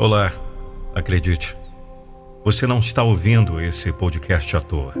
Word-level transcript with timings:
Olá, 0.00 0.32
acredite, 0.94 1.54
você 2.42 2.66
não 2.66 2.78
está 2.78 3.02
ouvindo 3.02 3.60
esse 3.60 3.92
podcast 3.92 4.56
à 4.56 4.60
toa. 4.62 4.94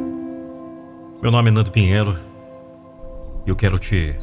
Meu 1.22 1.30
nome 1.30 1.48
é 1.48 1.50
Nando 1.50 1.70
Pinheiro 1.70 2.18
e 3.46 3.48
eu 3.48 3.56
quero 3.56 3.78
te 3.78 4.14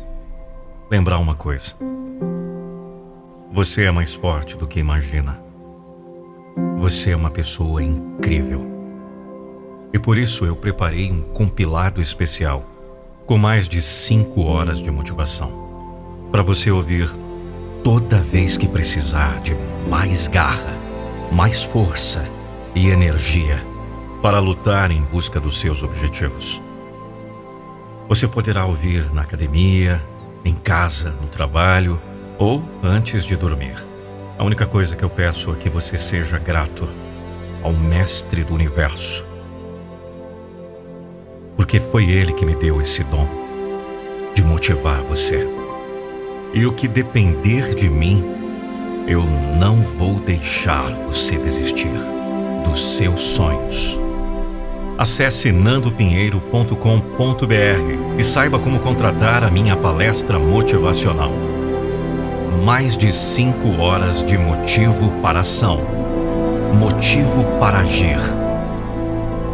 lembrar 0.88 1.18
uma 1.18 1.34
coisa. 1.34 1.74
Você 3.52 3.86
é 3.86 3.92
mais 3.92 4.14
forte 4.14 4.56
do 4.56 4.68
que 4.68 4.80
imagina. 4.80 5.44
Você 6.78 7.10
é 7.10 7.16
uma 7.16 7.32
pessoa 7.32 7.82
incrível. 7.82 8.62
E 9.92 9.98
por 9.98 10.16
isso 10.16 10.46
eu 10.46 10.56
preparei 10.56 11.12
um 11.12 11.24
compilado 11.24 12.00
especial 12.00 12.64
com 13.26 13.36
mais 13.36 13.68
de 13.68 13.82
cinco 13.82 14.44
horas 14.44 14.78
de 14.78 14.92
motivação 14.92 16.30
para 16.32 16.44
você 16.44 16.70
ouvir 16.70 17.10
toda 17.88 18.20
vez 18.20 18.58
que 18.58 18.68
precisar 18.68 19.40
de 19.40 19.56
mais 19.90 20.28
garra, 20.28 20.78
mais 21.32 21.64
força 21.64 22.22
e 22.76 22.90
energia 22.90 23.56
para 24.22 24.40
lutar 24.40 24.92
em 24.92 25.02
busca 25.02 25.40
dos 25.40 25.58
seus 25.62 25.84
objetivos. 25.84 26.62
Você 28.10 28.28
poderá 28.28 28.66
ouvir 28.66 29.10
na 29.14 29.22
academia, 29.22 30.04
em 30.44 30.54
casa, 30.54 31.12
no 31.22 31.30
trabalho 31.30 32.02
ou 32.38 32.62
antes 32.84 33.24
de 33.24 33.38
dormir. 33.38 33.78
A 34.38 34.44
única 34.44 34.66
coisa 34.66 34.94
que 34.94 35.06
eu 35.06 35.10
peço 35.10 35.54
é 35.54 35.56
que 35.56 35.70
você 35.70 35.98
seja 35.98 36.38
grato 36.38 36.86
ao 37.64 37.72
Mestre 37.72 38.44
do 38.44 38.54
Universo. 38.54 39.26
Porque 41.56 41.80
foi 41.80 42.10
ele 42.10 42.34
que 42.34 42.46
me 42.46 42.54
deu 42.54 42.82
esse 42.82 43.02
dom 43.06 43.30
de 44.36 44.44
motivar 44.44 45.02
você. 45.04 45.57
E 46.54 46.66
o 46.66 46.74
que 46.74 46.88
depender 46.88 47.76
de 47.76 47.90
mim, 47.90 48.24
eu 49.08 49.24
não 49.60 49.82
vou 49.82 50.20
deixar 50.20 50.92
você 51.06 51.38
desistir 51.38 51.92
dos 52.64 52.98
seus 52.98 53.22
sonhos. 53.22 54.00
Acesse 54.98 55.52
nandopinheiro.com.br 55.52 58.18
e 58.18 58.24
saiba 58.24 58.58
como 58.58 58.80
contratar 58.80 59.44
a 59.44 59.52
minha 59.52 59.78
palestra 59.78 60.40
motivacional. 60.40 61.32
Mais 62.66 62.98
de 62.98 63.12
cinco 63.12 63.80
horas 63.80 64.24
de 64.24 64.38
motivo 64.38 65.12
para 65.22 65.42
ação. 65.42 65.80
Motivo 66.74 67.46
para 67.60 67.80
agir. 67.80 68.20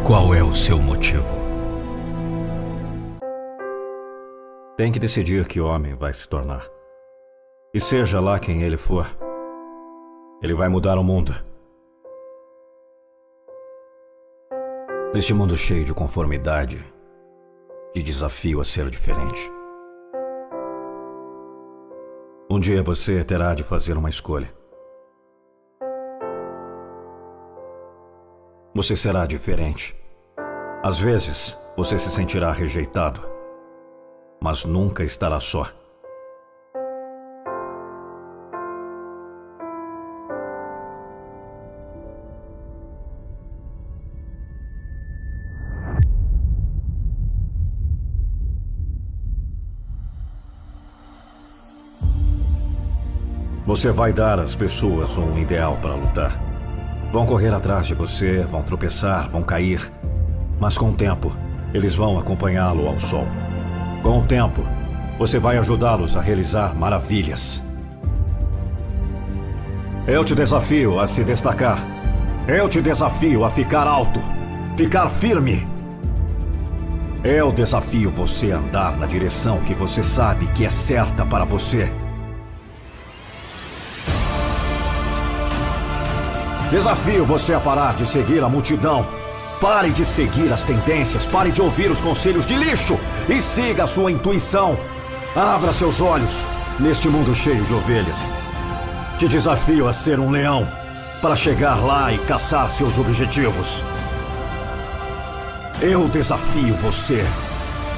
Qual 0.05 0.33
é 0.33 0.41
o 0.41 0.53
seu 0.53 0.79
motivo? 0.79 1.35
Tem 4.77 4.91
que 4.91 4.99
decidir 4.99 5.45
que 5.45 5.59
homem 5.59 5.93
vai 5.93 6.13
se 6.13 6.27
tornar. 6.27 6.72
E 7.75 7.79
seja 7.79 8.19
lá 8.19 8.37
quem 8.37 8.61
ele 8.61 8.77
for, 8.77 9.07
ele 10.43 10.53
vai 10.53 10.69
mudar 10.69 10.95
o 10.99 11.03
mundo. 11.03 11.33
Neste 15.11 15.33
mundo 15.33 15.57
cheio 15.57 15.83
de 15.83 15.91
conformidade, 15.91 16.85
de 17.91 18.03
desafio 18.03 18.61
a 18.61 18.63
ser 18.63 18.91
diferente. 18.91 19.51
Um 22.47 22.59
dia 22.59 22.83
você 22.83 23.23
terá 23.23 23.55
de 23.55 23.63
fazer 23.63 23.97
uma 23.97 24.09
escolha. 24.09 24.53
Você 28.75 28.95
será 28.95 29.25
diferente. 29.25 29.95
Às 30.83 30.99
vezes, 30.99 31.57
você 31.75 31.97
se 31.97 32.11
sentirá 32.11 32.51
rejeitado, 32.51 33.21
mas 34.39 34.63
nunca 34.63 35.03
estará 35.03 35.39
só. 35.39 35.65
Você 53.73 53.89
vai 53.89 54.13
dar 54.13 54.39
às 54.39 54.55
pessoas 54.55 55.17
um 55.17 55.35
ideal 55.39 55.79
para 55.81 55.95
lutar. 55.95 56.39
Vão 57.11 57.25
correr 57.25 57.51
atrás 57.51 57.87
de 57.87 57.95
você, 57.95 58.41
vão 58.43 58.61
tropeçar, 58.61 59.27
vão 59.27 59.41
cair. 59.41 59.91
Mas 60.59 60.77
com 60.77 60.91
o 60.91 60.93
tempo, 60.93 61.35
eles 61.73 61.95
vão 61.95 62.19
acompanhá-lo 62.19 62.87
ao 62.87 62.99
sol. 62.99 63.25
Com 64.03 64.19
o 64.19 64.25
tempo, 64.25 64.61
você 65.17 65.39
vai 65.39 65.57
ajudá-los 65.57 66.15
a 66.15 66.21
realizar 66.21 66.75
maravilhas. 66.75 67.63
Eu 70.05 70.23
te 70.23 70.35
desafio 70.35 70.99
a 70.99 71.07
se 71.07 71.23
destacar. 71.23 71.83
Eu 72.47 72.69
te 72.69 72.79
desafio 72.79 73.43
a 73.43 73.49
ficar 73.49 73.87
alto, 73.87 74.21
ficar 74.77 75.09
firme. 75.09 75.67
Eu 77.23 77.51
desafio 77.51 78.11
você 78.11 78.51
a 78.51 78.57
andar 78.57 78.97
na 78.97 79.07
direção 79.07 79.61
que 79.61 79.73
você 79.73 80.03
sabe 80.03 80.45
que 80.53 80.63
é 80.63 80.69
certa 80.69 81.25
para 81.25 81.43
você. 81.43 81.91
Desafio 86.73 87.23
você 87.23 87.53
a 87.53 87.59
parar 87.59 87.93
de 87.93 88.07
seguir 88.07 88.43
a 88.43 88.49
multidão. 88.49 89.05
Pare 89.61 89.91
de 89.91 90.03
seguir 90.03 90.51
as 90.51 90.63
tendências, 90.63 91.23
pare 91.23 91.51
de 91.51 91.61
ouvir 91.61 91.91
os 91.91 92.01
conselhos 92.01 92.47
de 92.47 92.55
lixo 92.55 92.99
e 93.29 93.39
siga 93.39 93.83
a 93.83 93.87
sua 93.87 94.11
intuição. 94.11 94.75
Abra 95.35 95.71
seus 95.71 96.01
olhos 96.01 96.47
neste 96.79 97.07
mundo 97.07 97.35
cheio 97.35 97.63
de 97.63 97.75
ovelhas. 97.75 98.27
Te 99.19 99.27
desafio 99.27 99.87
a 99.87 99.93
ser 99.93 100.19
um 100.19 100.31
leão 100.31 100.67
para 101.21 101.35
chegar 101.35 101.75
lá 101.75 102.11
e 102.11 102.17
caçar 102.17 102.71
seus 102.71 102.97
objetivos. 102.97 103.85
Eu 105.79 106.09
desafio 106.09 106.73
você 106.77 107.23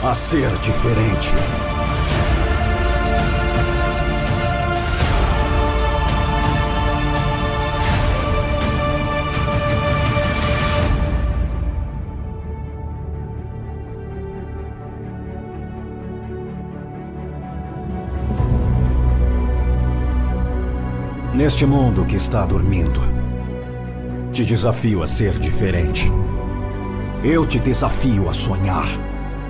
a 0.04 0.14
ser 0.14 0.52
diferente. 0.58 1.34
Neste 21.36 21.66
mundo 21.66 22.06
que 22.06 22.16
está 22.16 22.46
dormindo, 22.46 23.02
te 24.32 24.46
desafio 24.46 25.04
a 25.04 25.08
ser 25.08 25.38
diferente. 25.38 26.10
Eu 27.26 27.46
te 27.46 27.60
desafio 27.60 28.30
a 28.30 28.34
sonhar. 28.34 28.88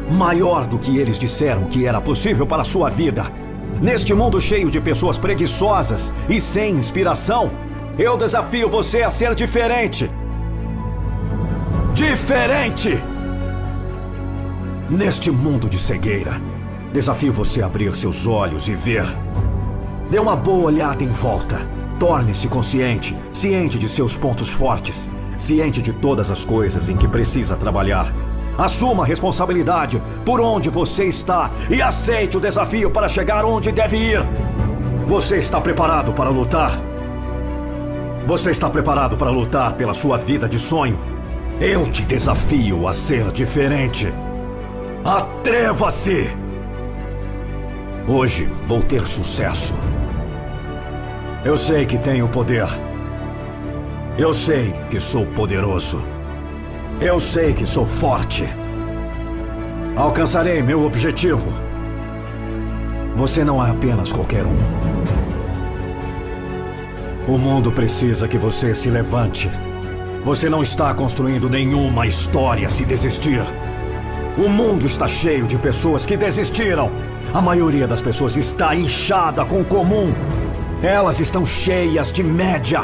Maior 0.10 0.66
do 0.66 0.80
que 0.80 0.98
eles 0.98 1.20
disseram 1.20 1.66
que 1.66 1.86
era 1.86 2.02
possível 2.02 2.48
para 2.48 2.64
a 2.64 2.66
sua 2.66 2.90
vida. 2.90 3.32
Neste 3.80 4.16
mundo 4.16 4.42
cheio 4.42 4.72
de 4.72 4.82
pessoas 4.82 5.20
preguiçosas 5.20 6.12
e 6.28 6.42
sem 6.42 6.74
inspiração, 6.74 7.52
eu 8.00 8.18
desafio 8.18 8.68
você 8.68 9.04
a 9.04 9.12
ser 9.12 9.36
diferente. 9.36 10.10
Diferente! 11.94 13.00
Neste 14.90 15.30
mundo 15.30 15.70
de 15.70 15.78
cegueira, 15.78 16.42
desafio 16.92 17.32
você 17.32 17.62
a 17.62 17.68
abrir 17.68 17.96
seus 17.96 18.26
olhos 18.26 18.68
e 18.68 18.74
ver. 18.74 19.06
Dê 20.10 20.18
uma 20.18 20.36
boa 20.36 20.66
olhada 20.66 21.04
em 21.04 21.10
volta. 21.10 21.75
Torne-se 22.00 22.48
consciente, 22.48 23.16
ciente 23.32 23.80
de 23.80 23.88
seus 23.88 24.18
pontos 24.18 24.52
fortes, 24.52 25.10
ciente 25.38 25.82
de 25.82 25.94
todas 25.94 26.30
as 26.30 26.44
coisas 26.44 26.90
em 26.90 26.98
que 26.98 27.08
precisa 27.08 27.56
trabalhar. 27.56 28.14
Assuma 28.58 29.04
a 29.04 29.06
responsabilidade 29.06 30.02
por 30.26 30.40
onde 30.40 30.70
você 30.70 31.06
está 31.06 31.52
e 31.70 31.82
aceite 31.82 32.38
o 32.38 32.40
desafio 32.40 32.90
para 32.90 33.08
chegar 33.08 33.46
onde 33.46 33.72
deve 33.72 33.98
ir. 33.98 34.22
Você 35.08 35.38
está 35.38 35.60
preparado 35.62 36.14
para 36.14 36.30
lutar? 36.30 36.80
Você 38.26 38.52
está 38.52 38.70
preparado 38.70 39.16
para 39.16 39.30
lutar 39.30 39.74
pela 39.74 39.94
sua 39.94 40.18
vida 40.18 40.50
de 40.50 40.58
sonho? 40.58 40.98
Eu 41.60 41.84
te 41.90 42.04
desafio 42.04 42.88
a 42.88 42.94
ser 42.94 43.32
diferente. 43.32 44.12
Atreva-se! 45.04 46.30
Hoje 48.08 48.50
vou 48.68 48.82
ter 48.82 49.08
sucesso. 49.08 49.74
Eu 51.46 51.56
sei 51.56 51.86
que 51.86 52.00
tenho 52.00 52.28
poder. 52.28 52.68
Eu 54.18 54.34
sei 54.34 54.74
que 54.90 55.00
sou 55.00 55.28
poderoso. 55.28 56.04
Eu 57.00 57.20
sei 57.20 57.54
que 57.54 57.68
sou 57.68 57.86
forte. 57.86 58.50
Alcançarei 59.96 60.64
meu 60.64 60.84
objetivo. 60.84 61.54
Você 63.16 63.44
não 63.44 63.64
é 63.64 63.70
apenas 63.70 64.12
qualquer 64.12 64.44
um. 64.44 64.58
O 67.28 67.38
mundo 67.38 67.72
precisa 67.72 68.28
que 68.28 68.40
você 68.40 68.74
se 68.74 68.90
levante. 68.90 69.48
Você 70.24 70.50
não 70.50 70.64
está 70.64 70.96
construindo 70.96 71.48
nenhuma 71.48 72.08
história 72.08 72.68
se 72.70 72.84
desistir. 72.86 73.44
O 74.36 74.50
mundo 74.50 74.88
está 74.88 75.06
cheio 75.08 75.46
de 75.46 75.60
pessoas 75.60 76.08
que 76.08 76.18
desistiram. 76.18 76.92
A 77.32 77.40
maioria 77.40 77.88
das 77.88 78.02
pessoas 78.02 78.36
está 78.36 78.76
inchada 78.76 79.46
com 79.46 79.62
o 79.62 79.66
comum. 79.66 80.12
Elas 80.86 81.20
estão 81.20 81.44
cheias 81.44 82.12
de 82.12 82.24
média. 82.24 82.84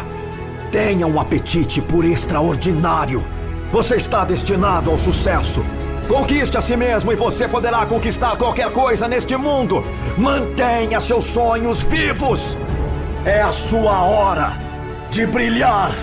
Tenha 0.72 1.06
um 1.06 1.20
apetite 1.20 1.80
por 1.80 2.04
extraordinário. 2.04 3.24
Você 3.72 3.96
está 3.96 4.26
destinado 4.26 4.90
ao 4.90 4.98
sucesso. 4.98 5.64
Conquiste 6.08 6.58
a 6.58 6.62
si 6.62 6.76
mesmo 6.76 7.12
e 7.12 7.16
você 7.16 7.48
poderá 7.48 7.86
conquistar 7.86 8.36
qualquer 8.38 8.72
coisa 8.72 9.08
neste 9.08 9.38
mundo. 9.38 9.84
Mantenha 10.18 11.00
seus 11.00 11.26
sonhos 11.26 11.84
vivos. 11.84 12.58
É 13.24 13.44
a 13.44 13.52
sua 13.52 14.02
hora 14.02 14.54
de 15.12 15.28
brilhar. 15.28 15.96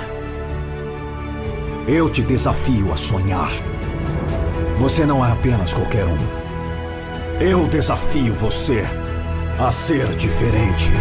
Eu 1.89 2.09
te 2.09 2.23
desafio 2.23 2.93
a 2.93 2.97
sonhar. 2.97 3.51
Você 4.79 5.05
não 5.05 5.27
é 5.27 5.33
apenas 5.33 5.75
qualquer 5.75 6.05
um. 6.05 6.19
Eu 7.41 7.67
desafio 7.67 8.35
você 8.35 8.87
a 9.59 9.73
ser 9.73 10.07
diferente. 10.11 10.93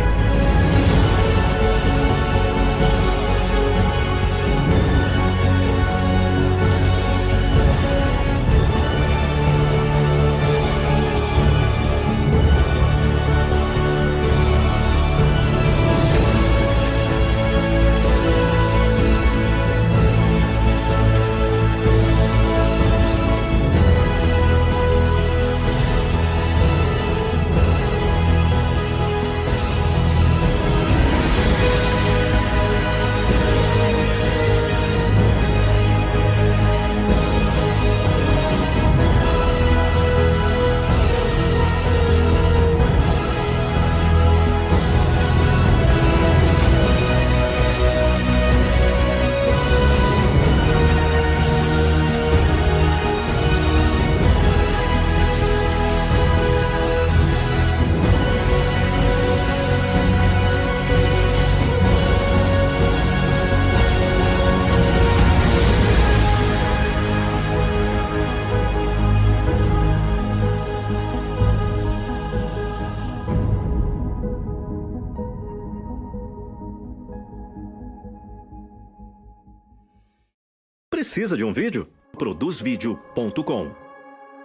Precisa 81.27 81.35
de 81.35 81.43
um 81.43 81.51
vídeo? 81.51 81.85
Produzvideo.com 82.17 83.75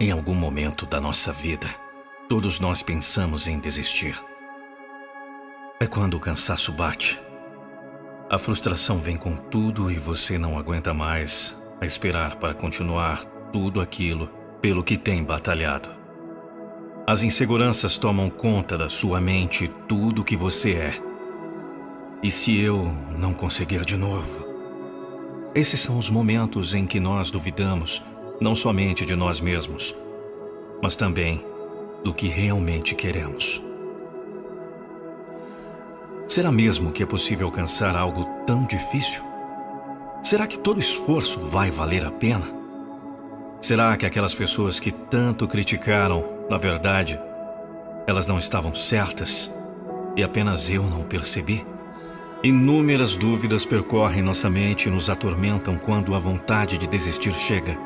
Em 0.01 0.11
algum 0.11 0.35
momento 0.35 0.85
da 0.85 0.99
nossa 0.99 1.31
vida, 1.31 1.65
todos 2.27 2.59
nós 2.59 2.83
pensamos 2.83 3.47
em 3.47 3.57
desistir. 3.57 4.21
É 5.79 5.87
quando 5.87 6.15
o 6.15 6.19
cansaço 6.19 6.73
bate. 6.73 7.17
A 8.29 8.37
frustração 8.37 8.97
vem 8.97 9.15
com 9.15 9.37
tudo 9.37 9.89
e 9.89 9.95
você 9.95 10.37
não 10.37 10.57
aguenta 10.57 10.93
mais 10.93 11.55
a 11.79 11.85
esperar 11.85 12.35
para 12.35 12.53
continuar 12.53 13.23
tudo 13.53 13.79
aquilo 13.79 14.29
pelo 14.61 14.83
que 14.83 14.97
tem 14.97 15.23
batalhado. 15.23 15.87
As 17.07 17.23
inseguranças 17.23 17.97
tomam 17.97 18.29
conta 18.29 18.77
da 18.77 18.89
sua 18.89 19.21
mente 19.21 19.71
tudo 19.87 20.21
o 20.21 20.25
que 20.25 20.35
você 20.35 20.73
é. 20.73 20.93
E 22.21 22.29
se 22.29 22.59
eu 22.59 22.93
não 23.17 23.33
conseguir 23.33 23.85
de 23.85 23.95
novo? 23.95 24.42
Esses 25.55 25.81
são 25.81 25.99
os 25.99 26.09
momentos 26.09 26.73
em 26.73 26.87
que 26.87 26.99
nós 26.99 27.29
duvidamos 27.29 28.03
não 28.41 28.55
somente 28.55 29.05
de 29.05 29.15
nós 29.15 29.39
mesmos, 29.39 29.95
mas 30.81 30.95
também 30.95 31.45
do 32.03 32.11
que 32.11 32.27
realmente 32.27 32.95
queremos. 32.95 33.61
Será 36.27 36.51
mesmo 36.51 36.91
que 36.91 37.03
é 37.03 37.05
possível 37.05 37.45
alcançar 37.45 37.95
algo 37.95 38.25
tão 38.47 38.65
difícil? 38.65 39.23
Será 40.23 40.47
que 40.47 40.57
todo 40.57 40.79
esforço 40.79 41.39
vai 41.39 41.69
valer 41.69 42.03
a 42.03 42.11
pena? 42.11 42.45
Será 43.61 43.95
que 43.95 44.07
aquelas 44.07 44.33
pessoas 44.33 44.79
que 44.79 44.91
tanto 44.91 45.47
criticaram, 45.47 46.25
na 46.49 46.57
verdade, 46.57 47.19
elas 48.07 48.25
não 48.25 48.39
estavam 48.39 48.73
certas 48.73 49.53
e 50.15 50.23
apenas 50.23 50.71
eu 50.71 50.81
não 50.83 51.03
percebi? 51.03 51.63
Inúmeras 52.43 53.15
dúvidas 53.15 53.63
percorrem 53.63 54.21
nossa 54.21 54.49
mente 54.49 54.89
e 54.89 54.91
nos 54.91 55.09
atormentam 55.09 55.77
quando 55.77 56.13
a 56.13 56.19
vontade 56.19 56.77
de 56.77 56.85
desistir 56.85 57.31
chega, 57.31 57.79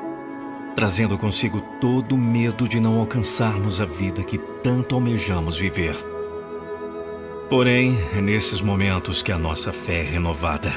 trazendo 0.75 1.15
consigo 1.15 1.61
todo 1.79 2.15
o 2.15 2.17
medo 2.17 2.67
de 2.67 2.79
não 2.79 2.99
alcançarmos 2.99 3.79
a 3.79 3.85
vida 3.85 4.23
que 4.23 4.39
tanto 4.63 4.95
almejamos 4.95 5.59
viver. 5.59 5.95
Porém, 7.47 7.95
é 8.17 8.19
nesses 8.19 8.59
momentos 8.59 9.21
que 9.21 9.31
a 9.31 9.37
nossa 9.37 9.71
fé 9.71 9.99
é 9.99 10.03
renovada. 10.03 10.73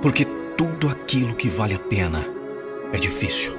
Porque 0.00 0.24
tudo 0.56 0.88
aquilo 0.88 1.34
que 1.34 1.50
vale 1.50 1.74
a 1.74 1.78
pena 1.78 2.26
é 2.90 2.96
difícil. 2.96 3.54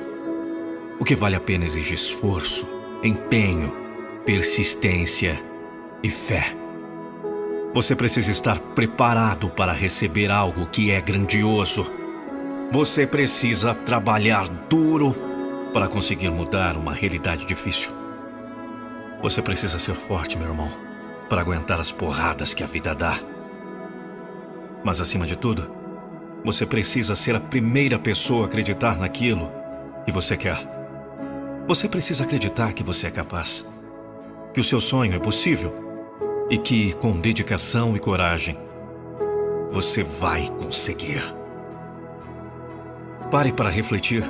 O 0.99 1.05
que 1.05 1.15
vale 1.15 1.35
a 1.35 1.39
pena 1.39 1.65
exige 1.65 1.93
esforço, 1.93 2.67
empenho, 3.03 3.71
persistência 4.25 5.39
e 6.01 6.09
fé. 6.09 6.60
Você 7.73 7.95
precisa 7.95 8.31
estar 8.31 8.59
preparado 8.59 9.49
para 9.49 9.71
receber 9.71 10.29
algo 10.29 10.65
que 10.65 10.91
é 10.91 10.99
grandioso. 10.99 11.89
Você 12.69 13.07
precisa 13.07 13.73
trabalhar 13.73 14.49
duro 14.69 15.15
para 15.71 15.87
conseguir 15.87 16.29
mudar 16.29 16.75
uma 16.75 16.93
realidade 16.93 17.45
difícil. 17.45 17.93
Você 19.21 19.41
precisa 19.41 19.79
ser 19.79 19.95
forte, 19.95 20.37
meu 20.37 20.49
irmão, 20.49 20.69
para 21.29 21.39
aguentar 21.39 21.79
as 21.79 21.93
porradas 21.93 22.53
que 22.53 22.61
a 22.61 22.67
vida 22.67 22.93
dá. 22.93 23.17
Mas 24.83 24.99
acima 24.99 25.25
de 25.25 25.37
tudo, 25.37 25.71
você 26.43 26.65
precisa 26.65 27.15
ser 27.15 27.37
a 27.37 27.39
primeira 27.39 27.97
pessoa 27.97 28.43
a 28.43 28.45
acreditar 28.47 28.97
naquilo 28.97 29.49
que 30.05 30.11
você 30.11 30.35
quer. 30.35 30.57
Você 31.69 31.87
precisa 31.87 32.25
acreditar 32.25 32.73
que 32.73 32.83
você 32.83 33.07
é 33.07 33.11
capaz, 33.11 33.65
que 34.53 34.59
o 34.59 34.63
seu 34.63 34.81
sonho 34.81 35.15
é 35.15 35.19
possível 35.19 35.90
e 36.51 36.57
que, 36.57 36.91
com 36.95 37.13
dedicação 37.13 37.95
e 37.95 37.99
coragem, 37.99 38.57
você 39.71 40.03
vai 40.03 40.49
conseguir. 40.49 41.23
Pare 43.31 43.53
para 43.53 43.69
refletir. 43.69 44.21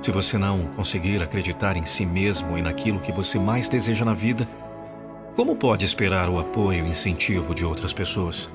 Se 0.00 0.12
você 0.12 0.38
não 0.38 0.66
conseguir 0.76 1.20
acreditar 1.20 1.76
em 1.76 1.84
si 1.84 2.06
mesmo 2.06 2.56
e 2.56 2.62
naquilo 2.62 3.00
que 3.00 3.10
você 3.10 3.40
mais 3.40 3.68
deseja 3.68 4.04
na 4.04 4.14
vida, 4.14 4.48
como 5.34 5.56
pode 5.56 5.84
esperar 5.84 6.28
o 6.28 6.38
apoio 6.38 6.86
e 6.86 6.88
incentivo 6.88 7.52
de 7.52 7.64
outras 7.64 7.92
pessoas? 7.92 8.48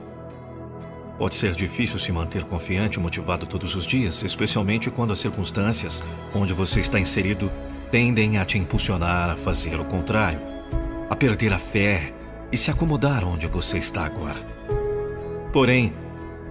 Pode 1.18 1.36
ser 1.36 1.52
difícil 1.52 2.00
se 2.00 2.14
manter 2.14 2.46
confiante 2.46 2.98
e 2.98 3.02
motivado 3.02 3.46
todos 3.46 3.76
os 3.76 3.86
dias, 3.86 4.24
especialmente 4.24 4.90
quando 4.90 5.12
as 5.12 5.20
circunstâncias 5.20 6.02
onde 6.34 6.54
você 6.54 6.80
está 6.80 6.98
inserido 6.98 7.52
tendem 7.92 8.38
a 8.38 8.46
te 8.46 8.58
impulsionar 8.58 9.30
a 9.30 9.36
fazer 9.36 9.78
o 9.82 9.84
contrário, 9.84 10.40
a 11.10 11.16
perder 11.16 11.52
a 11.52 11.60
fé 11.60 12.14
e 12.52 12.58
se 12.58 12.70
acomodar 12.70 13.24
onde 13.24 13.48
você 13.48 13.78
está 13.78 14.06
agora. 14.06 14.40
Porém, 15.54 15.94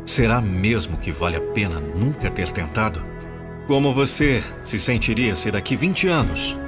será 0.04 0.40
mesmo 0.40 0.97
que 0.97 1.12
vale 1.12 1.37
a 1.37 1.40
pena 1.40 1.80
nunca 1.80 2.30
ter 2.30 2.50
tentado? 2.52 3.04
Como 3.66 3.92
você 3.92 4.42
se 4.62 4.78
sentiria 4.78 5.37
se 5.37 5.50
daqui 5.50 5.76
20 5.76 6.09
anos 6.09 6.59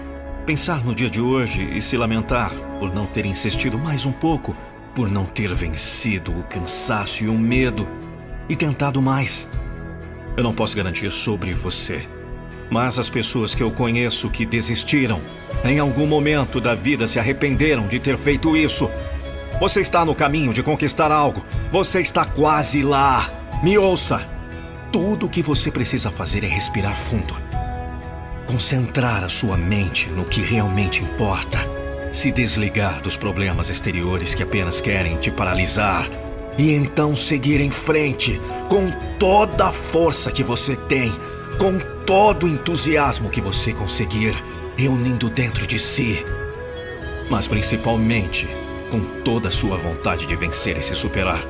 pensar 0.46 0.84
no 0.84 0.94
dia 0.94 1.08
de 1.08 1.20
hoje 1.20 1.62
e 1.74 1.80
se 1.80 1.96
lamentar 1.96 2.50
por 2.78 2.94
não 2.94 3.06
ter 3.06 3.26
insistido 3.26 3.78
mais 3.78 4.06
um 4.06 4.12
pouco, 4.12 4.56
por 4.94 5.10
não 5.10 5.24
ter 5.24 5.52
vencido 5.54 6.32
o 6.32 6.42
cansaço 6.44 7.24
e 7.24 7.28
o 7.28 7.38
medo 7.38 7.88
e 8.48 8.54
tentado 8.54 9.00
mais? 9.00 9.50
Eu 10.36 10.44
não 10.44 10.54
posso 10.54 10.76
garantir 10.76 11.10
sobre 11.10 11.52
você, 11.52 12.06
mas 12.70 12.98
as 12.98 13.10
pessoas 13.10 13.54
que 13.54 13.62
eu 13.62 13.70
conheço 13.70 14.30
que 14.30 14.46
desistiram, 14.46 15.20
em 15.64 15.78
algum 15.78 16.06
momento 16.06 16.60
da 16.60 16.74
vida 16.74 17.06
se 17.06 17.18
arrependeram 17.18 17.86
de 17.86 17.98
ter 17.98 18.16
feito 18.16 18.56
isso 18.56 18.90
você 19.60 19.80
está 19.80 20.04
no 20.04 20.14
caminho 20.14 20.52
de 20.52 20.62
conquistar 20.62 21.12
algo. 21.12 21.44
Você 21.70 22.00
está 22.00 22.24
quase 22.24 22.82
lá. 22.82 23.30
Me 23.62 23.78
ouça. 23.78 24.20
Tudo 24.90 25.26
o 25.26 25.28
que 25.28 25.42
você 25.42 25.70
precisa 25.70 26.10
fazer 26.10 26.44
é 26.44 26.48
respirar 26.48 26.96
fundo. 26.96 27.34
Concentrar 28.46 29.24
a 29.24 29.28
sua 29.28 29.56
mente 29.56 30.08
no 30.10 30.24
que 30.24 30.40
realmente 30.40 31.02
importa. 31.02 31.58
Se 32.12 32.30
desligar 32.30 33.00
dos 33.00 33.16
problemas 33.16 33.70
exteriores 33.70 34.34
que 34.34 34.42
apenas 34.42 34.80
querem 34.80 35.16
te 35.16 35.30
paralisar 35.30 36.08
e 36.58 36.72
então 36.72 37.14
seguir 37.14 37.60
em 37.60 37.70
frente 37.70 38.38
com 38.68 38.90
toda 39.18 39.68
a 39.68 39.72
força 39.72 40.30
que 40.30 40.42
você 40.42 40.76
tem, 40.76 41.10
com 41.58 41.78
todo 42.04 42.44
o 42.44 42.48
entusiasmo 42.48 43.30
que 43.30 43.40
você 43.40 43.72
conseguir 43.72 44.34
reunindo 44.76 45.30
dentro 45.30 45.66
de 45.66 45.78
si, 45.78 46.24
mas 47.30 47.48
principalmente 47.48 48.46
com 48.92 49.00
toda 49.22 49.48
a 49.48 49.50
sua 49.50 49.78
vontade 49.78 50.26
de 50.26 50.36
vencer 50.36 50.76
e 50.76 50.82
se 50.82 50.94
superar. 50.94 51.40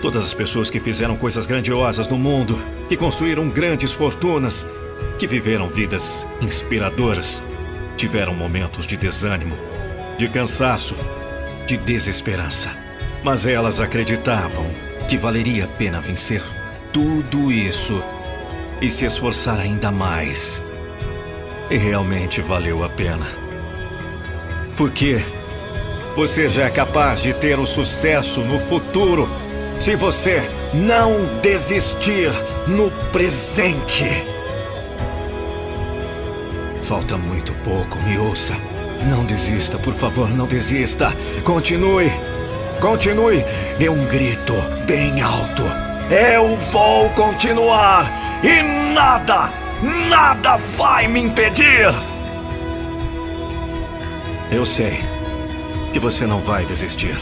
Todas 0.00 0.24
as 0.24 0.32
pessoas 0.32 0.70
que 0.70 0.80
fizeram 0.80 1.14
coisas 1.14 1.44
grandiosas 1.44 2.08
no 2.08 2.18
mundo, 2.18 2.58
que 2.88 2.96
construíram 2.96 3.50
grandes 3.50 3.92
fortunas, 3.92 4.66
que 5.18 5.26
viveram 5.26 5.68
vidas 5.68 6.26
inspiradoras, 6.40 7.44
tiveram 7.94 8.32
momentos 8.32 8.86
de 8.86 8.96
desânimo, 8.96 9.54
de 10.16 10.30
cansaço, 10.30 10.96
de 11.66 11.76
desesperança. 11.76 12.74
Mas 13.22 13.46
elas 13.46 13.78
acreditavam 13.78 14.64
que 15.06 15.18
valeria 15.18 15.66
a 15.66 15.68
pena 15.68 16.00
vencer 16.00 16.42
tudo 16.90 17.52
isso 17.52 18.02
e 18.80 18.88
se 18.88 19.04
esforçar 19.04 19.60
ainda 19.60 19.92
mais. 19.92 20.64
E 21.70 21.76
realmente 21.76 22.40
valeu 22.40 22.82
a 22.82 22.88
pena. 22.88 23.26
Porque 24.74 25.22
você 26.20 26.50
já 26.50 26.64
é 26.64 26.70
capaz 26.70 27.22
de 27.22 27.32
ter 27.32 27.58
o 27.58 27.62
um 27.62 27.66
sucesso 27.66 28.42
no 28.42 28.58
futuro 28.58 29.26
se 29.78 29.96
você 29.96 30.42
não 30.74 31.40
desistir 31.40 32.30
no 32.66 32.90
presente. 33.10 34.04
Falta 36.82 37.16
muito 37.16 37.54
pouco, 37.64 37.98
me 38.00 38.18
ouça. 38.18 38.54
Não 39.08 39.24
desista, 39.24 39.78
por 39.78 39.94
favor, 39.94 40.28
não 40.28 40.46
desista. 40.46 41.10
Continue. 41.42 42.12
Continue. 42.82 43.42
Dê 43.78 43.88
um 43.88 44.04
grito 44.04 44.52
bem 44.86 45.22
alto. 45.22 45.62
Eu 46.10 46.54
vou 46.70 47.08
continuar. 47.10 48.04
E 48.44 48.62
nada, 48.92 49.50
nada 50.10 50.58
vai 50.76 51.08
me 51.08 51.20
impedir. 51.20 51.94
Eu 54.52 54.66
sei 54.66 55.09
que 55.92 55.98
você 55.98 56.26
não 56.26 56.40
vai 56.40 56.64
desistir. 56.64 57.14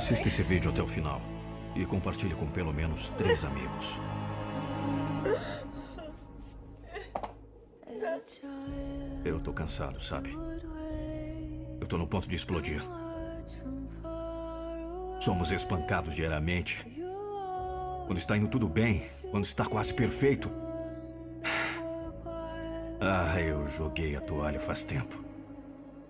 Assista 0.00 0.28
esse 0.28 0.42
vídeo 0.42 0.70
até 0.70 0.82
o 0.82 0.86
final 0.86 1.20
e 1.76 1.84
compartilhe 1.84 2.34
com 2.34 2.46
pelo 2.46 2.72
menos 2.72 3.10
três 3.10 3.44
amigos. 3.44 4.00
Eu 9.22 9.38
tô 9.40 9.52
cansado, 9.52 10.00
sabe? 10.00 10.34
Eu 11.78 11.86
tô 11.86 11.98
no 11.98 12.06
ponto 12.06 12.26
de 12.26 12.34
explodir. 12.34 12.82
Somos 15.20 15.52
espancados 15.52 16.14
diariamente. 16.14 16.82
Quando 18.06 18.16
está 18.16 18.38
indo 18.38 18.48
tudo 18.48 18.66
bem, 18.66 19.06
quando 19.30 19.44
está 19.44 19.66
quase 19.66 19.92
perfeito. 19.92 20.50
Ah, 22.98 23.38
eu 23.38 23.68
joguei 23.68 24.16
a 24.16 24.20
toalha 24.22 24.58
faz 24.58 24.82
tempo. 24.82 25.22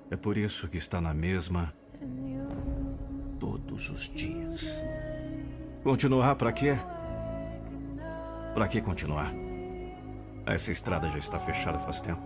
É 0.09 0.16
por 0.16 0.37
isso 0.37 0.68
que 0.68 0.76
está 0.76 1.00
na 1.00 1.12
mesma 1.12 1.75
todos 3.71 3.89
os 3.91 4.09
dias. 4.09 4.83
Continuar 5.85 6.35
para 6.35 6.53
quê? 6.53 6.77
Para 8.53 8.67
que 8.67 8.81
continuar? 8.81 9.33
Essa 10.45 10.73
estrada 10.73 11.09
já 11.09 11.19
está 11.19 11.39
fechada 11.39 11.79
faz 11.79 12.00
tempo. 12.00 12.21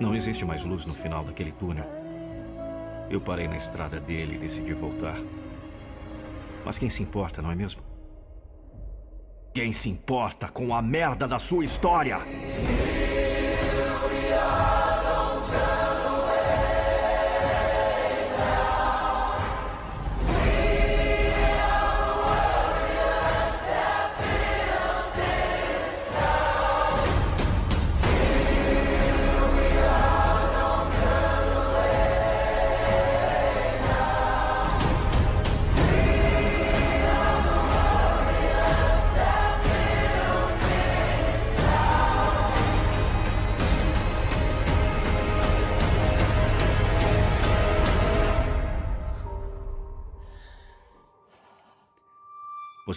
Não 0.00 0.14
existe 0.14 0.46
mais 0.46 0.64
luz 0.64 0.86
no 0.86 0.94
final 0.94 1.22
daquele 1.24 1.52
túnel. 1.52 1.84
Eu 3.10 3.20
parei 3.20 3.46
na 3.46 3.56
estrada 3.56 4.00
dele 4.00 4.36
e 4.36 4.38
decidi 4.38 4.72
voltar. 4.72 5.16
Mas 6.64 6.78
quem 6.78 6.88
se 6.88 7.02
importa, 7.02 7.42
não 7.42 7.50
é 7.50 7.54
mesmo? 7.54 7.82
Quem 9.54 9.72
se 9.72 9.90
importa 9.90 10.48
com 10.48 10.74
a 10.74 10.80
merda 10.80 11.28
da 11.28 11.38
sua 11.38 11.64
história? 11.64 12.18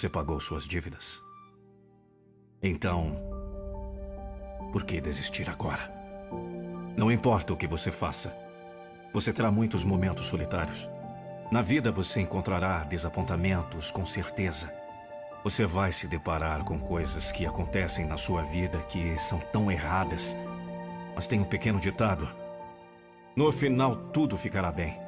Você 0.02 0.10
pagou 0.10 0.40
suas 0.40 0.66
dívidas. 0.66 1.24
Então, 2.60 3.16
por 4.72 4.84
que 4.84 5.00
desistir 5.00 5.48
agora? 5.48 5.94
Não 6.98 7.12
importa 7.12 7.54
o 7.54 7.56
que 7.56 7.68
você 7.68 7.92
faça, 7.92 8.36
você 9.14 9.32
terá 9.32 9.52
muitos 9.52 9.86
momentos 9.86 10.26
solitários. 10.26 10.90
Na 11.52 11.62
vida 11.62 11.92
você 11.92 12.20
encontrará 12.20 12.84
desapontamentos, 12.84 13.92
com 13.92 14.04
certeza. 14.04 14.74
Você 15.44 15.68
vai 15.68 15.92
se 15.92 16.08
deparar 16.08 16.64
com 16.64 16.80
coisas 16.80 17.32
que 17.32 17.46
acontecem 17.46 18.04
na 18.04 18.18
sua 18.18 18.42
vida 18.42 18.80
que 18.90 19.16
são 19.20 19.38
tão 19.54 19.72
erradas. 19.72 20.36
Mas 21.14 21.28
tem 21.28 21.40
um 21.40 21.46
pequeno 21.46 21.80
ditado: 21.80 22.28
no 23.36 23.52
final 23.52 23.96
tudo 23.96 24.36
ficará 24.36 24.72
bem. 24.72 25.00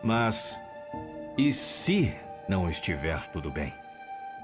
Mas 0.00 0.60
e 1.36 1.52
se 1.52 2.14
não 2.48 2.68
estiver 2.68 3.20
tudo 3.32 3.50
bem? 3.50 3.74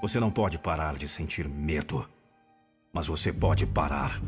Você 0.03 0.19
não 0.19 0.29
pode 0.29 0.59
parar 0.59 0.95
de 0.95 1.07
sentir 1.07 1.47
medo, 1.47 2.05
mas 2.91 3.07
você 3.07 3.31
pode 3.31 3.65
parar 3.65 4.19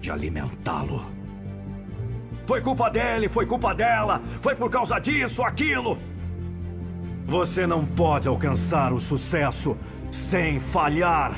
de 0.00 0.10
alimentá-lo. 0.10 1.12
Foi 2.46 2.62
culpa 2.62 2.88
dele, 2.88 3.28
foi 3.28 3.44
culpa 3.44 3.74
dela, 3.74 4.22
foi 4.40 4.56
por 4.56 4.70
causa 4.70 4.98
disso, 4.98 5.42
aquilo. 5.42 5.98
Você 7.26 7.66
não 7.66 7.84
pode 7.84 8.26
alcançar 8.26 8.90
o 8.90 8.98
sucesso 8.98 9.76
sem 10.10 10.58
falhar. 10.58 11.34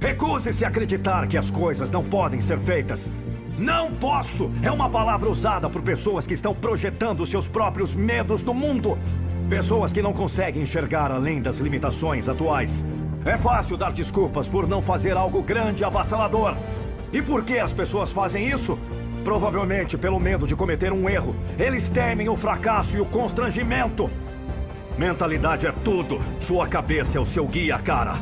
Recuse-se 0.00 0.64
a 0.64 0.68
acreditar 0.68 1.28
que 1.28 1.38
as 1.38 1.52
coisas 1.52 1.92
não 1.92 2.02
podem 2.02 2.40
ser 2.40 2.58
feitas. 2.58 3.12
Não 3.56 3.94
posso 3.94 4.50
é 4.64 4.70
uma 4.72 4.90
palavra 4.90 5.30
usada 5.30 5.70
por 5.70 5.80
pessoas 5.80 6.26
que 6.26 6.34
estão 6.34 6.56
projetando 6.56 7.24
seus 7.24 7.46
próprios 7.46 7.94
medos 7.94 8.42
no 8.42 8.52
mundo. 8.52 8.98
Pessoas 9.48 9.92
que 9.92 10.02
não 10.02 10.12
conseguem 10.12 10.62
enxergar 10.62 11.10
além 11.10 11.40
das 11.40 11.58
limitações 11.58 12.28
atuais. 12.28 12.84
É 13.24 13.36
fácil 13.36 13.76
dar 13.76 13.92
desculpas 13.92 14.48
por 14.48 14.66
não 14.66 14.82
fazer 14.82 15.16
algo 15.16 15.42
grande 15.42 15.82
e 15.82 15.84
avassalador. 15.84 16.56
E 17.12 17.22
por 17.22 17.42
que 17.44 17.58
as 17.58 17.72
pessoas 17.72 18.12
fazem 18.12 18.48
isso? 18.48 18.78
provavelmente 19.28 19.98
pelo 19.98 20.18
medo 20.18 20.46
de 20.46 20.56
cometer 20.56 20.90
um 20.90 21.06
erro, 21.06 21.36
eles 21.58 21.86
temem 21.86 22.30
o 22.30 22.36
fracasso 22.36 22.96
e 22.96 23.00
o 23.02 23.04
constrangimento. 23.04 24.10
Mentalidade 24.96 25.66
é 25.66 25.72
tudo. 25.84 26.18
Sua 26.38 26.66
cabeça 26.66 27.18
é 27.18 27.20
o 27.20 27.26
seu 27.26 27.46
guia, 27.46 27.78
cara. 27.78 28.14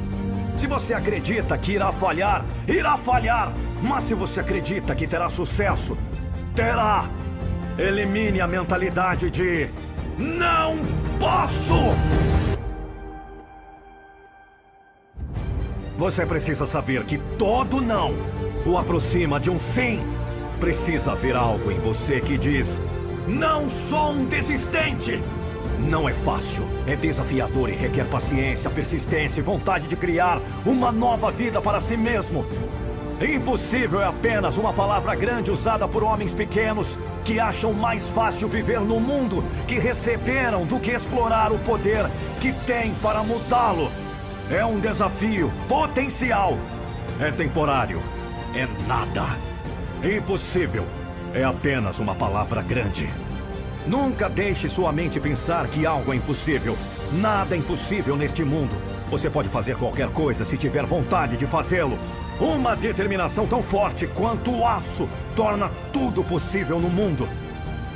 Se 0.56 0.66
você 0.66 0.94
acredita 0.94 1.56
que 1.56 1.72
irá 1.72 1.92
falhar, 1.92 2.44
irá 2.66 2.98
falhar. 2.98 3.52
Mas 3.80 4.02
se 4.02 4.14
você 4.14 4.40
acredita 4.40 4.96
que 4.96 5.06
terá 5.06 5.28
sucesso, 5.28 5.96
terá. 6.56 7.08
Elimine 7.78 8.40
a 8.40 8.48
mentalidade 8.48 9.30
de 9.30 9.68
não 10.18 10.76
posso! 11.18 11.74
Você 15.96 16.26
precisa 16.26 16.66
saber 16.66 17.04
que 17.04 17.18
todo 17.38 17.80
não 17.80 18.14
o 18.66 18.76
aproxima 18.76 19.40
de 19.40 19.50
um 19.50 19.58
sim. 19.58 20.00
Precisa 20.60 21.12
haver 21.12 21.36
algo 21.36 21.70
em 21.70 21.78
você 21.78 22.20
que 22.20 22.36
diz: 22.36 22.80
Não 23.26 23.68
sou 23.68 24.12
um 24.12 24.26
desistente! 24.26 25.22
Não 25.78 26.08
é 26.08 26.12
fácil, 26.12 26.64
é 26.86 26.96
desafiador 26.96 27.68
e 27.68 27.74
requer 27.74 28.06
paciência, 28.06 28.70
persistência 28.70 29.40
e 29.40 29.42
vontade 29.42 29.86
de 29.86 29.94
criar 29.94 30.40
uma 30.64 30.90
nova 30.90 31.30
vida 31.30 31.60
para 31.60 31.80
si 31.80 31.96
mesmo. 31.96 32.46
Impossível 33.20 34.02
é 34.02 34.04
apenas 34.04 34.58
uma 34.58 34.74
palavra 34.74 35.14
grande 35.14 35.50
usada 35.50 35.88
por 35.88 36.04
homens 36.04 36.34
pequenos 36.34 36.98
que 37.24 37.40
acham 37.40 37.72
mais 37.72 38.06
fácil 38.06 38.46
viver 38.46 38.80
no 38.80 39.00
mundo 39.00 39.42
que 39.66 39.78
receberam 39.78 40.66
do 40.66 40.78
que 40.78 40.90
explorar 40.90 41.50
o 41.50 41.58
poder 41.60 42.10
que 42.40 42.52
têm 42.66 42.94
para 42.96 43.22
mudá-lo. 43.22 43.90
É 44.50 44.64
um 44.66 44.78
desafio 44.78 45.50
potencial. 45.66 46.58
É 47.18 47.30
temporário. 47.30 48.02
É 48.54 48.68
nada. 48.86 49.24
Impossível. 50.04 50.84
É 51.32 51.42
apenas 51.42 51.98
uma 51.98 52.14
palavra 52.14 52.60
grande. 52.60 53.08
Nunca 53.86 54.28
deixe 54.28 54.68
sua 54.68 54.92
mente 54.92 55.18
pensar 55.18 55.66
que 55.68 55.86
algo 55.86 56.12
é 56.12 56.16
impossível. 56.16 56.76
Nada 57.12 57.54
é 57.54 57.58
impossível 57.58 58.14
neste 58.14 58.44
mundo. 58.44 58.76
Você 59.10 59.30
pode 59.30 59.48
fazer 59.48 59.76
qualquer 59.76 60.08
coisa 60.08 60.44
se 60.44 60.58
tiver 60.58 60.84
vontade 60.84 61.36
de 61.38 61.46
fazê-lo. 61.46 61.98
Uma 62.40 62.76
determinação 62.76 63.46
tão 63.46 63.62
forte 63.62 64.06
quanto 64.06 64.50
o 64.50 64.66
aço 64.66 65.08
torna 65.34 65.70
tudo 65.92 66.22
possível 66.22 66.78
no 66.78 66.90
mundo. 66.90 67.28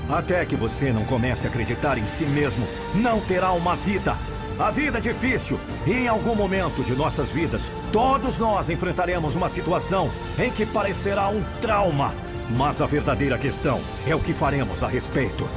Até 0.09 0.44
que 0.44 0.56
você 0.56 0.92
não 0.92 1.04
comece 1.04 1.47
a 1.47 1.50
acreditar 1.50 1.99
em 1.99 2.06
si 2.06 2.25
mesmo, 2.25 2.66
não 2.94 3.20
terá 3.20 3.52
uma 3.52 3.76
vida. 3.76 4.16
A 4.59 4.70
vida 4.70 4.99
é 4.99 5.00
difícil 5.00 5.61
e 5.87 5.92
em 5.92 6.09
algum 6.09 6.35
momento 6.35 6.82
de 6.82 6.94
nossas 6.94 7.30
vidas, 7.30 7.70
todos 7.92 8.38
nós 8.38 8.68
enfrentaremos 8.70 9.35
uma 9.35 9.49
situação 9.49 10.11
em 10.38 10.50
que 10.50 10.66
parecerá 10.66 11.28
um 11.28 11.42
trauma. 11.61 12.14
Mas 12.50 12.80
a 12.80 12.87
verdadeira 12.87 13.38
questão 13.38 13.80
é 14.06 14.14
o 14.14 14.20
que 14.20 14.32
faremos 14.32 14.82
a 14.82 14.88
respeito. 14.88 15.49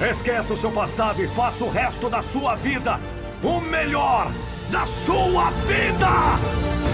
Esqueça 0.00 0.52
o 0.52 0.56
seu 0.56 0.70
passado 0.70 1.22
e 1.22 1.28
faça 1.28 1.64
o 1.64 1.70
resto 1.70 2.10
da 2.10 2.20
sua 2.20 2.54
vida 2.54 2.98
o 3.42 3.60
melhor 3.60 4.30
da 4.70 4.86
sua 4.86 5.50
vida! 5.66 6.91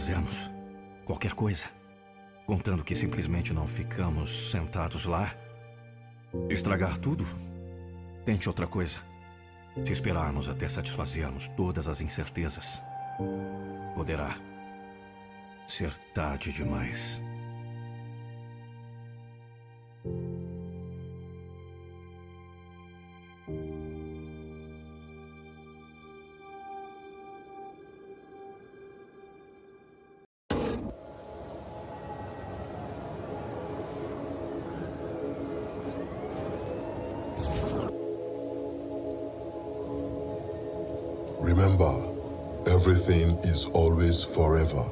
Fazemos? 0.00 0.50
Qualquer 1.04 1.34
coisa. 1.34 1.66
Contando 2.46 2.82
que 2.82 2.94
simplesmente 2.94 3.52
não 3.52 3.66
ficamos 3.66 4.50
sentados 4.50 5.04
lá. 5.04 5.34
Estragar 6.48 6.96
tudo? 6.96 7.22
Tente 8.24 8.48
outra 8.48 8.66
coisa. 8.66 9.00
Se 9.84 9.92
esperarmos 9.92 10.48
até 10.48 10.66
satisfazermos 10.66 11.48
todas 11.48 11.86
as 11.86 12.00
incertezas, 12.00 12.82
poderá 13.94 14.34
ser 15.66 15.92
tarde 16.14 16.50
demais. 16.50 17.20
Everything 43.10 43.36
is 43.42 43.66
always 43.72 44.22
forever. 44.22 44.84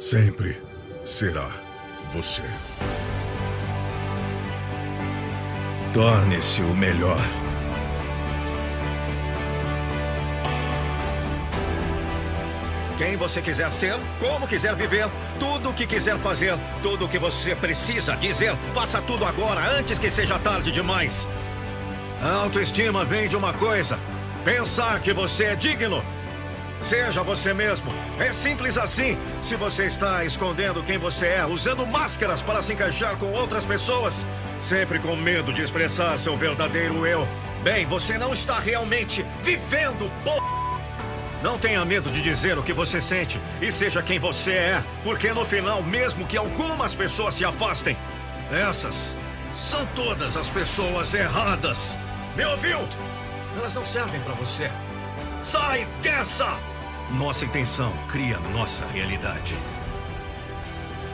Sempre 0.00 0.56
será 1.04 1.48
você. 2.08 2.42
Torne-se 5.94 6.62
o 6.62 6.74
melhor. 6.74 7.18
Quem 12.98 13.16
você 13.16 13.42
quiser 13.42 13.70
ser, 13.72 13.94
como 14.18 14.46
quiser 14.48 14.74
viver, 14.74 15.06
tudo 15.38 15.70
o 15.70 15.74
que 15.74 15.86
quiser 15.86 16.18
fazer, 16.18 16.54
tudo 16.82 17.04
o 17.04 17.08
que 17.08 17.18
você 17.18 17.54
precisa 17.54 18.16
dizer, 18.16 18.56
faça 18.74 19.02
tudo 19.02 19.24
agora, 19.24 19.60
antes 19.78 19.98
que 19.98 20.10
seja 20.10 20.38
tarde 20.38 20.72
demais. 20.72 21.28
A 22.22 22.32
autoestima 22.44 23.04
vem 23.04 23.28
de 23.28 23.36
uma 23.36 23.52
coisa: 23.52 23.98
pensar 24.46 25.00
que 25.00 25.12
você 25.12 25.46
é 25.46 25.56
digno. 25.56 26.04
Seja 26.80 27.20
você 27.20 27.52
mesmo. 27.52 27.92
É 28.16 28.32
simples 28.32 28.78
assim. 28.78 29.18
Se 29.42 29.56
você 29.56 29.86
está 29.86 30.24
escondendo 30.24 30.84
quem 30.84 30.98
você 30.98 31.26
é, 31.26 31.44
usando 31.44 31.84
máscaras 31.84 32.42
para 32.42 32.62
se 32.62 32.72
encaixar 32.72 33.16
com 33.16 33.32
outras 33.32 33.64
pessoas, 33.64 34.24
sempre 34.62 35.00
com 35.00 35.16
medo 35.16 35.52
de 35.52 35.62
expressar 35.62 36.16
seu 36.16 36.36
verdadeiro 36.36 37.04
eu, 37.04 37.26
bem, 37.64 37.84
você 37.86 38.16
não 38.16 38.32
está 38.32 38.60
realmente 38.60 39.26
vivendo, 39.42 40.08
p. 40.22 40.30
Não 41.42 41.58
tenha 41.58 41.84
medo 41.84 42.08
de 42.08 42.22
dizer 42.22 42.56
o 42.56 42.62
que 42.62 42.72
você 42.72 43.00
sente 43.00 43.40
e 43.60 43.72
seja 43.72 44.00
quem 44.00 44.20
você 44.20 44.52
é, 44.52 44.84
porque 45.02 45.32
no 45.32 45.44
final, 45.44 45.82
mesmo 45.82 46.24
que 46.24 46.36
algumas 46.36 46.94
pessoas 46.94 47.34
se 47.34 47.44
afastem, 47.44 47.96
essas 48.52 49.16
são 49.60 49.84
todas 49.96 50.36
as 50.36 50.48
pessoas 50.50 51.12
erradas. 51.14 51.96
Me 52.36 52.44
ouviu? 52.44 52.78
Elas 53.56 53.74
não 53.74 53.84
servem 53.84 54.20
para 54.20 54.34
você. 54.34 54.70
Sai 55.42 55.86
dessa! 56.02 56.58
Nossa 57.10 57.44
intenção 57.44 57.92
cria 58.08 58.38
nossa 58.52 58.84
realidade. 58.86 59.56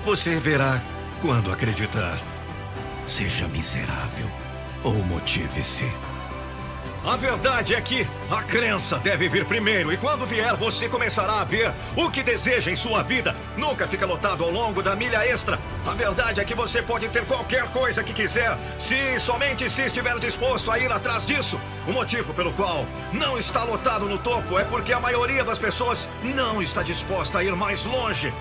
Você 0.05 0.39
verá 0.41 0.83
quando 1.21 1.53
acreditar. 1.53 2.19
Seja 3.07 3.47
miserável 3.49 4.27
ou 4.83 4.95
motive-se. 5.05 5.87
A 7.05 7.17
verdade 7.17 7.75
é 7.75 7.81
que 7.81 8.07
a 8.31 8.45
crença 8.45 8.97
deve 8.97 9.29
vir 9.29 9.45
primeiro 9.45 9.93
e 9.93 9.97
quando 9.97 10.25
vier 10.25 10.55
você 10.55 10.89
começará 10.89 11.41
a 11.41 11.45
ver 11.45 11.73
o 11.97 12.09
que 12.09 12.23
deseja 12.23 12.71
em 12.71 12.77
sua 12.77 13.03
vida. 13.03 13.35
Nunca 13.57 13.89
fica 13.89 14.07
lotado 14.07 14.45
ao 14.45 14.53
longo 14.53 14.85
da 14.85 14.95
milha 14.95 15.27
extra. 15.27 15.59
A 15.85 15.95
verdade 15.95 16.41
é 16.41 16.45
que 16.45 16.55
você 16.55 16.81
pode 16.81 17.09
ter 17.09 17.27
qualquer 17.27 17.69
coisa 17.73 18.05
que 18.05 18.13
quiser, 18.13 18.57
se 18.79 19.19
somente 19.19 19.69
se 19.69 19.83
estiver 19.83 20.17
disposto 20.21 20.71
a 20.71 20.79
ir 20.79 20.93
atrás 20.93 21.27
disso. 21.27 21.61
O 21.89 21.93
motivo 21.93 22.33
pelo 22.35 22.53
qual 22.53 22.87
não 23.13 23.37
está 23.37 23.65
lotado 23.65 24.09
no 24.09 24.19
topo 24.19 24.57
é 24.57 24.63
porque 24.63 24.93
a 24.93 25.01
maioria 25.01 25.43
das 25.43 25.59
pessoas 25.59 26.09
não 26.23 26.63
está 26.63 26.85
disposta 26.85 27.39
a 27.39 27.45
ir 27.45 27.57
mais 27.57 27.85
longe. 27.85 28.33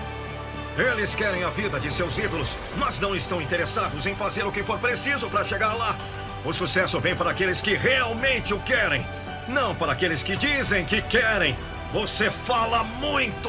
Eles 0.78 1.16
querem 1.16 1.42
a 1.42 1.50
vida 1.50 1.80
de 1.80 1.90
seus 1.90 2.16
ídolos, 2.16 2.56
mas 2.76 3.00
não 3.00 3.14
estão 3.16 3.42
interessados 3.42 4.06
em 4.06 4.14
fazer 4.14 4.46
o 4.46 4.52
que 4.52 4.62
for 4.62 4.78
preciso 4.78 5.28
para 5.28 5.42
chegar 5.42 5.74
lá. 5.74 5.98
O 6.44 6.52
sucesso 6.52 6.98
vem 6.98 7.14
para 7.14 7.30
aqueles 7.30 7.62
que 7.62 7.74
realmente 7.74 8.52
o 8.52 8.58
querem, 8.60 9.06
não 9.48 9.74
para 9.74 9.92
aqueles 9.92 10.22
que 10.22 10.36
dizem 10.36 10.84
que 10.84 11.00
querem. 11.00 11.56
Você 11.92 12.30
fala 12.30 12.82
muito. 12.82 13.48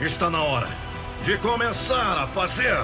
Está 0.00 0.28
na 0.28 0.42
hora 0.42 0.68
de 1.22 1.38
começar 1.38 2.18
a 2.18 2.26
fazer. 2.26 2.76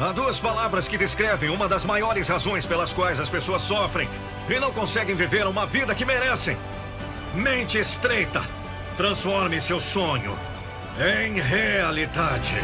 Há 0.00 0.12
duas 0.12 0.40
palavras 0.40 0.88
que 0.88 0.96
descrevem 0.96 1.50
uma 1.50 1.68
das 1.68 1.84
maiores 1.84 2.28
razões 2.28 2.64
pelas 2.64 2.92
quais 2.92 3.20
as 3.20 3.28
pessoas 3.28 3.62
sofrem 3.62 4.08
e 4.48 4.58
não 4.58 4.72
conseguem 4.72 5.14
viver 5.14 5.46
uma 5.46 5.66
vida 5.66 5.94
que 5.94 6.04
merecem. 6.04 6.56
Mente 7.34 7.78
estreita. 7.78 8.42
Transforme 8.96 9.60
seu 9.60 9.78
sonho 9.78 10.38
em 10.98 11.40
realidade. 11.40 12.56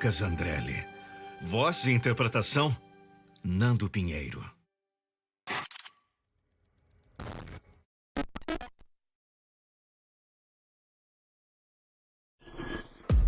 Lucas 0.00 0.22
Andrelli. 0.22 0.82
Voz 1.42 1.84
e 1.84 1.90
interpretação, 1.92 2.74
Nando 3.44 3.86
Pinheiro. 3.90 4.42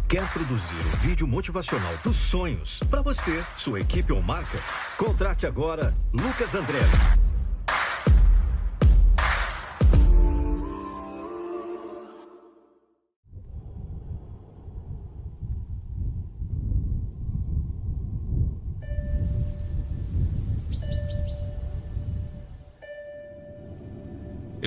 Quer 0.08 0.26
produzir 0.32 0.80
o 0.94 0.96
vídeo 0.96 1.28
motivacional 1.28 1.94
dos 2.02 2.16
sonhos 2.16 2.80
para 2.88 3.02
você, 3.02 3.44
sua 3.54 3.78
equipe 3.78 4.11
ou 4.11 4.22
marca? 4.22 4.58
Contrate 4.96 5.46
agora 5.46 5.94
Lucas 6.11 6.54
Andrelli. 6.54 7.32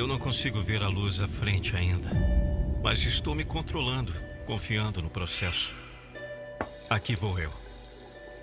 Eu 0.06 0.10
não 0.10 0.20
consigo 0.20 0.62
ver 0.62 0.84
a 0.84 0.88
luz 0.88 1.20
à 1.20 1.28
frente 1.28 1.76
ainda, 1.76 2.12
mas 2.84 3.04
estou 3.08 3.34
me 3.34 3.44
controlando, 3.44 4.14
confiando 4.46 5.02
no 5.02 5.10
processo. 5.10 5.76
Aqui 6.88 7.16
vou 7.16 7.40
eu. 7.40 7.52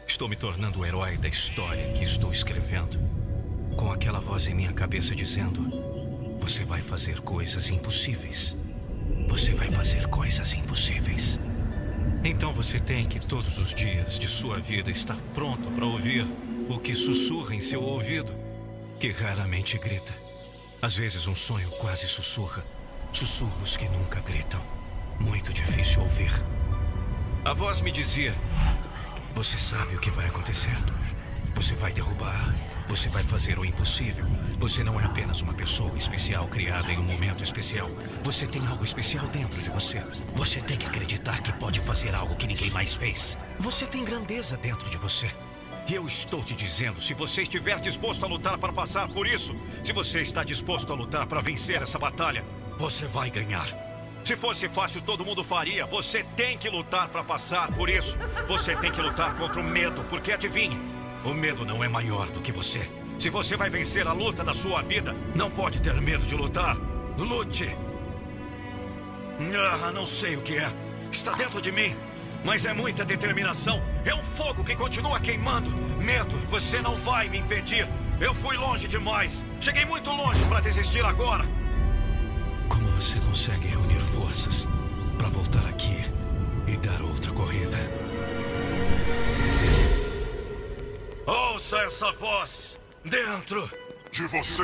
Estou 0.05 0.29
me 0.29 0.35
tornando 0.35 0.81
o 0.81 0.85
herói 0.85 1.17
da 1.19 1.29
história 1.29 1.93
que 1.93 2.03
estou 2.03 2.33
escrevendo, 2.33 2.99
com 3.77 3.93
aquela 3.93 4.19
voz 4.19 4.49
em 4.49 4.55
minha 4.55 4.73
cabeça 4.73 5.15
dizendo: 5.15 6.37
Você 6.41 6.65
vai 6.65 6.83
fazer 6.83 7.21
coisas 7.21 7.71
impossíveis. 7.71 8.57
Você 9.29 9.55
vai 9.55 9.71
fazer 9.71 10.09
coisas 10.09 10.55
impossíveis. 10.55 11.39
Então 12.25 12.53
você 12.53 12.81
tem 12.81 13.07
que 13.07 13.21
todos 13.21 13.59
os 13.59 13.73
dias 13.73 14.19
de 14.19 14.27
sua 14.27 14.59
vida 14.59 14.91
estar 14.91 15.19
pronto 15.33 15.71
para 15.71 15.87
ouvir 15.87 16.27
o 16.69 16.81
que 16.81 16.93
sussurra 16.93 17.55
em 17.55 17.61
seu 17.61 17.85
ouvido, 17.85 18.35
que 18.99 19.13
raramente 19.13 19.79
grita. 19.79 20.22
Às 20.83 20.97
vezes 20.97 21.29
um 21.29 21.35
sonho 21.35 21.71
quase 21.79 22.09
sussurra. 22.09 22.65
Sussurros 23.13 23.77
que 23.77 23.89
nunca 23.89 24.21
gritam. 24.21 24.61
Muito 25.21 25.53
difícil 25.53 26.03
ouvir. 26.03 26.33
A 27.45 27.55
voz 27.55 27.81
me 27.81 27.93
dizia: 27.93 28.35
Você 29.33 29.61
sabe 29.61 29.95
o 29.95 30.01
que 30.01 30.11
vai 30.11 30.27
acontecer. 30.27 30.77
Você 31.55 31.77
vai 31.77 31.93
derrubar. 31.93 32.53
Você 32.89 33.09
vai 33.09 33.23
fazer 33.23 33.61
o 33.61 33.65
impossível. 33.65 34.27
Você 34.59 34.83
não 34.83 35.01
é 35.01 35.05
apenas 35.05 35.41
uma 35.41 35.55
pessoa 35.55 35.97
especial 35.97 36.49
criada 36.49 36.91
em 36.93 36.99
um 36.99 37.05
momento 37.05 37.45
especial. 37.45 37.89
Você 38.25 38.45
tem 38.45 38.67
algo 38.67 38.85
especial 38.85 39.29
dentro 39.29 39.63
de 39.63 39.71
você. 39.71 40.03
Você 40.35 40.61
tem 40.61 40.77
que 40.77 40.87
acreditar 40.87 41.41
que 41.43 41.53
pode 41.53 41.79
fazer 41.79 42.13
algo 42.13 42.35
que 42.35 42.49
ninguém 42.49 42.71
mais 42.73 42.93
fez. 42.93 43.39
Você 43.61 43.87
tem 43.87 44.05
grandeza 44.05 44.57
dentro 44.57 44.91
de 44.91 44.99
você. 44.99 45.31
E 45.89 45.95
eu 45.95 46.07
estou 46.07 46.43
te 46.43 46.55
dizendo, 46.55 47.01
se 47.01 47.13
você 47.13 47.43
estiver 47.43 47.81
disposto 47.81 48.25
a 48.25 48.29
lutar 48.29 48.57
para 48.57 48.73
passar 48.73 49.09
por 49.09 49.27
isso, 49.27 49.55
se 49.83 49.93
você 49.93 50.21
está 50.21 50.45
disposto 50.45 50.93
a 50.93 50.97
lutar 50.97 51.27
para 51.27 51.41
vencer 51.41 51.83
essa 51.83 51.99
batalha, 51.99 52.45
você 52.79 53.07
vai 53.07 53.31
ganhar. 53.31 53.67
Se 54.25 54.37
fosse 54.37 54.69
fácil, 54.69 55.03
todo 55.03 55.25
mundo 55.25 55.43
faria. 55.43 55.85
Você 55.87 56.23
tem 56.37 56.57
que 56.57 56.71
lutar 56.71 57.09
para 57.09 57.25
passar 57.25 57.73
por 57.73 57.89
isso. 57.91 58.17
Você 58.47 58.77
tem 58.77 58.93
que 58.93 59.03
lutar 59.03 59.35
contra 59.35 59.61
o 59.61 59.65
medo, 59.65 60.05
porque 60.05 60.33
adivinhe, 60.33 60.81
o 61.25 61.35
medo 61.35 61.65
não 61.65 61.83
é 61.83 61.89
maior 61.89 62.31
do 62.31 62.41
que 62.41 62.53
você. 62.53 62.89
Se 63.19 63.31
você 63.31 63.57
vai 63.57 63.69
vencer 63.69 64.07
a 64.07 64.13
luta 64.13 64.45
da 64.45 64.55
sua 64.55 64.83
vida, 64.83 65.15
não 65.35 65.51
pode 65.51 65.81
ter 65.81 65.95
medo 66.01 66.25
de 66.25 66.35
lutar. 66.37 66.77
Lute. 67.19 67.77
Ah, 69.83 69.93
não 69.93 70.07
sei 70.07 70.37
o 70.37 70.43
que 70.43 70.57
é. 70.57 70.73
Está 71.11 71.33
dentro 71.33 71.61
de 71.61 71.73
mim. 71.73 71.97
Mas 72.45 72.65
é 72.65 72.73
muita 72.73 73.05
determinação. 73.05 73.83
É 74.05 74.15
um 74.15 74.23
fogo 74.23 74.65
que 74.65 74.75
continua 74.75 75.21
queimando. 75.21 75.71
Medo, 76.01 76.37
você 76.51 76.81
não 76.81 76.97
vai 76.97 77.29
me 77.29 77.39
impedir. 77.39 77.89
Eu 78.21 78.35
fui 78.35 78.57
longe 78.57 78.89
demais. 78.89 79.45
Cheguei 79.61 79.85
muito 79.85 80.11
longe 80.11 80.45
para 80.47 80.61
desistir 80.61 81.05
agora. 81.05 81.45
Como 82.69 82.89
você 82.91 83.19
consegue 83.21 83.69
reunir 83.69 84.01
forças 84.01 84.69
para 85.19 85.29
voltar 85.29 85.67
aqui 85.67 86.05
e 86.67 86.77
dar 86.77 87.01
outra 87.03 87.33
corrida? 87.33 87.79
Ouça 91.27 91.79
essa 91.79 92.11
voz 92.13 92.79
dentro 93.05 93.71
De 94.11 94.27
você. 94.27 94.63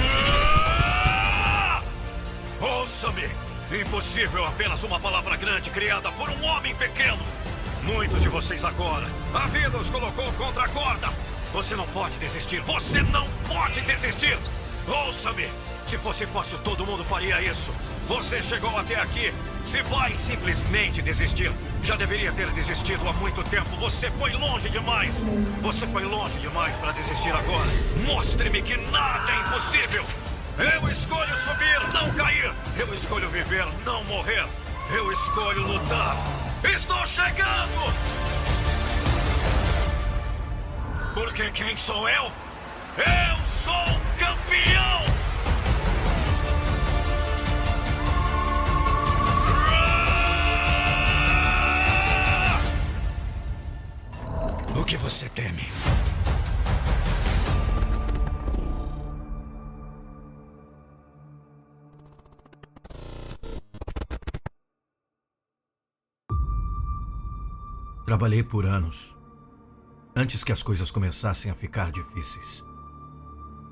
Ah! 0.00 1.82
Ouça-me! 2.60 3.43
Impossível 3.72 4.44
apenas 4.44 4.82
uma 4.82 5.00
palavra 5.00 5.36
grande 5.36 5.70
criada 5.70 6.12
por 6.12 6.28
um 6.28 6.44
homem 6.44 6.74
pequeno. 6.74 7.18
Muitos 7.82 8.22
de 8.22 8.28
vocês 8.28 8.64
agora, 8.64 9.06
a 9.32 9.46
vida 9.48 9.76
os 9.78 9.90
colocou 9.90 10.30
contra 10.34 10.64
a 10.64 10.68
corda. 10.68 11.08
Você 11.52 11.74
não 11.74 11.86
pode 11.88 12.18
desistir. 12.18 12.60
Você 12.60 13.02
não 13.04 13.28
pode 13.48 13.80
desistir. 13.82 14.38
Ouça-me. 14.86 15.48
Se 15.86 15.96
fosse 15.98 16.26
fácil, 16.26 16.58
todo 16.58 16.86
mundo 16.86 17.04
faria 17.04 17.40
isso. 17.42 17.72
Você 18.08 18.42
chegou 18.42 18.76
até 18.78 18.96
aqui. 19.00 19.32
Se 19.64 19.82
vai 19.82 20.14
simplesmente 20.14 21.00
desistir, 21.00 21.50
já 21.82 21.96
deveria 21.96 22.32
ter 22.32 22.50
desistido 22.50 23.08
há 23.08 23.12
muito 23.14 23.42
tempo. 23.44 23.70
Você 23.76 24.10
foi 24.10 24.32
longe 24.32 24.68
demais. 24.68 25.26
Você 25.62 25.86
foi 25.86 26.04
longe 26.04 26.38
demais 26.40 26.76
para 26.76 26.92
desistir 26.92 27.30
agora. 27.30 27.70
Mostre-me 28.04 28.60
que 28.60 28.76
nada 28.90 29.32
é 29.32 29.36
impossível. 29.36 30.04
Eu 30.56 30.88
escolho 30.88 31.36
subir, 31.36 31.80
não 31.92 32.12
cair. 32.14 32.52
Eu 32.78 32.94
escolho 32.94 33.28
viver, 33.28 33.66
não 33.84 34.04
morrer. 34.04 34.46
Eu 34.90 35.10
escolho 35.10 35.66
lutar. 35.66 36.16
Estou 36.62 37.04
chegando! 37.06 37.92
Porque 41.12 41.50
quem 41.50 41.76
sou 41.76 42.08
eu? 42.08 42.30
Eu 42.96 43.46
sou 43.46 43.74
campeão! 44.16 45.04
O 54.76 54.84
que 54.84 54.96
você 54.96 55.28
teme? 55.30 55.68
Trabalhei 68.04 68.42
por 68.42 68.66
anos, 68.66 69.16
antes 70.14 70.44
que 70.44 70.52
as 70.52 70.62
coisas 70.62 70.90
começassem 70.90 71.50
a 71.50 71.54
ficar 71.54 71.90
difíceis. 71.90 72.62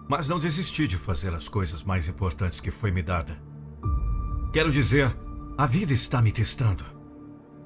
Mas 0.09 0.27
não 0.27 0.39
desisti 0.39 0.87
de 0.87 0.97
fazer 0.97 1.35
as 1.35 1.51
coisas 1.51 1.85
mais 1.85 2.09
importantes 2.09 2.59
que 2.59 2.71
foi 2.71 2.91
me 2.91 3.03
dada. 3.03 3.43
Quero 4.51 4.73
dizer, 4.73 5.15
a 5.59 5.67
vida 5.67 5.93
está 5.93 6.23
me 6.23 6.33
testando. 6.33 6.83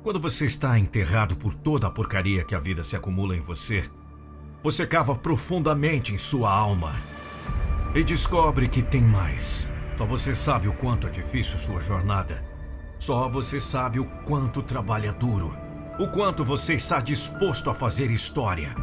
Quando 0.02 0.18
você 0.18 0.44
está 0.44 0.76
enterrado 0.76 1.36
por 1.36 1.54
toda 1.54 1.86
a 1.86 1.90
porcaria 1.90 2.42
que 2.42 2.54
a 2.54 2.58
vida 2.58 2.82
se 2.82 2.96
acumula 2.96 3.36
em 3.36 3.40
você, 3.40 3.88
você 4.60 4.84
cava 4.84 5.14
profundamente 5.14 6.14
em 6.14 6.18
sua 6.18 6.50
alma 6.50 6.92
e 7.94 8.02
descobre 8.02 8.66
que 8.66 8.82
tem 8.82 9.02
mais. 9.02 9.70
Só 9.96 10.04
você 10.04 10.34
sabe 10.34 10.66
o 10.66 10.74
quanto 10.74 11.06
é 11.06 11.10
difícil 11.10 11.58
sua 11.58 11.80
jornada. 11.80 12.44
Só 12.98 13.28
você 13.28 13.60
sabe 13.60 14.00
o 14.00 14.04
quanto 14.24 14.62
trabalha 14.62 15.12
duro. 15.12 15.65
O 15.98 16.06
quanto 16.06 16.44
você 16.44 16.74
está 16.74 17.00
disposto 17.00 17.70
a 17.70 17.74
fazer 17.74 18.10
história. 18.10 18.74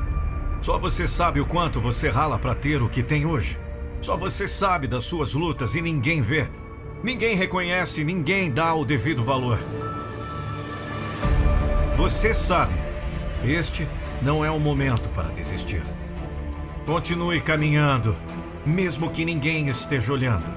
Só 0.59 0.79
você 0.79 1.07
sabe 1.07 1.39
o 1.39 1.45
quanto 1.45 1.79
você 1.79 2.09
rala 2.09 2.39
para 2.39 2.55
ter 2.55 2.81
o 2.81 2.89
que 2.89 3.03
tem 3.03 3.23
hoje. 3.23 3.59
Só 4.01 4.17
você 4.17 4.47
sabe 4.47 4.87
das 4.87 5.05
suas 5.05 5.35
lutas 5.35 5.75
e 5.75 5.81
ninguém 5.81 6.21
vê. 6.21 6.49
Ninguém 7.03 7.35
reconhece, 7.35 8.03
ninguém 8.03 8.49
dá 8.49 8.73
o 8.73 8.83
devido 8.83 9.23
valor. 9.23 9.59
Você 11.97 12.33
sabe, 12.33 12.73
este 13.45 13.87
não 14.19 14.43
é 14.43 14.49
o 14.49 14.59
momento 14.59 15.07
para 15.11 15.29
desistir. 15.29 15.83
Continue 16.87 17.41
caminhando, 17.41 18.15
mesmo 18.65 19.11
que 19.11 19.23
ninguém 19.23 19.67
esteja 19.67 20.13
olhando. 20.13 20.51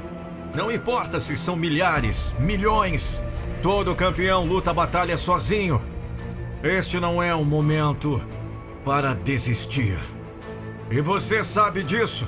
Não 0.54 0.72
importa 0.72 1.20
se 1.20 1.36
são 1.36 1.54
milhares, 1.54 2.34
milhões. 2.40 3.22
Todo 3.62 3.94
campeão 3.94 4.46
luta 4.46 4.70
a 4.70 4.74
batalha 4.74 5.18
sozinho. 5.18 5.95
Este 6.66 6.98
não 6.98 7.22
é 7.22 7.32
o 7.32 7.44
momento 7.44 8.20
para 8.84 9.14
desistir. 9.14 9.96
E 10.90 11.00
você 11.00 11.44
sabe 11.44 11.84
disso. 11.84 12.26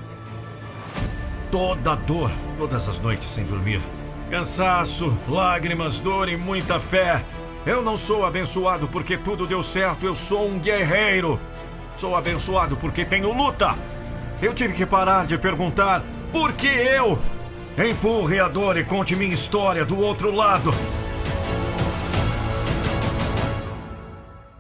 Toda 1.51 1.97
dor, 1.97 2.31
todas 2.57 2.89
as 2.89 3.01
noites 3.01 3.27
sem 3.27 3.43
dormir. 3.45 3.81
Cansaço, 4.31 5.13
lágrimas, 5.29 5.99
dor 5.99 6.29
e 6.29 6.37
muita 6.37 6.79
fé. 6.79 7.25
Eu 7.67 7.83
não 7.83 7.97
sou 7.97 8.25
abençoado 8.25 8.87
porque 8.87 9.17
tudo 9.17 9.45
deu 9.45 9.61
certo, 9.61 10.07
eu 10.07 10.15
sou 10.15 10.49
um 10.49 10.61
guerreiro. 10.61 11.41
Sou 11.97 12.15
abençoado 12.15 12.77
porque 12.77 13.05
tenho 13.05 13.37
luta. 13.37 13.77
Eu 14.41 14.55
tive 14.55 14.73
que 14.73 14.87
parar 14.87 15.27
de 15.27 15.37
perguntar 15.37 16.05
por 16.33 16.53
que 16.53 16.69
eu. 16.69 17.19
Empurre 17.77 18.39
a 18.39 18.47
dor 18.47 18.77
e 18.77 18.85
conte 18.85 19.17
minha 19.17 19.35
história 19.35 19.85
do 19.85 19.99
outro 19.99 20.33
lado. 20.33 20.71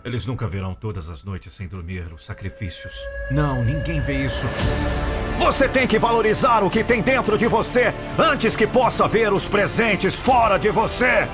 Eles 0.08 0.24
nunca 0.24 0.46
verão 0.46 0.72
todas 0.72 1.10
as 1.10 1.22
noites 1.22 1.52
sem 1.52 1.68
dormir 1.68 2.06
os 2.14 2.24
sacrifícios. 2.24 3.06
Não, 3.30 3.62
ninguém 3.62 4.00
vê 4.00 4.24
isso. 4.24 4.46
Você 5.38 5.68
tem 5.68 5.86
que 5.86 5.98
valorizar 5.98 6.64
o 6.64 6.70
que 6.70 6.82
tem 6.82 7.02
dentro 7.02 7.36
de 7.36 7.46
você 7.46 7.92
antes 8.18 8.56
que 8.56 8.66
possa 8.66 9.06
ver 9.06 9.30
os 9.34 9.46
presentes 9.46 10.18
fora 10.18 10.58
de 10.58 10.70
você. 10.70 11.28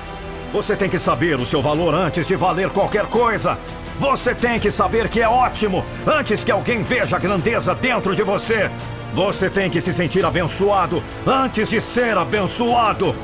Você 0.51 0.75
tem 0.75 0.89
que 0.89 0.99
saber 0.99 1.39
o 1.39 1.45
seu 1.45 1.61
valor 1.61 1.95
antes 1.95 2.27
de 2.27 2.35
valer 2.35 2.69
qualquer 2.69 3.05
coisa. 3.05 3.57
Você 3.97 4.35
tem 4.35 4.59
que 4.59 4.69
saber 4.69 5.07
que 5.07 5.21
é 5.21 5.29
ótimo 5.29 5.85
antes 6.05 6.43
que 6.43 6.51
alguém 6.51 6.83
veja 6.83 7.15
a 7.15 7.19
grandeza 7.19 7.73
dentro 7.73 8.13
de 8.13 8.23
você. 8.23 8.69
Você 9.13 9.49
tem 9.49 9.69
que 9.69 9.79
se 9.79 9.93
sentir 9.93 10.25
abençoado 10.25 11.01
antes 11.25 11.69
de 11.69 11.79
ser 11.79 12.17
abençoado. 12.17 13.15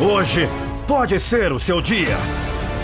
Hoje 0.00 0.48
pode 0.88 1.20
ser 1.20 1.52
o 1.52 1.58
seu 1.58 1.82
dia. 1.82 2.16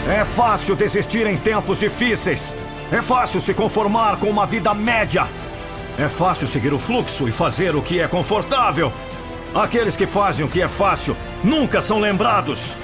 É 0.08 0.24
fácil 0.24 0.74
desistir 0.74 1.26
em 1.26 1.36
tempos 1.36 1.78
difíceis. 1.78 2.56
É 2.90 3.00
fácil 3.00 3.40
se 3.40 3.54
conformar 3.54 4.18
com 4.18 4.28
uma 4.28 4.44
vida 4.46 4.74
média. 4.74 5.28
É 5.98 6.08
fácil 6.08 6.48
seguir 6.48 6.72
o 6.72 6.78
fluxo 6.78 7.28
e 7.28 7.32
fazer 7.32 7.76
o 7.76 7.82
que 7.82 8.00
é 8.00 8.08
confortável. 8.08 8.92
Aqueles 9.54 9.96
que 9.96 10.06
fazem 10.06 10.44
o 10.44 10.48
que 10.48 10.60
é 10.60 10.68
fácil 10.68 11.16
nunca 11.44 11.80
são 11.80 12.00
lembrados. 12.00 12.76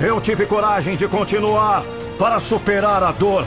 Eu 0.00 0.20
tive 0.20 0.46
coragem 0.46 0.96
de 0.96 1.06
continuar 1.06 1.84
para 2.18 2.40
superar 2.40 3.02
a 3.02 3.12
dor, 3.12 3.46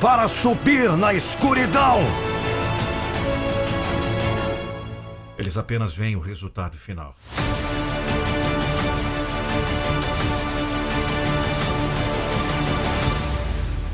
para 0.00 0.28
subir 0.28 0.90
na 0.92 1.14
escuridão. 1.14 2.00
Eles 5.38 5.56
apenas 5.56 5.94
veem 5.94 6.16
o 6.16 6.20
resultado 6.20 6.76
final. 6.76 7.14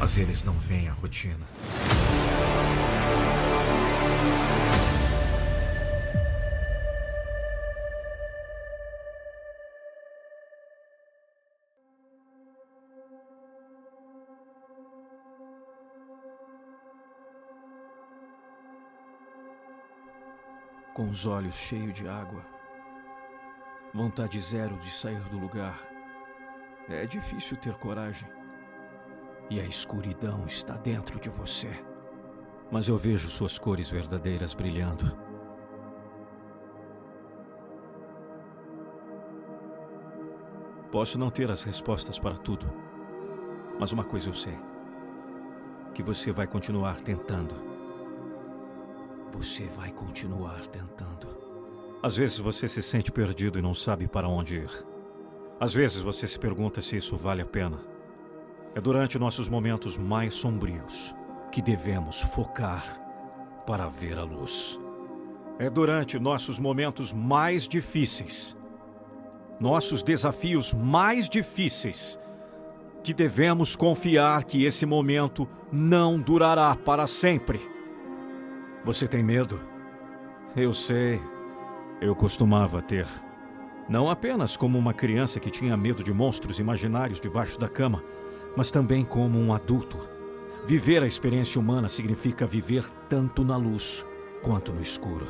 Mas 0.03 0.19
eles 0.19 0.43
não 0.43 0.55
veem 0.55 0.89
a 0.89 0.93
rotina. 0.95 1.47
com 20.93 21.09
os 21.09 21.27
olhos 21.27 21.55
cheios 21.55 21.95
de 21.95 22.09
água, 22.09 22.45
vontade 23.95 24.41
zero 24.41 24.77
de 24.79 24.91
sair 24.91 25.21
do 25.31 25.39
lugar. 25.39 25.79
É 26.89 27.07
difícil 27.07 27.57
ter 27.57 27.75
coragem. 27.75 28.42
E 29.53 29.61
a 29.61 29.65
escuridão 29.65 30.47
está 30.47 30.79
dentro 30.79 31.21
de 31.21 31.29
você. 31.29 31.69
Mas 32.71 32.89
eu 32.89 32.97
vejo 32.97 33.29
suas 33.29 33.59
cores 33.59 33.91
verdadeiras 33.91 34.55
brilhando. 34.55 35.15
Posso 40.91 41.19
não 41.19 41.31
ter 41.31 41.51
as 41.51 41.65
respostas 41.65 42.19
para 42.19 42.35
tudo, 42.39 42.67
mas 43.79 43.93
uma 43.93 44.05
coisa 44.05 44.31
eu 44.31 44.33
sei: 44.33 44.57
que 45.93 46.03
você 46.03 46.33
vai 46.33 46.47
continuar 46.47 47.03
tentando. 47.03 47.55
Você 49.35 49.65
vai 49.67 49.93
continuar 49.93 50.67
tentando. 50.69 51.29
Às 52.03 52.17
vezes 52.17 52.39
você 52.39 52.67
se 52.67 52.81
sente 52.81 53.13
perdido 53.13 53.59
e 53.59 53.63
não 53.63 53.75
sabe 53.75 54.09
para 54.09 54.27
onde 54.27 54.61
ir. 54.61 54.87
Às 55.61 55.75
vezes 55.75 56.01
você 56.01 56.27
se 56.27 56.39
pergunta 56.39 56.81
se 56.81 56.97
isso 56.97 57.19
vale 57.19 57.43
a 57.43 57.47
pena. 57.47 57.92
É 58.75 58.81
durante 58.81 59.19
nossos 59.19 59.49
momentos 59.49 59.99
mais 59.99 60.35
sombrios 60.35 61.15
que 61.51 61.61
devemos 61.61 62.23
focar 62.23 62.99
para 63.67 63.87
ver 63.87 64.19
a 64.19 64.25
luz. 64.25 64.81
É 65.59 65.69
durante 65.69 66.19
nossos 66.19 66.59
momentos 66.59 67.13
mais 67.13 67.69
difíceis, 67.69 68.57
nossos 69.61 70.03
desafios 70.03 70.73
mais 70.73 71.29
difíceis, 71.29 72.19
que 73.03 73.13
devemos 73.13 73.77
confiar 73.77 74.45
que 74.45 74.65
esse 74.65 74.87
momento 74.87 75.47
não 75.71 76.19
durará 76.19 76.75
para 76.75 77.07
sempre. 77.07 77.61
Você 78.85 79.07
tem 79.07 79.23
medo? 79.23 79.61
Eu 80.57 80.73
sei. 80.73 81.21
Eu 82.01 82.17
costumava 82.17 82.81
ter. 82.81 83.07
Não 83.89 84.09
apenas 84.09 84.57
como 84.57 84.79
uma 84.79 84.95
criança 84.95 85.39
que 85.39 85.51
tinha 85.51 85.77
medo 85.77 86.03
de 86.03 86.13
monstros 86.13 86.59
imaginários 86.59 87.21
debaixo 87.21 87.59
da 87.59 87.69
cama, 87.69 88.03
mas 88.57 88.71
também 88.71 89.05
como 89.05 89.39
um 89.39 89.53
adulto. 89.53 89.99
Viver 90.65 91.03
a 91.03 91.07
experiência 91.07 91.61
humana 91.61 91.89
significa 91.89 92.47
viver 92.47 92.89
tanto 93.09 93.45
na 93.45 93.57
luz 93.57 94.05
quanto 94.43 94.73
no 94.73 94.81
escuro. 94.81 95.27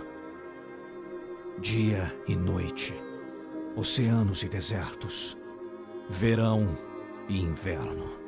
Dia 1.59 2.15
e 2.27 2.35
noite, 2.35 2.95
oceanos 3.77 4.43
e 4.43 4.49
desertos, 4.49 5.37
verão 6.09 6.77
e 7.29 7.41
inverno. 7.41 8.23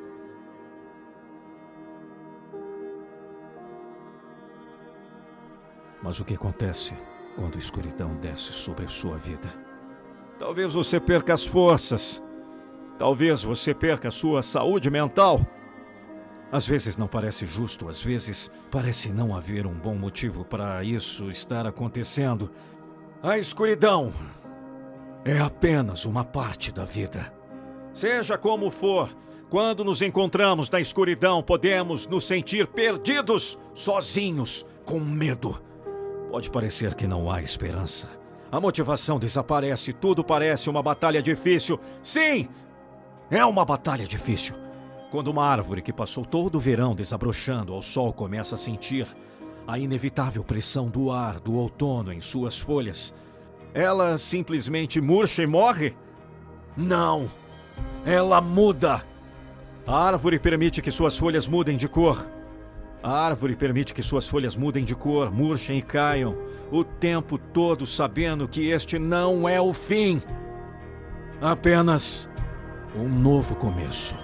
Mas 6.03 6.21
o 6.21 6.25
que 6.25 6.35
acontece 6.35 6.95
quando 7.35 7.57
a 7.57 7.59
escuridão 7.59 8.15
desce 8.17 8.53
sobre 8.53 8.85
a 8.85 8.89
sua 8.89 9.17
vida? 9.17 9.53
Talvez 10.39 10.75
você 10.75 11.01
perca 11.01 11.33
as 11.33 11.47
forças. 11.47 12.23
Talvez 12.99 13.43
você 13.43 13.75
perca 13.75 14.11
sua 14.11 14.43
saúde 14.43 14.91
mental. 14.91 15.45
Às 16.53 16.67
vezes 16.67 16.97
não 16.97 17.09
parece 17.09 17.47
justo, 17.47 17.89
às 17.89 18.03
vezes 18.03 18.51
parece 18.71 19.11
não 19.11 19.35
haver 19.35 19.67
um 19.67 19.75
bom 19.75 19.97
motivo 19.97 20.45
para 20.45 20.85
isso 20.85 21.29
estar 21.29 21.67
acontecendo. 21.67 22.51
A 23.23 23.39
escuridão 23.39 24.13
é 25.25 25.39
apenas 25.41 26.05
uma 26.05 26.25
parte 26.25 26.71
da 26.71 26.85
vida. 26.85 27.33
Seja 27.93 28.39
como 28.39 28.71
for, 28.71 29.09
quando 29.51 29.85
nos 29.85 30.03
encontramos 30.03 30.71
na 30.71 30.81
escuridão, 30.81 31.43
podemos 31.43 32.07
nos 32.07 32.25
sentir 32.25 32.67
perdidos, 32.69 33.59
sozinhos, 33.73 34.65
com 34.85 35.01
medo. 35.01 35.61
Pode 36.31 36.51
parecer 36.51 36.95
que 36.95 37.07
não 37.07 37.31
há 37.31 37.43
esperança. 37.43 38.09
A 38.51 38.61
motivação 38.61 39.19
desaparece, 39.19 39.93
tudo 39.93 40.23
parece 40.23 40.71
uma 40.71 40.83
batalha 40.83 41.21
difícil. 41.21 41.81
Sim! 42.03 42.49
É 43.31 43.45
uma 43.45 43.65
batalha 43.65 44.07
difícil. 44.07 44.55
Quando 45.11 45.29
uma 45.29 45.47
árvore 45.47 45.81
que 45.81 45.93
passou 45.93 46.25
todo 46.25 46.57
o 46.57 46.61
verão 46.61 46.95
desabrochando 46.95 47.73
ao 47.73 47.81
sol 47.81 48.13
começa 48.13 48.55
a 48.55 48.59
sentir 48.59 49.07
a 49.67 49.79
inevitável 49.79 50.45
pressão 50.45 50.89
do 50.89 51.11
ar 51.11 51.41
do 51.41 51.55
outono 51.55 52.13
em 52.13 52.21
suas 52.21 52.59
folhas, 52.59 53.15
ela 53.73 54.19
simplesmente 54.19 55.01
murcha 55.01 55.43
e 55.43 55.47
morre? 55.47 55.97
Não! 56.77 57.31
Ela 58.05 58.41
muda! 58.41 59.05
A 59.87 60.07
árvore 60.07 60.39
permite 60.39 60.83
que 60.83 60.91
suas 60.91 61.17
folhas 61.17 61.49
mudem 61.49 61.77
de 61.77 61.89
cor. 61.89 62.27
A 63.03 63.11
árvore 63.11 63.57
permite 63.57 63.95
que 63.95 64.03
suas 64.03 64.29
folhas 64.29 64.57
mudem 64.57 64.85
de 64.85 64.95
cor, 64.95 65.31
murchem 65.31 65.79
e 65.79 65.83
caiam, 65.83 66.37
o 66.71 66.83
tempo 66.83 67.39
todo 67.39 67.87
sabendo 67.87 68.49
que 68.49 68.69
este 68.69 68.99
não 68.99 69.49
é 69.49 69.61
o 69.61 69.73
fim, 69.73 70.23
apenas 71.41 72.31
um 72.95 73.09
novo 73.09 73.57
começo. 73.57 74.24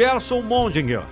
Gerson 0.00 0.40
Mondinger. 0.40 1.02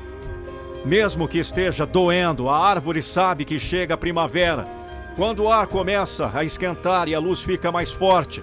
Mesmo 0.82 1.28
que 1.28 1.38
esteja 1.38 1.84
doendo, 1.84 2.48
a 2.48 2.58
árvore 2.58 3.02
sabe 3.02 3.44
que 3.44 3.58
chega 3.58 3.92
a 3.92 3.98
primavera. 3.98 4.66
Quando 5.14 5.42
o 5.42 5.52
ar 5.52 5.66
começa 5.66 6.30
a 6.32 6.42
esquentar 6.42 7.06
e 7.06 7.14
a 7.14 7.18
luz 7.18 7.42
fica 7.42 7.70
mais 7.70 7.92
forte, 7.92 8.42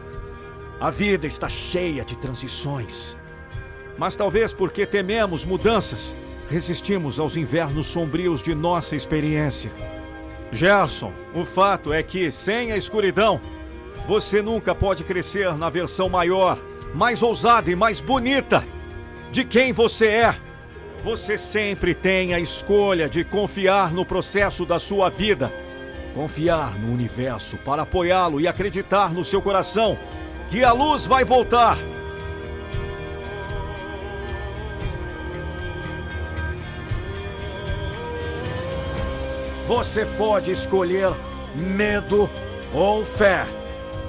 a 0.80 0.92
vida 0.92 1.26
está 1.26 1.50
cheia 1.50 2.06
de 2.06 2.16
transições. 2.16 3.18
Mas 3.98 4.16
talvez 4.16 4.54
porque 4.54 4.86
tememos 4.86 5.46
mudanças, 5.46 6.16
resistimos 6.48 7.20
aos 7.20 7.36
invernos 7.36 7.88
sombrios 7.88 8.40
de 8.40 8.54
nossa 8.54 8.96
experiência. 8.96 9.72
Gerson, 10.52 11.12
o 11.34 11.44
fato 11.44 11.92
é 11.92 12.04
que, 12.04 12.32
sem 12.32 12.72
a 12.72 12.78
escuridão, 12.78 13.42
você 14.06 14.44
nunca 14.44 14.76
pode 14.76 15.04
crescer 15.04 15.56
na 15.56 15.72
versão 15.72 16.08
maior, 16.08 16.60
mais 16.94 17.24
ousada 17.24 17.72
e 17.72 17.76
mais 17.76 18.00
bonita 18.00 18.64
de 19.36 19.44
quem 19.44 19.74
você 19.74 20.08
é. 20.08 20.36
Você 21.04 21.38
sempre 21.38 21.94
tem 21.94 22.34
a 22.34 22.40
escolha 22.40 23.10
de 23.10 23.26
confiar 23.26 23.92
no 23.92 24.06
processo 24.06 24.66
da 24.66 24.80
sua 24.80 25.10
vida, 25.10 25.52
confiar 26.14 26.80
no 26.80 26.94
universo 26.94 27.58
para 27.58 27.82
apoiá-lo 27.82 28.40
e 28.40 28.48
acreditar 28.48 29.14
no 29.14 29.26
seu 29.26 29.42
coração 29.42 30.00
que 30.48 30.64
a 30.64 30.72
luz 30.72 31.06
vai 31.06 31.26
voltar. 31.26 31.78
Você 39.68 40.06
pode 40.18 40.52
escolher 40.52 41.12
medo 41.54 42.30
ou 42.74 43.04
fé. 43.04 43.46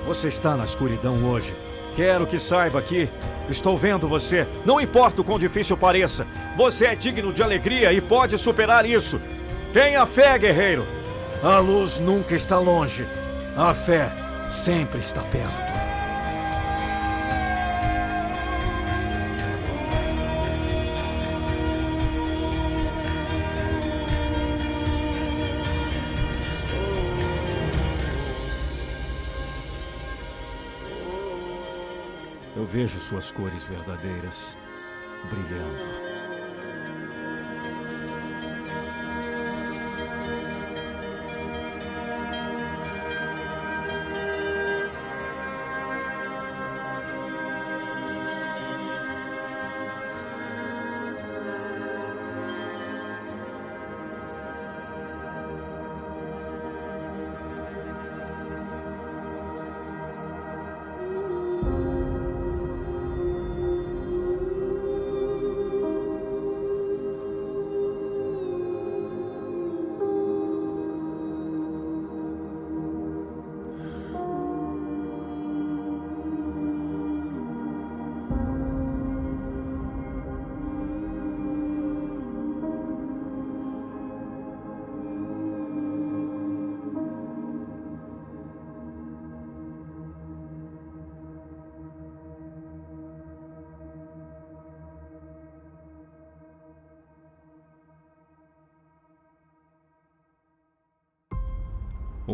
Você 0.07 0.29
está 0.29 0.57
na 0.57 0.63
escuridão 0.63 1.25
hoje. 1.25 1.53
Quero 1.97 2.29
que 2.29 2.39
saiba 2.39 2.81
que 2.81 3.09
estou 3.49 3.77
vendo 3.77 4.09
você. 4.09 4.47
Não 4.65 4.81
importa 4.81 5.21
o 5.21 5.25
quão 5.25 5.39
difícil 5.39 5.77
pareça, 5.77 6.27
você 6.57 6.87
é 6.87 6.95
digno 6.95 7.33
de 7.33 7.43
alegria 7.43 7.93
e 7.93 8.01
pode 8.01 8.37
superar 8.39 8.85
isso. 8.87 9.21
Tenha 9.73 10.07
fé, 10.07 10.39
guerreiro. 10.39 10.87
A 11.43 11.59
luz 11.59 12.01
nunca 12.01 12.35
está 12.35 12.59
longe. 12.59 13.07
A 13.57 13.75
fé 13.75 14.13
sempre 14.49 15.01
está 15.01 15.23
perto. 15.23 15.66
Vejo 32.77 33.01
suas 33.01 33.33
cores 33.33 33.67
verdadeiras 33.71 34.59
brilhando. 35.31 36.16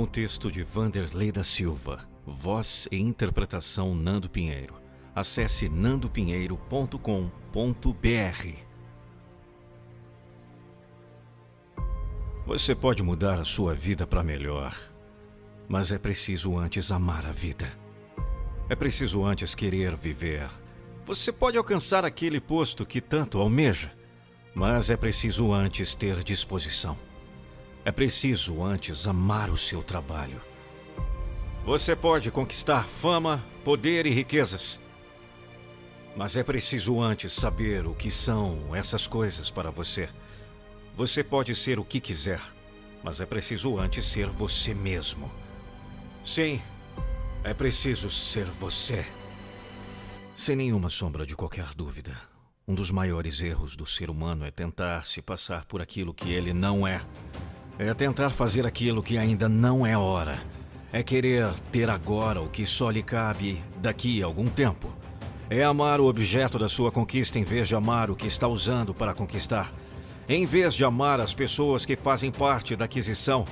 Um 0.02 0.06
texto 0.06 0.50
de 0.50 0.64
Vanderlei 0.64 1.30
da 1.30 1.44
Silva. 1.44 2.00
Voz 2.26 2.88
e 2.90 2.98
interpretação 2.98 3.94
Nando 3.94 4.28
Pinheiro. 4.28 4.74
Acesse 5.14 5.68
nandopinheiro.com.br. 5.68 8.48
Você 12.44 12.74
pode 12.74 13.00
mudar 13.04 13.38
a 13.38 13.44
sua 13.44 13.76
vida 13.76 14.04
para 14.04 14.24
melhor, 14.24 14.76
mas 15.68 15.92
é 15.92 15.98
preciso 15.98 16.58
antes 16.58 16.90
amar 16.90 17.24
a 17.24 17.30
vida. 17.30 17.72
É 18.68 18.74
preciso 18.74 19.24
antes 19.24 19.54
querer 19.54 19.94
viver. 19.94 20.50
Você 21.04 21.30
pode 21.30 21.56
alcançar 21.56 22.04
aquele 22.04 22.40
posto 22.40 22.84
que 22.84 23.00
tanto 23.00 23.38
almeja, 23.38 23.92
mas 24.52 24.90
é 24.90 24.96
preciso 24.96 25.52
antes 25.52 25.94
ter 25.94 26.24
disposição. 26.24 26.98
É 27.84 27.90
preciso 27.90 28.62
antes 28.62 29.06
amar 29.06 29.50
o 29.50 29.56
seu 29.56 29.82
trabalho. 29.82 30.40
Você 31.64 31.96
pode 31.96 32.30
conquistar 32.30 32.84
fama, 32.84 33.44
poder 33.64 34.06
e 34.06 34.10
riquezas. 34.10 34.80
Mas 36.16 36.36
é 36.36 36.44
preciso 36.44 37.00
antes 37.00 37.32
saber 37.32 37.86
o 37.86 37.94
que 37.94 38.10
são 38.10 38.74
essas 38.74 39.06
coisas 39.06 39.50
para 39.50 39.70
você. 39.70 40.08
Você 40.96 41.24
pode 41.24 41.54
ser 41.56 41.78
o 41.78 41.84
que 41.84 42.00
quiser, 42.00 42.40
mas 43.02 43.20
é 43.20 43.26
preciso 43.26 43.78
antes 43.78 44.04
ser 44.04 44.28
você 44.28 44.74
mesmo. 44.74 45.30
Sim, 46.24 46.60
é 47.42 47.52
preciso 47.52 48.10
ser 48.10 48.44
você. 48.44 49.04
Sem 50.36 50.54
nenhuma 50.54 50.90
sombra 50.90 51.26
de 51.26 51.34
qualquer 51.34 51.74
dúvida, 51.74 52.16
um 52.66 52.74
dos 52.74 52.90
maiores 52.90 53.40
erros 53.40 53.74
do 53.74 53.84
ser 53.84 54.08
humano 54.08 54.44
é 54.44 54.50
tentar 54.50 55.04
se 55.06 55.20
passar 55.20 55.64
por 55.64 55.82
aquilo 55.82 56.14
que 56.14 56.32
ele 56.32 56.52
não 56.52 56.86
é. 56.86 57.00
É 57.78 57.92
tentar 57.94 58.30
fazer 58.30 58.66
aquilo 58.66 59.02
que 59.02 59.16
ainda 59.16 59.48
não 59.48 59.86
é 59.86 59.96
hora. 59.96 60.38
É 60.92 61.02
querer 61.02 61.48
ter 61.70 61.88
agora 61.88 62.40
o 62.40 62.48
que 62.48 62.66
só 62.66 62.90
lhe 62.90 63.02
cabe 63.02 63.62
daqui 63.78 64.22
a 64.22 64.26
algum 64.26 64.46
tempo. 64.46 64.88
É 65.48 65.64
amar 65.64 66.00
o 66.00 66.06
objeto 66.06 66.58
da 66.58 66.68
sua 66.68 66.92
conquista 66.92 67.38
em 67.38 67.44
vez 67.44 67.68
de 67.68 67.74
amar 67.74 68.10
o 68.10 68.16
que 68.16 68.26
está 68.26 68.46
usando 68.46 68.94
para 68.94 69.14
conquistar. 69.14 69.72
Em 70.28 70.46
vez 70.46 70.74
de 70.74 70.84
amar 70.84 71.20
as 71.20 71.34
pessoas 71.34 71.84
que 71.84 71.96
fazem 71.96 72.30
parte 72.30 72.76
da 72.76 72.84
aquisição, 72.84 73.44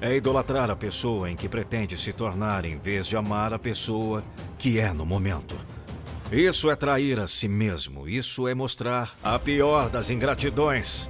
é 0.00 0.16
idolatrar 0.16 0.70
a 0.70 0.76
pessoa 0.76 1.30
em 1.30 1.36
que 1.36 1.48
pretende 1.48 1.96
se 1.96 2.12
tornar 2.12 2.64
em 2.64 2.76
vez 2.76 3.06
de 3.06 3.16
amar 3.16 3.52
a 3.52 3.58
pessoa 3.58 4.24
que 4.58 4.78
é 4.78 4.92
no 4.92 5.06
momento. 5.06 5.56
Isso 6.32 6.70
é 6.70 6.76
trair 6.76 7.20
a 7.20 7.26
si 7.26 7.46
mesmo, 7.46 8.08
isso 8.08 8.48
é 8.48 8.54
mostrar 8.54 9.16
a 9.22 9.38
pior 9.38 9.88
das 9.88 10.10
ingratidões. 10.10 11.08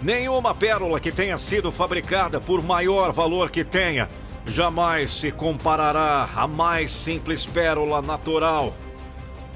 Nenhuma 0.00 0.54
pérola 0.54 1.00
que 1.00 1.10
tenha 1.10 1.36
sido 1.38 1.72
fabricada 1.72 2.40
por 2.40 2.62
maior 2.62 3.12
valor 3.12 3.50
que 3.50 3.64
tenha 3.64 4.08
jamais 4.46 5.10
se 5.10 5.32
comparará 5.32 6.28
à 6.34 6.46
mais 6.46 6.90
simples 6.90 7.44
pérola 7.44 8.00
natural. 8.00 8.72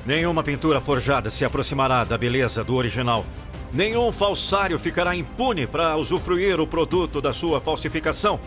Nenhuma 0.04 0.42
pintura 0.42 0.80
forjada 0.80 1.30
se 1.30 1.44
aproximará 1.44 2.02
da 2.02 2.18
beleza 2.18 2.64
do 2.64 2.74
original. 2.74 3.24
Nenhum 3.72 4.10
falsário 4.12 4.78
ficará 4.78 5.14
impune 5.14 5.66
para 5.66 5.96
usufruir 5.96 6.60
o 6.60 6.66
produto 6.66 7.20
da 7.20 7.32
sua 7.32 7.60
falsificação. 7.60 8.40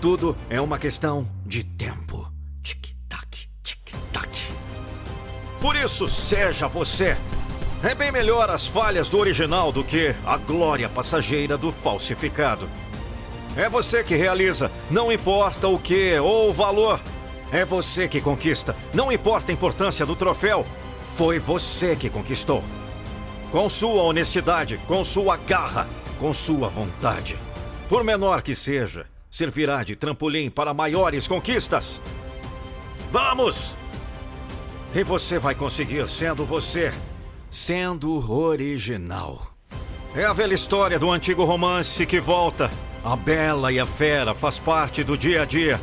Tudo 0.00 0.36
é 0.48 0.60
uma 0.60 0.78
questão 0.78 1.28
de 1.46 1.62
tempo. 1.62 2.26
Tic-tac, 2.62 3.48
tic-tac. 3.62 4.30
Por 5.60 5.76
isso, 5.76 6.08
seja 6.08 6.66
você. 6.66 7.16
É 7.84 7.94
bem 7.94 8.10
melhor 8.10 8.48
as 8.48 8.66
falhas 8.66 9.10
do 9.10 9.18
original 9.18 9.70
do 9.70 9.84
que 9.84 10.14
a 10.24 10.38
glória 10.38 10.88
passageira 10.88 11.54
do 11.58 11.70
falsificado. 11.70 12.66
É 13.54 13.68
você 13.68 14.02
que 14.02 14.16
realiza, 14.16 14.72
não 14.90 15.12
importa 15.12 15.68
o 15.68 15.78
que 15.78 16.18
ou 16.18 16.48
o 16.48 16.52
valor. 16.52 16.98
É 17.52 17.62
você 17.62 18.08
que 18.08 18.22
conquista, 18.22 18.74
não 18.94 19.12
importa 19.12 19.52
a 19.52 19.54
importância 19.54 20.06
do 20.06 20.16
troféu. 20.16 20.66
Foi 21.14 21.38
você 21.38 21.94
que 21.94 22.08
conquistou. 22.08 22.64
Com 23.52 23.68
sua 23.68 24.02
honestidade, 24.02 24.78
com 24.88 25.04
sua 25.04 25.36
garra, 25.36 25.86
com 26.18 26.32
sua 26.32 26.70
vontade. 26.70 27.36
Por 27.86 28.02
menor 28.02 28.40
que 28.40 28.54
seja, 28.54 29.04
servirá 29.30 29.84
de 29.84 29.94
trampolim 29.94 30.48
para 30.48 30.72
maiores 30.72 31.28
conquistas. 31.28 32.00
Vamos! 33.12 33.76
E 34.94 35.04
você 35.04 35.38
vai 35.38 35.54
conseguir 35.54 36.08
sendo 36.08 36.46
você 36.46 36.90
sendo 37.54 38.32
original. 38.32 39.54
É 40.12 40.24
a 40.24 40.32
velha 40.32 40.54
história 40.54 40.98
do 40.98 41.08
antigo 41.08 41.44
romance 41.44 42.04
que 42.04 42.18
volta. 42.18 42.68
A 43.04 43.14
bela 43.14 43.70
e 43.70 43.78
a 43.78 43.86
fera 43.86 44.34
faz 44.34 44.58
parte 44.58 45.04
do 45.04 45.16
dia 45.16 45.42
a 45.42 45.44
dia. 45.44 45.80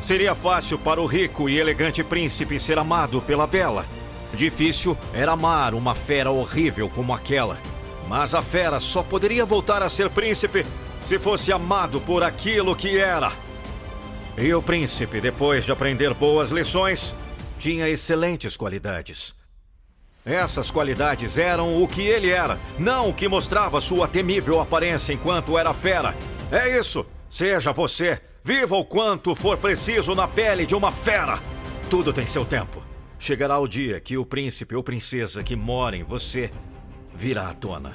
Seria 0.00 0.34
fácil 0.34 0.80
para 0.80 1.00
o 1.00 1.06
rico 1.06 1.48
e 1.48 1.60
elegante 1.60 2.02
príncipe 2.02 2.58
ser 2.58 2.76
amado 2.76 3.22
pela 3.22 3.46
bela. 3.46 3.86
Difícil 4.34 4.98
era 5.14 5.30
amar 5.30 5.74
uma 5.74 5.94
fera 5.94 6.32
horrível 6.32 6.90
como 6.90 7.14
aquela. 7.14 7.56
Mas 8.08 8.34
a 8.34 8.42
fera 8.42 8.80
só 8.80 9.00
poderia 9.00 9.44
voltar 9.44 9.80
a 9.80 9.88
ser 9.88 10.10
príncipe 10.10 10.66
se 11.06 11.20
fosse 11.20 11.52
amado 11.52 12.00
por 12.00 12.24
aquilo 12.24 12.74
que 12.74 12.98
era. 12.98 13.30
E 14.36 14.52
o 14.52 14.60
príncipe, 14.60 15.20
depois 15.20 15.64
de 15.64 15.70
aprender 15.70 16.14
boas 16.14 16.50
lições, 16.50 17.14
tinha 17.60 17.88
excelentes 17.88 18.56
qualidades. 18.56 19.40
Essas 20.24 20.70
qualidades 20.70 21.36
eram 21.36 21.82
o 21.82 21.88
que 21.88 22.02
ele 22.02 22.30
era, 22.30 22.58
não 22.78 23.08
o 23.08 23.14
que 23.14 23.26
mostrava 23.26 23.80
sua 23.80 24.06
temível 24.06 24.60
aparência 24.60 25.12
enquanto 25.12 25.58
era 25.58 25.74
fera. 25.74 26.14
É 26.50 26.78
isso! 26.78 27.04
Seja 27.28 27.72
você, 27.72 28.20
viva 28.44 28.76
o 28.76 28.84
quanto 28.84 29.34
for 29.34 29.58
preciso 29.58 30.14
na 30.14 30.28
pele 30.28 30.64
de 30.64 30.76
uma 30.76 30.92
fera! 30.92 31.40
Tudo 31.90 32.12
tem 32.12 32.26
seu 32.26 32.44
tempo. 32.44 32.80
Chegará 33.18 33.58
o 33.58 33.66
dia 33.66 34.00
que 34.00 34.16
o 34.16 34.24
príncipe 34.24 34.76
ou 34.76 34.82
princesa 34.82 35.42
que 35.42 35.56
mora 35.56 35.96
em 35.96 36.04
você 36.04 36.50
virá 37.12 37.48
à 37.48 37.54
tona. 37.54 37.92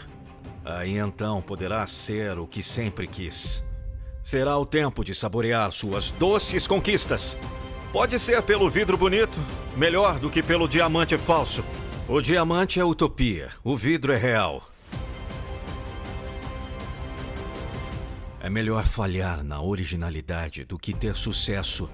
Aí 0.65 0.97
então 0.97 1.41
poderá 1.41 1.87
ser 1.87 2.37
o 2.39 2.45
que 2.45 2.61
sempre 2.61 3.07
quis. 3.07 3.63
Será 4.21 4.57
o 4.57 4.65
tempo 4.65 5.01
de 5.01 5.15
saborear 5.15 5.71
suas 5.71 6.11
doces 6.11 6.67
conquistas. 6.67 7.37
Pode 7.93 8.19
ser 8.19 8.41
pelo 8.41 8.69
vidro 8.69 8.97
bonito, 8.97 9.39
melhor 9.77 10.19
do 10.19 10.29
que 10.29 10.43
pelo 10.43 10.67
diamante 10.67 11.17
falso. 11.17 11.63
O 12.09 12.21
diamante 12.21 12.79
é 12.79 12.85
utopia, 12.85 13.49
o 13.61 13.75
vidro 13.75 14.13
é 14.13 14.15
real. 14.15 14.63
É 18.39 18.49
melhor 18.49 18.85
falhar 18.85 19.43
na 19.43 19.61
originalidade 19.61 20.63
do 20.63 20.79
que 20.79 20.93
ter 20.93 21.17
sucesso 21.17 21.89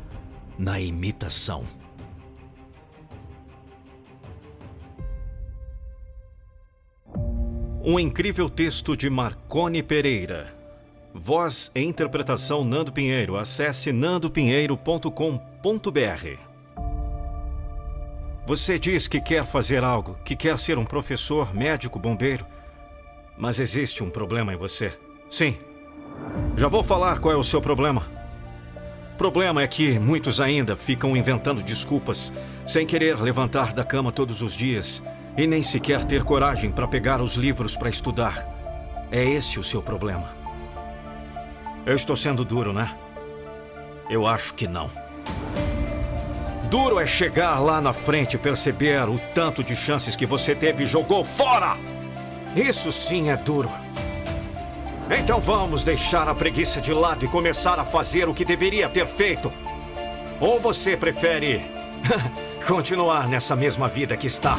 na 0.55 0.79
imitação. 0.79 1.65
Um 7.83 7.99
incrível 7.99 8.51
texto 8.51 8.95
de 8.95 9.09
Marcone 9.09 9.81
Pereira. 9.81 10.55
Voz 11.11 11.71
e 11.73 11.81
interpretação 11.81 12.63
Nando 12.63 12.93
Pinheiro. 12.93 13.35
Acesse 13.35 13.91
nandopinheiro.com.br. 13.91 16.52
Você 18.45 18.77
diz 18.77 19.07
que 19.07 19.21
quer 19.21 19.45
fazer 19.45 19.85
algo, 19.85 20.17
que 20.25 20.35
quer 20.35 20.59
ser 20.59 20.77
um 20.77 20.83
professor, 20.83 21.55
médico, 21.55 21.97
bombeiro. 21.97 22.45
Mas 23.37 23.57
existe 23.57 24.03
um 24.03 24.09
problema 24.09 24.53
em 24.53 24.57
você. 24.57 24.91
Sim. 25.29 25.57
Já 26.57 26.67
vou 26.67 26.83
falar 26.83 27.19
qual 27.19 27.33
é 27.33 27.37
o 27.37 27.43
seu 27.43 27.61
problema. 27.61 28.05
O 29.13 29.17
problema 29.17 29.61
é 29.61 29.67
que 29.67 29.97
muitos 29.97 30.41
ainda 30.41 30.75
ficam 30.75 31.15
inventando 31.15 31.63
desculpas, 31.63 32.33
sem 32.65 32.85
querer 32.85 33.17
levantar 33.21 33.71
da 33.71 33.83
cama 33.83 34.11
todos 34.11 34.41
os 34.41 34.53
dias 34.53 35.01
e 35.37 35.47
nem 35.47 35.63
sequer 35.63 36.03
ter 36.03 36.23
coragem 36.23 36.69
para 36.69 36.87
pegar 36.87 37.21
os 37.21 37.35
livros 37.35 37.77
para 37.77 37.89
estudar. 37.89 38.45
É 39.09 39.23
esse 39.23 39.57
o 39.57 39.63
seu 39.63 39.81
problema. 39.81 40.35
Eu 41.85 41.95
estou 41.95 42.15
sendo 42.15 42.43
duro, 42.43 42.73
né? 42.73 42.93
Eu 44.09 44.27
acho 44.27 44.53
que 44.53 44.67
não. 44.67 44.89
Duro 46.73 46.99
é 46.99 47.05
chegar 47.05 47.59
lá 47.59 47.79
na 47.79 47.93
frente 47.93 48.33
e 48.33 48.39
perceber 48.39 49.07
o 49.07 49.19
tanto 49.35 49.63
de 49.63 49.75
chances 49.75 50.15
que 50.15 50.25
você 50.25 50.55
teve 50.55 50.81
e 50.81 50.87
jogou 50.87 51.23
fora! 51.23 51.77
Isso 52.55 52.91
sim 52.91 53.29
é 53.29 53.37
duro. 53.37 53.69
Então 55.07 55.39
vamos 55.39 55.83
deixar 55.83 56.27
a 56.27 56.33
preguiça 56.33 56.81
de 56.81 56.91
lado 56.91 57.23
e 57.23 57.27
começar 57.27 57.77
a 57.77 57.85
fazer 57.85 58.27
o 58.27 58.33
que 58.33 58.43
deveria 58.43 58.89
ter 58.89 59.05
feito. 59.05 59.53
Ou 60.39 60.59
você 60.59 60.97
prefere 60.97 61.63
continuar 62.67 63.27
nessa 63.27 63.55
mesma 63.55 63.87
vida 63.87 64.17
que 64.17 64.25
está? 64.25 64.57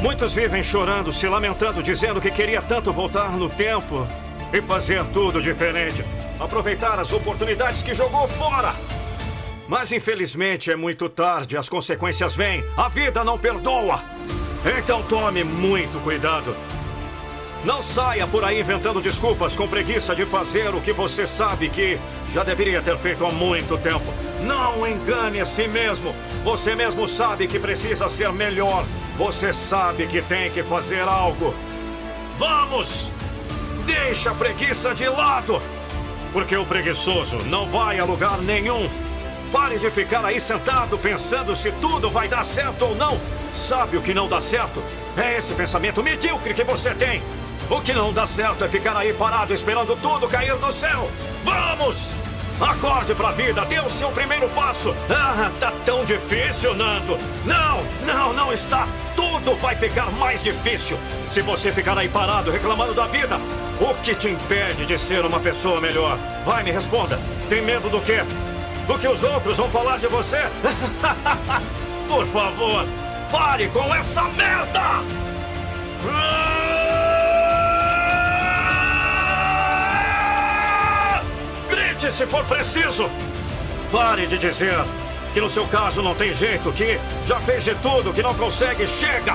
Muitos 0.00 0.32
vivem 0.32 0.62
chorando, 0.62 1.12
se 1.12 1.28
lamentando, 1.28 1.82
dizendo 1.82 2.22
que 2.22 2.30
queria 2.30 2.62
tanto 2.62 2.90
voltar 2.90 3.32
no 3.32 3.50
tempo 3.50 4.08
e 4.50 4.62
fazer 4.62 5.06
tudo 5.08 5.42
diferente. 5.42 6.02
Aproveitar 6.38 6.98
as 6.98 7.12
oportunidades 7.12 7.82
que 7.82 7.92
jogou 7.92 8.26
fora. 8.26 8.74
Mas 9.68 9.92
infelizmente 9.92 10.70
é 10.70 10.76
muito 10.76 11.06
tarde, 11.10 11.54
as 11.54 11.68
consequências 11.68 12.34
vêm. 12.34 12.64
A 12.78 12.88
vida 12.88 13.22
não 13.22 13.38
perdoa. 13.38 14.02
Então 14.78 15.02
tome 15.02 15.44
muito 15.44 16.02
cuidado. 16.02 16.56
Não 17.64 17.82
saia 17.82 18.26
por 18.26 18.42
aí 18.42 18.58
inventando 18.58 19.02
desculpas 19.02 19.54
com 19.54 19.68
preguiça 19.68 20.14
de 20.14 20.24
fazer 20.24 20.74
o 20.74 20.80
que 20.80 20.94
você 20.94 21.26
sabe 21.26 21.68
que 21.68 21.98
já 22.32 22.42
deveria 22.42 22.80
ter 22.80 22.96
feito 22.96 23.24
há 23.24 23.30
muito 23.30 23.76
tempo. 23.76 24.06
Não 24.42 24.86
engane 24.86 25.40
a 25.40 25.44
si 25.44 25.68
mesmo. 25.68 26.14
Você 26.42 26.74
mesmo 26.74 27.06
sabe 27.06 27.46
que 27.46 27.58
precisa 27.58 28.08
ser 28.08 28.32
melhor. 28.32 28.86
Você 29.18 29.52
sabe 29.52 30.06
que 30.06 30.22
tem 30.22 30.50
que 30.50 30.62
fazer 30.62 31.02
algo. 31.02 31.54
Vamos! 32.38 33.12
Deixa 33.84 34.30
a 34.30 34.34
preguiça 34.34 34.94
de 34.94 35.06
lado! 35.06 35.60
Porque 36.32 36.56
o 36.56 36.64
preguiçoso 36.64 37.36
não 37.44 37.68
vai 37.68 37.98
a 37.98 38.04
lugar 38.06 38.38
nenhum. 38.38 38.88
Pare 39.52 39.78
de 39.78 39.90
ficar 39.90 40.24
aí 40.24 40.40
sentado 40.40 40.96
pensando 40.96 41.54
se 41.54 41.70
tudo 41.72 42.08
vai 42.08 42.26
dar 42.26 42.44
certo 42.44 42.86
ou 42.86 42.94
não. 42.94 43.20
Sabe 43.52 43.98
o 43.98 44.02
que 44.02 44.14
não 44.14 44.28
dá 44.28 44.40
certo? 44.40 44.82
É 45.14 45.36
esse 45.36 45.52
pensamento 45.52 46.02
medíocre 46.02 46.54
que 46.54 46.64
você 46.64 46.94
tem. 46.94 47.20
O 47.70 47.80
que 47.80 47.92
não 47.92 48.12
dá 48.12 48.26
certo 48.26 48.64
é 48.64 48.68
ficar 48.68 48.96
aí 48.96 49.12
parado 49.12 49.54
esperando 49.54 49.94
tudo 50.02 50.28
cair 50.28 50.56
do 50.56 50.72
céu. 50.72 51.08
Vamos! 51.44 52.12
Acorde 52.60 53.14
pra 53.14 53.30
vida, 53.30 53.64
dê 53.64 53.78
o 53.78 53.88
seu 53.88 54.10
primeiro 54.10 54.48
passo. 54.50 54.94
Ah, 55.08 55.50
tá 55.60 55.72
tão 55.86 56.04
difícil, 56.04 56.74
Nando. 56.74 57.16
Não, 57.46 57.82
não, 58.04 58.32
não 58.32 58.52
está. 58.52 58.88
Tudo 59.14 59.54
vai 59.56 59.76
ficar 59.76 60.10
mais 60.12 60.42
difícil. 60.42 60.98
Se 61.30 61.40
você 61.42 61.70
ficar 61.70 61.96
aí 61.96 62.08
parado 62.08 62.50
reclamando 62.50 62.92
da 62.92 63.06
vida, 63.06 63.40
o 63.80 63.94
que 64.02 64.16
te 64.16 64.28
impede 64.28 64.84
de 64.84 64.98
ser 64.98 65.24
uma 65.24 65.38
pessoa 65.38 65.80
melhor? 65.80 66.18
Vai, 66.44 66.64
me 66.64 66.72
responda. 66.72 67.18
Tem 67.48 67.62
medo 67.62 67.88
do 67.88 68.00
quê? 68.00 68.24
Do 68.86 68.98
que 68.98 69.06
os 69.06 69.22
outros 69.22 69.56
vão 69.56 69.70
falar 69.70 69.98
de 69.98 70.08
você? 70.08 70.42
Por 72.08 72.26
favor, 72.26 72.84
pare 73.30 73.68
com 73.68 73.94
essa 73.94 74.24
merda! 74.24 75.02
Grite 82.00 82.16
se 82.16 82.26
for 82.26 82.44
preciso! 82.46 83.10
Pare 83.92 84.26
de 84.26 84.38
dizer 84.38 84.74
que 85.34 85.40
no 85.40 85.50
seu 85.50 85.66
caso 85.66 86.02
não 86.02 86.14
tem 86.14 86.34
jeito, 86.34 86.72
que 86.72 86.98
já 87.26 87.38
fez 87.40 87.64
de 87.64 87.74
tudo, 87.76 88.14
que 88.14 88.22
não 88.22 88.34
consegue, 88.34 88.86
chega! 88.86 89.34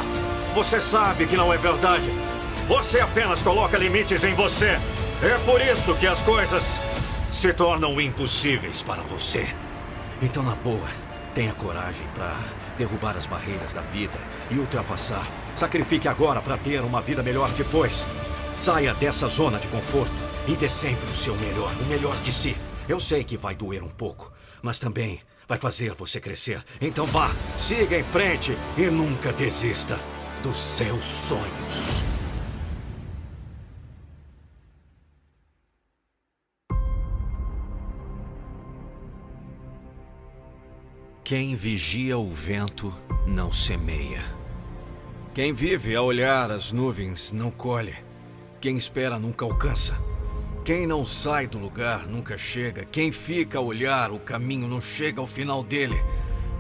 Você 0.55 0.81
sabe 0.81 1.27
que 1.27 1.37
não 1.37 1.53
é 1.53 1.57
verdade. 1.57 2.09
Você 2.67 2.99
apenas 2.99 3.43
coloca 3.43 3.77
limites 3.77 4.23
em 4.23 4.33
você. 4.33 4.79
É 5.21 5.37
por 5.45 5.61
isso 5.61 5.93
que 5.95 6.07
as 6.07 6.23
coisas 6.23 6.81
se 7.29 7.53
tornam 7.53 8.01
impossíveis 8.01 8.81
para 8.81 9.03
você. 9.03 9.47
Então, 10.19 10.41
na 10.41 10.55
boa, 10.55 10.87
tenha 11.35 11.53
coragem 11.53 12.07
para 12.15 12.35
derrubar 12.79 13.15
as 13.15 13.27
barreiras 13.27 13.75
da 13.75 13.81
vida 13.81 14.17
e 14.49 14.57
ultrapassar. 14.57 15.27
Sacrifique 15.55 16.07
agora 16.07 16.41
para 16.41 16.57
ter 16.57 16.79
uma 16.81 17.01
vida 17.01 17.21
melhor 17.21 17.49
depois. 17.51 18.07
Saia 18.57 18.93
dessa 18.95 19.27
zona 19.27 19.59
de 19.59 19.67
conforto 19.67 20.34
e 20.47 20.55
dê 20.55 20.69
sempre 20.69 21.09
o 21.09 21.13
seu 21.13 21.35
melhor, 21.37 21.73
o 21.81 21.85
melhor 21.85 22.15
de 22.21 22.31
si. 22.31 22.55
Eu 22.87 22.99
sei 22.99 23.23
que 23.23 23.37
vai 23.37 23.55
doer 23.55 23.83
um 23.83 23.89
pouco, 23.89 24.31
mas 24.61 24.79
também 24.79 25.19
vai 25.47 25.57
fazer 25.57 25.93
você 25.93 26.19
crescer. 26.19 26.63
Então 26.79 27.05
vá, 27.05 27.31
siga 27.57 27.97
em 27.97 28.03
frente 28.03 28.57
e 28.77 28.87
nunca 28.87 29.31
desista 29.33 29.99
dos 30.43 30.57
seus 30.57 31.03
sonhos. 31.03 32.03
Quem 41.23 41.55
vigia 41.55 42.19
o 42.19 42.29
vento 42.29 42.93
não 43.25 43.51
semeia. 43.51 44.21
Quem 45.33 45.51
vive 45.51 45.95
a 45.95 46.01
olhar 46.03 46.51
as 46.51 46.71
nuvens 46.71 47.31
não 47.31 47.49
colhe. 47.49 47.95
Quem 48.61 48.77
espera 48.77 49.17
nunca 49.17 49.43
alcança. 49.43 49.95
Quem 50.65 50.87
não 50.87 51.05
sai 51.05 51.45
do 51.45 51.59
lugar 51.59 52.07
nunca 52.07 52.39
chega. 52.39 52.83
Quem 52.85 53.11
fica 53.11 53.59
a 53.59 53.61
olhar 53.61 54.11
o 54.11 54.17
caminho 54.17 54.67
não 54.67 54.81
chega 54.81 55.21
ao 55.21 55.27
final 55.27 55.63
dele. 55.63 55.95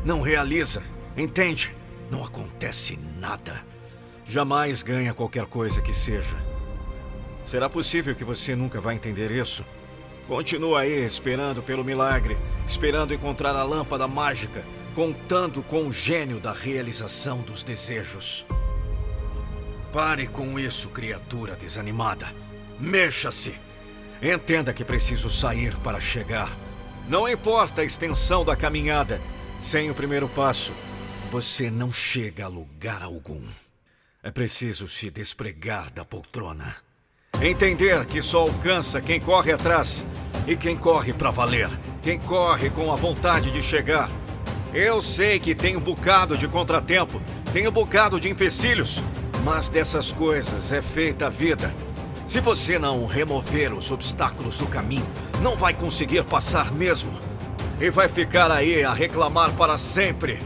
Não 0.05 0.21
realiza. 0.21 0.83
Entende? 1.17 1.75
Não 2.11 2.23
acontece 2.23 2.99
nada. 3.17 3.65
Jamais 4.23 4.83
ganha 4.83 5.11
qualquer 5.11 5.47
coisa 5.47 5.81
que 5.81 5.91
seja. 5.91 6.37
Será 7.43 7.67
possível 7.67 8.13
que 8.13 8.23
você 8.23 8.55
nunca 8.55 8.79
vai 8.79 8.93
entender 8.93 9.31
isso? 9.31 9.65
Continua 10.27 10.81
aí 10.81 11.03
esperando 11.03 11.63
pelo 11.63 11.83
milagre, 11.83 12.37
esperando 12.67 13.11
encontrar 13.11 13.55
a 13.55 13.63
lâmpada 13.63 14.07
mágica, 14.07 14.63
contando 14.93 15.63
com 15.63 15.87
o 15.87 15.91
gênio 15.91 16.39
da 16.39 16.53
realização 16.53 17.41
dos 17.41 17.63
desejos. 17.63 18.45
Pare 19.91 20.27
com 20.27 20.59
isso, 20.59 20.89
criatura 20.89 21.55
desanimada. 21.55 22.27
Mexa-se. 22.79 23.65
Entenda 24.21 24.73
que 24.73 24.83
preciso 24.83 25.29
sair 25.29 25.75
para 25.77 25.99
chegar. 25.99 26.49
Não 27.07 27.27
importa 27.27 27.81
a 27.81 27.85
extensão 27.85 28.43
da 28.43 28.55
caminhada, 28.55 29.21
sem 29.61 29.89
o 29.89 29.95
primeiro 29.95 30.27
passo, 30.29 30.73
você 31.29 31.69
não 31.69 31.91
chega 31.91 32.45
a 32.45 32.47
lugar 32.47 33.01
algum. 33.03 33.41
É 34.23 34.31
preciso 34.31 34.87
se 34.87 35.09
despregar 35.11 35.91
da 35.91 36.03
poltrona. 36.03 36.75
Entender 37.41 38.05
que 38.05 38.21
só 38.21 38.41
alcança 38.41 39.01
quem 39.01 39.19
corre 39.19 39.51
atrás 39.51 40.05
e 40.47 40.55
quem 40.55 40.75
corre 40.77 41.13
para 41.13 41.31
valer. 41.31 41.69
Quem 42.01 42.19
corre 42.19 42.69
com 42.69 42.91
a 42.91 42.95
vontade 42.95 43.51
de 43.51 43.61
chegar. 43.61 44.09
Eu 44.73 45.01
sei 45.01 45.39
que 45.39 45.53
tem 45.53 45.75
um 45.75 45.79
bocado 45.79 46.37
de 46.37 46.47
contratempo, 46.47 47.21
tem 47.53 47.67
um 47.67 47.71
bocado 47.71 48.19
de 48.19 48.29
empecilhos, 48.29 49.03
mas 49.43 49.69
dessas 49.69 50.11
coisas 50.11 50.71
é 50.71 50.81
feita 50.81 51.27
a 51.27 51.29
vida. 51.29 51.73
Se 52.25 52.39
você 52.39 52.79
não 52.79 53.05
remover 53.05 53.71
os 53.73 53.91
obstáculos 53.91 54.57
do 54.57 54.65
caminho, 54.65 55.05
não 55.41 55.55
vai 55.55 55.73
conseguir 55.73 56.23
passar 56.23 56.71
mesmo. 56.71 57.11
E 57.79 57.89
vai 57.89 58.09
ficar 58.09 58.51
aí 58.51 58.83
a 58.83 58.93
reclamar 58.93 59.51
para 59.53 59.77
sempre. 59.77 60.39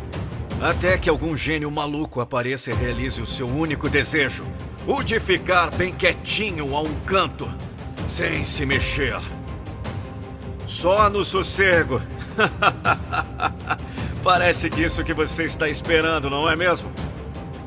Até 0.61 0.97
que 0.97 1.09
algum 1.09 1.37
gênio 1.37 1.71
maluco 1.71 2.19
apareça 2.19 2.71
e 2.71 2.73
realize 2.73 3.21
o 3.21 3.25
seu 3.25 3.47
único 3.47 3.89
desejo: 3.89 4.45
o 4.85 5.01
de 5.01 5.19
ficar 5.21 5.69
bem 5.71 5.93
quietinho 5.93 6.75
a 6.75 6.81
um 6.81 6.93
canto, 7.05 7.47
sem 8.05 8.43
se 8.43 8.65
mexer. 8.65 9.17
Só 10.65 11.09
no 11.09 11.23
sossego. 11.23 12.01
Parece 14.21 14.69
que 14.69 14.81
isso 14.81 15.03
que 15.03 15.13
você 15.13 15.45
está 15.45 15.69
esperando, 15.69 16.29
não 16.29 16.49
é 16.49 16.57
mesmo? 16.57 16.91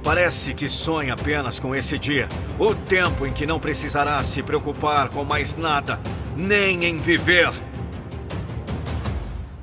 Parece 0.03 0.53
que 0.53 0.69
sonha 0.69 1.15
apenas 1.15 1.61
com 1.61 1.75
esse 1.77 1.97
dia, 1.97 2.29
o 2.59 2.75
tempo 2.75 3.25
em 3.25 3.33
que 3.33 3.47
não 3.47 3.61
precisará 3.61 4.23
se 4.25 4.43
preocupar 4.43 5.09
com 5.09 5.23
mais 5.25 5.55
nada, 5.55 6.01
nem 6.37 6.85
em 6.85 6.97
viver. 6.97 7.53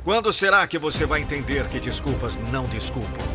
Quando 0.02 0.32
será 0.32 0.66
que 0.66 0.80
você 0.80 1.06
vai 1.06 1.22
entender 1.22 1.68
que 1.68 1.80
desculpas 1.80 2.40
não 2.52 2.66
desculpam? 2.66 3.28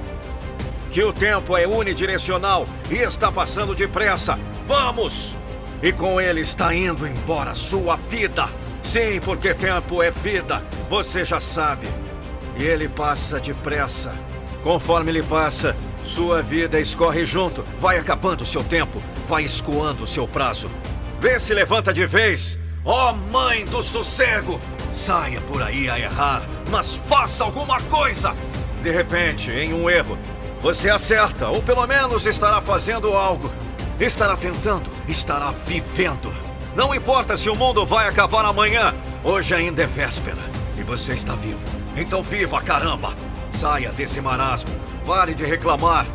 Que 0.90 1.02
o 1.04 1.12
tempo 1.12 1.56
é 1.56 1.66
unidirecional 1.66 2.66
e 2.90 2.94
está 2.94 3.30
passando 3.30 3.74
depressa. 3.74 4.38
Vamos! 4.66 5.36
E 5.82 5.92
com 5.92 6.18
ele 6.18 6.40
está 6.40 6.74
indo 6.74 7.06
embora 7.06 7.54
sua 7.54 7.96
vida. 7.96 8.48
Sim, 8.82 9.20
porque 9.22 9.52
tempo 9.52 10.02
é 10.02 10.10
vida, 10.10 10.62
você 10.88 11.22
já 11.22 11.38
sabe. 11.38 11.86
E 12.56 12.64
ele 12.64 12.88
passa 12.88 13.38
depressa. 13.38 14.14
Conforme 14.62 15.10
ele 15.10 15.22
passa, 15.22 15.76
sua 16.04 16.42
vida 16.42 16.78
escorre 16.78 17.24
junto, 17.24 17.64
vai 17.78 17.98
acabando 17.98 18.44
seu 18.44 18.62
tempo, 18.62 19.02
vai 19.26 19.42
escoando 19.42 20.06
seu 20.06 20.28
prazo. 20.28 20.70
Vê 21.18 21.40
se 21.40 21.54
levanta 21.54 21.92
de 21.92 22.06
vez, 22.06 22.58
ó 22.84 23.10
oh, 23.10 23.14
mãe 23.32 23.64
do 23.64 23.82
sossego! 23.82 24.60
Saia 24.92 25.40
por 25.40 25.62
aí 25.62 25.88
a 25.88 25.98
errar, 25.98 26.42
mas 26.70 26.94
faça 26.94 27.42
alguma 27.42 27.80
coisa! 27.82 28.36
De 28.82 28.90
repente, 28.90 29.50
em 29.50 29.72
um 29.72 29.88
erro, 29.88 30.18
você 30.60 30.90
acerta, 30.90 31.48
ou 31.48 31.62
pelo 31.62 31.86
menos 31.86 32.26
estará 32.26 32.60
fazendo 32.60 33.14
algo. 33.14 33.50
Estará 33.98 34.36
tentando, 34.36 34.90
estará 35.08 35.50
vivendo. 35.50 36.32
Não 36.76 36.94
importa 36.94 37.36
se 37.36 37.48
o 37.48 37.56
mundo 37.56 37.86
vai 37.86 38.08
acabar 38.08 38.44
amanhã, 38.44 38.94
hoje 39.22 39.54
ainda 39.54 39.82
é 39.82 39.86
véspera 39.86 40.42
e 40.78 40.82
você 40.82 41.14
está 41.14 41.34
vivo. 41.34 41.66
Então 41.96 42.22
viva, 42.22 42.60
caramba! 42.60 43.14
Saia 43.50 43.90
desse 43.92 44.20
marasmo. 44.20 44.70
Pare 45.06 45.34
de 45.34 45.44
reclamar. 45.44 46.06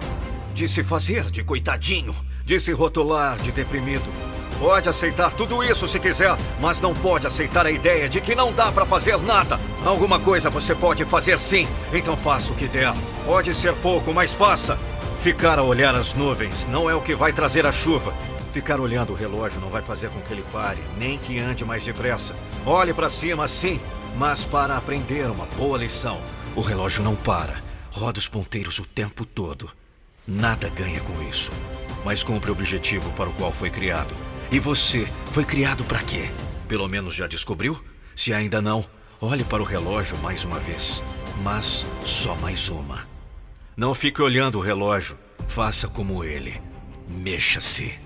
De 0.51 0.67
se 0.67 0.83
fazer 0.83 1.25
de 1.29 1.43
coitadinho. 1.43 2.15
De 2.43 2.59
se 2.59 2.71
rotular 2.71 3.37
de 3.37 3.51
deprimido. 3.51 4.11
Pode 4.59 4.89
aceitar 4.89 5.31
tudo 5.31 5.63
isso 5.63 5.87
se 5.87 5.99
quiser, 5.99 6.35
mas 6.59 6.81
não 6.81 6.93
pode 6.93 7.27
aceitar 7.27 7.67
a 7.67 7.71
ideia 7.71 8.09
de 8.09 8.19
que 8.19 8.33
não 8.33 8.51
dá 8.51 8.71
para 8.71 8.87
fazer 8.87 9.17
nada. 9.19 9.59
Alguma 9.85 10.19
coisa 10.19 10.49
você 10.49 10.73
pode 10.73 11.05
fazer 11.05 11.39
sim, 11.39 11.67
então 11.93 12.17
faça 12.17 12.51
o 12.51 12.55
que 12.55 12.67
der. 12.67 12.91
Pode 13.25 13.53
ser 13.53 13.75
pouco, 13.75 14.11
mas 14.11 14.33
faça. 14.33 14.77
Ficar 15.19 15.59
a 15.59 15.63
olhar 15.63 15.93
as 15.93 16.15
nuvens 16.15 16.65
não 16.65 16.89
é 16.89 16.95
o 16.95 17.01
que 17.01 17.15
vai 17.15 17.31
trazer 17.31 17.67
a 17.67 17.71
chuva. 17.71 18.11
Ficar 18.51 18.79
olhando 18.79 19.13
o 19.13 19.15
relógio 19.15 19.61
não 19.61 19.69
vai 19.69 19.83
fazer 19.83 20.09
com 20.09 20.19
que 20.19 20.33
ele 20.33 20.43
pare, 20.51 20.79
nem 20.97 21.17
que 21.19 21.39
ande 21.39 21.63
mais 21.63 21.85
depressa. 21.85 22.35
Olhe 22.65 22.93
para 22.93 23.07
cima, 23.07 23.47
sim, 23.47 23.79
mas 24.17 24.43
para 24.43 24.75
aprender 24.75 25.29
uma 25.29 25.45
boa 25.57 25.77
lição. 25.77 26.19
O 26.55 26.61
relógio 26.61 27.03
não 27.03 27.15
para. 27.15 27.68
Roda 27.91 28.19
os 28.19 28.27
ponteiros 28.27 28.79
o 28.79 28.85
tempo 28.85 29.25
todo. 29.25 29.71
Nada 30.27 30.69
ganha 30.69 30.99
com 31.01 31.21
isso. 31.23 31.51
Mas 32.05 32.23
cumpre 32.23 32.51
o 32.51 32.53
objetivo 32.53 33.11
para 33.13 33.29
o 33.29 33.33
qual 33.33 33.51
foi 33.51 33.69
criado. 33.69 34.15
E 34.51 34.59
você 34.59 35.07
foi 35.31 35.43
criado 35.43 35.83
para 35.83 36.01
quê? 36.03 36.29
Pelo 36.67 36.87
menos 36.87 37.15
já 37.15 37.27
descobriu? 37.27 37.83
Se 38.15 38.33
ainda 38.33 38.61
não, 38.61 38.85
olhe 39.19 39.43
para 39.43 39.61
o 39.61 39.65
relógio 39.65 40.17
mais 40.19 40.45
uma 40.45 40.59
vez. 40.59 41.03
Mas 41.43 41.85
só 42.05 42.35
mais 42.35 42.69
uma. 42.69 43.07
Não 43.75 43.93
fique 43.93 44.21
olhando 44.21 44.59
o 44.59 44.61
relógio. 44.61 45.17
Faça 45.47 45.87
como 45.87 46.23
ele. 46.23 46.61
Mexa-se. 47.07 47.97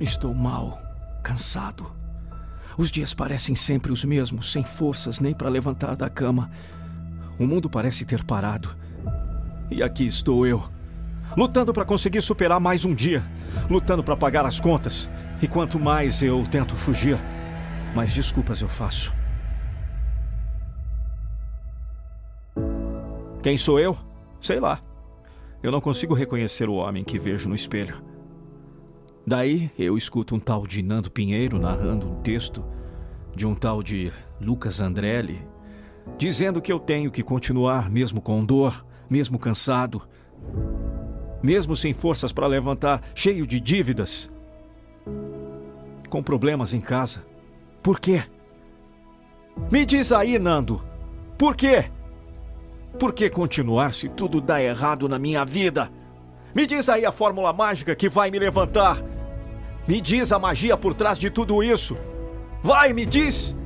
Estou 0.00 0.34
mal, 0.34 0.78
cansado. 1.22 2.01
Os 2.82 2.90
dias 2.90 3.14
parecem 3.14 3.54
sempre 3.54 3.92
os 3.92 4.04
mesmos, 4.04 4.50
sem 4.50 4.64
forças 4.64 5.20
nem 5.20 5.32
para 5.32 5.48
levantar 5.48 5.94
da 5.94 6.10
cama. 6.10 6.50
O 7.38 7.46
mundo 7.46 7.70
parece 7.70 8.04
ter 8.04 8.24
parado. 8.24 8.76
E 9.70 9.84
aqui 9.84 10.04
estou 10.04 10.44
eu, 10.44 10.60
lutando 11.36 11.72
para 11.72 11.84
conseguir 11.84 12.20
superar 12.20 12.58
mais 12.58 12.84
um 12.84 12.92
dia, 12.92 13.22
lutando 13.70 14.02
para 14.02 14.16
pagar 14.16 14.44
as 14.44 14.58
contas. 14.58 15.08
E 15.40 15.46
quanto 15.46 15.78
mais 15.78 16.24
eu 16.24 16.42
tento 16.50 16.74
fugir, 16.74 17.16
mais 17.94 18.12
desculpas 18.12 18.60
eu 18.60 18.68
faço. 18.68 19.14
Quem 23.44 23.56
sou 23.56 23.78
eu? 23.78 23.96
Sei 24.40 24.58
lá. 24.58 24.80
Eu 25.62 25.70
não 25.70 25.80
consigo 25.80 26.14
reconhecer 26.14 26.68
o 26.68 26.74
homem 26.74 27.04
que 27.04 27.16
vejo 27.16 27.48
no 27.48 27.54
espelho. 27.54 28.02
Daí 29.26 29.70
eu 29.78 29.96
escuto 29.96 30.34
um 30.34 30.40
tal 30.40 30.66
de 30.66 30.82
Nando 30.82 31.10
Pinheiro 31.10 31.58
narrando 31.58 32.10
um 32.10 32.20
texto 32.22 32.64
de 33.34 33.46
um 33.46 33.54
tal 33.54 33.82
de 33.82 34.12
Lucas 34.40 34.80
Andrelli, 34.80 35.40
dizendo 36.18 36.60
que 36.60 36.72
eu 36.72 36.80
tenho 36.80 37.10
que 37.10 37.22
continuar 37.22 37.88
mesmo 37.88 38.20
com 38.20 38.44
dor, 38.44 38.84
mesmo 39.08 39.38
cansado, 39.38 40.02
mesmo 41.42 41.74
sem 41.76 41.92
forças 41.92 42.32
para 42.32 42.46
levantar, 42.46 43.02
cheio 43.14 43.46
de 43.46 43.60
dívidas, 43.60 44.30
com 46.08 46.22
problemas 46.22 46.74
em 46.74 46.80
casa. 46.80 47.24
Por 47.82 47.98
quê? 47.98 48.22
Me 49.70 49.84
diz 49.86 50.12
aí, 50.12 50.38
Nando, 50.38 50.82
por 51.38 51.56
quê? 51.56 51.90
Por 52.98 53.12
que 53.12 53.30
continuar 53.30 53.92
se 53.92 54.08
tudo 54.08 54.40
dá 54.40 54.62
errado 54.62 55.08
na 55.08 55.18
minha 55.18 55.44
vida? 55.44 55.90
Me 56.54 56.66
diz 56.66 56.88
aí 56.88 57.06
a 57.06 57.12
fórmula 57.12 57.52
mágica 57.52 57.96
que 57.96 58.08
vai 58.08 58.30
me 58.30 58.38
levantar. 58.38 59.11
Me 59.86 60.00
diz 60.00 60.32
a 60.32 60.38
magia 60.38 60.76
por 60.76 60.94
trás 60.94 61.18
de 61.18 61.30
tudo 61.30 61.62
isso. 61.62 61.96
Vai, 62.62 62.92
me 62.92 63.04
diz 63.04 63.56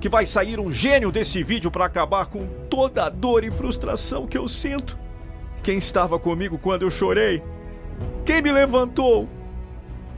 que 0.00 0.08
vai 0.08 0.24
sair 0.24 0.58
um 0.58 0.72
gênio 0.72 1.12
desse 1.12 1.42
vídeo 1.42 1.70
para 1.70 1.84
acabar 1.84 2.26
com 2.26 2.46
toda 2.70 3.04
a 3.04 3.08
dor 3.08 3.44
e 3.44 3.50
frustração 3.50 4.26
que 4.26 4.38
eu 4.38 4.48
sinto. 4.48 4.98
Quem 5.62 5.78
estava 5.78 6.18
comigo 6.18 6.58
quando 6.58 6.82
eu 6.82 6.90
chorei? 6.90 7.42
Quem 8.24 8.40
me 8.40 8.52
levantou 8.52 9.28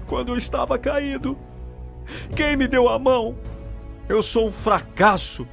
quando 0.07 0.29
eu 0.29 0.37
estava 0.37 0.79
caído? 0.79 1.37
Quem 2.35 2.57
me 2.57 2.69
deu 2.69 2.89
a 2.89 2.99
mão? 2.99 3.37
Eu 4.09 4.23
sou 4.23 4.49
um 4.49 4.53
fracasso. 4.53 5.47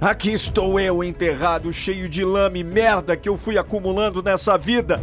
Aqui 0.00 0.32
estou 0.32 0.80
eu 0.80 1.02
enterrado, 1.04 1.72
cheio 1.72 2.08
de 2.08 2.24
lama 2.24 2.58
e 2.58 2.64
merda 2.64 3.16
que 3.16 3.28
eu 3.28 3.36
fui 3.36 3.56
acumulando 3.56 4.22
nessa 4.22 4.58
vida. 4.58 5.00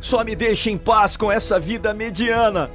Só 0.00 0.24
me 0.24 0.34
deixe 0.34 0.70
em 0.70 0.76
paz 0.76 1.16
com 1.16 1.30
essa 1.30 1.60
vida 1.60 1.94
mediana. 1.94 2.68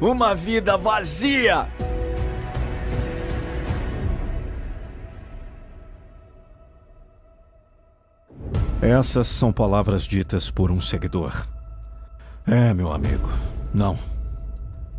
Uma 0.00 0.34
vida 0.34 0.78
vazia. 0.78 1.68
Essas 8.80 9.28
são 9.28 9.52
palavras 9.52 10.04
ditas 10.04 10.50
por 10.50 10.70
um 10.70 10.80
seguidor. 10.80 11.46
É, 12.46 12.72
meu 12.72 12.90
amigo, 12.90 13.28
não. 13.74 13.98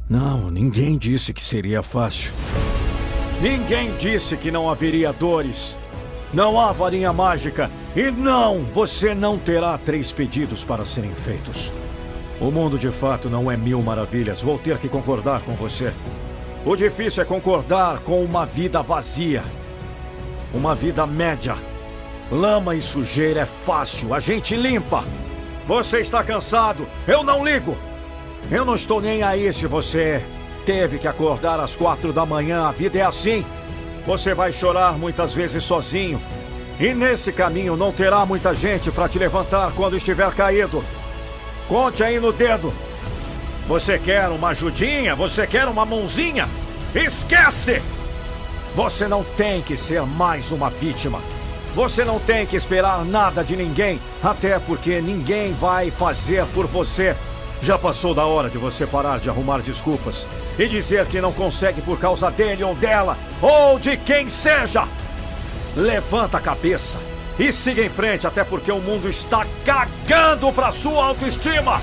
Não, 0.07 0.51
ninguém 0.51 0.99
disse 0.99 1.33
que 1.33 1.41
seria 1.41 1.81
fácil. 1.81 2.31
Ninguém 3.41 3.97
disse 3.97 4.37
que 4.37 4.51
não 4.51 4.69
haveria 4.69 5.11
dores. 5.11 5.79
Não 6.31 6.59
há 6.59 6.71
varinha 6.71 7.11
mágica. 7.11 7.71
E 7.95 8.11
não, 8.11 8.59
você 8.65 9.15
não 9.15 9.39
terá 9.39 9.75
três 9.79 10.11
pedidos 10.11 10.63
para 10.63 10.85
serem 10.85 11.15
feitos. 11.15 11.73
O 12.41 12.51
mundo 12.51 12.77
de 12.77 12.91
fato 12.91 13.29
não 13.29 13.49
é 13.49 13.55
mil 13.55 13.81
maravilhas. 13.81 14.41
Vou 14.41 14.57
ter 14.57 14.77
que 14.77 14.89
concordar 14.89 15.41
com 15.41 15.53
você. 15.53 15.93
O 16.65 16.75
difícil 16.75 17.23
é 17.23 17.25
concordar 17.25 17.99
com 17.99 18.21
uma 18.23 18.45
vida 18.45 18.81
vazia. 18.81 19.43
Uma 20.53 20.75
vida 20.75 21.07
média. 21.07 21.55
Lama 22.29 22.75
e 22.75 22.81
sujeira 22.81 23.41
é 23.41 23.45
fácil, 23.45 24.13
a 24.13 24.19
gente 24.19 24.55
limpa. 24.55 25.03
Você 25.67 25.99
está 25.99 26.23
cansado? 26.23 26.87
Eu 27.07 27.23
não 27.23 27.45
ligo. 27.45 27.77
Eu 28.49 28.65
não 28.65 28.75
estou 28.75 28.99
nem 28.99 29.21
aí 29.21 29.53
se 29.53 29.67
você 29.67 30.21
Teve 30.65 30.99
que 30.99 31.07
acordar 31.07 31.59
às 31.59 31.75
quatro 31.75 32.13
da 32.13 32.25
manhã, 32.25 32.67
a 32.67 32.71
vida 32.71 32.99
é 32.99 33.01
assim. 33.01 33.43
Você 34.05 34.33
vai 34.33 34.53
chorar 34.53 34.93
muitas 34.93 35.33
vezes 35.33 35.63
sozinho. 35.63 36.21
E 36.79 36.93
nesse 36.93 37.31
caminho 37.31 37.75
não 37.75 37.91
terá 37.91 38.25
muita 38.25 38.53
gente 38.53 38.91
para 38.91 39.09
te 39.09 39.17
levantar 39.17 39.71
quando 39.73 39.97
estiver 39.97 40.31
caído. 40.33 40.83
Conte 41.71 42.03
aí 42.03 42.19
no 42.19 42.33
dedo. 42.33 42.73
Você 43.65 43.97
quer 43.97 44.27
uma 44.27 44.49
ajudinha? 44.49 45.15
Você 45.15 45.47
quer 45.47 45.69
uma 45.69 45.85
mãozinha? 45.85 46.45
Esquece! 46.93 47.81
Você 48.75 49.07
não 49.07 49.23
tem 49.23 49.61
que 49.61 49.77
ser 49.77 50.01
mais 50.01 50.51
uma 50.51 50.69
vítima. 50.69 51.21
Você 51.73 52.03
não 52.03 52.19
tem 52.19 52.45
que 52.45 52.57
esperar 52.57 53.05
nada 53.05 53.41
de 53.41 53.55
ninguém, 53.55 54.01
até 54.21 54.59
porque 54.59 54.99
ninguém 54.99 55.53
vai 55.53 55.89
fazer 55.89 56.45
por 56.47 56.67
você. 56.67 57.15
Já 57.61 57.77
passou 57.77 58.13
da 58.13 58.25
hora 58.25 58.49
de 58.49 58.57
você 58.57 58.85
parar 58.85 59.21
de 59.21 59.29
arrumar 59.29 59.59
desculpas 59.59 60.27
e 60.59 60.67
dizer 60.67 61.05
que 61.05 61.21
não 61.21 61.31
consegue 61.31 61.81
por 61.81 61.97
causa 61.97 62.29
dele 62.29 62.65
ou 62.65 62.75
dela, 62.75 63.17
ou 63.41 63.79
de 63.79 63.95
quem 63.95 64.27
seja. 64.27 64.85
Levanta 65.77 66.37
a 66.37 66.41
cabeça 66.41 66.99
e 67.41 67.51
siga 67.51 67.83
em 67.83 67.89
frente, 67.89 68.27
até 68.27 68.43
porque 68.43 68.71
o 68.71 68.79
mundo 68.79 69.09
está 69.09 69.47
cagando 69.65 70.53
para 70.53 70.71
sua 70.71 71.05
autoestima. 71.05 71.81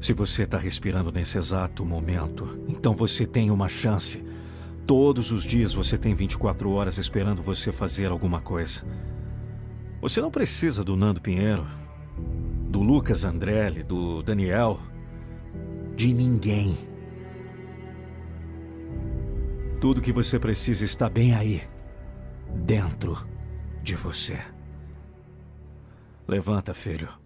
Se 0.00 0.12
você 0.12 0.44
está 0.44 0.58
respirando 0.58 1.10
nesse 1.10 1.38
exato 1.38 1.84
momento, 1.84 2.64
então 2.68 2.94
você 2.94 3.26
tem 3.26 3.50
uma 3.50 3.68
chance. 3.68 4.33
Todos 4.86 5.32
os 5.32 5.44
dias 5.44 5.72
você 5.72 5.96
tem 5.96 6.14
24 6.14 6.70
horas 6.70 6.98
esperando 6.98 7.42
você 7.42 7.72
fazer 7.72 8.10
alguma 8.10 8.40
coisa. 8.40 8.82
Você 10.02 10.20
não 10.20 10.30
precisa 10.30 10.84
do 10.84 10.94
Nando 10.94 11.22
Pinheiro, 11.22 11.66
do 12.68 12.82
Lucas 12.82 13.24
Andrelli, 13.24 13.82
do 13.82 14.22
Daniel, 14.22 14.78
de 15.96 16.12
ninguém. 16.12 16.76
Tudo 19.80 20.02
que 20.02 20.12
você 20.12 20.38
precisa 20.38 20.84
está 20.84 21.08
bem 21.08 21.34
aí, 21.34 21.62
dentro 22.54 23.26
de 23.82 23.94
você. 23.94 24.38
Levanta, 26.28 26.74
filho. 26.74 27.23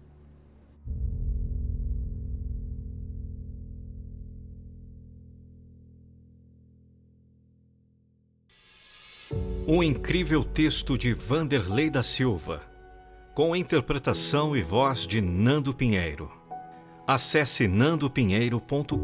Um 9.71 9.83
incrível 9.83 10.43
texto 10.43 10.97
de 10.97 11.13
Vanderlei 11.13 11.91
da 11.91 12.01
Silva, 12.01 12.63
com 13.35 13.55
interpretação 13.55 14.57
e 14.57 14.63
voz 14.63 15.05
de 15.05 15.21
Nando 15.21 15.75
Pinheiro. 15.75 16.31
Acesse 17.05 17.67
nandopinheiro.com.br. 17.67 18.97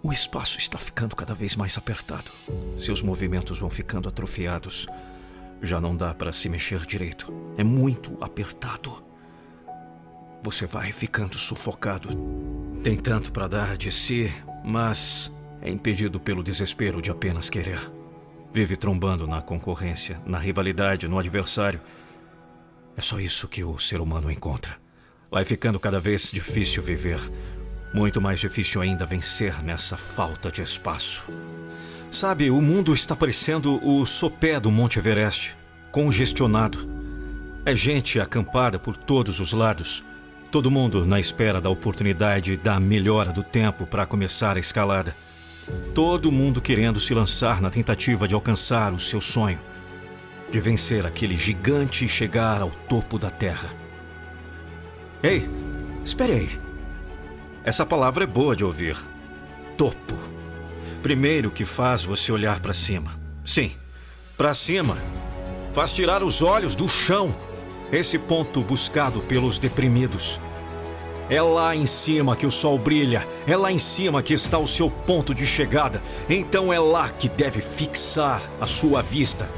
O 0.00 0.12
espaço 0.12 0.58
está 0.58 0.78
ficando 0.78 1.16
cada 1.16 1.34
vez 1.34 1.56
mais 1.56 1.76
apertado. 1.76 2.30
Seus 2.78 3.02
movimentos 3.02 3.58
vão 3.58 3.68
ficando 3.68 4.08
atrofiados. 4.08 4.86
Já 5.60 5.80
não 5.80 5.96
dá 5.96 6.14
para 6.14 6.32
se 6.32 6.48
mexer 6.48 6.86
direito. 6.86 7.34
É 7.58 7.64
muito 7.64 8.16
apertado. 8.20 9.05
Você 10.42 10.66
vai 10.66 10.92
ficando 10.92 11.36
sufocado 11.36 12.36
tem 12.86 12.94
tanto 12.94 13.32
para 13.32 13.48
dar 13.48 13.76
de 13.76 13.90
si, 13.90 14.32
mas 14.64 15.28
é 15.60 15.68
impedido 15.68 16.20
pelo 16.20 16.40
desespero 16.40 17.02
de 17.02 17.10
apenas 17.10 17.50
querer. 17.50 17.80
Vive 18.52 18.76
trombando 18.76 19.26
na 19.26 19.42
concorrência, 19.42 20.20
na 20.24 20.38
rivalidade, 20.38 21.08
no 21.08 21.18
adversário. 21.18 21.80
É 22.96 23.00
só 23.00 23.18
isso 23.18 23.48
que 23.48 23.64
o 23.64 23.76
ser 23.76 24.00
humano 24.00 24.30
encontra. 24.30 24.76
Vai 25.28 25.44
ficando 25.44 25.80
cada 25.80 25.98
vez 25.98 26.30
difícil 26.30 26.80
viver. 26.80 27.18
Muito 27.92 28.20
mais 28.20 28.38
difícil 28.38 28.80
ainda 28.80 29.04
vencer 29.04 29.64
nessa 29.64 29.96
falta 29.96 30.48
de 30.48 30.62
espaço. 30.62 31.24
Sabe, 32.08 32.52
o 32.52 32.62
mundo 32.62 32.94
está 32.94 33.16
parecendo 33.16 33.84
o 33.84 34.06
sopé 34.06 34.60
do 34.60 34.70
Monte 34.70 35.00
Everest 35.00 35.56
congestionado. 35.90 36.88
É 37.64 37.74
gente 37.74 38.20
acampada 38.20 38.78
por 38.78 38.96
todos 38.96 39.40
os 39.40 39.52
lados. 39.52 40.04
Todo 40.56 40.70
mundo 40.70 41.04
na 41.04 41.20
espera 41.20 41.60
da 41.60 41.68
oportunidade 41.68 42.56
da 42.56 42.80
melhora 42.80 43.30
do 43.30 43.42
tempo 43.42 43.86
para 43.86 44.06
começar 44.06 44.56
a 44.56 44.58
escalada. 44.58 45.14
Todo 45.94 46.32
mundo 46.32 46.62
querendo 46.62 46.98
se 46.98 47.12
lançar 47.12 47.60
na 47.60 47.68
tentativa 47.68 48.26
de 48.26 48.34
alcançar 48.34 48.94
o 48.94 48.98
seu 48.98 49.20
sonho, 49.20 49.60
de 50.50 50.58
vencer 50.58 51.04
aquele 51.04 51.36
gigante 51.36 52.06
e 52.06 52.08
chegar 52.08 52.62
ao 52.62 52.70
topo 52.70 53.18
da 53.18 53.28
Terra. 53.28 53.68
Ei, 55.22 55.46
espere 56.02 56.32
aí. 56.32 56.50
Essa 57.62 57.84
palavra 57.84 58.24
é 58.24 58.26
boa 58.26 58.56
de 58.56 58.64
ouvir. 58.64 58.96
Topo. 59.76 60.14
Primeiro 61.02 61.50
que 61.50 61.66
faz 61.66 62.02
você 62.02 62.32
olhar 62.32 62.60
para 62.60 62.72
cima. 62.72 63.12
Sim, 63.44 63.72
para 64.38 64.54
cima. 64.54 64.96
Faz 65.70 65.92
tirar 65.92 66.22
os 66.22 66.40
olhos 66.40 66.74
do 66.74 66.88
chão 66.88 67.36
esse 67.92 68.18
ponto 68.18 68.62
buscado 68.62 69.20
pelos 69.20 69.58
deprimidos. 69.58 70.40
É 71.28 71.42
lá 71.42 71.74
em 71.74 71.86
cima 71.86 72.36
que 72.36 72.46
o 72.46 72.50
sol 72.50 72.78
brilha, 72.78 73.26
é 73.46 73.56
lá 73.56 73.72
em 73.72 73.78
cima 73.78 74.22
que 74.22 74.32
está 74.32 74.58
o 74.58 74.66
seu 74.66 74.88
ponto 74.88 75.34
de 75.34 75.44
chegada. 75.44 76.00
Então 76.28 76.72
é 76.72 76.78
lá 76.78 77.08
que 77.08 77.28
deve 77.28 77.60
fixar 77.60 78.40
a 78.60 78.66
sua 78.66 79.02
vista. 79.02 79.48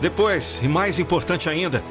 Depois, 0.00 0.60
e 0.62 0.68
mais 0.68 0.98
importante 0.98 1.48
ainda, 1.48 1.82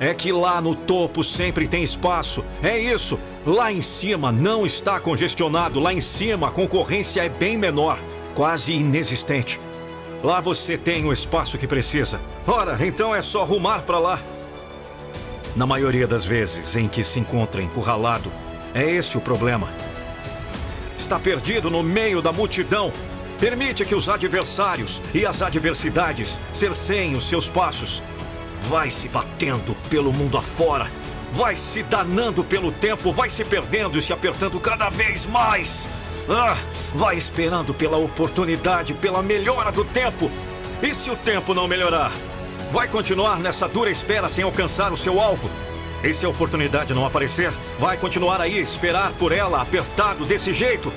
é 0.00 0.14
que 0.14 0.32
lá 0.32 0.60
no 0.60 0.74
topo 0.74 1.22
sempre 1.22 1.68
tem 1.68 1.82
espaço. 1.82 2.42
É 2.62 2.78
isso. 2.78 3.18
Lá 3.46 3.70
em 3.70 3.82
cima 3.82 4.32
não 4.32 4.64
está 4.64 4.98
congestionado. 4.98 5.78
Lá 5.78 5.92
em 5.92 6.00
cima 6.00 6.48
a 6.48 6.50
concorrência 6.50 7.22
é 7.22 7.28
bem 7.28 7.58
menor, 7.58 7.98
quase 8.34 8.72
inexistente. 8.72 9.60
Lá 10.22 10.40
você 10.40 10.78
tem 10.78 11.04
o 11.04 11.12
espaço 11.12 11.58
que 11.58 11.66
precisa. 11.66 12.20
Ora, 12.46 12.78
então 12.80 13.14
é 13.14 13.20
só 13.20 13.44
rumar 13.44 13.82
para 13.82 13.98
lá. 13.98 14.35
Na 15.56 15.64
maioria 15.64 16.06
das 16.06 16.26
vezes 16.26 16.76
em 16.76 16.86
que 16.86 17.02
se 17.02 17.18
encontra 17.18 17.62
encurralado, 17.62 18.30
é 18.74 18.84
esse 18.90 19.16
o 19.16 19.22
problema. 19.22 19.66
Está 20.98 21.18
perdido 21.18 21.70
no 21.70 21.82
meio 21.82 22.20
da 22.20 22.30
multidão. 22.30 22.92
Permite 23.40 23.82
que 23.86 23.94
os 23.94 24.06
adversários 24.06 25.00
e 25.14 25.24
as 25.24 25.40
adversidades 25.40 26.42
cerceiem 26.52 27.16
os 27.16 27.24
seus 27.24 27.48
passos. 27.48 28.02
Vai 28.68 28.90
se 28.90 29.08
batendo 29.08 29.74
pelo 29.88 30.12
mundo 30.12 30.36
afora. 30.36 30.90
Vai 31.32 31.56
se 31.56 31.82
danando 31.82 32.44
pelo 32.44 32.70
tempo, 32.70 33.10
vai 33.10 33.30
se 33.30 33.42
perdendo 33.42 33.98
e 33.98 34.02
se 34.02 34.12
apertando 34.12 34.60
cada 34.60 34.90
vez 34.90 35.24
mais. 35.24 35.88
Ah, 36.28 36.58
vai 36.94 37.16
esperando 37.16 37.72
pela 37.72 37.96
oportunidade, 37.96 38.92
pela 38.92 39.22
melhora 39.22 39.72
do 39.72 39.86
tempo. 39.86 40.30
E 40.82 40.92
se 40.92 41.10
o 41.10 41.16
tempo 41.16 41.54
não 41.54 41.66
melhorar? 41.66 42.12
Vai 42.72 42.88
continuar 42.88 43.38
nessa 43.38 43.68
dura 43.68 43.90
espera 43.90 44.28
sem 44.28 44.44
alcançar 44.44 44.92
o 44.92 44.96
seu 44.96 45.20
alvo? 45.20 45.48
E 46.02 46.12
se 46.12 46.26
a 46.26 46.28
oportunidade 46.28 46.92
não 46.92 47.06
aparecer, 47.06 47.52
vai 47.78 47.96
continuar 47.96 48.40
aí, 48.40 48.58
esperar 48.58 49.12
por 49.12 49.32
ela, 49.32 49.62
apertado 49.62 50.24
desse 50.24 50.52
jeito? 50.52 50.92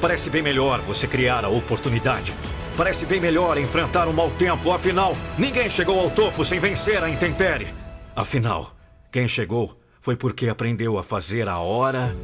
Parece 0.00 0.30
bem 0.30 0.42
melhor 0.42 0.80
você 0.80 1.06
criar 1.06 1.44
a 1.44 1.48
oportunidade. 1.48 2.34
Parece 2.76 3.06
bem 3.06 3.20
melhor 3.20 3.56
enfrentar 3.56 4.08
um 4.08 4.12
mau 4.12 4.30
tempo, 4.30 4.70
afinal, 4.70 5.16
ninguém 5.38 5.68
chegou 5.68 6.00
ao 6.00 6.10
topo 6.10 6.44
sem 6.44 6.60
vencer 6.60 7.02
a 7.02 7.08
intempérie. 7.08 7.72
Afinal, 8.14 8.74
quem 9.10 9.28
chegou 9.28 9.78
foi 10.00 10.16
porque 10.16 10.48
aprendeu 10.48 10.98
a 10.98 11.02
fazer 11.02 11.48
a 11.48 11.58
hora 11.58 12.16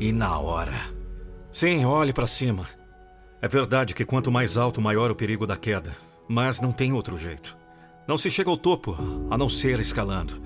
e 0.00 0.12
na 0.12 0.38
hora. 0.38 0.74
Sim, 1.52 1.84
olhe 1.84 2.12
para 2.12 2.26
cima. 2.26 2.66
É 3.42 3.48
verdade 3.48 3.94
que 3.94 4.04
quanto 4.04 4.30
mais 4.30 4.56
alto, 4.56 4.80
maior 4.80 5.10
o 5.10 5.16
perigo 5.16 5.46
da 5.46 5.56
queda. 5.56 5.96
Mas 6.28 6.60
não 6.60 6.72
tem 6.72 6.92
outro 6.92 7.16
jeito. 7.16 7.59
Não 8.10 8.18
se 8.18 8.28
chega 8.28 8.50
ao 8.50 8.56
topo 8.56 8.96
a 9.30 9.38
não 9.38 9.48
ser 9.48 9.78
escalando. 9.78 10.42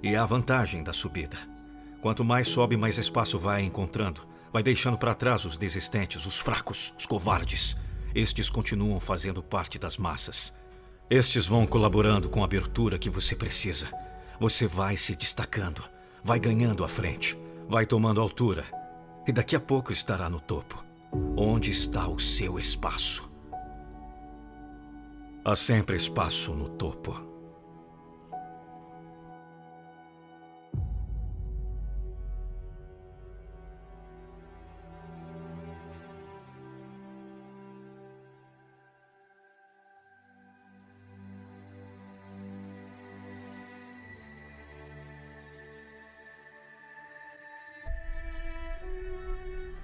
E 0.00 0.14
é 0.14 0.16
a 0.16 0.24
vantagem 0.24 0.80
da 0.80 0.92
subida. 0.92 1.36
Quanto 2.00 2.24
mais 2.24 2.46
sobe, 2.46 2.76
mais 2.76 2.98
espaço 2.98 3.36
vai 3.36 3.62
encontrando. 3.62 4.20
Vai 4.52 4.62
deixando 4.62 4.96
para 4.96 5.12
trás 5.12 5.44
os 5.44 5.56
desistentes, 5.56 6.24
os 6.24 6.38
fracos, 6.38 6.94
os 6.96 7.04
covardes. 7.04 7.76
Estes 8.14 8.48
continuam 8.48 9.00
fazendo 9.00 9.42
parte 9.42 9.76
das 9.76 9.98
massas. 9.98 10.56
Estes 11.10 11.48
vão 11.48 11.66
colaborando 11.66 12.28
com 12.28 12.42
a 12.42 12.44
abertura 12.44 12.96
que 12.96 13.10
você 13.10 13.34
precisa. 13.34 13.88
Você 14.38 14.68
vai 14.68 14.96
se 14.96 15.16
destacando, 15.16 15.82
vai 16.22 16.38
ganhando 16.38 16.84
à 16.84 16.88
frente, 16.88 17.36
vai 17.68 17.86
tomando 17.86 18.20
altura. 18.20 18.64
E 19.26 19.32
daqui 19.32 19.56
a 19.56 19.60
pouco 19.60 19.90
estará 19.90 20.30
no 20.30 20.38
topo. 20.38 20.84
Onde 21.36 21.72
está 21.72 22.06
o 22.06 22.20
seu 22.20 22.56
espaço? 22.56 23.27
Há 25.50 25.56
sempre 25.56 25.96
espaço 25.96 26.52
no 26.52 26.68
topo. 26.68 27.10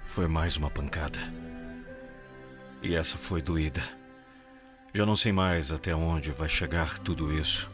Foi 0.05 0.27
mais 0.27 0.57
uma 0.57 0.69
pancada. 0.69 1.17
E 2.83 2.93
essa 2.93 3.17
foi 3.17 3.41
doída. 3.41 4.04
Já 4.95 5.05
não 5.05 5.17
sei 5.17 5.33
mais 5.33 5.73
até 5.73 5.93
onde 5.93 6.31
vai 6.31 6.47
chegar 6.47 6.99
tudo 6.99 7.37
isso. 7.37 7.69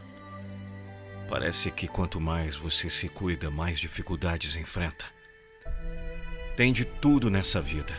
Parece 1.28 1.70
que 1.70 1.86
quanto 1.86 2.20
mais 2.20 2.56
você 2.56 2.90
se 2.90 3.08
cuida, 3.08 3.48
mais 3.48 3.78
dificuldades 3.78 4.56
enfrenta. 4.56 5.04
Tem 6.56 6.72
de 6.72 6.84
tudo 6.84 7.30
nessa 7.30 7.60
vida. 7.60 7.94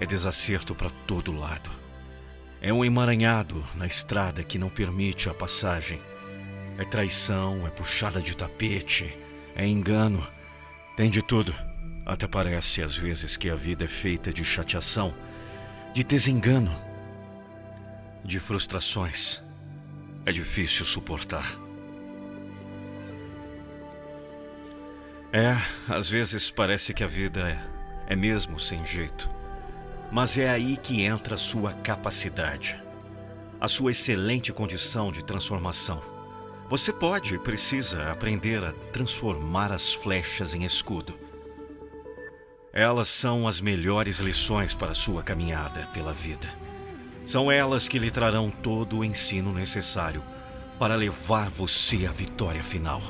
É 0.00 0.04
desacerto 0.04 0.74
para 0.74 0.90
todo 1.06 1.30
lado. 1.30 1.70
É 2.60 2.72
um 2.72 2.84
emaranhado 2.84 3.64
na 3.76 3.86
estrada 3.86 4.42
que 4.42 4.58
não 4.58 4.68
permite 4.68 5.30
a 5.30 5.34
passagem. 5.34 6.00
É 6.78 6.84
traição, 6.84 7.64
é 7.64 7.70
puxada 7.70 8.20
de 8.20 8.36
tapete, 8.36 9.16
é 9.54 9.64
engano. 9.64 10.26
Tem 10.96 11.08
de 11.08 11.22
tudo. 11.22 11.54
Até 12.04 12.26
parece 12.26 12.82
às 12.82 12.96
vezes 12.96 13.36
que 13.36 13.48
a 13.48 13.54
vida 13.54 13.84
é 13.84 13.88
feita 13.88 14.32
de 14.32 14.44
chateação, 14.44 15.14
de 15.94 16.02
desengano, 16.02 16.87
de 18.24 18.40
frustrações. 18.40 19.42
É 20.24 20.32
difícil 20.32 20.84
suportar. 20.84 21.58
É, 25.32 25.56
às 25.88 26.08
vezes 26.08 26.50
parece 26.50 26.94
que 26.94 27.04
a 27.04 27.06
vida 27.06 27.48
é, 27.48 28.12
é 28.12 28.16
mesmo 28.16 28.58
sem 28.58 28.84
jeito. 28.84 29.30
Mas 30.10 30.38
é 30.38 30.48
aí 30.48 30.76
que 30.76 31.02
entra 31.02 31.34
a 31.34 31.38
sua 31.38 31.74
capacidade, 31.74 32.82
a 33.60 33.68
sua 33.68 33.90
excelente 33.90 34.52
condição 34.52 35.12
de 35.12 35.22
transformação. 35.22 36.02
Você 36.70 36.92
pode 36.92 37.34
e 37.34 37.38
precisa 37.38 38.10
aprender 38.10 38.64
a 38.64 38.72
transformar 38.92 39.72
as 39.72 39.92
flechas 39.92 40.54
em 40.54 40.64
escudo. 40.64 41.18
Elas 42.72 43.08
são 43.08 43.48
as 43.48 43.60
melhores 43.60 44.18
lições 44.18 44.74
para 44.74 44.92
a 44.92 44.94
sua 44.94 45.22
caminhada 45.22 45.86
pela 45.88 46.12
vida. 46.12 46.48
São 47.28 47.52
elas 47.52 47.86
que 47.86 47.98
lhe 47.98 48.10
trarão 48.10 48.50
todo 48.50 49.00
o 49.00 49.04
ensino 49.04 49.52
necessário 49.52 50.22
para 50.78 50.94
levar 50.94 51.50
você 51.50 52.06
à 52.06 52.10
vitória 52.10 52.64
final. 52.64 53.02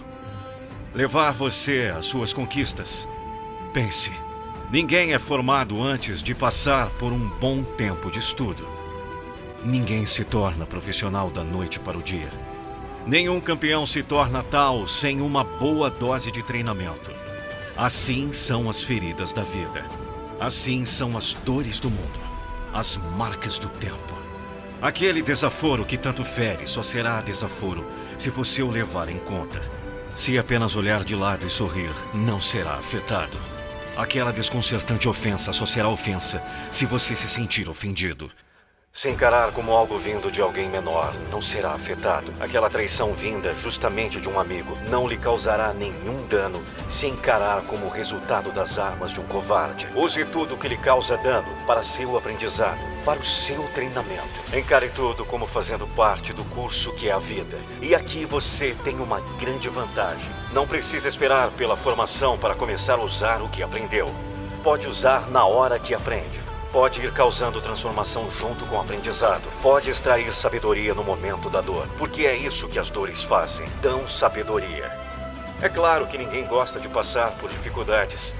Levar 0.92 1.30
você 1.30 1.94
às 1.96 2.06
suas 2.06 2.32
conquistas. 2.32 3.08
Pense. 3.72 4.10
Ninguém 4.72 5.14
é 5.14 5.20
formado 5.20 5.80
antes 5.80 6.20
de 6.20 6.34
passar 6.34 6.90
por 6.98 7.12
um 7.12 7.28
bom 7.38 7.62
tempo 7.62 8.10
de 8.10 8.18
estudo. 8.18 8.68
Ninguém 9.64 10.04
se 10.04 10.24
torna 10.24 10.66
profissional 10.66 11.30
da 11.30 11.44
noite 11.44 11.78
para 11.78 11.96
o 11.96 12.02
dia. 12.02 12.32
Nenhum 13.06 13.40
campeão 13.40 13.86
se 13.86 14.02
torna 14.02 14.42
tal 14.42 14.84
sem 14.88 15.20
uma 15.20 15.44
boa 15.44 15.90
dose 15.90 16.32
de 16.32 16.42
treinamento. 16.42 17.12
Assim 17.76 18.32
são 18.32 18.68
as 18.68 18.82
feridas 18.82 19.32
da 19.32 19.42
vida. 19.42 19.86
Assim 20.40 20.84
são 20.84 21.16
as 21.16 21.34
dores 21.34 21.78
do 21.78 21.88
mundo. 21.88 22.27
As 22.72 22.96
marcas 22.96 23.58
do 23.58 23.68
tempo. 23.68 24.14
Aquele 24.80 25.22
desaforo 25.22 25.84
que 25.84 25.96
tanto 25.96 26.24
fere 26.24 26.66
só 26.66 26.82
será 26.82 27.20
desaforo 27.20 27.84
se 28.16 28.30
você 28.30 28.62
o 28.62 28.70
levar 28.70 29.08
em 29.08 29.18
conta. 29.18 29.60
Se 30.14 30.38
apenas 30.38 30.76
olhar 30.76 31.02
de 31.02 31.16
lado 31.16 31.46
e 31.46 31.50
sorrir, 31.50 31.92
não 32.14 32.40
será 32.40 32.74
afetado. 32.74 33.38
Aquela 33.96 34.32
desconcertante 34.32 35.08
ofensa 35.08 35.52
só 35.52 35.66
será 35.66 35.88
ofensa 35.88 36.42
se 36.70 36.86
você 36.86 37.16
se 37.16 37.26
sentir 37.26 37.68
ofendido. 37.68 38.30
Se 38.98 39.08
encarar 39.08 39.52
como 39.52 39.76
algo 39.76 39.96
vindo 39.96 40.28
de 40.28 40.42
alguém 40.42 40.68
menor, 40.68 41.14
não 41.30 41.40
será 41.40 41.70
afetado. 41.70 42.32
Aquela 42.40 42.68
traição 42.68 43.14
vinda 43.14 43.54
justamente 43.54 44.20
de 44.20 44.28
um 44.28 44.40
amigo 44.40 44.76
não 44.88 45.06
lhe 45.06 45.16
causará 45.16 45.72
nenhum 45.72 46.26
dano 46.26 46.60
se 46.88 47.06
encarar 47.06 47.62
como 47.62 47.88
resultado 47.88 48.50
das 48.50 48.76
armas 48.76 49.12
de 49.12 49.20
um 49.20 49.22
covarde. 49.22 49.86
Use 49.94 50.24
tudo 50.24 50.56
que 50.56 50.66
lhe 50.66 50.76
causa 50.76 51.16
dano 51.16 51.46
para 51.64 51.80
seu 51.80 52.18
aprendizado, 52.18 52.80
para 53.04 53.20
o 53.20 53.24
seu 53.24 53.62
treinamento. 53.72 54.42
Encare 54.52 54.88
tudo 54.88 55.24
como 55.24 55.46
fazendo 55.46 55.86
parte 55.94 56.32
do 56.32 56.42
curso 56.46 56.92
que 56.96 57.08
é 57.08 57.12
a 57.12 57.20
vida. 57.20 57.56
E 57.80 57.94
aqui 57.94 58.24
você 58.24 58.74
tem 58.82 58.96
uma 58.96 59.20
grande 59.38 59.68
vantagem. 59.68 60.34
Não 60.52 60.66
precisa 60.66 61.06
esperar 61.06 61.52
pela 61.52 61.76
formação 61.76 62.36
para 62.36 62.56
começar 62.56 62.94
a 62.94 63.04
usar 63.04 63.42
o 63.42 63.48
que 63.48 63.62
aprendeu. 63.62 64.12
Pode 64.64 64.88
usar 64.88 65.30
na 65.30 65.46
hora 65.46 65.78
que 65.78 65.94
aprende. 65.94 66.42
Pode 66.72 67.00
ir 67.00 67.12
causando 67.12 67.62
transformação 67.62 68.30
junto 68.30 68.66
com 68.66 68.76
o 68.76 68.80
aprendizado. 68.80 69.48
Pode 69.62 69.88
extrair 69.88 70.34
sabedoria 70.34 70.92
no 70.92 71.02
momento 71.02 71.48
da 71.48 71.62
dor. 71.62 71.86
Porque 71.96 72.26
é 72.26 72.36
isso 72.36 72.68
que 72.68 72.78
as 72.78 72.90
dores 72.90 73.22
fazem: 73.22 73.66
dão 73.80 74.06
sabedoria. 74.06 74.90
É 75.62 75.68
claro 75.68 76.06
que 76.06 76.18
ninguém 76.18 76.46
gosta 76.46 76.78
de 76.78 76.88
passar 76.88 77.32
por 77.38 77.48
dificuldades. 77.48 78.34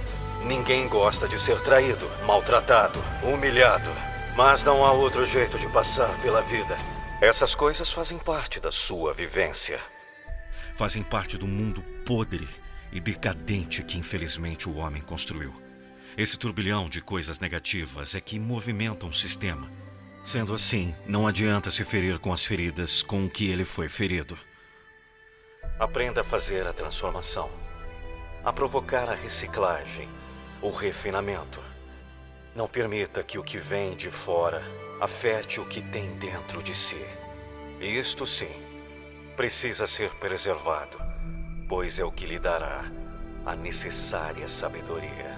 Ninguém 0.45 0.87
gosta 0.89 1.27
de 1.27 1.39
ser 1.39 1.61
traído, 1.63 2.09
maltratado, 2.27 3.03
humilhado. 3.23 3.91
Mas 4.37 4.63
não 4.63 4.85
há 4.85 4.93
outro 4.93 5.25
jeito 5.25 5.59
de 5.59 5.69
passar 5.69 6.11
pela 6.21 6.43
vida. 6.43 6.77
Essas 7.21 7.55
coisas 7.55 7.91
fazem 7.91 8.19
parte 8.19 8.61
da 8.61 8.71
sua 8.71 9.13
vivência. 9.13 9.81
Fazem 10.77 11.03
parte 11.03 11.37
do 11.37 11.49
mundo 11.49 11.83
podre 12.05 12.49
e 12.93 13.01
decadente 13.01 13.83
que 13.83 13.99
infelizmente 13.99 14.69
o 14.69 14.77
homem 14.77 15.03
construiu. 15.03 15.68
Esse 16.19 16.37
turbilhão 16.37 16.89
de 16.89 17.01
coisas 17.01 17.39
negativas 17.39 18.17
é 18.17 18.21
que 18.21 18.41
movimentam 18.41 19.09
o 19.09 19.15
sistema. 19.15 19.71
Sendo 20.25 20.53
assim, 20.53 20.93
não 21.07 21.29
adianta 21.29 21.71
se 21.71 21.85
ferir 21.85 22.19
com 22.19 22.33
as 22.33 22.45
feridas 22.45 23.05
com 23.05 23.31
que 23.31 23.49
ele 23.49 23.65
foi 23.65 23.89
ferido. 23.89 24.37
Aprenda 25.79 26.23
a 26.23 26.25
fazer 26.25 26.67
a 26.67 26.73
transformação, 26.73 27.49
a 28.45 28.53
provocar 28.53 29.09
a 29.09 29.15
reciclagem, 29.15 30.09
o 30.61 30.71
refinamento. 30.71 31.63
Não 32.53 32.67
permita 32.67 33.23
que 33.23 33.39
o 33.39 33.45
que 33.45 33.57
vem 33.57 33.95
de 33.95 34.11
fora 34.11 34.61
afete 35.01 35.61
o 35.61 35.67
que 35.67 35.81
tem 35.81 36.19
dentro 36.19 36.65
de 36.65 36.75
si. 36.75 37.01
Isto 37.81 38.27
sim, 38.27 38.51
precisa 39.37 39.87
ser 39.87 40.11
preservado, 40.17 40.99
pois 41.69 42.01
é 42.01 42.05
o 42.05 42.11
que 42.11 42.27
lhe 42.27 42.41
dará 42.41 42.91
a 43.47 43.55
necessária 43.55 44.49
sabedoria. 44.49 45.38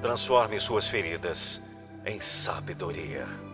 Transforme 0.00 0.58
suas 0.58 0.88
feridas 0.88 1.60
em 2.06 2.18
sabedoria. 2.20 3.49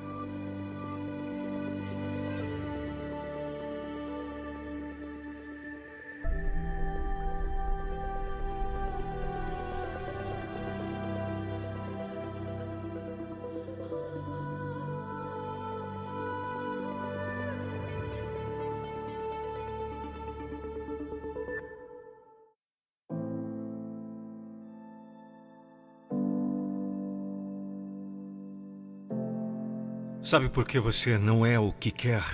Sabe 30.27 30.49
por 30.49 30.67
que 30.67 30.81
você 30.81 31.17
não 31.17 31.47
é 31.47 31.57
o 31.57 31.71
que 31.71 31.93
quer? 31.93 32.25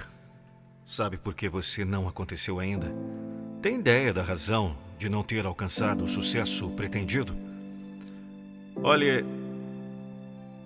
Sabe 0.82 1.18
por 1.18 1.34
que 1.34 1.47
você 1.47 1.84
não 1.84 2.09
aconteceu 2.09 2.59
ainda? 2.59 2.90
Tem 3.61 3.74
ideia 3.74 4.14
da 4.14 4.22
razão 4.22 4.74
de 4.99 5.11
não 5.11 5.22
ter 5.22 5.45
alcançado 5.45 6.03
o 6.03 6.09
sucesso 6.09 6.70
pretendido? 6.70 7.36
Olhe, 8.76 9.22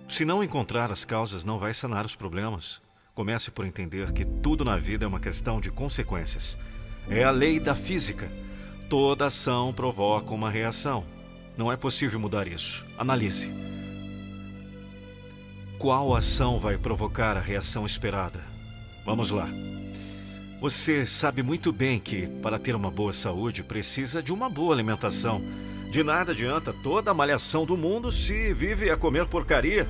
se 0.08 0.24
não 0.24 0.40
encontrar 0.40 0.92
as 0.92 1.04
causas, 1.04 1.44
não 1.44 1.58
vai 1.58 1.74
sanar 1.74 2.06
os 2.06 2.14
problemas. 2.14 2.80
Comece 3.12 3.50
por 3.50 3.66
entender 3.66 4.12
que 4.12 4.24
tudo 4.24 4.64
na 4.64 4.76
vida 4.76 5.04
é 5.04 5.08
uma 5.08 5.18
questão 5.18 5.60
de 5.60 5.68
consequências. 5.68 6.56
É 7.10 7.24
a 7.24 7.32
lei 7.32 7.58
da 7.58 7.74
física. 7.74 8.30
Toda 8.88 9.26
ação 9.26 9.74
provoca 9.74 10.32
uma 10.32 10.48
reação. 10.48 11.04
Não 11.56 11.72
é 11.72 11.76
possível 11.76 12.20
mudar 12.20 12.46
isso. 12.46 12.86
Analise. 12.96 13.75
Qual 15.78 16.14
ação 16.14 16.58
vai 16.58 16.78
provocar 16.78 17.36
a 17.36 17.40
reação 17.40 17.84
esperada? 17.84 18.40
Vamos 19.04 19.30
lá. 19.30 19.46
Você 20.58 21.06
sabe 21.06 21.42
muito 21.42 21.70
bem 21.70 22.00
que, 22.00 22.26
para 22.42 22.58
ter 22.58 22.74
uma 22.74 22.90
boa 22.90 23.12
saúde, 23.12 23.62
precisa 23.62 24.22
de 24.22 24.32
uma 24.32 24.48
boa 24.48 24.74
alimentação. 24.74 25.42
De 25.90 26.02
nada 26.02 26.32
adianta 26.32 26.72
toda 26.82 27.10
a 27.10 27.14
malhação 27.14 27.66
do 27.66 27.76
mundo 27.76 28.10
se 28.10 28.54
vive 28.54 28.90
a 28.90 28.96
comer 28.96 29.26
porcaria. 29.26 29.86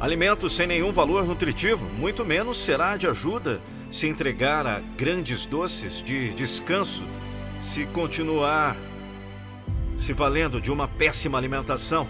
Alimentos 0.00 0.54
sem 0.54 0.66
nenhum 0.66 0.90
valor 0.90 1.26
nutritivo, 1.26 1.84
muito 1.98 2.24
menos 2.24 2.58
será 2.58 2.96
de 2.96 3.06
ajuda 3.06 3.60
se 3.90 4.08
entregar 4.08 4.66
a 4.66 4.80
grandes 4.96 5.44
doces 5.44 6.02
de 6.02 6.30
descanso, 6.30 7.04
se 7.60 7.84
continuar 7.86 8.74
se 9.98 10.12
valendo 10.12 10.60
de 10.60 10.70
uma 10.70 10.88
péssima 10.88 11.36
alimentação. 11.36 12.06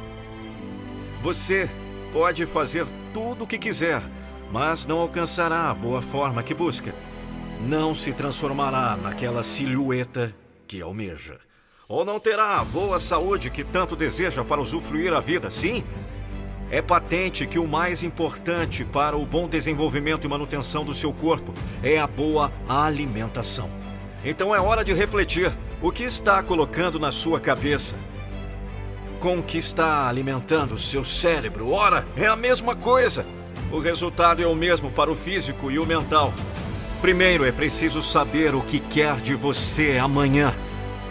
Você 1.23 1.69
pode 2.13 2.47
fazer 2.47 2.87
tudo 3.17 3.45
o 3.45 3.47
que 3.47 3.57
quiser, 3.57 4.03
mas 4.53 4.85
não 4.85 4.99
alcançará 4.99 5.71
a 5.71 5.75
boa 5.75 6.03
forma 6.03 6.43
que 6.43 6.53
busca. 6.53 6.95
Não 7.67 7.95
se 7.95 8.13
transformará 8.13 8.95
naquela 8.95 9.43
silhueta 9.43 10.35
que 10.69 10.83
almeja. 10.83 11.39
Ou 11.89 12.05
não 12.05 12.21
terá 12.21 12.61
a 12.61 12.65
boa 12.65 13.01
saúde 13.01 13.49
que 13.49 13.65
tanto 13.65 13.97
deseja 13.97 14.45
para 14.45 14.61
usufruir 14.61 15.15
a 15.15 15.21
vida, 15.21 15.49
sim? 15.49 15.83
É 16.71 16.83
patente 16.83 17.47
que 17.47 17.59
o 17.59 17.67
mais 17.67 18.03
importante 18.03 18.85
para 18.85 19.17
o 19.17 19.25
bom 19.25 19.49
desenvolvimento 19.49 20.27
e 20.27 20.29
manutenção 20.29 20.85
do 20.85 20.93
seu 20.93 21.11
corpo 21.11 21.55
é 21.83 21.99
a 21.99 22.07
boa 22.07 22.53
alimentação. 22.69 23.71
Então 24.23 24.55
é 24.55 24.61
hora 24.61 24.85
de 24.85 24.93
refletir 24.93 25.51
o 25.81 25.91
que 25.91 26.03
está 26.03 26.43
colocando 26.43 26.99
na 26.99 27.11
sua 27.11 27.41
cabeça. 27.41 27.97
Com 29.27 29.41
o 29.41 29.43
que 29.43 29.59
está 29.59 30.09
alimentando 30.09 30.79
seu 30.79 31.05
cérebro? 31.05 31.73
Ora, 31.73 32.07
é 32.17 32.29
a 32.29 32.37
mesma 32.37 32.77
coisa. 32.77 33.27
O 33.73 33.81
resultado 33.81 34.41
é 34.41 34.47
o 34.47 34.55
mesmo 34.55 34.89
para 34.89 35.11
o 35.11 35.17
físico 35.17 35.69
e 35.69 35.81
o 35.81 35.85
mental. 35.85 36.33
Primeiro 37.01 37.45
é 37.45 37.51
preciso 37.51 38.01
saber 38.01 38.55
o 38.55 38.61
que 38.61 38.79
quer 38.79 39.17
de 39.17 39.35
você 39.35 39.99
amanhã. 39.99 40.55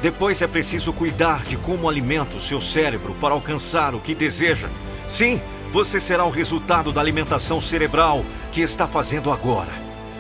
Depois 0.02 0.42
é 0.42 0.48
preciso 0.48 0.94
cuidar 0.94 1.44
de 1.44 1.58
como 1.58 1.90
alimenta 1.90 2.38
o 2.38 2.42
seu 2.42 2.62
cérebro 2.62 3.14
para 3.20 3.34
alcançar 3.34 3.94
o 3.94 4.00
que 4.00 4.16
deseja. 4.16 4.70
Sim, 5.10 5.42
você 5.74 6.00
será 6.00 6.24
o 6.24 6.32
resultado 6.32 6.94
da 6.94 7.02
alimentação 7.02 7.60
cerebral 7.60 8.24
que 8.54 8.62
está 8.62 8.88
fazendo 8.88 9.30
agora. 9.30 9.74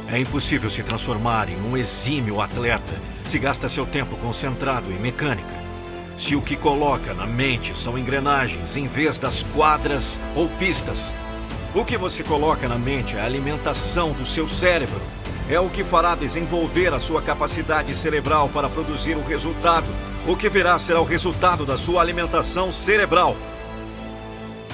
É 0.09 0.19
impossível 0.19 0.69
se 0.69 0.83
transformar 0.83 1.47
em 1.47 1.61
um 1.61 1.77
exímio 1.77 2.41
atleta 2.41 2.99
se 3.25 3.39
gasta 3.39 3.69
seu 3.69 3.85
tempo 3.85 4.17
concentrado 4.17 4.91
em 4.91 4.99
mecânica. 4.99 5.64
Se 6.17 6.33
o 6.33 6.41
que 6.41 6.55
coloca 6.55 7.13
na 7.13 7.27
mente 7.27 7.77
são 7.77 7.97
engrenagens 7.97 8.77
em 8.77 8.87
vez 8.87 9.19
das 9.19 9.43
quadras 9.43 10.19
ou 10.33 10.47
pistas. 10.47 11.13
O 11.73 11.83
que 11.83 11.97
você 11.97 12.23
coloca 12.23 12.69
na 12.69 12.77
mente 12.77 13.17
é 13.17 13.21
a 13.21 13.25
alimentação 13.25 14.13
do 14.13 14.23
seu 14.23 14.47
cérebro. 14.47 15.01
É 15.49 15.59
o 15.59 15.69
que 15.69 15.83
fará 15.83 16.15
desenvolver 16.15 16.93
a 16.93 16.99
sua 16.99 17.21
capacidade 17.21 17.93
cerebral 17.93 18.47
para 18.47 18.69
produzir 18.69 19.15
o 19.15 19.23
resultado. 19.23 19.87
O 20.25 20.37
que 20.37 20.47
virá 20.47 20.79
será 20.79 21.01
o 21.01 21.05
resultado 21.05 21.65
da 21.65 21.77
sua 21.77 22.01
alimentação 22.01 22.71
cerebral. 22.71 23.35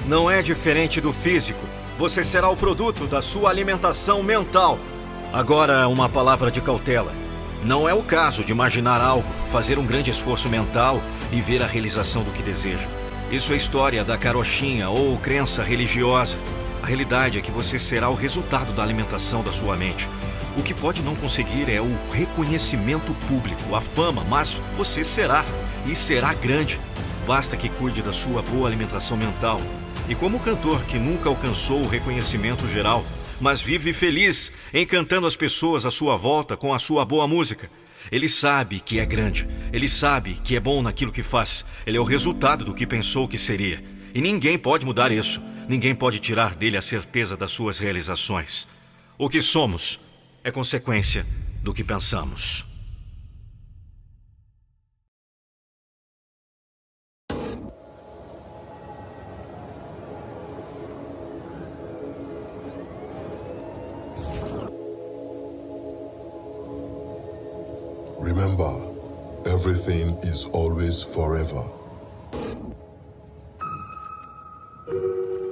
Não 0.06 0.30
é 0.30 0.44
diferente 0.44 1.02
do 1.02 1.12
físico. 1.12 1.66
Você 1.98 2.24
será 2.24 2.50
o 2.50 2.56
produto 2.56 3.08
da 3.08 3.22
sua 3.22 3.50
alimentação 3.50 4.22
mental. 4.22 4.78
Agora, 5.34 5.88
uma 5.88 6.08
palavra 6.08 6.52
de 6.52 6.62
cautela. 6.62 7.12
Não 7.64 7.88
é 7.88 7.94
o 7.94 8.04
caso 8.04 8.44
de 8.44 8.52
imaginar 8.52 9.02
algo, 9.02 9.28
fazer 9.50 9.78
um 9.78 9.86
grande 9.86 10.10
esforço 10.10 10.50
mental 10.50 11.02
e 11.32 11.42
ver 11.42 11.62
a 11.64 11.68
realização 11.68 12.24
do 12.24 12.32
que 12.32 12.44
deseja. 12.44 12.88
Isso 13.32 13.54
é 13.54 13.56
história 13.56 14.04
da 14.04 14.18
carochinha 14.18 14.90
ou 14.90 15.18
crença 15.18 15.64
religiosa. 15.64 16.38
A 16.84 16.86
realidade 16.86 17.38
é 17.38 17.42
que 17.42 17.52
você 17.52 17.80
será 17.80 18.10
o 18.10 18.16
resultado 18.16 18.74
da 18.74 18.84
alimentação 18.84 19.44
da 19.44 19.52
sua 19.52 19.78
mente. 19.78 20.10
O 20.58 20.62
que 20.62 20.74
pode 20.74 21.02
não 21.02 21.16
conseguir 21.16 21.70
é 21.70 21.80
o 21.80 21.98
reconhecimento 22.12 23.14
público, 23.28 23.74
a 23.74 23.80
fama, 23.80 24.26
mas 24.26 24.62
você 24.76 25.04
será 25.04 25.46
e 25.86 25.96
será 25.96 26.34
grande. 26.34 26.80
Basta 27.26 27.56
que 27.56 27.70
cuide 27.70 28.02
da 28.02 28.12
sua 28.12 28.42
boa 28.42 28.68
alimentação 28.68 29.16
mental 29.16 29.62
e 30.10 30.16
como 30.16 30.40
cantor 30.40 30.84
que 30.84 31.00
nunca 31.00 31.30
alcançou 31.30 31.82
o 31.82 31.88
reconhecimento 31.88 32.68
geral, 32.68 33.06
mas 33.40 33.62
vive 33.62 33.94
feliz 33.94 34.52
encantando 34.74 35.26
as 35.26 35.38
pessoas 35.38 35.86
à 35.86 35.92
sua 35.92 36.18
volta 36.18 36.58
com 36.58 36.74
a 36.74 36.80
sua 36.80 37.06
boa 37.06 37.28
música. 37.28 37.70
Ele 38.12 38.28
sabe 38.28 38.80
que 38.80 39.00
é 39.00 39.06
grande, 39.06 39.48
ele 39.72 39.88
sabe 39.88 40.34
que 40.44 40.56
é 40.56 40.60
bom 40.60 40.82
naquilo 40.82 41.12
que 41.12 41.24
faz, 41.24 41.64
ele 41.86 41.98
é 41.98 42.00
o 42.00 42.04
resultado 42.04 42.66
do 42.66 42.74
que 42.74 42.86
pensou 42.86 43.28
que 43.28 43.38
seria. 43.38 43.82
E 44.14 44.20
ninguém 44.20 44.58
pode 44.58 44.86
mudar 44.86 45.12
isso, 45.12 45.42
ninguém 45.70 45.96
pode 45.96 46.20
tirar 46.20 46.54
dele 46.54 46.76
a 46.76 46.82
certeza 46.82 47.38
das 47.38 47.52
suas 47.52 47.80
realizações. 47.80 48.68
O 49.18 49.30
que 49.30 49.42
somos 49.42 50.00
é 50.44 50.52
consequência 50.52 51.26
do 51.64 51.74
que 51.74 51.84
pensamos. 51.84 52.71
Remember, 68.32 68.80
everything 69.46 70.16
is 70.24 70.46
always 70.54 71.04
forever. 71.04 71.66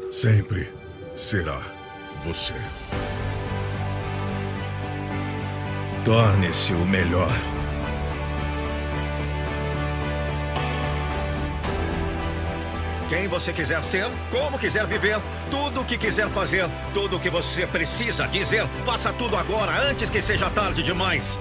Sempre 0.10 0.66
será 1.14 1.62
você. 2.24 2.54
Torne-se 6.06 6.74
o 6.74 6.86
melhor. 6.86 7.30
Quem 13.10 13.28
você 13.28 13.52
quiser 13.52 13.84
ser, 13.84 14.06
como 14.32 14.58
quiser 14.58 14.86
viver, 14.86 15.22
tudo 15.52 15.82
o 15.82 15.86
que 15.86 15.98
quiser 15.98 16.30
fazer, 16.30 16.66
tudo 16.94 17.18
o 17.18 17.20
que 17.20 17.30
você 17.30 17.68
precisa 17.68 18.26
dizer, 18.26 18.66
faça 18.86 19.12
tudo 19.12 19.36
agora, 19.36 19.74
antes 19.90 20.10
que 20.10 20.22
seja 20.22 20.50
tarde 20.50 20.82
demais. 20.82 21.38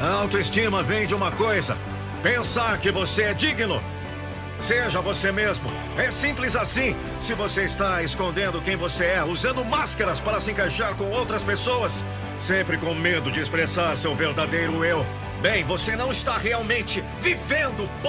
A 0.00 0.10
autoestima 0.12 0.82
vem 0.82 1.06
de 1.06 1.14
uma 1.14 1.32
coisa: 1.32 1.76
pensar 2.22 2.78
que 2.78 2.90
você 2.90 3.22
é 3.22 3.34
digno. 3.34 3.82
Seja 4.60 5.00
você 5.00 5.30
mesmo. 5.30 5.70
É 5.96 6.10
simples 6.10 6.56
assim. 6.56 6.96
Se 7.20 7.34
você 7.34 7.64
está 7.64 8.02
escondendo 8.02 8.60
quem 8.60 8.76
você 8.76 9.04
é, 9.04 9.24
usando 9.24 9.64
máscaras 9.64 10.20
para 10.20 10.40
se 10.40 10.50
encaixar 10.50 10.94
com 10.94 11.10
outras 11.10 11.42
pessoas, 11.42 12.04
sempre 12.40 12.78
com 12.78 12.94
medo 12.94 13.30
de 13.30 13.40
expressar 13.40 13.96
seu 13.96 14.14
verdadeiro 14.14 14.84
eu, 14.84 15.04
bem, 15.42 15.64
você 15.64 15.94
não 15.94 16.10
está 16.10 16.36
realmente 16.38 17.04
vivendo, 17.20 17.88
p. 18.02 18.08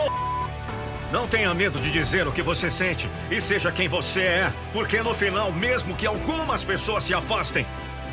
Não 1.12 1.26
tenha 1.26 1.54
medo 1.54 1.80
de 1.80 1.90
dizer 1.90 2.28
o 2.28 2.34
que 2.34 2.42
você 2.42 2.70
sente 2.70 3.10
e 3.32 3.40
seja 3.40 3.72
quem 3.72 3.88
você 3.88 4.22
é, 4.22 4.54
porque 4.74 5.02
no 5.02 5.14
final, 5.14 5.54
mesmo 5.54 5.96
que 5.96 6.06
algumas 6.06 6.66
pessoas 6.66 7.06
se 7.06 7.14
afastem, 7.14 7.66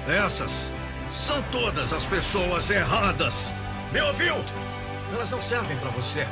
essas 0.06 0.72
são 1.12 1.42
todas 1.50 1.92
as 1.92 2.06
pessoas 2.06 2.70
erradas. 2.70 3.52
Me 3.94 4.00
ouviu? 4.00 4.34
Elas 5.12 5.30
não 5.30 5.40
servem 5.40 5.76
para 5.76 5.90
você. 5.90 6.26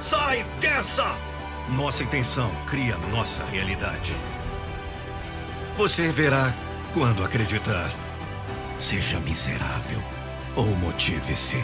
Sai 0.00 0.44
dessa! 0.58 1.04
Nossa 1.68 2.02
intenção 2.02 2.50
cria 2.66 2.96
nossa 3.10 3.44
realidade. 3.44 4.16
Você 5.76 6.10
verá 6.10 6.54
quando 6.94 7.22
acreditar. 7.22 7.90
Seja 8.78 9.20
miserável 9.20 10.02
ou 10.56 10.64
motive-se. 10.68 11.62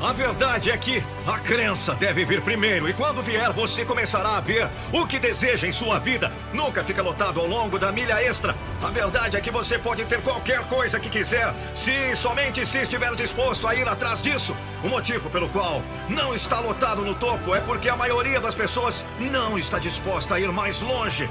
A 0.00 0.14
verdade 0.14 0.70
é 0.70 0.78
que 0.78 1.04
a 1.26 1.38
crença 1.38 1.94
deve 1.94 2.24
vir 2.24 2.40
primeiro 2.40 2.88
e 2.88 2.94
quando 2.94 3.20
vier 3.20 3.52
você 3.52 3.84
começará 3.84 4.38
a 4.38 4.40
ver 4.40 4.66
o 4.90 5.06
que 5.06 5.18
deseja 5.18 5.66
em 5.66 5.72
sua 5.72 5.98
vida. 5.98 6.32
Nunca 6.54 6.82
fica 6.82 7.02
lotado 7.02 7.38
ao 7.38 7.46
longo 7.46 7.78
da 7.78 7.92
milha 7.92 8.18
extra. 8.22 8.56
A 8.82 8.86
verdade 8.86 9.36
é 9.36 9.40
que 9.42 9.50
você 9.50 9.78
pode 9.78 10.02
ter 10.06 10.22
qualquer 10.22 10.60
coisa 10.68 10.98
que 10.98 11.10
quiser, 11.10 11.54
se 11.74 12.16
somente 12.16 12.64
se 12.64 12.78
estiver 12.78 13.14
disposto 13.14 13.68
a 13.68 13.74
ir 13.74 13.86
atrás 13.86 14.22
disso. 14.22 14.56
O 14.82 14.88
motivo 14.88 15.28
pelo 15.28 15.50
qual 15.50 15.82
não 16.08 16.34
está 16.34 16.60
lotado 16.60 17.02
no 17.02 17.14
topo 17.14 17.54
é 17.54 17.60
porque 17.60 17.90
a 17.90 17.96
maioria 17.96 18.40
das 18.40 18.54
pessoas 18.54 19.04
não 19.18 19.58
está 19.58 19.78
disposta 19.78 20.36
a 20.36 20.40
ir 20.40 20.50
mais 20.50 20.80
longe. 20.80 21.28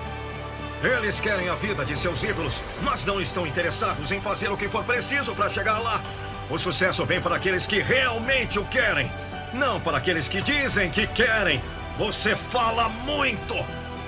Eles 0.83 1.19
querem 1.19 1.49
a 1.49 1.55
vida 1.55 1.83
de 1.83 1.95
seus 1.95 2.23
ídolos, 2.23 2.63
mas 2.83 3.03
não 3.03 3.19
estão 3.19 3.47
interessados 3.47 4.11
em 4.11 4.21
fazer 4.21 4.51
o 4.51 4.55
que 4.55 4.69
for 4.69 4.83
preciso 4.83 5.33
para 5.33 5.49
chegar 5.49 5.79
lá. 5.79 6.03
O 6.49 6.57
sucesso 6.57 7.05
vem 7.05 7.21
para 7.21 7.35
aqueles 7.35 7.67
que 7.67 7.79
realmente 7.79 8.57
o 8.57 8.65
querem, 8.65 9.11
não 9.53 9.79
para 9.79 9.97
aqueles 9.97 10.27
que 10.27 10.41
dizem 10.41 10.89
que 10.89 11.05
querem. 11.05 11.61
Você 11.97 12.35
fala 12.35 12.89
muito. 12.89 13.55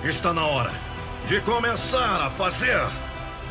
Está 0.03 0.33
na 0.33 0.45
hora 0.45 0.71
de 1.27 1.39
começar 1.41 2.19
a 2.19 2.29
fazer. 2.29 2.81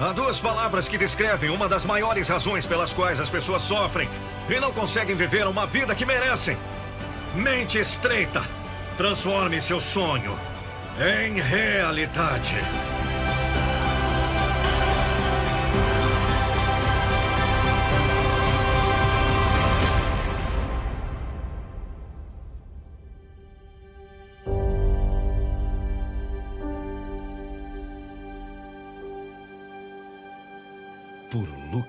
Há 0.01 0.12
duas 0.12 0.41
palavras 0.41 0.88
que 0.88 0.99
descrevem 0.99 1.51
uma 1.51 1.68
das 1.68 1.84
maiores 1.84 2.28
razões 2.28 2.66
pelas 2.66 2.93
quais 2.93 3.20
as 3.20 3.30
pessoas 3.30 3.62
sofrem 3.62 4.09
e 4.49 4.59
não 4.59 4.72
conseguem 4.72 5.14
viver 5.14 5.47
uma 5.47 5.66
vida 5.66 5.95
que 5.95 6.07
merecem. 6.07 6.59
Mente 7.34 7.78
estreita. 7.78 8.43
Transforme 8.97 9.61
seu 9.61 9.78
sonho 9.78 10.38
em 10.99 11.41
realidade. 11.41 12.57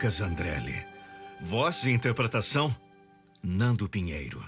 Lucas 0.02 0.20
Andrelli. 0.20 0.84
Voz 1.40 1.86
e 1.86 1.92
interpretação: 1.92 2.76
Nando 3.44 3.88
Pinheiro. 3.88 4.44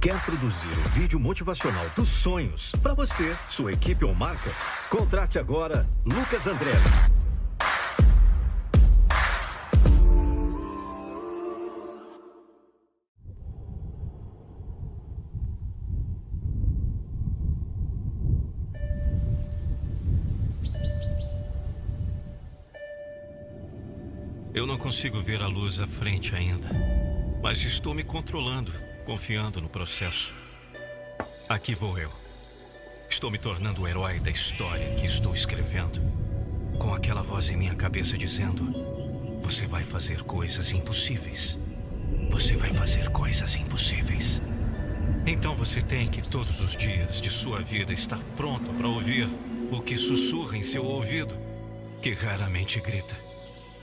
Quer 0.00 0.20
produzir 0.24 0.66
o 0.66 0.88
vídeo 0.88 1.20
motivacional 1.20 1.88
dos 1.90 2.08
sonhos 2.08 2.72
para 2.82 2.94
você, 2.94 3.36
sua 3.48 3.72
equipe 3.72 4.04
ou 4.04 4.12
marca? 4.12 4.50
Contrate 4.90 5.38
agora 5.38 5.88
Lucas 6.04 6.48
Andrelli. 6.48 7.25
Eu 24.56 24.66
não 24.66 24.78
consigo 24.78 25.20
ver 25.20 25.42
a 25.42 25.46
luz 25.46 25.80
à 25.80 25.86
frente 25.86 26.34
ainda, 26.34 26.66
mas 27.42 27.62
estou 27.62 27.92
me 27.92 28.02
controlando, 28.02 28.72
confiando 29.04 29.60
no 29.60 29.68
processo. 29.68 30.34
Aqui 31.46 31.74
vou 31.74 31.98
eu. 31.98 32.10
Estou 33.06 33.30
me 33.30 33.36
tornando 33.36 33.82
o 33.82 33.86
herói 33.86 34.18
da 34.18 34.30
história 34.30 34.94
que 34.94 35.04
estou 35.04 35.34
escrevendo, 35.34 36.00
com 36.78 36.94
aquela 36.94 37.22
voz 37.22 37.50
em 37.50 37.56
minha 37.58 37.74
cabeça 37.74 38.16
dizendo: 38.16 38.64
Você 39.42 39.66
vai 39.66 39.84
fazer 39.84 40.22
coisas 40.22 40.72
impossíveis. 40.72 41.58
Você 42.30 42.56
vai 42.56 42.72
fazer 42.72 43.10
coisas 43.10 43.56
impossíveis. 43.56 44.40
Então 45.26 45.54
você 45.54 45.82
tem 45.82 46.08
que 46.08 46.22
todos 46.22 46.60
os 46.60 46.74
dias 46.74 47.20
de 47.20 47.28
sua 47.28 47.60
vida 47.60 47.92
estar 47.92 48.20
pronto 48.34 48.72
para 48.72 48.88
ouvir 48.88 49.28
o 49.70 49.82
que 49.82 49.96
sussurra 49.96 50.56
em 50.56 50.62
seu 50.62 50.82
ouvido, 50.82 51.36
que 52.00 52.14
raramente 52.14 52.80
grita. 52.80 53.25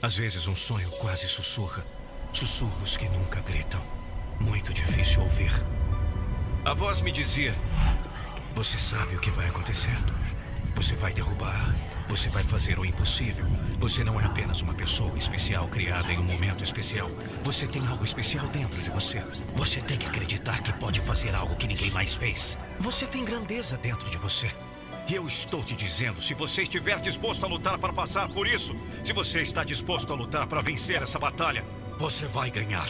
Às 0.04 0.18
vezes 0.18 0.46
um 0.46 0.54
sonho 0.54 0.90
quase 0.98 1.26
sussurra, 1.26 1.82
sussurros 2.30 2.94
que 2.94 3.08
nunca 3.08 3.40
gritam. 3.40 3.80
Muito 4.38 4.70
difícil 4.74 5.22
ouvir. 5.22 5.50
A 6.62 6.74
voz 6.74 7.00
me 7.00 7.10
dizia: 7.10 7.54
Você 8.52 8.78
sabe 8.78 9.16
o 9.16 9.18
que 9.18 9.30
vai 9.30 9.48
acontecer. 9.48 9.96
Você 10.74 10.94
vai 10.94 11.14
derrubar. 11.14 11.74
Você 12.06 12.28
vai 12.28 12.44
fazer 12.44 12.78
o 12.78 12.84
impossível. 12.84 13.46
Você 13.78 14.04
não 14.04 14.20
é 14.20 14.26
apenas 14.26 14.60
uma 14.60 14.74
pessoa 14.74 15.16
especial 15.16 15.68
criada 15.68 16.12
em 16.12 16.18
um 16.18 16.24
momento 16.24 16.62
especial. 16.62 17.10
Você 17.42 17.66
tem 17.66 17.80
algo 17.86 18.04
especial 18.04 18.46
dentro 18.48 18.82
de 18.82 18.90
você. 18.90 19.24
Você 19.56 19.80
tem 19.80 19.96
que 19.96 20.06
acreditar 20.06 20.60
que 20.60 20.74
pode 20.74 21.00
fazer 21.00 21.34
algo 21.34 21.56
que 21.56 21.66
ninguém 21.66 21.90
mais 21.90 22.12
fez. 22.12 22.58
Você 22.78 23.06
tem 23.06 23.24
grandeza 23.24 23.78
dentro 23.78 24.10
de 24.10 24.18
você. 24.18 24.50
E 25.06 25.14
eu 25.14 25.26
estou 25.26 25.62
te 25.62 25.74
dizendo, 25.76 26.20
se 26.20 26.32
você 26.32 26.62
estiver 26.62 26.98
disposto 27.00 27.44
a 27.44 27.48
lutar 27.48 27.78
para 27.78 27.92
passar 27.92 28.28
por 28.28 28.46
isso, 28.46 28.74
se 29.02 29.12
você 29.12 29.42
está 29.42 29.62
disposto 29.62 30.12
a 30.12 30.16
lutar 30.16 30.46
para 30.46 30.62
vencer 30.62 31.02
essa 31.02 31.18
batalha, 31.18 31.64
você 31.98 32.26
vai 32.26 32.50
ganhar. 32.50 32.86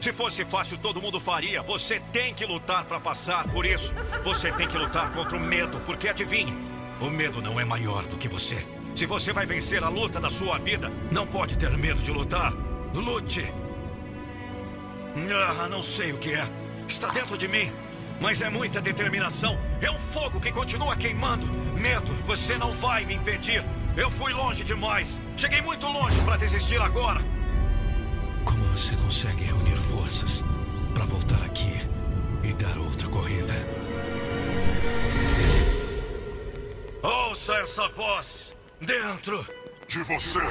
Se 0.00 0.12
fosse 0.12 0.42
fácil, 0.44 0.78
todo 0.78 1.02
mundo 1.02 1.20
faria. 1.20 1.60
Você 1.62 2.00
tem 2.12 2.32
que 2.32 2.46
lutar 2.46 2.84
para 2.86 2.98
passar 2.98 3.46
por 3.48 3.66
isso. 3.66 3.94
Você 4.24 4.50
tem 4.50 4.66
que 4.66 4.78
lutar 4.78 5.12
contra 5.12 5.36
o 5.36 5.40
medo, 5.40 5.78
porque 5.80 6.08
adivinhe, 6.08 6.56
o 6.98 7.10
medo 7.10 7.42
não 7.42 7.60
é 7.60 7.64
maior 7.64 8.06
do 8.06 8.16
que 8.16 8.26
você. 8.26 8.66
Se 8.94 9.04
você 9.04 9.30
vai 9.30 9.44
vencer 9.44 9.84
a 9.84 9.90
luta 9.90 10.18
da 10.18 10.30
sua 10.30 10.58
vida, 10.58 10.90
não 11.12 11.26
pode 11.26 11.58
ter 11.58 11.70
medo 11.76 12.02
de 12.02 12.10
lutar. 12.10 12.52
Lute! 12.94 13.52
Ah, 15.58 15.68
não 15.68 15.82
sei 15.82 16.12
o 16.12 16.18
que 16.18 16.32
é. 16.32 16.48
Está 16.88 17.08
dentro 17.08 17.36
de 17.36 17.46
mim. 17.46 17.70
Mas 18.20 18.42
é 18.42 18.50
muita 18.50 18.80
determinação. 18.80 19.58
É 19.80 19.90
um 19.90 19.98
fogo 19.98 20.38
que 20.38 20.52
continua 20.52 20.94
queimando. 20.94 21.46
Medo, 21.74 22.12
você 22.26 22.58
não 22.58 22.72
vai 22.74 23.04
me 23.06 23.14
impedir. 23.14 23.64
Eu 23.96 24.10
fui 24.10 24.32
longe 24.32 24.62
demais. 24.62 25.22
Cheguei 25.36 25.62
muito 25.62 25.86
longe 25.86 26.20
para 26.22 26.36
desistir 26.36 26.80
agora. 26.80 27.20
Como 28.44 28.62
você 28.66 28.94
consegue 28.96 29.44
reunir 29.44 29.76
forças 29.76 30.44
para 30.92 31.04
voltar 31.04 31.42
aqui 31.42 31.72
e 32.44 32.52
dar 32.52 32.76
outra 32.78 33.08
corrida? 33.08 33.54
Ouça 37.02 37.54
essa 37.54 37.88
voz 37.88 38.54
dentro 38.80 39.42
De 39.88 40.02
você. 40.02 40.38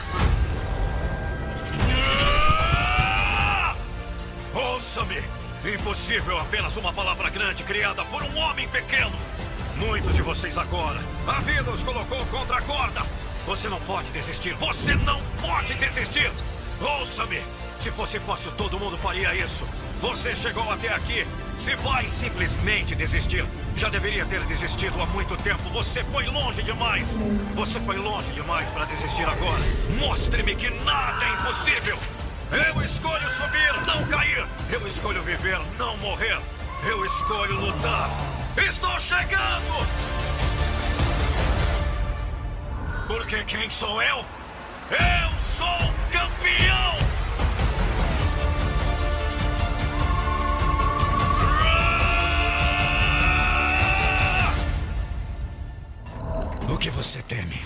Ouça-me! 4.54 5.39
Impossível 5.66 6.40
apenas 6.40 6.78
uma 6.78 6.94
palavra 6.94 7.30
grande 7.30 7.64
criada 7.64 8.06
por 8.06 8.24
um 8.24 8.38
homem 8.38 8.68
pequeno. 8.70 9.12
Muitos 9.76 10.16
de 10.16 10.22
vocês 10.22 10.58
agora, 10.58 11.00
a 11.28 11.42
vida 11.42 11.70
os 11.70 11.84
colocou 11.84 12.26
contra 12.28 12.58
a 12.58 12.62
corda. 12.62 13.02
Você 13.46 13.68
não 13.68 13.80
pode 13.82 14.10
desistir. 14.12 14.54
Você 14.54 14.96
não 14.96 15.22
pode 15.42 15.74
desistir. 15.74 16.32
Ouça-me. 16.80 17.42
Se 17.78 17.92
fosse 17.92 18.20
fácil, 18.20 18.52
todo 18.54 18.80
mundo 18.80 18.98
faria 18.98 19.36
isso. 19.36 19.68
Você 20.02 20.34
chegou 20.34 20.70
até 20.72 20.94
aqui. 20.94 21.28
Se 21.58 21.76
vai 21.76 22.08
simplesmente 22.08 22.96
desistir, 22.96 23.46
já 23.76 23.90
deveria 23.90 24.26
ter 24.26 24.42
desistido 24.46 25.02
há 25.02 25.06
muito 25.08 25.36
tempo. 25.38 25.70
Você 25.72 26.06
foi 26.06 26.26
longe 26.26 26.64
demais. 26.64 27.20
Você 27.56 27.82
foi 27.82 27.98
longe 27.98 28.32
demais 28.32 28.70
para 28.70 28.86
desistir 28.86 29.28
agora. 29.28 29.62
Mostre-me 29.98 30.56
que 30.56 30.70
nada 30.70 31.26
é 31.26 31.32
impossível. 31.34 31.98
Eu 32.52 32.82
escolho 32.84 33.30
subir, 33.30 33.74
não 33.86 34.04
cair. 34.08 34.46
Eu 34.72 34.88
escolho 34.88 35.22
viver, 35.22 35.60
não 35.78 35.96
morrer. 35.98 36.40
Eu 36.84 37.06
escolho 37.06 37.54
lutar. 37.60 38.10
Estou 38.58 39.00
chegando! 39.00 39.88
Porque 43.08 43.44
quem 43.44 43.70
sou 43.70 44.02
eu? 44.02 44.26
Eu 44.90 45.40
sou 45.40 45.68
campeão! 46.12 46.98
O 56.74 56.78
que 56.78 56.90
você 56.90 57.22
teme? 57.22 57.62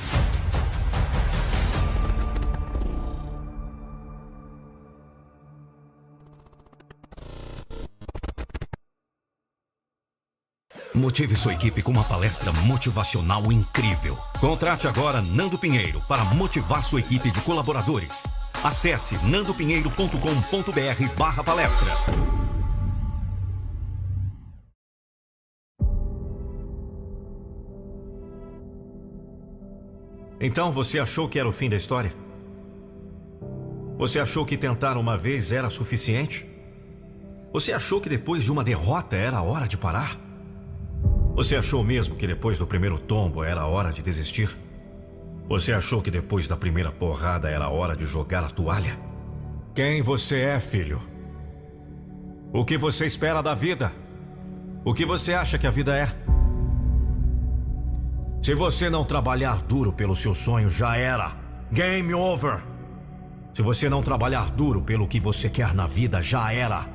Motive 10.95 11.35
sua 11.35 11.53
equipe 11.53 11.81
com 11.81 11.89
uma 11.91 12.03
palestra 12.03 12.51
motivacional 12.51 13.51
incrível. 13.51 14.15
Contrate 14.39 14.87
agora 14.87 15.23
Nando 15.23 15.57
Pinheiro 15.57 15.99
para 16.07 16.23
motivar 16.23 16.85
sua 16.85 16.99
equipe 16.99 17.31
de 17.31 17.41
colaboradores. 17.41 18.27
Acesse 18.63 19.17
nandopinheiro.com.br 19.25 21.17
barra 21.17 21.43
palestra. 21.43 21.87
Então 30.39 30.71
você 30.71 30.99
achou 30.99 31.27
que 31.27 31.39
era 31.39 31.49
o 31.49 31.51
fim 31.51 31.69
da 31.69 31.75
história? 31.75 32.13
Você 33.97 34.19
achou 34.19 34.45
que 34.45 34.55
tentar 34.57 34.95
uma 34.95 35.17
vez 35.17 35.51
era 35.51 35.71
suficiente? 35.71 36.45
Você 37.51 37.73
achou 37.73 37.99
que 37.99 38.09
depois 38.09 38.43
de 38.43 38.51
uma 38.51 38.63
derrota 38.63 39.15
era 39.15 39.41
hora 39.41 39.67
de 39.67 39.77
parar? 39.77 40.32
Você 41.35 41.55
achou 41.55 41.83
mesmo 41.83 42.15
que 42.15 42.27
depois 42.27 42.59
do 42.59 42.67
primeiro 42.67 42.99
tombo 42.99 43.43
era 43.43 43.65
hora 43.65 43.91
de 43.91 44.03
desistir? 44.03 44.55
Você 45.49 45.73
achou 45.73 45.99
que 45.99 46.11
depois 46.11 46.47
da 46.47 46.55
primeira 46.55 46.91
porrada 46.91 47.49
era 47.49 47.69
hora 47.69 47.95
de 47.95 48.05
jogar 48.05 48.43
a 48.43 48.49
toalha? 48.49 48.99
Quem 49.73 50.01
você 50.03 50.41
é, 50.41 50.59
filho? 50.59 50.99
O 52.53 52.63
que 52.63 52.77
você 52.77 53.07
espera 53.07 53.41
da 53.41 53.55
vida? 53.55 53.91
O 54.85 54.93
que 54.93 55.05
você 55.05 55.33
acha 55.33 55.57
que 55.57 55.65
a 55.65 55.71
vida 55.71 55.97
é? 55.97 56.07
Se 58.43 58.53
você 58.53 58.87
não 58.87 59.03
trabalhar 59.03 59.59
duro 59.63 59.91
pelo 59.91 60.15
seu 60.15 60.35
sonho, 60.35 60.69
já 60.69 60.97
era. 60.97 61.35
Game 61.71 62.13
over. 62.13 62.59
Se 63.55 63.63
você 63.63 63.89
não 63.89 64.03
trabalhar 64.03 64.51
duro 64.51 64.83
pelo 64.83 65.07
que 65.07 65.19
você 65.19 65.49
quer 65.49 65.73
na 65.73 65.87
vida, 65.87 66.21
já 66.21 66.53
era. 66.53 66.92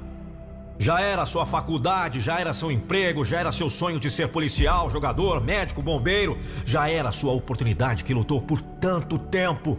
Já 0.78 1.00
era 1.00 1.26
sua 1.26 1.44
faculdade, 1.44 2.20
já 2.20 2.38
era 2.38 2.54
seu 2.54 2.70
emprego, 2.70 3.24
já 3.24 3.40
era 3.40 3.50
seu 3.50 3.68
sonho 3.68 3.98
de 3.98 4.08
ser 4.10 4.28
policial, 4.28 4.88
jogador, 4.88 5.42
médico, 5.42 5.82
bombeiro, 5.82 6.38
já 6.64 6.88
era 6.88 7.10
sua 7.10 7.32
oportunidade 7.32 8.04
que 8.04 8.14
lutou 8.14 8.40
por 8.40 8.62
tanto 8.62 9.18
tempo. 9.18 9.78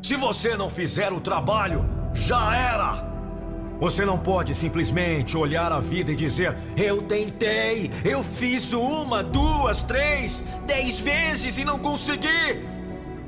Se 0.00 0.16
você 0.16 0.56
não 0.56 0.70
fizer 0.70 1.12
o 1.12 1.20
trabalho, 1.20 1.84
já 2.14 2.56
era. 2.56 3.10
Você 3.80 4.04
não 4.04 4.18
pode 4.18 4.54
simplesmente 4.54 5.36
olhar 5.36 5.72
a 5.72 5.80
vida 5.80 6.12
e 6.12 6.16
dizer: 6.16 6.54
Eu 6.76 7.02
tentei, 7.02 7.90
eu 8.04 8.22
fiz 8.22 8.72
uma, 8.72 9.22
duas, 9.22 9.82
três, 9.82 10.44
dez 10.66 11.00
vezes 11.00 11.58
e 11.58 11.64
não 11.64 11.78
consegui. 11.78 12.68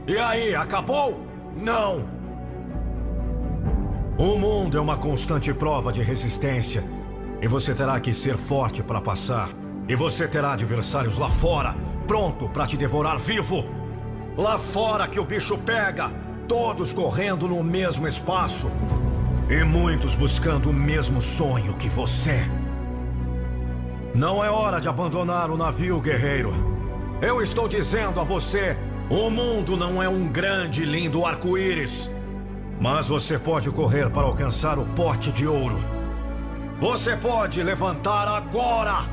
E 0.06 0.16
aí, 0.18 0.54
acabou? 0.54 1.26
Não. 1.56 2.21
O 4.22 4.38
mundo 4.38 4.78
é 4.78 4.80
uma 4.80 4.96
constante 4.96 5.52
prova 5.52 5.90
de 5.90 6.00
resistência. 6.00 6.84
E 7.40 7.48
você 7.48 7.74
terá 7.74 7.98
que 7.98 8.12
ser 8.12 8.36
forte 8.36 8.80
para 8.80 9.00
passar. 9.00 9.50
E 9.88 9.96
você 9.96 10.28
terá 10.28 10.52
adversários 10.52 11.18
lá 11.18 11.28
fora, 11.28 11.74
pronto 12.06 12.48
para 12.48 12.64
te 12.64 12.76
devorar 12.76 13.18
vivo. 13.18 13.64
Lá 14.36 14.60
fora 14.60 15.08
que 15.08 15.18
o 15.18 15.24
bicho 15.24 15.58
pega, 15.58 16.08
todos 16.46 16.92
correndo 16.92 17.48
no 17.48 17.64
mesmo 17.64 18.06
espaço. 18.06 18.70
E 19.50 19.64
muitos 19.64 20.14
buscando 20.14 20.70
o 20.70 20.72
mesmo 20.72 21.20
sonho 21.20 21.76
que 21.76 21.88
você. 21.88 22.48
Não 24.14 24.44
é 24.44 24.48
hora 24.48 24.80
de 24.80 24.88
abandonar 24.88 25.50
o 25.50 25.56
navio, 25.56 26.00
guerreiro. 26.00 26.54
Eu 27.20 27.42
estou 27.42 27.66
dizendo 27.66 28.20
a 28.20 28.22
você: 28.22 28.76
o 29.10 29.28
mundo 29.28 29.76
não 29.76 30.00
é 30.00 30.08
um 30.08 30.28
grande 30.28 30.82
e 30.82 30.84
lindo 30.84 31.26
arco-íris. 31.26 32.08
Mas 32.82 33.06
você 33.06 33.38
pode 33.38 33.70
correr 33.70 34.10
para 34.10 34.26
alcançar 34.26 34.76
o 34.76 34.84
pote 34.84 35.30
de 35.30 35.46
ouro. 35.46 35.78
Você 36.80 37.16
pode 37.16 37.62
levantar 37.62 38.26
agora 38.26 39.04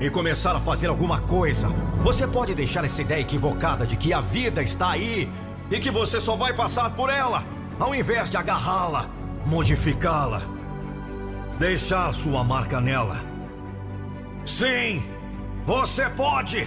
e 0.00 0.10
começar 0.10 0.56
a 0.56 0.58
fazer 0.58 0.88
alguma 0.88 1.20
coisa. 1.20 1.68
Você 2.02 2.26
pode 2.26 2.52
deixar 2.52 2.84
essa 2.84 3.00
ideia 3.00 3.20
equivocada 3.20 3.86
de 3.86 3.96
que 3.96 4.12
a 4.12 4.20
vida 4.20 4.60
está 4.60 4.90
aí 4.90 5.30
e 5.70 5.78
que 5.78 5.88
você 5.88 6.18
só 6.18 6.34
vai 6.34 6.52
passar 6.52 6.90
por 6.96 7.08
ela. 7.08 7.44
ao 7.78 7.94
invés 7.94 8.28
de 8.28 8.38
agarrá-la, 8.38 9.08
modificá-la, 9.44 10.42
deixar 11.60 12.12
sua 12.12 12.42
marca 12.42 12.80
nela. 12.80 13.18
Sim, 14.44 15.04
você 15.64 16.10
pode! 16.10 16.66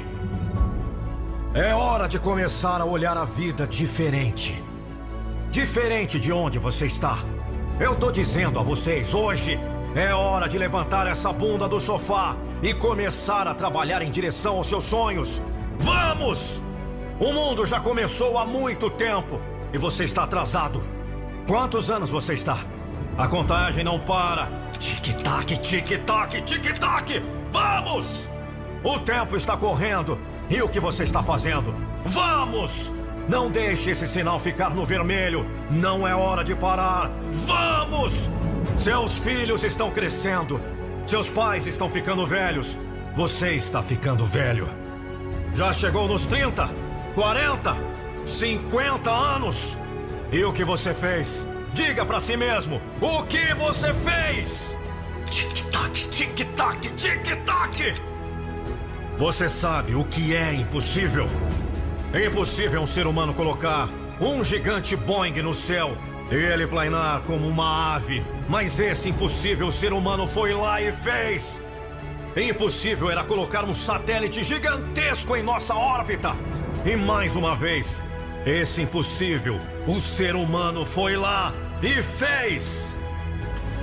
É 1.53 1.73
hora 1.73 2.07
de 2.07 2.17
começar 2.17 2.79
a 2.79 2.85
olhar 2.85 3.17
a 3.17 3.25
vida 3.25 3.67
diferente. 3.67 4.68
Diferente 5.51 6.19
de 6.19 6.31
onde 6.31 6.59
você 6.59 6.85
está. 6.85 7.17
Eu 7.79 7.95
tô 7.95 8.11
dizendo 8.11 8.59
a 8.59 8.63
vocês, 8.63 9.15
hoje 9.15 9.59
é 9.95 10.13
hora 10.13 10.47
de 10.47 10.59
levantar 10.59 11.07
essa 11.07 11.33
bunda 11.33 11.67
do 11.67 11.79
sofá 11.79 12.37
e 12.61 12.71
começar 12.71 13.47
a 13.47 13.55
trabalhar 13.55 14.03
em 14.03 14.11
direção 14.11 14.57
aos 14.57 14.67
seus 14.67 14.83
sonhos. 14.83 15.41
Vamos! 15.79 16.61
O 17.19 17.33
mundo 17.33 17.65
já 17.65 17.79
começou 17.79 18.37
há 18.37 18.45
muito 18.45 18.91
tempo 18.91 19.41
e 19.73 19.77
você 19.79 20.03
está 20.03 20.23
atrasado. 20.23 20.83
Quantos 21.47 21.89
anos 21.89 22.11
você 22.11 22.35
está? 22.35 22.63
A 23.17 23.27
contagem 23.27 23.83
não 23.83 23.99
para. 23.99 24.47
Tic-tac, 24.77 25.57
tic-tac, 25.57 26.41
tic-tac! 26.43 27.23
Vamos! 27.51 28.29
O 28.83 28.99
tempo 28.99 29.35
está 29.35 29.57
correndo. 29.57 30.19
E 30.47 30.61
o 30.61 30.69
que 30.69 30.79
você 30.79 31.03
está 31.03 31.23
fazendo? 31.23 31.73
Vamos! 32.05 32.98
Não 33.29 33.51
deixe 33.51 33.91
esse 33.91 34.07
sinal 34.07 34.39
ficar 34.39 34.71
no 34.71 34.83
vermelho. 34.83 35.45
Não 35.69 36.07
é 36.07 36.15
hora 36.15 36.43
de 36.43 36.55
parar. 36.55 37.11
Vamos! 37.45 38.27
Seus 38.75 39.19
filhos 39.19 39.63
estão 39.63 39.91
crescendo. 39.91 40.59
Seus 41.05 41.29
pais 41.29 41.67
estão 41.67 41.87
ficando 41.87 42.25
velhos. 42.25 42.75
Você 43.15 43.53
está 43.53 43.83
ficando 43.83 44.25
velho. 44.25 44.67
Já 45.53 45.71
chegou 45.71 46.07
nos 46.07 46.25
30, 46.25 46.71
40, 47.13 47.77
50 48.25 49.11
anos. 49.11 49.77
E 50.31 50.43
o 50.43 50.51
que 50.51 50.63
você 50.63 50.91
fez? 50.91 51.45
Diga 51.71 52.03
para 52.03 52.19
si 52.19 52.35
mesmo: 52.35 52.81
o 52.99 53.23
que 53.25 53.53
você 53.53 53.93
fez? 53.93 54.75
Tic-tac, 55.29 56.07
tic-tac, 56.09 56.89
tic-tac. 56.95 57.95
Você 59.19 59.47
sabe 59.47 59.93
o 59.93 60.03
que 60.03 60.35
é 60.35 60.51
impossível? 60.55 61.29
É 62.11 62.25
impossível 62.25 62.81
um 62.81 62.87
ser 62.87 63.05
humano 63.05 63.35
colocar 63.35 63.87
um 64.19 64.43
gigante 64.43 64.95
Boeing 64.95 65.43
no 65.43 65.53
céu 65.53 65.95
e 66.31 66.35
ele 66.35 66.65
planar 66.65 67.21
como 67.21 67.47
uma 67.47 67.93
ave. 67.95 68.25
Mas 68.47 68.79
esse 68.79 69.09
impossível 69.09 69.71
ser 69.71 69.93
humano 69.93 70.25
foi 70.25 70.51
lá 70.51 70.81
e 70.81 70.91
fez. 70.91 71.61
Impossível 72.35 73.11
era 73.11 73.23
colocar 73.23 73.63
um 73.63 73.75
satélite 73.75 74.43
gigantesco 74.43 75.35
em 75.35 75.43
nossa 75.43 75.75
órbita. 75.75 76.35
E 76.83 76.95
mais 76.95 77.35
uma 77.35 77.55
vez, 77.55 78.01
esse 78.43 78.81
impossível, 78.81 79.59
o 79.87 80.01
ser 80.01 80.35
humano 80.35 80.85
foi 80.85 81.15
lá 81.15 81.53
e 81.83 82.01
fez. 82.01 82.95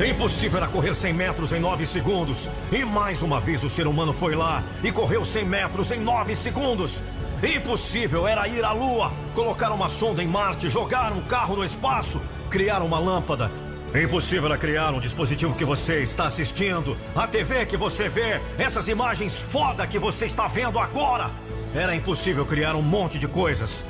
Impossível 0.04 0.58
era 0.58 0.66
correr 0.66 0.94
100 0.94 1.12
metros 1.12 1.52
em 1.52 1.60
9 1.60 1.86
segundos. 1.86 2.50
E 2.72 2.84
mais 2.84 3.22
uma 3.22 3.40
vez 3.40 3.62
o 3.64 3.70
ser 3.70 3.86
humano 3.86 4.12
foi 4.12 4.34
lá 4.34 4.64
e 4.82 4.90
correu 4.90 5.24
100 5.24 5.44
metros 5.44 5.90
em 5.90 6.00
9 6.00 6.34
segundos. 6.34 7.04
Impossível 7.42 8.26
era 8.26 8.48
ir 8.48 8.64
à 8.64 8.72
Lua, 8.72 9.12
colocar 9.34 9.70
uma 9.70 9.90
sonda 9.90 10.22
em 10.22 10.26
Marte, 10.26 10.70
jogar 10.70 11.12
um 11.12 11.20
carro 11.20 11.56
no 11.56 11.64
espaço, 11.64 12.20
criar 12.48 12.80
uma 12.80 12.98
lâmpada. 12.98 13.52
Impossível 13.94 14.46
era 14.46 14.56
criar 14.56 14.94
um 14.94 15.00
dispositivo 15.00 15.54
que 15.54 15.64
você 15.64 16.02
está 16.02 16.26
assistindo, 16.26 16.96
a 17.14 17.26
TV 17.26 17.66
que 17.66 17.76
você 17.76 18.08
vê, 18.08 18.40
essas 18.58 18.88
imagens 18.88 19.38
foda 19.38 19.86
que 19.86 19.98
você 19.98 20.24
está 20.24 20.48
vendo 20.48 20.78
agora. 20.78 21.30
Era 21.74 21.94
impossível 21.94 22.46
criar 22.46 22.74
um 22.74 22.82
monte 22.82 23.18
de 23.18 23.28
coisas. 23.28 23.84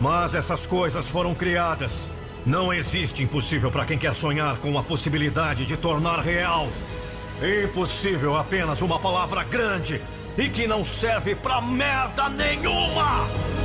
Mas 0.00 0.34
essas 0.34 0.64
coisas 0.64 1.08
foram 1.08 1.34
criadas. 1.34 2.08
Não 2.46 2.72
existe 2.72 3.22
impossível 3.22 3.70
para 3.70 3.84
quem 3.84 3.98
quer 3.98 4.14
sonhar 4.14 4.58
com 4.58 4.78
a 4.78 4.82
possibilidade 4.82 5.66
de 5.66 5.76
tornar 5.76 6.20
real. 6.20 6.68
Impossível 7.64 8.36
é 8.36 8.40
apenas 8.40 8.80
uma 8.80 8.98
palavra 8.98 9.42
grande 9.42 10.00
e 10.36 10.48
que 10.48 10.66
não 10.66 10.84
serve 10.84 11.34
pra 11.34 11.60
merda 11.60 12.28
nenhuma! 12.28 13.61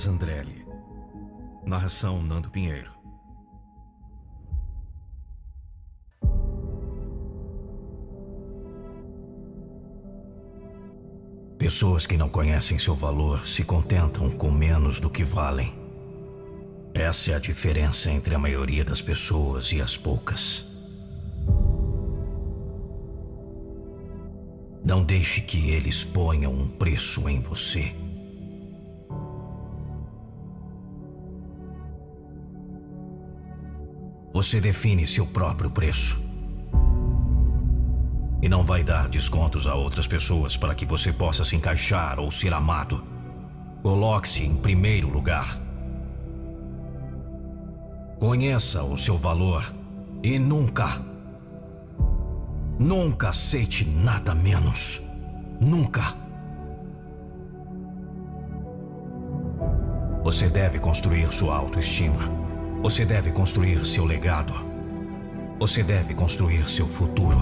Lucas 0.00 0.08
Andrelli. 0.08 0.64
Narração 1.66 2.22
Nando 2.22 2.48
Pinheiro. 2.48 2.90
Pessoas 11.58 12.06
que 12.06 12.16
não 12.16 12.30
conhecem 12.30 12.78
seu 12.78 12.94
valor 12.94 13.46
se 13.46 13.62
contentam 13.62 14.30
com 14.30 14.50
menos 14.50 15.00
do 15.00 15.10
que 15.10 15.22
valem. 15.22 15.74
Essa 16.94 17.32
é 17.32 17.34
a 17.34 17.38
diferença 17.38 18.10
entre 18.10 18.34
a 18.34 18.38
maioria 18.38 18.84
das 18.84 19.02
pessoas 19.02 19.70
e 19.72 19.82
as 19.82 19.98
poucas. 19.98 20.64
Não 24.82 25.04
deixe 25.04 25.42
que 25.42 25.70
eles 25.70 26.02
ponham 26.02 26.54
um 26.54 26.68
preço 26.68 27.28
em 27.28 27.38
você. 27.38 27.99
Você 34.32 34.60
define 34.60 35.06
seu 35.06 35.26
próprio 35.26 35.70
preço. 35.70 36.22
E 38.42 38.48
não 38.48 38.64
vai 38.64 38.82
dar 38.82 39.08
descontos 39.08 39.66
a 39.66 39.74
outras 39.74 40.06
pessoas 40.06 40.56
para 40.56 40.74
que 40.74 40.86
você 40.86 41.12
possa 41.12 41.44
se 41.44 41.56
encaixar 41.56 42.18
ou 42.18 42.30
ser 42.30 42.52
amado. 42.54 43.02
Coloque-se 43.82 44.44
em 44.44 44.56
primeiro 44.56 45.08
lugar. 45.08 45.60
Conheça 48.18 48.82
o 48.82 48.96
seu 48.96 49.16
valor 49.16 49.64
e 50.22 50.38
nunca, 50.38 51.00
nunca 52.78 53.30
aceite 53.30 53.84
nada 53.84 54.34
menos. 54.34 55.02
Nunca. 55.60 56.14
Você 60.22 60.48
deve 60.48 60.78
construir 60.78 61.32
sua 61.32 61.56
autoestima. 61.56 62.39
Você 62.82 63.04
deve 63.04 63.30
construir 63.30 63.84
seu 63.84 64.06
legado. 64.06 64.54
Você 65.58 65.82
deve 65.82 66.14
construir 66.14 66.66
seu 66.66 66.88
futuro. 66.88 67.38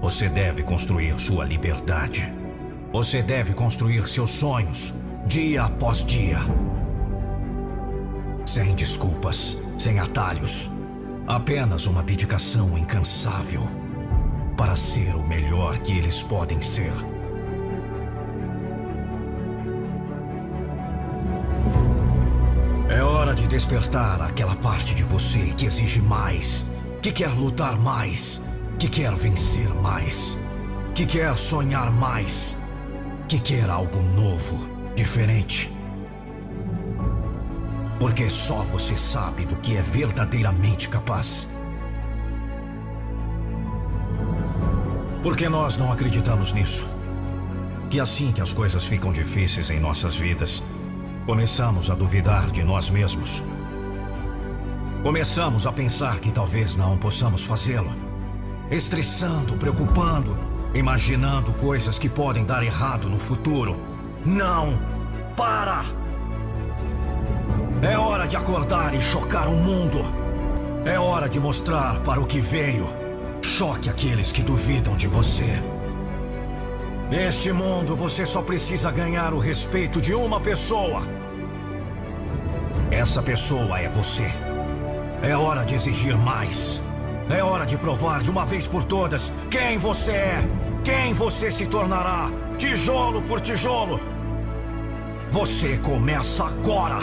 Você 0.00 0.28
deve 0.28 0.64
construir 0.64 1.16
sua 1.20 1.44
liberdade. 1.44 2.28
Você 2.92 3.22
deve 3.22 3.54
construir 3.54 4.06
seus 4.08 4.32
sonhos, 4.32 4.92
dia 5.28 5.62
após 5.62 6.04
dia. 6.04 6.38
Sem 8.44 8.74
desculpas, 8.74 9.56
sem 9.78 10.00
atalhos. 10.00 10.68
Apenas 11.24 11.86
uma 11.86 12.02
dedicação 12.02 12.76
incansável 12.76 13.62
para 14.56 14.74
ser 14.74 15.14
o 15.14 15.22
melhor 15.22 15.78
que 15.78 15.96
eles 15.96 16.20
podem 16.20 16.60
ser. 16.60 16.92
Hora 23.32 23.40
de 23.40 23.46
despertar 23.46 24.20
aquela 24.20 24.54
parte 24.56 24.94
de 24.94 25.02
você 25.02 25.54
que 25.56 25.64
exige 25.64 26.02
mais, 26.02 26.66
que 27.00 27.10
quer 27.10 27.30
lutar 27.30 27.78
mais, 27.78 28.42
que 28.78 28.88
quer 28.88 29.14
vencer 29.14 29.68
mais, 29.76 30.36
que 30.94 31.06
quer 31.06 31.34
sonhar 31.38 31.90
mais, 31.90 32.54
que 33.26 33.38
quer 33.38 33.70
algo 33.70 34.02
novo, 34.02 34.68
diferente. 34.94 35.72
Porque 37.98 38.28
só 38.28 38.58
você 38.64 38.96
sabe 38.98 39.46
do 39.46 39.56
que 39.56 39.78
é 39.78 39.82
verdadeiramente 39.82 40.90
capaz. 40.90 41.48
Porque 45.22 45.48
nós 45.48 45.78
não 45.78 45.90
acreditamos 45.90 46.52
nisso. 46.52 46.86
Que 47.88 47.98
assim 47.98 48.30
que 48.30 48.42
as 48.42 48.52
coisas 48.52 48.84
ficam 48.84 49.10
difíceis 49.10 49.70
em 49.70 49.80
nossas 49.80 50.16
vidas, 50.16 50.62
começamos 51.26 51.90
a 51.90 51.94
duvidar 51.94 52.50
de 52.50 52.62
nós 52.62 52.90
mesmos. 52.90 53.42
Começamos 55.02 55.66
a 55.66 55.72
pensar 55.72 56.20
que 56.20 56.30
talvez 56.30 56.76
não 56.76 56.96
possamos 56.96 57.44
fazê-lo, 57.44 57.90
estressando, 58.70 59.56
preocupando 59.56 60.52
imaginando 60.74 61.52
coisas 61.52 61.98
que 61.98 62.08
podem 62.08 62.44
dar 62.44 62.62
errado 62.62 63.08
no 63.08 63.18
futuro. 63.18 63.78
Não! 64.24 64.78
Para! 65.36 65.84
É 67.82 67.98
hora 67.98 68.26
de 68.26 68.36
acordar 68.36 68.94
e 68.94 69.00
chocar 69.00 69.48
o 69.48 69.56
mundo. 69.56 69.98
É 70.84 70.98
hora 70.98 71.28
de 71.28 71.38
mostrar 71.38 72.00
para 72.00 72.20
o 72.20 72.26
que 72.26 72.40
veio. 72.40 72.86
Choque 73.42 73.90
aqueles 73.90 74.32
que 74.32 74.42
duvidam 74.42 74.96
de 74.96 75.06
você. 75.06 75.60
Neste 77.12 77.52
mundo, 77.52 77.94
você 77.94 78.24
só 78.24 78.40
precisa 78.40 78.90
ganhar 78.90 79.34
o 79.34 79.38
respeito 79.38 80.00
de 80.00 80.14
uma 80.14 80.40
pessoa. 80.40 81.02
Essa 82.90 83.22
pessoa 83.22 83.78
é 83.78 83.86
você. 83.86 84.32
É 85.22 85.36
hora 85.36 85.62
de 85.62 85.74
exigir 85.74 86.16
mais. 86.16 86.80
É 87.28 87.44
hora 87.44 87.66
de 87.66 87.76
provar 87.76 88.22
de 88.22 88.30
uma 88.30 88.46
vez 88.46 88.66
por 88.66 88.82
todas 88.82 89.30
quem 89.50 89.76
você 89.76 90.12
é, 90.12 90.48
quem 90.82 91.12
você 91.12 91.52
se 91.52 91.66
tornará, 91.66 92.30
tijolo 92.56 93.20
por 93.20 93.42
tijolo. 93.42 94.00
Você 95.30 95.76
começa 95.76 96.46
agora. 96.46 97.00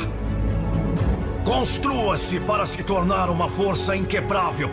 Construa-se 1.45 2.39
para 2.39 2.65
se 2.65 2.81
tornar 2.81 3.29
uma 3.29 3.47
força 3.47 3.95
inquebrável, 3.95 4.71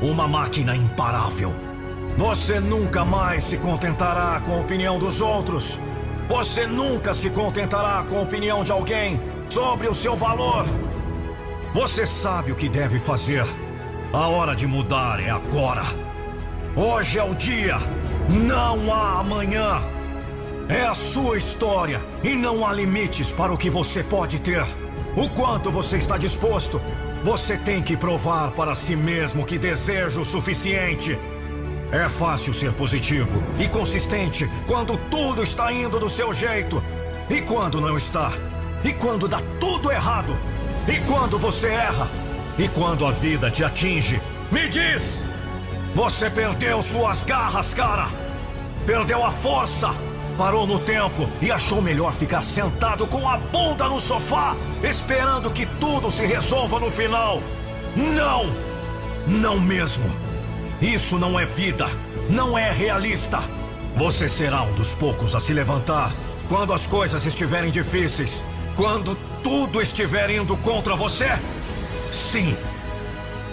uma 0.00 0.28
máquina 0.28 0.76
imparável. 0.76 1.73
Você 2.16 2.60
nunca 2.60 3.04
mais 3.04 3.42
se 3.42 3.56
contentará 3.56 4.40
com 4.40 4.54
a 4.54 4.60
opinião 4.60 4.98
dos 4.98 5.20
outros. 5.20 5.80
Você 6.28 6.64
nunca 6.66 7.12
se 7.12 7.28
contentará 7.28 8.04
com 8.08 8.18
a 8.18 8.22
opinião 8.22 8.62
de 8.62 8.70
alguém 8.70 9.20
sobre 9.48 9.88
o 9.88 9.94
seu 9.94 10.14
valor. 10.16 10.64
Você 11.74 12.06
sabe 12.06 12.52
o 12.52 12.54
que 12.54 12.68
deve 12.68 13.00
fazer. 13.00 13.44
A 14.12 14.28
hora 14.28 14.54
de 14.54 14.64
mudar 14.64 15.20
é 15.20 15.28
agora. 15.28 15.82
Hoje 16.76 17.18
é 17.18 17.24
o 17.24 17.34
dia. 17.34 17.78
Não 18.28 18.94
há 18.94 19.18
amanhã. 19.18 19.82
É 20.68 20.82
a 20.82 20.94
sua 20.94 21.36
história 21.36 22.00
e 22.22 22.36
não 22.36 22.64
há 22.64 22.72
limites 22.72 23.32
para 23.32 23.52
o 23.52 23.58
que 23.58 23.68
você 23.68 24.04
pode 24.04 24.38
ter. 24.38 24.64
O 25.16 25.28
quanto 25.28 25.68
você 25.68 25.96
está 25.96 26.16
disposto. 26.16 26.80
Você 27.24 27.56
tem 27.56 27.82
que 27.82 27.96
provar 27.96 28.52
para 28.52 28.74
si 28.74 28.94
mesmo 28.94 29.44
que 29.44 29.58
deseja 29.58 30.20
o 30.20 30.24
suficiente. 30.24 31.18
É 31.94 32.08
fácil 32.08 32.52
ser 32.52 32.72
positivo 32.72 33.40
e 33.56 33.68
consistente 33.68 34.50
quando 34.66 34.96
tudo 35.08 35.44
está 35.44 35.72
indo 35.72 36.00
do 36.00 36.10
seu 36.10 36.34
jeito. 36.34 36.82
E 37.30 37.40
quando 37.40 37.80
não 37.80 37.96
está? 37.96 38.32
E 38.82 38.92
quando 38.92 39.28
dá 39.28 39.40
tudo 39.60 39.92
errado? 39.92 40.36
E 40.88 40.98
quando 41.06 41.38
você 41.38 41.68
erra? 41.68 42.08
E 42.58 42.66
quando 42.66 43.06
a 43.06 43.12
vida 43.12 43.48
te 43.48 43.62
atinge? 43.62 44.20
Me 44.50 44.68
diz! 44.68 45.22
Você 45.94 46.28
perdeu 46.28 46.82
suas 46.82 47.22
garras, 47.22 47.72
cara! 47.72 48.08
Perdeu 48.84 49.24
a 49.24 49.30
força! 49.30 49.94
Parou 50.36 50.66
no 50.66 50.80
tempo 50.80 51.28
e 51.40 51.52
achou 51.52 51.80
melhor 51.80 52.12
ficar 52.12 52.42
sentado 52.42 53.06
com 53.06 53.28
a 53.28 53.36
bunda 53.36 53.88
no 53.88 54.00
sofá, 54.00 54.56
esperando 54.82 55.48
que 55.48 55.64
tudo 55.64 56.10
se 56.10 56.26
resolva 56.26 56.80
no 56.80 56.90
final. 56.90 57.40
Não! 57.94 58.52
Não 59.28 59.60
mesmo! 59.60 60.23
Isso 60.84 61.18
não 61.18 61.40
é 61.40 61.46
vida! 61.46 61.86
Não 62.28 62.58
é 62.58 62.70
realista! 62.70 63.42
Você 63.96 64.28
será 64.28 64.62
um 64.64 64.74
dos 64.74 64.92
poucos 64.92 65.34
a 65.34 65.40
se 65.40 65.54
levantar 65.54 66.12
quando 66.46 66.74
as 66.74 66.86
coisas 66.86 67.24
estiverem 67.24 67.70
difíceis, 67.70 68.44
quando 68.76 69.16
tudo 69.42 69.80
estiver 69.80 70.28
indo 70.28 70.54
contra 70.58 70.94
você? 70.94 71.38
Sim! 72.12 72.54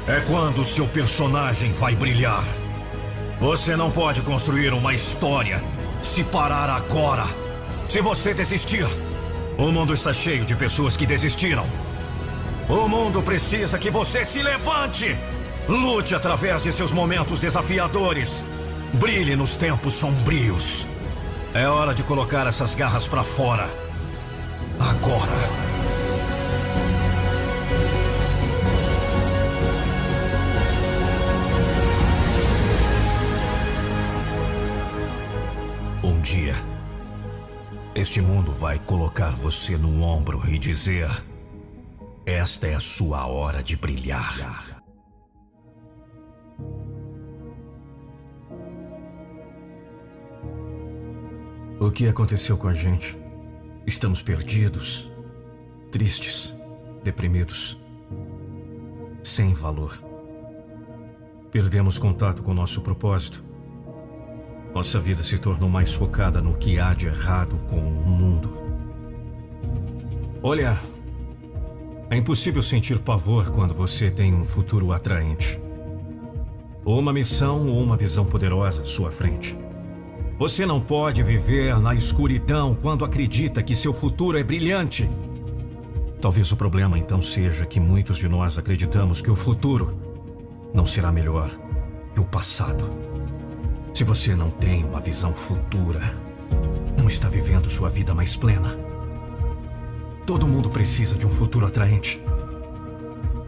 É 0.06 0.20
quando 0.28 0.66
seu 0.66 0.86
personagem 0.86 1.72
vai 1.72 1.96
brilhar. 1.96 2.44
Você 3.40 3.78
não 3.78 3.90
pode 3.90 4.20
construir 4.24 4.74
uma 4.74 4.94
história 4.94 5.64
se 6.04 6.26
parar 6.26 6.70
agora. 6.70 7.24
Se 7.88 8.02
você 8.02 8.34
desistir, 8.34 8.86
o 9.58 9.72
mundo 9.72 9.94
está 9.94 10.12
cheio 10.12 10.44
de 10.44 10.54
pessoas 10.54 10.98
que 10.98 11.06
desistiram. 11.06 11.66
O 12.68 12.90
mundo 12.90 13.24
precisa 13.24 13.80
que 13.80 13.90
você 13.90 14.26
se 14.26 14.44
levante. 14.44 15.18
Lute 15.68 16.16
através 16.16 16.64
de 16.64 16.74
seus 16.74 16.92
momentos 16.92 17.40
desafiadores. 17.40 18.44
Brilhe 18.94 19.36
nos 19.36 19.56
tempos 19.56 19.94
sombrios. 19.94 20.88
É 21.54 21.68
hora 21.68 21.94
de 21.94 22.04
colocar 22.04 22.48
essas 22.48 22.76
garras 22.76 23.08
para 23.08 23.24
fora. 23.24 23.70
Agora. 24.80 25.72
Um 36.04 36.20
dia, 36.22 36.56
este 37.94 38.22
mundo 38.22 38.52
vai 38.52 38.80
colocar 38.80 39.32
você 39.32 39.78
no 39.78 40.02
ombro 40.02 40.42
e 40.50 40.58
dizer: 40.58 41.10
Esta 42.26 42.68
é 42.68 42.76
a 42.76 42.80
sua 42.80 43.28
hora 43.28 43.62
de 43.62 43.76
brilhar. 43.76 44.71
O 51.82 51.90
que 51.90 52.08
aconteceu 52.08 52.56
com 52.56 52.68
a 52.68 52.74
gente? 52.76 53.18
Estamos 53.88 54.22
perdidos, 54.22 55.12
tristes, 55.92 56.56
deprimidos, 57.04 57.76
sem 59.24 59.52
valor. 59.52 60.00
Perdemos 61.50 61.98
contato 61.98 62.44
com 62.44 62.54
nosso 62.54 62.82
propósito. 62.82 63.44
Nossa 64.76 65.00
vida 65.00 65.24
se 65.24 65.40
tornou 65.40 65.68
mais 65.68 65.92
focada 65.92 66.40
no 66.40 66.56
que 66.56 66.80
há 66.80 66.94
de 66.94 67.08
errado 67.08 67.58
com 67.68 67.80
o 67.80 68.08
mundo. 68.08 68.54
Olha, 70.44 70.78
é 72.12 72.16
impossível 72.16 72.62
sentir 72.62 73.00
pavor 73.00 73.50
quando 73.50 73.74
você 73.74 74.12
tem 74.12 74.36
um 74.36 74.46
futuro 74.46 74.94
atraente. 74.94 75.60
Ou 76.86 77.00
uma 77.00 77.12
missão 77.12 77.66
ou 77.66 77.82
uma 77.82 77.98
visão 77.98 78.24
poderosa 78.24 78.84
à 78.84 78.86
sua 78.86 79.10
frente. 79.10 79.58
Você 80.42 80.66
não 80.66 80.82
pode 80.82 81.22
viver 81.22 81.80
na 81.80 81.94
escuridão 81.94 82.74
quando 82.74 83.06
acredita 83.06 83.62
que 83.62 83.76
seu 83.76 83.94
futuro 83.94 84.40
é 84.40 84.44
brilhante. 84.44 85.08
Talvez 86.20 86.52
o 86.52 86.58
problema 86.58 86.98
então 86.98 87.22
seja 87.22 87.64
que 87.64 87.80
muitos 87.80 88.18
de 88.18 88.28
nós 88.28 88.58
acreditamos 88.58 89.22
que 89.22 89.30
o 89.30 89.36
futuro 89.36 89.96
não 90.74 90.84
será 90.84 91.12
melhor 91.12 91.48
que 92.16 92.20
o 92.20 92.26
passado. 92.26 92.92
Se 93.94 94.04
você 94.04 94.34
não 94.34 94.50
tem 94.50 94.84
uma 94.84 95.00
visão 95.00 95.32
futura, 95.32 96.02
não 96.98 97.08
está 97.08 97.30
vivendo 97.30 97.70
sua 97.70 97.90
vida 97.90 98.16
mais 98.16 98.36
plena. 98.36 98.76
Todo 100.26 100.48
mundo 100.48 100.72
precisa 100.72 101.16
de 101.16 101.28
um 101.28 101.30
futuro 101.30 101.68
atraente. 101.68 102.20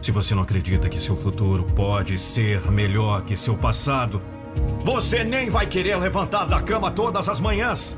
Se 0.00 0.12
você 0.12 0.32
não 0.32 0.44
acredita 0.44 0.88
que 0.88 1.00
seu 1.00 1.16
futuro 1.16 1.64
pode 1.74 2.16
ser 2.20 2.70
melhor 2.70 3.24
que 3.24 3.34
seu 3.34 3.56
passado, 3.56 4.22
você 4.84 5.24
nem 5.24 5.48
vai 5.48 5.66
querer 5.66 5.96
levantar 5.96 6.44
da 6.44 6.60
cama 6.60 6.90
todas 6.90 7.28
as 7.28 7.40
manhãs. 7.40 7.96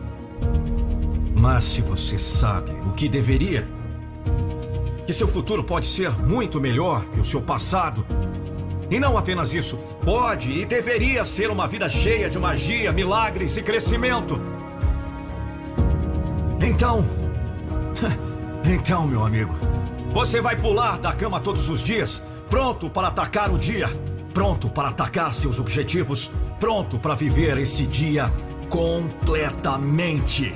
Mas 1.35 1.65
se 1.65 1.83
você 1.83 2.19
sabe 2.19 2.71
o 2.87 2.93
que 2.93 3.09
deveria, 3.09 3.69
que 5.07 5.13
seu 5.13 5.29
futuro 5.29 5.63
pode 5.63 5.87
ser 5.87 6.11
muito 6.11 6.61
melhor 6.61 7.05
que 7.07 7.21
o 7.21 7.25
seu 7.25 7.43
passado, 7.43 8.07
e 8.91 9.01
não 9.01 9.19
apenas 9.19 9.53
isso, 9.53 9.79
pode 10.05 10.51
e 10.53 10.65
deveria 10.65 11.25
ser 11.25 11.51
uma 11.51 11.67
vida 11.67 11.89
cheia 11.89 12.31
de 12.31 12.39
magia, 12.39 12.93
milagres 12.93 13.57
e 13.57 13.63
crescimento. 13.63 14.41
Então. 16.61 17.05
Então, 18.69 19.07
meu 19.07 19.25
amigo, 19.25 19.55
você 20.13 20.41
vai 20.41 20.57
pular 20.57 20.99
da 20.99 21.13
cama 21.13 21.39
todos 21.39 21.69
os 21.69 21.85
dias, 21.85 22.21
pronto 22.51 22.91
para 22.91 23.07
atacar 23.07 23.49
o 23.49 23.57
dia, 23.57 23.89
pronto 24.35 24.69
para 24.69 24.89
atacar 24.89 25.33
seus 25.33 25.61
objetivos, 25.61 26.33
pronto 26.59 26.99
para 26.99 27.15
viver 27.15 27.59
esse 27.59 27.87
dia 27.87 28.33
completamente. 28.69 30.53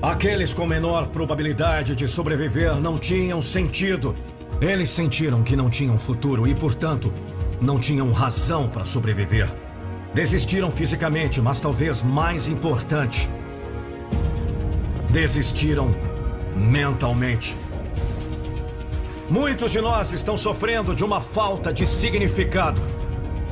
Aqueles 0.00 0.54
com 0.54 0.66
menor 0.66 1.08
probabilidade 1.08 1.96
de 1.96 2.06
sobreviver 2.06 2.76
não 2.76 2.98
tinham 2.98 3.40
sentido. 3.42 4.14
Eles 4.60 4.90
sentiram 4.90 5.42
que 5.42 5.56
não 5.56 5.68
tinham 5.68 5.98
futuro 5.98 6.46
e, 6.46 6.54
portanto, 6.54 7.12
não 7.60 7.78
tinham 7.78 8.12
razão 8.12 8.68
para 8.68 8.84
sobreviver. 8.84 9.52
Desistiram 10.14 10.70
fisicamente, 10.70 11.40
mas 11.40 11.60
talvez 11.60 12.02
mais 12.02 12.48
importante, 12.48 13.28
desistiram 15.10 15.94
mentalmente. 16.56 17.56
Muitos 19.28 19.72
de 19.72 19.80
nós 19.80 20.12
estão 20.12 20.36
sofrendo 20.36 20.94
de 20.94 21.04
uma 21.04 21.20
falta 21.20 21.72
de 21.72 21.86
significado. 21.86 22.80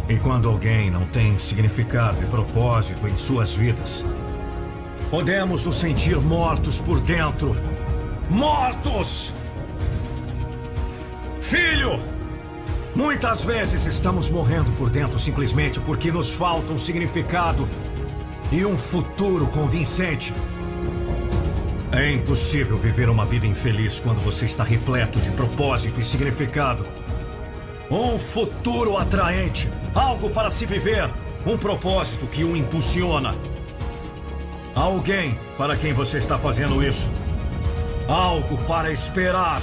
E 0.09 0.19
quando 0.19 0.49
alguém 0.49 0.91
não 0.91 1.07
tem 1.07 1.37
significado 1.39 2.23
e 2.23 2.27
propósito 2.27 3.09
em 3.09 3.17
suas 3.17 3.55
vidas, 3.55 4.07
podemos 5.11 5.65
nos 5.65 5.77
sentir 5.77 6.17
mortos 6.17 6.81
por 6.81 7.01
dentro. 7.01 7.57
Mortos! 8.31 9.35
Filho, 11.41 12.01
Muitas 12.97 13.45
vezes 13.45 13.85
estamos 13.85 14.31
morrendo 14.31 14.73
por 14.73 14.89
dentro 14.89 15.19
simplesmente 15.19 15.79
porque 15.79 16.11
nos 16.11 16.33
falta 16.33 16.73
um 16.73 16.79
significado 16.79 17.69
e 18.51 18.65
um 18.65 18.75
futuro 18.75 19.47
convincente. 19.49 20.33
É 21.93 22.11
impossível 22.11 22.79
viver 22.79 23.11
uma 23.11 23.27
vida 23.27 23.47
infeliz 23.47 24.01
quando 24.01 24.25
você 24.25 24.47
está 24.47 24.65
repleto 24.65 25.21
de 25.21 25.31
propósito 25.31 26.01
e 26.01 26.03
significado. 26.03 26.87
Um 27.91 28.19
futuro 28.19 28.97
atraente, 28.97 29.71
algo 29.95 30.31
para 30.31 30.51
se 30.51 30.67
viver, 30.67 31.09
um 31.47 31.57
propósito 31.57 32.27
que 32.27 32.43
o 32.45 32.57
impulsiona. 32.57 33.35
Alguém 34.75 35.39
para 35.57 35.77
quem 35.77 35.93
você 35.93 36.19
está 36.19 36.37
fazendo 36.39 36.83
isso. 36.83 37.11
Algo 38.09 38.59
para 38.65 38.91
esperar. 38.91 39.63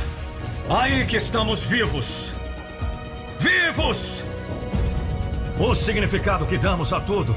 Aí 0.70 1.06
que 1.06 1.18
estamos 1.18 1.64
vivos 1.64 2.34
vivos! 3.44 4.24
O 5.60 5.76
significado 5.76 6.45
que 6.45 6.58
damos 6.58 6.94
a 6.94 7.00
tudo 7.02 7.36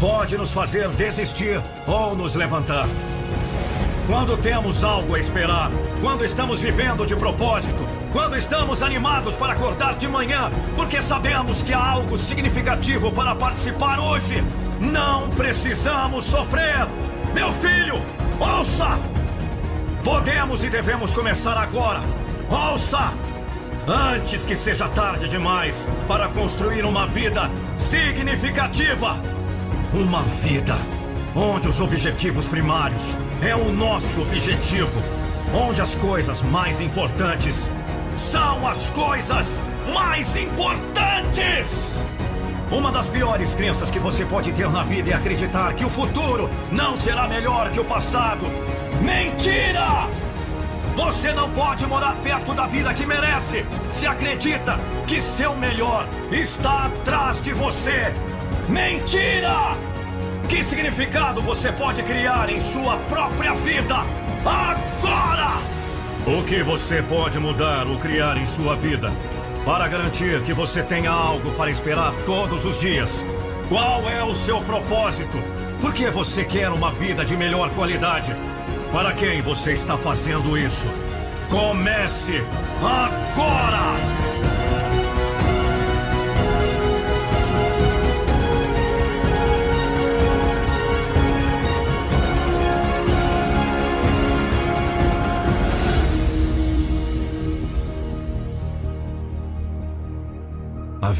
pode 0.00 0.36
nos 0.36 0.52
fazer 0.52 0.88
desistir 0.88 1.62
ou 1.86 2.16
nos 2.16 2.34
levantar. 2.34 2.88
Quando 4.06 4.36
temos 4.36 4.82
algo 4.82 5.14
a 5.14 5.20
esperar, 5.20 5.70
quando 6.00 6.24
estamos 6.24 6.60
vivendo 6.60 7.06
de 7.06 7.14
propósito, 7.14 7.86
quando 8.12 8.36
estamos 8.36 8.82
animados 8.82 9.34
para 9.34 9.54
acordar 9.54 9.96
de 9.96 10.06
manhã, 10.06 10.50
porque 10.76 11.00
sabemos 11.00 11.62
que 11.62 11.72
há 11.72 11.84
algo 11.84 12.16
significativo 12.18 13.10
para 13.10 13.34
participar 13.34 13.98
hoje, 13.98 14.44
não 14.80 15.30
precisamos 15.30 16.24
sofrer. 16.24 16.86
Meu 17.34 17.52
filho, 17.52 18.02
ouça! 18.38 19.00
Podemos 20.04 20.62
e 20.62 20.68
devemos 20.68 21.12
começar 21.12 21.56
agora. 21.56 22.00
Ouça! 22.50 23.12
antes 23.86 24.46
que 24.46 24.54
seja 24.54 24.88
tarde 24.88 25.26
demais 25.28 25.88
para 26.06 26.28
construir 26.28 26.84
uma 26.84 27.06
vida 27.06 27.50
significativa. 27.78 29.20
Uma 29.92 30.22
vida 30.22 30.76
onde 31.34 31.68
os 31.68 31.80
objetivos 31.80 32.46
primários 32.48 33.16
é 33.40 33.54
o 33.54 33.72
nosso 33.72 34.22
objetivo, 34.22 35.02
onde 35.52 35.80
as 35.80 35.94
coisas 35.94 36.42
mais 36.42 36.80
importantes 36.80 37.70
são 38.22 38.66
as 38.66 38.88
coisas 38.90 39.60
mais 39.92 40.36
importantes. 40.36 41.98
Uma 42.70 42.92
das 42.92 43.08
piores 43.08 43.52
crenças 43.52 43.90
que 43.90 43.98
você 43.98 44.24
pode 44.24 44.52
ter 44.52 44.70
na 44.70 44.84
vida 44.84 45.10
é 45.10 45.14
acreditar 45.14 45.74
que 45.74 45.84
o 45.84 45.90
futuro 45.90 46.48
não 46.70 46.94
será 46.94 47.26
melhor 47.26 47.70
que 47.72 47.80
o 47.80 47.84
passado. 47.84 48.46
Mentira! 49.02 50.06
Você 50.94 51.32
não 51.32 51.50
pode 51.50 51.84
morar 51.86 52.14
perto 52.22 52.54
da 52.54 52.66
vida 52.66 52.94
que 52.94 53.04
merece 53.04 53.66
se 53.90 54.06
acredita 54.06 54.78
que 55.06 55.20
seu 55.20 55.56
melhor 55.56 56.06
está 56.30 56.86
atrás 56.86 57.40
de 57.40 57.52
você. 57.52 58.14
Mentira! 58.68 59.76
Que 60.48 60.62
significado 60.62 61.42
você 61.42 61.72
pode 61.72 62.04
criar 62.04 62.48
em 62.48 62.60
sua 62.60 62.96
própria 63.08 63.54
vida 63.54 63.96
agora? 64.44 65.81
O 66.24 66.44
que 66.44 66.62
você 66.62 67.02
pode 67.02 67.36
mudar 67.40 67.88
ou 67.88 67.98
criar 67.98 68.36
em 68.36 68.46
sua 68.46 68.76
vida 68.76 69.12
para 69.64 69.88
garantir 69.88 70.40
que 70.42 70.52
você 70.52 70.80
tenha 70.80 71.10
algo 71.10 71.50
para 71.54 71.68
esperar 71.68 72.12
todos 72.24 72.64
os 72.64 72.78
dias? 72.78 73.26
Qual 73.68 74.08
é 74.08 74.22
o 74.22 74.32
seu 74.32 74.60
propósito? 74.60 75.36
Por 75.80 75.92
que 75.92 76.08
você 76.10 76.44
quer 76.44 76.70
uma 76.70 76.92
vida 76.92 77.24
de 77.24 77.36
melhor 77.36 77.70
qualidade? 77.70 78.32
Para 78.92 79.12
quem 79.12 79.42
você 79.42 79.72
está 79.72 79.98
fazendo 79.98 80.56
isso? 80.56 80.86
Comece 81.50 82.44
agora! 82.78 83.21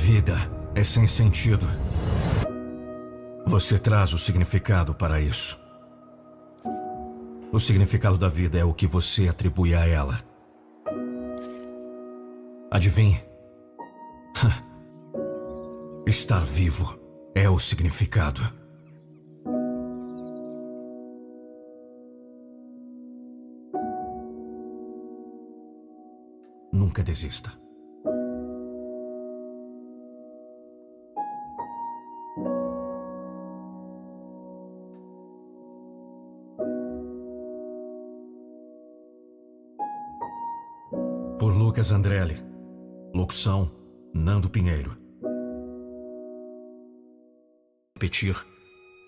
Vida 0.02 0.34
é 0.74 0.82
sem 0.82 1.06
sentido. 1.06 1.64
Você 3.46 3.78
traz 3.78 4.12
o 4.12 4.18
significado 4.18 4.92
para 4.92 5.20
isso. 5.20 5.56
O 7.52 7.60
significado 7.60 8.18
da 8.18 8.28
vida 8.28 8.58
é 8.58 8.64
o 8.64 8.74
que 8.74 8.84
você 8.84 9.28
atribui 9.28 9.76
a 9.76 9.86
ela. 9.86 10.18
Adivinhe? 12.68 13.22
Estar 16.04 16.44
vivo 16.44 16.98
é 17.32 17.48
o 17.48 17.60
significado. 17.60 18.42
Nunca 26.72 27.04
desista. 27.04 27.61
Andrelli. 41.90 42.36
Locução: 43.14 43.70
Nando 44.14 44.48
Pinheiro. 44.48 44.96
Repetir 47.94 48.36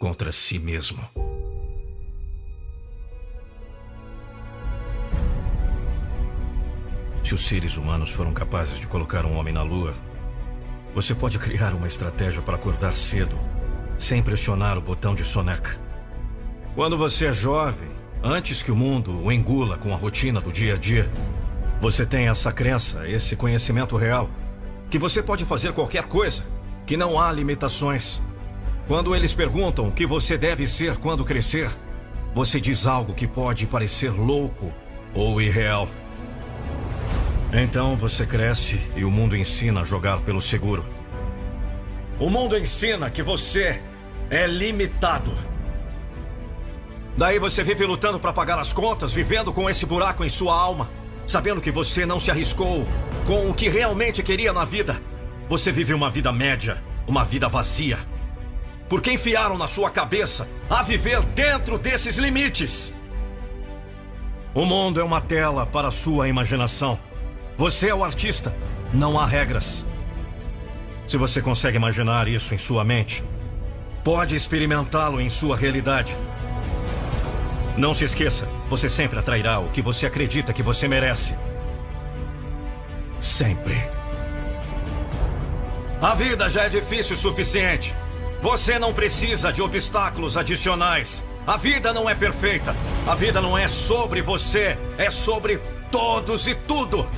contra 0.00 0.32
si 0.32 0.58
mesmo. 0.58 0.98
Se 7.22 7.34
os 7.34 7.40
seres 7.40 7.76
humanos 7.76 8.12
foram 8.12 8.32
capazes 8.32 8.78
de 8.78 8.86
colocar 8.86 9.24
um 9.24 9.36
homem 9.36 9.52
na 9.54 9.62
Lua, 9.62 9.94
você 10.94 11.14
pode 11.14 11.38
criar 11.38 11.74
uma 11.74 11.86
estratégia 11.86 12.42
para 12.42 12.56
acordar 12.56 12.96
cedo, 12.96 13.36
sem 13.98 14.22
pressionar 14.22 14.76
o 14.76 14.80
botão 14.80 15.14
de 15.14 15.24
soneca. 15.24 15.78
Quando 16.74 16.98
você 16.98 17.26
é 17.26 17.32
jovem, 17.32 17.88
antes 18.22 18.62
que 18.62 18.70
o 18.70 18.76
mundo 18.76 19.22
o 19.22 19.30
engula 19.30 19.78
com 19.78 19.92
a 19.92 19.96
rotina 19.96 20.40
do 20.40 20.52
dia 20.52 20.74
a 20.74 20.76
dia, 20.76 21.10
você 21.80 22.06
tem 22.06 22.28
essa 22.28 22.50
crença, 22.50 23.06
esse 23.08 23.36
conhecimento 23.36 23.96
real, 23.96 24.30
que 24.90 24.98
você 24.98 25.22
pode 25.22 25.44
fazer 25.44 25.72
qualquer 25.72 26.04
coisa, 26.04 26.44
que 26.86 26.96
não 26.96 27.20
há 27.20 27.30
limitações. 27.32 28.22
Quando 28.86 29.14
eles 29.14 29.34
perguntam 29.34 29.88
o 29.88 29.92
que 29.92 30.06
você 30.06 30.36
deve 30.36 30.66
ser 30.66 30.96
quando 30.96 31.24
crescer, 31.24 31.70
você 32.34 32.60
diz 32.60 32.86
algo 32.86 33.14
que 33.14 33.26
pode 33.26 33.66
parecer 33.66 34.10
louco 34.10 34.72
ou 35.14 35.40
irreal. 35.40 35.88
Então 37.52 37.96
você 37.96 38.26
cresce 38.26 38.80
e 38.96 39.04
o 39.04 39.10
mundo 39.10 39.36
ensina 39.36 39.82
a 39.82 39.84
jogar 39.84 40.20
pelo 40.20 40.40
seguro. 40.40 40.84
O 42.18 42.28
mundo 42.28 42.56
ensina 42.56 43.10
que 43.10 43.22
você 43.22 43.80
é 44.30 44.46
limitado. 44.46 45.32
Daí 47.16 47.38
você 47.38 47.62
vive 47.62 47.84
lutando 47.86 48.18
para 48.18 48.32
pagar 48.32 48.58
as 48.58 48.72
contas, 48.72 49.12
vivendo 49.12 49.52
com 49.52 49.70
esse 49.70 49.86
buraco 49.86 50.24
em 50.24 50.28
sua 50.28 50.54
alma 50.54 50.90
sabendo 51.26 51.60
que 51.60 51.70
você 51.70 52.04
não 52.04 52.20
se 52.20 52.30
arriscou 52.30 52.86
com 53.26 53.48
o 53.50 53.54
que 53.54 53.68
realmente 53.68 54.22
queria 54.22 54.52
na 54.52 54.64
vida. 54.64 55.00
Você 55.48 55.72
vive 55.72 55.94
uma 55.94 56.10
vida 56.10 56.32
média, 56.32 56.82
uma 57.06 57.24
vida 57.24 57.48
vazia. 57.48 57.98
Porque 58.88 59.12
enfiaram 59.12 59.56
na 59.56 59.66
sua 59.66 59.90
cabeça 59.90 60.48
a 60.68 60.82
viver 60.82 61.22
dentro 61.26 61.78
desses 61.78 62.16
limites. 62.16 62.94
O 64.54 64.64
mundo 64.64 65.00
é 65.00 65.04
uma 65.04 65.20
tela 65.20 65.66
para 65.66 65.88
a 65.88 65.90
sua 65.90 66.28
imaginação. 66.28 66.98
Você 67.56 67.88
é 67.88 67.94
o 67.94 68.04
artista, 68.04 68.54
não 68.92 69.18
há 69.18 69.26
regras. 69.26 69.86
Se 71.08 71.16
você 71.16 71.42
consegue 71.42 71.76
imaginar 71.76 72.28
isso 72.28 72.54
em 72.54 72.58
sua 72.58 72.84
mente, 72.84 73.24
pode 74.02 74.36
experimentá-lo 74.36 75.20
em 75.20 75.28
sua 75.28 75.56
realidade. 75.56 76.16
Não 77.76 77.92
se 77.92 78.04
esqueça, 78.04 78.48
você 78.68 78.88
sempre 78.88 79.18
atrairá 79.18 79.58
o 79.58 79.68
que 79.68 79.82
você 79.82 80.06
acredita 80.06 80.52
que 80.52 80.62
você 80.62 80.88
merece. 80.88 81.36
Sempre. 83.20 83.82
A 86.00 86.14
vida 86.14 86.48
já 86.48 86.64
é 86.64 86.68
difícil 86.68 87.14
o 87.14 87.18
suficiente. 87.18 87.94
Você 88.42 88.78
não 88.78 88.92
precisa 88.92 89.52
de 89.52 89.62
obstáculos 89.62 90.36
adicionais. 90.36 91.24
A 91.46 91.56
vida 91.56 91.92
não 91.92 92.08
é 92.08 92.14
perfeita. 92.14 92.76
A 93.06 93.14
vida 93.14 93.40
não 93.40 93.56
é 93.56 93.68
sobre 93.68 94.20
você, 94.20 94.76
é 94.98 95.10
sobre 95.10 95.58
todos 95.90 96.46
e 96.46 96.54
tudo. 96.54 97.08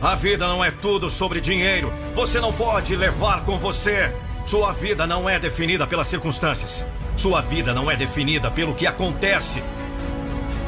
A 0.00 0.14
vida 0.14 0.46
não 0.46 0.64
é 0.64 0.70
tudo 0.70 1.10
sobre 1.10 1.40
dinheiro. 1.40 1.92
Você 2.14 2.40
não 2.40 2.52
pode 2.52 2.96
levar 2.96 3.44
com 3.44 3.58
você. 3.58 4.14
Sua 4.46 4.72
vida 4.72 5.06
não 5.06 5.28
é 5.28 5.38
definida 5.38 5.86
pelas 5.86 6.08
circunstâncias. 6.08 6.84
Sua 7.16 7.40
vida 7.40 7.74
não 7.74 7.90
é 7.90 7.96
definida 7.96 8.50
pelo 8.50 8.74
que 8.74 8.86
acontece 8.86 9.62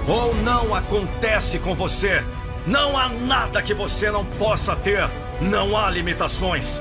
ou 0.07 0.35
não 0.37 0.75
acontece 0.75 1.59
com 1.59 1.75
você. 1.75 2.23
Não 2.67 2.97
há 2.97 3.09
nada 3.09 3.63
que 3.63 3.75
você 3.75 4.11
não 4.11 4.25
possa 4.25 4.75
ter 4.75 5.07
Não 5.41 5.77
há 5.77 5.91
limitações. 5.91 6.81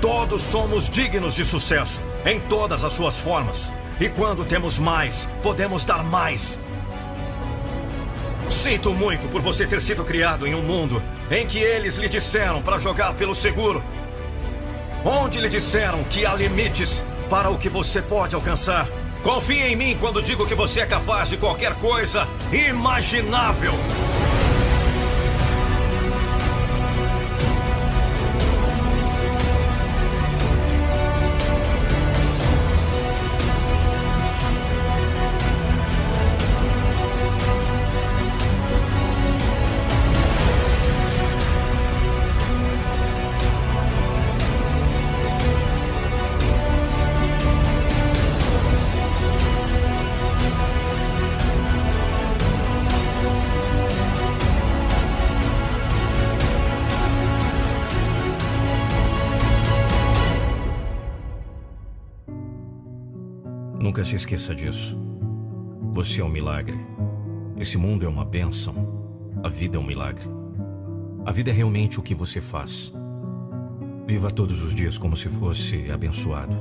Todos 0.00 0.42
somos 0.42 0.88
dignos 0.88 1.34
de 1.34 1.44
sucesso, 1.44 2.02
em 2.24 2.40
todas 2.40 2.84
as 2.84 2.92
suas 2.92 3.18
formas. 3.18 3.72
E 4.00 4.08
quando 4.08 4.44
temos 4.44 4.78
mais, 4.78 5.28
podemos 5.42 5.84
dar 5.84 6.02
mais. 6.02 6.58
Sinto 8.48 8.94
muito 8.94 9.28
por 9.28 9.40
você 9.40 9.66
ter 9.66 9.80
sido 9.80 10.04
criado 10.04 10.46
em 10.46 10.54
um 10.54 10.62
mundo 10.62 11.02
em 11.30 11.46
que 11.46 11.58
eles 11.58 11.96
lhe 11.96 12.08
disseram 12.08 12.62
para 12.62 12.78
jogar 12.78 13.14
pelo 13.14 13.34
seguro. 13.34 13.82
Onde 15.04 15.40
lhe 15.40 15.48
disseram 15.48 16.04
que 16.04 16.24
há 16.26 16.34
limites 16.34 17.04
para 17.30 17.50
o 17.50 17.58
que 17.58 17.68
você 17.68 18.00
pode 18.02 18.34
alcançar. 18.34 18.86
Confie 19.22 19.72
em 19.72 19.76
mim 19.76 19.96
quando 20.00 20.20
digo 20.20 20.46
que 20.46 20.54
você 20.54 20.80
é 20.80 20.86
capaz 20.86 21.30
de 21.30 21.36
qualquer 21.36 21.74
coisa 21.74 22.28
imaginável. 22.52 23.72
Nunca 64.02 64.10
se 64.10 64.16
esqueça 64.16 64.52
disso. 64.52 64.98
Você 65.92 66.20
é 66.20 66.24
um 66.24 66.28
milagre. 66.28 66.76
Esse 67.56 67.78
mundo 67.78 68.04
é 68.04 68.08
uma 68.08 68.24
bênção. 68.24 68.74
A 69.44 69.48
vida 69.48 69.76
é 69.76 69.80
um 69.80 69.86
milagre. 69.86 70.28
A 71.24 71.30
vida 71.30 71.50
é 71.50 71.52
realmente 71.52 72.00
o 72.00 72.02
que 72.02 72.12
você 72.12 72.40
faz. 72.40 72.92
Viva 74.04 74.28
todos 74.28 74.60
os 74.60 74.74
dias 74.74 74.98
como 74.98 75.16
se 75.16 75.28
fosse 75.28 75.88
abençoado. 75.88 76.56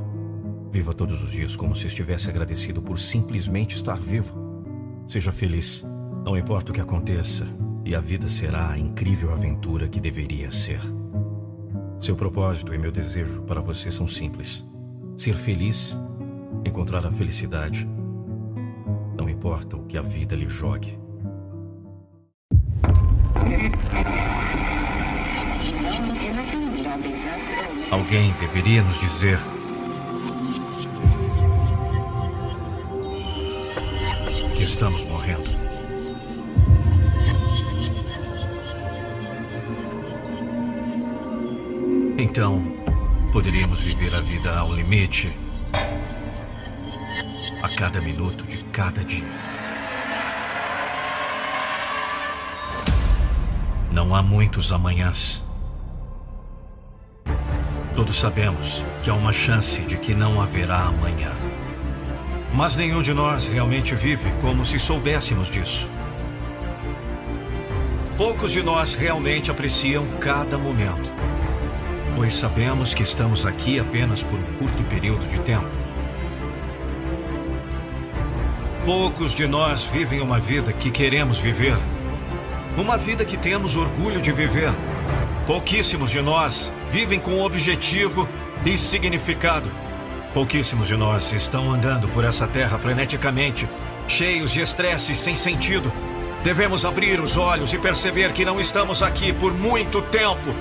Viva 0.71 0.93
todos 0.93 1.23
os 1.23 1.31
dias 1.31 1.55
como 1.55 1.73
se 1.73 1.87
estivesse 1.87 2.29
agradecido 2.29 2.79
por 2.79 2.99
simplesmente 2.99 3.75
estar 3.75 3.99
vivo. 3.99 4.35
Seja 5.07 5.31
feliz. 5.31 5.83
Não 6.23 6.37
importa 6.37 6.71
o 6.71 6.75
que 6.75 6.81
aconteça, 6.81 7.47
e 7.83 7.95
a 7.95 7.99
vida 7.99 8.29
será 8.29 8.69
a 8.69 8.77
incrível 8.77 9.33
aventura 9.33 9.87
que 9.87 9.99
deveria 9.99 10.51
ser. 10.51 10.79
Seu 11.99 12.15
propósito 12.15 12.71
e 12.71 12.77
meu 12.77 12.91
desejo 12.91 13.41
para 13.41 13.61
você 13.61 13.89
são 13.89 14.07
simples: 14.07 14.63
ser 15.17 15.33
feliz, 15.33 15.97
encontrar 16.65 17.05
a 17.05 17.11
felicidade. 17.11 17.87
Não 19.17 19.29
importa 19.29 19.77
o 19.77 19.85
que 19.85 19.97
a 19.97 20.01
vida 20.01 20.35
lhe 20.35 20.47
jogue. 20.47 20.99
Alguém 27.91 28.31
deveria 28.39 28.81
nos 28.83 28.99
dizer 28.99 29.39
que 34.55 34.63
estamos 34.63 35.03
morrendo. 35.03 35.49
Então, 42.17 42.61
poderíamos 43.33 43.81
viver 43.81 44.13
a 44.13 44.21
vida 44.21 44.57
ao 44.57 44.73
limite, 44.73 45.33
a 47.61 47.69
cada 47.69 48.01
minuto 48.01 48.45
de 48.47 48.63
cada 48.65 49.03
dia. 49.03 49.25
Não 53.91 54.15
há 54.15 54.23
muitos 54.23 54.71
amanhãs. 54.71 55.43
Todos 57.95 58.15
sabemos 58.15 58.83
que 59.03 59.09
há 59.09 59.13
uma 59.13 59.31
chance 59.31 59.81
de 59.81 59.97
que 59.97 60.15
não 60.15 60.41
haverá 60.41 60.79
amanhã. 60.83 61.31
Mas 62.53 62.75
nenhum 62.75 63.01
de 63.01 63.13
nós 63.13 63.47
realmente 63.47 63.93
vive 63.95 64.29
como 64.41 64.65
se 64.65 64.79
soubéssemos 64.79 65.51
disso. 65.51 65.87
Poucos 68.17 68.51
de 68.51 68.63
nós 68.63 68.93
realmente 68.93 69.51
apreciam 69.51 70.05
cada 70.19 70.57
momento, 70.57 71.09
pois 72.15 72.33
sabemos 72.33 72.93
que 72.93 73.03
estamos 73.03 73.45
aqui 73.45 73.79
apenas 73.79 74.23
por 74.23 74.37
um 74.37 74.57
curto 74.57 74.83
período 74.83 75.27
de 75.27 75.39
tempo. 75.41 75.80
Poucos 78.85 79.35
de 79.35 79.45
nós 79.45 79.83
vivem 79.83 80.21
uma 80.21 80.39
vida 80.39 80.73
que 80.73 80.89
queremos 80.89 81.39
viver, 81.39 81.77
uma 82.75 82.97
vida 82.97 83.23
que 83.23 83.37
temos 83.37 83.77
orgulho 83.77 84.19
de 84.19 84.31
viver. 84.31 84.71
Pouquíssimos 85.45 86.09
de 86.09 86.19
nós 86.19 86.71
vivem 86.91 87.19
com 87.19 87.41
objetivo 87.41 88.27
e 88.65 88.75
significado. 88.75 89.69
Pouquíssimos 90.33 90.87
de 90.87 90.97
nós 90.97 91.31
estão 91.31 91.71
andando 91.71 92.07
por 92.07 92.25
essa 92.25 92.47
terra 92.47 92.79
freneticamente, 92.79 93.69
cheios 94.07 94.51
de 94.51 94.61
estresse 94.61 95.13
sem 95.13 95.35
sentido. 95.35 95.93
Devemos 96.43 96.83
abrir 96.83 97.19
os 97.19 97.37
olhos 97.37 97.71
e 97.73 97.77
perceber 97.77 98.33
que 98.33 98.43
não 98.43 98.59
estamos 98.59 99.03
aqui 99.03 99.31
por 99.31 99.53
muito 99.53 100.01
tempo. 100.01 100.55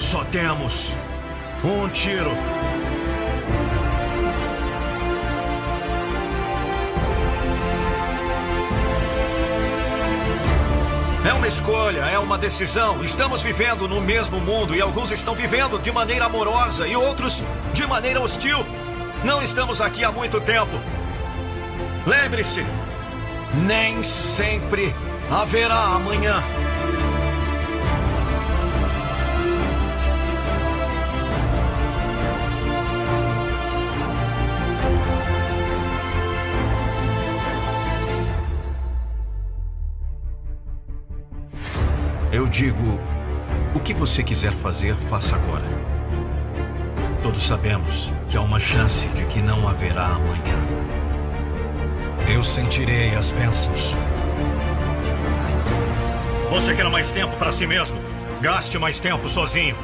Só 0.00 0.24
temos 0.24 0.96
um 1.62 1.88
tiro. 1.88 2.32
É 11.26 11.32
uma 11.32 11.48
escolha, 11.48 12.00
é 12.00 12.18
uma 12.18 12.36
decisão. 12.36 13.02
Estamos 13.02 13.42
vivendo 13.42 13.88
no 13.88 13.98
mesmo 13.98 14.38
mundo 14.40 14.74
e 14.74 14.80
alguns 14.82 15.10
estão 15.10 15.34
vivendo 15.34 15.78
de 15.78 15.90
maneira 15.90 16.26
amorosa 16.26 16.86
e 16.86 16.94
outros 16.94 17.42
de 17.72 17.86
maneira 17.86 18.20
hostil. 18.20 18.64
Não 19.24 19.42
estamos 19.42 19.80
aqui 19.80 20.04
há 20.04 20.12
muito 20.12 20.38
tempo. 20.38 20.78
Lembre-se, 22.06 22.64
nem 23.66 24.02
sempre 24.02 24.94
haverá 25.30 25.94
amanhã. 25.94 26.42
Digo: 42.54 43.00
o 43.74 43.80
que 43.80 43.92
você 43.92 44.22
quiser 44.22 44.52
fazer, 44.52 44.94
faça 44.94 45.34
agora. 45.34 45.64
Todos 47.20 47.42
sabemos 47.42 48.12
que 48.28 48.36
há 48.36 48.40
uma 48.40 48.60
chance 48.60 49.08
de 49.08 49.24
que 49.24 49.40
não 49.40 49.68
haverá 49.68 50.06
amanhã. 50.06 50.58
Eu 52.32 52.44
sentirei 52.44 53.14
as 53.16 53.32
bênçãos. 53.32 53.96
Você 56.50 56.74
quer 56.74 56.88
mais 56.88 57.10
tempo 57.10 57.36
para 57.36 57.50
si 57.50 57.66
mesmo? 57.66 57.98
Gaste 58.40 58.78
mais 58.78 59.00
tempo 59.00 59.28
sozinho. 59.28 59.76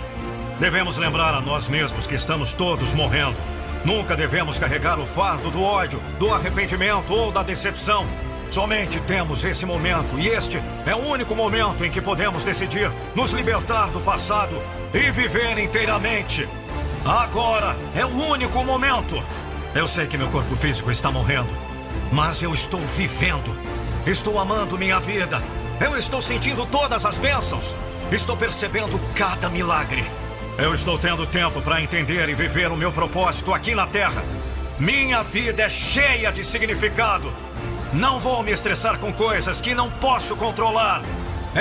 Devemos 0.61 0.97
lembrar 0.97 1.35
a 1.35 1.41
nós 1.41 1.69
mesmos 1.69 2.07
que 2.07 2.15
estamos 2.15 2.53
todos 2.53 2.93
morrendo. 2.93 3.37
Nunca 3.85 4.15
devemos 4.15 4.59
carregar 4.59 5.01
o 5.01 5.07
fardo 5.07 5.51
do 5.51 5.63
ódio, 5.63 6.01
do 6.19 6.33
arrependimento 6.33 7.13
ou 7.13 7.33
da 7.33 7.43
decepção. 7.43 8.07
Somente 8.51 8.99
temos 9.01 9.45
esse 9.45 9.65
momento, 9.65 10.19
e 10.19 10.27
este 10.27 10.61
é 10.85 10.93
o 10.93 11.07
único 11.07 11.37
momento 11.37 11.85
em 11.85 11.91
que 11.91 12.01
podemos 12.01 12.45
decidir 12.45 12.91
nos 13.15 13.33
libertar 13.33 13.87
do 13.91 14.01
passado 14.01 14.61
e 14.93 15.11
viver 15.13 15.57
inteiramente. 15.59 16.49
Agora 17.05 17.77
é 17.95 18.05
o 18.05 18.09
único 18.09 18.65
momento. 18.65 19.23
Eu 19.73 19.87
sei 19.87 20.09
que 20.09 20.19
meu 20.19 20.29
corpo 20.31 20.57
físico 20.57 20.91
está 20.91 21.13
morrendo, 21.13 21.55
mas 22.11 22.43
eu 22.43 22.53
estou 22.53 22.81
vivendo. 22.81 23.57
Estou 24.05 24.37
amando 24.41 24.77
minha 24.77 24.99
vida. 24.99 25.41
Eu 25.81 25.97
estou 25.97 26.21
sentindo 26.21 26.67
todas 26.67 27.07
as 27.07 27.19
bênçãos. 27.19 27.77
Estou 28.11 28.37
percebendo 28.37 28.99
cada 29.15 29.49
milagre. 29.49 30.05
Eu 30.59 30.75
estou 30.75 30.99
tendo 30.99 31.25
tempo 31.25 31.63
para 31.63 31.81
entender 31.81 32.29
e 32.29 32.35
viver 32.35 32.73
o 32.73 32.77
meu 32.77 32.91
propósito 32.91 33.55
aqui 33.55 33.77
na 33.77 33.87
Terra. 33.87 34.25
Minha 34.79 35.23
vida 35.23 35.63
é 35.63 35.69
cheia 35.69 36.33
de 36.33 36.43
significado. 36.43 37.33
Não 37.93 38.21
vou 38.21 38.43
me 38.45 38.53
estressar 38.53 38.99
com 38.99 39.13
coisas 39.13 39.61
que 39.61 39.75
não 39.75 39.91
posso 39.91 40.37
controlar. 40.37 41.03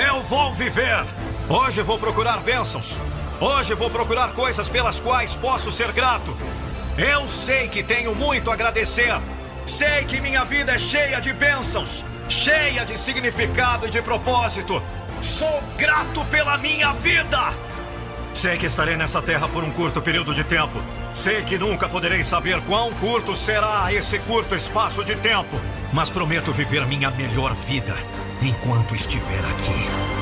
Eu 0.08 0.22
vou 0.22 0.52
viver. 0.52 1.04
Hoje 1.48 1.82
vou 1.82 1.98
procurar 1.98 2.38
bênçãos. 2.38 3.00
Hoje 3.40 3.74
vou 3.74 3.90
procurar 3.90 4.32
coisas 4.32 4.68
pelas 4.68 5.00
quais 5.00 5.34
posso 5.34 5.72
ser 5.72 5.90
grato. 5.90 6.36
Eu 6.96 7.26
sei 7.26 7.66
que 7.66 7.82
tenho 7.82 8.14
muito 8.14 8.48
a 8.48 8.54
agradecer. 8.54 9.12
Sei 9.66 10.04
que 10.04 10.20
minha 10.20 10.44
vida 10.44 10.72
é 10.72 10.78
cheia 10.78 11.20
de 11.20 11.32
bênçãos, 11.32 12.04
cheia 12.28 12.84
de 12.84 12.96
significado 12.96 13.88
e 13.88 13.90
de 13.90 14.00
propósito. 14.00 14.80
Sou 15.20 15.60
grato 15.76 16.24
pela 16.26 16.56
minha 16.56 16.92
vida! 16.92 17.52
Sei 18.32 18.56
que 18.56 18.66
estarei 18.66 18.96
nessa 18.96 19.20
terra 19.20 19.48
por 19.48 19.64
um 19.64 19.70
curto 19.72 20.00
período 20.00 20.32
de 20.32 20.44
tempo. 20.44 20.80
Sei 21.12 21.42
que 21.42 21.58
nunca 21.58 21.88
poderei 21.88 22.22
saber 22.22 22.60
quão 22.62 22.92
curto 22.92 23.34
será 23.34 23.92
esse 23.92 24.18
curto 24.20 24.54
espaço 24.54 25.04
de 25.04 25.16
tempo. 25.16 25.60
Mas 25.92 26.10
prometo 26.10 26.52
viver 26.52 26.86
minha 26.86 27.10
melhor 27.10 27.54
vida 27.54 27.94
enquanto 28.42 28.94
estiver 28.94 29.44
aqui. 29.44 30.19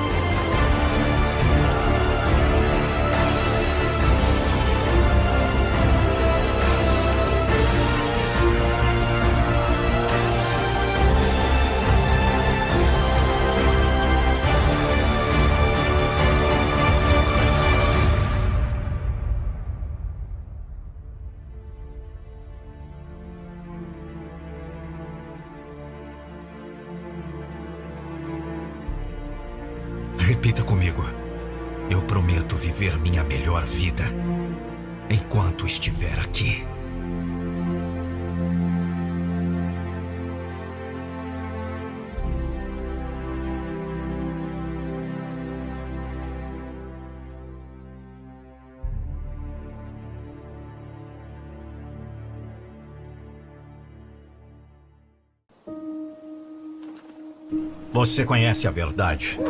Você 57.98 58.24
conhece 58.24 58.68
a 58.68 58.70
verdade. 58.70 59.40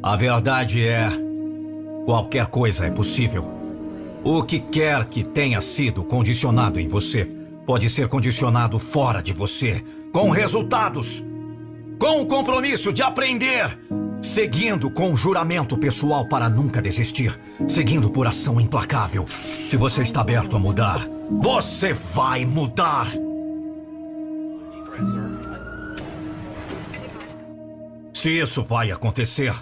A 0.00 0.14
verdade 0.14 0.86
é: 0.86 1.10
qualquer 2.04 2.46
coisa 2.46 2.86
é 2.86 2.90
possível. 2.92 3.50
O 4.22 4.44
que 4.44 4.60
quer 4.60 5.06
que 5.06 5.24
tenha 5.24 5.60
sido 5.60 6.04
condicionado 6.04 6.78
em 6.78 6.86
você 6.86 7.28
pode 7.66 7.90
ser 7.90 8.06
condicionado 8.06 8.78
fora 8.78 9.20
de 9.20 9.32
você, 9.32 9.82
com 10.12 10.30
resultados, 10.30 11.24
com 11.98 12.20
o 12.20 12.26
compromisso 12.26 12.92
de 12.92 13.02
aprender, 13.02 13.76
seguindo 14.22 14.88
com 14.88 15.16
juramento 15.16 15.76
pessoal 15.76 16.28
para 16.28 16.48
nunca 16.48 16.80
desistir, 16.80 17.36
seguindo 17.66 18.08
por 18.08 18.28
ação 18.28 18.60
implacável. 18.60 19.26
Se 19.68 19.76
você 19.76 20.02
está 20.02 20.20
aberto 20.20 20.54
a 20.54 20.60
mudar, 20.60 21.04
você 21.28 21.92
vai 21.92 22.44
mudar. 22.46 23.25
Se 28.26 28.40
isso 28.40 28.64
vai 28.64 28.90
acontecer, 28.90 29.54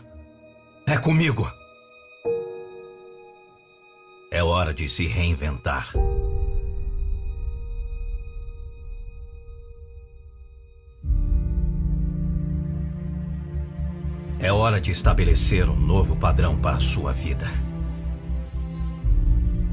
é 0.86 0.96
comigo. 0.96 1.46
É 4.30 4.42
hora 4.42 4.72
de 4.72 4.88
se 4.88 5.06
reinventar. 5.06 5.92
É 14.38 14.50
hora 14.50 14.80
de 14.80 14.92
estabelecer 14.92 15.68
um 15.68 15.76
novo 15.76 16.16
padrão 16.16 16.58
para 16.58 16.78
a 16.78 16.80
sua 16.80 17.12
vida. 17.12 17.44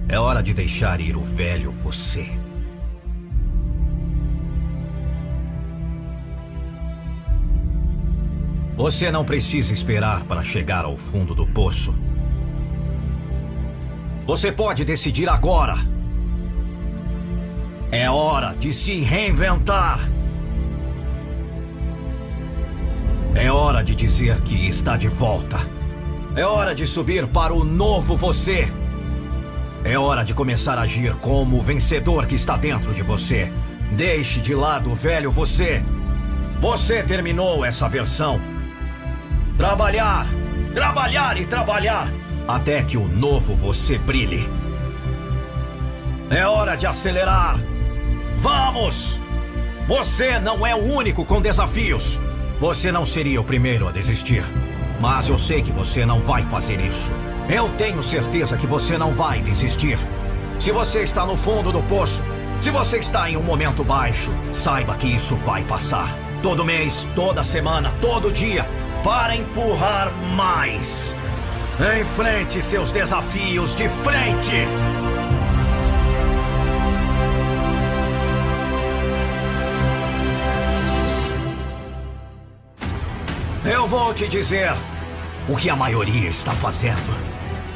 É 0.09 0.19
hora 0.19 0.43
de 0.43 0.53
deixar 0.53 0.99
ir 0.99 1.15
o 1.15 1.23
velho 1.23 1.71
você. 1.71 2.40
Você 8.81 9.11
não 9.11 9.23
precisa 9.23 9.71
esperar 9.71 10.23
para 10.23 10.41
chegar 10.41 10.85
ao 10.85 10.97
fundo 10.97 11.35
do 11.35 11.45
poço. 11.45 11.93
Você 14.25 14.51
pode 14.51 14.83
decidir 14.83 15.29
agora. 15.29 15.75
É 17.91 18.09
hora 18.09 18.55
de 18.57 18.73
se 18.73 19.01
reinventar. 19.01 19.99
É 23.35 23.51
hora 23.51 23.83
de 23.83 23.93
dizer 23.93 24.41
que 24.41 24.67
está 24.67 24.97
de 24.97 25.09
volta. 25.09 25.59
É 26.35 26.43
hora 26.43 26.73
de 26.73 26.87
subir 26.87 27.27
para 27.27 27.53
o 27.53 27.63
novo 27.63 28.17
você. 28.17 28.67
É 29.83 29.95
hora 29.95 30.23
de 30.23 30.33
começar 30.33 30.79
a 30.79 30.81
agir 30.81 31.13
como 31.17 31.59
o 31.59 31.61
vencedor 31.61 32.25
que 32.25 32.33
está 32.33 32.57
dentro 32.57 32.95
de 32.95 33.03
você. 33.03 33.53
Deixe 33.95 34.39
de 34.39 34.55
lado 34.55 34.89
o 34.89 34.95
velho 34.95 35.29
você. 35.29 35.85
Você 36.59 37.03
terminou 37.03 37.63
essa 37.63 37.87
versão. 37.87 38.50
Trabalhar, 39.61 40.25
trabalhar 40.73 41.39
e 41.39 41.45
trabalhar 41.45 42.11
até 42.47 42.81
que 42.81 42.97
o 42.97 43.07
novo 43.07 43.55
você 43.55 43.95
brilhe. 43.95 44.49
É 46.31 46.47
hora 46.47 46.75
de 46.75 46.87
acelerar. 46.87 47.59
Vamos! 48.39 49.19
Você 49.87 50.39
não 50.39 50.65
é 50.65 50.73
o 50.73 50.79
único 50.79 51.23
com 51.23 51.39
desafios. 51.39 52.19
Você 52.59 52.91
não 52.91 53.05
seria 53.05 53.39
o 53.39 53.43
primeiro 53.43 53.87
a 53.87 53.91
desistir. 53.91 54.43
Mas 54.99 55.29
eu 55.29 55.37
sei 55.37 55.61
que 55.61 55.71
você 55.71 56.07
não 56.07 56.21
vai 56.21 56.41
fazer 56.41 56.79
isso. 56.79 57.13
Eu 57.47 57.69
tenho 57.69 58.01
certeza 58.01 58.57
que 58.57 58.65
você 58.65 58.97
não 58.97 59.13
vai 59.13 59.41
desistir. 59.43 59.99
Se 60.59 60.71
você 60.71 61.03
está 61.03 61.23
no 61.23 61.37
fundo 61.37 61.71
do 61.71 61.83
poço, 61.83 62.23
se 62.59 62.71
você 62.71 62.97
está 62.97 63.29
em 63.29 63.37
um 63.37 63.43
momento 63.43 63.83
baixo, 63.83 64.31
saiba 64.51 64.97
que 64.97 65.05
isso 65.05 65.35
vai 65.35 65.63
passar. 65.63 66.17
Todo 66.41 66.65
mês, 66.65 67.07
toda 67.13 67.43
semana, 67.43 67.93
todo 68.01 68.31
dia, 68.31 68.67
para 69.03 69.35
empurrar 69.35 70.11
mais. 70.35 71.15
Enfrente 71.99 72.61
seus 72.61 72.91
desafios 72.91 73.75
de 73.75 73.89
frente! 73.89 74.67
Eu 83.63 83.87
vou 83.87 84.13
te 84.13 84.27
dizer 84.27 84.71
o 85.47 85.55
que 85.55 85.69
a 85.69 85.75
maioria 85.75 86.29
está 86.29 86.51
fazendo. 86.51 87.31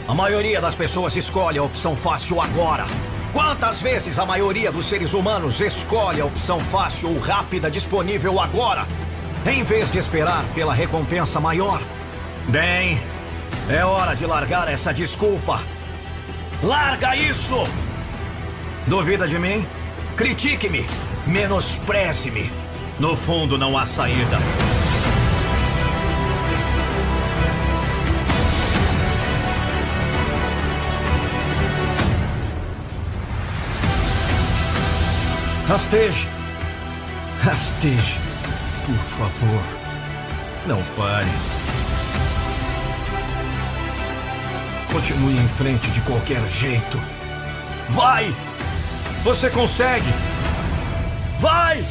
A 0.08 0.14
maioria 0.14 0.62
das 0.62 0.76
pessoas 0.76 1.16
escolhe 1.16 1.58
a 1.58 1.64
opção 1.64 1.96
fácil 1.96 2.40
agora. 2.40 2.86
Quantas 3.34 3.82
vezes 3.82 4.20
a 4.20 4.26
maioria 4.26 4.72
dos 4.72 4.86
seres 4.86 5.14
humanos 5.14 5.60
escolhe 5.60 6.22
a 6.22 6.26
opção 6.26 6.60
fácil 6.60 7.10
ou 7.10 7.20
rápida 7.20 7.70
disponível 7.72 8.40
agora? 8.40 8.88
Em 9.46 9.64
vez 9.64 9.92
de 9.92 10.00
esperar 10.00 10.44
pela 10.54 10.74
recompensa 10.74 11.40
maior. 11.40 11.82
Bem, 12.48 13.00
é 13.70 13.84
hora 13.86 14.16
de 14.16 14.26
largar 14.26 14.68
essa 14.68 14.94
desculpa. 14.94 15.64
Larga 16.64 17.16
isso! 17.16 17.64
Duvida 18.88 19.28
de 19.28 19.40
mim? 19.40 19.66
Critique-me, 20.16 20.86
menospreze-me. 21.28 22.52
No 23.00 23.16
fundo, 23.16 23.58
não 23.58 23.78
há 23.78 23.86
saída. 23.86 24.40
Rasteje. 35.68 36.30
Rasteje. 37.42 38.35
Por 38.86 39.00
favor, 39.00 39.64
não 40.68 40.84
pare. 40.96 41.32
Continue 44.92 45.36
em 45.38 45.48
frente 45.48 45.90
de 45.90 46.02
qualquer 46.02 46.48
jeito. 46.48 47.02
Vai! 47.90 48.36
Você 49.24 49.50
consegue! 49.50 50.14
Vai! 51.40 51.84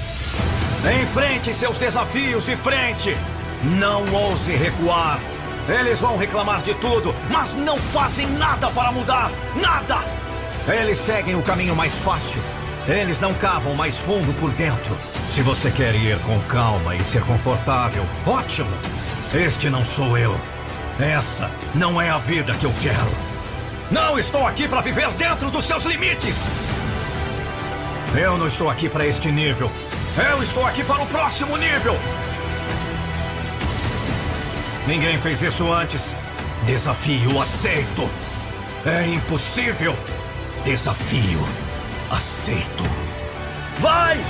Enfrente 1.03 1.53
seus 1.53 1.79
desafios 1.79 2.47
de 2.47 2.57
frente! 2.57 3.17
Não 3.65 4.05
ouse 4.13 4.53
recuar! 4.53 5.19
Eles 5.69 5.99
vão 5.99 6.17
reclamar 6.17 6.63
de 6.63 6.75
tudo, 6.75 7.13
mas 7.29 7.57
não 7.57 7.77
fazem 7.77 8.27
nada 8.39 8.69
para 8.71 8.93
mudar! 8.93 9.33
Nada! 9.57 9.99
Eles 10.69 10.99
seguem 10.99 11.35
o 11.35 11.43
caminho 11.43 11.75
mais 11.75 11.99
fácil. 11.99 12.41
Eles 12.87 13.21
não 13.21 13.35
cavam 13.35 13.75
mais 13.75 13.99
fundo 13.99 14.33
por 14.39 14.53
dentro. 14.53 14.97
Se 15.31 15.43
você 15.43 15.71
quer 15.71 15.95
ir 15.95 16.19
com 16.21 16.39
calma 16.43 16.95
e 16.95 17.03
ser 17.03 17.23
confortável, 17.23 18.05
ótimo! 18.27 18.71
Este 19.35 19.69
não 19.69 19.85
sou 19.85 20.17
eu. 20.17 20.39
Essa 21.01 21.51
não 21.75 22.01
é 22.01 22.09
a 22.09 22.19
vida 22.19 22.55
que 22.55 22.65
eu 22.65 22.73
quero. 22.81 23.11
Não 23.91 24.19
estou 24.19 24.47
aqui 24.47 24.69
para 24.69 24.81
viver 24.81 25.11
dentro 25.13 25.51
dos 25.51 25.65
seus 25.65 25.85
limites! 25.85 26.51
Eu 28.17 28.39
não 28.39 28.47
estou 28.47 28.71
aqui 28.71 28.89
para 28.89 29.05
este 29.07 29.33
nível. 29.33 29.71
Eu 30.31 30.43
estou 30.43 30.65
aqui 30.65 30.85
para 30.85 31.03
o 31.03 31.07
próximo 31.07 31.57
nível! 31.57 31.99
Ninguém 34.87 35.19
fez 35.19 35.43
isso 35.43 35.73
antes. 35.73 36.17
Desafio 36.65 37.41
aceito. 37.41 38.09
É 38.87 39.07
impossível. 39.09 39.97
Desafio 40.65 41.41
aceito. 42.11 42.85
Vai! 43.81 44.23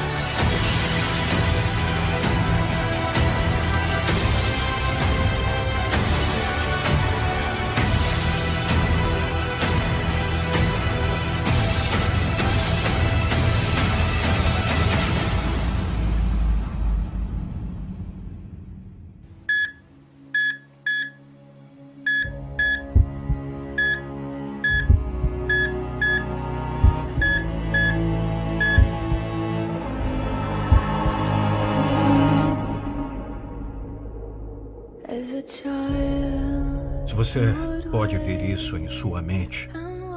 Isso 38.64 38.78
em 38.78 38.88
sua 38.88 39.20
mente, 39.20 39.68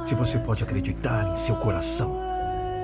se 0.06 0.14
você 0.14 0.38
pode 0.38 0.64
acreditar 0.64 1.30
em 1.30 1.36
seu 1.36 1.56
coração, 1.56 2.18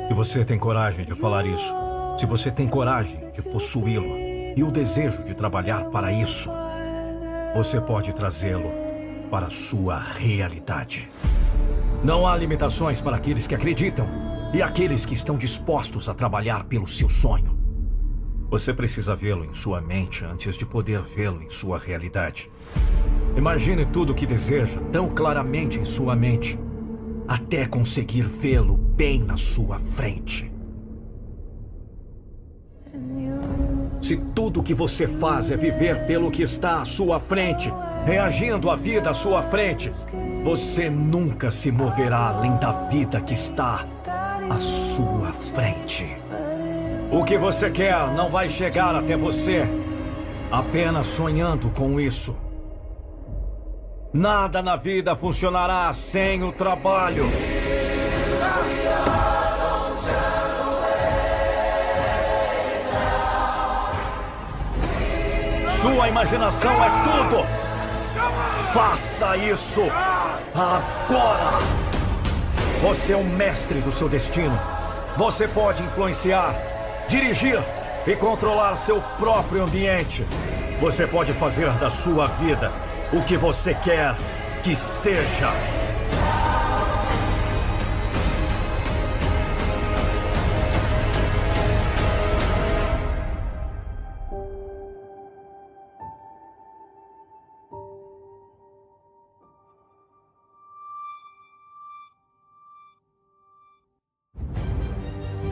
se 0.07 0.13
você 0.13 0.45
tem 0.45 0.59
coragem 0.59 1.07
de 1.07 1.15
falar 1.15 1.47
isso, 1.47 1.75
se 2.19 2.27
você 2.27 2.51
tem 2.51 2.69
coragem 2.69 3.31
de 3.33 3.41
possuí-lo 3.41 4.15
e 4.55 4.63
o 4.63 4.71
desejo 4.71 5.25
de 5.25 5.35
trabalhar 5.35 5.85
para 5.85 6.13
isso, 6.13 6.51
você 7.55 7.81
pode 7.81 8.13
trazê-lo 8.13 8.71
para 9.31 9.49
sua 9.49 9.99
realidade. 9.99 11.11
Não 12.05 12.27
há 12.27 12.37
limitações 12.37 13.01
para 13.01 13.17
aqueles 13.17 13.47
que 13.47 13.55
acreditam 13.55 14.07
e 14.53 14.61
aqueles 14.61 15.07
que 15.07 15.15
estão 15.15 15.39
dispostos 15.39 16.11
a 16.11 16.15
trabalhar 16.15 16.65
pelo 16.65 16.87
seu 16.87 17.09
sonho. 17.09 17.59
Você 18.51 18.75
precisa 18.75 19.17
vê-lo 19.17 19.47
em 19.47 19.55
sua 19.55 19.81
mente 19.81 20.27
antes 20.27 20.57
de 20.57 20.67
poder 20.67 21.01
vê-lo 21.01 21.43
em 21.43 21.51
sua 21.51 21.79
realidade. 21.79 22.51
Imagine 23.37 23.85
tudo 23.85 24.13
o 24.13 24.15
que 24.15 24.27
deseja 24.27 24.81
tão 24.93 25.09
claramente 25.09 25.81
em 25.81 25.85
sua 25.85 26.15
mente, 26.15 26.59
até 27.27 27.67
conseguir 27.67 28.23
vê-lo 28.23 28.77
bem 28.77 29.21
na 29.23 29.37
sua 29.37 29.79
frente. 29.79 30.53
Se 34.01 34.17
tudo 34.35 34.61
o 34.61 34.63
que 34.63 34.75
você 34.75 35.09
faz 35.09 35.51
é 35.51 35.57
viver 35.57 36.07
pelo 36.07 36.31
que 36.31 36.43
está 36.43 36.81
à 36.81 36.85
sua 36.85 37.19
frente, 37.19 37.73
reagindo 38.05 38.71
à 38.71 38.77
vida 38.77 39.11
à 39.11 39.15
sua 39.15 39.43
frente, 39.43 39.91
você 40.45 40.91
nunca 40.91 41.51
se 41.51 41.73
moverá 41.73 42.29
além 42.29 42.55
da 42.59 42.71
vida 42.89 43.21
que 43.21 43.33
está 43.33 43.85
à 44.51 44.59
sua 44.61 45.33
frente. 45.33 46.07
O 47.11 47.25
que 47.25 47.39
você 47.39 47.71
quer 47.71 48.13
não 48.15 48.29
vai 48.29 48.49
chegar 48.49 48.95
até 48.95 49.17
você 49.17 49.67
apenas 50.53 51.07
sonhando 51.07 51.71
com 51.71 51.99
isso. 51.99 52.44
Nada 54.17 54.63
na 54.63 54.77
vida 54.77 55.17
funcionará 55.17 55.93
sem 55.93 56.45
o 56.45 56.53
trabalho. 56.53 57.29
Sua 65.69 66.07
imaginação 66.07 66.71
é 66.71 66.91
tudo. 67.03 67.45
Faça 68.73 69.37
isso 69.37 69.83
agora. 70.55 71.59
Você 72.83 73.15
é 73.15 73.17
o 73.17 73.25
mestre 73.25 73.81
do 73.81 73.91
seu 73.91 74.09
destino. 74.09 74.57
Você 75.17 75.49
pode 75.49 75.83
influenciar, 75.83 76.55
dirigir 77.09 77.61
e 78.07 78.15
controlar 78.15 78.77
seu 78.77 79.03
próprio 79.19 79.65
ambiente. 79.65 80.25
Você 80.81 81.05
pode 81.05 81.33
fazer 81.33 81.69
da 81.79 81.91
sua 81.91 82.29
vida 82.29 82.71
o 83.17 83.23
que 83.23 83.37
você 83.37 83.73
quer 83.75 84.15
que 84.65 84.75
seja. 84.75 85.53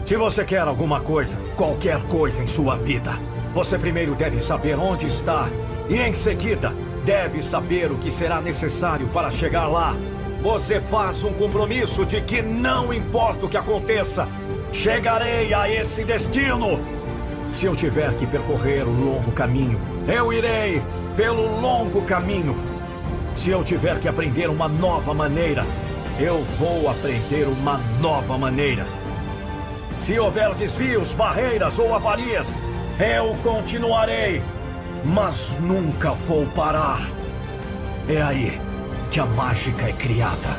Se 0.05 0.17
você 0.17 0.45
quer 0.45 0.61
alguma 0.61 1.01
coisa, 1.01 1.39
qualquer 1.57 2.03
coisa 2.09 2.43
em 2.43 2.47
sua 2.47 2.77
vida, 2.77 3.13
você 3.55 3.79
primeiro 3.79 4.15
deve 4.15 4.41
saber 4.41 4.79
onde 4.79 5.07
está 5.07 5.49
e, 5.93 5.99
em 6.01 6.15
seguida, 6.15 6.73
deve 7.05 7.43
saber 7.43 7.93
o 7.93 7.99
que 7.99 8.11
será 8.11 8.41
necessário 8.41 9.07
para 9.09 9.31
chegar 9.31 9.69
lá. 9.69 9.95
Você 10.43 10.81
faz 10.81 11.23
um 11.23 11.35
compromisso 11.35 12.07
de 12.07 12.19
que 12.23 12.41
não 12.41 12.93
importa 12.95 13.45
o 13.45 13.49
que 13.49 13.59
aconteça, 13.59 14.27
chegarei 14.73 15.53
a 15.53 15.69
esse 15.69 16.03
destino. 16.03 16.81
Se 17.53 17.67
eu 17.67 17.77
tiver 17.77 18.15
que 18.15 18.27
percorrer 18.27 18.89
o 18.89 18.91
longo 18.91 19.31
caminho, 19.33 19.79
eu 20.09 20.33
irei 20.33 20.83
pelo 21.15 21.61
longo 21.61 22.01
caminho. 22.03 22.57
Se 23.35 23.51
eu 23.51 23.63
tiver 23.63 24.01
que 24.01 24.09
aprender 24.09 24.49
uma 24.49 24.69
nova 24.69 25.13
maneira, 25.13 25.67
eu 26.19 26.43
vou 26.59 26.89
aprender 26.89 27.47
uma 27.47 27.79
nova 28.01 28.39
maneira. 28.39 28.87
Se 30.01 30.19
houver 30.19 30.55
desvios, 30.55 31.15
barreiras 31.15 31.79
ou 31.79 31.95
avarias, 31.95 32.65
eu 32.99 33.37
continuarei, 33.43 34.43
mas 35.05 35.57
nunca 35.61 36.13
vou 36.13 36.47
parar. 36.47 37.09
É 38.09 38.21
aí 38.21 38.61
que 39.11 39.21
a 39.21 39.27
mágica 39.27 39.89
é 39.89 39.93
criada. 39.93 40.59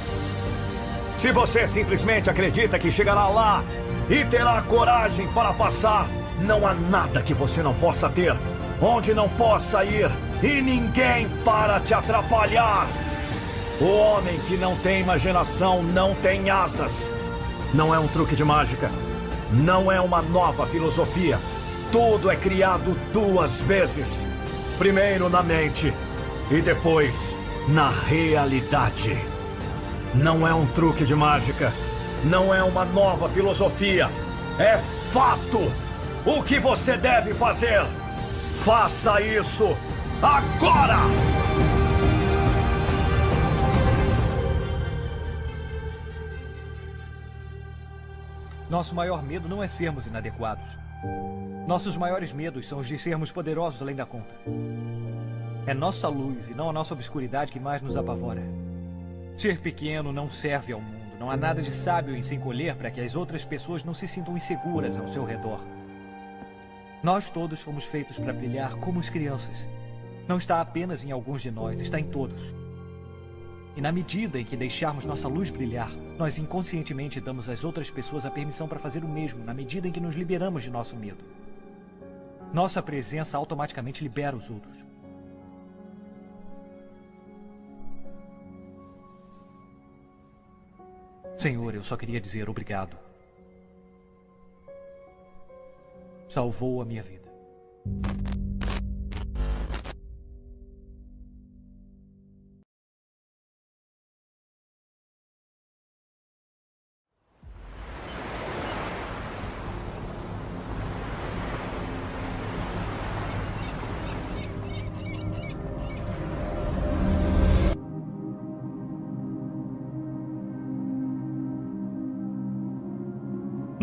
Se 1.18 1.32
você 1.32 1.68
simplesmente 1.68 2.30
acredita 2.30 2.78
que 2.80 2.92
chegará 2.92 3.28
lá 3.28 3.64
e 4.10 4.26
terá 4.26 4.62
coragem 4.64 5.28
para 5.30 5.54
passar, 5.54 6.08
não 6.42 6.68
há 6.68 6.74
nada 6.74 7.22
que 7.22 7.34
você 7.34 7.64
não 7.64 7.74
possa 7.74 8.10
ter, 8.10 8.36
onde 8.82 9.14
não 9.14 9.30
possa 9.30 9.84
ir 9.86 10.12
e 10.42 10.62
ninguém 10.62 11.30
para 11.46 11.80
te 11.80 11.94
atrapalhar. 11.94 12.88
O 13.80 13.86
homem 13.86 14.38
que 14.42 14.58
não 14.58 14.76
tem 14.78 15.02
imaginação 15.02 15.82
não 15.82 16.14
tem 16.16 16.50
asas. 16.50 17.14
Não 17.74 17.94
é 17.94 18.00
um 18.00 18.08
truque 18.08 18.36
de 18.36 18.44
mágica. 18.44 18.92
Não 19.52 19.92
é 19.92 20.00
uma 20.00 20.22
nova 20.22 20.66
filosofia. 20.68 21.40
Tudo 21.94 22.32
é 22.32 22.36
criado 22.36 22.98
duas 23.14 23.62
vezes: 23.62 24.28
primeiro 24.80 25.30
na 25.30 25.44
mente 25.44 25.94
e 26.50 26.60
depois 26.60 27.40
na 27.68 27.92
realidade. 27.92 29.16
Não 30.16 30.48
é 30.48 30.52
um 30.56 30.66
truque 30.66 31.06
de 31.06 31.14
mágica. 31.14 31.72
Não 32.24 32.52
é 32.52 32.64
uma 32.64 32.84
nova 32.84 33.30
filosofia. 33.30 34.10
É 34.58 34.80
fato. 35.12 35.72
O 36.26 36.42
que 36.42 36.60
você 36.60 36.98
deve 36.98 37.36
fazer? 37.36 37.86
Faça 38.56 39.22
isso 39.22 39.78
agora! 40.20 40.98
Nosso 48.68 48.96
maior 48.96 49.22
medo 49.22 49.48
não 49.48 49.62
é 49.62 49.68
sermos 49.68 50.08
inadequados. 50.08 50.76
Nossos 51.68 51.96
maiores 51.96 52.34
medos 52.34 52.68
são 52.68 52.80
os 52.80 52.88
de 52.88 53.00
sermos 53.00 53.32
poderosos 53.32 53.82
além 53.82 53.96
da 53.96 54.06
conta. 54.06 54.36
É 55.66 55.74
nossa 55.74 56.10
luz 56.10 56.50
e 56.50 56.54
não 56.54 56.70
a 56.70 56.74
nossa 56.74 56.94
obscuridade 56.94 57.54
que 57.54 57.60
mais 57.60 57.82
nos 57.82 57.96
apavora. 57.96 58.44
Ser 59.38 59.62
pequeno 59.62 60.12
não 60.12 60.30
serve 60.30 60.74
ao 60.74 60.82
mundo. 60.82 61.02
Não 61.18 61.32
há 61.32 61.38
nada 61.38 61.62
de 61.62 61.72
sábio 61.72 62.18
em 62.18 62.22
se 62.22 62.36
encolher 62.36 62.76
para 62.76 62.92
que 62.92 63.00
as 63.00 63.16
outras 63.16 63.46
pessoas 63.46 63.82
não 63.82 63.94
se 63.94 64.06
sintam 64.06 64.36
inseguras 64.36 64.98
ao 64.98 65.08
seu 65.08 65.24
redor. 65.24 65.62
Nós 67.02 67.30
todos 67.30 67.62
fomos 67.62 67.86
feitos 67.86 68.20
para 68.20 68.34
brilhar 68.34 68.76
como 68.76 69.00
as 69.00 69.10
crianças. 69.10 69.66
Não 70.28 70.36
está 70.36 70.60
apenas 70.60 71.06
em 71.06 71.12
alguns 71.12 71.42
de 71.42 71.50
nós, 71.50 71.80
está 71.80 71.98
em 71.98 72.06
todos. 72.06 72.54
E 73.78 73.80
na 73.80 73.92
medida 73.92 74.38
em 74.38 74.44
que 74.44 74.58
deixarmos 74.58 75.06
nossa 75.06 75.30
luz 75.30 75.50
brilhar, 75.50 75.92
nós 76.18 76.38
inconscientemente 76.38 77.22
damos 77.22 77.48
às 77.48 77.64
outras 77.64 77.90
pessoas 77.90 78.26
a 78.26 78.32
permissão 78.32 78.68
para 78.68 78.80
fazer 78.80 79.04
o 79.04 79.08
mesmo, 79.08 79.46
na 79.46 79.54
medida 79.54 79.88
em 79.88 79.92
que 79.94 80.02
nos 80.02 80.16
liberamos 80.16 80.64
de 80.64 80.70
nosso 80.70 80.98
medo. 80.98 81.24
Nossa 82.54 82.82
presença 82.82 83.38
automaticamente 83.38 84.04
libera 84.04 84.36
os 84.36 84.50
outros. 84.50 84.86
Senhor, 91.38 91.76
eu 91.76 91.84
só 91.84 91.98
queria 91.98 92.22
dizer 92.22 92.48
obrigado. 92.50 93.04
salvou 96.34 96.82
a 96.82 96.86
minha 96.86 97.04
vida. 97.04 97.32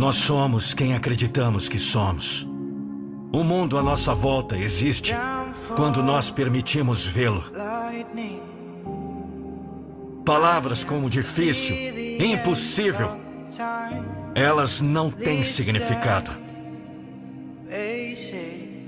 Nós 0.00 0.16
somos 0.16 0.72
quem 0.72 0.94
acreditamos 0.94 1.68
que 1.68 1.78
somos. 1.78 2.48
O 3.30 3.44
mundo 3.44 3.76
à 3.76 3.82
nossa 3.82 4.14
volta 4.14 4.56
existe 4.56 5.14
quando 5.76 6.02
nós 6.02 6.30
permitimos 6.30 7.04
vê-lo. 7.04 7.44
Palavras 10.24 10.82
como 10.82 11.10
difícil, 11.10 11.76
impossível, 12.18 13.14
elas 14.34 14.80
não 14.80 15.10
têm 15.10 15.42
significado. 15.42 16.30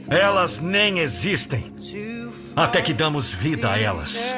Elas 0.09 0.61
nem 0.61 1.01
existem 1.01 1.75
até 2.57 2.81
que 2.81 2.95
damos 2.95 3.35
vida 3.35 3.71
a 3.71 3.79
elas. 3.79 4.35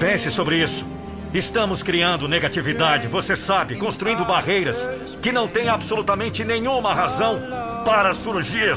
Pense 0.00 0.30
sobre 0.30 0.62
isso. 0.62 1.01
Estamos 1.34 1.82
criando 1.82 2.28
negatividade, 2.28 3.08
você 3.08 3.34
sabe, 3.34 3.76
construindo 3.76 4.22
barreiras 4.22 4.88
que 5.22 5.32
não 5.32 5.48
têm 5.48 5.68
absolutamente 5.68 6.44
nenhuma 6.44 6.92
razão 6.92 7.40
para 7.86 8.12
surgir. 8.12 8.76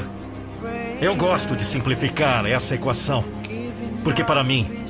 Eu 1.00 1.14
gosto 1.14 1.54
de 1.54 1.66
simplificar 1.66 2.46
essa 2.46 2.74
equação, 2.74 3.22
porque 4.02 4.24
para 4.24 4.42
mim 4.42 4.86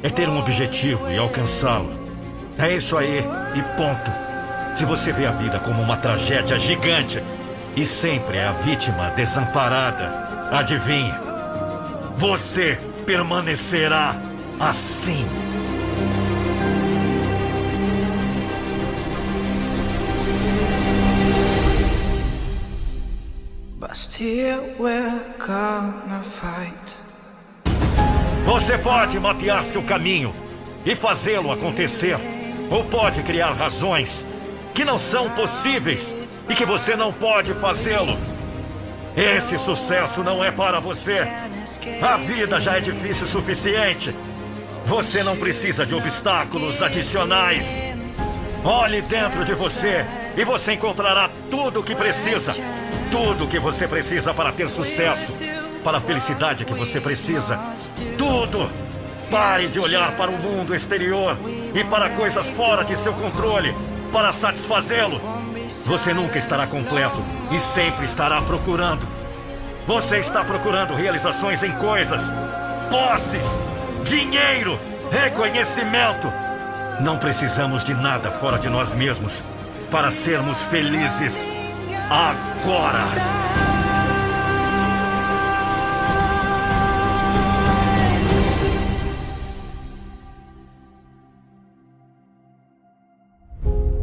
é 0.00 0.08
ter 0.08 0.28
um 0.28 0.38
objetivo 0.38 1.10
e 1.10 1.18
alcançá-lo. 1.18 1.90
É 2.56 2.72
isso 2.72 2.96
aí 2.96 3.18
e 3.56 3.62
ponto. 3.76 4.12
Se 4.76 4.84
você 4.84 5.12
vê 5.12 5.26
a 5.26 5.32
vida 5.32 5.58
como 5.58 5.82
uma 5.82 5.96
tragédia 5.96 6.56
gigante 6.56 7.20
e 7.74 7.84
sempre 7.84 8.38
é 8.38 8.46
a 8.46 8.52
vítima 8.52 9.10
desamparada, 9.10 10.48
adivinhe, 10.52 11.12
você 12.16 12.78
permanecerá 13.04 14.14
assim. 14.60 15.51
Você 28.46 28.78
pode 28.78 29.20
mapear 29.20 29.62
seu 29.66 29.82
caminho 29.82 30.34
e 30.82 30.96
fazê-lo 30.96 31.52
acontecer, 31.52 32.18
ou 32.70 32.84
pode 32.84 33.22
criar 33.22 33.52
razões 33.52 34.26
que 34.74 34.82
não 34.82 34.96
são 34.96 35.28
possíveis 35.32 36.16
e 36.48 36.54
que 36.54 36.64
você 36.64 36.96
não 36.96 37.12
pode 37.12 37.52
fazê-lo. 37.52 38.16
Esse 39.14 39.58
sucesso 39.58 40.24
não 40.24 40.42
é 40.42 40.50
para 40.50 40.80
você. 40.80 41.28
A 42.00 42.16
vida 42.16 42.58
já 42.58 42.78
é 42.78 42.80
difícil 42.80 43.24
o 43.24 43.28
suficiente. 43.28 44.16
Você 44.86 45.22
não 45.22 45.36
precisa 45.36 45.84
de 45.84 45.94
obstáculos 45.94 46.82
adicionais. 46.82 47.86
Olhe 48.64 49.02
dentro 49.02 49.44
de 49.44 49.52
você 49.52 50.06
e 50.34 50.44
você 50.46 50.72
encontrará 50.72 51.28
tudo 51.50 51.80
o 51.80 51.84
que 51.84 51.94
precisa 51.94 52.54
tudo 53.12 53.44
o 53.44 53.48
que 53.48 53.60
você 53.60 53.86
precisa 53.86 54.32
para 54.32 54.50
ter 54.50 54.68
sucesso, 54.70 55.34
para 55.84 55.98
a 55.98 56.00
felicidade 56.00 56.64
que 56.64 56.72
você 56.72 57.00
precisa. 57.00 57.60
Tudo! 58.16 58.72
Pare 59.30 59.68
de 59.68 59.78
olhar 59.78 60.16
para 60.16 60.30
o 60.30 60.38
mundo 60.38 60.74
exterior 60.74 61.38
e 61.74 61.84
para 61.84 62.10
coisas 62.10 62.48
fora 62.50 62.84
de 62.84 62.96
seu 62.96 63.14
controle 63.14 63.74
para 64.10 64.32
satisfazê-lo. 64.32 65.20
Você 65.86 66.12
nunca 66.12 66.38
estará 66.38 66.66
completo 66.66 67.18
e 67.50 67.58
sempre 67.58 68.04
estará 68.04 68.40
procurando. 68.42 69.06
Você 69.86 70.18
está 70.18 70.44
procurando 70.44 70.94
realizações 70.94 71.62
em 71.62 71.72
coisas, 71.72 72.32
posses, 72.90 73.60
dinheiro, 74.04 74.78
reconhecimento. 75.10 76.32
Não 77.00 77.18
precisamos 77.18 77.84
de 77.84 77.94
nada 77.94 78.30
fora 78.30 78.58
de 78.58 78.68
nós 78.68 78.92
mesmos 78.92 79.42
para 79.90 80.10
sermos 80.10 80.62
felizes 80.64 81.50
agora! 82.10 83.06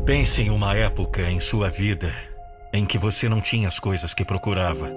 Pense 0.05 0.41
em 0.41 0.49
uma 0.49 0.75
época 0.75 1.21
em 1.29 1.39
sua 1.39 1.69
vida 1.69 2.11
em 2.73 2.85
que 2.85 2.97
você 2.97 3.29
não 3.29 3.39
tinha 3.39 3.67
as 3.67 3.79
coisas 3.79 4.13
que 4.13 4.25
procurava, 4.25 4.91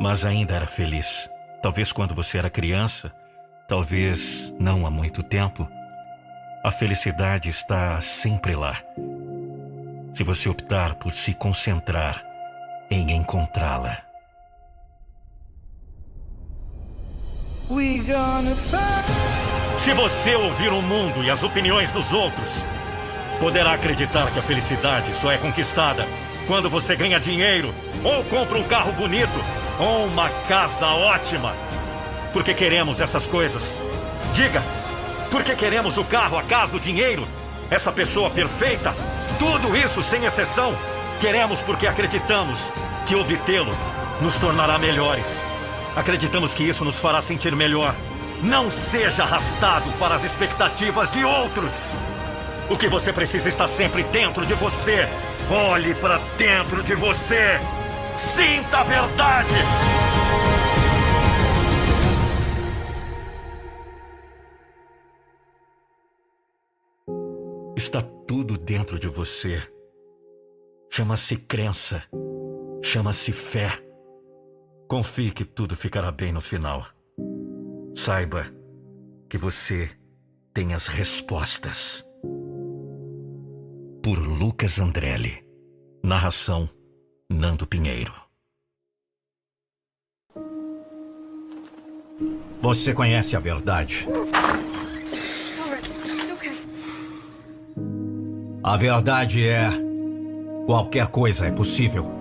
mas 0.00 0.24
ainda 0.24 0.54
era 0.54 0.66
feliz. 0.66 1.28
Talvez 1.62 1.92
quando 1.92 2.14
você 2.14 2.38
era 2.38 2.50
criança, 2.50 3.10
talvez 3.66 4.54
não 4.58 4.86
há 4.86 4.90
muito 4.90 5.22
tempo. 5.22 5.66
A 6.62 6.70
felicidade 6.70 7.48
está 7.48 8.00
sempre 8.02 8.54
lá 8.54 8.76
se 10.14 10.24
você 10.24 10.48
optar 10.48 10.94
por 10.94 11.12
se 11.12 11.34
concentrar 11.34 12.24
em 12.90 13.12
encontrá-la. 13.12 13.98
Se 19.76 19.92
você 19.92 20.34
ouvir 20.34 20.72
o 20.72 20.82
mundo 20.82 21.22
e 21.22 21.30
as 21.30 21.42
opiniões 21.42 21.92
dos 21.92 22.12
outros, 22.12 22.64
poderá 23.38 23.74
acreditar 23.74 24.30
que 24.32 24.38
a 24.38 24.42
felicidade 24.42 25.14
só 25.14 25.30
é 25.30 25.38
conquistada 25.38 26.06
quando 26.46 26.70
você 26.70 26.96
ganha 26.96 27.20
dinheiro, 27.20 27.74
ou 28.02 28.24
compra 28.24 28.58
um 28.58 28.62
carro 28.62 28.92
bonito, 28.92 29.38
ou 29.78 30.06
uma 30.06 30.30
casa 30.48 30.86
ótima. 30.86 31.54
Porque 32.32 32.54
queremos 32.54 33.00
essas 33.00 33.26
coisas. 33.26 33.76
Diga, 34.32 34.62
por 35.30 35.44
que 35.44 35.54
queremos 35.54 35.98
o 35.98 36.04
carro, 36.04 36.38
a 36.38 36.42
casa, 36.42 36.76
o 36.76 36.80
dinheiro? 36.80 37.28
Essa 37.70 37.92
pessoa 37.92 38.30
perfeita? 38.30 38.94
Tudo 39.38 39.76
isso, 39.76 40.02
sem 40.02 40.24
exceção, 40.24 40.76
queremos 41.20 41.62
porque 41.62 41.86
acreditamos 41.86 42.72
que 43.06 43.14
obtê-lo 43.14 43.74
nos 44.20 44.36
tornará 44.36 44.78
melhores. 44.78 45.44
Acreditamos 45.94 46.54
que 46.54 46.64
isso 46.64 46.84
nos 46.84 46.98
fará 46.98 47.22
sentir 47.22 47.54
melhor. 47.54 47.94
Não 48.42 48.70
seja 48.70 49.22
arrastado 49.22 49.90
para 49.92 50.14
as 50.14 50.24
expectativas 50.24 51.10
de 51.10 51.24
outros. 51.24 51.94
O 52.68 52.76
que 52.76 52.88
você 52.88 53.12
precisa 53.12 53.48
está 53.48 53.66
sempre 53.66 54.02
dentro 54.04 54.44
de 54.44 54.54
você. 54.54 55.08
Olhe 55.50 55.94
para 55.94 56.18
dentro 56.36 56.82
de 56.82 56.94
você. 56.94 57.60
Sinta 58.16 58.78
a 58.78 58.84
verdade. 58.84 59.54
Está 67.76 68.02
tudo 68.28 68.58
dentro 68.58 68.98
de 68.98 69.08
você. 69.08 69.56
Chama-se 70.92 71.34
crença. 71.38 72.04
Chama-se 72.84 73.32
fé. 73.32 73.70
Confie 74.86 75.32
que 75.32 75.46
tudo 75.46 75.74
ficará 75.74 76.12
bem 76.12 76.30
no 76.30 76.42
final. 76.42 76.86
Saiba 77.96 78.44
que 79.30 79.38
você 79.38 79.90
tem 80.52 80.74
as 80.74 80.88
respostas. 80.88 82.04
Por 84.02 84.18
Lucas 84.18 84.78
Andrelli. 84.78 85.42
Narração 86.04 86.68
Nando 87.30 87.66
Pinheiro. 87.66 88.12
Você 92.60 92.92
conhece 92.92 93.36
a 93.36 93.40
verdade. 93.40 94.06
A 98.68 98.76
verdade 98.76 99.46
é: 99.46 99.70
qualquer 100.66 101.06
coisa 101.06 101.46
é 101.46 101.50
possível. 101.50 102.12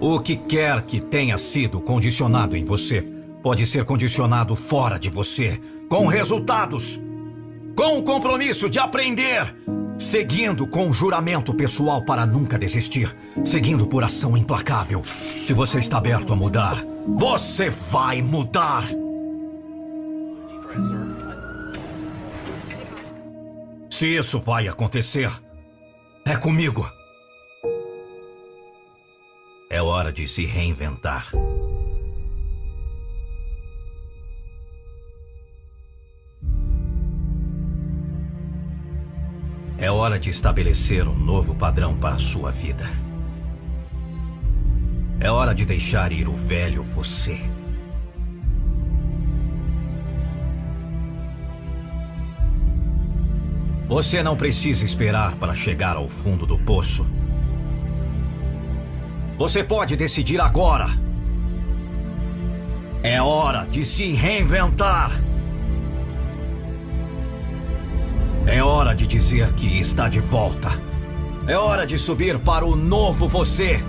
O 0.00 0.18
que 0.18 0.34
quer 0.34 0.80
que 0.80 0.98
tenha 0.98 1.36
sido 1.36 1.78
condicionado 1.78 2.56
em 2.56 2.64
você 2.64 3.02
pode 3.42 3.66
ser 3.66 3.84
condicionado 3.84 4.56
fora 4.56 4.98
de 4.98 5.10
você, 5.10 5.60
com 5.86 6.06
resultados, 6.06 6.98
com 7.76 7.98
o 7.98 8.02
compromisso 8.02 8.70
de 8.70 8.78
aprender, 8.78 9.54
seguindo 9.98 10.66
com 10.66 10.90
juramento 10.90 11.52
pessoal 11.52 12.02
para 12.02 12.24
nunca 12.24 12.58
desistir, 12.58 13.14
seguindo 13.44 13.86
por 13.86 14.02
ação 14.02 14.38
implacável. 14.38 15.02
Se 15.44 15.52
você 15.52 15.80
está 15.80 15.98
aberto 15.98 16.32
a 16.32 16.36
mudar, 16.36 16.82
você 17.06 17.68
vai 17.68 18.22
mudar. 18.22 18.84
Se 23.90 24.16
isso 24.16 24.40
vai 24.40 24.66
acontecer, 24.66 25.30
É 26.26 26.36
comigo. 26.36 26.90
É 29.68 29.82
hora 29.82 30.10
de 30.10 30.26
se 30.26 30.46
reinventar. 30.46 31.30
É 39.76 39.90
hora 39.90 40.18
de 40.18 40.30
estabelecer 40.30 41.06
um 41.06 41.14
novo 41.14 41.54
padrão 41.54 41.94
para 41.94 42.14
a 42.14 42.18
sua 42.18 42.50
vida. 42.50 42.84
É 45.20 45.30
hora 45.30 45.54
de 45.54 45.66
deixar 45.66 46.10
ir 46.10 46.26
o 46.26 46.34
velho 46.34 46.82
você. 46.82 47.38
Você 53.88 54.22
não 54.22 54.36
precisa 54.36 54.84
esperar 54.84 55.36
para 55.36 55.54
chegar 55.54 55.96
ao 55.96 56.08
fundo 56.08 56.46
do 56.46 56.58
poço. 56.58 57.06
Você 59.36 59.62
pode 59.62 59.94
decidir 59.94 60.40
agora. 60.40 60.86
É 63.02 63.20
hora 63.20 63.66
de 63.66 63.84
se 63.84 64.12
reinventar. 64.12 65.12
É 68.46 68.62
hora 68.62 68.94
de 68.94 69.06
dizer 69.06 69.52
que 69.52 69.78
está 69.78 70.08
de 70.08 70.20
volta. 70.20 70.70
É 71.46 71.56
hora 71.56 71.86
de 71.86 71.98
subir 71.98 72.38
para 72.38 72.64
o 72.64 72.74
novo 72.74 73.28
você. 73.28 73.84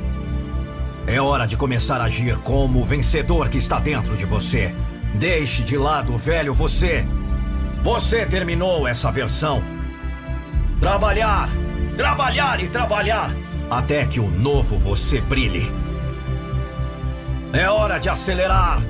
É 1.07 1.21
hora 1.21 1.45
de 1.45 1.55
começar 1.55 2.01
a 2.01 2.05
agir 2.05 2.37
como 2.39 2.81
o 2.81 2.85
vencedor 2.85 3.47
que 3.47 3.57
está 3.57 3.79
dentro 3.79 4.17
de 4.17 4.25
você. 4.25 4.75
Deixe 5.13 5.63
de 5.63 5.77
lado 5.77 6.13
o 6.13 6.17
velho 6.17 6.53
você. 6.53 7.05
Você 7.83 8.25
terminou 8.25 8.85
essa 8.87 9.09
versão. 9.11 9.74
Trabalhar, 10.85 11.49
trabalhar 11.97 12.63
e 12.63 12.67
trabalhar 12.67 13.31
até 13.71 14.05
que 14.05 14.19
o 14.19 14.29
novo 14.29 14.77
você 14.77 15.19
brilhe. 15.19 15.67
É 17.51 17.67
hora 17.67 17.97
de 17.97 18.07
acelerar. 18.07 18.83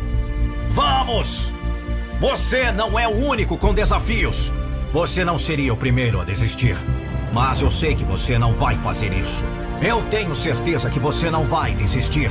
Vamos! 0.71 1.53
Você 2.19 2.69
não 2.73 2.99
é 2.99 3.07
o 3.07 3.11
único 3.11 3.57
com 3.57 3.73
desafios. 3.73 4.51
Você 4.91 5.23
não 5.23 5.39
seria 5.39 5.73
o 5.73 5.77
primeiro 5.77 6.19
a 6.19 6.25
desistir. 6.25 6.75
Mas 7.31 7.61
eu 7.61 7.71
sei 7.71 7.95
que 7.95 8.03
você 8.03 8.37
não 8.37 8.53
vai 8.53 8.75
fazer 8.75 9.13
isso. 9.13 9.45
Eu 9.81 10.03
tenho 10.03 10.35
certeza 10.35 10.89
que 10.89 10.99
você 10.99 11.31
não 11.31 11.47
vai 11.47 11.73
desistir. 11.75 12.29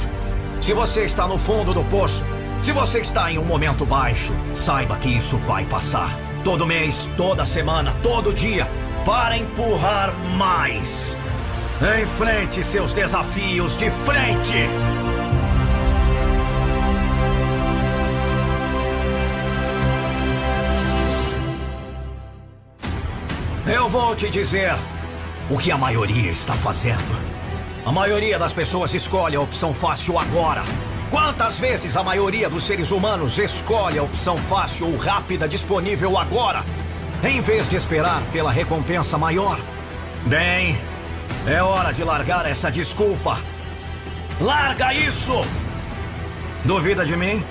Se 0.60 0.74
você 0.74 1.06
está 1.06 1.26
no 1.26 1.38
fundo 1.38 1.72
do 1.72 1.82
poço, 1.84 2.22
se 2.62 2.70
você 2.70 3.00
está 3.00 3.32
em 3.32 3.38
um 3.38 3.44
momento 3.46 3.86
baixo, 3.86 4.34
saiba 4.52 4.98
que 4.98 5.08
isso 5.08 5.38
vai 5.38 5.64
passar. 5.64 6.10
Todo 6.44 6.66
mês, 6.66 7.08
toda 7.16 7.46
semana, 7.46 7.96
todo 8.02 8.34
dia, 8.34 8.68
para 9.04 9.36
empurrar 9.36 10.14
mais. 10.36 11.16
Enfrente 12.02 12.64
seus 12.64 12.92
desafios 12.92 13.76
de 13.76 13.90
frente! 13.90 14.68
Eu 23.66 23.88
vou 23.88 24.14
te 24.14 24.30
dizer 24.30 24.74
o 25.50 25.58
que 25.58 25.70
a 25.70 25.76
maioria 25.76 26.30
está 26.30 26.54
fazendo. 26.54 26.98
A 27.84 27.92
maioria 27.92 28.38
das 28.38 28.52
pessoas 28.52 28.94
escolhe 28.94 29.36
a 29.36 29.40
opção 29.40 29.74
fácil 29.74 30.18
agora. 30.18 30.62
Quantas 31.10 31.60
vezes 31.60 31.96
a 31.96 32.02
maioria 32.02 32.48
dos 32.48 32.64
seres 32.64 32.90
humanos 32.90 33.38
escolhe 33.38 33.98
a 33.98 34.02
opção 34.02 34.36
fácil 34.36 34.90
ou 34.90 34.96
rápida 34.96 35.46
disponível 35.46 36.18
agora, 36.18 36.64
em 37.24 37.40
vez 37.40 37.68
de 37.68 37.76
esperar 37.76 38.22
pela 38.32 38.52
recompensa 38.52 39.16
maior? 39.16 39.58
Bem, 40.26 40.78
é 41.46 41.62
hora 41.62 41.92
de 41.92 42.04
largar 42.04 42.46
essa 42.46 42.70
desculpa. 42.70 43.38
Larga 44.40 44.92
isso! 44.92 45.42
Duvida 46.64 47.04
de 47.04 47.16
mim? 47.16 47.44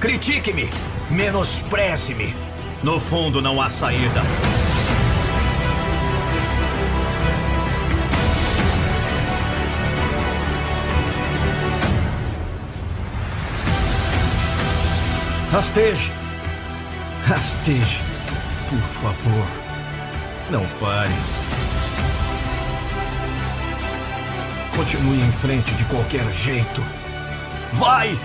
Critique-me, 0.00 0.70
menospreze-me. 1.10 2.34
No 2.82 2.98
fundo, 2.98 3.42
não 3.42 3.60
há 3.60 3.68
saída. 3.68 4.22
Rasteje. 15.50 16.12
Rasteje. 17.26 18.09
Por 18.70 18.78
favor. 18.82 19.46
Não 20.48 20.64
pare. 20.78 21.10
Continue 24.76 25.20
em 25.20 25.32
frente 25.32 25.74
de 25.74 25.84
qualquer 25.86 26.30
jeito. 26.30 26.80
Vai! 27.72 28.16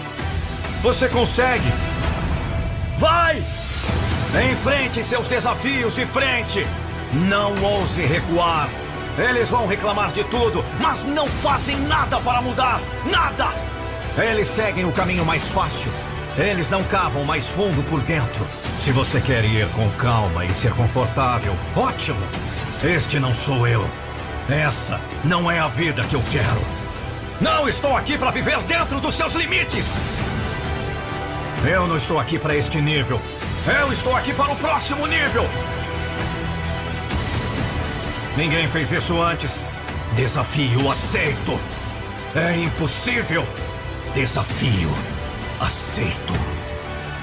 Você 0.84 1.10
consegue! 1.10 1.68
Vai! 3.00 3.44
Enfrente 4.52 5.04
seus 5.04 5.28
desafios 5.28 5.96
de 5.96 6.06
frente! 6.06 6.68
Não 7.12 7.60
ouse 7.64 8.04
recuar! 8.04 8.70
Eles 9.18 9.50
vão 9.50 9.66
reclamar 9.66 10.12
de 10.12 10.24
tudo, 10.26 10.64
mas 10.80 11.06
não 11.06 11.26
fazem 11.26 11.76
nada 11.88 12.20
para 12.20 12.42
mudar! 12.44 12.80
Nada! 13.10 13.52
Eles 14.16 14.48
seguem 14.48 14.86
o 14.86 14.92
caminho 14.92 15.26
mais 15.26 15.48
fácil, 15.48 15.92
eles 16.38 16.70
não 16.70 16.84
cavam 16.84 17.24
mais 17.24 17.48
fundo 17.48 17.82
por 17.90 18.02
dentro. 18.02 18.46
Se 18.80 18.92
você 18.92 19.22
quer 19.22 19.46
ir 19.46 19.68
com 19.70 19.90
calma 19.92 20.44
e 20.46 20.54
ser 20.54 20.74
confortável, 20.74 21.56
ótimo! 21.76 22.20
Este 22.84 23.20
não 23.20 23.34
sou 23.34 23.66
eu. 23.66 23.90
Essa 24.50 25.00
não 25.24 25.50
é 25.50 25.60
a 25.60 25.68
vida 25.68 26.04
que 26.04 26.16
eu 26.16 26.22
quero. 26.30 26.62
Não 27.40 27.68
estou 27.68 27.96
aqui 27.96 28.18
para 28.18 28.32
viver 28.32 28.62
dentro 28.64 29.00
dos 29.00 29.16
seus 29.16 29.34
limites! 29.34 30.00
Eu 31.66 31.88
não 31.88 31.98
estou 31.98 32.20
aqui 32.20 32.38
para 32.38 32.56
este 32.56 32.82
nível. 32.82 33.20
Eu 33.80 33.92
estou 33.92 34.16
aqui 34.16 34.34
para 34.34 34.52
o 34.52 34.56
próximo 34.58 35.08
nível! 35.08 35.50
Ninguém 38.36 38.68
fez 38.68 38.92
isso 38.92 39.22
antes. 39.22 39.66
Desafio 40.16 40.92
aceito. 40.92 41.60
É 42.36 42.58
impossível. 42.58 43.48
Desafio 44.14 45.15
aceito. 45.60 46.34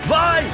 Vai! 0.06 0.44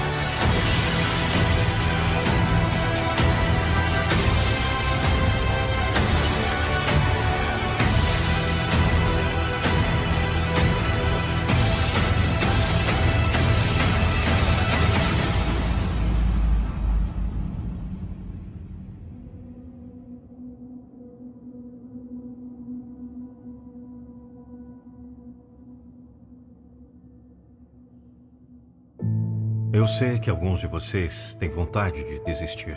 Eu 29.78 29.86
sei 29.86 30.18
que 30.18 30.28
alguns 30.28 30.58
de 30.58 30.66
vocês 30.66 31.36
têm 31.38 31.48
vontade 31.48 32.02
de 32.02 32.18
desistir. 32.24 32.76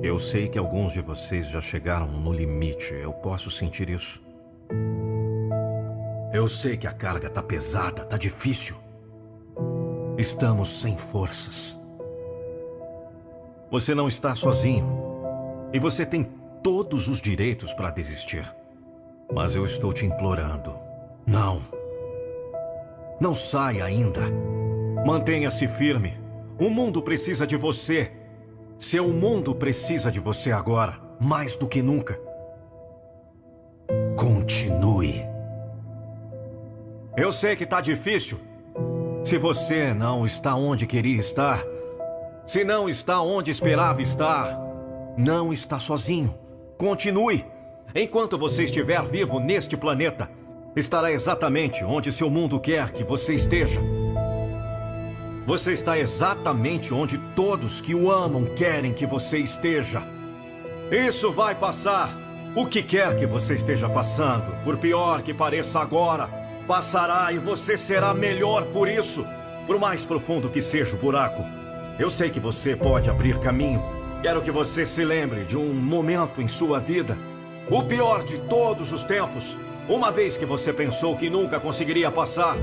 Eu 0.00 0.20
sei 0.20 0.48
que 0.48 0.56
alguns 0.56 0.92
de 0.92 1.00
vocês 1.00 1.48
já 1.48 1.60
chegaram 1.60 2.06
no 2.06 2.32
limite. 2.32 2.94
Eu 2.94 3.12
posso 3.12 3.50
sentir 3.50 3.90
isso. 3.90 4.22
Eu 6.32 6.46
sei 6.46 6.76
que 6.76 6.86
a 6.86 6.92
carga 6.92 7.28
tá 7.28 7.42
pesada, 7.42 8.04
tá 8.04 8.16
difícil. 8.16 8.76
Estamos 10.16 10.68
sem 10.68 10.96
forças. 10.96 11.76
Você 13.68 13.96
não 13.96 14.06
está 14.06 14.36
sozinho. 14.36 14.86
E 15.72 15.80
você 15.80 16.06
tem 16.06 16.22
todos 16.62 17.08
os 17.08 17.20
direitos 17.20 17.74
para 17.74 17.90
desistir. 17.90 18.48
Mas 19.34 19.56
eu 19.56 19.64
estou 19.64 19.92
te 19.92 20.06
implorando. 20.06 20.78
Não. 21.26 21.60
Não 23.20 23.34
saia 23.34 23.84
ainda. 23.84 24.20
Mantenha-se 25.04 25.68
firme. 25.68 26.18
O 26.58 26.70
mundo 26.70 27.02
precisa 27.02 27.46
de 27.46 27.56
você. 27.56 28.10
Seu 28.78 29.08
mundo 29.08 29.54
precisa 29.54 30.10
de 30.10 30.18
você 30.18 30.50
agora, 30.50 30.98
mais 31.20 31.56
do 31.56 31.68
que 31.68 31.82
nunca. 31.82 32.18
Continue. 34.16 35.22
Eu 37.16 37.30
sei 37.30 37.54
que 37.54 37.66
tá 37.66 37.82
difícil. 37.82 38.40
Se 39.24 39.36
você 39.36 39.92
não 39.92 40.24
está 40.24 40.54
onde 40.54 40.86
queria 40.86 41.18
estar, 41.18 41.62
se 42.46 42.64
não 42.64 42.88
está 42.88 43.20
onde 43.20 43.50
esperava 43.50 44.00
estar, 44.00 44.58
não 45.18 45.52
está 45.52 45.78
sozinho. 45.78 46.34
Continue. 46.78 47.44
Enquanto 47.94 48.38
você 48.38 48.64
estiver 48.64 49.02
vivo 49.02 49.38
neste 49.38 49.76
planeta, 49.76 50.30
estará 50.74 51.12
exatamente 51.12 51.84
onde 51.84 52.10
seu 52.10 52.30
mundo 52.30 52.58
quer 52.58 52.90
que 52.90 53.04
você 53.04 53.34
esteja. 53.34 53.80
Você 55.46 55.72
está 55.72 55.98
exatamente 55.98 56.94
onde 56.94 57.18
todos 57.36 57.78
que 57.78 57.94
o 57.94 58.10
amam 58.10 58.46
querem 58.56 58.94
que 58.94 59.04
você 59.04 59.38
esteja. 59.38 60.02
Isso 60.90 61.30
vai 61.30 61.54
passar. 61.54 62.16
O 62.56 62.66
que 62.66 62.82
quer 62.82 63.14
que 63.16 63.26
você 63.26 63.54
esteja 63.54 63.86
passando, 63.86 64.54
por 64.64 64.78
pior 64.78 65.20
que 65.20 65.34
pareça 65.34 65.80
agora, 65.80 66.30
passará 66.66 67.30
e 67.30 67.38
você 67.38 67.76
será 67.76 68.14
melhor 68.14 68.64
por 68.66 68.88
isso. 68.88 69.26
Por 69.66 69.78
mais 69.78 70.06
profundo 70.06 70.48
que 70.48 70.62
seja 70.62 70.96
o 70.96 70.98
buraco, 70.98 71.44
eu 71.98 72.08
sei 72.08 72.30
que 72.30 72.40
você 72.40 72.74
pode 72.74 73.10
abrir 73.10 73.38
caminho. 73.38 73.82
Quero 74.22 74.40
que 74.40 74.50
você 74.50 74.86
se 74.86 75.04
lembre 75.04 75.44
de 75.44 75.58
um 75.58 75.74
momento 75.74 76.40
em 76.40 76.48
sua 76.48 76.80
vida, 76.80 77.18
o 77.70 77.82
pior 77.82 78.24
de 78.24 78.38
todos 78.38 78.92
os 78.92 79.04
tempos, 79.04 79.58
uma 79.90 80.10
vez 80.10 80.38
que 80.38 80.46
você 80.46 80.72
pensou 80.72 81.14
que 81.16 81.28
nunca 81.28 81.60
conseguiria 81.60 82.10
passar, 82.10 82.56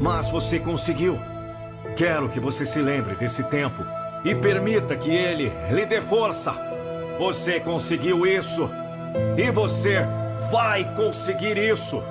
mas 0.00 0.30
você 0.30 0.58
conseguiu. 0.58 1.31
Quero 1.96 2.28
que 2.28 2.40
você 2.40 2.64
se 2.64 2.80
lembre 2.80 3.14
desse 3.14 3.42
tempo 3.44 3.84
e 4.24 4.34
permita 4.34 4.96
que 4.96 5.10
ele 5.10 5.52
lhe 5.70 5.84
dê 5.84 6.00
força. 6.00 6.52
Você 7.18 7.60
conseguiu 7.60 8.26
isso 8.26 8.70
e 9.36 9.50
você 9.50 10.00
vai 10.50 10.84
conseguir 10.94 11.58
isso. 11.58 12.02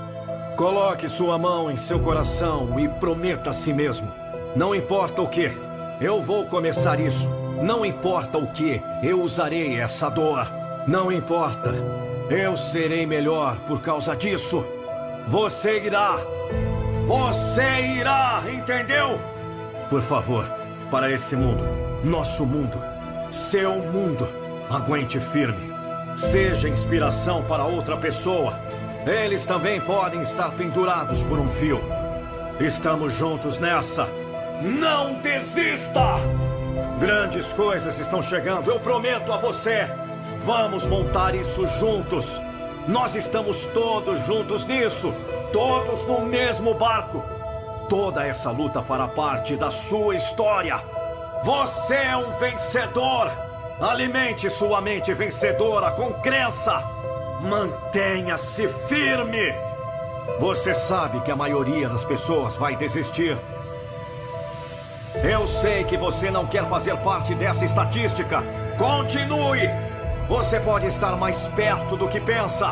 Coloque 0.56 1.10
sua 1.10 1.38
mão 1.38 1.72
em 1.72 1.78
seu 1.78 2.00
coração 2.00 2.80
e 2.80 2.88
prometa 2.88 3.50
a 3.50 3.54
si 3.54 3.74
mesmo: 3.74 4.12
não 4.56 4.76
importa 4.76 5.22
o 5.22 5.28
que, 5.28 5.52
eu 6.00 6.22
vou 6.22 6.46
começar 6.46 7.00
isso. 7.00 7.30
Não 7.62 7.86
importa 7.86 8.38
o 8.38 8.48
que, 8.48 8.82
eu 9.04 9.22
usarei 9.22 9.80
essa 9.80 10.10
dor. 10.10 10.48
Não 10.88 11.12
importa, 11.12 11.74
eu 12.30 12.56
serei 12.58 13.06
melhor 13.06 13.58
por 13.68 13.82
causa 13.82 14.16
disso. 14.16 14.66
Você 15.28 15.80
irá. 15.80 16.18
Você 17.06 17.98
irá, 18.00 18.44
entendeu? 18.52 19.31
Por 19.92 20.02
favor, 20.02 20.46
para 20.90 21.12
esse 21.12 21.36
mundo, 21.36 21.66
nosso 22.02 22.46
mundo, 22.46 22.82
seu 23.30 23.76
mundo, 23.80 24.26
aguente 24.70 25.20
firme. 25.20 25.70
Seja 26.16 26.70
inspiração 26.70 27.44
para 27.44 27.66
outra 27.66 27.98
pessoa. 27.98 28.58
Eles 29.06 29.46
também 29.46 29.82
podem 29.82 30.22
estar 30.22 30.50
pendurados 30.52 31.26
por 31.26 31.38
um 31.38 31.50
fio. 31.50 31.82
Estamos 32.58 33.12
juntos 33.12 33.60
nessa. 33.60 34.08
Não 34.62 35.16
desista! 35.16 36.16
Grandes 36.98 37.52
coisas 37.52 38.00
estão 38.00 38.22
chegando, 38.22 38.72
eu 38.72 38.80
prometo 38.80 39.34
a 39.34 39.38
você. 39.38 39.92
Vamos 40.46 40.88
montar 40.88 41.36
isso 41.36 41.68
juntos. 41.68 42.42
Nós 42.88 43.14
estamos 43.14 43.66
todos 43.66 44.26
juntos 44.26 44.64
nisso. 44.64 45.14
Todos 45.52 46.06
no 46.06 46.22
mesmo 46.22 46.74
barco. 46.76 47.41
Toda 47.92 48.26
essa 48.26 48.50
luta 48.52 48.82
fará 48.82 49.06
parte 49.06 49.58
da 49.58 49.70
sua 49.70 50.16
história. 50.16 50.82
Você 51.44 51.94
é 51.94 52.16
um 52.16 52.32
vencedor. 52.40 53.30
Alimente 53.82 54.50
sua 54.50 54.80
mente 54.80 55.14
vencedora 55.14 55.92
com 55.92 56.14
crença. 56.22 56.82
Mantenha-se 57.42 58.66
firme. 58.88 59.54
Você 60.40 60.74
sabe 60.74 61.20
que 61.20 61.32
a 61.32 61.36
maioria 61.36 61.90
das 61.90 62.06
pessoas 62.06 62.56
vai 62.56 62.78
desistir. 62.78 63.38
Eu 65.22 65.46
sei 65.46 65.84
que 65.84 65.98
você 65.98 66.32
não 66.32 66.48
quer 66.48 66.66
fazer 66.70 66.96
parte 67.00 67.36
dessa 67.36 67.66
estatística. 67.66 68.42
Continue! 68.78 69.70
Você 70.30 70.62
pode 70.62 70.88
estar 70.88 71.18
mais 71.18 71.50
perto 71.50 71.98
do 71.98 72.08
que 72.08 72.22
pensa. 72.22 72.70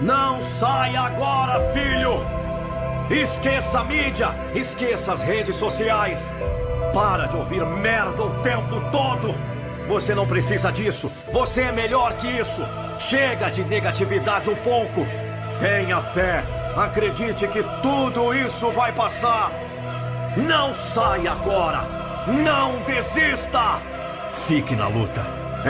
Não 0.00 0.42
saia 0.42 1.02
agora, 1.02 1.60
filho! 1.72 2.37
Esqueça 3.10 3.80
a 3.80 3.84
mídia, 3.84 4.28
esqueça 4.54 5.12
as 5.12 5.22
redes 5.22 5.56
sociais. 5.56 6.32
Para 6.92 7.26
de 7.26 7.36
ouvir 7.36 7.64
merda 7.64 8.22
o 8.22 8.42
tempo 8.42 8.80
todo. 8.90 9.34
Você 9.88 10.14
não 10.14 10.26
precisa 10.26 10.70
disso. 10.70 11.10
Você 11.32 11.62
é 11.62 11.72
melhor 11.72 12.14
que 12.14 12.26
isso. 12.26 12.62
Chega 12.98 13.50
de 13.50 13.64
negatividade 13.64 14.50
um 14.50 14.56
pouco. 14.56 15.06
Tenha 15.58 16.00
fé. 16.00 16.44
Acredite 16.76 17.48
que 17.48 17.62
tudo 17.82 18.34
isso 18.34 18.70
vai 18.70 18.92
passar. 18.92 19.50
Não 20.36 20.72
saia 20.72 21.32
agora. 21.32 21.80
Não 22.26 22.82
desista. 22.82 23.80
Fique 24.32 24.76
na 24.76 24.88
luta. 24.88 25.22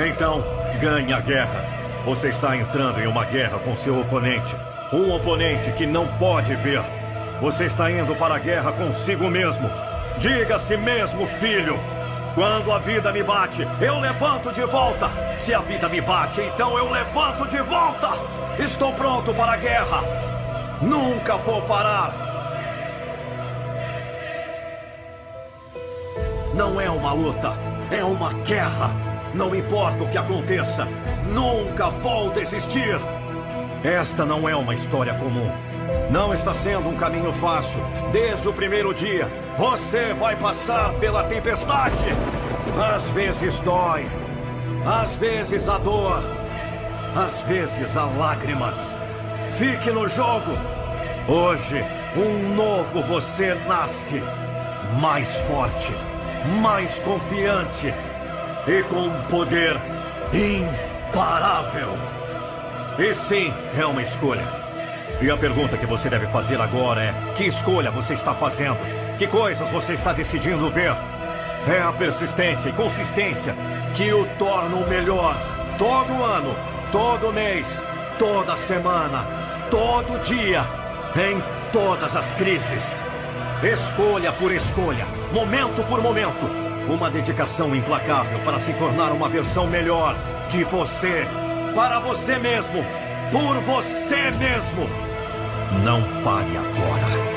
Então, 0.07 0.45
Ganhe 0.81 1.13
a 1.13 1.21
guerra. 1.21 1.65
Você 2.05 2.29
está 2.29 2.57
entrando 2.57 3.01
em 3.01 3.07
uma 3.09 3.25
guerra 3.25 3.59
com 3.59 3.75
seu 3.75 4.01
oponente. 4.01 4.57
Um 4.93 5.13
oponente 5.13 5.73
que 5.73 5.87
não 5.87 6.07
pode 6.07 6.55
ver. 6.55 6.98
Você 7.41 7.67
está 7.67 7.91
indo 7.91 8.17
para 8.17 8.35
a 8.35 8.39
guerra 8.39 8.73
consigo 8.73 9.31
mesmo. 9.31 9.71
Diga 10.19 10.57
a 10.57 10.59
si 10.59 10.77
mesmo, 10.77 11.27
filho. 11.27 11.79
Quando 12.35 12.73
a 12.73 12.79
vida 12.79 13.13
me 13.13 13.23
bate, 13.23 13.67
eu 13.81 14.01
levanto 14.01 14.53
de 14.53 14.63
volta. 14.63 15.09
Se 15.39 15.55
a 15.55 15.61
vida 15.61 15.89
me 15.89 16.01
bate, 16.01 16.41
então 16.41 16.77
eu 16.77 16.91
levanto 16.91 17.47
de 17.47 17.59
volta. 17.63 18.11
Estou 18.59 18.93
pronto 18.93 19.33
para 19.35 19.53
a 19.53 19.57
guerra. 19.57 20.03
Nunca 20.83 21.37
vou 21.37 21.63
parar. 21.63 22.13
Não 26.55 26.81
é 26.81 26.91
uma 26.91 27.13
luta, 27.13 27.53
é 27.93 28.03
uma 28.03 28.33
guerra. 28.33 28.91
Não 29.33 29.55
importa 29.55 30.03
o 30.03 30.09
que 30.09 30.19
aconteça, 30.19 30.89
nunca 31.33 31.89
vou 31.89 32.31
desistir. 32.31 32.99
Esta 33.85 34.25
não 34.25 34.49
é 34.49 34.57
uma 34.57 34.75
história 34.75 35.15
comum. 35.15 35.68
Não 36.11 36.33
está 36.33 36.55
sendo 36.55 36.89
um 36.89 36.97
caminho 36.97 37.33
fácil. 37.33 37.81
Desde 38.13 38.49
o 38.49 38.53
primeiro 38.53 38.95
dia, 38.95 39.31
você 39.57 40.15
vai 40.15 40.37
passar 40.37 40.93
pela 40.95 41.25
tempestade. 41.25 41.97
Às 42.95 43.11
vezes 43.11 43.61
dói, 43.61 44.07
às 44.87 45.17
vezes 45.17 45.69
a 45.69 45.79
dor, 45.79 46.23
às 47.15 47.43
vezes 47.43 47.97
há 47.97 48.05
lágrimas. 48.05 48.99
Fique 49.51 49.91
no 49.91 50.09
jogo. 50.09 50.53
Hoje, 51.29 51.85
um 52.17 52.55
novo 52.55 53.03
você 53.03 53.55
nasce. 53.67 54.23
Mais 55.01 55.43
forte, 55.43 55.93
mais 56.63 56.99
confiante 57.01 57.93
e 58.67 58.83
com 58.85 59.09
um 59.09 59.23
poder 59.25 59.77
imparável. 60.33 61.91
E 62.99 63.15
sim, 63.15 63.53
é 63.79 63.85
uma 63.85 64.03
escolha. 64.03 64.58
E 65.21 65.31
a 65.31 65.37
pergunta 65.37 65.77
que 65.77 65.87
você 65.87 66.09
deve 66.09 66.27
fazer 66.29 66.61
agora 66.61 67.03
é: 67.03 67.15
que 67.35 67.45
escolha 67.45 67.91
você 67.91 68.15
está 68.15 68.35
fazendo? 68.35 68.79
Que 69.19 69.27
coisas 69.27 69.69
você 69.71 69.95
está 69.95 70.13
decidindo 70.13 70.71
ver? 70.71 70.95
É 71.67 71.83
a 71.83 71.93
persistência 71.93 72.69
e 72.69 72.73
consistência 72.73 73.55
que 73.95 74.13
o 74.13 74.25
tornam 74.37 74.87
melhor. 74.89 75.37
Todo 75.77 76.23
ano, 76.23 76.55
todo 76.93 77.33
mês, 77.33 77.83
toda 78.19 78.57
semana, 78.57 79.27
todo 79.71 80.21
dia, 80.23 80.65
em 81.17 81.43
todas 81.73 82.15
as 82.15 82.33
crises. 82.33 83.03
Escolha 83.63 84.33
por 84.33 84.53
escolha, 84.53 85.05
momento 85.33 85.83
por 85.85 86.01
momento 86.01 86.69
uma 86.89 87.11
dedicação 87.11 87.75
implacável 87.75 88.39
para 88.41 88.59
se 88.59 88.73
tornar 88.75 89.13
uma 89.13 89.29
versão 89.29 89.67
melhor 89.67 90.17
de 90.49 90.65
você. 90.65 91.27
Para 91.75 91.99
você 92.01 92.39
mesmo. 92.39 92.85
Por 93.31 93.61
você 93.61 94.31
mesmo. 94.31 95.08
Não 95.73 96.03
pare 96.25 96.57
agora. 96.57 97.28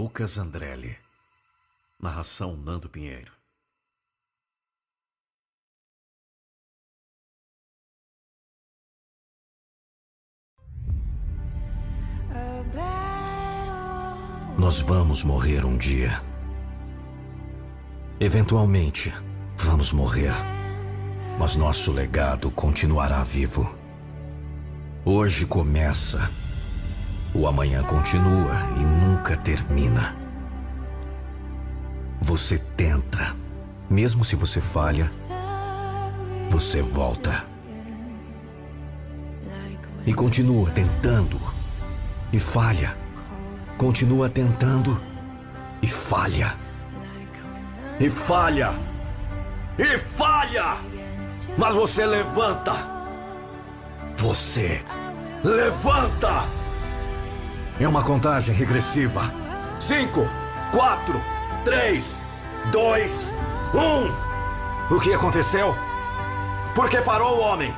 Lucas 0.00 0.38
Andrelli. 0.38 0.96
Narração 2.00 2.56
Nando 2.56 2.88
Pinheiro. 2.88 3.32
Nós 14.58 14.80
vamos 14.80 15.22
morrer 15.22 15.66
um 15.66 15.76
dia. 15.76 16.22
Eventualmente, 18.18 19.12
vamos 19.58 19.92
morrer. 19.92 20.32
Mas 21.38 21.56
nosso 21.56 21.92
legado 21.92 22.50
continuará 22.50 23.22
vivo. 23.22 23.70
Hoje 25.04 25.44
começa. 25.44 26.30
O 27.32 27.46
amanhã 27.46 27.82
continua 27.84 28.54
e 28.76 28.84
nunca 28.84 29.36
termina. 29.36 30.16
Você 32.20 32.58
tenta. 32.58 33.36
Mesmo 33.88 34.24
se 34.24 34.34
você 34.34 34.60
falha, 34.60 35.10
você 36.48 36.82
volta. 36.82 37.44
E 40.04 40.12
continua 40.12 40.68
tentando. 40.70 41.40
E 42.32 42.38
falha. 42.38 42.96
Continua 43.78 44.28
tentando. 44.28 45.00
E 45.80 45.86
falha. 45.86 46.56
E 48.00 48.08
falha. 48.08 48.72
E 49.78 49.98
falha. 49.98 50.76
Mas 51.56 51.74
você 51.76 52.04
levanta. 52.04 52.72
Você 54.16 54.84
levanta. 55.44 56.59
É 57.80 57.88
uma 57.88 58.02
contagem 58.02 58.54
regressiva. 58.54 59.22
Cinco, 59.80 60.28
quatro, 60.70 61.18
três, 61.64 62.28
dois, 62.70 63.34
um. 63.74 64.94
O 64.94 65.00
que 65.00 65.14
aconteceu? 65.14 65.74
Por 66.74 66.90
que 66.90 67.00
parou 67.00 67.38
o 67.38 67.40
homem? 67.40 67.74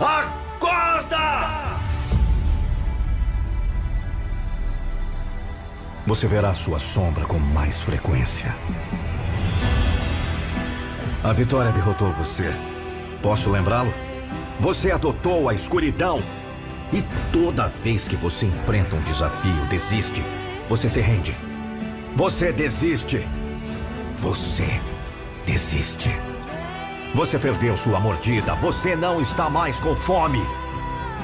Acorda! 0.00 1.74
Você 6.06 6.26
verá 6.26 6.54
sua 6.54 6.78
sombra 6.78 7.26
com 7.26 7.38
mais 7.38 7.82
frequência. 7.82 8.56
A 11.22 11.32
vitória 11.34 11.72
derrotou 11.72 12.10
você. 12.10 12.50
Posso 13.22 13.50
lembrá-lo? 13.50 13.92
Você 14.58 14.90
adotou 14.90 15.48
a 15.50 15.54
escuridão. 15.54 16.22
E 16.94 17.02
toda 17.32 17.66
vez 17.66 18.06
que 18.06 18.14
você 18.14 18.46
enfrenta 18.46 18.94
um 18.94 19.02
desafio, 19.02 19.66
desiste. 19.66 20.24
Você 20.68 20.88
se 20.88 21.00
rende. 21.00 21.36
Você 22.14 22.52
desiste. 22.52 23.26
Você 24.18 24.80
desiste. 25.44 26.08
Você 27.12 27.36
perdeu 27.36 27.76
sua 27.76 27.98
mordida. 27.98 28.54
Você 28.54 28.94
não 28.94 29.20
está 29.20 29.50
mais 29.50 29.80
com 29.80 29.96
fome. 29.96 30.38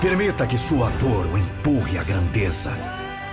Permita 0.00 0.44
que 0.44 0.58
sua 0.58 0.90
dor 0.90 1.26
o 1.26 1.38
empurre 1.38 1.98
à 1.98 2.02
grandeza. 2.02 2.76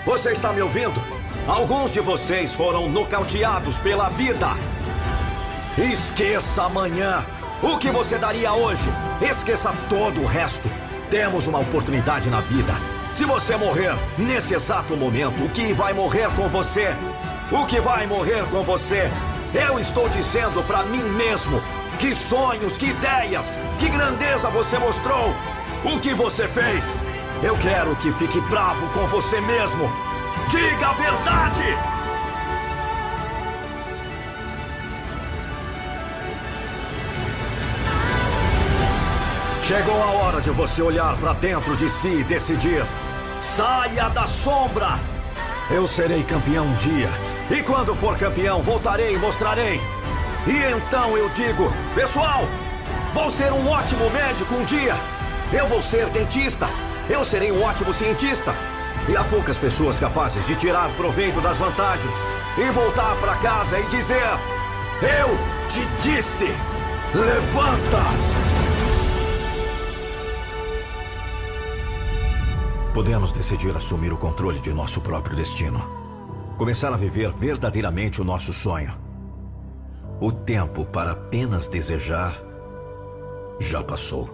Você 0.06 0.32
está 0.32 0.54
me 0.54 0.62
ouvindo? 0.62 1.02
Alguns 1.48 1.92
de 1.92 2.02
vocês 2.02 2.54
foram 2.54 2.88
nocauteados 2.88 3.80
pela 3.80 4.10
vida. 4.10 4.50
Esqueça 5.76 6.66
amanhã. 6.66 7.26
O 7.64 7.80
que 7.80 7.90
você 7.90 8.20
daria 8.20 8.54
hoje? 8.54 8.88
Esqueça 9.22 9.74
todo 9.90 10.22
o 10.22 10.26
resto. 10.26 10.70
Temos 11.10 11.48
uma 11.48 11.60
oportunidade 11.60 12.30
na 12.30 12.42
vida. 12.42 12.74
Se 13.16 13.24
você 13.24 13.56
morrer 13.56 13.96
nesse 14.18 14.54
exato 14.54 14.96
momento, 14.96 15.44
o 15.44 15.50
que 15.50 15.72
vai 15.72 15.94
morrer 15.94 16.30
com 16.36 16.50
você? 16.50 16.90
O 17.50 17.66
que 17.66 17.80
vai 17.80 18.06
morrer 18.06 18.44
com 18.50 18.62
você? 18.62 19.10
Eu 19.54 19.80
estou 19.80 20.10
dizendo 20.10 20.62
para 20.64 20.84
mim 20.84 21.04
mesmo. 21.04 21.62
Que 21.98 22.14
sonhos, 22.14 22.78
que 22.78 22.88
ideias, 22.88 23.58
que 23.80 23.90
grandeza 23.90 24.50
você 24.50 24.78
mostrou. 24.78 25.34
O 25.86 25.98
que 26.00 26.14
você 26.14 26.46
fez? 26.48 27.02
Eu 27.42 27.58
quero 27.58 27.96
que 27.96 28.12
fique 28.12 28.42
bravo 28.42 28.86
com 28.90 29.08
você 29.08 29.40
mesmo. 29.40 29.90
Diga 30.50 30.90
a 30.90 30.94
verdade! 30.94 32.07
Chegou 39.68 40.02
a 40.02 40.12
hora 40.12 40.40
de 40.40 40.50
você 40.50 40.82
olhar 40.82 41.18
para 41.18 41.34
dentro 41.34 41.76
de 41.76 41.90
si 41.90 42.22
e 42.22 42.24
decidir. 42.24 42.86
Saia 43.42 44.08
da 44.08 44.26
sombra! 44.26 44.98
Eu 45.70 45.86
serei 45.86 46.24
campeão 46.24 46.66
um 46.66 46.74
dia. 46.76 47.10
E 47.52 47.62
quando 47.64 47.94
for 47.94 48.18
campeão, 48.18 48.62
voltarei 48.62 49.16
e 49.16 49.18
mostrarei. 49.18 49.82
E 50.48 50.74
então 50.74 51.18
eu 51.18 51.28
digo: 51.32 51.70
Pessoal, 51.94 52.48
vou 53.14 53.30
ser 53.30 53.52
um 53.52 53.68
ótimo 53.68 54.10
médico 54.10 54.56
um 54.56 54.64
dia. 54.64 54.96
Eu 55.52 55.68
vou 55.68 55.82
ser 55.82 56.08
dentista. 56.12 56.70
Eu 57.10 57.26
serei 57.26 57.52
um 57.52 57.62
ótimo 57.62 57.92
cientista. 57.92 58.56
E 59.10 59.18
há 59.18 59.24
poucas 59.26 59.60
pessoas 59.60 60.00
capazes 60.00 60.48
de 60.48 60.56
tirar 60.56 60.88
proveito 60.96 61.42
das 61.42 61.58
vantagens 61.58 62.16
e 62.58 62.72
voltar 62.72 63.18
para 63.18 63.36
casa 63.36 63.78
e 63.78 63.84
dizer: 63.88 64.30
Eu 65.02 65.38
te 65.68 65.86
disse! 66.02 66.56
Levanta! 67.14 68.47
Podemos 72.98 73.32
decidir 73.32 73.78
assumir 73.78 74.12
o 74.12 74.18
controle 74.18 74.60
de 74.60 74.74
nosso 74.74 75.02
próprio 75.02 75.36
destino. 75.36 75.80
Começar 76.58 76.92
a 76.92 76.98
viver 76.98 77.32
verdadeiramente 77.32 78.20
o 78.20 78.24
nosso 78.24 78.52
sonho. 78.52 78.92
O 80.20 80.32
tempo 80.32 80.84
para 80.84 81.12
apenas 81.12 81.68
desejar 81.68 82.34
já 83.60 83.84
passou. 83.84 84.28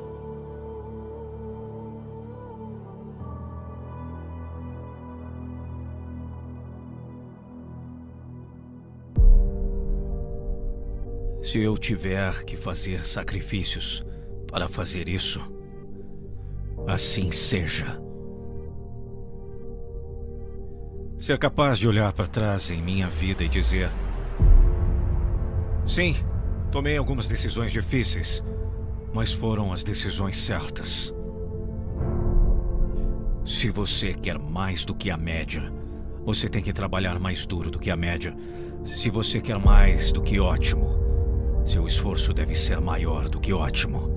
Se 11.42 11.60
eu 11.60 11.78
tiver 11.78 12.46
que 12.46 12.56
fazer 12.56 13.06
sacrifícios 13.06 14.06
para 14.50 14.70
fazer 14.70 15.10
isso, 15.10 15.42
assim 16.88 17.30
seja. 17.30 18.03
Ser 21.24 21.38
capaz 21.38 21.80
de 21.80 21.88
olhar 21.88 22.12
para 22.12 22.28
trás 22.28 22.70
em 22.70 22.82
minha 22.82 23.08
vida 23.08 23.46
e 23.46 23.48
dizer: 23.48 23.90
Sim, 25.86 26.18
tomei 26.70 26.98
algumas 26.98 27.30
decisões 27.30 27.72
difíceis, 27.72 28.44
mas 29.14 29.32
foram 29.32 29.72
as 29.72 29.86
decisões 29.86 30.36
certas. 30.36 31.16
Se 33.46 33.70
você 33.70 34.14
quer 34.14 34.38
mais 34.38 34.84
do 34.84 34.94
que 34.94 35.10
a 35.10 35.16
média, 35.16 35.72
você 36.26 36.50
tem 36.50 36.62
que 36.62 36.74
trabalhar 36.74 37.18
mais 37.20 37.46
duro 37.46 37.72
do 37.72 37.80
que 37.80 37.90
a 37.90 37.96
média. 37.96 38.36
Se 38.84 39.10
você 39.10 39.40
quer 39.40 39.58
mais 39.58 40.12
do 40.12 40.22
que 40.22 40.42
ótimo, 40.42 41.64
seu 41.66 41.88
esforço 41.88 42.34
deve 42.34 42.54
ser 42.54 42.82
maior 42.82 43.30
do 43.30 43.40
que 43.40 43.54
ótimo. 43.54 44.12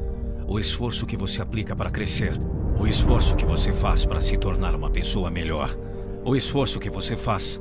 O 0.45 0.59
esforço 0.59 1.07
que 1.07 1.17
você 1.17 1.41
aplica 1.41 1.77
para 1.77 1.89
crescer, 1.89 2.33
o 2.81 2.85
esforço 2.85 3.37
que 3.37 3.47
você 3.47 3.73
faz 3.73 4.05
para 4.05 4.21
se 4.21 4.37
tornar 4.37 4.75
uma 4.75 4.91
pessoa 4.91 5.31
melhor 5.31 5.86
o 6.27 6.35
esforço 6.35 6.81
que 6.81 6.91
você 6.91 7.15
faz 7.15 7.61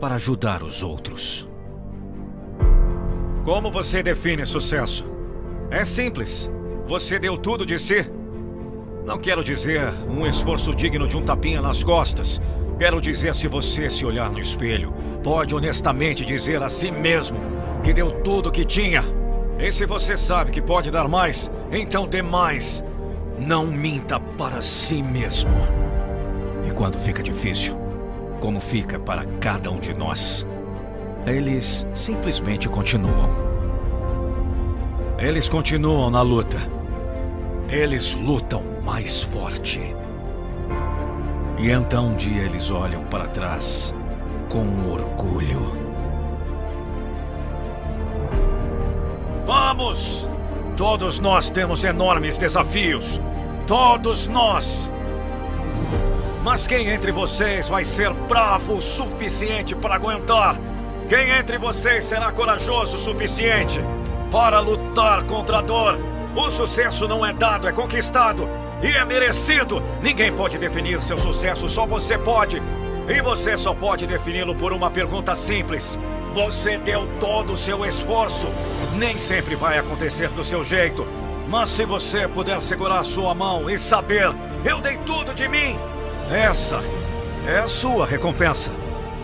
para 0.00 0.14
ajudar 0.14 0.62
os 0.62 0.82
outros. 0.82 1.46
Como 3.44 3.70
você 3.70 4.02
define 4.02 4.46
sucesso? 4.46 5.04
É 5.70 5.84
simples. 5.84 6.50
Você 6.86 7.18
deu 7.18 7.36
tudo 7.36 7.66
de 7.66 7.78
si. 7.78 8.10
Não 9.04 9.18
quero 9.18 9.44
dizer 9.44 9.92
um 10.08 10.26
esforço 10.26 10.74
digno 10.74 11.06
de 11.06 11.14
um 11.14 11.22
tapinha 11.22 11.60
nas 11.60 11.84
costas. 11.84 12.40
Quero 12.78 13.02
dizer 13.02 13.34
se 13.34 13.48
você 13.48 13.90
se 13.90 14.06
olhar 14.06 14.30
no 14.30 14.40
espelho, 14.40 14.94
pode 15.22 15.54
honestamente 15.54 16.24
dizer 16.24 16.62
a 16.62 16.70
si 16.70 16.90
mesmo 16.90 17.38
que 17.84 17.92
deu 17.92 18.10
tudo 18.22 18.50
que 18.50 18.64
tinha. 18.64 19.04
E 19.58 19.70
se 19.70 19.84
você 19.84 20.16
sabe 20.16 20.50
que 20.50 20.62
pode 20.62 20.90
dar 20.90 21.06
mais, 21.06 21.52
então 21.70 22.08
dê 22.08 22.22
mais. 22.22 22.82
Não 23.38 23.66
minta 23.66 24.18
para 24.18 24.62
si 24.62 25.02
mesmo. 25.02 25.52
E 26.66 26.70
quando 26.72 26.98
fica 26.98 27.22
difícil, 27.22 27.85
como 28.40 28.60
fica 28.60 28.98
para 28.98 29.24
cada 29.40 29.70
um 29.70 29.78
de 29.78 29.94
nós. 29.94 30.46
Eles 31.26 31.86
simplesmente 31.94 32.68
continuam. 32.68 33.28
Eles 35.18 35.48
continuam 35.48 36.10
na 36.10 36.22
luta. 36.22 36.58
Eles 37.68 38.14
lutam 38.14 38.62
mais 38.84 39.22
forte. 39.22 39.80
E 41.58 41.70
então 41.70 42.08
um 42.08 42.14
dia 42.14 42.42
eles 42.42 42.70
olham 42.70 43.02
para 43.04 43.26
trás 43.26 43.94
com 44.48 44.90
orgulho. 44.90 45.86
Vamos! 49.44 50.28
Todos 50.76 51.18
nós 51.18 51.50
temos 51.50 51.84
enormes 51.84 52.36
desafios. 52.36 53.20
Todos 53.66 54.28
nós! 54.28 54.90
Mas 56.46 56.64
quem 56.64 56.88
entre 56.90 57.10
vocês 57.10 57.68
vai 57.68 57.84
ser 57.84 58.12
bravo 58.12 58.74
o 58.74 58.80
suficiente 58.80 59.74
para 59.74 59.96
aguentar? 59.96 60.56
Quem 61.08 61.28
entre 61.30 61.58
vocês 61.58 62.04
será 62.04 62.30
corajoso 62.30 62.96
o 62.96 63.00
suficiente 63.00 63.80
para 64.30 64.60
lutar 64.60 65.24
contra 65.24 65.58
a 65.58 65.60
dor? 65.60 65.98
O 66.36 66.48
sucesso 66.48 67.08
não 67.08 67.26
é 67.26 67.32
dado, 67.32 67.66
é 67.66 67.72
conquistado 67.72 68.48
e 68.80 68.86
é 68.86 69.04
merecido. 69.04 69.82
Ninguém 70.00 70.32
pode 70.32 70.56
definir 70.56 71.02
seu 71.02 71.18
sucesso, 71.18 71.68
só 71.68 71.84
você 71.84 72.16
pode. 72.16 72.62
E 73.08 73.20
você 73.20 73.58
só 73.58 73.74
pode 73.74 74.06
defini-lo 74.06 74.54
por 74.54 74.72
uma 74.72 74.88
pergunta 74.88 75.34
simples. 75.34 75.98
Você 76.32 76.78
deu 76.78 77.08
todo 77.18 77.54
o 77.54 77.56
seu 77.56 77.84
esforço. 77.84 78.46
Nem 78.94 79.18
sempre 79.18 79.56
vai 79.56 79.78
acontecer 79.78 80.28
do 80.28 80.44
seu 80.44 80.62
jeito. 80.62 81.04
Mas 81.48 81.70
se 81.70 81.84
você 81.84 82.28
puder 82.28 82.62
segurar 82.62 83.02
sua 83.02 83.34
mão 83.34 83.68
e 83.68 83.76
saber, 83.76 84.32
eu 84.64 84.80
dei 84.80 84.96
tudo 84.98 85.34
de 85.34 85.48
mim, 85.48 85.76
essa 86.30 86.82
é 87.46 87.58
a 87.58 87.68
sua 87.68 88.06
recompensa. 88.06 88.72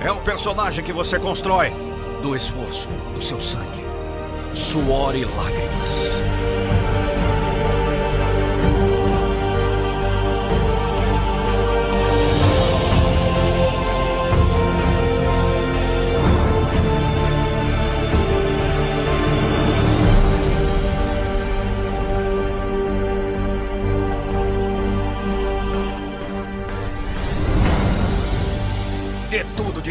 É 0.00 0.10
o 0.10 0.20
personagem 0.20 0.84
que 0.84 0.92
você 0.92 1.18
constrói 1.18 1.72
do 2.22 2.34
esforço, 2.34 2.88
do 3.14 3.22
seu 3.22 3.40
sangue, 3.40 3.84
suor 4.52 5.14
e 5.16 5.24
lágrimas. 5.24 6.20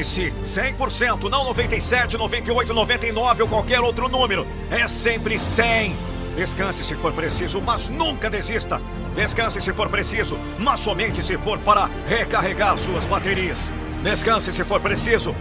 Si, 0.03 0.33
100%, 0.43 1.29
não 1.29 1.43
97, 1.45 2.17
98, 2.17 2.73
99 2.73 3.43
ou 3.43 3.49
qualquer 3.49 3.79
outro 3.79 4.09
número. 4.09 4.47
É 4.69 4.87
sempre 4.87 5.37
100. 5.37 5.95
Descanse 6.35 6.83
se 6.83 6.95
for 6.95 7.11
preciso, 7.11 7.61
mas 7.61 7.89
nunca 7.89 8.29
desista. 8.29 8.81
Descanse 9.15 9.59
se 9.59 9.73
for 9.73 9.89
preciso, 9.89 10.37
mas 10.57 10.79
somente 10.79 11.21
se 11.21 11.37
for 11.37 11.59
para 11.59 11.89
recarregar 12.07 12.77
suas 12.77 13.05
baterias. 13.05 13.71
Descanse 14.01 14.51
se 14.51 14.63
for 14.63 14.79
preciso, 14.79 15.35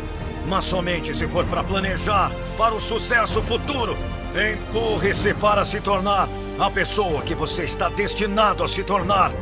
mas 0.46 0.64
somente 0.64 1.14
se 1.14 1.26
for 1.26 1.44
para 1.46 1.62
planejar 1.62 2.32
para 2.58 2.74
o 2.74 2.80
sucesso 2.80 3.40
futuro. 3.40 3.96
Empurre-se 4.34 5.32
para 5.34 5.64
se 5.64 5.80
tornar 5.80 6.28
a 6.58 6.70
pessoa 6.70 7.22
que 7.22 7.34
você 7.34 7.64
está 7.64 7.88
destinado 7.88 8.62
a 8.62 8.68
se 8.68 8.82
tornar. 8.82 9.32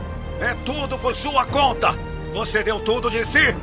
É 0.41 0.55
tudo 0.65 0.99
por 0.99 1.17
sua 1.17 1.45
conta. 1.47 1.97
Você 2.33 2.63
deu 2.63 2.79
tudo 2.79 3.11
de 3.11 3.25
si. 3.25 3.57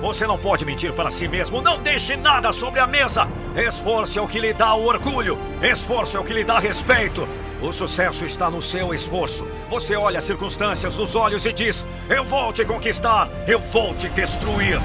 Você 0.00 0.26
não 0.26 0.38
pode 0.38 0.64
mentir 0.64 0.92
para 0.92 1.10
si 1.10 1.26
mesmo. 1.26 1.60
Não 1.60 1.82
deixe 1.82 2.16
nada 2.16 2.52
sobre 2.52 2.80
a 2.80 2.86
mesa. 2.86 3.28
Esforço 3.56 4.18
é 4.18 4.22
o 4.22 4.28
que 4.28 4.38
lhe 4.38 4.52
dá 4.52 4.74
o 4.74 4.86
orgulho. 4.86 5.38
Esforço 5.62 6.16
é 6.16 6.20
o 6.20 6.24
que 6.24 6.32
lhe 6.32 6.44
dá 6.44 6.58
respeito. 6.58 7.28
O 7.60 7.72
sucesso 7.72 8.24
está 8.24 8.48
no 8.50 8.62
seu 8.62 8.94
esforço. 8.94 9.46
Você 9.68 9.96
olha 9.96 10.18
as 10.18 10.24
circunstâncias 10.24 10.96
nos 10.96 11.16
olhos 11.16 11.44
e 11.44 11.52
diz: 11.52 11.84
Eu 12.08 12.24
vou 12.24 12.52
te 12.52 12.64
conquistar. 12.64 13.28
Eu 13.48 13.58
vou 13.58 13.94
te 13.94 14.08
destruir. 14.10 14.80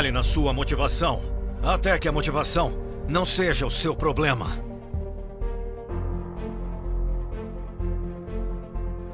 Trabalhe 0.00 0.12
na 0.14 0.22
sua 0.22 0.54
motivação, 0.54 1.20
até 1.62 1.98
que 1.98 2.08
a 2.08 2.12
motivação 2.12 2.72
não 3.06 3.26
seja 3.26 3.66
o 3.66 3.70
seu 3.70 3.94
problema. 3.94 4.46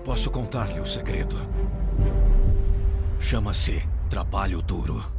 Posso 0.05 0.31
contar-lhe 0.31 0.79
o 0.79 0.87
segredo. 0.87 1.35
Chama-se 3.19 3.83
trabalho 4.09 4.63
duro. 4.63 5.16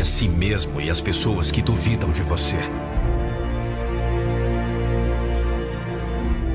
A 0.00 0.04
si 0.04 0.28
mesmo 0.28 0.80
e 0.80 0.90
às 0.90 1.00
pessoas 1.00 1.50
que 1.50 1.62
duvidam 1.62 2.10
de 2.10 2.22
você. 2.22 2.58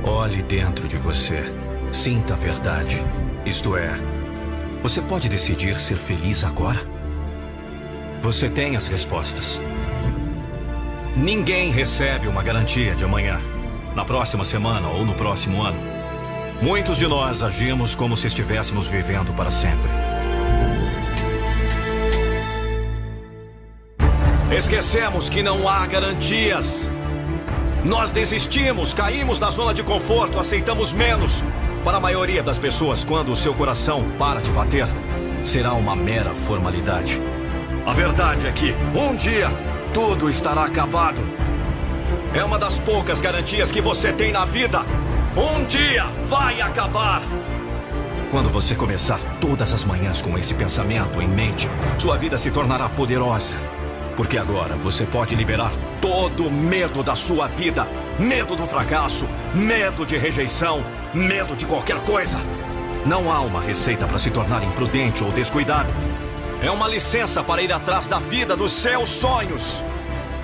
Olhe 0.04 0.42
dentro 0.44 0.88
de 0.88 0.98
você. 0.98 1.44
Sinta 1.92 2.34
a 2.34 2.38
verdade. 2.38 3.04
Isto 3.46 3.76
é, 3.76 3.92
você 4.82 5.02
pode 5.02 5.30
decidir 5.30 5.80
ser 5.80 5.96
feliz 5.96 6.44
agora? 6.44 6.80
Você 8.22 8.50
tem 8.50 8.76
as 8.76 8.88
respostas. 8.88 9.62
Ninguém 11.16 11.72
recebe 11.72 12.28
uma 12.28 12.42
garantia 12.42 12.96
de 12.96 13.04
amanhã, 13.04 13.40
na 13.96 14.06
próxima 14.06 14.44
semana 14.44 14.88
ou 14.88 15.06
no 15.06 15.14
próximo 15.14 15.62
ano. 15.62 15.78
Muitos 16.62 16.98
de 16.98 17.08
nós 17.08 17.44
agimos 17.44 17.96
como 17.96 18.16
se 18.16 18.28
estivéssemos 18.28 18.88
vivendo 18.88 19.36
para 19.36 19.52
sempre. 19.52 19.90
Esquecemos 24.52 25.30
que 25.30 25.42
não 25.42 25.68
há 25.68 25.88
garantias. 25.88 26.90
Nós 27.86 28.12
desistimos, 28.12 28.94
caímos 28.94 29.40
na 29.40 29.50
zona 29.50 29.74
de 29.74 29.82
conforto, 29.82 30.38
aceitamos 30.38 30.92
menos. 30.92 31.42
Para 31.86 31.98
a 31.98 32.00
maioria 32.02 32.44
das 32.44 32.60
pessoas, 32.60 33.06
quando 33.06 33.32
o 33.32 33.36
seu 33.36 33.54
coração 33.54 34.04
para 34.20 34.42
de 34.42 34.52
bater, 34.52 34.86
será 35.46 35.72
uma 35.72 35.96
mera 35.96 36.36
formalidade. 36.36 37.20
A 37.86 37.94
verdade 37.94 38.46
é 38.46 38.52
que, 38.52 38.76
um 38.94 39.16
dia, 39.16 39.50
tudo 39.94 40.30
estará 40.30 40.66
acabado. 40.66 41.22
É 42.34 42.44
uma 42.44 42.60
das 42.60 42.78
poucas 42.78 43.22
garantias 43.22 43.72
que 43.72 43.80
você 43.80 44.12
tem 44.12 44.34
na 44.34 44.44
vida. 44.44 44.82
Um 45.36 45.64
dia 45.64 46.04
vai 46.28 46.62
acabar. 46.62 47.24
Quando 48.30 48.50
você 48.50 48.76
começar 48.76 49.20
todas 49.40 49.74
as 49.74 49.86
manhãs 49.86 50.22
com 50.22 50.38
esse 50.38 50.54
pensamento 50.54 51.22
em 51.22 51.28
mente, 51.28 51.70
sua 51.98 52.18
vida 52.18 52.38
se 52.38 52.52
tornará 52.52 52.90
poderosa. 52.90 53.56
Porque 54.16 54.38
agora 54.38 54.76
você 54.76 55.06
pode 55.06 55.36
liberar 55.36 55.72
todo 56.02 56.48
o 56.48 56.52
medo 56.52 57.04
da 57.04 57.16
sua 57.16 57.48
vida: 57.48 57.88
medo 58.20 58.56
do 58.56 58.66
fracasso, 58.66 59.28
medo 59.54 60.06
de 60.06 60.18
rejeição, 60.18 60.84
medo 61.14 61.56
de 61.56 61.66
qualquer 61.66 62.00
coisa. 62.02 62.40
Não 63.06 63.32
há 63.32 63.40
uma 63.42 63.62
receita 63.62 64.06
para 64.06 64.20
se 64.20 64.30
tornar 64.30 64.64
imprudente 64.64 65.24
ou 65.24 65.32
descuidado. 65.32 65.92
É 66.64 66.70
uma 66.70 66.88
licença 66.88 67.44
para 67.44 67.62
ir 67.62 67.74
atrás 67.74 68.06
da 68.06 68.20
vida 68.20 68.56
dos 68.56 68.72
seus 68.72 69.10
sonhos. 69.10 69.84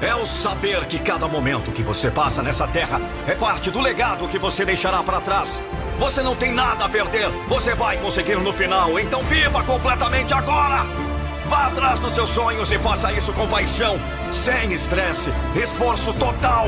É 0.02 0.16
o 0.16 0.26
saber 0.26 0.86
que 0.86 1.00
cada 1.00 1.28
momento 1.28 1.72
que 1.72 1.82
você 1.82 2.10
passa 2.10 2.42
nessa 2.42 2.68
terra 2.68 3.02
é 3.28 3.34
parte 3.34 3.70
do 3.70 3.82
legado 3.82 4.28
que 4.28 4.38
você 4.38 4.64
deixará 4.64 5.04
para 5.04 5.22
trás. 5.22 5.62
Você 6.00 6.22
não 6.22 6.36
tem 6.36 6.54
nada 6.54 6.86
a 6.86 6.90
perder. 6.90 7.30
Você 7.48 7.74
vai 7.74 7.98
conseguir 7.98 8.38
no 8.38 8.54
final. 8.54 9.00
Então 9.00 9.24
viva 9.24 9.64
completamente 9.64 10.34
agora! 10.34 11.17
Vá 11.48 11.68
atrás 11.68 12.00
dos 12.00 12.14
seus 12.14 12.30
sonhos 12.30 12.72
e 12.72 12.78
faça 12.78 13.12
isso 13.14 13.32
com 13.32 13.48
paixão, 13.48 13.98
sem 14.32 14.74
estresse, 14.74 15.32
esforço 15.56 16.14
total. 16.14 16.68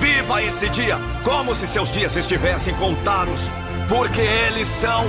Viva 0.00 0.42
esse 0.42 0.68
dia 0.68 0.98
como 1.24 1.54
se 1.54 1.66
seus 1.66 1.90
dias 1.90 2.16
estivessem 2.16 2.74
contados, 2.74 3.50
porque 3.88 4.20
eles 4.20 4.66
são. 4.66 5.04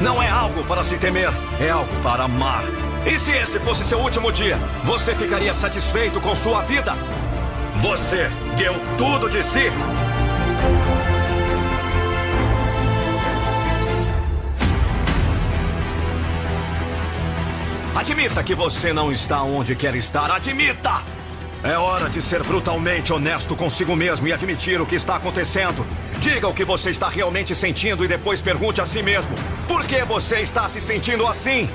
Não 0.00 0.20
é 0.22 0.28
algo 0.28 0.64
para 0.64 0.82
se 0.82 0.96
temer, 0.98 1.30
é 1.60 1.70
algo 1.70 1.94
para 2.02 2.24
amar. 2.24 2.64
E 3.06 3.18
se 3.18 3.30
esse 3.30 3.58
fosse 3.60 3.84
seu 3.84 3.98
último 3.98 4.32
dia, 4.32 4.58
você 4.84 5.14
ficaria 5.14 5.54
satisfeito 5.54 6.20
com 6.20 6.34
sua 6.34 6.62
vida? 6.62 6.94
Você 7.76 8.30
deu 8.56 8.74
tudo 8.98 9.30
de 9.30 9.42
si. 9.42 9.70
Admita 18.00 18.42
que 18.42 18.54
você 18.54 18.94
não 18.94 19.12
está 19.12 19.42
onde 19.42 19.76
quer 19.76 19.94
estar. 19.94 20.30
Admita! 20.30 21.02
É 21.62 21.76
hora 21.76 22.08
de 22.08 22.22
ser 22.22 22.42
brutalmente 22.42 23.12
honesto 23.12 23.54
consigo 23.54 23.94
mesmo 23.94 24.26
e 24.26 24.32
admitir 24.32 24.80
o 24.80 24.86
que 24.86 24.94
está 24.94 25.16
acontecendo. 25.16 25.86
Diga 26.18 26.48
o 26.48 26.54
que 26.54 26.64
você 26.64 26.88
está 26.88 27.10
realmente 27.10 27.54
sentindo 27.54 28.02
e 28.02 28.08
depois 28.08 28.40
pergunte 28.40 28.80
a 28.80 28.86
si 28.86 29.02
mesmo: 29.02 29.32
por 29.68 29.84
que 29.84 30.02
você 30.02 30.40
está 30.40 30.66
se 30.66 30.80
sentindo 30.80 31.26
assim? 31.26 31.68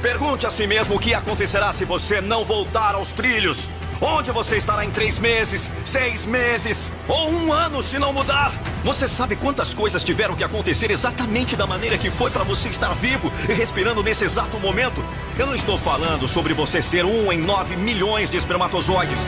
Pergunte 0.00 0.46
a 0.46 0.50
si 0.50 0.64
mesmo 0.64 0.94
o 0.94 0.98
que 1.00 1.12
acontecerá 1.12 1.72
se 1.72 1.84
você 1.84 2.20
não 2.20 2.44
voltar 2.44 2.94
aos 2.94 3.10
trilhos. 3.10 3.68
Onde 4.00 4.30
você 4.32 4.56
estará 4.56 4.84
em 4.84 4.90
três 4.90 5.18
meses, 5.18 5.70
seis 5.84 6.26
meses 6.26 6.90
ou 7.08 7.30
um 7.30 7.52
ano 7.52 7.82
se 7.82 7.98
não 7.98 8.12
mudar? 8.12 8.52
Você 8.84 9.08
sabe 9.08 9.36
quantas 9.36 9.72
coisas 9.72 10.04
tiveram 10.04 10.34
que 10.34 10.44
acontecer 10.44 10.90
exatamente 10.90 11.56
da 11.56 11.66
maneira 11.66 11.96
que 11.96 12.10
foi 12.10 12.30
para 12.30 12.44
você 12.44 12.68
estar 12.68 12.92
vivo 12.94 13.32
e 13.48 13.52
respirando 13.52 14.02
nesse 14.02 14.24
exato 14.24 14.58
momento? 14.58 15.02
Eu 15.38 15.46
não 15.46 15.54
estou 15.54 15.78
falando 15.78 16.28
sobre 16.28 16.52
você 16.52 16.82
ser 16.82 17.04
um 17.04 17.32
em 17.32 17.38
nove 17.38 17.76
milhões 17.76 18.30
de 18.30 18.36
espermatozoides. 18.36 19.24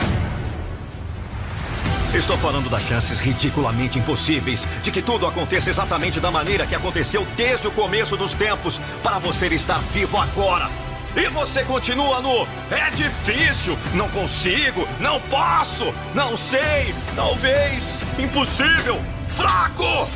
Estou 2.13 2.37
falando 2.37 2.69
das 2.69 2.83
chances 2.83 3.19
ridiculamente 3.19 3.99
impossíveis 3.99 4.67
de 4.81 4.91
que 4.91 5.01
tudo 5.01 5.27
aconteça 5.27 5.69
exatamente 5.69 6.19
da 6.19 6.31
maneira 6.31 6.65
que 6.65 6.73
aconteceu 6.73 7.27
desde 7.35 7.67
o 7.67 7.71
começo 7.71 8.15
dos 8.15 8.33
tempos 8.33 8.79
para 9.03 9.19
você 9.19 9.47
estar 9.47 9.79
vivo 9.79 10.17
agora. 10.17 10.86
E 11.17 11.29
você 11.29 11.63
continua 11.63 12.21
no 12.21 12.47
é 12.69 12.91
difícil, 12.91 13.75
não 13.95 14.07
consigo, 14.09 14.87
não 14.99 15.19
posso, 15.21 15.91
não 16.13 16.37
sei, 16.37 16.93
talvez, 17.15 17.97
impossível, 18.19 19.01
fraco. 19.27 20.07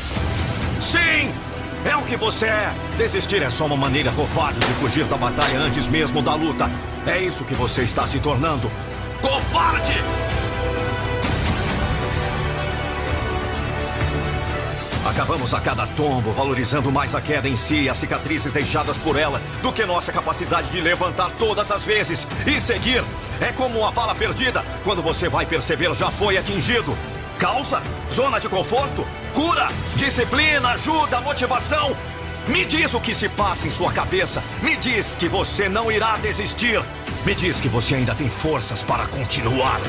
Sim, 0.79 1.33
é 1.85 1.95
o 1.95 2.03
que 2.03 2.15
você 2.15 2.45
é. 2.45 2.71
Desistir 2.97 3.41
é 3.41 3.49
só 3.49 3.65
uma 3.65 3.75
maneira 3.75 4.11
covarde 4.11 4.59
de 4.59 4.73
fugir 4.75 5.05
da 5.05 5.17
batalha 5.17 5.57
antes 5.57 5.87
mesmo 5.87 6.21
da 6.21 6.35
luta. 6.35 6.69
É 7.07 7.17
isso 7.17 7.43
que 7.45 7.55
você 7.55 7.81
está 7.81 8.05
se 8.05 8.19
tornando. 8.19 8.71
Covarde! 9.21 10.40
Acabamos 15.11 15.53
a 15.53 15.59
cada 15.59 15.85
tombo 15.87 16.31
valorizando 16.31 16.89
mais 16.89 17.13
a 17.13 17.19
queda 17.19 17.49
em 17.49 17.57
si 17.57 17.81
e 17.81 17.89
as 17.89 17.97
cicatrizes 17.97 18.53
deixadas 18.53 18.97
por 18.97 19.19
ela 19.19 19.41
do 19.61 19.73
que 19.73 19.85
nossa 19.85 20.09
capacidade 20.09 20.69
de 20.69 20.79
levantar 20.79 21.29
todas 21.37 21.69
as 21.69 21.83
vezes 21.83 22.25
e 22.47 22.61
seguir. 22.61 23.03
É 23.41 23.51
como 23.51 23.79
uma 23.79 23.91
bala 23.91 24.15
perdida. 24.15 24.63
Quando 24.85 25.01
você 25.01 25.27
vai 25.27 25.45
perceber, 25.45 25.93
já 25.95 26.09
foi 26.11 26.37
atingido. 26.37 26.97
Causa? 27.37 27.83
Zona 28.09 28.39
de 28.39 28.47
conforto? 28.47 29.05
Cura? 29.33 29.67
Disciplina? 29.97 30.69
Ajuda? 30.69 31.19
Motivação? 31.19 31.93
Me 32.47 32.63
diz 32.63 32.93
o 32.93 33.01
que 33.01 33.13
se 33.13 33.27
passa 33.27 33.67
em 33.67 33.71
sua 33.71 33.91
cabeça. 33.91 34.41
Me 34.61 34.77
diz 34.77 35.13
que 35.13 35.27
você 35.27 35.67
não 35.67 35.91
irá 35.91 36.15
desistir. 36.19 36.81
Me 37.25 37.35
diz 37.35 37.59
que 37.59 37.67
você 37.67 37.95
ainda 37.95 38.15
tem 38.15 38.29
forças 38.29 38.81
para 38.81 39.05
continuar. 39.07 39.81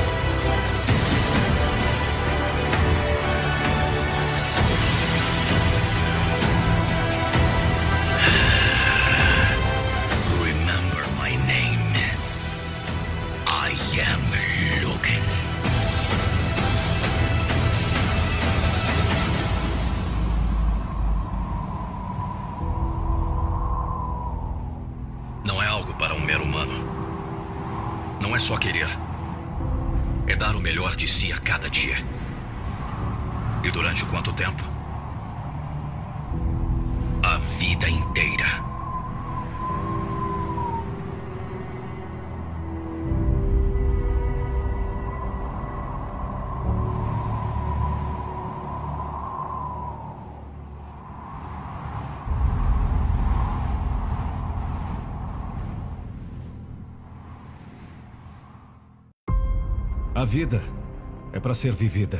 Ser 61.62 61.72
vivida. 61.72 62.18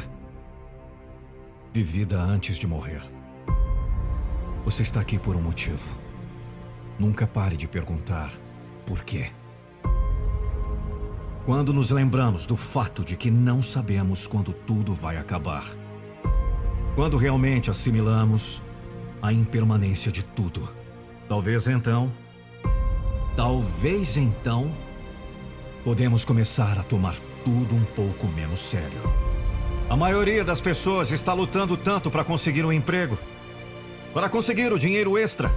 Vivida 1.73 2.17
antes 2.17 2.59
de 2.59 2.65
morrer. 2.69 3.03
Você 4.65 4.83
está 4.85 5.01
aqui 5.01 5.19
por 5.19 5.35
um 5.35 5.43
motivo. 5.43 5.99
Nunca 6.97 7.27
pare 7.27 7.57
de 7.57 7.67
perguntar 7.67 8.31
por 8.87 9.03
quê. 9.03 9.33
Quando 11.45 11.73
nos 11.73 11.91
lembramos 11.91 12.47
do 12.47 12.57
fato 12.57 13.05
de 13.05 13.17
que 13.17 13.33
não 13.33 13.61
sabemos 13.61 14.29
quando 14.29 14.53
tudo 14.53 14.95
vai 14.95 15.17
acabar. 15.17 15.65
Quando 16.95 17.17
realmente 17.17 17.69
assimilamos 17.69 18.63
a 19.21 19.33
impermanência 19.33 20.13
de 20.13 20.23
tudo. 20.23 20.73
Talvez 21.29 21.67
então. 21.67 22.13
Talvez 23.35 24.17
então. 24.17 24.73
Podemos 25.83 26.25
começar 26.25 26.79
a 26.79 26.85
tomar 26.85 27.17
tudo 27.45 27.75
um 27.75 27.85
pouco 27.87 28.29
menos 28.29 28.61
sério. 28.61 29.22
A 29.93 29.97
maioria 29.97 30.43
das 30.43 30.59
pessoas 30.59 31.13
está 31.13 31.35
lutando 31.35 31.77
tanto 31.77 32.11
para 32.11 32.25
conseguir 32.25 32.65
um 32.65 32.73
emprego, 32.73 33.19
para 34.15 34.27
conseguir 34.27 34.73
o 34.73 34.79
dinheiro 34.79 35.19
extra, 35.19 35.55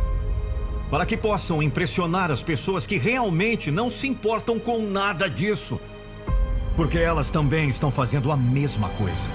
para 0.92 1.06
que 1.06 1.16
possam 1.16 1.64
impressionar 1.64 2.30
as 2.30 2.44
pessoas 2.44 2.86
que 2.86 2.98
realmente 2.98 3.72
não 3.72 3.90
se 3.90 4.10
importam 4.10 4.60
com 4.60 4.80
nada 4.80 5.30
disso, 5.30 5.80
porque 6.76 6.98
elas 6.98 7.30
também 7.30 7.70
estão 7.70 7.90
fazendo 7.90 8.30
a 8.30 8.36
mesma 8.36 8.90
coisa. 8.90 9.30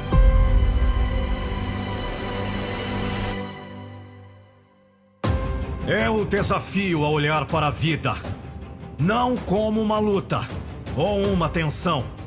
É 5.87 6.11
o 6.11 6.27
desafio 6.27 7.07
a 7.07 7.09
olhar 7.09 7.47
para 7.47 7.69
a 7.69 7.71
vida, 7.71 8.15
não 8.99 9.35
como 9.35 9.81
uma 9.81 9.99
luta 9.99 10.47
ou 10.95 11.23
uma 11.33 11.49
tensão 11.49 12.20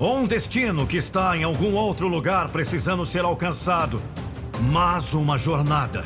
ou 0.00 0.16
um 0.16 0.26
destino 0.26 0.86
que 0.86 0.96
está 0.96 1.36
em 1.36 1.44
algum 1.44 1.74
outro 1.74 2.08
lugar 2.08 2.48
precisando 2.48 3.04
ser 3.04 3.22
alcançado, 3.22 4.02
mas 4.62 5.12
uma 5.12 5.36
jornada. 5.36 6.02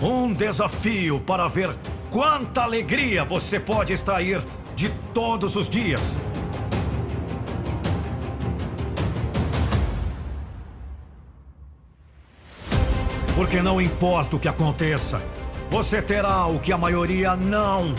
Um 0.00 0.32
desafio 0.32 1.18
para 1.18 1.48
ver 1.48 1.76
quanta 2.10 2.62
alegria 2.62 3.24
você 3.24 3.58
pode 3.58 3.92
extrair 3.92 4.40
de 4.76 4.88
todos 5.12 5.56
os 5.56 5.68
dias. 5.68 6.16
Porque 13.34 13.60
não 13.60 13.80
importa 13.80 14.36
o 14.36 14.38
que 14.38 14.46
aconteça, 14.46 15.20
você 15.68 16.00
terá 16.00 16.46
o 16.46 16.60
que 16.60 16.72
a 16.72 16.78
maioria 16.78 17.34
não. 17.34 17.96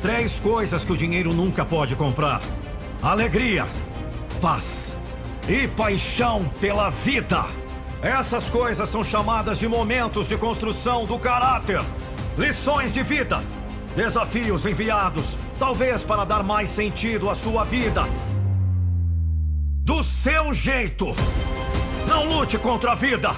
Três 0.00 0.40
coisas 0.40 0.84
que 0.86 0.92
o 0.92 0.96
dinheiro 0.96 1.34
nunca 1.34 1.64
pode 1.64 1.96
comprar: 1.96 2.40
alegria, 3.02 3.66
paz 4.44 4.94
e 5.48 5.66
paixão 5.66 6.44
pela 6.60 6.90
vida. 6.90 7.46
Essas 8.02 8.50
coisas 8.50 8.90
são 8.90 9.02
chamadas 9.02 9.58
de 9.58 9.66
momentos 9.66 10.28
de 10.28 10.36
construção 10.36 11.06
do 11.06 11.18
caráter, 11.18 11.80
lições 12.36 12.92
de 12.92 13.02
vida, 13.02 13.42
desafios 13.96 14.66
enviados, 14.66 15.38
talvez 15.58 16.04
para 16.04 16.26
dar 16.26 16.42
mais 16.42 16.68
sentido 16.68 17.30
à 17.30 17.34
sua 17.34 17.64
vida. 17.64 18.04
Do 19.82 20.02
seu 20.02 20.52
jeito. 20.52 21.06
Não 22.06 22.28
lute 22.28 22.58
contra 22.58 22.92
a 22.92 22.94
vida. 22.94 23.34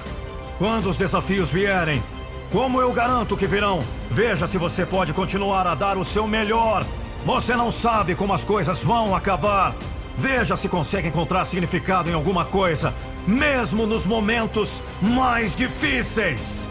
Quando 0.57 0.89
os 0.89 0.97
desafios 0.97 1.49
vierem, 1.53 2.03
como 2.51 2.81
eu 2.81 2.91
garanto 2.91 3.37
que 3.37 3.47
virão, 3.47 3.79
veja 4.11 4.45
se 4.45 4.57
você 4.57 4.85
pode 4.85 5.13
continuar 5.13 5.65
a 5.67 5.73
dar 5.73 5.97
o 5.97 6.03
seu 6.03 6.27
melhor. 6.27 6.85
Você 7.23 7.55
não 7.55 7.71
sabe 7.71 8.13
como 8.13 8.33
as 8.33 8.43
coisas 8.43 8.83
vão 8.83 9.15
acabar. 9.15 9.73
Veja 10.17 10.57
se 10.57 10.67
consegue 10.67 11.09
encontrar 11.09 11.45
significado 11.45 12.09
em 12.09 12.13
alguma 12.13 12.43
coisa, 12.43 12.91
mesmo 13.27 13.85
nos 13.85 14.05
momentos 14.05 14.81
mais 14.99 15.55
difíceis. 15.55 16.67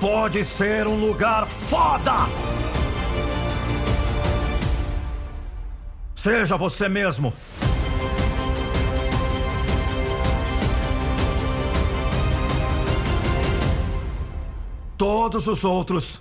Pode 0.00 0.42
ser 0.42 0.88
um 0.88 0.96
lugar 0.96 1.46
foda! 1.46 2.28
Seja 6.12 6.56
você 6.56 6.88
mesmo. 6.88 7.32
Todos 14.96 15.46
os 15.46 15.64
outros 15.64 16.20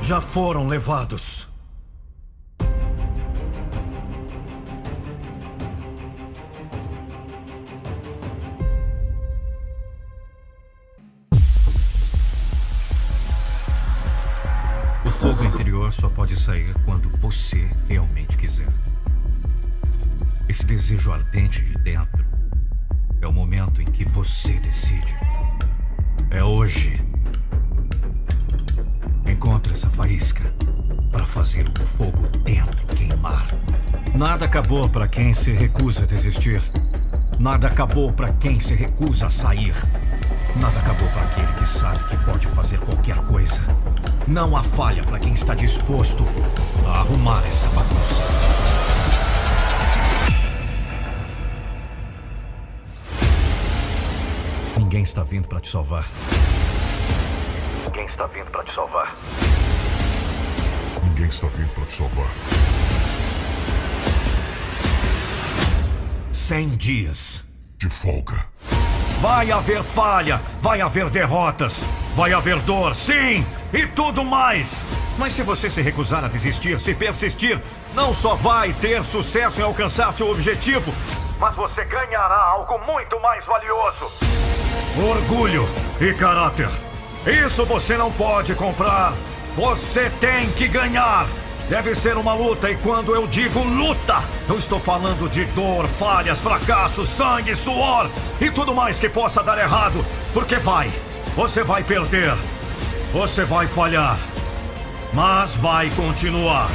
já 0.00 0.22
foram 0.22 0.66
levados. 0.66 1.54
Só 16.06 16.10
pode 16.10 16.36
sair 16.36 16.72
quando 16.84 17.10
você 17.18 17.68
realmente 17.88 18.36
quiser. 18.36 18.68
Esse 20.48 20.64
desejo 20.64 21.12
ardente 21.12 21.64
de 21.64 21.74
dentro 21.78 22.24
é 23.20 23.26
o 23.26 23.32
momento 23.32 23.82
em 23.82 23.84
que 23.84 24.04
você 24.04 24.52
decide. 24.60 25.16
É 26.30 26.44
hoje. 26.44 27.02
Encontre 29.28 29.72
essa 29.72 29.90
faísca 29.90 30.44
para 31.10 31.26
fazer 31.26 31.68
o 31.68 31.84
fogo 31.84 32.28
dentro 32.44 32.86
queimar. 32.94 33.48
Nada 34.14 34.44
acabou 34.44 34.88
para 34.88 35.08
quem 35.08 35.34
se 35.34 35.50
recusa 35.50 36.04
a 36.04 36.06
desistir. 36.06 36.62
Nada 37.36 37.66
acabou 37.66 38.12
para 38.12 38.32
quem 38.34 38.60
se 38.60 38.76
recusa 38.76 39.26
a 39.26 39.30
sair. 39.30 39.74
Nada 40.60 40.78
acabou 40.78 41.08
para 41.08 41.22
aquele 41.22 41.52
que 41.54 41.68
sabe 41.68 41.98
que 42.04 42.16
pode 42.18 42.46
fazer 42.46 42.78
qualquer 42.78 43.16
coisa. 43.24 43.60
Não 44.26 44.56
há 44.56 44.62
falha 44.62 45.04
para 45.04 45.20
quem 45.20 45.34
está 45.34 45.54
disposto 45.54 46.24
a 46.84 46.98
arrumar 46.98 47.46
essa 47.46 47.68
bagunça. 47.68 48.22
Ninguém 54.76 55.02
está 55.04 55.22
vindo 55.22 55.46
para 55.46 55.60
te 55.60 55.68
salvar. 55.68 56.04
Ninguém 57.84 58.06
está 58.06 58.26
vindo 58.26 58.50
para 58.50 58.64
te 58.64 58.72
salvar. 58.72 59.14
Ninguém 61.04 61.28
está 61.28 61.46
vindo 61.46 61.72
para 61.72 61.84
te 61.84 61.92
salvar. 61.92 62.30
Cem 66.32 66.70
dias. 66.70 67.44
De 67.78 67.88
folga. 67.88 68.44
Vai 69.20 69.52
haver 69.52 69.82
falha, 69.82 70.40
vai 70.60 70.80
haver 70.80 71.10
derrotas, 71.10 71.84
vai 72.16 72.32
haver 72.32 72.60
dor, 72.62 72.94
sim, 72.94 73.44
e 73.72 73.86
tudo 73.86 74.24
mais. 74.24 74.88
Mas 75.18 75.32
se 75.32 75.42
você 75.42 75.70
se 75.70 75.80
recusar 75.80 76.24
a 76.24 76.28
desistir, 76.28 76.78
se 76.80 76.94
persistir, 76.94 77.60
não 77.94 78.12
só 78.12 78.34
vai 78.34 78.72
ter 78.74 79.04
sucesso 79.04 79.60
em 79.60 79.64
alcançar 79.64 80.12
seu 80.12 80.30
objetivo, 80.30 80.92
mas 81.38 81.54
você 81.54 81.84
ganhará 81.84 82.36
algo 82.36 82.78
muito 82.86 83.20
mais 83.20 83.44
valioso: 83.44 84.10
orgulho 85.10 85.68
e 86.00 86.12
caráter. 86.12 86.70
Isso 87.26 87.64
você 87.64 87.96
não 87.96 88.10
pode 88.12 88.54
comprar. 88.54 89.12
Você 89.56 90.10
tem 90.20 90.50
que 90.52 90.68
ganhar. 90.68 91.26
Deve 91.68 91.96
ser 91.96 92.16
uma 92.16 92.32
luta, 92.32 92.70
e 92.70 92.76
quando 92.76 93.12
eu 93.12 93.26
digo 93.26 93.60
luta, 93.64 94.22
eu 94.48 94.56
estou 94.56 94.78
falando 94.78 95.28
de 95.28 95.44
dor, 95.46 95.88
falhas, 95.88 96.40
fracassos, 96.40 97.08
sangue, 97.08 97.56
suor 97.56 98.08
e 98.40 98.48
tudo 98.48 98.72
mais 98.72 99.00
que 99.00 99.08
possa 99.08 99.42
dar 99.42 99.58
errado. 99.58 100.06
Porque 100.32 100.56
vai, 100.58 100.92
você 101.34 101.64
vai 101.64 101.82
perder, 101.82 102.36
você 103.18 103.46
vai 103.46 103.66
falhar, 103.66 104.18
mas 105.14 105.56
vai 105.56 105.88
continuar. 105.96 106.68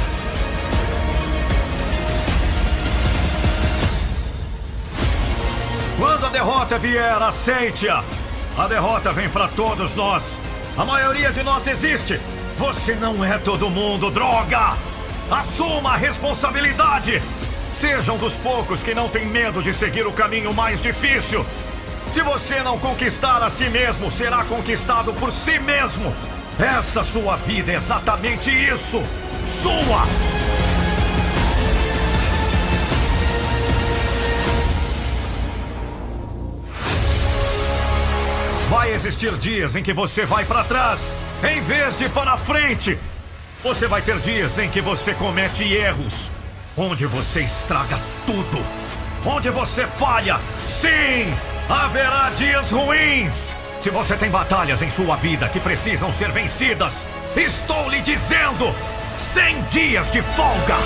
Quando 5.96 6.26
a 6.26 6.28
derrota 6.30 6.78
vier, 6.80 7.22
aceite-a. 7.22 8.02
A 8.58 8.66
derrota 8.66 9.12
vem 9.12 9.28
para 9.28 9.46
todos 9.46 9.94
nós. 9.94 10.36
A 10.76 10.84
maioria 10.84 11.30
de 11.30 11.44
nós 11.44 11.62
desiste. 11.62 12.20
Você 12.56 12.96
não 12.96 13.24
é 13.24 13.38
todo 13.38 13.70
mundo, 13.70 14.10
droga! 14.10 14.76
Assuma 15.30 15.90
a 15.92 15.96
responsabilidade! 15.96 17.22
Sejam 17.72 18.18
dos 18.18 18.36
poucos 18.36 18.82
que 18.82 18.96
não 18.96 19.08
têm 19.08 19.26
medo 19.26 19.62
de 19.62 19.72
seguir 19.72 20.04
o 20.08 20.12
caminho 20.12 20.52
mais 20.52 20.82
difícil. 20.82 21.46
Se 22.12 22.20
você 22.20 22.62
não 22.62 22.78
conquistar 22.78 23.42
a 23.42 23.48
si 23.48 23.70
mesmo, 23.70 24.10
será 24.10 24.44
conquistado 24.44 25.14
por 25.14 25.30
si 25.30 25.58
mesmo. 25.60 26.12
Essa 26.58 27.02
sua 27.02 27.36
vida 27.36 27.72
é 27.72 27.76
exatamente 27.76 28.50
isso. 28.50 29.02
Sua! 29.46 30.06
Vai 38.68 38.92
existir 38.92 39.36
dias 39.36 39.76
em 39.76 39.82
que 39.82 39.92
você 39.92 40.24
vai 40.24 40.44
para 40.44 40.64
trás, 40.64 41.16
em 41.42 41.60
vez 41.60 41.96
de 41.96 42.08
para 42.08 42.36
frente. 42.36 42.98
Você 43.62 43.86
vai 43.86 44.02
ter 44.02 44.18
dias 44.18 44.58
em 44.58 44.68
que 44.68 44.80
você 44.80 45.14
comete 45.14 45.64
erros, 45.64 46.32
onde 46.76 47.06
você 47.06 47.42
estraga 47.42 48.00
tudo, 48.26 48.64
onde 49.24 49.50
você 49.50 49.86
falha. 49.86 50.40
Sim, 50.66 51.32
haverá 51.68 52.30
dias 52.30 52.70
ruins. 52.70 53.56
Se 53.82 53.90
você 53.90 54.16
tem 54.16 54.30
batalhas 54.30 54.80
em 54.80 54.88
sua 54.88 55.16
vida 55.16 55.48
que 55.48 55.58
precisam 55.58 56.12
ser 56.12 56.30
vencidas, 56.30 57.04
estou 57.34 57.90
lhe 57.90 58.00
dizendo: 58.00 58.72
100 59.18 59.62
dias 59.62 60.12
de 60.12 60.22
folga. 60.22 60.76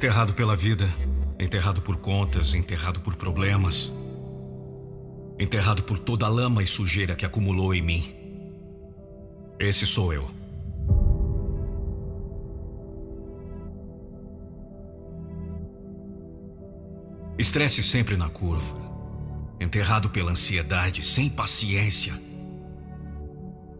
Enterrado 0.00 0.32
pela 0.32 0.56
vida, 0.56 0.88
enterrado 1.38 1.82
por 1.82 1.98
contas, 1.98 2.54
enterrado 2.54 3.00
por 3.00 3.16
problemas, 3.16 3.92
enterrado 5.38 5.84
por 5.84 5.98
toda 5.98 6.24
a 6.24 6.28
lama 6.30 6.62
e 6.62 6.66
sujeira 6.66 7.14
que 7.14 7.26
acumulou 7.26 7.74
em 7.74 7.82
mim. 7.82 8.14
Esse 9.58 9.86
sou 9.86 10.10
eu. 10.10 10.26
Estresse 17.38 17.82
sempre 17.82 18.16
na 18.16 18.30
curva, 18.30 18.78
enterrado 19.60 20.08
pela 20.08 20.30
ansiedade, 20.30 21.02
sem 21.02 21.28
paciência. 21.28 22.18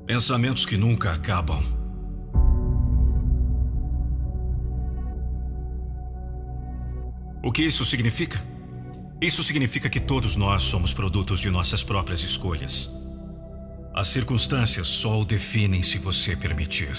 Pensamentos 0.06 0.66
que 0.66 0.76
nunca 0.76 1.12
acabam. 1.12 1.79
O 7.42 7.50
que 7.50 7.62
isso 7.62 7.84
significa? 7.84 8.38
Isso 9.20 9.42
significa 9.42 9.88
que 9.88 9.98
todos 9.98 10.36
nós 10.36 10.62
somos 10.64 10.92
produtos 10.92 11.40
de 11.40 11.50
nossas 11.50 11.82
próprias 11.82 12.22
escolhas. 12.22 12.90
As 13.94 14.08
circunstâncias 14.08 14.88
só 14.88 15.20
o 15.20 15.24
definem 15.24 15.82
se 15.82 15.98
você 15.98 16.36
permitir. 16.36 16.90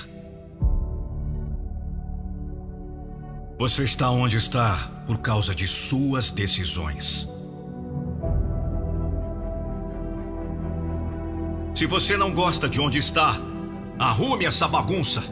Você 3.59 3.83
está 3.83 4.09
onde 4.09 4.37
está 4.37 5.03
por 5.05 5.19
causa 5.19 5.53
de 5.53 5.67
suas 5.67 6.31
decisões. 6.31 7.29
Se 11.75 11.85
você 11.85 12.17
não 12.17 12.31
gosta 12.31 12.67
de 12.67 12.81
onde 12.81 12.97
está, 12.97 13.39
arrume 13.99 14.45
essa 14.45 14.67
bagunça. 14.67 15.23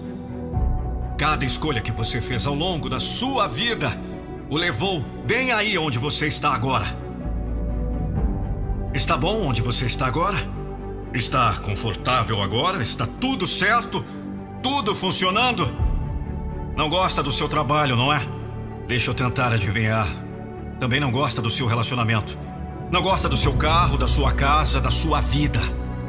Cada 1.18 1.44
escolha 1.44 1.82
que 1.82 1.92
você 1.92 2.22
fez 2.22 2.46
ao 2.46 2.54
longo 2.54 2.88
da 2.88 3.00
sua 3.00 3.48
vida 3.48 3.90
o 4.50 4.58
levou 4.58 5.02
bem 5.26 5.52
aí 5.52 5.78
onde 5.78 6.00
você 6.00 6.28
está 6.28 6.54
agora. 6.54 6.86
Está 8.94 9.16
bom 9.16 9.46
onde 9.48 9.62
você 9.62 9.86
está 9.86 10.08
agora? 10.08 10.38
Está 11.14 11.54
confortável 11.58 12.42
agora? 12.42 12.82
Está 12.82 13.08
tudo 13.20 13.46
certo? 13.46 14.04
Tudo 14.64 14.96
funcionando? 14.96 15.72
Não 16.76 16.90
gosta 16.90 17.22
do 17.22 17.32
seu 17.32 17.48
trabalho, 17.48 17.96
não 17.96 18.12
é? 18.12 18.22
Deixa 18.88 19.12
eu 19.12 19.14
tentar 19.14 19.54
adivinhar. 19.54 20.08
Também 20.80 21.00
não 21.00 21.12
gosta 21.12 21.42
do 21.42 21.50
seu 21.50 21.68
relacionamento. 21.68 22.38
Não 22.92 23.04
gosta 23.04 23.30
do 23.30 23.38
seu 23.38 23.54
carro, 23.54 23.98
da 23.98 24.08
sua 24.08 24.32
casa, 24.32 24.82
da 24.82 24.90
sua 24.90 25.22
vida. 25.22 25.62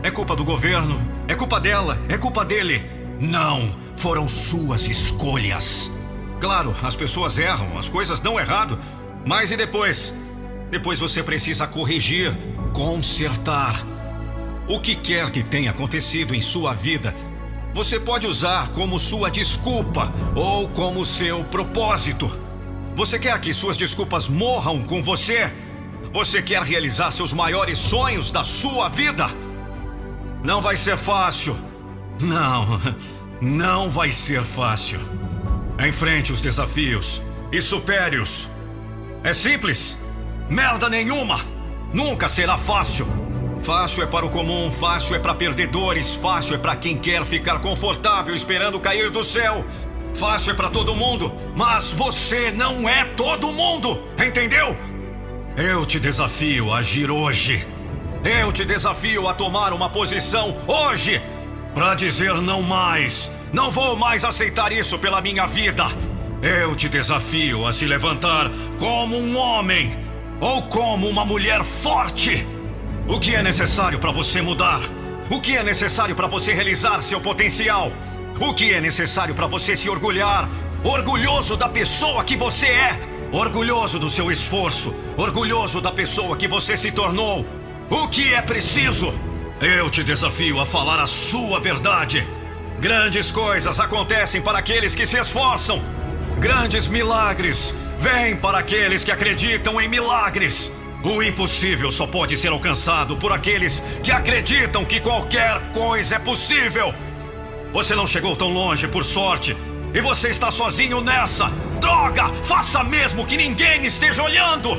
É 0.02 0.10
culpa 0.10 0.34
do 0.34 0.44
governo? 0.44 0.98
É 1.28 1.34
culpa 1.34 1.60
dela? 1.60 2.00
É 2.08 2.16
culpa 2.16 2.42
dele? 2.42 2.82
Não! 3.20 3.68
Foram 3.94 4.26
suas 4.26 4.88
escolhas. 4.88 5.92
Claro, 6.40 6.74
as 6.82 6.96
pessoas 6.96 7.38
erram, 7.38 7.78
as 7.78 7.88
coisas 7.88 8.18
dão 8.18 8.40
errado. 8.40 8.78
Mas 9.26 9.50
e 9.50 9.56
depois? 9.56 10.14
Depois 10.70 10.98
você 10.98 11.22
precisa 11.22 11.66
corrigir, 11.66 12.32
consertar. 12.72 13.84
O 14.66 14.80
que 14.80 14.96
quer 14.96 15.30
que 15.30 15.42
tenha 15.42 15.70
acontecido 15.70 16.34
em 16.34 16.40
sua 16.40 16.72
vida, 16.72 17.14
você 17.74 18.00
pode 18.00 18.26
usar 18.26 18.68
como 18.68 18.98
sua 18.98 19.30
desculpa 19.30 20.12
ou 20.34 20.68
como 20.70 21.04
seu 21.04 21.44
propósito. 21.44 22.30
Você 22.96 23.18
quer 23.18 23.38
que 23.38 23.52
suas 23.52 23.76
desculpas 23.76 24.28
morram 24.28 24.82
com 24.82 25.02
você? 25.02 25.52
Você 26.12 26.40
quer 26.40 26.62
realizar 26.62 27.10
seus 27.10 27.32
maiores 27.32 27.78
sonhos 27.78 28.30
da 28.30 28.44
sua 28.44 28.88
vida? 28.88 29.28
Não 30.42 30.60
vai 30.60 30.76
ser 30.76 30.96
fácil. 30.96 31.56
Não, 32.20 32.80
não 33.40 33.90
vai 33.90 34.10
ser 34.10 34.42
fácil. 34.42 35.00
Enfrente 35.86 36.30
os 36.30 36.42
desafios 36.42 37.22
e 37.50 37.60
supere-os. 37.62 38.48
É 39.24 39.32
simples. 39.32 39.98
Merda 40.48 40.90
nenhuma. 40.90 41.40
Nunca 41.92 42.28
será 42.28 42.58
fácil. 42.58 43.06
Fácil 43.62 44.02
é 44.02 44.06
para 44.06 44.26
o 44.26 44.30
comum, 44.30 44.70
fácil 44.70 45.16
é 45.16 45.18
para 45.18 45.34
perdedores, 45.34 46.16
fácil 46.16 46.54
é 46.54 46.58
para 46.58 46.76
quem 46.76 46.96
quer 46.96 47.24
ficar 47.24 47.60
confortável 47.60 48.34
esperando 48.34 48.80
cair 48.80 49.10
do 49.10 49.22
céu. 49.22 49.64
Fácil 50.14 50.52
é 50.52 50.54
para 50.54 50.68
todo 50.68 50.96
mundo, 50.96 51.32
mas 51.56 51.94
você 51.94 52.50
não 52.50 52.88
é 52.88 53.04
todo 53.04 53.52
mundo, 53.52 54.02
entendeu? 54.22 54.76
Eu 55.56 55.86
te 55.86 55.98
desafio 55.98 56.72
a 56.72 56.78
agir 56.78 57.10
hoje. 57.10 57.66
Eu 58.24 58.52
te 58.52 58.64
desafio 58.64 59.28
a 59.28 59.34
tomar 59.34 59.72
uma 59.72 59.88
posição 59.88 60.56
hoje 60.66 61.22
para 61.74 61.94
dizer 61.94 62.34
não 62.42 62.60
mais. 62.60 63.30
Não 63.52 63.70
vou 63.70 63.96
mais 63.96 64.24
aceitar 64.24 64.72
isso 64.72 64.98
pela 64.98 65.20
minha 65.20 65.46
vida. 65.46 65.84
Eu 66.42 66.74
te 66.74 66.88
desafio 66.88 67.66
a 67.66 67.72
se 67.72 67.84
levantar 67.84 68.50
como 68.78 69.16
um 69.16 69.36
homem 69.36 69.98
ou 70.40 70.62
como 70.62 71.08
uma 71.08 71.24
mulher 71.24 71.64
forte. 71.64 72.46
O 73.08 73.18
que 73.18 73.34
é 73.34 73.42
necessário 73.42 73.98
para 73.98 74.12
você 74.12 74.40
mudar? 74.40 74.80
O 75.28 75.40
que 75.40 75.56
é 75.56 75.62
necessário 75.62 76.14
para 76.14 76.28
você 76.28 76.52
realizar 76.52 77.02
seu 77.02 77.20
potencial? 77.20 77.92
O 78.40 78.54
que 78.54 78.72
é 78.72 78.80
necessário 78.80 79.34
para 79.34 79.46
você 79.46 79.74
se 79.74 79.90
orgulhar? 79.90 80.48
Orgulhoso 80.84 81.56
da 81.56 81.68
pessoa 81.68 82.24
que 82.24 82.36
você 82.36 82.66
é, 82.66 82.98
orgulhoso 83.32 83.98
do 83.98 84.08
seu 84.08 84.30
esforço, 84.30 84.94
orgulhoso 85.16 85.80
da 85.80 85.92
pessoa 85.92 86.36
que 86.36 86.48
você 86.48 86.76
se 86.76 86.90
tornou. 86.90 87.44
O 87.90 88.08
que 88.08 88.32
é 88.32 88.40
preciso? 88.40 89.12
Eu 89.60 89.90
te 89.90 90.02
desafio 90.02 90.58
a 90.58 90.64
falar 90.64 91.00
a 91.00 91.06
sua 91.06 91.60
verdade. 91.60 92.26
Grandes 92.80 93.30
coisas 93.30 93.78
acontecem 93.78 94.40
para 94.40 94.58
aqueles 94.58 94.94
que 94.94 95.04
se 95.04 95.18
esforçam. 95.18 95.82
Grandes 96.38 96.88
milagres 96.88 97.74
vêm 97.98 98.34
para 98.34 98.58
aqueles 98.58 99.04
que 99.04 99.12
acreditam 99.12 99.78
em 99.78 99.86
milagres. 99.86 100.72
O 101.04 101.22
impossível 101.22 101.92
só 101.92 102.06
pode 102.06 102.38
ser 102.38 102.48
alcançado 102.48 103.18
por 103.18 103.32
aqueles 103.32 103.82
que 104.02 104.10
acreditam 104.10 104.82
que 104.82 104.98
qualquer 104.98 105.60
coisa 105.72 106.16
é 106.16 106.18
possível. 106.18 106.94
Você 107.70 107.94
não 107.94 108.06
chegou 108.06 108.34
tão 108.34 108.48
longe 108.48 108.88
por 108.88 109.04
sorte 109.04 109.54
e 109.92 110.00
você 110.00 110.28
está 110.28 110.50
sozinho 110.50 111.02
nessa. 111.02 111.52
Droga! 111.82 112.28
Faça 112.44 112.82
mesmo 112.82 113.26
que 113.26 113.36
ninguém 113.36 113.84
esteja 113.84 114.22
olhando! 114.22 114.70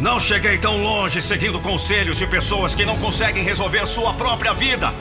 Não 0.00 0.18
cheguei 0.18 0.56
tão 0.56 0.82
longe 0.82 1.20
seguindo 1.20 1.60
conselhos 1.60 2.16
de 2.16 2.26
pessoas 2.26 2.74
que 2.74 2.86
não 2.86 2.96
conseguem 2.96 3.44
resolver 3.44 3.86
sua 3.86 4.14
própria 4.14 4.54
vida. 4.54 4.94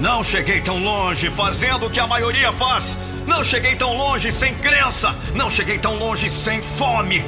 Não 0.00 0.24
cheguei 0.24 0.62
tão 0.62 0.82
longe 0.82 1.30
fazendo 1.30 1.86
o 1.86 1.90
que 1.90 2.00
a 2.00 2.06
maioria 2.06 2.50
faz. 2.52 2.96
Não 3.26 3.44
cheguei 3.44 3.76
tão 3.76 3.94
longe 3.98 4.32
sem 4.32 4.54
crença. 4.54 5.14
Não 5.34 5.50
cheguei 5.50 5.78
tão 5.78 5.98
longe 5.98 6.30
sem 6.30 6.62
fome. 6.62 7.22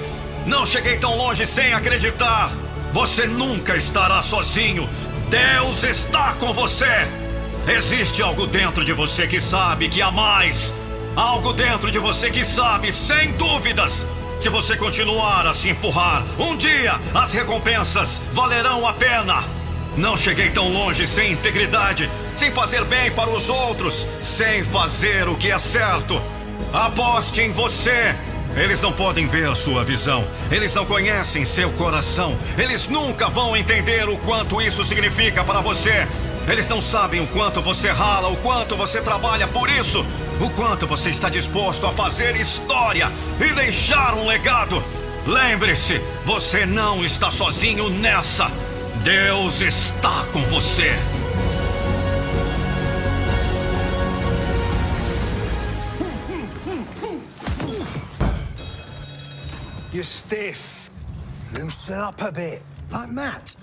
Não 0.46 0.64
cheguei 0.64 0.96
tão 0.96 1.14
longe 1.14 1.44
sem 1.44 1.74
acreditar. 1.74 2.50
Você 2.92 3.26
nunca 3.26 3.76
estará 3.76 4.22
sozinho. 4.22 4.88
Deus 5.28 5.82
está 5.82 6.32
com 6.34 6.50
você. 6.54 7.06
Existe 7.68 8.22
algo 8.22 8.46
dentro 8.46 8.84
de 8.84 8.94
você 8.94 9.26
que 9.26 9.38
sabe 9.38 9.90
que 9.90 10.00
há 10.00 10.10
mais. 10.10 10.74
Algo 11.14 11.52
dentro 11.52 11.90
de 11.90 11.98
você 11.98 12.30
que 12.30 12.42
sabe, 12.42 12.90
sem 12.90 13.32
dúvidas. 13.32 14.06
Se 14.40 14.48
você 14.48 14.78
continuar 14.78 15.46
a 15.46 15.52
se 15.52 15.68
empurrar, 15.68 16.24
um 16.38 16.56
dia 16.56 16.98
as 17.14 17.34
recompensas 17.34 18.20
valerão 18.32 18.86
a 18.86 18.94
pena. 18.94 19.61
Não 19.96 20.16
cheguei 20.16 20.48
tão 20.50 20.72
longe 20.72 21.06
sem 21.06 21.32
integridade, 21.32 22.10
sem 22.34 22.50
fazer 22.50 22.82
bem 22.84 23.10
para 23.10 23.28
os 23.28 23.50
outros, 23.50 24.08
sem 24.22 24.64
fazer 24.64 25.28
o 25.28 25.36
que 25.36 25.50
é 25.50 25.58
certo. 25.58 26.20
Aposte 26.72 27.42
em 27.42 27.50
você. 27.50 28.14
Eles 28.56 28.80
não 28.80 28.92
podem 28.92 29.26
ver 29.26 29.54
sua 29.56 29.82
visão, 29.82 30.26
eles 30.50 30.74
não 30.74 30.84
conhecem 30.84 31.42
seu 31.42 31.72
coração, 31.72 32.38
eles 32.58 32.86
nunca 32.86 33.30
vão 33.30 33.56
entender 33.56 34.06
o 34.10 34.18
quanto 34.18 34.60
isso 34.60 34.84
significa 34.84 35.42
para 35.42 35.62
você. 35.62 36.06
Eles 36.46 36.68
não 36.68 36.80
sabem 36.80 37.20
o 37.20 37.26
quanto 37.28 37.62
você 37.62 37.90
rala, 37.90 38.28
o 38.28 38.36
quanto 38.36 38.76
você 38.76 39.00
trabalha 39.00 39.48
por 39.48 39.70
isso, 39.70 40.04
o 40.38 40.50
quanto 40.50 40.86
você 40.86 41.08
está 41.08 41.30
disposto 41.30 41.86
a 41.86 41.92
fazer 41.92 42.36
história 42.36 43.10
e 43.40 43.54
deixar 43.54 44.14
um 44.14 44.26
legado. 44.26 44.82
Lembre-se, 45.26 46.02
você 46.26 46.66
não 46.66 47.04
está 47.04 47.30
sozinho 47.30 47.88
nessa. 47.88 48.50
Deus 49.04 49.60
está 49.60 50.24
com 50.32 50.40
você. 50.42 50.92
You're 59.92 60.04
stiff. 60.04 60.88
Loosen 61.52 61.98
up 61.98 62.22
a 62.22 62.30
bit, 62.30 62.62
like 62.92 63.12
Matt. 63.12 63.56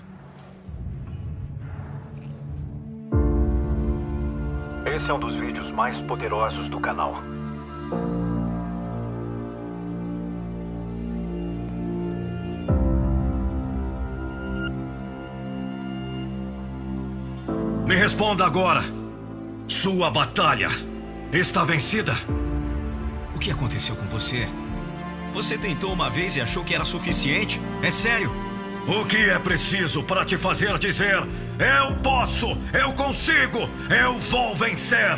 Esse 4.84 5.10
é 5.10 5.14
um 5.14 5.20
dos 5.20 5.36
vídeos 5.36 5.72
mais 5.72 6.02
poderosos 6.02 6.68
do 6.68 6.78
canal. 6.80 7.14
Responda 18.10 18.44
agora. 18.44 18.82
Sua 19.68 20.10
batalha 20.10 20.68
está 21.32 21.62
vencida? 21.62 22.12
O 23.36 23.38
que 23.38 23.52
aconteceu 23.52 23.94
com 23.94 24.04
você? 24.04 24.48
Você 25.32 25.56
tentou 25.56 25.92
uma 25.92 26.10
vez 26.10 26.34
e 26.34 26.40
achou 26.40 26.64
que 26.64 26.74
era 26.74 26.84
suficiente? 26.84 27.60
É 27.80 27.88
sério? 27.88 28.32
O 28.88 29.04
que 29.04 29.16
é 29.16 29.38
preciso 29.38 30.02
para 30.02 30.24
te 30.24 30.36
fazer 30.36 30.76
dizer: 30.76 31.22
Eu 31.56 31.94
posso, 32.02 32.48
eu 32.72 32.92
consigo, 32.94 33.70
eu 33.88 34.18
vou 34.18 34.56
vencer, 34.56 35.16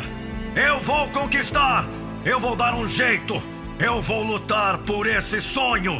eu 0.55 0.79
vou 0.79 1.09
conquistar, 1.09 1.87
eu 2.23 2.39
vou 2.39 2.55
dar 2.55 2.75
um 2.75 2.87
jeito, 2.87 3.41
eu 3.79 4.03
vou 4.03 4.21
lutar 4.21 4.77
por 4.77 5.07
esse 5.07 5.41
sonho? 5.41 5.99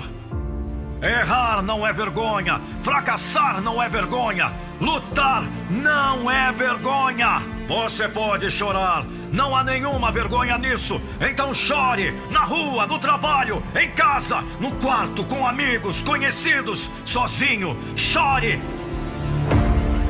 Errar 1.02 1.64
não 1.64 1.86
é 1.86 1.92
vergonha, 1.92 2.62
fracassar 2.82 3.62
não 3.62 3.82
é 3.82 3.90
vergonha, 3.90 4.54
lutar 4.84 5.44
não 5.70 6.30
é 6.30 6.52
vergonha. 6.52 7.42
Você 7.68 8.08
pode 8.10 8.52
chorar, 8.52 9.06
não 9.32 9.56
há 9.56 9.64
nenhuma 9.64 10.12
vergonha 10.12 10.58
nisso. 10.58 11.02
Então 11.22 11.54
chore 11.54 12.14
na 12.30 12.42
rua, 12.42 12.86
no 12.86 13.00
trabalho, 13.00 13.64
em 13.82 13.90
casa, 13.92 14.44
no 14.60 14.72
quarto, 14.76 15.24
com 15.26 15.48
amigos, 15.48 16.02
conhecidos, 16.02 16.90
sozinho. 17.06 17.78
Chore. 17.96 18.62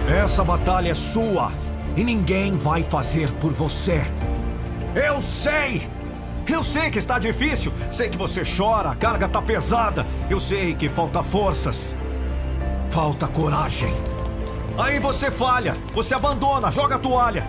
Essa 0.07 0.43
batalha 0.43 0.89
é 0.89 0.95
sua 0.95 1.51
e 1.95 2.03
ninguém 2.03 2.57
vai 2.57 2.83
fazer 2.83 3.31
por 3.33 3.53
você. 3.53 4.01
Eu 4.95 5.21
sei! 5.21 5.87
Eu 6.45 6.61
sei 6.61 6.91
que 6.91 6.97
está 6.97 7.17
difícil, 7.19 7.71
sei 7.89 8.09
que 8.09 8.17
você 8.17 8.41
chora, 8.43 8.91
a 8.91 8.95
carga 8.95 9.27
está 9.27 9.41
pesada, 9.41 10.05
eu 10.29 10.41
sei 10.41 10.75
que 10.75 10.89
falta 10.89 11.23
forças, 11.23 11.95
falta 12.91 13.29
coragem. 13.29 13.93
Aí 14.77 14.97
você 14.99 15.29
falha, 15.29 15.75
você 15.93 16.15
abandona, 16.15 16.71
joga 16.71 16.95
a 16.95 16.99
toalha. 16.99 17.45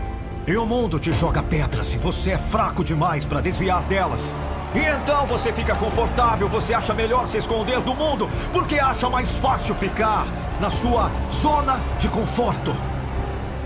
E 0.47 0.55
o 0.59 0.67
mundo 0.67 0.99
te 0.99 1.11
joga 1.11 1.43
pedras 1.43 1.95
e 1.95 1.99
você 1.99 2.33
é 2.33 2.39
fraco 2.39 2.85
demais 2.85 3.25
para 3.25 3.41
desviar 3.41 3.83
delas. 3.85 4.35
E 4.75 4.81
então 4.81 5.27
você 5.27 5.51
fica 5.51 5.75
confortável, 5.75 6.49
você 6.51 6.75
acha 6.75 6.93
melhor 6.93 7.27
se 7.27 7.39
esconder 7.39 7.81
do 7.81 7.95
mundo, 7.95 8.29
porque 8.53 8.79
acha 8.79 9.09
mais 9.09 9.39
fácil 9.39 9.75
ficar 9.75 10.27
na 10.61 10.69
sua 10.69 11.11
zona 11.33 11.81
de 11.99 12.09
conforto. 12.09 12.77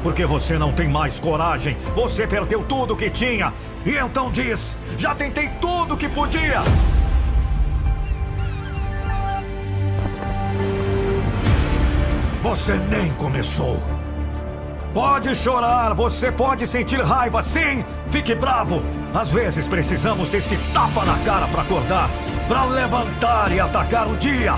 Porque 0.05 0.25
você 0.25 0.57
não 0.57 0.73
tem 0.73 0.89
mais 0.89 1.19
coragem, 1.19 1.77
você 1.97 2.29
perdeu 2.29 2.63
tudo 2.63 2.95
que 2.95 3.11
tinha. 3.11 3.53
E 3.85 3.97
então 3.97 4.31
diz: 4.31 4.79
já 4.97 5.17
tentei 5.17 5.49
tudo 5.61 5.97
que 5.97 6.09
podia. 6.09 6.63
Você 12.43 12.75
nem 12.75 13.13
começou. 13.15 13.83
Pode 14.95 15.35
chorar, 15.35 15.93
você 15.93 16.31
pode 16.31 16.67
sentir 16.67 17.01
raiva, 17.03 17.43
sim, 17.43 17.85
fique 18.11 18.35
bravo. 18.35 18.83
Às 19.13 19.33
vezes 19.33 19.67
precisamos 19.67 20.31
desse 20.31 20.57
tapa 20.73 21.05
na 21.05 21.19
cara 21.19 21.47
para 21.49 21.63
acordar, 21.63 22.09
para 22.47 22.65
levantar 22.65 23.53
e 23.53 23.61
atacar 23.61 24.09
o 24.09 24.17
dia. 24.17 24.55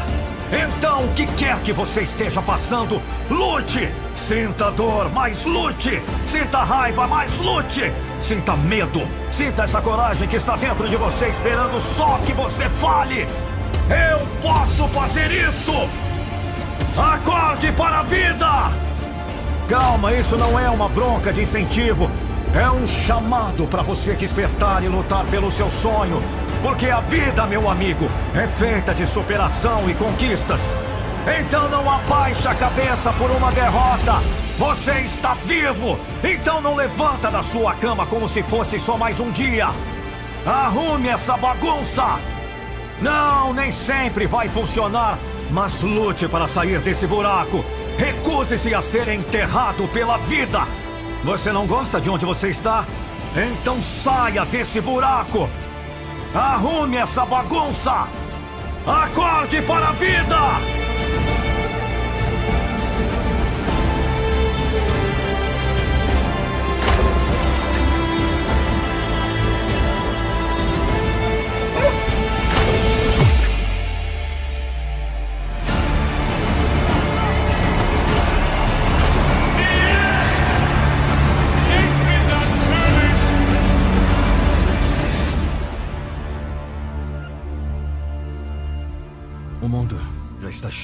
Então, 0.52 1.04
o 1.04 1.12
que 1.14 1.26
quer 1.26 1.58
que 1.60 1.72
você 1.72 2.02
esteja 2.02 2.42
passando, 2.42 3.00
lute! 3.30 3.90
Sinta 4.14 4.70
dor, 4.70 5.10
mas 5.10 5.44
lute! 5.44 6.02
Sinta 6.26 6.58
raiva, 6.58 7.06
mas 7.06 7.38
lute! 7.38 7.92
Sinta 8.20 8.56
medo, 8.56 9.00
sinta 9.30 9.62
essa 9.62 9.80
coragem 9.80 10.28
que 10.28 10.36
está 10.36 10.56
dentro 10.56 10.88
de 10.88 10.96
você, 10.96 11.28
esperando 11.28 11.80
só 11.80 12.18
que 12.26 12.32
você 12.32 12.68
fale! 12.68 13.26
Eu 13.88 14.26
posso 14.42 14.86
fazer 14.88 15.30
isso! 15.30 16.09
Acorde 17.00 17.72
para 17.72 18.00
a 18.00 18.02
vida! 18.02 18.70
Calma, 19.68 20.12
isso 20.12 20.36
não 20.36 20.58
é 20.58 20.68
uma 20.68 20.88
bronca 20.88 21.32
de 21.32 21.42
incentivo. 21.42 22.10
É 22.52 22.68
um 22.68 22.86
chamado 22.86 23.66
para 23.66 23.82
você 23.82 24.16
despertar 24.16 24.82
e 24.82 24.88
lutar 24.88 25.24
pelo 25.26 25.50
seu 25.50 25.70
sonho. 25.70 26.20
Porque 26.62 26.90
a 26.90 27.00
vida, 27.00 27.46
meu 27.46 27.70
amigo, 27.70 28.10
é 28.34 28.46
feita 28.46 28.92
de 28.92 29.06
superação 29.06 29.88
e 29.88 29.94
conquistas. 29.94 30.76
Então 31.38 31.68
não 31.68 31.88
abaixe 31.88 32.48
a 32.48 32.54
cabeça 32.54 33.12
por 33.12 33.30
uma 33.30 33.52
derrota. 33.52 34.16
Você 34.58 35.00
está 35.00 35.34
vivo. 35.34 35.98
Então 36.24 36.60
não 36.60 36.74
levanta 36.74 37.30
da 37.30 37.42
sua 37.42 37.74
cama 37.74 38.04
como 38.06 38.28
se 38.28 38.42
fosse 38.42 38.80
só 38.80 38.96
mais 38.96 39.20
um 39.20 39.30
dia. 39.30 39.68
Arrume 40.44 41.08
essa 41.08 41.36
bagunça. 41.36 42.18
Não, 43.00 43.52
nem 43.54 43.72
sempre 43.72 44.26
vai 44.26 44.48
funcionar, 44.48 45.18
mas 45.50 45.82
lute 45.82 46.28
para 46.28 46.46
sair 46.46 46.80
desse 46.80 47.06
buraco. 47.06 47.64
Recuse-se 47.98 48.74
a 48.74 48.80
ser 48.80 49.08
enterrado 49.08 49.86
pela 49.88 50.16
vida. 50.18 50.66
Você 51.24 51.52
não 51.52 51.66
gosta 51.66 52.00
de 52.00 52.08
onde 52.08 52.24
você 52.24 52.48
está? 52.48 52.86
Então 53.36 53.80
saia 53.80 54.44
desse 54.44 54.80
buraco! 54.80 55.48
Arrume 56.34 56.96
essa 56.96 57.24
bagunça! 57.24 58.08
Acorde 58.86 59.60
para 59.62 59.88
a 59.88 59.92
vida! 59.92 60.79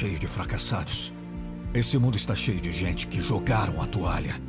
Cheio 0.07 0.19
de 0.21 0.29
fracassados. 0.29 1.13
Esse 1.75 1.99
mundo 1.99 2.17
está 2.17 2.33
cheio 2.33 2.61
de 2.61 2.71
gente 2.71 3.09
que 3.09 3.21
jogaram 3.21 3.83
a 3.83 3.87
toalha. 3.87 4.41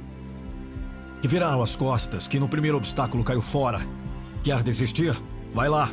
Que 1.19 1.27
viraram 1.27 1.64
as 1.64 1.76
costas, 1.76 2.27
que 2.27 2.40
no 2.40 2.48
primeiro 2.48 2.77
obstáculo 2.77 3.24
caiu 3.24 3.42
fora. 3.42 3.80
Quer 4.44 4.61
desistir? 4.61 5.19
Vai 5.56 5.68
lá. 5.68 5.90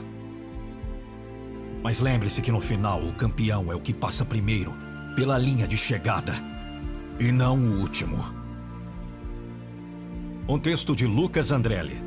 Mas 1.83 2.01
lembre-se 2.01 2.43
que 2.43 2.53
no 2.53 2.61
final 2.61 3.03
o 3.03 3.15
campeão 3.15 3.73
é 3.73 3.75
o 3.75 3.81
que 3.81 3.95
passa 3.95 4.23
primeiro, 4.23 4.75
pela 5.17 5.39
linha 5.39 5.67
de 5.67 5.79
chegada. 5.79 6.35
E 7.19 7.33
não 7.33 7.59
o 7.59 7.81
último. 7.81 8.23
Um 10.47 10.59
texto 10.59 10.95
de 10.95 11.07
Lucas 11.07 11.51
Andrelli. 11.51 12.03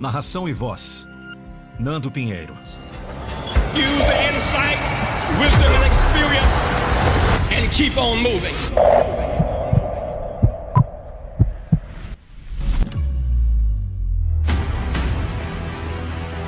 Narração 0.00 0.48
e 0.48 0.52
voz: 0.54 1.06
Nando 1.78 2.10
Pinheiro. 2.10 2.54
Use 3.74 4.06
the 4.06 4.34
insight 4.34 5.05
wisdom 5.38 5.72
and 5.72 5.84
experience 5.84 6.54
and 7.50 7.70
keep 7.70 7.96
on 7.96 8.22
moving. 8.22 8.54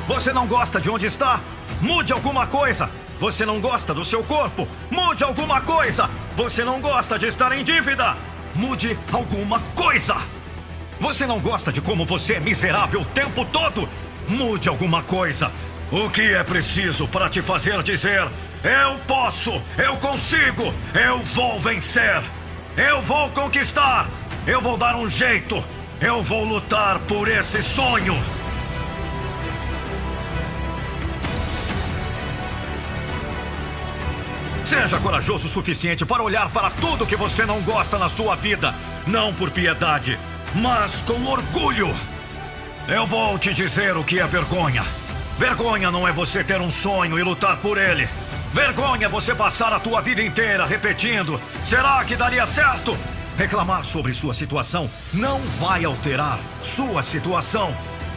Você 0.07 0.33
não 0.33 0.47
gosta 0.47 0.81
de 0.81 0.91
onde 0.91 1.07
está? 1.07 1.41
Mude 1.81 2.13
alguma 2.13 2.47
coisa. 2.47 2.91
Você 3.21 3.45
não 3.45 3.61
gosta 3.61 3.93
do 3.93 4.05
seu 4.05 4.23
corpo? 4.25 4.67
Mude 4.91 5.23
alguma 5.23 5.61
coisa. 5.61 6.09
Você 6.37 6.65
não 6.65 6.81
gosta 6.81 7.19
de 7.19 7.27
estar 7.27 7.53
em 7.53 7.63
dívida? 7.63 8.17
Mude 8.55 8.99
alguma 9.13 9.61
coisa. 9.75 10.17
Você 11.01 11.27
não 11.27 11.39
gosta 11.39 11.71
de 11.71 11.81
como 11.81 12.05
você 12.05 12.35
é 12.35 12.41
miserável 12.41 13.03
o 13.03 13.05
tempo 13.05 13.45
todo? 13.45 13.89
Mude 14.29 14.69
alguma 14.69 15.03
coisa. 15.03 15.53
O 15.91 16.11
que 16.11 16.35
é 16.35 16.45
preciso 16.45 17.09
para 17.09 17.31
te 17.31 17.41
fazer 17.41 17.83
dizer: 17.83 18.29
Eu 18.63 18.99
posso, 19.07 19.51
eu 19.79 19.97
consigo, 19.97 20.75
eu 20.95 21.19
vou 21.19 21.59
vencer, 21.59 22.23
eu 22.77 23.01
vou 23.01 23.31
conquistar, 23.31 24.07
eu 24.47 24.61
vou 24.61 24.77
dar 24.77 24.97
um 24.97 25.09
jeito, 25.09 25.65
eu 25.99 26.23
vou 26.23 26.45
lutar 26.45 26.99
por 27.01 27.27
esse 27.27 27.63
sonho. 27.63 28.15
Seja 34.63 34.99
corajoso 34.99 35.47
o 35.47 35.51
suficiente 35.51 36.05
para 36.05 36.23
olhar 36.23 36.51
para 36.51 36.69
tudo 36.69 37.07
que 37.07 37.17
você 37.17 37.47
não 37.47 37.63
gosta 37.63 37.97
na 37.97 38.11
sua 38.11 38.37
vida, 38.37 38.75
não 39.07 39.33
por 39.33 39.51
piedade, 39.51 40.21
mas 40.55 41.01
com 41.01 41.25
orgulho. 41.25 41.89
Eu 42.87 43.07
vou 43.07 43.39
te 43.39 43.55
dizer 43.55 43.97
o 43.97 44.05
que 44.05 44.21
é 44.21 44.27
vergonha. 44.27 44.85
Vergonha 45.39 45.93
não 45.93 46.07
é 46.07 46.13
você 46.13 46.43
ter 46.43 46.61
um 46.61 46.71
sonho 46.71 47.17
e 47.17 47.23
lutar 47.23 47.59
por 47.59 47.79
ele. 47.79 48.09
Vergonha 48.53 49.07
é 49.07 49.09
você 49.09 49.37
passar 49.37 49.73
a 49.73 49.79
tua 49.79 50.03
vida 50.03 50.21
inteira 50.21 50.67
repetindo: 50.67 51.41
será 51.63 52.05
que 52.05 52.17
daria 52.17 52.45
certo? 52.45 52.99
Reclamar 53.37 53.85
sobre 53.85 54.13
sua 54.13 54.35
situação 54.35 54.91
não 55.13 55.39
vai 55.43 55.85
alterar 55.85 56.41
sua 56.61 57.05
situação. 57.05 57.73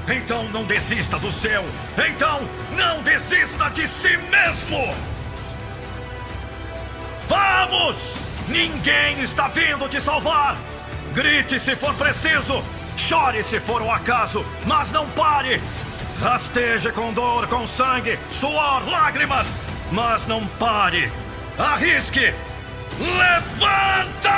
Então 0.10 0.46
não 0.46 0.64
desista 0.64 1.20
do 1.20 1.32
seu. 1.32 1.64
Então 2.10 2.42
não 2.76 3.04
desista 3.04 3.70
de 3.70 3.88
si 3.88 4.18
mesmo. 4.18 4.92
Vamos! 7.30 8.28
Ninguém 8.48 9.22
está 9.22 9.48
vindo 9.48 9.88
te 9.88 10.02
salvar. 10.02 10.58
Grite 11.14 11.60
se 11.60 11.76
for 11.76 11.94
preciso. 11.94 12.64
Chore 12.98 13.44
se 13.44 13.60
for 13.60 13.84
um 13.84 13.92
acaso. 13.92 14.44
Mas 14.66 14.92
não 14.92 15.08
pare. 15.12 15.62
Rasteje 16.22 16.92
com 16.92 17.12
dor, 17.12 17.48
com 17.48 17.66
sangue, 17.66 18.18
suor, 18.30 18.88
lágrimas, 18.88 19.60
mas 19.92 20.28
não 20.28 20.46
pare. 20.60 21.12
Arrisque. 21.58 22.32
Levanta! 23.00 24.32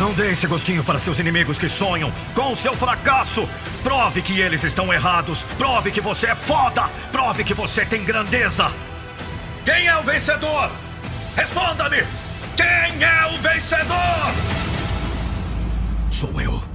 Não 0.00 0.14
dê 0.14 0.30
esse 0.30 0.46
gostinho 0.46 0.82
para 0.82 0.98
seus 0.98 1.18
inimigos 1.18 1.58
que 1.58 1.68
sonham 1.68 2.10
com 2.34 2.52
o 2.52 2.56
seu 2.56 2.74
fracasso. 2.74 3.46
Prove 3.82 4.22
que 4.22 4.40
eles 4.40 4.64
estão 4.64 4.90
errados. 4.90 5.42
Prove 5.58 5.90
que 5.90 6.00
você 6.00 6.28
é 6.28 6.34
foda. 6.34 6.88
Prove 7.12 7.44
que 7.44 7.52
você 7.52 7.84
tem 7.84 8.02
grandeza. 8.02 8.72
Quem 9.62 9.88
é 9.88 9.96
o 9.98 10.02
vencedor? 10.02 10.70
Responda-me! 11.36 11.98
Quem 12.56 13.04
é 13.04 13.26
o 13.26 13.42
vencedor? 13.42 14.32
Sou 16.08 16.40
eu. 16.40 16.69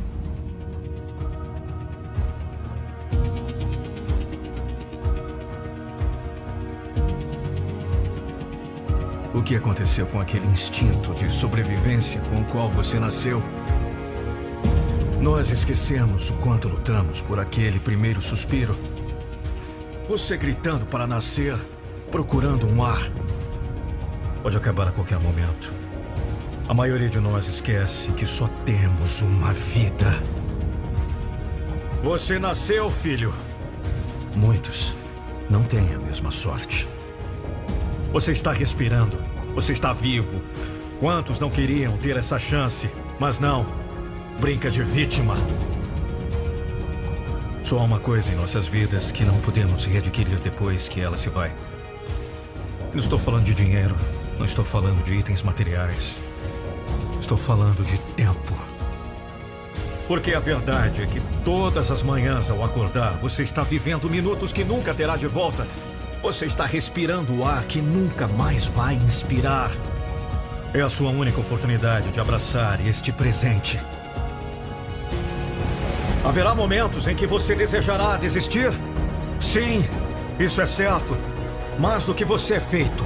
O 9.36 9.44
que 9.44 9.54
aconteceu 9.54 10.08
com 10.08 10.22
aquele 10.22 10.48
instinto 10.48 11.14
de 11.14 11.30
sobrevivência 11.30 12.22
com 12.30 12.40
o 12.40 12.46
qual 12.46 12.70
você 12.70 12.98
nasceu? 12.98 13.44
Nós 15.22 15.52
esquecemos 15.52 16.30
o 16.30 16.36
quanto 16.36 16.70
lutamos 16.70 17.22
por 17.22 17.38
aquele 17.38 17.78
primeiro 17.78 18.22
suspiro. 18.22 18.78
Você 20.08 20.38
gritando 20.38 20.86
para 20.86 21.06
nascer, 21.06 21.58
procurando 22.10 22.66
um 22.66 22.82
ar. 22.82 23.12
Pode 24.42 24.56
acabar 24.56 24.88
a 24.88 24.92
qualquer 24.94 25.20
momento. 25.20 25.74
A 26.70 26.74
maioria 26.74 27.10
de 27.10 27.20
nós 27.20 27.46
esquece 27.46 28.14
que 28.14 28.26
só 28.26 28.48
temos 28.64 29.22
uma 29.22 29.52
vida. 29.52 30.14
Você 32.02 32.40
nasceu, 32.40 32.90
filho. 32.90 33.34
Muitos 34.34 34.96
não 35.50 35.64
têm 35.64 35.94
a 35.94 36.00
mesma 36.00 36.32
sorte. 36.32 36.94
Você 38.16 38.32
está 38.32 38.53
respirando. 38.53 39.22
Você 39.56 39.74
está 39.74 39.92
vivo. 39.92 40.42
Quantos 41.02 41.38
não 41.38 41.50
queriam 41.50 41.98
ter 41.98 42.16
essa 42.16 42.40
chance, 42.40 42.90
mas 43.19 43.40
não. 43.40 43.66
Brinca 44.40 44.72
de 44.72 44.82
vítima. 44.84 45.35
Só 47.61 47.77
há 47.77 47.84
uma 47.84 48.00
coisa 48.00 48.32
em 48.32 48.35
nossas 48.38 48.69
vidas 48.69 49.11
que 49.11 49.26
não 49.26 49.42
podemos 49.42 49.85
readquirir 49.85 50.40
depois 50.40 50.88
que 50.88 51.02
ela 51.02 51.18
se 51.18 51.27
vai. 51.27 51.53
Não 52.94 53.00
estou 53.00 53.19
falando 53.19 53.44
de 53.44 53.53
dinheiro, 53.53 53.98
não 54.38 54.45
estou 54.45 54.64
falando 54.64 55.03
de 55.03 55.16
itens 55.16 55.44
materiais. 55.44 56.22
Estou 57.19 57.38
falando 57.38 57.84
de 57.84 57.98
tempo. 58.16 58.53
Porque 60.08 60.34
a 60.34 60.40
verdade 60.40 61.02
é 61.02 61.06
que 61.06 61.19
todas 61.44 61.92
as 61.92 62.02
manhãs 62.02 62.50
ao 62.50 62.64
acordar, 62.64 63.18
você 63.18 63.44
está 63.44 63.61
vivendo 63.61 64.10
minutos 64.10 64.53
que 64.53 64.64
nunca 64.64 64.94
terá 64.94 65.18
de 65.18 65.27
volta. 65.27 65.68
Você 66.26 66.48
está 66.48 66.66
respirando 66.66 67.36
o 67.36 67.45
ar 67.45 67.66
que 67.66 67.80
nunca 67.80 68.28
mais 68.28 68.66
vai 68.66 68.95
inspirar. 68.95 69.70
É 70.74 70.82
a 70.82 70.90
sua 70.90 71.12
única 71.12 71.40
oportunidade 71.40 72.12
de 72.12 72.20
abraçar 72.20 72.84
este 72.84 73.12
presente. 73.12 73.80
Haverá 76.24 76.56
momentos 76.56 77.08
em 77.08 77.16
que 77.16 77.28
você 77.28 77.54
desejará 77.54 78.18
desistir? 78.18 78.72
Sim, 79.40 79.88
isso 80.40 80.60
é 80.64 80.66
certo. 80.66 81.16
Mas 81.78 82.08
do 82.08 82.14
que 82.16 82.26
você 82.26 82.56
é 82.56 82.60
feito? 82.60 83.06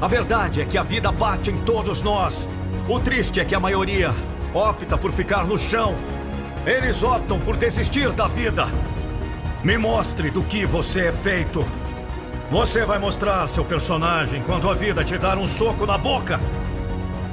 A 0.00 0.08
verdade 0.08 0.60
é 0.60 0.64
que 0.64 0.76
a 0.76 0.82
vida 0.82 1.12
bate 1.12 1.52
em 1.52 1.62
todos 1.62 2.02
nós. 2.02 2.48
O 2.88 2.98
triste 2.98 3.38
é 3.38 3.44
que 3.44 3.54
a 3.54 3.60
maioria 3.60 4.12
opta 4.52 4.98
por 4.98 5.12
ficar 5.12 5.46
no 5.46 5.56
chão 5.56 5.94
eles 6.66 7.04
optam 7.04 7.38
por 7.38 7.56
desistir 7.56 8.12
da 8.14 8.26
vida. 8.26 8.66
Me 9.62 9.78
mostre 9.78 10.28
do 10.28 10.42
que 10.42 10.66
você 10.66 11.06
é 11.06 11.12
feito. 11.12 11.64
Você 12.50 12.82
vai 12.86 12.98
mostrar 12.98 13.46
seu 13.46 13.62
personagem 13.62 14.42
quando 14.42 14.70
a 14.70 14.74
vida 14.74 15.04
te 15.04 15.18
dar 15.18 15.36
um 15.36 15.46
soco 15.46 15.84
na 15.84 15.98
boca. 15.98 16.40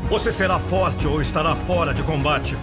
Você 0.09 0.29
será 0.29 0.59
forte 0.59 1.07
ou 1.07 1.21
estará 1.21 1.55
fora 1.55 1.93
de 1.93 2.03
combate. 2.03 2.57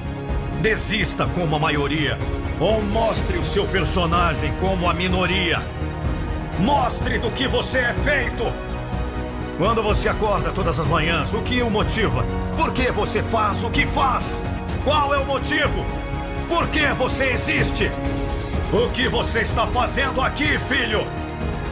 Desista 0.61 1.27
como 1.29 1.57
a 1.57 1.59
maioria. 1.59 2.19
Ou 2.61 2.83
mostre 2.83 3.39
o 3.39 3.45
seu 3.45 3.67
personagem 3.67 4.53
como 4.61 4.87
a 4.89 4.93
minoria. 4.93 5.63
Mostre 6.59 7.19
do 7.19 7.31
que 7.31 7.49
você 7.49 7.79
é 7.79 7.95
feito. 7.95 8.45
Quando 9.57 9.83
você 9.83 10.11
acorda 10.11 10.53
todas 10.53 10.79
as 10.79 10.87
manhãs, 10.87 11.33
o 11.33 11.41
que 11.41 11.63
o 11.63 11.71
motiva? 11.71 12.23
Por 12.55 12.71
que 12.75 12.91
você 12.91 13.23
faz 13.23 13.65
o 13.65 13.71
que 13.71 13.87
faz? 13.87 14.45
Qual 14.85 15.15
é 15.15 15.19
o 15.19 15.25
motivo? 15.25 15.87
Por 16.51 16.69
que 16.69 16.87
você 16.89 17.31
existe? 17.31 17.91
O 18.71 18.91
que 18.91 19.09
você 19.09 19.41
está 19.41 19.67
fazendo 19.67 20.21
aqui, 20.21 20.59
filho? 20.59 21.22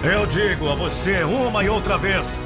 Eu 0.02 0.24
digo 0.24 0.66
a 0.70 0.74
você 0.74 1.22
uma 1.24 1.62
e 1.62 1.68
outra 1.68 1.98
vez: 1.98 2.40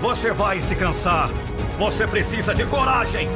você 0.00 0.32
vai 0.32 0.60
se 0.60 0.76
cansar. 0.76 1.28
Você 1.76 2.06
precisa 2.06 2.54
de 2.54 2.64
coragem. 2.66 3.28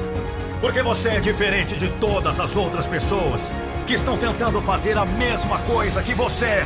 Porque 0.60 0.80
você 0.80 1.08
é 1.08 1.20
diferente 1.20 1.74
de 1.76 1.88
todas 1.90 2.38
as 2.38 2.54
outras 2.54 2.86
pessoas 2.86 3.52
que 3.84 3.94
estão 3.94 4.16
tentando 4.16 4.62
fazer 4.62 4.96
a 4.96 5.04
mesma 5.04 5.58
coisa 5.62 6.02
que 6.04 6.14
você. 6.14 6.64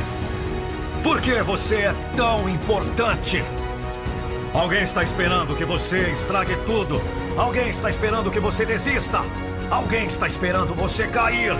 Por 1.01 1.19
que 1.19 1.41
você 1.41 1.77
é 1.77 1.95
tão 2.15 2.47
importante? 2.47 3.43
Alguém 4.53 4.83
está 4.83 5.01
esperando 5.01 5.55
que 5.55 5.65
você 5.65 6.11
estrague 6.11 6.55
tudo. 6.57 7.01
Alguém 7.35 7.69
está 7.69 7.89
esperando 7.89 8.29
que 8.29 8.39
você 8.39 8.67
desista. 8.67 9.21
Alguém 9.71 10.05
está 10.05 10.27
esperando 10.27 10.75
você 10.75 11.07
cair. 11.07 11.55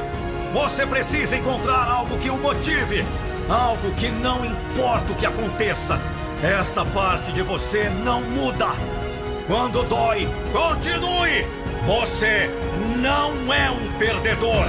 Você 0.53 0.86
precisa 0.86 1.36
encontrar 1.36 1.90
algo 1.90 2.19
que 2.19 2.30
o 2.30 2.38
motive. 2.38 3.03
Algo 3.50 3.92
que 3.95 4.10
não 4.10 4.45
importa 4.45 5.11
o 5.11 5.16
que 5.16 5.26
aconteça. 5.26 6.00
Esta 6.44 6.86
parte 6.86 7.32
de 7.32 7.42
você 7.42 7.90
não 7.90 8.22
muda. 8.22 8.68
Quando 9.48 9.82
dói, 9.88 10.30
continue. 10.53 11.48
Você 11.88 12.48
não 13.02 13.52
é 13.52 13.72
um 13.72 13.98
perdedor. 13.98 14.66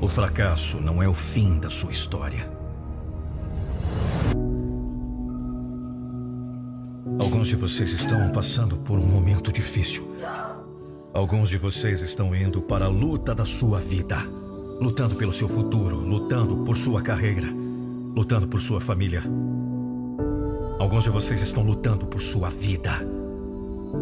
O 0.00 0.08
fracasso 0.08 0.80
não 0.80 1.02
é 1.02 1.08
o 1.08 1.12
fim 1.12 1.58
da 1.58 1.68
sua 1.68 1.90
história. 1.90 2.50
Alguns 7.20 7.48
de 7.48 7.56
vocês 7.56 7.92
estão 7.92 8.30
passando 8.30 8.78
por 8.78 8.98
um 8.98 9.06
momento 9.06 9.52
difícil. 9.52 10.16
Alguns 11.16 11.48
de 11.48 11.56
vocês 11.56 12.02
estão 12.02 12.36
indo 12.36 12.60
para 12.60 12.84
a 12.84 12.88
luta 12.88 13.34
da 13.34 13.46
sua 13.46 13.80
vida, 13.80 14.18
lutando 14.78 15.14
pelo 15.14 15.32
seu 15.32 15.48
futuro, 15.48 15.96
lutando 15.96 16.58
por 16.58 16.76
sua 16.76 17.00
carreira, 17.00 17.48
lutando 18.14 18.46
por 18.46 18.60
sua 18.60 18.82
família. 18.82 19.22
Alguns 20.78 21.04
de 21.04 21.10
vocês 21.10 21.40
estão 21.40 21.62
lutando 21.62 22.06
por 22.06 22.20
sua 22.20 22.50
vida. 22.50 22.90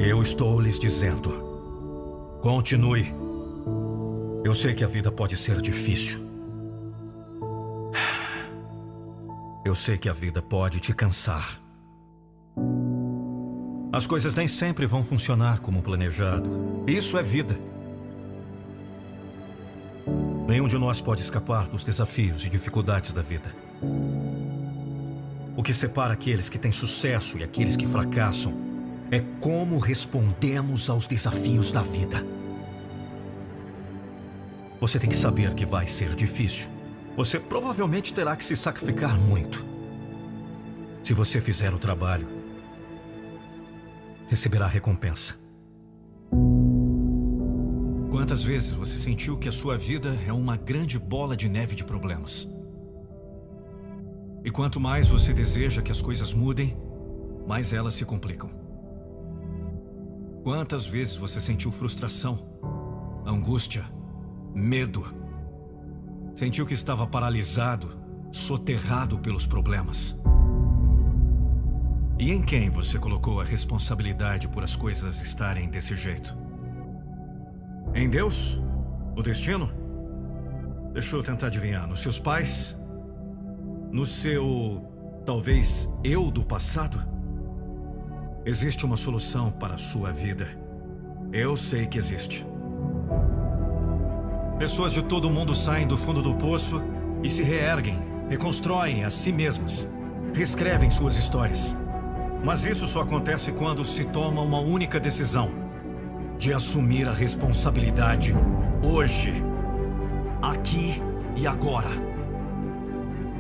Eu 0.01 0.21
estou 0.23 0.61
lhes 0.61 0.77
dizendo: 0.77 1.31
continue. 2.43 3.15
Eu 4.43 4.53
sei 4.53 4.75
que 4.75 4.83
a 4.83 4.89
vida 4.89 5.13
pode 5.13 5.37
ser 5.37 5.63
difícil. 5.63 6.19
Eu 9.65 9.77
sei 9.77 9.97
que 9.97 10.09
a 10.09 10.13
vida 10.13 10.43
pode 10.43 10.81
te 10.81 10.93
cansar. 10.93 11.64
As 13.95 14.09
coisas 14.09 14.35
nem 14.35 14.49
sempre 14.49 14.87
vão 14.87 15.05
funcionar 15.05 15.61
como 15.61 15.81
planejado. 15.81 16.83
Isso 16.85 17.17
é 17.17 17.23
vida. 17.23 17.57
Nenhum 20.49 20.67
de 20.67 20.77
nós 20.77 21.01
pode 21.01 21.23
escapar 21.23 21.69
dos 21.69 21.85
desafios 21.85 22.45
e 22.45 22.51
dificuldades 22.51 23.13
da 23.13 23.23
vida. 23.23 23.55
O 25.57 25.63
que 25.63 25.73
separa 25.73 26.13
aqueles 26.13 26.49
que 26.49 26.59
têm 26.59 26.73
sucesso 26.73 27.39
e 27.39 27.45
aqueles 27.45 27.77
que 27.77 27.87
fracassam 27.87 28.53
é 29.13 29.23
como 29.39 29.79
respondemos 29.79 30.91
aos 30.91 31.07
desafios 31.07 31.71
da 31.71 31.83
vida. 31.83 32.27
Você 34.81 34.99
tem 34.99 35.09
que 35.09 35.17
saber 35.17 35.55
que 35.55 35.65
vai 35.65 35.87
ser 35.87 36.17
difícil. 36.17 36.69
Você 37.17 37.39
provavelmente 37.39 38.13
terá 38.13 38.35
que 38.35 38.45
se 38.45 38.57
sacrificar 38.57 39.17
muito. 39.17 39.65
Se 41.05 41.15
você 41.15 41.41
fizer 41.41 41.73
o 41.73 41.79
trabalho, 41.79 42.44
receberá 44.29 44.67
recompensa. 44.67 45.37
Quantas 48.11 48.45
vezes 48.45 48.73
você 48.73 48.97
sentiu 48.97 49.37
que 49.37 49.49
a 49.49 49.53
sua 49.53 49.77
vida 49.77 50.17
é 50.27 50.33
uma 50.33 50.57
grande 50.57 50.99
bola 50.99 51.37
de 51.37 51.49
neve 51.49 51.75
de 51.75 51.85
problemas? 51.85 52.49
E 54.45 54.51
quanto 54.51 54.79
mais 54.79 55.09
você 55.09 55.33
deseja 55.33 55.83
que 55.83 55.91
as 55.91 56.03
coisas 56.03 56.33
mudem, 56.33 56.77
mais 57.47 57.73
elas 57.73 57.95
se 57.95 58.05
complicam. 58.05 58.51
Quantas 60.43 60.87
vezes 60.87 61.17
você 61.17 61.41
sentiu 61.41 61.73
frustração, 61.73 62.47
angústia, 63.27 63.85
medo? 64.55 65.03
Sentiu 66.35 66.67
que 66.67 66.75
estava 66.75 67.07
paralisado, 67.07 67.99
soterrado 68.31 69.19
pelos 69.19 69.47
problemas? 69.47 70.17
E 72.19 72.31
em 72.31 72.41
quem 72.41 72.71
você 72.71 72.97
colocou 72.97 73.41
a 73.41 73.45
responsabilidade 73.45 74.47
por 74.47 74.63
as 74.63 74.77
coisas 74.77 75.21
estarem 75.21 75.69
desse 75.69 75.97
jeito? 75.97 76.37
Em 77.93 78.09
Deus? 78.09 78.61
No 79.17 79.23
destino? 79.23 79.69
Deixa 80.93 81.17
eu 81.17 81.23
tentar 81.25 81.49
adivinhar. 81.49 81.89
Nos 81.89 82.01
seus 82.01 82.21
pais? 82.21 82.77
No 83.91 84.07
seu. 84.07 84.89
talvez 85.25 85.91
eu 86.05 86.31
do 86.31 86.45
passado? 86.45 87.05
Existe 88.47 88.85
uma 88.85 88.97
solução 88.97 89.51
para 89.51 89.75
a 89.75 89.79
sua 89.79 90.13
vida. 90.13 90.47
Eu 91.33 91.57
sei 91.57 91.87
que 91.87 91.99
existe. 91.99 92.47
Pessoas 94.57 94.93
de 94.93 95.03
todo 95.03 95.27
o 95.27 95.31
mundo 95.33 95.53
saem 95.53 95.87
do 95.87 95.97
fundo 95.97 96.23
do 96.23 96.37
poço 96.37 96.81
e 97.25 97.29
se 97.29 97.43
reerguem, 97.43 97.99
reconstroem 98.29 99.05
a 99.05 99.11
si 99.11 99.33
mesmas, 99.33 99.89
reescrevem 100.33 100.91
suas 100.93 101.17
histórias. 101.17 101.77
Mas 102.45 102.67
isso 102.67 102.87
só 102.87 103.01
acontece 103.01 103.53
quando 103.53 103.85
se 103.85 104.05
toma 104.05 104.43
uma 104.43 104.61
única 104.61 105.01
decisão: 105.01 105.51
de 106.39 106.53
assumir 106.53 107.09
a 107.09 107.13
responsabilidade 107.13 108.37
hoje, 108.83 109.33
aqui 110.43 111.03
e 111.35 111.47
agora. 111.47 111.89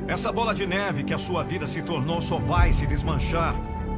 Essa 0.08 0.33
bola 0.33 0.55
de 0.55 0.66
neve 0.66 1.05
que 1.05 1.15
a 1.15 1.18
sua 1.18 1.42
vida 1.42 1.66
se 1.66 1.83
tornou 1.83 2.20
só 2.20 2.39
vai 2.39 2.73
se 2.73 2.86
desmanchar 2.86 3.55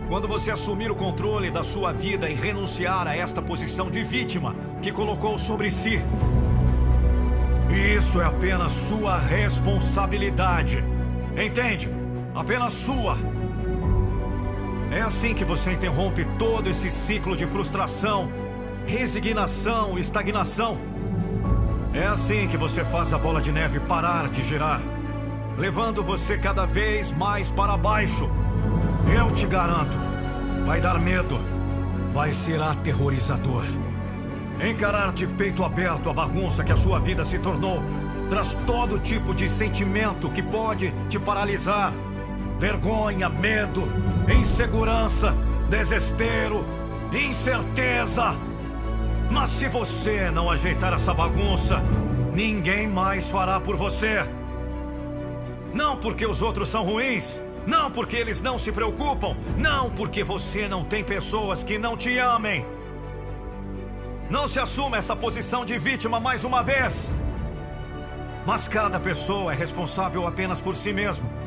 quando 0.09 0.29
você 0.29 0.51
assumir 0.51 0.91
o 0.91 0.95
controle 0.95 1.51
da 1.51 1.65
sua 1.65 1.93
vida 1.93 2.29
e 2.29 2.35
renunciar 2.35 3.09
a 3.09 3.17
esta 3.17 3.43
posição 3.43 3.91
de 3.91 4.03
vítima 4.05 4.55
que 4.81 4.93
colocou 4.93 5.37
sobre 5.39 5.71
si. 5.71 6.01
Isso 7.97 8.21
é 8.21 8.25
apenas 8.25 8.73
sua 8.73 9.19
responsabilidade. 9.19 10.85
Entende? 11.37 11.91
Apenas 12.35 12.73
sua. 12.73 13.36
É 14.91 15.01
assim 15.01 15.35
que 15.35 15.45
você 15.45 15.73
interrompe 15.73 16.25
todo 16.39 16.69
esse 16.69 16.91
ciclo 16.91 17.37
de 17.37 17.47
frustração, 17.47 18.31
resignação, 18.87 19.99
estagnação. 19.99 20.79
É 21.93 22.07
assim 22.07 22.47
que 22.47 22.57
você 22.57 22.85
faz 22.85 23.13
a 23.13 23.19
bola 23.19 23.41
de 23.41 23.51
neve 23.51 23.81
parar 23.81 24.29
de 24.29 24.43
girar, 24.43 24.81
levando 25.59 26.03
você 26.03 26.39
cada 26.39 26.67
vez 26.67 27.11
mais 27.13 27.51
para 27.51 27.77
baixo. 27.77 28.31
Eu 29.19 29.31
te 29.31 29.47
garanto, 29.47 29.99
vai 30.65 30.81
dar 30.81 30.99
medo, 30.99 31.39
vai 32.13 32.33
ser 32.33 32.61
aterrorizador. 32.61 33.65
Encarar 34.61 35.13
de 35.13 35.27
peito 35.27 35.65
aberto 35.65 36.09
a 36.09 36.15
bagunça 36.15 36.65
que 36.65 36.73
a 36.73 36.77
sua 36.77 36.99
vida 36.99 37.25
se 37.25 37.39
tornou 37.39 37.83
traz 38.29 38.55
todo 38.67 38.99
tipo 38.99 39.35
de 39.35 39.49
sentimento 39.49 40.31
que 40.31 40.43
pode 40.43 40.93
te 41.09 41.19
paralisar: 41.19 41.93
vergonha, 42.59 43.29
medo, 43.29 43.91
insegurança, 44.29 45.35
desespero, 45.69 46.67
incerteza. 47.13 48.37
Mas 49.31 49.51
se 49.51 49.69
você 49.69 50.31
não 50.31 50.51
ajeitar 50.51 50.93
essa 50.93 51.13
bagunça, 51.13 51.83
ninguém 52.33 52.89
mais 52.89 53.29
fará 53.31 53.61
por 53.61 53.77
você. 53.77 54.27
Não 55.75 55.97
porque 55.97 56.27
os 56.27 56.43
outros 56.43 56.69
são 56.69 56.85
ruins, 56.85 57.43
não 57.67 57.91
porque 57.91 58.17
eles 58.17 58.41
não 58.41 58.59
se 58.59 58.73
preocupam, 58.73 59.37
não 59.57 59.91
porque 59.91 60.23
você 60.23 60.69
não 60.69 60.85
tem 60.85 61.03
pessoas 61.03 61.65
que 61.65 61.79
não 61.79 61.97
te 61.97 62.17
amem. 62.19 62.65
Não 64.31 64.49
se 64.49 64.59
assuma 64.59 64.97
essa 64.97 65.15
posição 65.15 65.65
de 65.65 65.79
vítima 65.79 66.19
mais 66.19 66.45
uma 66.45 66.63
vez. 66.63 67.13
Mas 68.47 68.67
cada 68.69 68.99
pessoa 68.99 69.53
é 69.53 69.57
responsável 69.57 70.27
apenas 70.27 70.61
por 70.61 70.75
si 70.75 70.93
mesmo. 70.93 71.46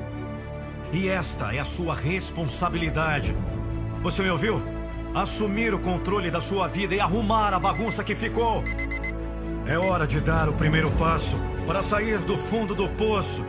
E 0.92 1.08
esta 1.08 1.54
é 1.54 1.60
a 1.60 1.66
sua 1.66 1.94
responsabilidade. 1.94 3.38
Você 4.02 4.24
me 4.24 4.30
ouviu? 4.30 4.62
Assumir 5.14 5.74
o 5.74 5.80
controle 5.80 6.32
da 6.32 6.42
sua 6.42 6.68
vida 6.68 6.96
e 6.96 7.00
arrumar 7.00 7.54
a 7.54 7.60
bagunça 7.60 8.04
que 8.04 8.16
ficou. 8.16 8.64
É 9.68 9.78
hora 9.78 10.08
de 10.08 10.20
dar 10.20 10.50
o 10.50 10.54
primeiro 10.54 10.90
passo 10.92 11.38
para 11.68 11.84
sair 11.84 12.18
do 12.20 12.36
fundo 12.36 12.74
do 12.74 12.90
poço. 12.90 13.46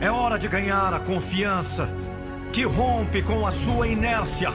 É 0.00 0.10
hora 0.10 0.36
de 0.36 0.48
ganhar 0.48 0.92
a 0.92 0.98
confiança 0.98 1.88
que 2.52 2.64
rompe 2.64 3.22
com 3.22 3.46
a 3.46 3.52
sua 3.52 3.86
inércia. 3.86 4.52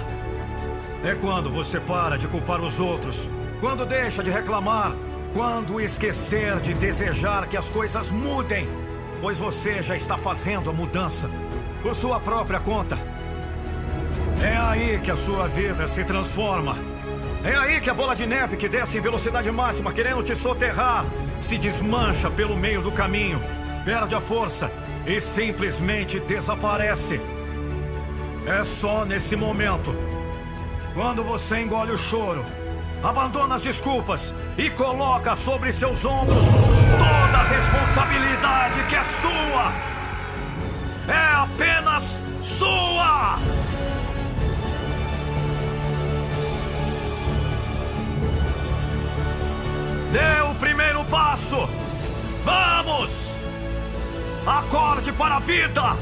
É 1.05 1.15
quando 1.15 1.49
você 1.49 1.79
para 1.79 2.17
de 2.17 2.27
culpar 2.27 2.59
os 2.59 2.81
outros, 2.81 3.29
quando 3.61 3.85
deixa 3.85 4.21
de 4.21 4.29
reclamar, 4.29 4.93
quando 5.33 5.79
esquecer 5.79 6.59
de 6.59 6.73
desejar 6.73 7.47
que 7.47 7.55
as 7.55 7.69
coisas 7.69 8.11
mudem, 8.11 8.67
pois 9.21 9.39
você 9.39 9.81
já 9.81 9.95
está 9.95 10.17
fazendo 10.17 10.69
a 10.69 10.73
mudança 10.73 11.29
por 11.85 11.93
sua 11.93 12.19
própria 12.19 12.59
conta. 12.59 12.97
É 14.41 14.57
aí 14.57 14.99
que 15.01 15.11
a 15.11 15.15
sua 15.15 15.47
vida 15.47 15.87
se 15.87 16.03
transforma. 16.03 16.75
É 17.43 17.55
aí 17.55 17.79
que 17.79 17.91
a 17.91 17.93
bola 17.93 18.15
de 18.15 18.25
neve 18.25 18.57
que 18.57 18.67
desce 18.67 18.97
em 18.97 19.01
velocidade 19.01 19.51
máxima, 19.51 19.93
querendo 19.93 20.23
te 20.23 20.35
soterrar, 20.35 21.05
se 21.39 21.59
desmancha 21.59 22.27
pelo 22.31 22.57
meio 22.57 22.81
do 22.81 22.91
caminho, 22.91 23.39
perde 23.85 24.15
a 24.15 24.19
força 24.19 24.71
e 25.05 25.21
simplesmente 25.21 26.19
desaparece. 26.19 27.21
É 28.47 28.63
só 28.63 29.05
nesse 29.05 29.35
momento, 29.35 29.95
quando 30.95 31.23
você 31.23 31.59
engole 31.59 31.91
o 31.91 31.97
choro, 31.99 32.43
abandona 33.03 33.53
as 33.53 33.61
desculpas 33.61 34.33
e 34.57 34.71
coloca 34.71 35.35
sobre 35.35 35.71
seus 35.71 36.03
ombros 36.03 36.47
toda 36.97 37.37
a 37.37 37.43
responsabilidade 37.43 38.83
que 38.85 38.95
é 38.95 39.03
sua. 39.03 39.94
É 41.07 41.35
apenas 41.35 42.23
sua! 42.41 43.37
Dê 50.11 50.41
o 50.49 50.55
primeiro 50.55 51.03
passo! 51.05 51.69
Vamos! 52.43 53.41
Acorde 54.45 55.11
para 55.11 55.35
a 55.35 55.39
vida! 55.39 55.97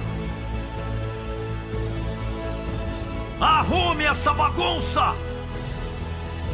Arrume 3.39 4.05
essa 4.05 4.33
bagunça! 4.33 5.13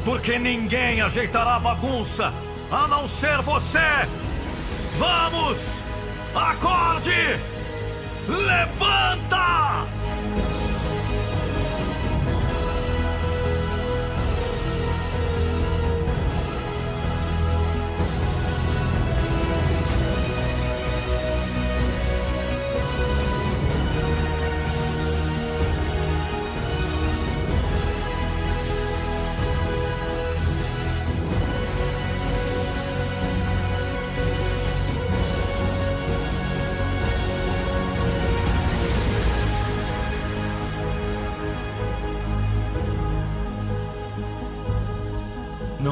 Porque 0.04 0.40
ninguém 0.40 1.02
ajeitará 1.02 1.56
a 1.56 1.60
bagunça 1.60 2.34
a 2.72 2.88
não 2.88 3.06
ser 3.06 3.42
você! 3.42 4.08
Vamos! 4.96 5.84
Acorde! 6.34 7.40
Levanta! 8.30 9.88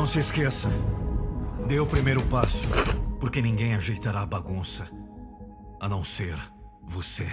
Não 0.08 0.14
se 0.14 0.19
esqueça. 0.19 0.69
Dê 1.68 1.82
o 1.82 1.86
primeiro 1.86 2.22
passo, 2.27 2.69
porque 3.19 3.42
ninguém 3.42 3.76
ajeitará 3.76 4.22
a 4.22 4.26
bagunça, 4.26 4.88
a 5.82 5.90
não 5.90 6.02
ser 6.02 6.34
você. 6.82 7.27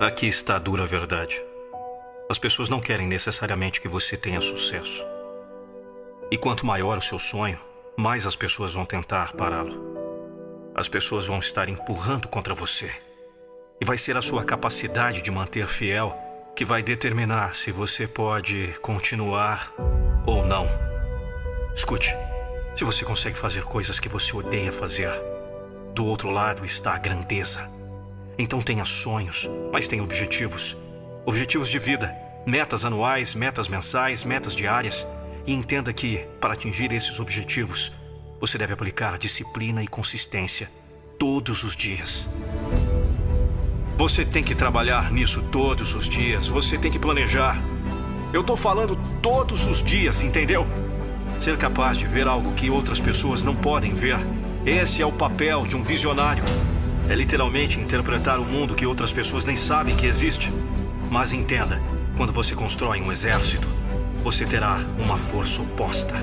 Aqui 0.00 0.26
está 0.26 0.56
a 0.56 0.58
dura 0.58 0.84
verdade. 0.84 1.40
As 2.28 2.40
pessoas 2.40 2.68
não 2.68 2.80
querem 2.80 3.06
necessariamente 3.06 3.80
que 3.80 3.86
você 3.86 4.16
tenha 4.16 4.40
sucesso. 4.40 5.13
E 6.30 6.36
quanto 6.38 6.66
maior 6.66 6.98
o 6.98 7.02
seu 7.02 7.18
sonho, 7.18 7.58
mais 7.96 8.26
as 8.26 8.34
pessoas 8.34 8.74
vão 8.74 8.84
tentar 8.84 9.32
pará-lo. 9.32 9.94
As 10.74 10.88
pessoas 10.88 11.26
vão 11.26 11.38
estar 11.38 11.68
empurrando 11.68 12.28
contra 12.28 12.54
você. 12.54 12.90
E 13.80 13.84
vai 13.84 13.96
ser 13.98 14.16
a 14.16 14.22
sua 14.22 14.44
capacidade 14.44 15.22
de 15.22 15.30
manter 15.30 15.66
fiel 15.68 16.16
que 16.56 16.64
vai 16.64 16.82
determinar 16.82 17.54
se 17.54 17.70
você 17.70 18.06
pode 18.06 18.74
continuar 18.80 19.72
ou 20.26 20.44
não. 20.44 20.66
Escute, 21.74 22.16
se 22.74 22.84
você 22.84 23.04
consegue 23.04 23.36
fazer 23.36 23.64
coisas 23.64 24.00
que 24.00 24.08
você 24.08 24.36
odeia 24.36 24.72
fazer, 24.72 25.10
do 25.94 26.04
outro 26.04 26.30
lado 26.30 26.64
está 26.64 26.94
a 26.94 26.98
grandeza. 26.98 27.68
Então 28.36 28.60
tenha 28.60 28.84
sonhos, 28.84 29.48
mas 29.72 29.86
tenha 29.86 30.02
objetivos. 30.02 30.76
Objetivos 31.24 31.68
de 31.68 31.78
vida, 31.78 32.14
metas 32.44 32.84
anuais, 32.84 33.34
metas 33.34 33.68
mensais, 33.68 34.24
metas 34.24 34.54
diárias. 34.56 35.06
E 35.46 35.52
entenda 35.52 35.92
que, 35.92 36.26
para 36.40 36.54
atingir 36.54 36.90
esses 36.92 37.20
objetivos, 37.20 37.92
você 38.40 38.56
deve 38.56 38.72
aplicar 38.72 39.18
disciplina 39.18 39.82
e 39.82 39.88
consistência 39.88 40.70
todos 41.18 41.62
os 41.64 41.76
dias. 41.76 42.28
Você 43.96 44.24
tem 44.24 44.42
que 44.42 44.54
trabalhar 44.54 45.12
nisso 45.12 45.42
todos 45.52 45.94
os 45.94 46.08
dias, 46.08 46.48
você 46.48 46.76
tem 46.76 46.90
que 46.90 46.98
planejar. 46.98 47.62
Eu 48.32 48.40
estou 48.40 48.56
falando 48.56 48.98
todos 49.22 49.66
os 49.66 49.82
dias, 49.82 50.22
entendeu? 50.22 50.66
Ser 51.38 51.56
capaz 51.56 51.98
de 51.98 52.06
ver 52.06 52.26
algo 52.26 52.52
que 52.52 52.70
outras 52.70 53.00
pessoas 53.00 53.42
não 53.42 53.54
podem 53.54 53.92
ver. 53.92 54.18
Esse 54.66 55.02
é 55.02 55.06
o 55.06 55.12
papel 55.12 55.66
de 55.66 55.76
um 55.76 55.82
visionário. 55.82 56.44
É 57.08 57.14
literalmente 57.14 57.78
interpretar 57.78 58.40
o 58.40 58.44
mundo 58.44 58.74
que 58.74 58.86
outras 58.86 59.12
pessoas 59.12 59.44
nem 59.44 59.56
sabem 59.56 59.94
que 59.94 60.06
existe. 60.06 60.52
Mas 61.10 61.32
entenda, 61.32 61.80
quando 62.16 62.32
você 62.32 62.54
constrói 62.54 63.00
um 63.00 63.12
exército, 63.12 63.68
você 64.24 64.46
terá 64.46 64.78
uma 64.98 65.18
força 65.18 65.60
oposta. 65.60 66.14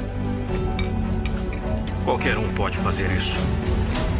Qualquer 2.04 2.36
um 2.36 2.50
pode 2.50 2.76
fazer 2.80 3.12
isso. 3.12 3.40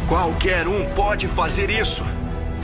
Qualquer 0.06 0.68
um 0.68 0.88
pode 0.94 1.26
fazer 1.26 1.68
isso. 1.68 2.04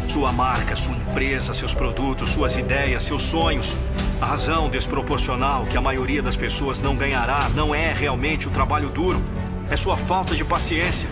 Sua 0.07 0.33
marca, 0.33 0.77
sua 0.77 0.95
empresa, 0.95 1.53
seus 1.53 1.75
produtos, 1.75 2.31
suas 2.31 2.57
ideias, 2.57 3.03
seus 3.03 3.23
sonhos. 3.23 3.77
A 4.21 4.27
razão 4.27 4.71
desproporcional 4.71 5.67
que 5.67 5.77
a 5.77 5.81
maioria 5.81 6.23
das 6.23 6.37
pessoas 6.37 6.81
não 6.81 6.95
ganhará 6.95 7.49
não 7.49 7.75
é 7.75 7.93
realmente 7.93 8.47
o 8.47 8.53
trabalho 8.53 8.89
duro, 8.89 9.21
é 9.69 9.77
sua 9.77 9.97
falta 9.97 10.37
de 10.37 10.45
paciência. 10.45 11.09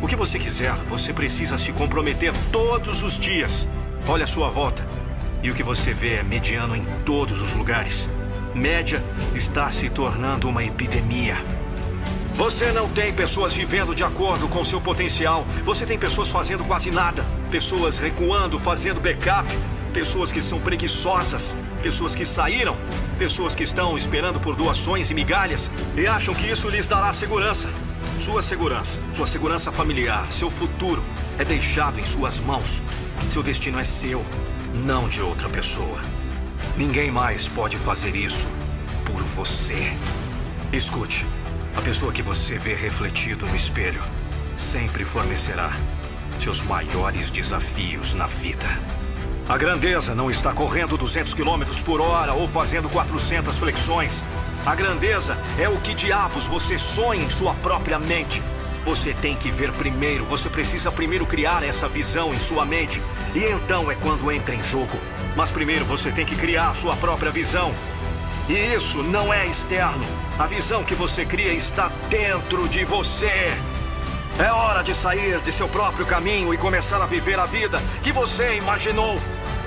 O 0.00 0.06
que 0.06 0.14
você 0.14 0.38
quiser, 0.38 0.72
você 0.88 1.12
precisa 1.12 1.58
se 1.58 1.72
comprometer 1.72 2.32
todos 2.52 3.02
os 3.02 3.18
dias. 3.18 3.68
Olha 4.06 4.22
a 4.22 4.28
sua 4.28 4.48
volta. 4.50 4.86
E 5.42 5.50
o 5.50 5.54
que 5.54 5.64
você 5.64 5.92
vê 5.92 6.18
é 6.18 6.22
mediano 6.22 6.76
em 6.76 6.84
todos 7.04 7.40
os 7.40 7.54
lugares 7.54 8.08
média 8.56 9.04
está 9.34 9.70
se 9.70 9.90
tornando 9.90 10.48
uma 10.48 10.64
epidemia. 10.64 11.36
Você 12.34 12.72
não 12.72 12.88
tem 12.88 13.12
pessoas 13.12 13.54
vivendo 13.54 13.94
de 13.94 14.02
acordo 14.02 14.48
com 14.48 14.64
seu 14.64 14.80
potencial. 14.80 15.46
Você 15.64 15.86
tem 15.86 15.98
pessoas 15.98 16.30
fazendo 16.30 16.64
quase 16.64 16.90
nada. 16.90 17.24
Pessoas 17.50 17.98
recuando, 17.98 18.58
fazendo 18.58 19.00
backup. 19.00 19.48
Pessoas 19.92 20.32
que 20.32 20.42
são 20.42 20.60
preguiçosas. 20.60 21.56
Pessoas 21.82 22.14
que 22.14 22.24
saíram. 22.24 22.76
Pessoas 23.18 23.54
que 23.54 23.62
estão 23.62 23.96
esperando 23.96 24.40
por 24.40 24.56
doações 24.56 25.10
e 25.10 25.14
migalhas 25.14 25.70
e 25.96 26.06
acham 26.06 26.34
que 26.34 26.50
isso 26.50 26.68
lhes 26.68 26.88
dará 26.88 27.12
segurança. 27.12 27.70
Sua 28.18 28.42
segurança, 28.42 28.98
sua 29.12 29.26
segurança 29.26 29.70
familiar, 29.70 30.30
seu 30.32 30.48
futuro 30.48 31.04
é 31.38 31.44
deixado 31.44 32.00
em 32.00 32.04
suas 32.04 32.40
mãos. 32.40 32.82
Seu 33.28 33.42
destino 33.42 33.78
é 33.78 33.84
seu, 33.84 34.22
não 34.74 35.08
de 35.08 35.20
outra 35.22 35.48
pessoa. 35.48 36.15
Ninguém 36.76 37.10
mais 37.10 37.48
pode 37.48 37.78
fazer 37.78 38.14
isso 38.14 38.50
por 39.06 39.22
você. 39.22 39.96
Escute, 40.70 41.26
a 41.74 41.80
pessoa 41.80 42.12
que 42.12 42.20
você 42.20 42.58
vê 42.58 42.74
refletido 42.74 43.46
no 43.46 43.56
espelho 43.56 44.02
sempre 44.54 45.02
fornecerá 45.02 45.72
seus 46.38 46.60
maiores 46.60 47.30
desafios 47.30 48.14
na 48.14 48.26
vida. 48.26 48.66
A 49.48 49.56
grandeza 49.56 50.14
não 50.14 50.30
está 50.30 50.52
correndo 50.52 50.98
200 50.98 51.32
km 51.32 51.64
por 51.82 51.98
hora 51.98 52.34
ou 52.34 52.46
fazendo 52.46 52.90
400 52.90 53.58
flexões. 53.58 54.22
A 54.66 54.74
grandeza 54.74 55.38
é 55.58 55.70
o 55.70 55.80
que 55.80 55.94
diabos 55.94 56.46
você 56.46 56.76
sonha 56.76 57.24
em 57.24 57.30
sua 57.30 57.54
própria 57.54 57.98
mente. 57.98 58.42
Você 58.84 59.14
tem 59.14 59.34
que 59.34 59.50
ver 59.50 59.72
primeiro, 59.72 60.26
você 60.26 60.50
precisa 60.50 60.92
primeiro 60.92 61.24
criar 61.24 61.62
essa 61.62 61.88
visão 61.88 62.34
em 62.34 62.38
sua 62.38 62.66
mente. 62.66 63.02
E 63.34 63.44
então 63.44 63.90
é 63.90 63.94
quando 63.94 64.30
entra 64.30 64.54
em 64.54 64.62
jogo. 64.62 64.98
Mas 65.36 65.50
primeiro 65.50 65.84
você 65.84 66.10
tem 66.10 66.24
que 66.24 66.34
criar 66.34 66.74
sua 66.74 66.96
própria 66.96 67.30
visão. 67.30 67.72
E 68.48 68.54
isso 68.54 69.02
não 69.02 69.32
é 69.32 69.46
externo. 69.46 70.06
A 70.38 70.46
visão 70.46 70.82
que 70.82 70.94
você 70.94 71.26
cria 71.26 71.52
está 71.52 71.92
dentro 72.08 72.66
de 72.68 72.84
você. 72.84 73.52
É 74.38 74.50
hora 74.50 74.82
de 74.82 74.94
sair 74.94 75.40
de 75.40 75.52
seu 75.52 75.68
próprio 75.68 76.06
caminho 76.06 76.54
e 76.54 76.58
começar 76.58 77.02
a 77.02 77.06
viver 77.06 77.38
a 77.38 77.46
vida 77.46 77.82
que 78.02 78.12
você 78.12 78.56
imaginou. 78.56 79.20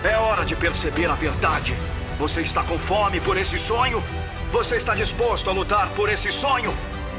É 0.03 0.17
hora 0.17 0.43
de 0.43 0.55
perceber 0.55 1.09
a 1.09 1.13
verdade. 1.13 1.77
Você 2.17 2.41
está 2.41 2.63
com 2.63 2.79
fome 2.79 3.19
por 3.19 3.37
esse 3.37 3.59
sonho? 3.59 4.03
Você 4.51 4.75
está 4.75 4.95
disposto 4.95 5.49
a 5.49 5.53
lutar 5.53 5.89
por 5.89 6.09
esse 6.09 6.31
sonho? 6.31 6.73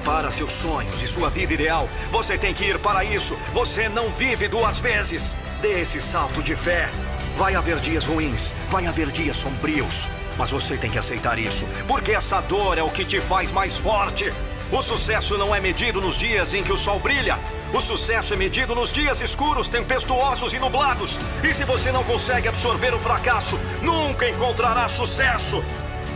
Para 0.04 0.30
seus 0.30 0.52
sonhos 0.52 1.02
e 1.02 1.06
sua 1.06 1.28
vida 1.28 1.52
ideal, 1.52 1.88
você 2.10 2.38
tem 2.38 2.54
que 2.54 2.64
ir 2.64 2.78
para 2.78 3.04
isso. 3.04 3.36
Você 3.52 3.88
não 3.88 4.08
vive 4.10 4.48
duas 4.48 4.80
vezes. 4.80 5.36
Dê 5.60 5.80
esse 5.80 6.00
salto 6.00 6.42
de 6.42 6.56
fé. 6.56 6.90
Vai 7.36 7.54
haver 7.54 7.80
dias 7.80 8.06
ruins, 8.06 8.54
vai 8.68 8.86
haver 8.86 9.10
dias 9.10 9.36
sombrios. 9.36 10.08
Mas 10.36 10.50
você 10.50 10.76
tem 10.76 10.90
que 10.90 10.98
aceitar 10.98 11.38
isso, 11.38 11.66
porque 11.86 12.12
essa 12.12 12.40
dor 12.40 12.78
é 12.78 12.82
o 12.82 12.90
que 12.90 13.04
te 13.04 13.20
faz 13.20 13.52
mais 13.52 13.76
forte. 13.76 14.32
O 14.72 14.80
sucesso 14.82 15.36
não 15.36 15.52
é 15.52 15.58
medido 15.58 16.00
nos 16.00 16.16
dias 16.16 16.54
em 16.54 16.62
que 16.62 16.72
o 16.72 16.76
sol 16.76 17.00
brilha. 17.00 17.38
O 17.74 17.80
sucesso 17.80 18.34
é 18.34 18.36
medido 18.36 18.74
nos 18.74 18.92
dias 18.92 19.20
escuros, 19.20 19.66
tempestuosos 19.66 20.52
e 20.52 20.58
nublados. 20.60 21.18
E 21.42 21.52
se 21.52 21.64
você 21.64 21.90
não 21.90 22.04
consegue 22.04 22.48
absorver 22.48 22.94
o 22.94 22.98
fracasso, 23.00 23.58
nunca 23.82 24.28
encontrará 24.28 24.86
sucesso. 24.86 25.62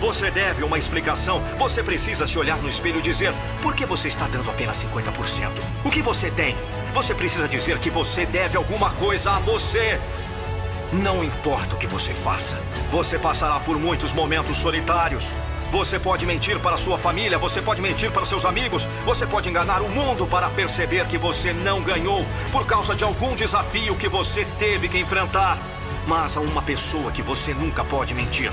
Você 0.00 0.30
deve 0.30 0.62
uma 0.62 0.78
explicação. 0.78 1.42
Você 1.58 1.82
precisa 1.82 2.26
se 2.26 2.38
olhar 2.38 2.58
no 2.58 2.68
espelho 2.68 2.98
e 2.98 3.02
dizer: 3.02 3.32
por 3.60 3.74
que 3.74 3.84
você 3.84 4.08
está 4.08 4.28
dando 4.28 4.50
apenas 4.50 4.84
50%? 4.84 5.50
O 5.84 5.90
que 5.90 6.02
você 6.02 6.30
tem? 6.30 6.56
Você 6.92 7.14
precisa 7.14 7.48
dizer 7.48 7.78
que 7.78 7.90
você 7.90 8.24
deve 8.24 8.56
alguma 8.56 8.90
coisa 8.90 9.32
a 9.32 9.38
você. 9.40 9.98
Não 11.02 11.24
importa 11.24 11.74
o 11.74 11.78
que 11.78 11.88
você 11.88 12.14
faça, 12.14 12.56
você 12.92 13.18
passará 13.18 13.58
por 13.58 13.76
muitos 13.76 14.12
momentos 14.12 14.56
solitários. 14.56 15.34
Você 15.72 15.98
pode 15.98 16.24
mentir 16.24 16.60
para 16.60 16.76
sua 16.76 16.96
família, 16.96 17.36
você 17.36 17.60
pode 17.60 17.82
mentir 17.82 18.12
para 18.12 18.24
seus 18.24 18.44
amigos, 18.44 18.88
você 19.04 19.26
pode 19.26 19.48
enganar 19.48 19.82
o 19.82 19.88
mundo 19.88 20.24
para 20.24 20.48
perceber 20.50 21.04
que 21.08 21.18
você 21.18 21.52
não 21.52 21.82
ganhou 21.82 22.24
por 22.52 22.64
causa 22.64 22.94
de 22.94 23.02
algum 23.02 23.34
desafio 23.34 23.96
que 23.96 24.08
você 24.08 24.44
teve 24.56 24.88
que 24.88 24.96
enfrentar. 24.96 25.58
Mas 26.06 26.36
há 26.36 26.40
uma 26.40 26.62
pessoa 26.62 27.10
que 27.10 27.22
você 27.22 27.52
nunca 27.52 27.82
pode 27.82 28.14
mentir. 28.14 28.52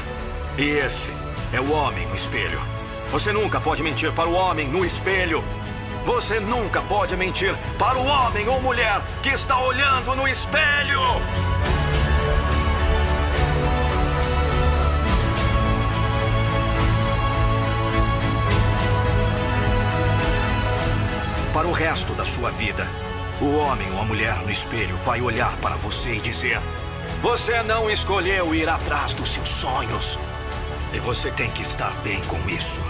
E 0.57 0.63
esse 0.63 1.11
é 1.53 1.61
o 1.61 1.71
homem 1.71 2.07
no 2.07 2.15
espelho. 2.15 2.59
Você 3.11 3.31
nunca 3.31 3.61
pode 3.61 3.83
mentir 3.83 4.11
para 4.13 4.27
o 4.27 4.33
homem 4.33 4.67
no 4.67 4.83
espelho. 4.83 5.43
Você 6.07 6.39
nunca 6.39 6.81
pode 6.81 7.15
mentir 7.15 7.55
para 7.77 7.99
o 7.99 8.03
homem 8.03 8.49
ou 8.49 8.59
mulher 8.61 8.99
que 9.21 9.29
está 9.29 9.59
olhando 9.59 10.15
no 10.15 10.27
espelho. 10.27 11.50
Para 21.61 21.69
o 21.69 21.73
resto 21.73 22.15
da 22.15 22.25
sua 22.25 22.49
vida, 22.49 22.88
o 23.40 23.56
homem 23.57 23.88
ou 23.91 23.99
a 23.99 24.03
mulher 24.03 24.35
no 24.38 24.49
espelho 24.49 24.98
vai 24.98 25.22
olhar 25.22 25.56
para 25.57 25.75
você 25.75 26.15
e 26.15 26.19
dizer: 26.19 26.59
Você 27.22 27.61
não 27.61 27.88
escolheu 27.88 28.56
ir 28.56 28.67
atrás 28.67 29.14
dos 29.14 29.30
seus 29.30 29.48
sonhos. 29.48 30.19
E 30.91 30.98
você 30.98 31.30
tem 31.30 31.51
que 31.51 31.61
estar 31.61 31.91
bem 32.01 32.19
com 32.22 32.40
isso. 32.49 32.81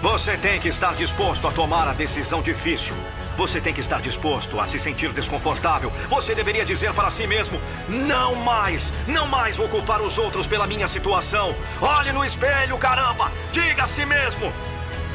Você 0.00 0.36
tem 0.36 0.60
que 0.60 0.68
estar 0.68 0.94
disposto 0.94 1.48
a 1.48 1.50
tomar 1.50 1.88
a 1.88 1.92
decisão 1.92 2.40
difícil. 2.42 2.94
Você 3.36 3.60
tem 3.60 3.74
que 3.74 3.80
estar 3.80 4.00
disposto 4.00 4.60
a 4.60 4.68
se 4.68 4.78
sentir 4.78 5.12
desconfortável. 5.12 5.92
Você 6.08 6.32
deveria 6.32 6.64
dizer 6.64 6.94
para 6.94 7.10
si 7.10 7.26
mesmo: 7.26 7.60
Não 7.88 8.36
mais, 8.36 8.92
não 9.08 9.26
mais 9.26 9.56
vou 9.56 9.68
culpar 9.68 10.00
os 10.00 10.16
outros 10.16 10.46
pela 10.46 10.68
minha 10.68 10.86
situação. 10.86 11.56
Olhe 11.80 12.12
no 12.12 12.24
espelho, 12.24 12.78
caramba! 12.78 13.32
Diga 13.50 13.82
a 13.82 13.86
si 13.88 14.06
mesmo: 14.06 14.52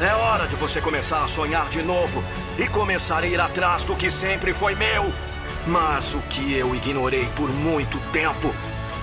é 0.01 0.13
hora 0.13 0.47
de 0.47 0.55
você 0.55 0.79
começar 0.79 1.23
a 1.23 1.27
sonhar 1.27 1.67
de 1.69 1.81
novo 1.81 2.23
e 2.57 2.67
começar 2.67 3.23
a 3.23 3.27
ir 3.27 3.39
atrás 3.39 3.83
do 3.83 3.95
que 3.95 4.09
sempre 4.09 4.53
foi 4.53 4.75
meu. 4.75 5.13
Mas 5.67 6.15
o 6.15 6.19
que 6.21 6.53
eu 6.53 6.73
ignorei 6.73 7.25
por 7.35 7.49
muito 7.49 7.99
tempo. 8.11 8.53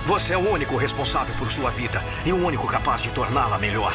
Você 0.05 0.33
é 0.33 0.37
o 0.37 0.49
único 0.49 0.75
responsável 0.75 1.35
por 1.35 1.51
sua 1.51 1.69
vida 1.69 2.03
e 2.25 2.31
o 2.31 2.43
único 2.43 2.65
capaz 2.65 3.03
de 3.03 3.09
torná-la 3.09 3.57
melhor. 3.57 3.93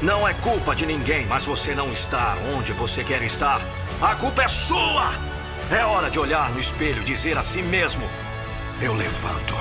Não 0.00 0.26
é 0.26 0.32
culpa 0.32 0.74
de 0.74 0.86
ninguém, 0.86 1.26
mas 1.26 1.46
você 1.46 1.74
não 1.74 1.92
está 1.92 2.36
onde 2.56 2.72
você 2.72 3.04
quer 3.04 3.22
estar. 3.22 3.60
A 4.00 4.14
culpa 4.14 4.42
é 4.42 4.48
sua! 4.48 5.12
É 5.70 5.84
hora 5.84 6.10
de 6.10 6.18
olhar 6.18 6.50
no 6.50 6.58
espelho 6.58 7.02
e 7.02 7.04
dizer 7.04 7.36
a 7.36 7.42
si 7.42 7.62
mesmo: 7.62 8.08
Eu 8.80 8.94
levanto, 8.94 9.54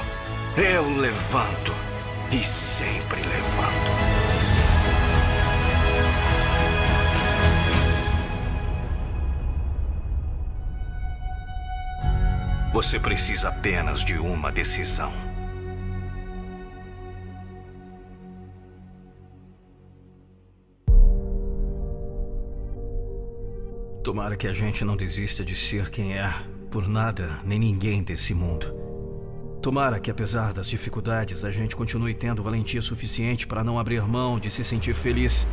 eu 0.56 0.98
levanto 0.98 1.76
e 2.32 2.44
sempre 2.44 3.22
levanto. 3.22 4.09
Você 12.72 13.00
precisa 13.00 13.50
apenas 13.50 14.06
de 14.06 14.20
uma 14.20 14.52
decisão. 14.52 15.12
Tomara 24.04 24.36
que 24.36 24.48
a 24.48 24.54
gente 24.54 24.86
não 24.86 24.96
desista 24.96 25.44
de 25.44 25.56
ser 25.56 25.90
quem 25.90 26.14
é, 26.16 26.32
por 26.70 26.88
nada 26.88 27.40
nem 27.44 27.58
ninguém 27.58 28.04
desse 28.04 28.36
mundo. 28.36 28.72
Tomara 29.64 30.00
que, 30.00 30.12
apesar 30.12 30.54
das 30.54 30.70
dificuldades, 30.70 31.44
a 31.44 31.50
gente 31.50 31.76
continue 31.76 32.14
tendo 32.14 32.44
valentia 32.44 32.84
suficiente 32.84 33.48
para 33.48 33.64
não 33.64 33.80
abrir 33.80 34.04
mão 34.04 34.40
de 34.40 34.52
se 34.52 34.64
sentir 34.64 34.94
feliz. 34.94 35.48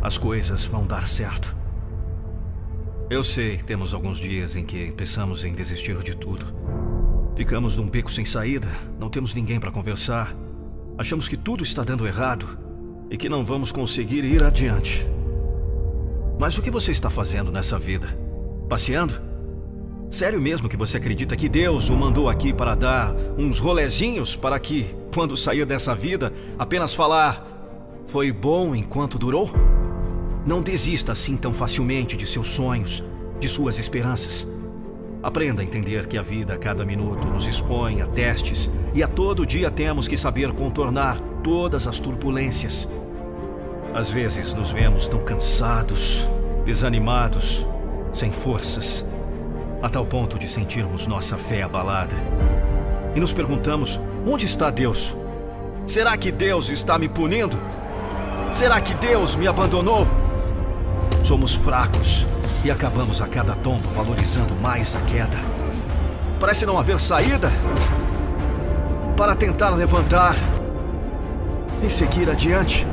As 0.00 0.16
coisas 0.16 0.64
vão 0.64 0.86
dar 0.86 1.08
certo. 1.08 1.65
Eu 3.08 3.22
sei, 3.22 3.58
temos 3.58 3.94
alguns 3.94 4.18
dias 4.18 4.56
em 4.56 4.64
que 4.64 4.90
pensamos 4.90 5.44
em 5.44 5.52
desistir 5.52 5.96
de 5.98 6.16
tudo. 6.16 6.44
Ficamos 7.36 7.76
num 7.76 7.88
beco 7.88 8.10
sem 8.10 8.24
saída, 8.24 8.66
não 8.98 9.08
temos 9.08 9.32
ninguém 9.32 9.60
para 9.60 9.70
conversar. 9.70 10.34
Achamos 10.98 11.28
que 11.28 11.36
tudo 11.36 11.62
está 11.62 11.84
dando 11.84 12.04
errado 12.04 12.58
e 13.08 13.16
que 13.16 13.28
não 13.28 13.44
vamos 13.44 13.70
conseguir 13.70 14.24
ir 14.24 14.42
adiante. 14.42 15.06
Mas 16.36 16.58
o 16.58 16.62
que 16.62 16.70
você 16.70 16.90
está 16.90 17.08
fazendo 17.08 17.52
nessa 17.52 17.78
vida? 17.78 18.08
Passeando? 18.68 19.14
Sério 20.10 20.40
mesmo 20.40 20.68
que 20.68 20.76
você 20.76 20.96
acredita 20.96 21.36
que 21.36 21.48
Deus 21.48 21.88
o 21.90 21.96
mandou 21.96 22.28
aqui 22.28 22.52
para 22.52 22.74
dar 22.74 23.14
uns 23.38 23.60
rolezinhos 23.60 24.34
para 24.34 24.58
que, 24.58 24.84
quando 25.14 25.36
sair 25.36 25.64
dessa 25.64 25.94
vida, 25.94 26.32
apenas 26.58 26.92
falar: 26.92 27.46
Foi 28.06 28.32
bom 28.32 28.74
enquanto 28.74 29.16
durou? 29.16 29.75
Não 30.46 30.62
desista 30.62 31.10
assim 31.10 31.36
tão 31.36 31.52
facilmente 31.52 32.16
de 32.16 32.24
seus 32.24 32.50
sonhos, 32.50 33.02
de 33.40 33.48
suas 33.48 33.80
esperanças. 33.80 34.46
Aprenda 35.20 35.60
a 35.60 35.64
entender 35.64 36.06
que 36.06 36.16
a 36.16 36.22
vida 36.22 36.54
a 36.54 36.56
cada 36.56 36.84
minuto 36.84 37.26
nos 37.26 37.48
expõe 37.48 38.00
a 38.00 38.06
testes 38.06 38.70
e 38.94 39.02
a 39.02 39.08
todo 39.08 39.44
dia 39.44 39.72
temos 39.72 40.06
que 40.06 40.16
saber 40.16 40.52
contornar 40.52 41.18
todas 41.42 41.88
as 41.88 41.98
turbulências. 41.98 42.88
Às 43.92 44.08
vezes 44.08 44.54
nos 44.54 44.70
vemos 44.70 45.08
tão 45.08 45.18
cansados, 45.18 46.24
desanimados, 46.64 47.66
sem 48.12 48.30
forças, 48.30 49.04
a 49.82 49.88
tal 49.88 50.06
ponto 50.06 50.38
de 50.38 50.46
sentirmos 50.46 51.08
nossa 51.08 51.36
fé 51.36 51.62
abalada. 51.62 52.14
E 53.16 53.18
nos 53.18 53.32
perguntamos: 53.32 53.98
onde 54.24 54.46
está 54.46 54.70
Deus? 54.70 55.16
Será 55.88 56.16
que 56.16 56.30
Deus 56.30 56.68
está 56.68 56.96
me 57.00 57.08
punindo? 57.08 57.58
Será 58.52 58.80
que 58.80 58.94
Deus 58.94 59.34
me 59.34 59.48
abandonou? 59.48 60.06
Somos 61.26 61.56
fracos 61.56 62.24
e 62.64 62.70
acabamos 62.70 63.20
a 63.20 63.26
cada 63.26 63.56
tombo 63.56 63.90
valorizando 63.90 64.54
mais 64.62 64.94
a 64.94 65.00
queda. 65.00 65.36
Parece 66.38 66.64
não 66.64 66.78
haver 66.78 67.00
saída 67.00 67.50
para 69.16 69.34
tentar 69.34 69.70
levantar 69.70 70.36
e 71.82 71.90
seguir 71.90 72.30
adiante. 72.30 72.86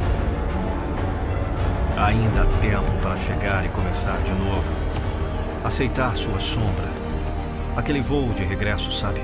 Ainda 1.95 2.41
há 2.41 2.45
tempo 2.59 2.91
para 3.03 3.15
chegar 3.17 3.67
e 3.67 3.69
começar 3.69 4.17
de 4.23 4.33
novo. 4.33 4.73
Aceitar 5.63 6.15
sua 6.15 6.39
sombra. 6.39 6.89
Aquele 7.77 8.01
voo 8.01 8.33
de 8.33 8.43
regresso, 8.43 8.91
sabe? 8.91 9.21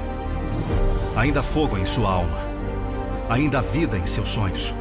Ainda 1.16 1.40
há 1.40 1.44
fogo 1.44 1.80
em 1.80 1.86
sua 1.88 2.12
alma. 2.12 2.38
Ainda 3.28 3.58
há 3.58 3.62
vida 3.62 3.98
em 3.98 4.06
seus 4.06 4.30
sonhos. 4.30 4.76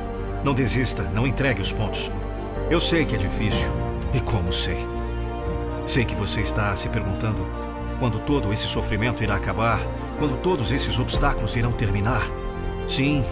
Não 0.45 0.53
desista, 0.53 1.03
não 1.15 1.27
entregue 1.27 1.63
os 1.63 1.73
pontos. 1.73 2.13
Eu 2.69 2.79
sei 2.79 3.07
que 3.07 3.15
é 3.15 3.19
difícil. 3.19 3.78
E 4.13 4.21
como 4.21 4.53
sei? 4.53 4.87
Sei 5.87 6.05
que 6.05 6.15
você 6.15 6.41
está 6.41 6.75
se 6.77 6.89
perguntando 6.89 7.47
quando 7.99 8.19
todo 8.21 8.53
esse 8.53 8.67
sofrimento 8.67 9.23
irá 9.23 9.37
acabar, 9.37 9.81
quando 10.19 10.41
todos 10.41 10.73
esses 10.73 10.99
obstáculos 10.99 11.57
irão 11.57 11.73
terminar. 11.73 12.23
Sim, 12.87 13.25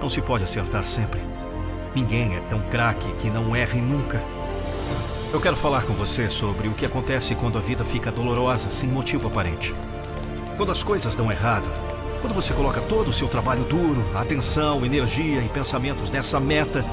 não 0.00 0.08
se 0.08 0.20
pode 0.20 0.44
acertar 0.44 0.86
sempre. 0.86 1.20
Ninguém 1.94 2.36
é 2.36 2.40
tão 2.50 2.60
craque 2.70 3.10
que 3.14 3.30
não 3.30 3.56
erre 3.56 3.80
nunca. 3.80 4.22
Eu 5.32 5.40
quero 5.40 5.56
falar 5.56 5.84
com 5.84 5.94
você 5.94 6.28
sobre 6.28 6.68
o 6.68 6.74
que 6.74 6.84
acontece 6.84 7.34
quando 7.34 7.56
a 7.56 7.60
vida 7.60 7.84
fica 7.84 8.10
dolorosa 8.10 8.70
sem 8.70 8.88
motivo 8.88 9.28
aparente. 9.28 9.74
Quando 10.56 10.72
as 10.72 10.82
coisas 10.82 11.16
dão 11.16 11.30
errado, 11.30 11.70
quando 12.20 12.34
você 12.34 12.52
coloca 12.52 12.80
todo 12.82 13.08
o 13.08 13.12
seu 13.12 13.28
trabalho 13.28 13.64
duro, 13.64 14.04
atenção, 14.14 14.84
energia 14.84 15.40
e 15.40 15.48
pensamentos 15.48 16.10
nessa 16.10 16.38
meta, 16.38 16.84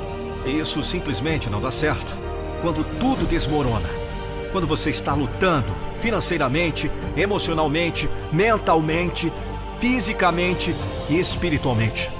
e 0.45 0.59
isso 0.59 0.81
simplesmente 0.83 1.49
não 1.49 1.59
dá 1.59 1.71
certo. 1.71 2.26
Quando 2.61 2.83
tudo 2.99 3.27
desmorona. 3.27 3.89
Quando 4.51 4.65
você 4.65 4.89
está 4.89 5.13
lutando 5.13 5.73
financeiramente, 5.95 6.89
emocionalmente, 7.15 8.09
mentalmente, 8.31 9.31
fisicamente 9.79 10.73
e 11.09 11.19
espiritualmente. 11.19 12.11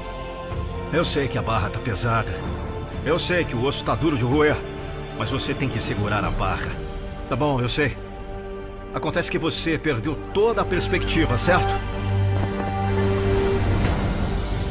Eu 0.91 1.03
sei 1.03 1.27
que 1.27 1.37
a 1.37 1.41
barra 1.41 1.69
tá 1.69 1.79
pesada. 1.79 2.33
Eu 3.05 3.17
sei 3.19 3.43
que 3.43 3.55
o 3.55 3.63
osso 3.65 3.83
tá 3.83 3.95
duro 3.95 4.17
de 4.17 4.25
roer, 4.25 4.55
mas 5.17 5.31
você 5.31 5.53
tem 5.53 5.69
que 5.69 5.79
segurar 5.79 6.23
a 6.23 6.31
barra. 6.31 6.71
Tá 7.29 7.35
bom, 7.35 7.59
eu 7.59 7.69
sei. 7.69 7.95
Acontece 8.93 9.29
que 9.29 9.37
você 9.37 9.77
perdeu 9.77 10.15
toda 10.33 10.61
a 10.61 10.65
perspectiva, 10.65 11.37
certo? 11.37 11.75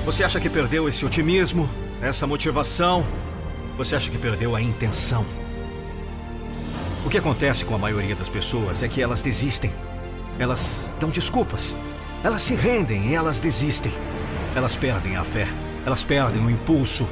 Você 0.04 0.24
acha 0.24 0.40
que 0.40 0.48
perdeu 0.48 0.88
esse 0.88 1.04
otimismo, 1.04 1.68
essa 2.00 2.26
motivação? 2.26 3.04
Você 3.76 3.96
acha 3.96 4.10
que 4.10 4.18
perdeu 4.18 4.54
a 4.54 4.62
intenção? 4.62 5.26
O 7.06 7.08
que 7.08 7.18
acontece 7.18 7.64
com 7.64 7.72
a 7.72 7.78
maioria 7.78 8.16
das 8.16 8.28
pessoas 8.28 8.82
é 8.82 8.88
que 8.88 9.00
elas 9.00 9.22
desistem. 9.22 9.72
Elas 10.40 10.90
dão 10.98 11.08
desculpas. 11.08 11.76
Elas 12.24 12.42
se 12.42 12.56
rendem 12.56 13.06
e 13.06 13.14
elas 13.14 13.38
desistem. 13.38 13.92
Elas 14.56 14.74
perdem 14.74 15.16
a 15.16 15.22
fé. 15.22 15.46
Elas 15.86 16.02
perdem 16.02 16.44
o 16.44 16.50
impulso. 16.50 17.06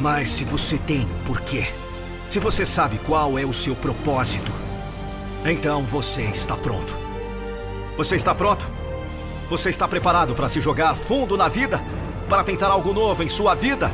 Mas 0.00 0.30
se 0.30 0.44
você 0.46 0.78
tem 0.78 1.02
um 1.02 1.24
porquê, 1.26 1.66
se 2.30 2.38
você 2.38 2.64
sabe 2.64 2.98
qual 3.04 3.38
é 3.38 3.44
o 3.44 3.52
seu 3.52 3.76
propósito, 3.76 4.50
então 5.44 5.82
você 5.82 6.22
está 6.22 6.56
pronto. 6.56 6.98
Você 7.98 8.16
está 8.16 8.34
pronto? 8.34 8.66
Você 9.50 9.68
está 9.68 9.86
preparado 9.86 10.34
para 10.34 10.48
se 10.48 10.62
jogar 10.62 10.96
fundo 10.96 11.36
na 11.36 11.46
vida? 11.46 11.84
Para 12.26 12.42
tentar 12.42 12.68
algo 12.68 12.94
novo 12.94 13.22
em 13.22 13.28
sua 13.28 13.54
vida? 13.54 13.92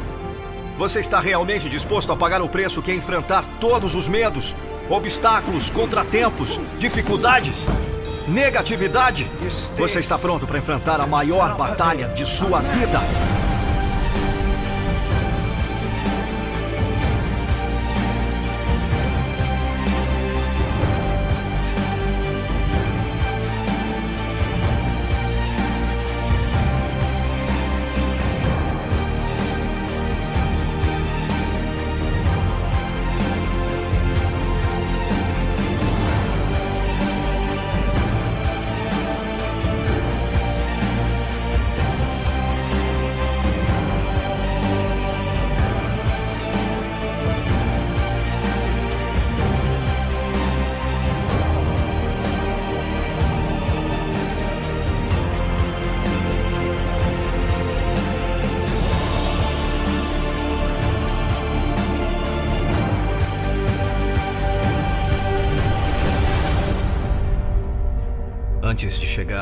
Você 0.78 1.00
está 1.00 1.18
realmente 1.18 1.68
disposto 1.68 2.12
a 2.12 2.16
pagar 2.16 2.40
o 2.42 2.48
preço 2.48 2.80
que 2.80 2.92
é 2.92 2.94
enfrentar 2.94 3.44
todos 3.58 3.96
os 3.96 4.08
medos, 4.08 4.54
obstáculos, 4.88 5.70
contratempos, 5.70 6.60
dificuldades, 6.78 7.66
negatividade? 8.28 9.30
Você 9.76 10.00
está 10.00 10.18
pronto 10.18 10.46
para 10.46 10.58
enfrentar 10.58 11.00
a 11.00 11.06
maior 11.06 11.56
batalha 11.56 12.08
de 12.08 12.26
sua 12.26 12.60
vida? 12.60 13.00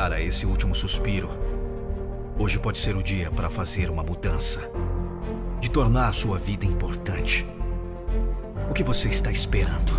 Chegar 0.01 0.13
a 0.13 0.21
esse 0.21 0.47
último 0.47 0.73
suspiro, 0.73 1.29
hoje 2.39 2.57
pode 2.57 2.79
ser 2.79 2.95
o 2.95 3.03
dia 3.03 3.29
para 3.29 3.51
fazer 3.51 3.87
uma 3.89 4.01
mudança, 4.01 4.59
de 5.59 5.69
tornar 5.69 6.11
sua 6.13 6.39
vida 6.39 6.65
importante. 6.65 7.45
O 8.67 8.73
que 8.73 8.83
você 8.83 9.09
está 9.09 9.31
esperando? 9.31 9.91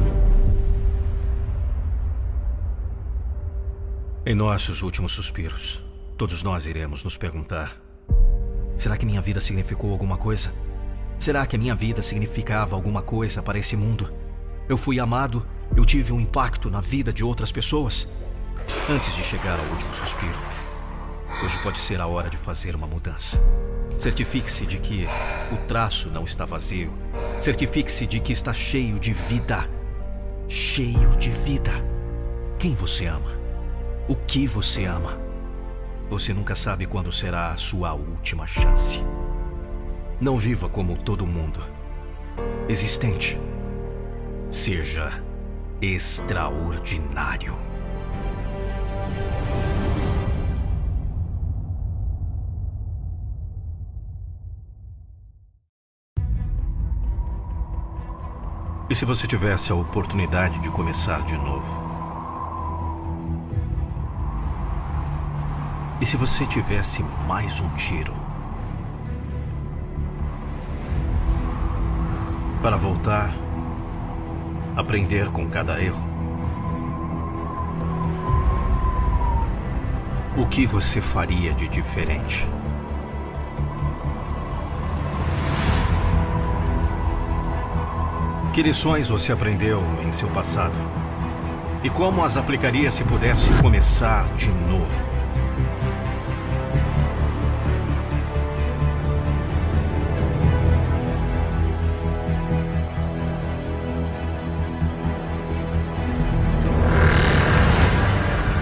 Em 4.26 4.34
nossos 4.34 4.82
últimos 4.82 5.12
suspiros, 5.12 5.84
todos 6.18 6.42
nós 6.42 6.66
iremos 6.66 7.04
nos 7.04 7.16
perguntar: 7.16 7.76
será 8.76 8.96
que 8.96 9.06
minha 9.06 9.20
vida 9.20 9.40
significou 9.40 9.92
alguma 9.92 10.16
coisa? 10.16 10.52
Será 11.16 11.46
que 11.46 11.54
a 11.54 11.58
minha 11.58 11.76
vida 11.76 12.02
significava 12.02 12.74
alguma 12.74 13.02
coisa 13.02 13.40
para 13.40 13.58
esse 13.58 13.76
mundo? 13.76 14.12
Eu 14.68 14.76
fui 14.76 14.98
amado? 14.98 15.46
Eu 15.76 15.84
tive 15.84 16.12
um 16.12 16.20
impacto 16.20 16.68
na 16.70 16.80
vida 16.80 17.12
de 17.12 17.22
outras 17.22 17.52
pessoas? 17.52 18.08
Antes 18.88 19.14
de 19.14 19.22
chegar 19.22 19.58
ao 19.58 19.66
último 19.66 19.94
suspiro, 19.94 20.38
hoje 21.44 21.58
pode 21.62 21.78
ser 21.78 22.00
a 22.00 22.06
hora 22.06 22.28
de 22.28 22.36
fazer 22.36 22.74
uma 22.74 22.86
mudança. 22.86 23.38
Certifique-se 23.98 24.66
de 24.66 24.78
que 24.78 25.06
o 25.52 25.56
traço 25.68 26.10
não 26.10 26.24
está 26.24 26.44
vazio. 26.44 26.92
Certifique-se 27.40 28.06
de 28.06 28.18
que 28.20 28.32
está 28.32 28.52
cheio 28.52 28.98
de 28.98 29.12
vida. 29.12 29.68
Cheio 30.48 31.10
de 31.16 31.30
vida. 31.30 31.72
Quem 32.58 32.74
você 32.74 33.06
ama? 33.06 33.30
O 34.08 34.16
que 34.16 34.46
você 34.46 34.84
ama? 34.84 35.20
Você 36.10 36.34
nunca 36.34 36.54
sabe 36.54 36.84
quando 36.84 37.12
será 37.12 37.50
a 37.50 37.56
sua 37.56 37.94
última 37.94 38.46
chance. 38.46 39.04
Não 40.20 40.36
viva 40.36 40.68
como 40.68 40.96
todo 40.96 41.26
mundo. 41.26 41.60
Existente. 42.68 43.38
Seja 44.50 45.22
extraordinário. 45.80 47.71
E 58.92 58.94
se 58.94 59.06
você 59.06 59.26
tivesse 59.26 59.72
a 59.72 59.74
oportunidade 59.74 60.58
de 60.58 60.68
começar 60.68 61.22
de 61.22 61.34
novo? 61.34 61.82
E 65.98 66.04
se 66.04 66.14
você 66.18 66.44
tivesse 66.44 67.02
mais 67.26 67.58
um 67.62 67.70
tiro? 67.70 68.12
Para 72.60 72.76
voltar, 72.76 73.30
aprender 74.76 75.30
com 75.30 75.48
cada 75.48 75.82
erro. 75.82 76.06
O 80.36 80.44
que 80.44 80.66
você 80.66 81.00
faria 81.00 81.54
de 81.54 81.66
diferente? 81.66 82.46
Que 88.52 88.62
lições 88.62 89.08
você 89.08 89.32
aprendeu 89.32 89.82
em 90.06 90.12
seu 90.12 90.28
passado? 90.28 90.74
E 91.82 91.88
como 91.88 92.22
as 92.22 92.36
aplicaria 92.36 92.90
se 92.90 93.02
pudesse 93.02 93.50
começar 93.62 94.26
de 94.34 94.50
novo? 94.50 95.08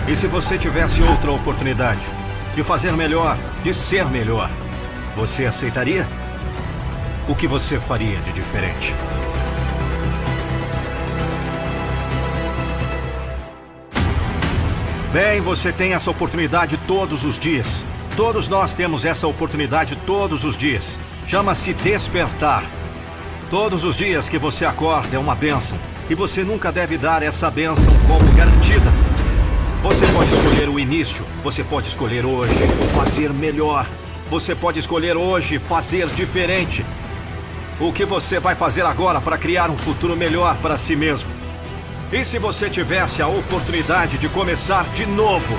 E 0.06 0.14
se 0.14 0.28
você 0.28 0.56
tivesse 0.56 1.02
outra 1.02 1.32
oportunidade 1.32 2.06
de 2.54 2.62
fazer 2.62 2.92
melhor, 2.92 3.36
de 3.64 3.74
ser 3.74 4.04
melhor, 4.04 4.48
você 5.16 5.46
aceitaria? 5.46 6.06
O 7.28 7.34
que 7.34 7.48
você 7.48 7.80
faria 7.80 8.18
de 8.20 8.30
diferente? 8.30 8.94
Bem, 15.12 15.40
você 15.40 15.72
tem 15.72 15.92
essa 15.92 16.08
oportunidade 16.08 16.76
todos 16.86 17.24
os 17.24 17.36
dias. 17.36 17.84
Todos 18.16 18.46
nós 18.46 18.74
temos 18.74 19.04
essa 19.04 19.26
oportunidade 19.26 19.96
todos 20.06 20.44
os 20.44 20.56
dias. 20.56 21.00
Chama-se 21.26 21.74
despertar. 21.74 22.62
Todos 23.50 23.82
os 23.82 23.96
dias 23.96 24.28
que 24.28 24.38
você 24.38 24.64
acorda 24.64 25.16
é 25.16 25.18
uma 25.18 25.34
bênção. 25.34 25.76
E 26.08 26.14
você 26.14 26.44
nunca 26.44 26.70
deve 26.70 26.96
dar 26.96 27.24
essa 27.24 27.50
bênção 27.50 27.92
como 28.06 28.32
garantida. 28.36 28.88
Você 29.82 30.06
pode 30.06 30.30
escolher 30.30 30.68
o 30.68 30.78
início, 30.78 31.24
você 31.42 31.64
pode 31.64 31.88
escolher 31.88 32.24
hoje 32.24 32.54
fazer 32.94 33.32
melhor. 33.32 33.86
Você 34.30 34.54
pode 34.54 34.78
escolher 34.78 35.16
hoje 35.16 35.58
fazer 35.58 36.06
diferente. 36.06 36.86
O 37.80 37.92
que 37.92 38.04
você 38.04 38.38
vai 38.38 38.54
fazer 38.54 38.86
agora 38.86 39.20
para 39.20 39.36
criar 39.36 39.70
um 39.70 39.76
futuro 39.76 40.16
melhor 40.16 40.56
para 40.58 40.78
si 40.78 40.94
mesmo? 40.94 41.39
E 42.12 42.24
se 42.24 42.40
você 42.40 42.68
tivesse 42.68 43.22
a 43.22 43.28
oportunidade 43.28 44.18
de 44.18 44.28
começar 44.28 44.90
de 44.90 45.06
novo? 45.06 45.56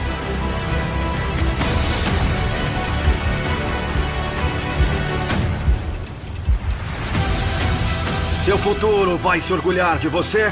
Seu 8.37 8.57
futuro 8.57 9.15
vai 9.15 9.39
se 9.39 9.53
orgulhar 9.53 9.97
de 9.97 10.09
você? 10.09 10.51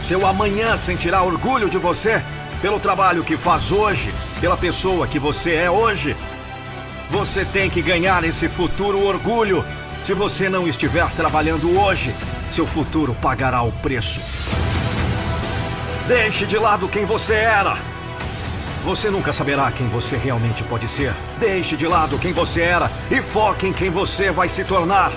Seu 0.00 0.24
amanhã 0.24 0.76
sentirá 0.76 1.22
orgulho 1.22 1.68
de 1.68 1.76
você? 1.76 2.22
Pelo 2.60 2.78
trabalho 2.78 3.24
que 3.24 3.36
faz 3.36 3.72
hoje? 3.72 4.14
Pela 4.40 4.56
pessoa 4.56 5.08
que 5.08 5.18
você 5.18 5.54
é 5.54 5.68
hoje? 5.68 6.16
Você 7.10 7.44
tem 7.44 7.68
que 7.68 7.82
ganhar 7.82 8.22
esse 8.22 8.48
futuro 8.48 9.04
orgulho. 9.04 9.64
Se 10.04 10.14
você 10.14 10.48
não 10.48 10.68
estiver 10.68 11.10
trabalhando 11.10 11.80
hoje, 11.80 12.14
seu 12.48 12.64
futuro 12.64 13.12
pagará 13.20 13.62
o 13.62 13.72
preço. 13.72 14.20
Deixe 16.06 16.46
de 16.46 16.58
lado 16.58 16.88
quem 16.88 17.04
você 17.04 17.34
era. 17.34 17.76
Você 18.84 19.08
nunca 19.08 19.32
saberá 19.32 19.70
quem 19.70 19.88
você 19.88 20.16
realmente 20.16 20.64
pode 20.64 20.88
ser. 20.88 21.14
Deixe 21.38 21.76
de 21.76 21.86
lado 21.86 22.18
quem 22.18 22.32
você 22.32 22.62
era 22.62 22.90
e 23.08 23.22
foque 23.22 23.68
em 23.68 23.72
quem 23.72 23.88
você 23.88 24.32
vai 24.32 24.48
se 24.48 24.64
tornar. 24.64 25.12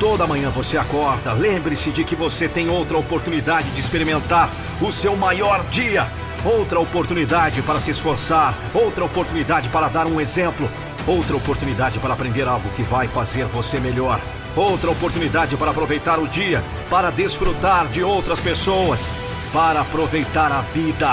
Toda 0.00 0.26
manhã 0.26 0.50
você 0.50 0.76
acorda, 0.76 1.32
lembre-se 1.32 1.90
de 1.90 2.02
que 2.02 2.16
você 2.16 2.48
tem 2.48 2.68
outra 2.68 2.98
oportunidade 2.98 3.70
de 3.70 3.80
experimentar 3.80 4.50
o 4.80 4.90
seu 4.90 5.14
maior 5.14 5.64
dia. 5.66 6.08
Outra 6.44 6.80
oportunidade 6.80 7.62
para 7.62 7.78
se 7.78 7.92
esforçar, 7.92 8.54
outra 8.74 9.04
oportunidade 9.04 9.68
para 9.68 9.88
dar 9.88 10.06
um 10.06 10.20
exemplo, 10.20 10.68
outra 11.06 11.36
oportunidade 11.36 12.00
para 12.00 12.12
aprender 12.12 12.48
algo 12.48 12.68
que 12.70 12.82
vai 12.82 13.06
fazer 13.06 13.46
você 13.46 13.78
melhor. 13.78 14.20
Outra 14.56 14.90
oportunidade 14.90 15.56
para 15.56 15.70
aproveitar 15.70 16.18
o 16.18 16.26
dia, 16.26 16.62
para 16.90 17.10
desfrutar 17.10 17.86
de 17.86 18.02
outras 18.02 18.40
pessoas, 18.40 19.12
para 19.54 19.82
aproveitar 19.82 20.50
a 20.50 20.60
vida 20.62 21.12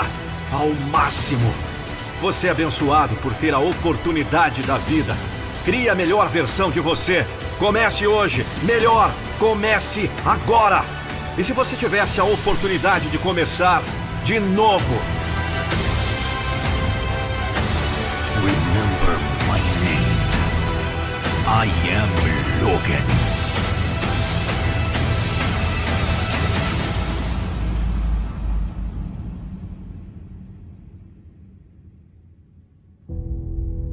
ao 0.52 0.70
máximo. 0.90 1.54
Você 2.20 2.48
é 2.48 2.50
abençoado 2.50 3.14
por 3.16 3.32
ter 3.34 3.54
a 3.54 3.60
oportunidade 3.60 4.62
da 4.62 4.76
vida. 4.76 5.16
Crie 5.64 5.88
a 5.88 5.94
melhor 5.94 6.28
versão 6.28 6.68
de 6.68 6.80
você. 6.80 7.24
Comece 7.60 8.04
hoje. 8.04 8.44
Melhor, 8.64 9.14
comece 9.38 10.10
agora. 10.24 10.84
E 11.38 11.44
se 11.44 11.52
você 11.52 11.76
tivesse 11.76 12.20
a 12.20 12.24
oportunidade 12.24 13.08
de 13.10 13.18
começar 13.18 13.80
de 14.24 14.40
novo? 14.40 14.92
Remember 18.40 19.18
my 19.46 19.60
name. 19.84 20.16
I 21.46 21.68
am 21.94 22.66
Logan. 22.66 23.31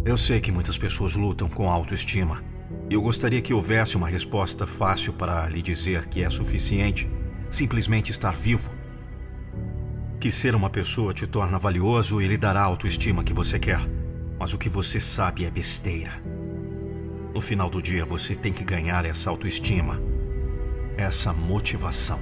Eu 0.10 0.18
sei 0.18 0.42
que 0.42 0.52
muitas 0.52 0.76
pessoas 0.76 1.16
lutam 1.16 1.48
com 1.48 1.70
autoestima. 1.70 2.44
E 2.90 2.96
eu 2.96 3.02
gostaria 3.04 3.44
que 3.44 3.54
houvesse 3.54 3.96
uma 3.96 4.08
resposta 4.08 4.66
fácil 4.66 5.14
para 5.14 5.48
lhe 5.48 5.62
dizer 5.62 6.08
que 6.08 6.24
é 6.24 6.30
suficiente 6.32 7.08
simplesmente 7.52 8.10
estar 8.10 8.36
vivo. 8.36 8.72
Que 10.20 10.32
ser 10.32 10.56
uma 10.56 10.68
pessoa 10.68 11.14
te 11.14 11.28
torna 11.28 11.60
valioso 11.60 12.20
e 12.24 12.28
lhe 12.28 12.40
dará 12.40 12.62
a 12.62 12.66
autoestima 12.66 13.24
que 13.24 13.36
você 13.36 13.60
quer. 13.60 13.80
Mas 14.40 14.52
o 14.52 14.58
que 14.58 14.68
você 14.68 15.00
sabe 15.00 15.46
é 15.46 15.52
besteira. 15.52 16.20
No 17.32 17.40
final 17.40 17.70
do 17.70 17.80
dia, 17.80 18.04
você 18.04 18.34
tem 18.34 18.52
que 18.52 18.64
ganhar 18.64 19.06
essa 19.06 19.30
autoestima, 19.30 20.02
essa 20.98 21.32
motivação. 21.32 22.20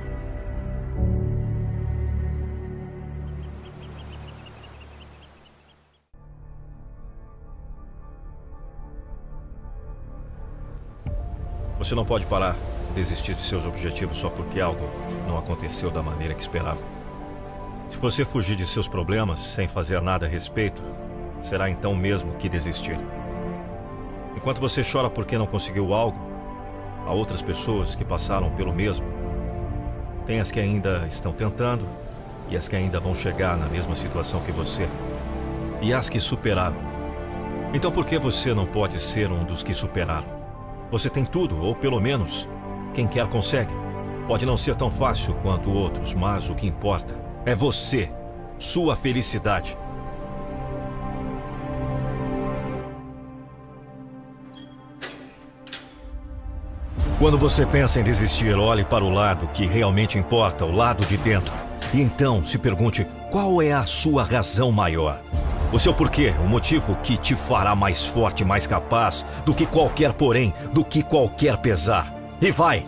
Você 11.77 11.93
não 11.93 12.03
pode 12.03 12.25
parar, 12.25 12.56
desistir 12.95 13.35
de 13.35 13.43
seus 13.43 13.64
objetivos 13.65 14.17
só 14.17 14.30
porque 14.30 14.59
algo 14.59 14.89
não 15.27 15.38
aconteceu 15.38 15.91
da 15.91 16.01
maneira 16.01 16.33
que 16.33 16.41
esperava. 16.41 16.81
Se 17.89 17.97
você 17.97 18.25
fugir 18.25 18.56
de 18.56 18.65
seus 18.65 18.88
problemas 18.88 19.39
sem 19.39 19.67
fazer 19.67 20.01
nada 20.01 20.25
a 20.25 20.30
respeito, 20.30 20.83
será 21.41 21.69
então 21.69 21.95
mesmo 21.95 22.33
que 22.33 22.49
desistir. 22.49 22.97
Enquanto 24.35 24.59
você 24.59 24.81
chora 24.83 25.09
porque 25.09 25.38
não 25.38 25.45
conseguiu 25.45 25.93
algo, 25.93 26.19
há 27.06 27.14
outras 27.14 27.43
pessoas 27.43 27.95
que 27.95 28.03
passaram 28.03 28.49
pelo 28.51 28.73
mesmo. 28.73 29.07
Tem 30.25 30.39
as 30.39 30.51
que 30.51 30.59
ainda 30.59 31.06
estão 31.07 31.31
tentando 31.31 31.88
e 32.49 32.57
as 32.57 32.67
que 32.67 32.75
ainda 32.75 32.99
vão 32.99 33.14
chegar 33.14 33.56
na 33.56 33.67
mesma 33.67 33.95
situação 33.95 34.41
que 34.41 34.51
você. 34.51 34.89
E 35.81 35.93
as 35.93 36.09
que 36.09 36.19
superaram. 36.19 36.77
Então 37.73 37.91
por 37.91 38.06
que 38.06 38.17
você 38.17 38.53
não 38.53 38.65
pode 38.65 38.99
ser 38.99 39.31
um 39.31 39.43
dos 39.43 39.64
que 39.64 39.73
superaram? 39.73 40.36
Você 40.90 41.09
tem 41.09 41.25
tudo, 41.25 41.61
ou 41.61 41.75
pelo 41.75 41.99
menos, 41.99 42.48
quem 42.93 43.07
quer 43.07 43.27
consegue. 43.27 43.74
Pode 44.27 44.45
não 44.45 44.56
ser 44.56 44.75
tão 44.75 44.90
fácil 44.90 45.33
quanto 45.41 45.72
outros, 45.72 46.14
mas 46.14 46.49
o 46.49 46.56
que 46.56 46.66
importa 46.66 47.16
é 47.45 47.53
você, 47.53 48.11
sua 48.57 48.95
felicidade. 48.95 49.77
Quando 57.19 57.38
você 57.38 57.66
pensa 57.66 57.99
em 57.99 58.03
desistir, 58.03 58.56
olhe 58.56 58.85
para 58.85 59.03
o 59.03 59.09
lado 59.09 59.48
que 59.48 59.66
realmente 59.66 60.19
importa, 60.19 60.66
o 60.66 60.72
lado 60.72 61.03
de 61.06 61.17
dentro. 61.17 61.53
E 61.93 61.99
então 61.99 62.45
se 62.45 62.57
pergunte 62.57 63.07
qual 63.32 63.61
é 63.61 63.72
a 63.74 63.85
sua 63.85 64.24
razão 64.24 64.72
maior. 64.72 65.19
O 65.77 65.80
seu 65.80 65.93
porquê, 65.93 66.33
o 66.43 66.47
motivo 66.47 66.95
que 67.03 67.15
te 67.15 67.35
fará 67.35 67.75
mais 67.75 68.03
forte, 68.03 68.43
mais 68.43 68.65
capaz 68.65 69.23
do 69.45 69.53
que 69.53 69.64
qualquer 69.64 70.11
porém, 70.11 70.51
do 70.73 70.83
que 70.83 71.03
qualquer 71.03 71.56
pesar. 71.57 72.11
E 72.41 72.49
vai! 72.51 72.83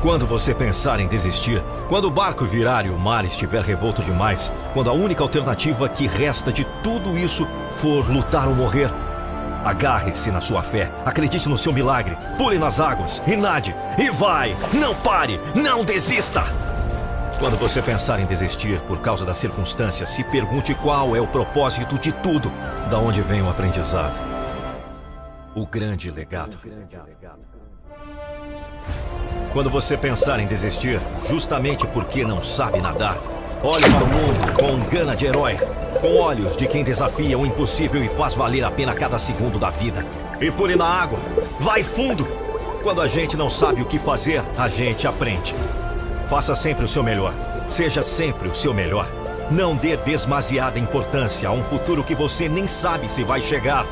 Quando 0.00 0.26
você 0.26 0.54
pensar 0.54 1.00
em 1.00 1.06
desistir, 1.06 1.62
quando 1.90 2.06
o 2.06 2.10
barco 2.10 2.46
virar 2.46 2.86
e 2.86 2.88
o 2.88 2.98
mar 2.98 3.26
estiver 3.26 3.62
revolto 3.62 4.00
demais, 4.00 4.50
quando 4.72 4.88
a 4.88 4.94
única 4.94 5.22
alternativa 5.22 5.86
que 5.86 6.06
resta 6.06 6.50
de 6.50 6.64
tudo 6.82 7.14
isso 7.14 7.46
for 7.72 8.10
lutar 8.10 8.48
ou 8.48 8.54
morrer, 8.54 8.88
agarre-se 9.62 10.30
na 10.30 10.40
sua 10.40 10.62
fé, 10.62 10.90
acredite 11.04 11.46
no 11.46 11.58
seu 11.58 11.74
milagre, 11.74 12.16
pule 12.38 12.58
nas 12.58 12.80
águas 12.80 13.22
e 13.26 13.36
nade, 13.36 13.76
e 13.98 14.08
vai! 14.08 14.56
Não 14.72 14.94
pare! 14.94 15.38
Não 15.54 15.84
desista! 15.84 16.42
Quando 17.38 17.58
você 17.58 17.82
pensar 17.82 18.18
em 18.18 18.24
desistir 18.24 18.80
por 18.80 18.98
causa 19.00 19.26
das 19.26 19.36
circunstâncias, 19.36 20.08
se 20.08 20.24
pergunte 20.24 20.74
qual 20.74 21.14
é 21.14 21.20
o 21.20 21.26
propósito 21.26 21.98
de 21.98 22.10
tudo. 22.10 22.50
Da 22.88 22.98
onde 22.98 23.20
vem 23.20 23.42
o 23.42 23.50
aprendizado? 23.50 24.18
O 25.54 25.66
grande 25.66 26.10
legado. 26.10 26.56
Quando 29.52 29.68
você 29.68 29.98
pensar 29.98 30.40
em 30.40 30.46
desistir, 30.46 30.98
justamente 31.28 31.86
porque 31.86 32.24
não 32.24 32.40
sabe 32.40 32.80
nadar, 32.80 33.18
olhe 33.62 33.84
para 33.84 34.04
o 34.04 34.08
mundo 34.08 34.52
com 34.58 34.88
gana 34.88 35.14
de 35.14 35.26
herói, 35.26 35.58
com 36.00 36.16
olhos 36.16 36.56
de 36.56 36.66
quem 36.66 36.82
desafia 36.82 37.38
o 37.38 37.44
impossível 37.44 38.02
e 38.02 38.08
faz 38.08 38.34
valer 38.34 38.64
a 38.64 38.70
pena 38.70 38.94
cada 38.94 39.18
segundo 39.18 39.58
da 39.58 39.68
vida. 39.68 40.06
E 40.40 40.50
pule 40.50 40.74
na 40.74 40.86
água, 40.86 41.18
vai 41.60 41.82
fundo. 41.82 42.26
Quando 42.82 43.02
a 43.02 43.06
gente 43.06 43.36
não 43.36 43.50
sabe 43.50 43.82
o 43.82 43.86
que 43.86 43.98
fazer, 43.98 44.42
a 44.56 44.70
gente 44.70 45.06
aprende. 45.06 45.54
Faça 46.26 46.54
sempre 46.54 46.84
o 46.84 46.88
seu 46.88 47.02
melhor. 47.02 47.32
Seja 47.68 48.02
sempre 48.02 48.48
o 48.48 48.54
seu 48.54 48.74
melhor. 48.74 49.06
Não 49.50 49.76
dê 49.76 49.96
demasiada 49.96 50.78
importância 50.78 51.48
a 51.48 51.52
um 51.52 51.62
futuro 51.62 52.02
que 52.02 52.14
você 52.14 52.48
nem 52.48 52.66
sabe 52.66 53.08
se 53.08 53.22
vai 53.22 53.40
chegar. 53.40 53.86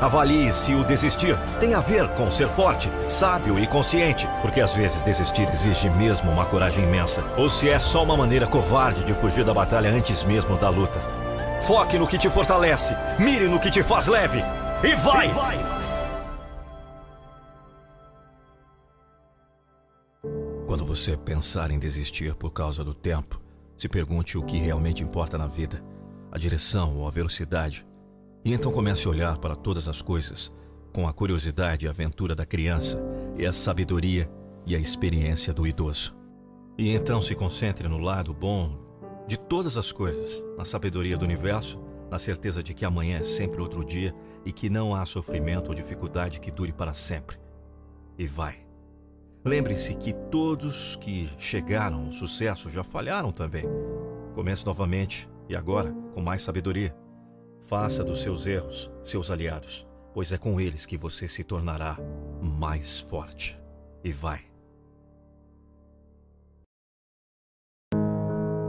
Avalie 0.00 0.50
se 0.50 0.74
o 0.74 0.82
desistir 0.82 1.38
tem 1.60 1.74
a 1.74 1.80
ver 1.80 2.08
com 2.10 2.30
ser 2.30 2.48
forte, 2.48 2.90
sábio 3.06 3.58
e 3.58 3.66
consciente, 3.66 4.26
porque 4.40 4.60
às 4.60 4.74
vezes 4.74 5.02
desistir 5.02 5.48
exige 5.52 5.90
mesmo 5.90 6.30
uma 6.30 6.46
coragem 6.46 6.84
imensa, 6.84 7.22
ou 7.36 7.50
se 7.50 7.68
é 7.68 7.78
só 7.78 8.02
uma 8.02 8.16
maneira 8.16 8.46
covarde 8.46 9.04
de 9.04 9.12
fugir 9.12 9.44
da 9.44 9.52
batalha 9.52 9.90
antes 9.90 10.24
mesmo 10.24 10.56
da 10.56 10.70
luta. 10.70 10.98
Foque 11.60 11.98
no 11.98 12.06
que 12.06 12.16
te 12.16 12.30
fortalece, 12.30 12.96
mire 13.18 13.46
no 13.46 13.60
que 13.60 13.70
te 13.70 13.82
faz 13.82 14.06
leve 14.06 14.42
e 14.82 14.96
vai! 14.96 15.28
E 15.28 15.32
vai! 15.32 15.79
Você 21.00 21.16
pensar 21.16 21.70
em 21.70 21.78
desistir 21.78 22.34
por 22.34 22.50
causa 22.50 22.84
do 22.84 22.92
tempo, 22.92 23.40
se 23.74 23.88
pergunte 23.88 24.36
o 24.36 24.42
que 24.42 24.58
realmente 24.58 25.02
importa 25.02 25.38
na 25.38 25.46
vida. 25.46 25.82
a 26.32 26.38
direção 26.38 26.96
ou 26.96 27.08
a 27.08 27.10
velocidade, 27.10 27.84
e 28.44 28.52
então 28.52 28.70
comece 28.70 29.04
a 29.04 29.10
olhar 29.10 29.38
para 29.38 29.56
todas 29.56 29.88
as 29.88 30.00
coisas 30.00 30.52
com 30.94 31.08
a 31.08 31.12
curiosidade 31.12 31.86
e 31.86 31.88
a 31.88 31.90
aventura 31.90 32.36
da 32.36 32.46
criança 32.46 33.02
e 33.36 33.44
a 33.44 33.52
sabedoria 33.52 34.30
e 34.64 34.76
a 34.76 34.78
experiência 34.78 35.52
do 35.52 35.66
idoso. 35.66 36.14
E 36.78 36.90
então 36.90 37.20
se 37.20 37.34
concentre 37.34 37.88
no 37.88 37.98
lado 37.98 38.32
bom 38.32 38.78
de 39.26 39.36
todas 39.36 39.76
as 39.76 39.90
coisas, 39.90 40.44
na 40.56 40.64
sabedoria 40.64 41.16
do 41.16 41.24
universo, 41.24 41.80
na 42.08 42.18
certeza 42.18 42.62
de 42.62 42.74
que 42.74 42.84
amanhã 42.84 43.18
é 43.18 43.24
sempre 43.24 43.60
outro 43.60 43.84
dia 43.84 44.14
e 44.44 44.52
que 44.52 44.70
não 44.70 44.94
há 44.94 45.04
sofrimento 45.04 45.70
ou 45.70 45.74
dificuldade 45.74 46.40
que 46.40 46.52
dure 46.52 46.72
para 46.72 46.94
sempre. 46.94 47.38
E 48.16 48.24
vai. 48.24 48.69
Lembre-se 49.44 49.94
que 49.94 50.12
todos 50.12 50.96
que 50.96 51.30
chegaram 51.38 52.04
ao 52.04 52.12
sucesso 52.12 52.68
já 52.68 52.84
falharam 52.84 53.32
também. 53.32 53.64
Comece 54.34 54.66
novamente 54.66 55.28
e 55.48 55.56
agora 55.56 55.92
com 56.12 56.20
mais 56.20 56.42
sabedoria. 56.42 56.94
Faça 57.60 58.04
dos 58.04 58.22
seus 58.22 58.46
erros 58.46 58.90
seus 59.02 59.30
aliados, 59.30 59.86
pois 60.12 60.30
é 60.30 60.36
com 60.36 60.60
eles 60.60 60.84
que 60.84 60.96
você 60.96 61.26
se 61.26 61.42
tornará 61.42 61.96
mais 62.42 62.98
forte. 62.98 63.58
E 64.04 64.12
vai. 64.12 64.40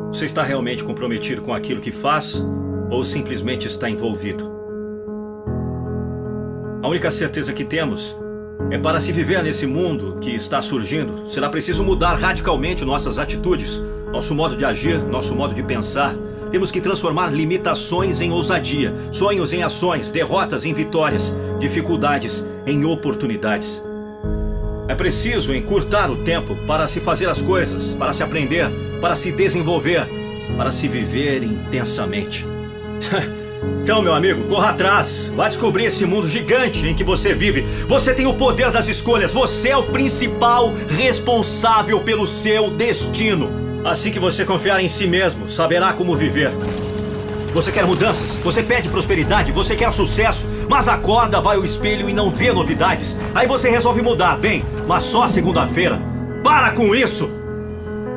Você 0.08 0.26
está 0.26 0.44
realmente 0.44 0.84
comprometido 0.84 1.42
com 1.42 1.54
aquilo 1.54 1.82
que 1.82 1.92
faz 1.92 2.46
ou 2.90 3.04
simplesmente 3.04 3.68
está 3.68 3.90
envolvido? 3.90 4.52
A 6.84 6.88
única 6.88 7.12
certeza 7.12 7.54
que 7.54 7.64
temos 7.64 8.18
é 8.70 8.78
para 8.78 9.00
se 9.00 9.12
viver 9.12 9.44
nesse 9.44 9.66
mundo 9.66 10.18
que 10.22 10.36
está 10.36 10.62
surgindo, 10.62 11.28
será 11.28 11.50
preciso 11.50 11.84
mudar 11.84 12.16
radicalmente 12.16 12.86
nossas 12.86 13.18
atitudes, 13.18 13.82
nosso 14.12 14.36
modo 14.36 14.56
de 14.56 14.64
agir, 14.64 14.98
nosso 15.00 15.36
modo 15.36 15.54
de 15.54 15.64
pensar. 15.64 16.16
Temos 16.52 16.70
que 16.70 16.82
transformar 16.82 17.28
limitações 17.34 18.22
em 18.22 18.32
ousadia, 18.32 18.94
sonhos 19.12 19.54
em 19.54 19.64
ações, 19.64 20.12
derrotas 20.12 20.66
em 20.66 20.74
vitórias, 20.74 21.34
dificuldades 21.60 22.46
em 22.66 22.86
oportunidades. 22.86 23.82
É 24.88 24.96
preciso 24.96 25.56
encurtar 25.56 26.12
o 26.12 26.18
tempo 26.18 26.56
para 26.68 26.88
se 26.88 27.00
fazer 27.00 27.30
as 27.30 27.42
coisas, 27.42 27.94
para 27.94 28.12
se 28.12 28.24
aprender, 28.24 28.70
para 29.00 29.16
se 29.16 29.32
desenvolver, 29.32 30.06
para 30.58 30.72
se 30.72 30.88
viver 30.88 31.44
intensamente. 31.44 32.46
Então, 33.84 34.02
meu 34.02 34.14
amigo, 34.14 34.44
corra 34.46 34.70
atrás. 34.70 35.32
Vai 35.36 35.48
descobrir 35.48 35.86
esse 35.86 36.06
mundo 36.06 36.28
gigante 36.28 36.88
em 36.88 36.96
que 36.96 37.04
você 37.04 37.34
vive. 37.34 37.62
Você 37.88 38.14
tem 38.14 38.26
o 38.26 38.34
poder 38.34 38.72
das 38.72 38.88
escolhas. 38.88 39.34
Você 39.34 39.70
é 39.70 39.78
o 39.78 39.84
principal 39.84 40.74
responsável 40.88 42.00
pelo 42.00 42.26
seu 42.26 42.72
destino. 42.72 43.52
Assim 43.84 44.12
que 44.12 44.20
você 44.20 44.46
confiar 44.46 44.80
em 44.80 44.88
si 44.88 45.08
mesmo, 45.08 45.50
saberá 45.50 45.94
como 45.94 46.16
viver. 46.16 46.52
Você 47.54 47.72
quer 47.72 47.86
mudanças? 47.86 48.38
Você 48.38 48.64
pede 48.64 48.88
prosperidade? 48.88 49.52
Você 49.52 49.76
quer 49.76 49.92
sucesso? 49.92 50.48
Mas 50.70 50.88
acorda, 50.88 51.42
vai 51.42 51.58
ao 51.58 51.66
espelho 51.66 52.10
e 52.10 52.14
não 52.14 52.30
vê 52.30 52.52
novidades. 52.52 53.18
Aí 53.36 53.46
você 53.46 53.70
resolve 53.70 54.02
mudar, 54.02 54.38
bem, 54.38 54.64
mas 54.88 55.04
só 55.04 55.28
segunda-feira. 55.28 56.00
Para 56.44 56.72
com 56.72 56.96
isso! 56.96 57.41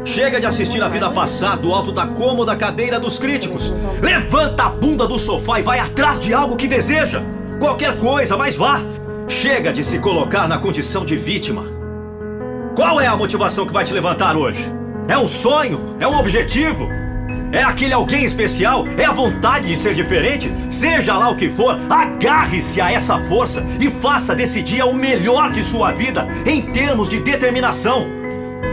Chega 0.04 0.38
de 0.38 0.44
assistir 0.44 0.82
a 0.82 0.88
vida 0.88 1.08
passar 1.10 1.56
do 1.56 1.72
alto 1.72 1.90
da 1.90 2.06
cômoda 2.06 2.54
cadeira 2.54 3.00
dos 3.00 3.18
críticos. 3.18 3.74
Levanta 4.02 4.64
a 4.64 4.68
bunda 4.68 5.06
do 5.06 5.18
sofá 5.18 5.58
e 5.58 5.62
vai 5.62 5.78
atrás 5.78 6.20
de 6.20 6.34
algo 6.34 6.56
que 6.56 6.68
deseja. 6.68 7.22
Qualquer 7.58 7.96
coisa, 7.96 8.36
mas 8.36 8.54
vá. 8.54 8.82
Chega 9.26 9.72
de 9.72 9.82
se 9.82 9.98
colocar 9.98 10.46
na 10.46 10.58
condição 10.58 11.06
de 11.06 11.16
vítima. 11.16 11.64
Qual 12.76 13.00
é 13.00 13.06
a 13.06 13.16
motivação 13.16 13.66
que 13.66 13.72
vai 13.72 13.84
te 13.84 13.94
levantar 13.94 14.36
hoje? 14.36 14.70
É 15.08 15.16
um 15.16 15.26
sonho? 15.26 15.96
É 15.98 16.06
um 16.06 16.18
objetivo? 16.18 16.86
É 17.50 17.62
aquele 17.62 17.94
alguém 17.94 18.24
especial? 18.24 18.84
É 18.98 19.04
a 19.06 19.12
vontade 19.12 19.68
de 19.68 19.76
ser 19.76 19.94
diferente? 19.94 20.52
Seja 20.68 21.16
lá 21.16 21.30
o 21.30 21.36
que 21.36 21.48
for, 21.48 21.78
agarre-se 21.88 22.78
a 22.80 22.92
essa 22.92 23.18
força 23.20 23.64
e 23.80 23.88
faça 23.90 24.34
desse 24.34 24.60
dia 24.60 24.84
o 24.84 24.92
melhor 24.92 25.50
de 25.50 25.62
sua 25.62 25.92
vida 25.92 26.28
em 26.44 26.60
termos 26.60 27.08
de 27.08 27.20
determinação. 27.20 28.23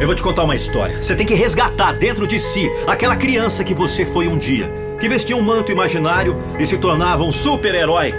Eu 0.01 0.07
vou 0.07 0.15
te 0.15 0.23
contar 0.23 0.43
uma 0.45 0.55
história. 0.55 0.97
Você 0.97 1.15
tem 1.15 1.27
que 1.27 1.35
resgatar 1.35 1.91
dentro 1.91 2.25
de 2.25 2.39
si 2.39 2.67
aquela 2.88 3.15
criança 3.15 3.63
que 3.63 3.71
você 3.71 4.03
foi 4.03 4.27
um 4.27 4.35
dia, 4.35 4.67
que 4.99 5.07
vestia 5.07 5.38
um 5.38 5.43
manto 5.43 5.71
imaginário 5.71 6.35
e 6.59 6.65
se 6.65 6.75
tornava 6.80 7.21
um 7.21 7.31
super-herói, 7.31 8.11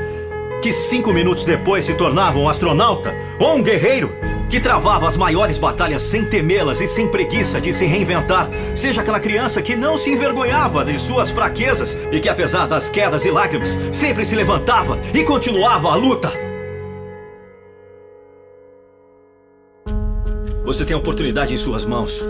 que 0.62 0.72
cinco 0.72 1.12
minutos 1.12 1.44
depois 1.44 1.84
se 1.84 1.94
tornava 1.94 2.38
um 2.38 2.48
astronauta 2.48 3.12
ou 3.40 3.56
um 3.56 3.62
guerreiro 3.64 4.14
que 4.48 4.60
travava 4.60 5.08
as 5.08 5.16
maiores 5.16 5.58
batalhas 5.58 6.02
sem 6.02 6.24
temê-las 6.24 6.80
e 6.80 6.86
sem 6.86 7.08
preguiça 7.08 7.60
de 7.60 7.72
se 7.72 7.84
reinventar. 7.84 8.48
Seja 8.76 9.00
aquela 9.00 9.18
criança 9.18 9.60
que 9.60 9.74
não 9.74 9.98
se 9.98 10.10
envergonhava 10.10 10.84
de 10.84 10.96
suas 10.96 11.30
fraquezas 11.30 11.98
e 12.12 12.20
que, 12.20 12.28
apesar 12.28 12.68
das 12.68 12.88
quedas 12.88 13.24
e 13.24 13.30
lágrimas, 13.32 13.76
sempre 13.90 14.24
se 14.24 14.36
levantava 14.36 15.00
e 15.12 15.24
continuava 15.24 15.88
a 15.88 15.96
luta. 15.96 16.51
Você 20.72 20.86
tem 20.86 20.94
a 20.94 20.98
oportunidade 20.98 21.52
em 21.52 21.58
suas 21.58 21.84
mãos. 21.84 22.24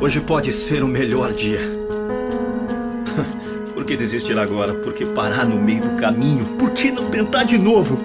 Hoje 0.00 0.18
pode 0.18 0.50
ser 0.50 0.82
o 0.82 0.88
melhor 0.88 1.30
dia. 1.30 1.60
Por 3.74 3.84
que 3.84 3.98
desistir 3.98 4.38
agora? 4.38 4.72
Por 4.72 4.94
que 4.94 5.04
parar 5.04 5.44
no 5.44 5.56
meio 5.56 5.82
do 5.82 5.90
caminho? 5.90 6.46
Por 6.58 6.70
que 6.70 6.90
não 6.90 7.10
tentar 7.10 7.44
de 7.44 7.58
novo? 7.58 7.98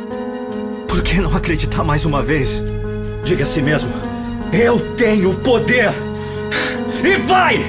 Por 0.89 1.01
que 1.01 1.21
não 1.21 1.33
acreditar 1.33 1.85
mais 1.85 2.03
uma 2.03 2.21
vez? 2.21 2.61
Diga 3.23 3.43
a 3.43 3.45
si 3.45 3.61
mesmo: 3.61 3.89
Eu 4.51 4.77
tenho 4.97 5.33
poder! 5.35 5.93
E 7.01 7.15
vai! 7.25 7.59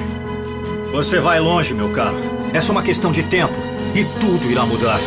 Você 0.91 1.21
vai 1.21 1.39
longe, 1.39 1.73
meu 1.73 1.89
caro. 1.91 2.17
É 2.53 2.59
só 2.59 2.73
uma 2.73 2.83
questão 2.83 3.13
de 3.13 3.23
tempo 3.23 3.55
e 3.95 4.03
tudo 4.19 4.51
irá 4.51 4.65
mudar. 4.65 4.99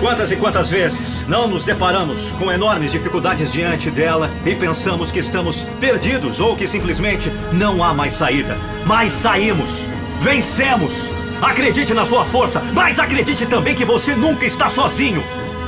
Quantas 0.00 0.32
e 0.32 0.36
quantas 0.36 0.70
vezes 0.70 1.26
não 1.28 1.46
nos 1.46 1.62
deparamos 1.62 2.32
com 2.32 2.50
enormes 2.50 2.90
dificuldades 2.90 3.52
diante 3.52 3.90
dela 3.90 4.30
e 4.46 4.54
pensamos 4.54 5.10
que 5.10 5.18
estamos 5.18 5.64
perdidos 5.78 6.40
ou 6.40 6.56
que 6.56 6.66
simplesmente 6.66 7.30
não 7.52 7.84
há 7.84 7.92
mais 7.92 8.14
saída. 8.14 8.56
Mas 8.86 9.12
saímos! 9.12 9.84
Vencemos! 10.20 11.10
Acredite 11.42 11.92
na 11.92 12.06
sua 12.06 12.24
força, 12.24 12.62
mas 12.72 12.98
acredite 12.98 13.44
também 13.44 13.74
que 13.74 13.84
você 13.84 14.16
nunca 14.16 14.46
está 14.46 14.70
sozinho! 14.70 15.22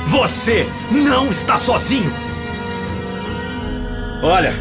Você 0.07 0.67
não 0.91 1.29
está 1.29 1.55
sozinho! 1.55 2.11
Olha, 4.23 4.55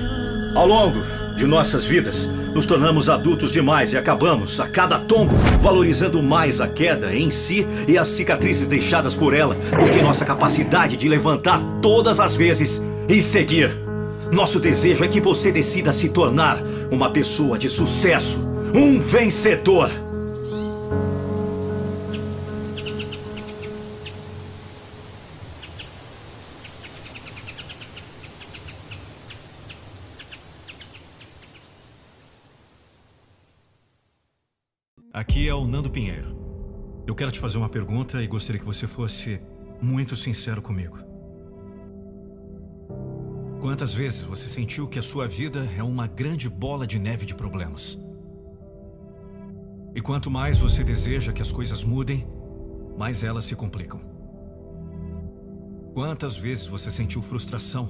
ao 0.55 0.67
longo 0.67 1.03
de 1.35 1.47
nossas 1.47 1.87
vidas, 1.87 2.29
nos 2.55 2.67
tornamos 2.67 3.09
adultos 3.09 3.51
demais 3.51 3.93
e 3.93 3.97
acabamos, 3.97 4.61
a 4.61 4.67
cada 4.67 4.99
tombo, 4.99 5.35
valorizando 5.61 6.23
mais 6.23 6.61
a 6.61 6.69
queda 6.69 7.15
em 7.15 7.31
si 7.31 7.67
e 7.89 7.97
as 7.97 8.09
cicatrizes 8.09 8.69
deixadas 8.69 9.15
por 9.15 9.35
ela 9.35 9.55
do 9.55 9.89
que 9.91 10.03
nossa 10.03 10.25
capacidade 10.25 10.97
de 10.97 11.09
levantar 11.09 11.61
todas 11.81 12.21
as 12.21 12.37
vezes 12.37 12.83
e 13.09 13.21
seguir. 13.23 13.71
Nosso 14.31 14.59
desejo 14.59 15.05
é 15.05 15.09
que 15.09 15.21
você 15.21 15.53
decida 15.53 15.93
se 15.93 16.09
tornar 16.09 16.63
uma 16.91 17.11
pessoa 17.11 17.59
de 17.59 17.69
sucesso, 17.69 18.39
um 18.75 18.99
vencedor. 18.99 19.91
Aqui 35.33 35.49
é 35.49 35.55
o 35.55 35.67
Nando 35.67 35.89
Pinheiro. 35.89 36.37
Eu 37.07 37.15
quero 37.15 37.33
te 37.33 37.41
fazer 37.41 37.57
uma 37.57 37.71
pergunta 37.71 38.23
e 38.23 38.27
gostaria 38.27 38.61
que 38.61 38.67
você 38.67 38.87
fosse 38.87 39.41
muito 39.81 40.15
sincero 40.15 40.61
comigo. 40.61 40.99
Quantas 43.59 43.95
vezes 43.95 44.25
você 44.25 44.47
sentiu 44.47 44.87
que 44.87 44.99
a 44.99 45.03
sua 45.03 45.27
vida 45.27 45.67
é 45.75 45.83
uma 45.83 46.07
grande 46.07 46.51
bola 46.51 46.87
de 46.87 46.99
neve 46.99 47.25
de 47.25 47.35
problemas? 47.35 47.99
E 49.95 50.03
quanto 50.03 50.31
mais 50.31 50.61
você 50.61 50.85
deseja 50.85 51.33
que 51.33 51.41
as 51.41 51.51
coisas 51.51 51.83
mudem, 51.83 52.27
mais 52.99 53.25
elas 53.25 53.47
se 53.47 53.57
complicam. 53.57 54.03
Quantas 55.95 56.37
vezes 56.37 56.67
você 56.67 56.91
sentiu 56.91 57.23
frustração, 57.23 57.89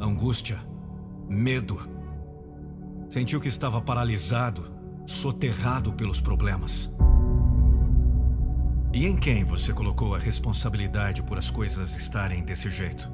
angústia, 0.00 0.58
medo? 1.28 1.76
Sentiu 3.10 3.42
que 3.42 3.48
estava 3.48 3.78
paralisado, 3.78 4.74
soterrado 5.06 5.92
pelos 5.92 6.20
problemas. 6.20 6.92
E 8.92 9.06
em 9.06 9.16
quem 9.16 9.44
você 9.44 9.72
colocou 9.72 10.14
a 10.14 10.18
responsabilidade 10.18 11.22
por 11.22 11.38
as 11.38 11.50
coisas 11.50 11.94
estarem 11.96 12.42
desse 12.42 12.68
jeito? 12.70 13.10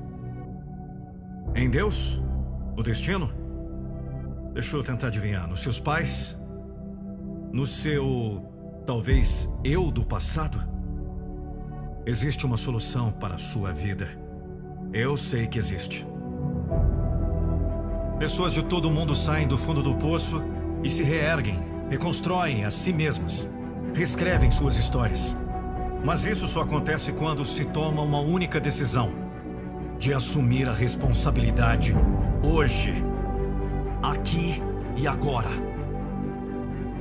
Em 1.55 1.69
Deus? 1.69 2.21
O 2.77 2.83
destino? 2.83 3.31
Deixa 4.55 4.77
eu 4.77 4.83
tentar 4.83 5.09
adivinhar. 5.09 5.47
Nos 5.47 5.61
seus 5.61 5.79
pais? 5.79 6.37
No 7.53 7.67
seu, 7.67 8.47
talvez, 8.87 9.51
eu 9.63 9.91
do 9.91 10.05
passado? 10.05 10.59
Existe 12.07 12.47
uma 12.47 12.57
solução 12.57 13.13
para 13.13 13.35
a 13.35 13.39
sua 13.39 13.73
vida. 13.73 14.07
Eu 14.93 15.17
sei 15.17 15.47
que 15.47 15.59
existe. 15.59 16.07
Pessoas 18.19 18.55
de 18.55 18.63
todo 18.65 18.91
mundo 18.91 19.15
saem 19.15 19.47
do 19.49 19.59
fundo 19.59 19.83
do 19.83 19.97
poço 19.97 20.43
e 20.85 20.89
se 20.89 21.03
reerguem, 21.03 21.59
reconstroem 21.93 22.65
a 22.65 22.71
si 22.71 22.91
mesmas, 22.91 23.47
reescrevem 23.95 24.51
suas 24.51 24.79
histórias. 24.79 25.37
Mas 26.03 26.25
isso 26.25 26.49
só 26.49 26.63
acontece 26.63 27.13
quando 27.13 27.45
se 27.45 27.67
toma 27.67 28.01
uma 28.01 28.19
única 28.19 28.59
decisão: 28.59 29.13
de 29.99 30.15
assumir 30.15 30.67
a 30.67 30.73
responsabilidade 30.73 31.95
hoje, 32.43 32.95
aqui 34.03 34.63
e 34.97 35.07
agora. 35.07 35.51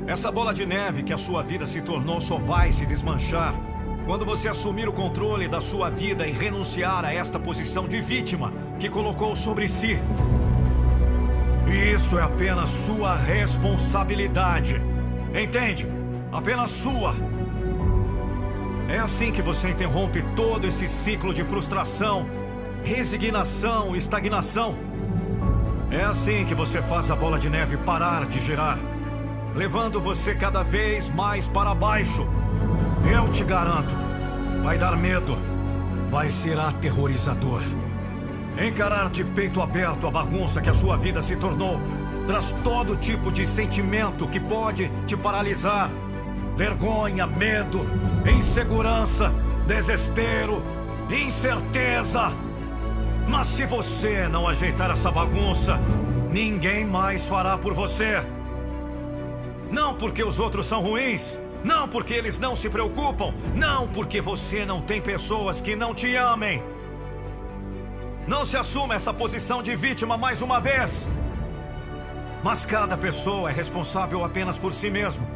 Essa 0.06 0.30
bola 0.30 0.54
de 0.54 0.66
neve 0.66 1.04
que 1.04 1.14
a 1.14 1.18
sua 1.18 1.42
vida 1.42 1.66
se 1.66 1.82
tornou 1.82 2.20
só 2.20 2.38
vai 2.38 2.70
se 2.74 2.86
desmanchar 2.86 3.56
quando 4.06 4.26
você 4.26 4.50
assumir 4.50 4.90
o 4.90 4.94
controle 4.94 5.48
da 5.48 5.62
sua 5.62 5.90
vida 5.90 6.28
e 6.28 6.34
renunciar 6.34 7.06
a 7.06 7.14
esta 7.14 7.40
posição 7.40 7.88
de 7.88 8.02
vítima 8.02 8.52
que 8.78 8.90
colocou 8.90 9.38
sobre 9.38 9.70
si. 9.70 9.98
Isso 11.68 12.18
é 12.18 12.24
apenas 12.24 12.70
sua 12.70 13.16
responsabilidade. 13.16 14.82
Entende? 15.34 15.88
Apenas 16.32 16.72
sua. 16.72 17.14
É 18.90 19.00
assim 19.00 19.32
que 19.32 19.42
você 19.42 19.70
interrompe 19.70 20.22
todo 20.36 20.68
esse 20.68 20.88
ciclo 20.88 21.34
de 21.34 21.44
frustração, 21.44 22.28
resignação 22.84 23.96
e 23.96 23.98
estagnação. 23.98 24.76
É 25.92 26.04
assim 26.04 26.46
que 26.46 26.56
você 26.56 26.82
faz 26.82 27.12
a 27.12 27.16
bola 27.16 27.38
de 27.38 27.50
neve 27.50 27.78
parar 27.78 28.26
de 28.26 28.40
girar, 28.40 28.78
levando 29.56 30.00
você 30.00 30.36
cada 30.36 30.64
vez 30.64 31.10
mais 31.10 31.48
para 31.48 31.74
baixo. 31.76 32.28
Eu 33.10 33.28
te 33.30 33.44
garanto, 33.44 33.96
vai 34.64 34.78
dar 34.78 34.96
medo, 34.96 35.38
vai 36.10 36.30
ser 36.30 36.58
aterrorizador. 36.60 37.62
Encarar 38.58 39.10
de 39.10 39.24
peito 39.24 39.62
aberto 39.62 40.08
a 40.08 40.12
bagunça 40.12 40.62
que 40.62 40.70
a 40.70 40.74
sua 40.74 40.98
vida 40.98 41.22
se 41.22 41.36
tornou 41.36 41.80
traz 42.28 42.56
todo 42.64 42.96
tipo 42.96 43.32
de 43.32 43.46
sentimento 43.46 44.28
que 44.28 44.40
pode 44.40 44.92
te 45.06 45.18
paralisar: 45.18 45.90
vergonha, 46.56 47.26
medo, 47.26 47.88
insegurança, 48.26 49.34
desespero, 49.68 50.64
incerteza. 51.10 52.32
Mas 53.28 53.48
se 53.48 53.66
você 53.66 54.28
não 54.28 54.48
ajeitar 54.48 54.92
essa 54.92 55.12
bagunça, 55.12 55.80
ninguém 56.32 56.86
mais 56.86 57.28
fará 57.28 57.58
por 57.58 57.74
você. 57.74 58.24
Não 59.72 59.96
porque 59.96 60.24
os 60.24 60.40
outros 60.40 60.66
são 60.66 60.82
ruins, 60.82 61.40
não 61.64 61.88
porque 61.88 62.14
eles 62.14 62.40
não 62.40 62.56
se 62.56 62.70
preocupam, 62.70 63.34
não 63.56 63.88
porque 63.88 64.20
você 64.20 64.66
não 64.66 64.82
tem 64.82 65.00
pessoas 65.02 65.62
que 65.62 65.76
não 65.76 65.94
te 65.94 66.16
amem. 66.16 66.62
Não 68.28 68.46
se 68.46 68.56
assuma 68.56 68.94
essa 68.94 69.14
posição 69.14 69.64
de 69.64 69.76
vítima 69.76 70.18
mais 70.18 70.42
uma 70.42 70.60
vez. 70.60 71.10
Mas 72.44 72.64
cada 72.66 72.98
pessoa 72.98 73.50
é 73.50 73.54
responsável 73.54 74.24
apenas 74.24 74.58
por 74.58 74.74
si 74.74 74.90
mesmo. 74.90 75.28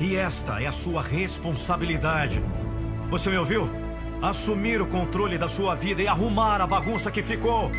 E 0.00 0.16
esta 0.16 0.62
é 0.62 0.66
a 0.66 0.72
sua 0.72 1.02
responsabilidade. 1.02 2.42
Você 3.10 3.30
me 3.30 3.36
ouviu? 3.36 3.70
Assumir 4.22 4.80
o 4.80 4.86
controle 4.86 5.36
da 5.36 5.48
sua 5.48 5.74
vida 5.74 6.02
e 6.02 6.08
arrumar 6.08 6.60
a 6.60 6.66
bagunça 6.66 7.10
que 7.10 7.22
ficou. 7.22 7.70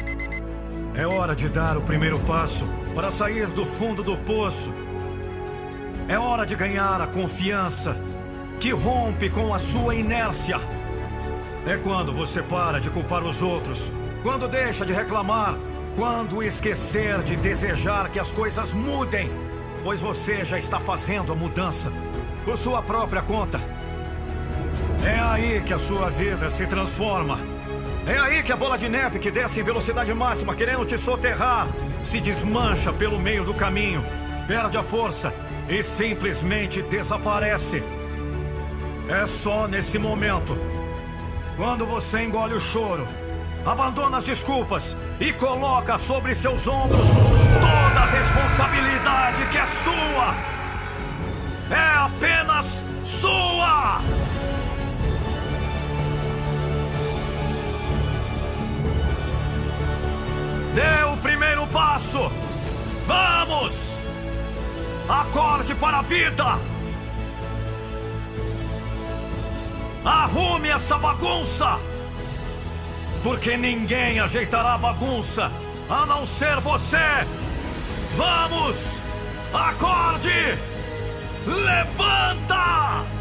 É 0.94 1.06
hora 1.06 1.36
de 1.36 1.50
dar 1.50 1.76
o 1.76 1.82
primeiro 1.82 2.20
passo 2.20 2.66
para 2.94 3.12
sair 3.12 3.48
do 3.48 3.66
fundo 3.66 4.04
do 4.04 4.16
poço. 4.18 4.72
É 6.08 6.18
hora 6.18 6.46
de 6.46 6.56
ganhar 6.56 7.02
a 7.02 7.08
confiança 7.08 8.00
que 8.60 8.70
rompe 8.72 9.30
com 9.30 9.54
a 9.54 9.60
sua 9.60 9.96
inércia. 9.96 10.60
É 11.68 11.78
quando 11.78 12.14
você 12.14 12.44
para 12.44 12.80
de 12.80 12.92
culpar 12.92 13.24
os 13.24 13.42
outros, 13.42 13.92
quando 14.22 14.48
deixa 14.48 14.86
de 14.86 14.94
reclamar, 14.94 15.56
quando 15.96 16.44
esquecer 16.44 17.24
de 17.24 17.36
desejar 17.36 18.10
que 18.10 18.20
as 18.20 18.32
coisas 18.32 18.74
mudem, 18.74 19.32
pois 19.84 20.02
você 20.02 20.46
já 20.46 20.60
está 20.60 20.80
fazendo 20.80 21.32
a 21.32 21.36
mudança 21.36 21.92
por 22.44 22.56
sua 22.56 22.84
própria 22.84 23.22
conta. 23.22 23.60
É 25.04 25.20
aí 25.20 25.62
que 25.62 25.74
a 25.74 25.80
sua 25.80 26.10
vida 26.10 26.50
se 26.52 26.68
transforma. 26.68 27.40
É 28.06 28.18
aí 28.20 28.44
que 28.44 28.52
a 28.52 28.56
bola 28.56 28.78
de 28.78 28.88
neve 28.88 29.18
que 29.18 29.32
desce 29.32 29.60
em 29.60 29.64
velocidade 29.64 30.14
máxima, 30.14 30.54
querendo 30.54 30.86
te 30.86 30.98
soterrar, 30.98 31.68
se 32.04 32.22
desmancha 32.22 32.94
pelo 32.94 33.20
meio 33.20 33.44
do 33.44 33.54
caminho, 33.56 34.06
perde 34.48 34.78
a 34.78 34.84
força 34.84 35.34
e 35.68 35.82
simplesmente 35.82 36.84
desaparece. 36.84 37.84
É 39.10 39.26
só 39.26 39.68
nesse 39.68 39.98
momento, 39.98 40.56
quando 41.56 41.86
você 41.86 42.24
engole 42.24 42.54
o 42.54 42.60
choro, 42.60 43.08
abandona 43.66 44.18
as 44.18 44.26
desculpas 44.26 44.98
e 45.20 45.32
coloca 45.34 45.98
sobre 45.98 46.36
seus 46.36 46.68
ombros 46.68 47.10
toda 47.62 48.02
a 48.02 48.06
responsabilidade 48.06 49.46
que 49.48 49.58
é 49.58 49.66
sua. 49.66 50.36
É 51.70 51.98
apenas 51.98 52.86
sua! 53.04 54.02
Dê 60.74 61.04
o 61.12 61.18
primeiro 61.18 61.66
passo! 61.68 62.32
Vamos! 63.08 64.06
Acorde 65.08 65.74
para 65.76 66.00
a 66.00 66.02
vida! 66.02 66.75
Arrume 70.06 70.70
essa 70.70 70.98
bagunça! 71.00 71.80
Porque 73.24 73.58
ninguém 73.58 74.20
ajeitará 74.20 74.76
a 74.76 74.78
bagunça 74.78 75.52
a 75.90 76.06
não 76.06 76.24
ser 76.24 76.60
você! 76.60 77.26
Vamos! 78.14 79.02
Acorde! 79.52 80.60
Levanta! 81.48 83.15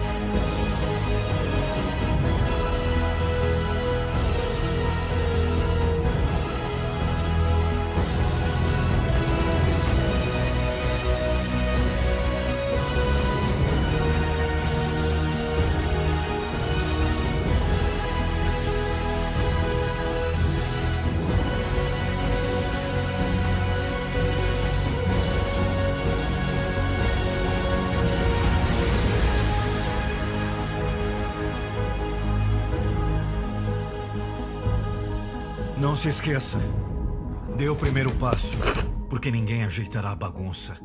Se 36.05 36.11
esqueça. 36.11 36.59
Dê 37.57 37.71
o 37.71 37.75
primeiro 37.75 38.13
passo, 38.17 38.59
porque 39.09 39.31
ninguém 39.31 39.65
ajeitará 39.65 40.11
a 40.11 40.15
bagunça, 40.15 40.77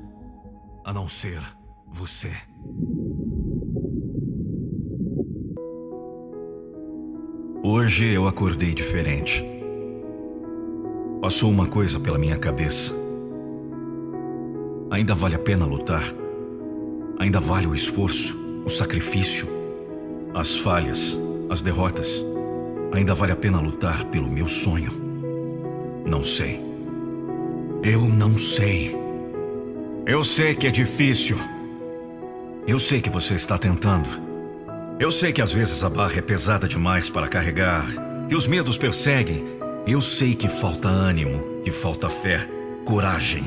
a 0.86 0.94
não 0.94 1.10
ser 1.10 1.42
você. 1.92 2.32
Hoje 7.62 8.08
eu 8.14 8.30
acordei 8.30 8.74
diferente. 8.74 9.44
Passou 11.22 11.52
uma 11.52 11.68
coisa 11.68 12.00
pela 12.00 12.18
minha 12.18 12.38
cabeça. 12.38 12.94
Ainda 14.90 15.14
vale 15.14 15.36
a 15.36 15.40
pena 15.40 15.66
lutar. 15.66 16.04
Ainda 17.20 17.42
vale 17.42 17.68
o 17.68 17.76
esforço, 17.76 18.38
o 18.66 18.70
sacrifício, 18.70 19.50
as 20.34 20.56
falhas, 20.56 21.20
as 21.50 21.62
derrotas. 21.62 22.24
Ainda 22.94 23.14
vale 23.14 23.34
a 23.34 23.36
pena 23.36 23.60
lutar 23.60 24.06
pelo 24.06 24.30
meu 24.30 24.48
sonho. 24.48 25.09
Não 26.10 26.24
sei. 26.24 26.60
Eu 27.84 28.02
não 28.02 28.36
sei. 28.36 28.98
Eu 30.08 30.24
sei 30.24 30.56
que 30.56 30.66
é 30.66 30.72
difícil. 30.72 31.38
Eu 32.66 32.80
sei 32.80 33.00
que 33.00 33.12
você 33.12 33.36
está 33.36 33.60
tentando. 33.60 34.10
Eu 35.00 35.12
sei 35.12 35.32
que 35.32 35.40
às 35.40 35.54
vezes 35.54 35.84
a 35.84 35.90
barra 35.90 36.18
é 36.18 36.22
pesada 36.22 36.68
demais 36.68 37.12
para 37.12 37.28
carregar, 37.28 37.86
que 38.28 38.36
os 38.36 38.48
medos 38.48 38.76
perseguem. 38.76 39.46
Eu 39.86 40.02
sei 40.02 40.34
que 40.34 40.50
falta 40.50 40.88
ânimo, 40.88 41.62
que 41.64 41.72
falta 41.72 42.10
fé, 42.10 42.40
coragem, 42.86 43.44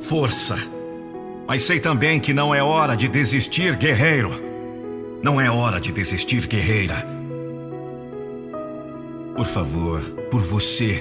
força. 0.00 0.56
Mas 1.46 1.62
sei 1.62 1.78
também 1.78 2.18
que 2.18 2.34
não 2.34 2.52
é 2.52 2.60
hora 2.64 2.96
de 2.96 3.06
desistir, 3.06 3.76
guerreiro. 3.76 4.30
Não 5.22 5.40
é 5.40 5.48
hora 5.48 5.80
de 5.80 5.92
desistir, 5.92 6.48
guerreira. 6.48 7.06
Por 9.36 9.46
favor, 9.46 10.00
por 10.30 10.42
você, 10.42 11.00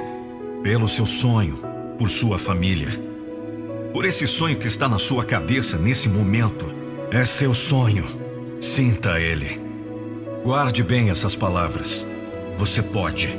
pelo 0.66 0.88
seu 0.88 1.06
sonho, 1.06 1.60
por 1.96 2.10
sua 2.10 2.40
família. 2.40 2.90
Por 3.94 4.04
esse 4.04 4.26
sonho 4.26 4.58
que 4.58 4.66
está 4.66 4.90
na 4.90 4.98
sua 4.98 5.24
cabeça 5.24 5.78
nesse 5.78 6.10
momento. 6.10 6.74
É 7.12 7.24
seu 7.24 7.54
sonho. 7.54 8.04
Sinta 8.60 9.20
ele. 9.20 9.62
Guarde 10.44 10.82
bem 10.82 11.12
essas 11.12 11.36
palavras. 11.36 12.08
Você 12.58 12.82
pode. 12.82 13.38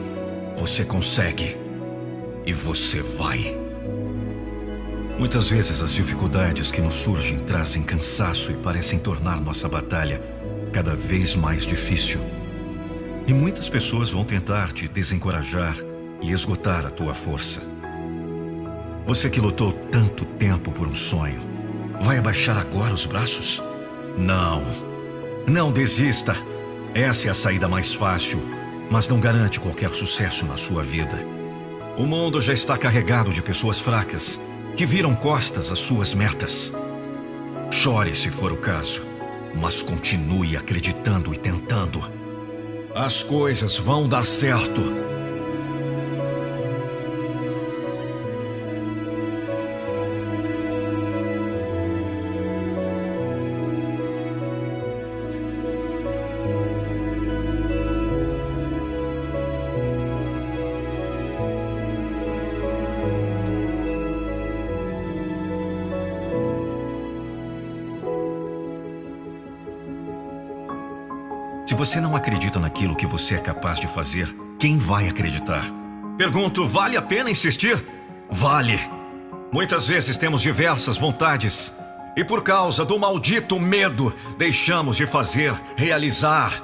Você 0.56 0.84
consegue. 0.84 1.56
E 2.46 2.52
você 2.52 3.02
vai. 3.02 3.58
Muitas 5.18 5.50
vezes 5.50 5.82
as 5.82 5.94
dificuldades 5.94 6.70
que 6.70 6.80
nos 6.80 6.94
surgem 6.94 7.40
trazem 7.40 7.82
cansaço 7.82 8.52
e 8.52 8.54
parecem 8.54 9.00
tornar 9.00 9.40
nossa 9.40 9.68
batalha 9.68 10.22
cada 10.72 10.94
vez 10.94 11.34
mais 11.34 11.66
difícil. 11.66 12.20
E 13.26 13.34
muitas 13.34 13.68
pessoas 13.68 14.12
vão 14.12 14.22
tentar 14.22 14.70
te 14.70 14.86
desencorajar 14.86 15.76
e 16.20 16.32
esgotar 16.32 16.86
a 16.86 16.90
tua 16.90 17.14
força. 17.14 17.60
Você 19.06 19.30
que 19.30 19.40
lutou 19.40 19.72
tanto 19.72 20.24
tempo 20.24 20.72
por 20.72 20.88
um 20.88 20.94
sonho, 20.94 21.40
vai 22.00 22.18
abaixar 22.18 22.58
agora 22.58 22.92
os 22.92 23.06
braços? 23.06 23.62
Não. 24.18 24.62
Não 25.46 25.70
desista. 25.70 26.36
Essa 26.94 27.28
é 27.28 27.30
a 27.30 27.34
saída 27.34 27.68
mais 27.68 27.94
fácil, 27.94 28.40
mas 28.90 29.08
não 29.08 29.20
garante 29.20 29.60
qualquer 29.60 29.92
sucesso 29.94 30.46
na 30.46 30.56
sua 30.56 30.82
vida. 30.82 31.16
O 31.96 32.04
mundo 32.04 32.40
já 32.40 32.52
está 32.52 32.76
carregado 32.76 33.32
de 33.32 33.42
pessoas 33.42 33.78
fracas 33.78 34.40
que 34.76 34.84
viram 34.84 35.14
costas 35.14 35.72
às 35.72 35.78
suas 35.78 36.14
metas. 36.14 36.72
Chore 37.70 38.14
se 38.14 38.30
for 38.30 38.52
o 38.52 38.56
caso, 38.56 39.02
mas 39.54 39.82
continue 39.82 40.56
acreditando 40.56 41.32
e 41.32 41.38
tentando. 41.38 42.00
As 42.94 43.22
coisas 43.22 43.78
vão 43.78 44.08
dar 44.08 44.26
certo. 44.26 44.82
Você 71.86 72.00
não 72.00 72.16
acredita 72.16 72.58
naquilo 72.58 72.96
que 72.96 73.06
você 73.06 73.36
é 73.36 73.38
capaz 73.38 73.78
de 73.78 73.86
fazer, 73.86 74.34
quem 74.58 74.76
vai 74.76 75.08
acreditar? 75.08 75.62
Pergunto, 76.18 76.66
vale 76.66 76.96
a 76.96 77.02
pena 77.02 77.30
insistir? 77.30 77.80
Vale. 78.28 78.80
Muitas 79.52 79.86
vezes 79.86 80.16
temos 80.16 80.42
diversas 80.42 80.98
vontades 80.98 81.72
e 82.16 82.24
por 82.24 82.42
causa 82.42 82.84
do 82.84 82.98
maldito 82.98 83.60
medo, 83.60 84.12
deixamos 84.36 84.96
de 84.96 85.06
fazer, 85.06 85.54
realizar. 85.76 86.60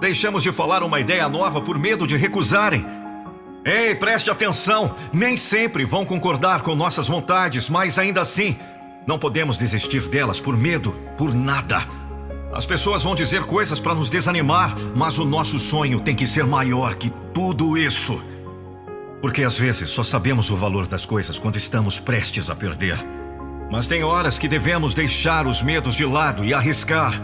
Deixamos 0.00 0.44
de 0.44 0.52
falar 0.52 0.84
uma 0.84 1.00
ideia 1.00 1.28
nova 1.28 1.60
por 1.60 1.76
medo 1.76 2.06
de 2.06 2.16
recusarem. 2.16 2.86
Ei, 3.64 3.96
preste 3.96 4.30
atenção! 4.30 4.94
Nem 5.12 5.36
sempre 5.36 5.84
vão 5.84 6.04
concordar 6.04 6.62
com 6.62 6.76
nossas 6.76 7.08
vontades, 7.08 7.68
mas 7.68 7.98
ainda 7.98 8.20
assim, 8.20 8.56
não 9.04 9.18
podemos 9.18 9.58
desistir 9.58 10.08
delas 10.08 10.38
por 10.38 10.56
medo, 10.56 10.92
por 11.18 11.34
nada. 11.34 11.99
As 12.52 12.66
pessoas 12.66 13.04
vão 13.04 13.14
dizer 13.14 13.44
coisas 13.44 13.78
para 13.78 13.94
nos 13.94 14.10
desanimar, 14.10 14.74
mas 14.94 15.18
o 15.18 15.24
nosso 15.24 15.58
sonho 15.58 16.00
tem 16.00 16.16
que 16.16 16.26
ser 16.26 16.44
maior 16.44 16.94
que 16.94 17.10
tudo 17.32 17.78
isso. 17.78 18.20
Porque 19.20 19.44
às 19.44 19.56
vezes 19.56 19.90
só 19.90 20.02
sabemos 20.02 20.50
o 20.50 20.56
valor 20.56 20.86
das 20.86 21.06
coisas 21.06 21.38
quando 21.38 21.56
estamos 21.56 22.00
prestes 22.00 22.50
a 22.50 22.56
perder. 22.56 22.98
Mas 23.70 23.86
tem 23.86 24.02
horas 24.02 24.36
que 24.36 24.48
devemos 24.48 24.94
deixar 24.94 25.46
os 25.46 25.62
medos 25.62 25.94
de 25.94 26.04
lado 26.04 26.44
e 26.44 26.52
arriscar. 26.52 27.14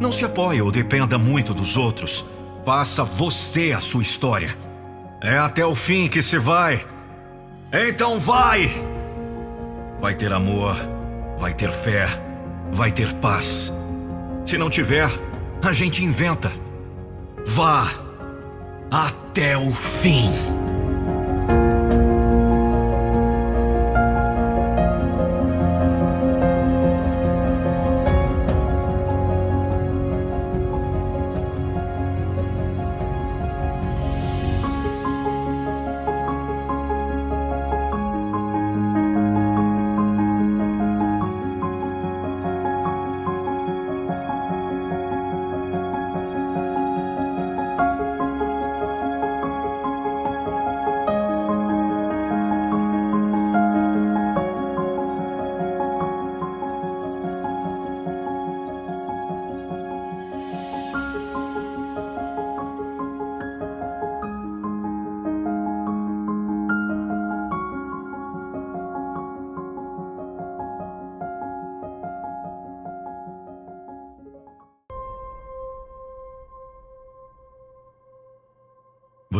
Não 0.00 0.12
se 0.12 0.24
apoie 0.24 0.62
ou 0.62 0.70
dependa 0.70 1.18
muito 1.18 1.52
dos 1.52 1.76
outros. 1.76 2.24
Faça 2.64 3.02
você 3.02 3.72
a 3.72 3.80
sua 3.80 4.02
história. 4.02 4.56
É 5.20 5.36
até 5.36 5.66
o 5.66 5.74
fim 5.74 6.08
que 6.08 6.22
se 6.22 6.38
vai. 6.38 6.86
Então 7.72 8.20
vai! 8.20 8.70
Vai 10.00 10.14
ter 10.14 10.32
amor, 10.32 10.76
vai 11.38 11.52
ter 11.52 11.70
fé, 11.70 12.06
vai 12.72 12.90
ter 12.92 13.12
paz. 13.14 13.72
Se 14.50 14.58
não 14.58 14.68
tiver, 14.68 15.08
a 15.64 15.72
gente 15.72 16.02
inventa. 16.04 16.50
Vá 17.46 17.88
até 18.90 19.56
o 19.56 19.70
fim. 19.70 20.59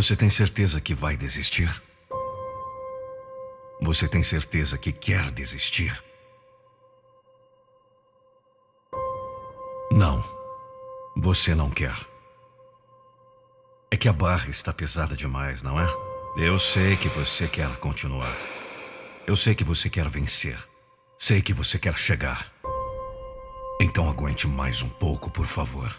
Você 0.01 0.17
tem 0.17 0.31
certeza 0.31 0.81
que 0.81 0.95
vai 0.95 1.15
desistir? 1.15 1.71
Você 3.83 4.09
tem 4.09 4.23
certeza 4.23 4.79
que 4.79 4.93
quer 4.93 5.31
desistir? 5.31 5.93
Não, 9.93 10.25
você 11.15 11.55
não 11.55 11.69
quer. 11.69 11.95
É 13.91 13.97
que 13.99 14.09
a 14.09 14.13
barra 14.15 14.49
está 14.49 14.73
pesada 14.73 15.15
demais, 15.15 15.63
não 15.63 15.79
é? 15.79 15.87
Eu 16.35 16.59
sei 16.59 16.97
que 16.97 17.09
você 17.09 17.47
quer 17.47 17.69
continuar. 17.77 18.35
Eu 19.27 19.37
sei 19.37 19.55
que 19.55 19.65
você 19.65 19.91
quer 19.91 20.09
vencer. 20.09 20.57
Sei 21.19 21.43
que 21.43 21.53
você 21.53 21.79
quer 21.79 21.95
chegar. 21.95 22.51
Então 23.79 24.09
aguente 24.09 24.49
mais 24.49 24.83
um 24.83 24.89
pouco, 24.89 25.31
por 25.31 25.47
favor. 25.47 25.95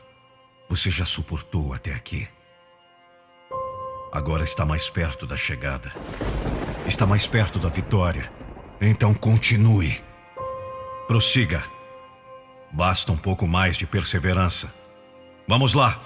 Você 0.67 0.89
já 0.89 1.05
suportou 1.05 1.71
até 1.71 1.93
aqui. 1.93 2.27
Agora 4.11 4.43
está 4.43 4.65
mais 4.65 4.89
perto 4.89 5.25
da 5.25 5.37
chegada. 5.37 5.89
Está 6.85 7.05
mais 7.05 7.27
perto 7.27 7.57
da 7.57 7.69
vitória. 7.69 8.29
Então 8.81 9.13
continue. 9.13 10.01
Prossiga. 11.07 11.63
Basta 12.73 13.13
um 13.13 13.17
pouco 13.17 13.47
mais 13.47 13.77
de 13.77 13.87
perseverança. 13.87 14.73
Vamos 15.47 15.73
lá! 15.73 16.01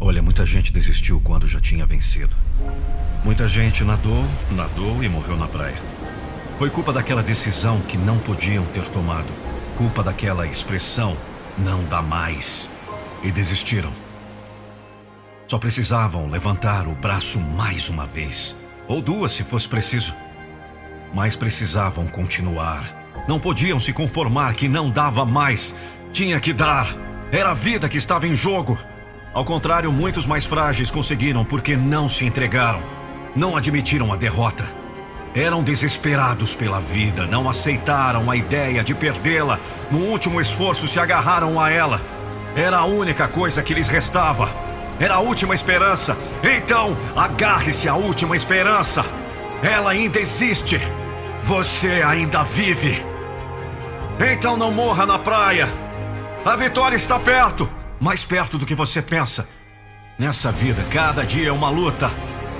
Olha, 0.00 0.22
muita 0.22 0.46
gente 0.46 0.72
desistiu 0.72 1.20
quando 1.20 1.48
já 1.48 1.60
tinha 1.60 1.84
vencido. 1.84 2.36
Muita 3.24 3.48
gente 3.48 3.82
nadou, 3.82 4.24
nadou 4.52 5.02
e 5.02 5.08
morreu 5.08 5.36
na 5.36 5.48
praia. 5.48 5.97
Foi 6.58 6.68
culpa 6.68 6.92
daquela 6.92 7.22
decisão 7.22 7.80
que 7.82 7.96
não 7.96 8.18
podiam 8.18 8.64
ter 8.66 8.82
tomado. 8.88 9.32
Culpa 9.76 10.02
daquela 10.02 10.44
expressão, 10.44 11.16
não 11.56 11.84
dá 11.84 12.02
mais. 12.02 12.68
E 13.22 13.30
desistiram. 13.30 13.92
Só 15.46 15.56
precisavam 15.56 16.28
levantar 16.28 16.88
o 16.88 16.96
braço 16.96 17.38
mais 17.38 17.88
uma 17.88 18.04
vez. 18.04 18.56
Ou 18.88 19.00
duas, 19.00 19.32
se 19.32 19.44
fosse 19.44 19.68
preciso. 19.68 20.16
Mas 21.14 21.36
precisavam 21.36 22.08
continuar. 22.08 22.82
Não 23.28 23.38
podiam 23.38 23.78
se 23.78 23.92
conformar 23.92 24.54
que 24.54 24.68
não 24.68 24.90
dava 24.90 25.24
mais. 25.24 25.76
Tinha 26.12 26.40
que 26.40 26.52
dar. 26.52 26.88
Era 27.30 27.52
a 27.52 27.54
vida 27.54 27.88
que 27.88 27.96
estava 27.96 28.26
em 28.26 28.34
jogo. 28.34 28.76
Ao 29.32 29.44
contrário, 29.44 29.92
muitos 29.92 30.26
mais 30.26 30.44
frágeis 30.44 30.90
conseguiram 30.90 31.44
porque 31.44 31.76
não 31.76 32.08
se 32.08 32.24
entregaram. 32.24 32.82
Não 33.36 33.56
admitiram 33.56 34.12
a 34.12 34.16
derrota. 34.16 34.77
Eram 35.38 35.62
desesperados 35.62 36.56
pela 36.56 36.80
vida, 36.80 37.24
não 37.26 37.48
aceitaram 37.48 38.28
a 38.30 38.34
ideia 38.34 38.82
de 38.82 38.94
perdê-la. 38.94 39.60
No 39.90 39.98
último 39.98 40.40
esforço, 40.40 40.88
se 40.88 40.98
agarraram 40.98 41.60
a 41.60 41.70
ela. 41.70 42.00
Era 42.56 42.78
a 42.78 42.84
única 42.84 43.28
coisa 43.28 43.62
que 43.62 43.72
lhes 43.72 43.86
restava. 43.86 44.50
Era 44.98 45.14
a 45.14 45.20
última 45.20 45.54
esperança. 45.54 46.16
Então, 46.42 46.96
agarre-se 47.14 47.88
à 47.88 47.94
última 47.94 48.34
esperança. 48.34 49.04
Ela 49.62 49.92
ainda 49.92 50.18
existe. 50.18 50.80
Você 51.42 52.02
ainda 52.04 52.42
vive. 52.42 53.04
Então 54.18 54.56
não 54.56 54.72
morra 54.72 55.06
na 55.06 55.20
praia. 55.20 55.68
A 56.44 56.56
vitória 56.56 56.96
está 56.96 57.18
perto 57.18 57.78
mais 58.00 58.24
perto 58.24 58.58
do 58.58 58.66
que 58.66 58.74
você 58.74 59.02
pensa. 59.02 59.48
Nessa 60.18 60.50
vida, 60.50 60.82
cada 60.90 61.24
dia 61.24 61.48
é 61.48 61.52
uma 61.52 61.70
luta, 61.70 62.10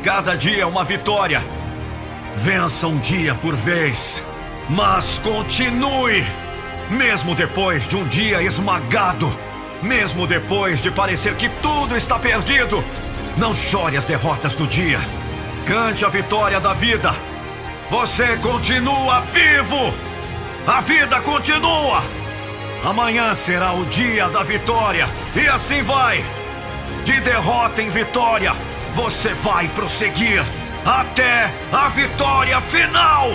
cada 0.02 0.36
dia 0.36 0.62
é 0.62 0.66
uma 0.66 0.84
vitória. 0.84 1.42
Vença 2.40 2.86
um 2.86 2.96
dia 2.98 3.34
por 3.34 3.56
vez, 3.56 4.22
mas 4.70 5.18
continue, 5.18 6.24
mesmo 6.88 7.34
depois 7.34 7.88
de 7.88 7.96
um 7.96 8.04
dia 8.04 8.40
esmagado, 8.40 9.28
mesmo 9.82 10.24
depois 10.24 10.80
de 10.80 10.88
parecer 10.88 11.34
que 11.34 11.48
tudo 11.60 11.96
está 11.96 12.16
perdido. 12.16 12.82
Não 13.36 13.52
chore 13.52 13.96
as 13.96 14.04
derrotas 14.04 14.54
do 14.54 14.68
dia, 14.68 15.00
cante 15.66 16.04
a 16.04 16.08
vitória 16.08 16.60
da 16.60 16.72
vida. 16.72 17.12
Você 17.90 18.36
continua 18.36 19.20
vivo! 19.22 19.92
A 20.64 20.80
vida 20.80 21.20
continua! 21.22 22.04
Amanhã 22.84 23.34
será 23.34 23.72
o 23.72 23.84
dia 23.84 24.28
da 24.28 24.44
vitória 24.44 25.08
e 25.34 25.48
assim 25.48 25.82
vai! 25.82 26.24
De 27.04 27.20
derrota 27.20 27.82
em 27.82 27.88
vitória, 27.88 28.54
você 28.94 29.34
vai 29.34 29.66
prosseguir 29.70 30.44
até 30.88 31.52
a 31.70 31.88
vitória 31.90 32.58
final! 32.62 33.28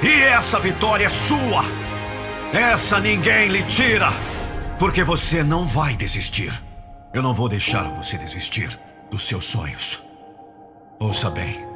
E 0.00 0.22
essa 0.22 0.60
vitória 0.60 1.06
é 1.06 1.10
sua! 1.10 1.64
Essa 2.52 3.00
ninguém 3.00 3.48
lhe 3.48 3.64
tira! 3.64 4.08
Porque 4.78 5.02
você 5.02 5.42
não 5.42 5.66
vai 5.66 5.96
desistir. 5.96 6.52
Eu 7.12 7.22
não 7.22 7.34
vou 7.34 7.48
deixar 7.48 7.82
você 7.90 8.16
desistir 8.16 8.78
dos 9.10 9.26
seus 9.26 9.44
sonhos. 9.44 10.02
Ouça 11.00 11.28
bem. 11.28 11.66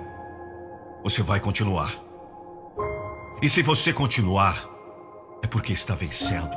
Você 1.03 1.23
vai 1.23 1.41
continuar. 1.41 1.93
E 3.43 3.49
se 3.49 3.63
você 3.63 3.93
continuar, 3.93 4.65
é 5.43 5.47
porque 5.47 5.73
está 5.73 5.95
vencendo. 5.95 6.57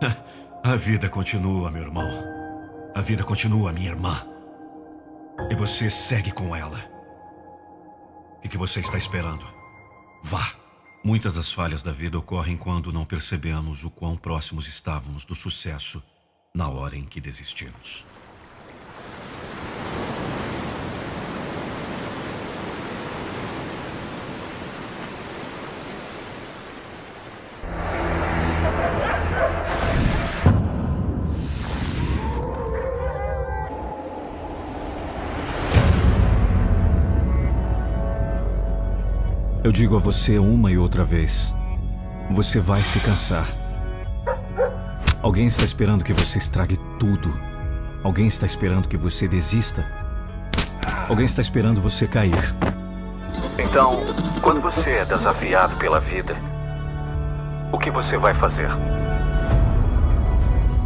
A 0.64 0.76
vida 0.76 1.08
continua, 1.08 1.70
meu 1.70 1.82
irmão. 1.82 2.08
A 2.94 3.00
vida 3.00 3.22
continua, 3.22 3.72
minha 3.72 3.90
irmã. 3.90 4.29
E 5.48 5.54
você 5.54 5.88
segue 5.88 6.32
com 6.32 6.54
ela. 6.54 6.78
O 8.44 8.48
que 8.48 8.58
você 8.58 8.80
está 8.80 8.98
esperando? 8.98 9.46
Vá. 10.22 10.54
Muitas 11.02 11.34
das 11.34 11.50
falhas 11.50 11.82
da 11.82 11.92
vida 11.92 12.18
ocorrem 12.18 12.56
quando 12.56 12.92
não 12.92 13.06
percebemos 13.06 13.84
o 13.84 13.90
quão 13.90 14.16
próximos 14.16 14.68
estávamos 14.68 15.24
do 15.24 15.34
sucesso 15.34 16.02
na 16.54 16.68
hora 16.68 16.96
em 16.96 17.04
que 17.04 17.20
desistimos. 17.20 18.04
Eu 39.70 39.72
digo 39.72 39.94
a 39.94 40.00
você 40.00 40.36
uma 40.36 40.72
e 40.72 40.76
outra 40.76 41.04
vez: 41.04 41.54
você 42.28 42.58
vai 42.58 42.82
se 42.82 42.98
cansar. 42.98 43.46
Alguém 45.22 45.46
está 45.46 45.62
esperando 45.62 46.02
que 46.02 46.12
você 46.12 46.38
estrague 46.38 46.76
tudo. 46.98 47.32
Alguém 48.02 48.26
está 48.26 48.44
esperando 48.44 48.88
que 48.88 48.96
você 48.96 49.28
desista. 49.28 49.86
Alguém 51.08 51.24
está 51.24 51.40
esperando 51.40 51.80
você 51.80 52.08
cair. 52.08 52.52
Então, 53.56 53.92
quando 54.42 54.60
você 54.60 54.90
é 54.90 55.04
desafiado 55.04 55.76
pela 55.76 56.00
vida, 56.00 56.34
o 57.70 57.78
que 57.78 57.92
você 57.92 58.18
vai 58.18 58.34
fazer? 58.34 58.68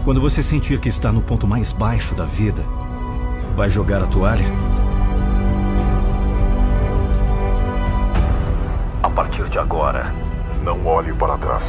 Quando 0.04 0.20
você 0.20 0.42
sentir 0.42 0.78
que 0.78 0.90
está 0.90 1.10
no 1.10 1.22
ponto 1.22 1.48
mais 1.48 1.72
baixo 1.72 2.14
da 2.14 2.26
vida, 2.26 2.62
vai 3.56 3.70
jogar 3.70 4.02
a 4.02 4.06
toalha? 4.06 4.83
Partir 9.14 9.48
de 9.48 9.58
agora, 9.60 10.12
não 10.64 10.84
olhe 10.84 11.14
para 11.14 11.38
trás. 11.38 11.64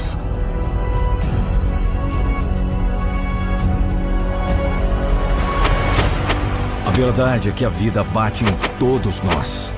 A 6.86 6.92
verdade 6.92 7.50
é 7.50 7.52
que 7.52 7.64
a 7.64 7.70
vida 7.70 8.04
bate 8.04 8.44
em 8.44 8.52
todos 8.80 9.22
nós. 9.22 9.72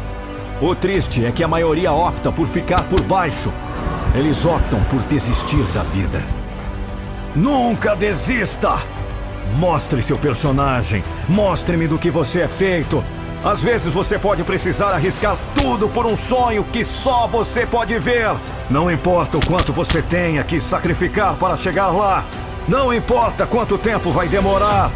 O 0.62 0.74
triste 0.74 1.26
é 1.26 1.32
que 1.32 1.44
a 1.44 1.48
maioria 1.48 1.92
opta 1.92 2.32
por 2.32 2.48
ficar 2.48 2.84
por 2.84 3.02
baixo. 3.02 3.52
Eles 4.16 4.46
optam 4.46 4.82
por 4.86 5.02
desistir 5.04 5.64
da 5.74 5.84
vida. 5.84 6.22
Nunca 7.36 7.96
desista! 7.96 8.76
Mostre 9.58 10.02
seu 10.02 10.18
personagem. 10.18 11.04
Mostre-me 11.28 11.88
do 11.88 12.00
que 12.00 12.10
você 12.10 12.42
é 12.42 12.48
feito. 12.48 13.04
Às 13.44 13.64
vezes 13.64 13.94
você 13.94 14.18
pode 14.18 14.44
precisar 14.44 14.90
arriscar 14.90 15.38
tudo 15.54 15.88
por 15.88 16.06
um 16.06 16.16
sonho 16.16 16.64
que 16.64 16.84
só 16.84 17.28
você 17.28 17.66
pode 17.66 17.98
ver. 18.00 18.36
Não 18.70 18.90
importa 18.92 19.38
o 19.38 19.46
quanto 19.46 19.72
você 19.72 20.02
tenha 20.02 20.44
que 20.44 20.60
sacrificar 20.60 21.36
para 21.36 21.56
chegar 21.56 21.88
lá. 21.88 22.26
Não 22.68 22.94
importa 22.94 23.46
quanto 23.46 23.78
tempo 23.78 24.12
vai 24.12 24.28
demorar. 24.28 24.92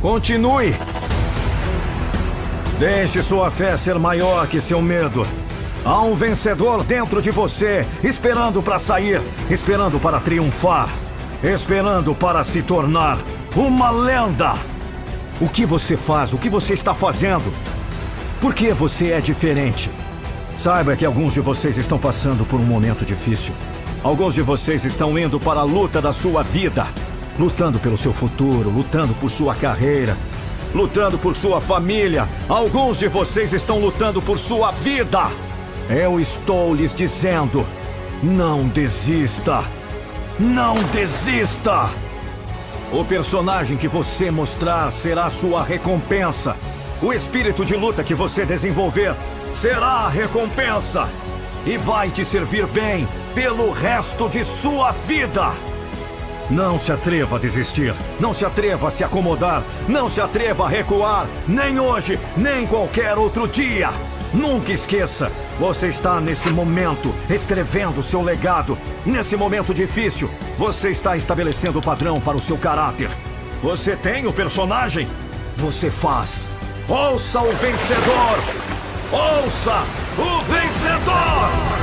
Continue. 0.00 0.74
Deixe 2.78 3.22
sua 3.22 3.50
fé 3.50 3.76
ser 3.76 3.98
maior 3.98 4.46
que 4.46 4.60
seu 4.60 4.80
medo. 4.80 5.26
Há 5.84 6.00
um 6.02 6.14
vencedor 6.14 6.84
dentro 6.84 7.22
de 7.22 7.30
você, 7.30 7.86
esperando 8.04 8.62
para 8.62 8.78
sair, 8.78 9.22
esperando 9.48 9.98
para 9.98 10.20
triunfar, 10.20 10.90
esperando 11.42 12.14
para 12.14 12.44
se 12.44 12.62
tornar 12.62 13.18
uma 13.56 13.90
lenda. 13.90 14.54
O 15.40 15.48
que 15.48 15.64
você 15.64 15.96
faz? 15.96 16.34
O 16.34 16.38
que 16.38 16.50
você 16.50 16.74
está 16.74 16.92
fazendo? 16.92 17.50
Por 18.42 18.52
que 18.52 18.74
você 18.74 19.12
é 19.12 19.20
diferente? 19.22 19.90
Saiba 20.54 20.94
que 20.94 21.06
alguns 21.06 21.32
de 21.32 21.40
vocês 21.40 21.78
estão 21.78 21.98
passando 21.98 22.44
por 22.44 22.60
um 22.60 22.64
momento 22.64 23.06
difícil. 23.06 23.54
Alguns 24.02 24.34
de 24.34 24.42
vocês 24.42 24.84
estão 24.84 25.18
indo 25.18 25.40
para 25.40 25.60
a 25.60 25.64
luta 25.64 26.02
da 26.02 26.12
sua 26.12 26.42
vida, 26.42 26.86
lutando 27.38 27.78
pelo 27.78 27.96
seu 27.96 28.12
futuro, 28.12 28.68
lutando 28.68 29.14
por 29.14 29.30
sua 29.30 29.54
carreira, 29.54 30.14
lutando 30.74 31.18
por 31.18 31.34
sua 31.34 31.58
família. 31.58 32.28
Alguns 32.46 32.98
de 32.98 33.08
vocês 33.08 33.54
estão 33.54 33.78
lutando 33.78 34.20
por 34.20 34.38
sua 34.38 34.70
vida. 34.72 35.22
Eu 35.88 36.20
estou 36.20 36.74
lhes 36.74 36.94
dizendo: 36.94 37.66
não 38.22 38.68
desista! 38.68 39.64
Não 40.38 40.74
desista! 40.92 41.88
O 42.92 43.04
personagem 43.04 43.76
que 43.76 43.86
você 43.86 44.32
mostrar 44.32 44.90
será 44.90 45.30
sua 45.30 45.62
recompensa. 45.62 46.56
O 47.00 47.12
espírito 47.12 47.64
de 47.64 47.76
luta 47.76 48.02
que 48.02 48.16
você 48.16 48.44
desenvolver 48.44 49.14
será 49.54 49.86
a 49.86 50.08
recompensa. 50.08 51.08
E 51.64 51.78
vai 51.78 52.10
te 52.10 52.24
servir 52.24 52.66
bem 52.66 53.06
pelo 53.32 53.70
resto 53.70 54.28
de 54.28 54.42
sua 54.44 54.90
vida. 54.90 55.52
Não 56.50 56.76
se 56.76 56.90
atreva 56.90 57.36
a 57.36 57.38
desistir. 57.38 57.94
Não 58.18 58.32
se 58.32 58.44
atreva 58.44 58.88
a 58.88 58.90
se 58.90 59.04
acomodar. 59.04 59.62
Não 59.88 60.08
se 60.08 60.20
atreva 60.20 60.64
a 60.64 60.68
recuar. 60.68 61.28
Nem 61.46 61.78
hoje, 61.78 62.18
nem 62.36 62.66
qualquer 62.66 63.16
outro 63.16 63.46
dia. 63.46 63.90
Nunca 64.32 64.72
esqueça, 64.72 65.30
você 65.58 65.88
está 65.88 66.20
nesse 66.20 66.50
momento 66.50 67.12
escrevendo 67.28 68.02
seu 68.02 68.22
legado. 68.22 68.78
Nesse 69.04 69.36
momento 69.36 69.74
difícil, 69.74 70.30
você 70.56 70.90
está 70.90 71.16
estabelecendo 71.16 71.80
o 71.80 71.82
padrão 71.82 72.14
para 72.14 72.36
o 72.36 72.40
seu 72.40 72.56
caráter. 72.56 73.10
Você 73.62 73.96
tem 73.96 74.26
o 74.26 74.32
personagem? 74.32 75.08
Você 75.56 75.90
faz. 75.90 76.52
Ouça 76.88 77.40
o 77.40 77.52
vencedor! 77.52 78.38
Ouça 79.12 79.84
o 80.16 80.42
vencedor! 80.44 81.79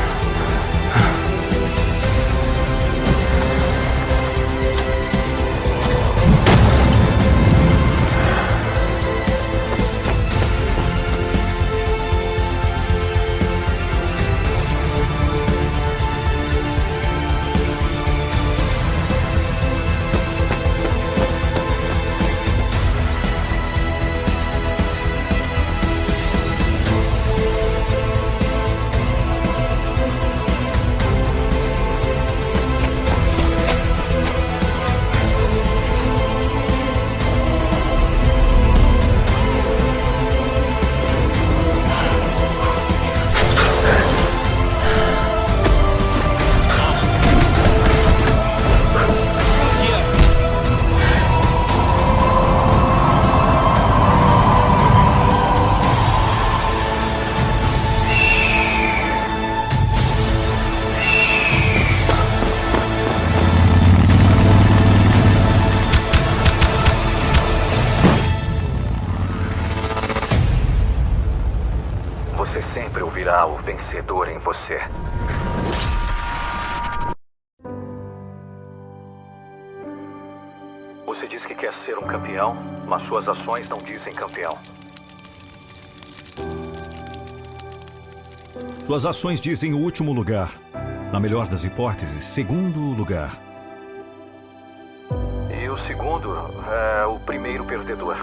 Dizem 83.98 84.14
campeão. 84.14 84.58
Suas 88.86 89.06
ações 89.06 89.42
dizem 89.42 89.74
o 89.74 89.80
último 89.80 90.14
lugar. 90.14 90.52
Na 91.12 91.20
melhor 91.20 91.48
das 91.48 91.66
hipóteses, 91.66 92.24
segundo 92.24 92.80
lugar. 92.80 93.36
E 95.50 95.68
o 95.68 95.78
segundo 95.78 96.32
é 96.72 97.06
o 97.06 97.20
primeiro 97.20 97.66
perdedor. 97.66 98.18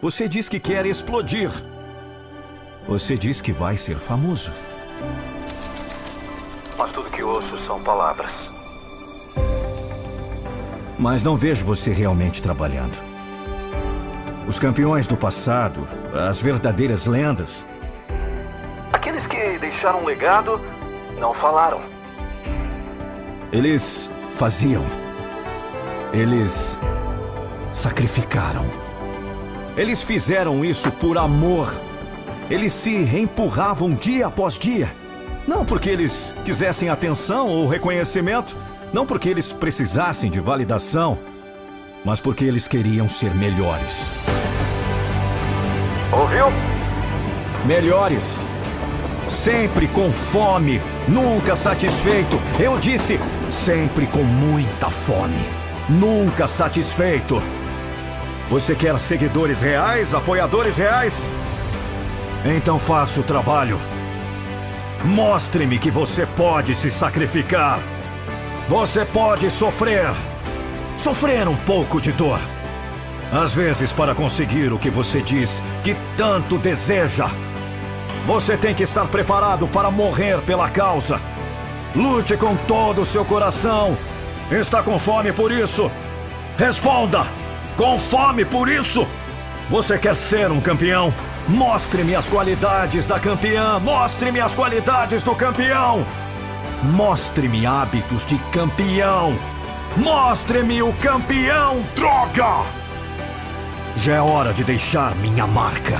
Você 0.00 0.28
diz 0.28 0.48
que 0.48 0.60
quer 0.60 0.86
explodir. 0.86 1.50
Você 2.86 3.18
diz 3.18 3.42
que 3.42 3.52
vai 3.52 3.76
ser 3.76 3.96
famoso. 3.96 4.52
Mas 6.76 6.92
tudo 6.92 7.10
que 7.10 7.22
ouço 7.22 7.58
são 7.58 7.82
palavras. 7.82 8.57
Mas 10.98 11.22
não 11.22 11.36
vejo 11.36 11.64
você 11.64 11.92
realmente 11.92 12.42
trabalhando. 12.42 12.98
Os 14.46 14.58
campeões 14.58 15.06
do 15.06 15.16
passado, 15.16 15.86
as 16.28 16.40
verdadeiras 16.42 17.06
lendas. 17.06 17.66
Aqueles 18.92 19.26
que 19.26 19.58
deixaram 19.58 20.02
um 20.02 20.04
legado 20.06 20.60
não 21.18 21.32
falaram. 21.32 21.80
Eles 23.52 24.10
faziam. 24.34 24.84
Eles 26.12 26.78
sacrificaram. 27.72 28.64
Eles 29.76 30.02
fizeram 30.02 30.64
isso 30.64 30.90
por 30.92 31.16
amor. 31.16 31.70
Eles 32.50 32.72
se 32.72 32.96
empurravam 33.16 33.94
dia 33.94 34.26
após 34.26 34.58
dia. 34.58 34.88
Não 35.46 35.64
porque 35.64 35.88
eles 35.88 36.34
quisessem 36.44 36.88
atenção 36.88 37.46
ou 37.46 37.68
reconhecimento, 37.68 38.56
não 38.92 39.06
porque 39.06 39.28
eles 39.28 39.52
precisassem 39.52 40.30
de 40.30 40.40
validação, 40.40 41.18
mas 42.04 42.20
porque 42.20 42.44
eles 42.44 42.66
queriam 42.66 43.08
ser 43.08 43.34
melhores. 43.34 44.14
Ouviu? 46.12 46.46
Melhores. 47.66 48.46
Sempre 49.28 49.86
com 49.88 50.10
fome, 50.10 50.80
nunca 51.06 51.54
satisfeito. 51.54 52.40
Eu 52.58 52.78
disse, 52.78 53.20
sempre 53.50 54.06
com 54.06 54.22
muita 54.22 54.88
fome, 54.88 55.40
nunca 55.88 56.48
satisfeito. 56.48 57.42
Você 58.48 58.74
quer 58.74 58.98
seguidores 58.98 59.60
reais, 59.60 60.14
apoiadores 60.14 60.78
reais? 60.78 61.28
Então 62.44 62.78
faça 62.78 63.20
o 63.20 63.22
trabalho. 63.22 63.78
Mostre-me 65.04 65.78
que 65.78 65.90
você 65.90 66.24
pode 66.24 66.74
se 66.74 66.90
sacrificar. 66.90 67.80
Você 68.68 69.02
pode 69.02 69.50
sofrer. 69.50 70.14
Sofrer 70.98 71.48
um 71.48 71.56
pouco 71.56 71.98
de 72.02 72.12
dor. 72.12 72.38
Às 73.32 73.54
vezes, 73.54 73.94
para 73.94 74.14
conseguir 74.14 74.74
o 74.74 74.78
que 74.78 74.90
você 74.90 75.22
diz 75.22 75.62
que 75.82 75.96
tanto 76.18 76.58
deseja. 76.58 77.28
Você 78.26 78.58
tem 78.58 78.74
que 78.74 78.82
estar 78.82 79.06
preparado 79.06 79.66
para 79.66 79.90
morrer 79.90 80.42
pela 80.42 80.68
causa. 80.68 81.18
Lute 81.96 82.36
com 82.36 82.54
todo 82.56 83.00
o 83.00 83.06
seu 83.06 83.24
coração. 83.24 83.96
Está 84.50 84.82
com 84.82 84.98
fome 84.98 85.32
por 85.32 85.50
isso? 85.50 85.90
Responda! 86.58 87.26
Com 87.74 87.98
fome 87.98 88.44
por 88.44 88.68
isso? 88.68 89.08
Você 89.70 89.98
quer 89.98 90.14
ser 90.14 90.52
um 90.52 90.60
campeão? 90.60 91.12
Mostre-me 91.48 92.14
as 92.14 92.28
qualidades 92.28 93.06
da 93.06 93.18
campeã! 93.18 93.78
Mostre-me 93.78 94.40
as 94.40 94.54
qualidades 94.54 95.22
do 95.22 95.34
campeão! 95.34 96.04
Mostre-me 96.82 97.66
hábitos 97.66 98.24
de 98.24 98.38
campeão! 98.52 99.36
Mostre-me 99.96 100.80
o 100.82 100.92
campeão, 100.94 101.84
droga! 101.96 102.64
Já 103.96 104.14
é 104.14 104.20
hora 104.20 104.54
de 104.54 104.62
deixar 104.62 105.14
minha 105.16 105.44
marca. 105.44 105.98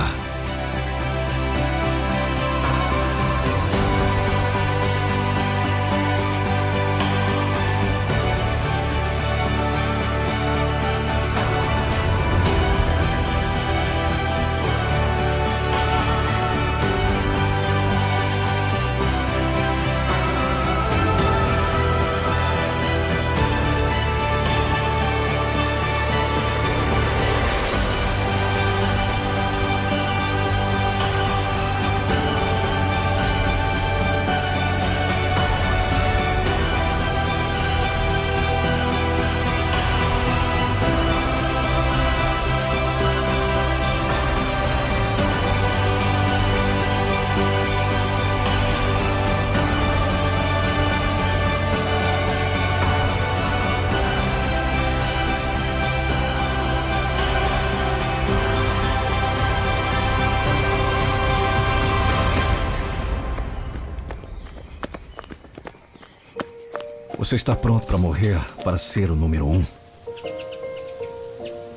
Você 67.29 67.37
está 67.37 67.55
pronto 67.55 67.87
para 67.87 67.99
morrer 67.99 68.41
para 68.65 68.79
ser 68.79 69.11
o 69.11 69.15
número 69.15 69.47
um? 69.47 69.63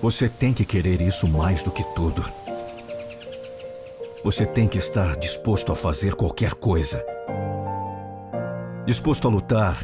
Você 0.01 0.29
tem 0.29 0.53
que 0.53 0.63
querer 0.63 1.01
isso 1.01 1.27
mais 1.27 1.61
do 1.61 1.71
que 1.71 1.83
tudo. 1.93 2.23
Você 4.23 4.45
tem 4.45 4.65
que 4.65 4.77
estar 4.77 5.17
disposto 5.17 5.73
a 5.73 5.75
fazer 5.75 6.15
qualquer 6.15 6.53
coisa. 6.53 7.05
Disposto 8.85 9.27
a 9.27 9.31
lutar 9.31 9.77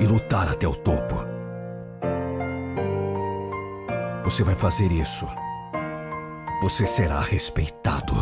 e 0.00 0.06
lutar 0.06 0.48
até 0.48 0.66
o 0.66 0.74
topo. 0.74 1.14
Você 4.24 4.42
vai 4.42 4.54
fazer 4.54 4.90
isso. 4.90 5.26
Você 6.62 6.86
será 6.86 7.20
respeitado. 7.20 8.14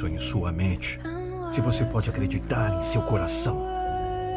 Isso 0.00 0.06
em 0.06 0.16
sua 0.16 0.50
mente, 0.50 0.98
se 1.52 1.60
você 1.60 1.84
pode 1.84 2.08
acreditar 2.08 2.78
em 2.78 2.82
seu 2.82 3.02
coração, 3.02 3.66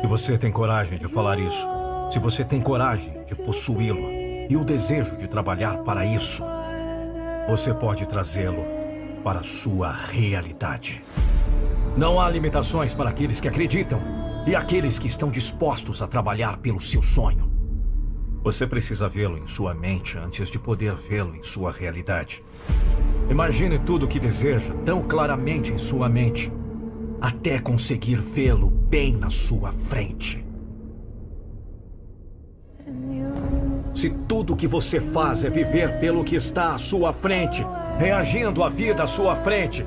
se 0.02 0.08
você 0.08 0.38
tem 0.38 0.52
coragem 0.52 0.98
de 0.98 1.08
falar 1.08 1.40
isso, 1.40 1.66
se 2.12 2.20
você 2.20 2.44
tem 2.44 2.60
coragem 2.60 3.24
de 3.26 3.36
possuí-lo 3.36 4.10
e 4.50 4.58
o 4.58 4.66
desejo 4.66 5.16
de 5.16 5.28
trabalhar 5.28 5.78
para 5.78 6.06
isso, 6.06 6.44
você 7.48 7.74
pode 7.74 8.06
trazê-lo 8.06 8.66
para 9.24 9.40
a 9.40 9.44
sua 9.44 9.92
realidade. 9.92 11.02
Não 11.96 12.20
há 12.20 12.30
limitações 12.30 12.94
para 12.94 13.10
aqueles 13.10 13.40
que 13.40 13.48
acreditam 13.48 14.02
e 14.46 14.56
aqueles 14.56 15.00
que 15.00 15.08
estão 15.08 15.30
dispostos 15.30 16.02
a 16.02 16.08
trabalhar 16.08 16.58
pelo 16.58 16.82
seu 16.82 17.02
sonho. 17.02 17.50
Você 18.44 18.68
precisa 18.68 19.08
vê-lo 19.08 19.38
em 19.38 19.48
sua 19.48 19.74
mente 19.74 20.18
antes 20.18 20.50
de 20.50 20.60
poder 20.60 20.94
vê-lo 20.94 21.34
em 21.34 21.44
sua 21.44 21.72
realidade. 21.72 22.44
Imagine 23.34 23.80
tudo 23.80 24.06
o 24.06 24.08
que 24.08 24.20
deseja 24.20 24.72
tão 24.86 25.02
claramente 25.02 25.74
em 25.74 25.78
sua 25.80 26.08
mente, 26.08 26.54
até 27.20 27.58
conseguir 27.58 28.18
vê-lo 28.18 28.70
bem 28.70 29.18
na 29.18 29.32
sua 29.32 29.72
frente. 29.72 30.46
Se 33.96 34.12
tudo 34.28 34.56
que 34.56 34.68
você 34.68 35.02
faz 35.02 35.44
é 35.44 35.50
viver 35.50 36.00
pelo 36.00 36.24
que 36.24 36.36
está 36.36 36.76
à 36.76 36.78
sua 36.78 37.12
frente, 37.12 37.66
reagindo 37.98 38.64
à 38.64 38.70
vida 38.70 39.02
à 39.02 39.08
sua 39.08 39.36
frente, 39.36 39.84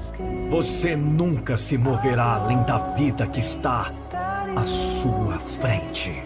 você 0.50 0.96
nunca 0.96 1.56
se 1.56 1.78
moverá 1.78 2.34
além 2.34 2.60
da 2.64 2.78
vida 2.96 3.28
que 3.28 3.38
está 3.38 3.92
à 4.56 4.66
sua 4.66 5.38
frente. 5.38 6.20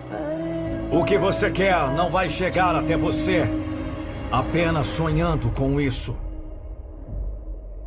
O 0.91 1.05
que 1.05 1.19
você 1.19 1.51
quer 1.51 1.93
não 1.93 2.09
vai 2.09 2.31
chegar 2.31 2.75
até 2.75 2.97
você 2.97 3.47
apenas 4.33 4.87
sonhando 4.87 5.51
com 5.51 5.79
isso. 5.79 6.30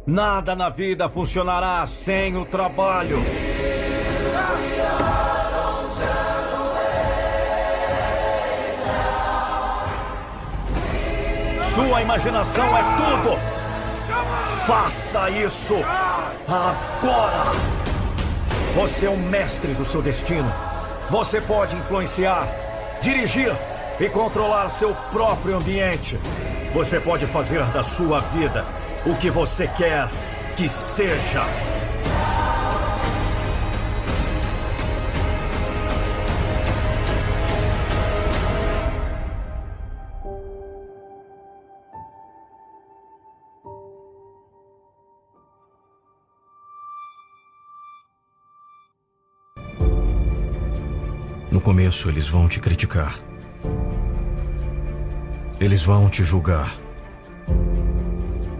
Nada 0.05 0.53
na 0.53 0.69
vida 0.69 1.07
funcionará 1.07 1.85
sem 1.87 2.35
o 2.35 2.43
trabalho. 2.43 3.23
Sua 11.63 12.01
imaginação 12.01 12.65
é 12.77 12.83
tudo. 12.97 13.39
Faça 14.67 15.29
isso 15.29 15.75
agora. 16.49 17.53
Você 18.75 19.05
é 19.05 19.09
o 19.09 19.17
mestre 19.17 19.73
do 19.73 19.85
seu 19.85 20.01
destino. 20.01 20.53
Você 21.09 21.39
pode 21.39 21.77
influenciar, 21.77 22.45
dirigir 23.01 23.55
e 24.01 24.09
controlar 24.09 24.67
seu 24.67 24.93
próprio 25.13 25.55
ambiente. 25.55 26.19
Você 26.73 26.99
pode 26.99 27.25
fazer 27.27 27.63
da 27.67 27.81
sua 27.81 28.19
vida 28.19 28.82
o 29.05 29.15
que 29.15 29.29
você 29.29 29.67
quer 29.67 30.07
que 30.55 30.69
seja. 30.69 31.43
No 51.51 51.59
começo, 51.61 52.09
eles 52.09 52.27
vão 52.27 52.47
te 52.47 52.59
criticar. 52.59 53.19
Eles 55.59 55.83
vão 55.83 56.09
te 56.09 56.23
julgar. 56.23 56.82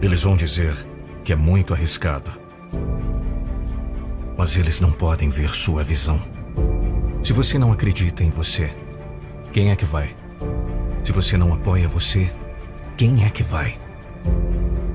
Eles 0.04 0.20
vão 0.20 0.36
dizer 0.36 0.76
que 1.24 1.32
é 1.32 1.36
muito 1.36 1.72
arriscado. 1.72 2.30
Mas 4.36 4.54
eles 4.58 4.78
não 4.78 4.92
podem 4.92 5.30
ver 5.30 5.54
sua 5.54 5.82
visão. 5.82 6.20
Se 7.22 7.32
você 7.32 7.58
não 7.58 7.72
acredita 7.72 8.22
em 8.22 8.28
você, 8.28 8.70
quem 9.50 9.70
é 9.70 9.76
que 9.76 9.86
vai? 9.86 10.14
Se 11.02 11.10
você 11.10 11.38
não 11.38 11.54
apoia 11.54 11.88
você, 11.88 12.30
quem 12.98 13.24
é 13.24 13.30
que 13.30 13.42
vai? 13.42 13.78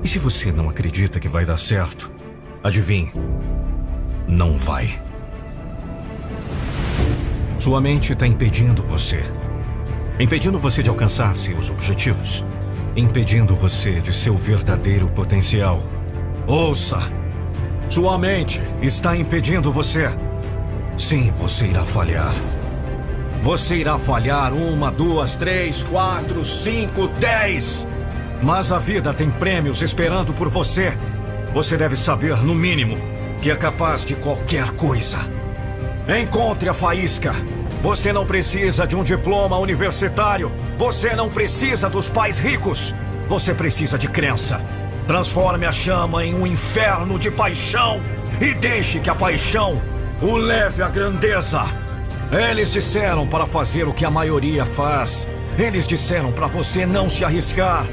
E 0.00 0.06
se 0.06 0.20
você 0.20 0.52
não 0.52 0.68
acredita 0.68 1.18
que 1.18 1.26
vai 1.26 1.44
dar 1.44 1.58
certo, 1.58 2.08
adivinhe, 2.62 3.12
não 4.28 4.52
vai. 4.56 4.96
Sua 7.58 7.80
mente 7.80 8.12
está 8.12 8.28
impedindo 8.28 8.80
você. 8.80 9.24
Impedindo 10.20 10.56
você 10.56 10.84
de 10.84 10.88
alcançar 10.88 11.34
seus 11.34 11.68
objetivos. 11.68 12.44
Impedindo 12.96 13.54
você 13.54 14.00
de 14.00 14.12
seu 14.12 14.36
verdadeiro 14.36 15.08
potencial. 15.08 15.80
Ouça! 16.46 16.98
Sua 17.88 18.18
mente 18.18 18.60
está 18.82 19.16
impedindo 19.16 19.72
você. 19.72 20.10
Sim, 20.98 21.30
você 21.30 21.66
irá 21.66 21.84
falhar. 21.84 22.32
Você 23.42 23.76
irá 23.76 23.98
falhar 23.98 24.52
uma, 24.52 24.90
duas, 24.90 25.34
três, 25.36 25.82
quatro, 25.84 26.44
cinco, 26.44 27.08
dez. 27.18 27.86
Mas 28.42 28.70
a 28.70 28.78
vida 28.78 29.14
tem 29.14 29.30
prêmios 29.30 29.82
esperando 29.82 30.32
por 30.34 30.48
você. 30.48 30.92
Você 31.54 31.76
deve 31.76 31.96
saber, 31.96 32.36
no 32.44 32.54
mínimo, 32.54 32.96
que 33.40 33.50
é 33.50 33.56
capaz 33.56 34.04
de 34.04 34.14
qualquer 34.14 34.70
coisa. 34.72 35.18
Encontre 36.20 36.68
a 36.68 36.74
faísca. 36.74 37.32
Você 37.82 38.12
não 38.12 38.26
precisa 38.26 38.86
de 38.86 38.94
um 38.94 39.02
diploma 39.02 39.56
universitário. 39.56 40.52
Você 40.76 41.14
não 41.14 41.30
precisa 41.30 41.88
dos 41.88 42.10
pais 42.10 42.38
ricos. 42.38 42.94
Você 43.26 43.54
precisa 43.54 43.98
de 43.98 44.08
crença. 44.08 44.60
Transforme 45.06 45.64
a 45.64 45.72
chama 45.72 46.24
em 46.24 46.34
um 46.34 46.46
inferno 46.46 47.18
de 47.18 47.30
paixão 47.30 48.02
e 48.40 48.52
deixe 48.54 49.00
que 49.00 49.08
a 49.08 49.14
paixão 49.14 49.80
o 50.20 50.36
leve 50.36 50.82
à 50.82 50.88
grandeza. 50.88 51.62
Eles 52.30 52.70
disseram 52.70 53.26
para 53.26 53.46
fazer 53.46 53.88
o 53.88 53.94
que 53.94 54.04
a 54.04 54.10
maioria 54.10 54.66
faz. 54.66 55.26
Eles 55.58 55.86
disseram 55.86 56.32
para 56.32 56.46
você 56.46 56.84
não 56.84 57.08
se 57.08 57.24
arriscar. 57.24 57.86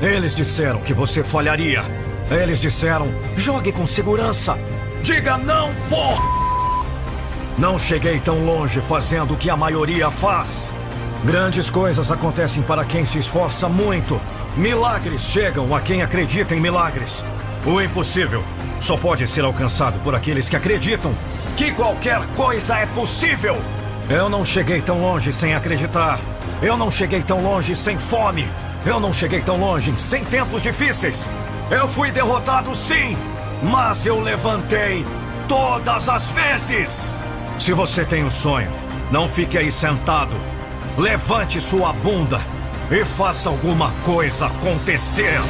Eles 0.00 0.34
disseram 0.34 0.80
que 0.80 0.92
você 0.92 1.24
falharia. 1.24 1.82
Eles 2.30 2.60
disseram: 2.60 3.12
jogue 3.34 3.72
com 3.72 3.86
segurança. 3.86 4.58
Diga 5.02 5.38
não, 5.38 5.74
porra! 5.88 6.41
Não 7.58 7.78
cheguei 7.78 8.18
tão 8.18 8.44
longe 8.44 8.80
fazendo 8.80 9.34
o 9.34 9.36
que 9.36 9.50
a 9.50 9.56
maioria 9.56 10.10
faz. 10.10 10.72
Grandes 11.24 11.68
coisas 11.68 12.10
acontecem 12.10 12.62
para 12.62 12.84
quem 12.84 13.04
se 13.04 13.18
esforça 13.18 13.68
muito. 13.68 14.20
Milagres 14.56 15.20
chegam 15.20 15.74
a 15.74 15.80
quem 15.80 16.02
acredita 16.02 16.54
em 16.54 16.60
milagres. 16.60 17.24
O 17.64 17.80
impossível 17.80 18.42
só 18.80 18.96
pode 18.96 19.28
ser 19.28 19.44
alcançado 19.44 20.00
por 20.00 20.14
aqueles 20.14 20.48
que 20.48 20.56
acreditam 20.56 21.14
que 21.56 21.70
qualquer 21.72 22.26
coisa 22.34 22.78
é 22.78 22.86
possível. 22.86 23.56
Eu 24.08 24.28
não 24.28 24.44
cheguei 24.44 24.80
tão 24.80 25.00
longe 25.00 25.32
sem 25.32 25.54
acreditar. 25.54 26.18
Eu 26.60 26.76
não 26.76 26.90
cheguei 26.90 27.22
tão 27.22 27.42
longe 27.42 27.76
sem 27.76 27.98
fome. 27.98 28.48
Eu 28.84 28.98
não 28.98 29.12
cheguei 29.12 29.40
tão 29.42 29.58
longe 29.58 29.92
sem 29.96 30.24
tempos 30.24 30.62
difíceis. 30.62 31.30
Eu 31.70 31.86
fui 31.86 32.10
derrotado 32.10 32.74
sim, 32.74 33.16
mas 33.62 34.04
eu 34.04 34.20
levantei 34.20 35.06
todas 35.46 36.08
as 36.08 36.30
vezes. 36.32 37.18
Se 37.58 37.72
você 37.72 38.04
tem 38.04 38.24
um 38.24 38.30
sonho, 38.30 38.70
não 39.10 39.28
fique 39.28 39.56
aí 39.56 39.70
sentado. 39.70 40.34
Levante 40.96 41.60
sua 41.60 41.92
bunda 41.92 42.40
e 42.90 43.04
faça 43.04 43.48
alguma 43.48 43.90
coisa 44.04 44.46
acontecer. 44.46 45.40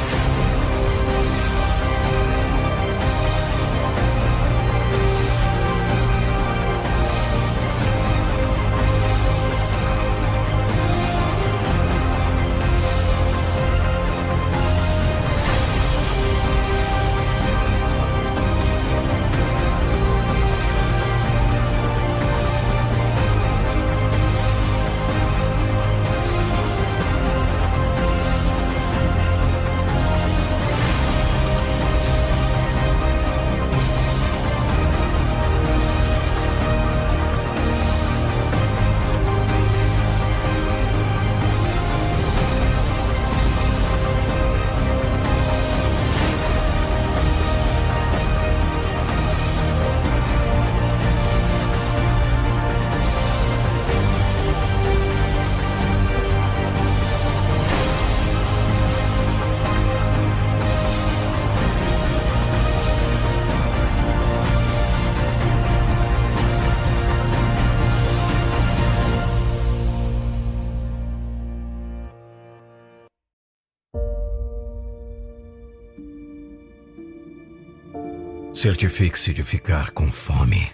Certifique-se 78.63 79.33
de 79.33 79.43
ficar 79.43 79.91
com 79.91 80.09
fome. 80.09 80.71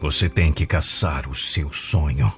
Você 0.00 0.28
tem 0.28 0.52
que 0.52 0.66
caçar 0.66 1.26
o 1.30 1.34
seu 1.34 1.72
sonho. 1.72 2.30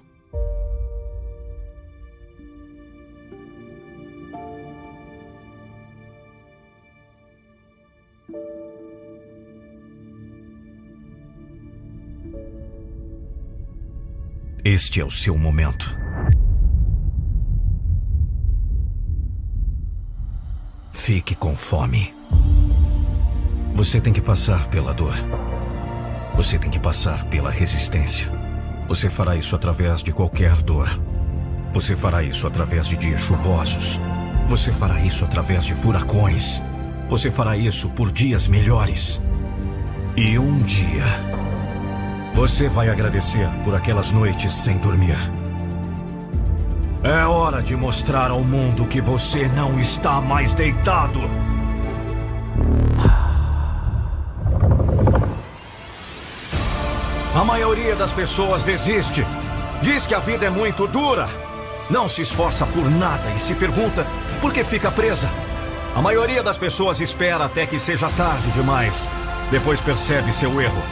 Este 14.64 15.00
é 15.00 15.04
o 15.04 15.10
seu 15.10 15.36
momento. 15.36 16.11
Fique 20.92 21.34
com 21.34 21.56
fome. 21.56 22.14
Você 23.74 24.00
tem 24.00 24.12
que 24.12 24.20
passar 24.20 24.68
pela 24.68 24.92
dor. 24.94 25.14
Você 26.34 26.58
tem 26.58 26.70
que 26.70 26.78
passar 26.78 27.24
pela 27.24 27.50
resistência. 27.50 28.30
Você 28.86 29.10
fará 29.10 29.34
isso 29.34 29.56
através 29.56 30.02
de 30.02 30.12
qualquer 30.12 30.54
dor. 30.62 30.88
Você 31.72 31.96
fará 31.96 32.22
isso 32.22 32.46
através 32.46 32.86
de 32.86 32.96
dias 32.96 33.20
chuvosos. 33.20 33.98
Você 34.48 34.70
fará 34.70 35.00
isso 35.00 35.24
através 35.24 35.64
de 35.64 35.74
furacões. 35.74 36.62
Você 37.08 37.30
fará 37.30 37.56
isso 37.56 37.88
por 37.90 38.12
dias 38.12 38.46
melhores. 38.46 39.20
E 40.14 40.38
um 40.38 40.58
dia, 40.58 41.04
você 42.34 42.68
vai 42.68 42.90
agradecer 42.90 43.48
por 43.64 43.74
aquelas 43.74 44.12
noites 44.12 44.52
sem 44.52 44.76
dormir. 44.78 45.16
É 47.04 47.24
hora 47.26 47.60
de 47.60 47.74
mostrar 47.74 48.30
ao 48.30 48.44
mundo 48.44 48.86
que 48.86 49.00
você 49.00 49.48
não 49.48 49.76
está 49.80 50.20
mais 50.20 50.54
deitado. 50.54 51.18
A 57.34 57.42
maioria 57.44 57.96
das 57.96 58.12
pessoas 58.12 58.62
desiste. 58.62 59.26
Diz 59.82 60.06
que 60.06 60.14
a 60.14 60.20
vida 60.20 60.46
é 60.46 60.50
muito 60.50 60.86
dura. 60.86 61.28
Não 61.90 62.06
se 62.06 62.22
esforça 62.22 62.64
por 62.66 62.88
nada 62.88 63.28
e 63.34 63.38
se 63.38 63.56
pergunta 63.56 64.06
por 64.40 64.52
que 64.52 64.62
fica 64.62 64.88
presa. 64.88 65.28
A 65.96 66.00
maioria 66.00 66.40
das 66.40 66.56
pessoas 66.56 67.00
espera 67.00 67.46
até 67.46 67.66
que 67.66 67.80
seja 67.80 68.08
tarde 68.10 68.48
demais. 68.52 69.10
Depois 69.50 69.80
percebe 69.80 70.32
seu 70.32 70.60
erro. 70.60 70.82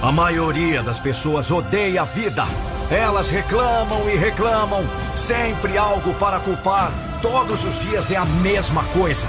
A 0.00 0.10
maioria 0.10 0.82
das 0.82 0.98
pessoas 0.98 1.50
odeia 1.50 2.00
a 2.00 2.04
vida. 2.06 2.44
Elas 2.90 3.30
reclamam 3.30 4.10
e 4.10 4.16
reclamam. 4.16 4.84
Sempre 5.14 5.78
algo 5.78 6.12
para 6.14 6.40
culpar. 6.40 6.92
Todos 7.22 7.64
os 7.64 7.78
dias 7.78 8.10
é 8.10 8.16
a 8.16 8.24
mesma 8.24 8.82
coisa. 8.84 9.28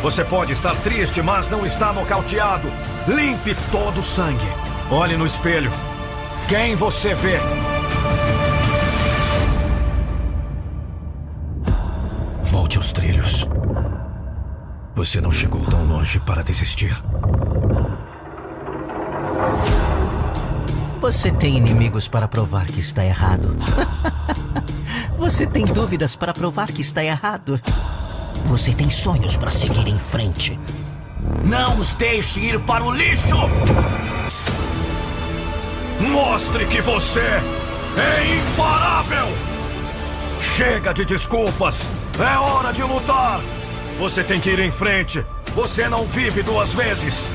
Você 0.00 0.22
pode 0.24 0.52
estar 0.52 0.76
triste, 0.76 1.20
mas 1.20 1.50
não 1.50 1.66
está 1.66 1.92
nocauteado. 1.92 2.70
Limpe 3.08 3.56
todo 3.72 3.98
o 3.98 4.02
sangue. 4.02 4.46
Olhe 4.90 5.16
no 5.16 5.26
espelho. 5.26 5.72
Quem 6.48 6.76
você 6.76 7.14
vê? 7.14 7.38
Volte 12.42 12.76
aos 12.76 12.92
trilhos. 12.92 13.48
Você 14.94 15.20
não 15.20 15.32
chegou 15.32 15.62
tão 15.62 15.84
longe 15.84 16.20
para 16.20 16.44
desistir. 16.44 16.96
Você 21.06 21.30
tem 21.30 21.56
inimigos 21.56 22.08
para 22.08 22.26
provar 22.26 22.66
que 22.66 22.80
está 22.80 23.04
errado. 23.04 23.56
Você 25.16 25.46
tem 25.46 25.64
dúvidas 25.64 26.16
para 26.16 26.34
provar 26.34 26.66
que 26.66 26.80
está 26.80 27.04
errado. 27.04 27.60
Você 28.46 28.74
tem 28.74 28.90
sonhos 28.90 29.36
para 29.36 29.52
seguir 29.52 29.86
em 29.86 30.00
frente. 30.00 30.58
Não 31.44 31.78
os 31.78 31.94
deixe 31.94 32.40
ir 32.40 32.58
para 32.58 32.82
o 32.82 32.90
lixo! 32.90 33.36
Mostre 36.10 36.66
que 36.66 36.82
você 36.82 37.20
é 37.20 38.38
imparável! 38.38 39.28
Chega 40.40 40.92
de 40.92 41.04
desculpas! 41.04 41.88
É 42.18 42.36
hora 42.36 42.72
de 42.72 42.82
lutar! 42.82 43.40
Você 44.00 44.24
tem 44.24 44.40
que 44.40 44.50
ir 44.50 44.58
em 44.58 44.72
frente! 44.72 45.24
Você 45.54 45.88
não 45.88 46.04
vive 46.04 46.42
duas 46.42 46.72
vezes! 46.72 47.30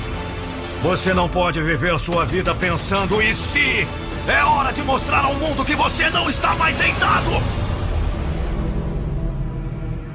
Você 0.82 1.14
não 1.14 1.30
pode 1.30 1.61
viver 1.61 2.00
sua 2.00 2.26
vida 2.26 2.56
pensando 2.56 3.22
e 3.22 3.32
se. 3.34 3.88
É 4.27 4.43
hora 4.43 4.72
de 4.72 4.82
mostrar 4.84 5.24
ao 5.24 5.35
mundo 5.35 5.64
que 5.64 5.76
você 5.76 6.10
não 6.10 6.27
está 6.27 6.56
mais 6.56 6.76
deitado! 6.76 7.32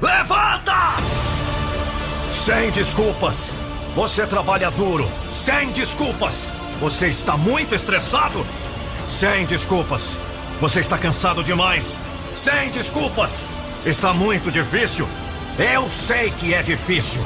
Levanta! 0.01 0.95
Sem 2.29 2.69
desculpas! 2.71 3.55
Você 3.95 4.27
trabalha 4.27 4.69
duro! 4.71 5.09
Sem 5.31 5.71
desculpas! 5.71 6.51
Você 6.81 7.07
está 7.07 7.37
muito 7.37 7.73
estressado? 7.73 8.45
Sem 9.07 9.45
desculpas! 9.45 10.19
Você 10.59 10.81
está 10.81 10.97
cansado 10.97 11.43
demais? 11.43 11.97
Sem 12.35 12.69
desculpas! 12.71 13.49
Está 13.85 14.13
muito 14.13 14.51
difícil? 14.51 15.07
Eu 15.57 15.89
sei 15.89 16.29
que 16.31 16.53
é 16.53 16.61
difícil! 16.61 17.21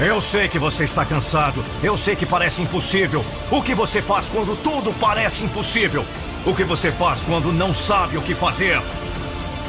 Eu 0.00 0.20
sei 0.20 0.48
que 0.48 0.58
você 0.58 0.84
está 0.84 1.04
cansado. 1.04 1.64
Eu 1.82 1.96
sei 1.96 2.16
que 2.16 2.26
parece 2.26 2.60
impossível. 2.62 3.24
O 3.50 3.62
que 3.62 3.74
você 3.74 4.02
faz 4.02 4.28
quando 4.28 4.56
tudo 4.60 4.92
parece 4.94 5.44
impossível? 5.44 6.04
O 6.44 6.54
que 6.54 6.64
você 6.64 6.90
faz 6.90 7.22
quando 7.22 7.52
não 7.52 7.72
sabe 7.72 8.16
o 8.16 8.22
que 8.22 8.34
fazer? 8.34 8.80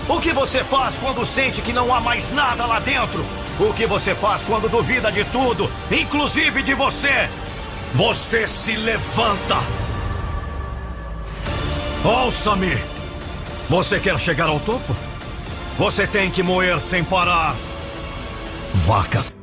O 0.10 0.20
que 0.20 0.34
você 0.34 0.64
faz 0.64 0.98
quando 0.98 1.26
sente 1.26 1.62
que 1.62 1.74
não 1.74 1.94
há 1.94 2.00
mais 2.00 2.32
nada 2.32 2.66
lá 2.66 2.80
dentro? 2.80 3.24
O 3.60 3.74
que 3.74 3.86
você 3.86 4.14
faz 4.14 4.44
quando 4.44 4.70
duvida 4.70 5.12
de 5.12 5.24
tudo, 5.26 5.72
inclusive 5.90 6.62
de 6.62 6.74
você? 6.74 7.30
Você 7.94 8.48
se 8.48 8.76
levanta. 8.76 9.60
Ouça-me. 12.04 12.78
Você 13.70 14.00
quer 14.00 14.20
chegar 14.20 14.50
ao 14.50 14.60
topo? 14.60 14.96
Você 15.78 16.06
tem 16.06 16.30
que 16.30 16.44
moer 16.44 16.80
sem 16.80 17.04
parar. 17.04 17.56
Vacas. 18.74 19.35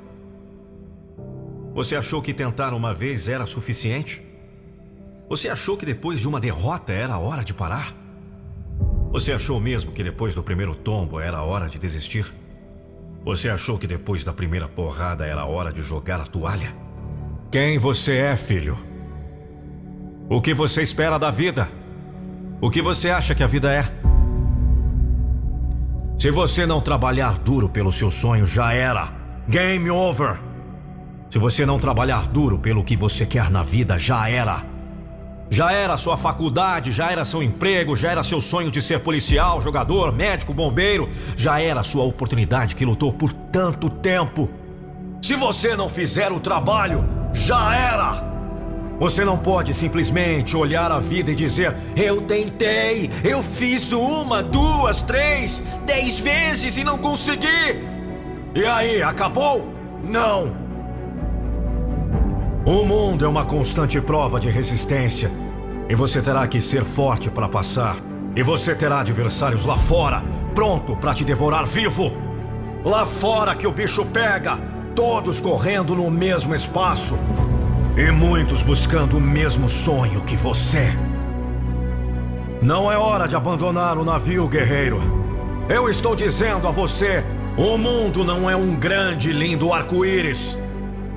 Você 1.75 1.97
achou 1.97 2.21
que 2.21 2.35
tentar 2.35 2.75
uma 2.75 2.93
vez 2.93 3.29
era 3.29 3.47
suficiente? 3.47 4.21
Você 5.29 5.49
achou 5.49 5.77
que 5.77 5.87
depois 5.87 6.21
de 6.21 6.29
uma 6.29 6.39
derrota 6.39 6.93
era 6.93 7.17
hora 7.17 7.43
de 7.43 7.55
parar? 7.55 7.95
Você 9.11 9.33
achou 9.33 9.59
mesmo 9.59 9.91
que 9.91 10.05
depois 10.05 10.35
do 10.35 10.43
primeiro 10.43 10.75
tombo 10.75 11.19
era 11.19 11.43
hora 11.43 11.69
de 11.69 11.79
desistir? 11.79 12.31
Você 13.25 13.49
achou 13.49 13.79
que 13.79 13.87
depois 13.87 14.23
da 14.23 14.35
primeira 14.35 14.69
porrada 14.69 15.25
era 15.25 15.47
hora 15.47 15.73
de 15.73 15.81
jogar 15.81 16.21
a 16.21 16.27
toalha? 16.27 16.77
Quem 17.51 17.79
você 17.79 18.17
é, 18.17 18.37
filho? 18.37 18.77
O 20.29 20.43
que 20.43 20.53
você 20.53 20.83
espera 20.83 21.19
da 21.19 21.31
vida? 21.31 21.69
O 22.61 22.69
que 22.69 22.83
você 22.83 23.09
acha 23.09 23.35
que 23.35 23.43
a 23.43 23.47
vida 23.47 23.73
é? 23.73 23.85
Se 26.19 26.31
você 26.31 26.67
não 26.67 26.81
trabalhar 26.81 27.39
duro 27.39 27.69
pelo 27.69 27.91
seu 27.91 28.11
sonho, 28.11 28.47
já 28.47 28.75
era. 28.75 29.13
Game 29.49 29.91
over. 29.91 30.52
Se 31.33 31.39
você 31.39 31.65
não 31.65 31.79
trabalhar 31.79 32.27
duro 32.27 32.59
pelo 32.59 32.85
que 32.85 32.95
você 32.95 33.25
quer 33.25 33.51
na 33.51 33.63
vida, 33.63 33.99
já 33.99 34.29
era. 34.29 34.63
Já 35.49 35.73
era 35.73 35.97
sua 35.97 36.19
faculdade, 36.19 36.93
já 36.93 37.11
era 37.11 37.25
seu 37.25 37.43
emprego, 37.43 37.97
já 37.97 38.11
era 38.11 38.23
seu 38.23 38.39
sonho 38.39 38.71
de 38.71 38.83
ser 38.83 39.01
policial, 39.01 39.59
jogador, 39.63 40.13
médico, 40.13 40.53
bombeiro, 40.53 41.09
já 41.35 41.59
era 41.59 41.83
sua 41.83 42.05
oportunidade 42.05 42.77
que 42.77 42.85
lutou 42.85 43.15
por 43.15 43.33
tanto 43.33 43.89
tempo. 43.89 44.51
Se 45.23 45.35
você 45.35 45.75
não 45.75 45.89
fizer 45.89 46.31
o 46.31 46.39
trabalho, 46.39 47.03
já 47.33 47.77
era. 47.77 48.31
Você 49.01 49.25
não 49.25 49.39
pode 49.39 49.73
simplesmente 49.73 50.55
olhar 50.55 50.93
a 50.93 51.01
vida 51.01 51.31
e 51.31 51.35
dizer: 51.35 51.75
Eu 51.97 52.21
tentei, 52.21 53.11
eu 53.25 53.43
fiz 53.43 53.91
uma, 53.93 54.43
duas, 54.43 55.01
três, 55.01 55.65
dez 55.87 56.21
vezes 56.21 56.77
e 56.77 56.85
não 56.85 56.99
consegui. 56.99 57.83
E 58.55 58.67
aí, 58.67 59.03
acabou? 59.03 59.73
Não. 60.05 60.62
O 62.65 62.85
mundo 62.85 63.25
é 63.25 63.29
uma 63.29 63.45
constante 63.45 64.01
prova 64.01 64.39
de 64.39 64.49
resistência. 64.49 65.29
E 65.89 65.97
você 65.97 66.23
terá 66.23 66.47
que 66.47 66.61
ser 66.61 66.85
forte 66.85 67.29
para 67.29 67.49
passar. 67.49 67.97
E 68.37 68.43
você 68.43 68.73
terá 68.73 69.01
adversários 69.01 69.65
lá 69.65 69.77
fora, 69.77 70.23
pronto 70.55 70.95
para 70.95 71.13
te 71.13 71.25
devorar 71.25 71.67
vivo. 71.67 72.13
Lá 72.85 73.05
fora 73.05 73.57
que 73.57 73.67
o 73.67 73.73
bicho 73.73 74.07
pega, 74.07 74.57
todos 74.95 75.41
correndo 75.41 75.97
no 75.97 76.09
mesmo 76.09 76.55
espaço. 76.55 77.19
E 77.97 78.13
muitos 78.13 78.63
buscando 78.63 79.19
o 79.19 79.21
mesmo 79.21 79.69
sonho 79.69 80.23
que 80.23 80.37
você. 80.37 80.97
Não 82.63 82.91
é 82.91 82.97
hora 82.97 83.27
de 83.27 83.35
abandonar 83.35 83.99
o 83.99 84.05
navio, 84.05 84.47
guerreiro. 84.47 85.01
Eu 85.69 85.89
estou 85.89 86.15
dizendo 86.15 86.69
a 86.69 86.71
você: 86.71 87.25
o 87.57 87.77
mundo 87.77 88.23
não 88.23 88.49
é 88.49 88.55
um 88.55 88.77
grande 88.77 89.31
e 89.31 89.33
lindo 89.33 89.73
arco-íris. 89.73 90.62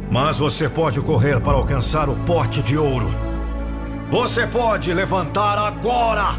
Mas 0.10 0.40
você 0.40 0.70
pode 0.70 1.02
correr 1.02 1.40
para 1.40 1.54
alcançar 1.54 2.10
o 2.10 2.16
pote 2.16 2.62
de 2.62 2.78
ouro. 2.78 3.08
Você 4.10 4.46
pode 4.46 4.94
levantar 4.94 5.58
agora 5.58 6.36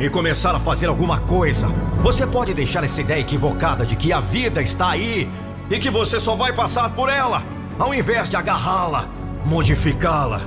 e 0.00 0.08
começar 0.08 0.54
a 0.54 0.60
fazer 0.60 0.86
alguma 0.86 1.18
coisa. 1.20 1.68
Você 2.02 2.26
pode 2.26 2.54
deixar 2.54 2.84
essa 2.84 3.00
ideia 3.00 3.20
equivocada 3.20 3.86
de 3.86 3.96
que 3.96 4.12
a 4.12 4.20
vida 4.20 4.60
está 4.60 4.90
aí 4.90 5.30
e 5.70 5.78
que 5.78 5.90
você 5.90 6.18
só 6.18 6.34
vai 6.34 6.52
passar 6.52 6.90
por 6.90 7.08
ela, 7.08 7.42
ao 7.78 7.94
invés 7.94 8.28
de 8.28 8.36
agarrá-la, 8.36 9.06
modificá-la, 9.44 10.40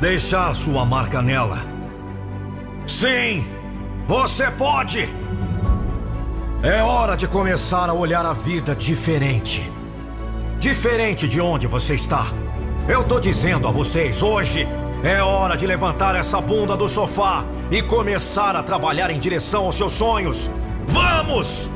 deixar 0.00 0.54
sua 0.54 0.84
marca 0.84 1.22
nela. 1.22 1.58
Sim, 2.86 3.46
você 4.06 4.50
pode! 4.50 5.08
É 6.62 6.82
hora 6.82 7.16
de 7.16 7.26
começar 7.26 7.88
a 7.88 7.94
olhar 7.94 8.26
a 8.26 8.34
vida 8.34 8.76
diferente. 8.76 9.79
Diferente 10.60 11.26
de 11.26 11.40
onde 11.40 11.66
você 11.66 11.94
está. 11.94 12.26
Eu 12.86 13.02
tô 13.02 13.18
dizendo 13.18 13.66
a 13.66 13.70
vocês 13.70 14.22
hoje 14.22 14.68
É 15.02 15.22
hora 15.22 15.56
de 15.56 15.66
levantar 15.66 16.14
essa 16.14 16.38
bunda 16.42 16.76
do 16.76 16.86
sofá 16.86 17.46
e 17.70 17.80
começar 17.80 18.54
a 18.54 18.62
trabalhar 18.62 19.10
em 19.10 19.18
direção 19.18 19.64
aos 19.64 19.76
seus 19.76 19.94
sonhos. 19.94 20.50
Vamos! 20.86 21.70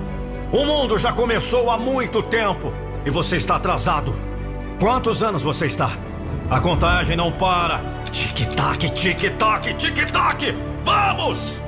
O 0.52 0.66
mundo 0.66 0.98
já 0.98 1.10
começou 1.10 1.70
há 1.70 1.78
muito 1.78 2.22
tempo 2.22 2.70
e 3.06 3.08
você 3.08 3.38
está 3.38 3.56
atrasado. 3.56 4.14
Quantos 4.78 5.22
anos 5.22 5.42
você 5.42 5.64
está? 5.64 5.96
A 6.50 6.60
contagem 6.60 7.16
não 7.16 7.32
para. 7.32 7.80
Tic-tac, 8.12 8.90
tic-tac, 8.90 9.72
tic-tac! 9.72 10.54
Vamos! 10.84 11.58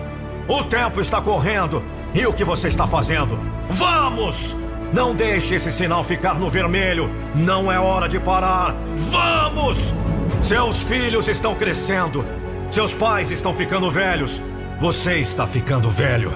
O 0.46 0.62
tempo 0.64 1.00
está 1.00 1.22
correndo. 1.22 1.82
E 2.14 2.26
o 2.26 2.34
que 2.34 2.44
você 2.44 2.68
está 2.68 2.86
fazendo? 2.86 3.38
Vamos! 3.70 4.65
Não 4.92 5.14
deixe 5.14 5.54
esse 5.54 5.70
sinal 5.70 6.04
ficar 6.04 6.34
no 6.34 6.48
vermelho. 6.48 7.10
Não 7.34 7.70
é 7.70 7.78
hora 7.78 8.08
de 8.08 8.18
parar. 8.18 8.74
Vamos! 9.10 9.94
Seus 10.42 10.82
filhos 10.82 11.28
estão 11.28 11.54
crescendo. 11.54 12.24
Seus 12.70 12.94
pais 12.94 13.30
estão 13.30 13.52
ficando 13.52 13.90
velhos. 13.90 14.42
Você 14.80 15.18
está 15.18 15.46
ficando 15.46 15.90
velho. 15.90 16.32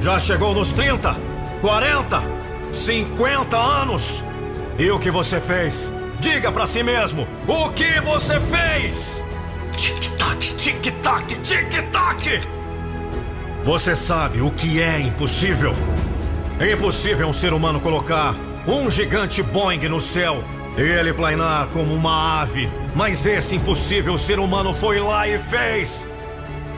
Já 0.00 0.18
chegou 0.18 0.54
nos 0.54 0.72
30, 0.72 1.16
40, 1.60 2.22
50 2.72 3.56
anos. 3.56 4.24
E 4.78 4.90
o 4.90 4.98
que 4.98 5.10
você 5.10 5.40
fez? 5.40 5.92
Diga 6.20 6.50
para 6.50 6.66
si 6.66 6.82
mesmo: 6.82 7.26
o 7.46 7.70
que 7.70 8.00
você 8.00 8.40
fez? 8.40 9.22
Tic-tac, 9.76 10.54
tic-tac, 10.54 11.34
tic-tac. 11.40 12.40
Você 13.64 13.94
sabe 13.94 14.40
o 14.40 14.50
que 14.50 14.80
é 14.80 15.00
impossível? 15.00 15.74
É 16.60 16.72
impossível 16.72 17.28
um 17.28 17.32
ser 17.32 17.52
humano 17.52 17.78
colocar 17.78 18.34
um 18.66 18.90
gigante 18.90 19.44
Boeing 19.44 19.88
no 19.88 20.00
céu 20.00 20.42
e 20.76 20.82
ele 20.82 21.12
planar 21.12 21.68
como 21.68 21.94
uma 21.94 22.40
ave. 22.40 22.68
Mas 22.96 23.24
esse 23.26 23.54
impossível 23.54 24.18
ser 24.18 24.40
humano 24.40 24.74
foi 24.74 24.98
lá 24.98 25.28
e 25.28 25.38
fez. 25.38 26.08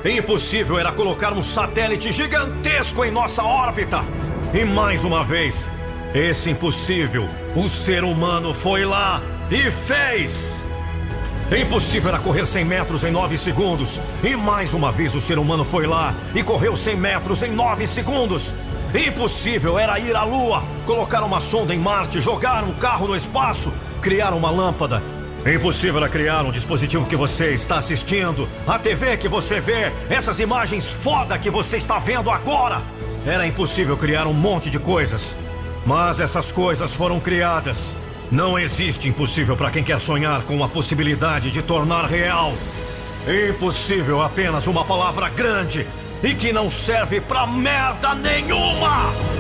Impossível 0.05 0.79
era 0.79 0.93
colocar 0.93 1.33
um 1.33 1.43
satélite 1.43 2.13
gigantesco 2.13 3.03
em 3.07 3.11
nossa 3.11 3.43
órbita. 3.43 4.05
E 4.53 4.67
mais 4.67 5.03
uma 5.03 5.25
vez, 5.25 5.67
esse 6.15 6.51
impossível, 6.51 7.27
o 7.57 7.67
ser 7.67 8.05
humano 8.05 8.53
foi 8.53 8.85
lá 8.85 9.23
e 9.51 9.71
fez. 9.71 10.63
Impossível 11.59 12.11
era 12.11 12.19
correr 12.19 12.47
100 12.47 12.65
metros 12.67 13.03
em 13.03 13.11
9 13.11 13.39
segundos. 13.39 13.99
E 14.23 14.37
mais 14.37 14.75
uma 14.75 14.93
vez 14.93 15.17
o 15.17 15.23
ser 15.23 15.39
humano 15.39 15.65
foi 15.65 15.87
lá 15.87 16.15
e 16.35 16.43
correu 16.43 16.77
100 16.77 16.97
metros 16.97 17.43
em 17.43 17.53
9 17.53 17.87
segundos. 17.87 18.55
Impossível 18.95 19.79
era 19.79 20.01
ir 20.01 20.17
à 20.17 20.25
Lua, 20.25 20.65
colocar 20.85 21.23
uma 21.23 21.41
sonda 21.41 21.73
em 21.73 21.79
Marte, 21.79 22.21
jogar 22.21 22.65
um 22.65 22.73
carro 22.73 23.07
no 23.07 23.15
espaço, 23.15 23.73
criar 24.03 24.33
uma 24.33 24.51
lâmpada. 24.51 25.01
Impossível 25.47 25.99
era 25.99 26.09
criar 26.09 26.45
um 26.45 26.51
dispositivo 26.51 27.07
que 27.07 27.15
você 27.15 27.51
está 27.51 27.79
assistindo, 27.79 28.49
a 28.67 28.81
TV 28.81 29.17
que 29.17 29.29
você 29.29 29.61
vê, 29.61 29.93
essas 30.11 30.41
imagens 30.41 30.91
foda 30.91 31.39
que 31.39 31.49
você 31.49 31.77
está 31.77 32.01
vendo 32.01 32.31
agora. 32.31 32.83
Era 33.25 33.47
impossível 33.47 33.97
criar 33.97 34.27
um 34.27 34.33
monte 34.33 34.69
de 34.69 34.79
coisas. 34.81 35.37
Mas 35.87 36.19
essas 36.19 36.51
coisas 36.51 36.93
foram 36.93 37.21
criadas. 37.21 37.95
Não 38.31 38.59
existe 38.59 39.09
impossível 39.09 39.57
para 39.57 39.71
quem 39.71 39.85
quer 39.85 40.01
sonhar 40.01 40.43
com 40.43 40.63
a 40.65 40.69
possibilidade 40.69 41.51
de 41.51 41.63
tornar 41.63 42.07
real. 42.07 42.53
Impossível 43.49 44.21
apenas 44.21 44.67
uma 44.67 44.85
palavra 44.85 45.29
grande 45.29 45.87
e 46.23 46.35
que 46.35 46.53
não 46.53 46.69
serve 46.69 47.21
pra 47.21 47.47
merda 47.47 48.15
nenhuma! 48.15 49.40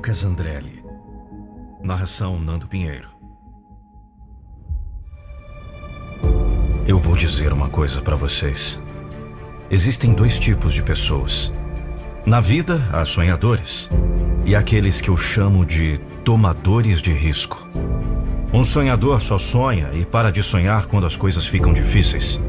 Lucas 0.00 0.24
Andrelli. 0.24 0.82
Narração 1.82 2.40
Nando 2.40 2.66
Pinheiro. 2.66 3.10
Eu 6.88 6.98
vou 6.98 7.14
dizer 7.14 7.52
uma 7.52 7.68
coisa 7.68 8.00
para 8.00 8.16
vocês. 8.16 8.80
Existem 9.70 10.14
dois 10.14 10.38
tipos 10.38 10.72
de 10.72 10.82
pessoas. 10.82 11.52
Na 12.24 12.40
vida, 12.40 12.80
há 12.90 13.04
sonhadores 13.04 13.90
e 14.46 14.56
aqueles 14.56 15.02
que 15.02 15.10
eu 15.10 15.18
chamo 15.18 15.66
de 15.66 15.98
tomadores 16.24 17.02
de 17.02 17.12
risco. 17.12 17.68
Um 18.54 18.64
sonhador 18.64 19.20
só 19.20 19.36
sonha 19.36 19.90
e 19.92 20.06
para 20.06 20.32
de 20.32 20.42
sonhar 20.42 20.86
quando 20.86 21.06
as 21.06 21.18
coisas 21.18 21.46
ficam 21.46 21.74
difíceis. 21.74 22.40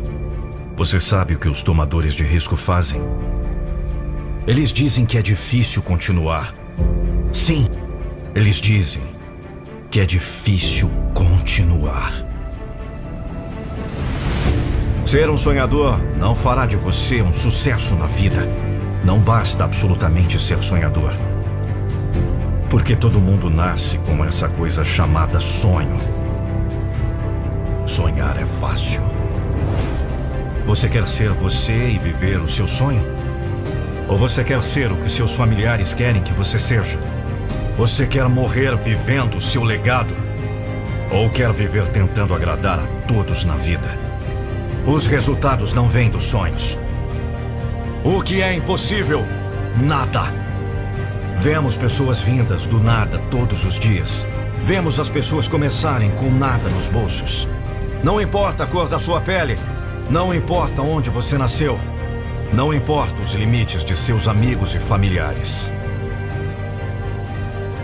Você 0.77 1.01
sabe 1.01 1.35
o 1.35 1.39
que 1.39 1.49
os 1.49 1.61
tomadores 1.61 2.15
de 2.15 2.23
risco 2.23 2.55
fazem? 2.55 3.01
Eles 4.47 4.71
dizem 4.71 5.05
que 5.05 5.17
é 5.17 5.21
difícil 5.21 5.81
continuar, 5.81 6.60
Sim, 7.41 7.67
eles 8.35 8.61
dizem 8.61 9.01
que 9.89 9.99
é 9.99 10.05
difícil 10.05 10.91
continuar. 11.11 12.13
Ser 15.03 15.27
um 15.27 15.35
sonhador 15.35 15.99
não 16.19 16.35
fará 16.35 16.67
de 16.67 16.77
você 16.77 17.19
um 17.23 17.33
sucesso 17.33 17.95
na 17.95 18.05
vida. 18.05 18.47
Não 19.03 19.19
basta 19.19 19.63
absolutamente 19.63 20.39
ser 20.39 20.61
sonhador. 20.61 21.13
Porque 22.69 22.95
todo 22.95 23.19
mundo 23.19 23.49
nasce 23.49 23.97
com 23.97 24.23
essa 24.23 24.47
coisa 24.47 24.83
chamada 24.83 25.39
sonho. 25.39 25.97
Sonhar 27.87 28.39
é 28.39 28.45
fácil. 28.45 29.01
Você 30.67 30.87
quer 30.87 31.07
ser 31.07 31.31
você 31.31 31.89
e 31.89 31.97
viver 31.97 32.39
o 32.39 32.47
seu 32.47 32.67
sonho? 32.67 33.03
Ou 34.07 34.15
você 34.15 34.43
quer 34.43 34.61
ser 34.61 34.91
o 34.91 34.97
que 34.97 35.09
seus 35.09 35.35
familiares 35.35 35.91
querem 35.91 36.21
que 36.21 36.33
você 36.33 36.59
seja? 36.59 36.99
Você 37.81 38.05
quer 38.05 38.29
morrer 38.29 38.75
vivendo 38.75 39.39
seu 39.39 39.63
legado? 39.63 40.15
Ou 41.11 41.31
quer 41.31 41.51
viver 41.51 41.89
tentando 41.89 42.35
agradar 42.35 42.79
a 42.79 42.85
todos 43.07 43.43
na 43.43 43.55
vida? 43.55 43.97
Os 44.85 45.07
resultados 45.07 45.73
não 45.73 45.87
vêm 45.87 46.07
dos 46.07 46.25
sonhos. 46.25 46.77
O 48.03 48.21
que 48.21 48.39
é 48.39 48.53
impossível? 48.53 49.25
Nada. 49.81 50.31
Vemos 51.35 51.75
pessoas 51.75 52.21
vindas 52.21 52.67
do 52.67 52.79
nada 52.79 53.17
todos 53.31 53.65
os 53.65 53.79
dias. 53.79 54.27
Vemos 54.61 54.99
as 54.99 55.09
pessoas 55.09 55.47
começarem 55.47 56.11
com 56.11 56.29
nada 56.29 56.69
nos 56.69 56.87
bolsos. 56.87 57.49
Não 58.03 58.21
importa 58.21 58.63
a 58.63 58.67
cor 58.67 58.87
da 58.87 58.99
sua 58.99 59.21
pele. 59.21 59.57
Não 60.07 60.31
importa 60.31 60.83
onde 60.83 61.09
você 61.09 61.35
nasceu. 61.35 61.79
Não 62.53 62.71
importa 62.71 63.19
os 63.23 63.33
limites 63.33 63.83
de 63.83 63.95
seus 63.95 64.27
amigos 64.27 64.75
e 64.75 64.79
familiares. 64.79 65.71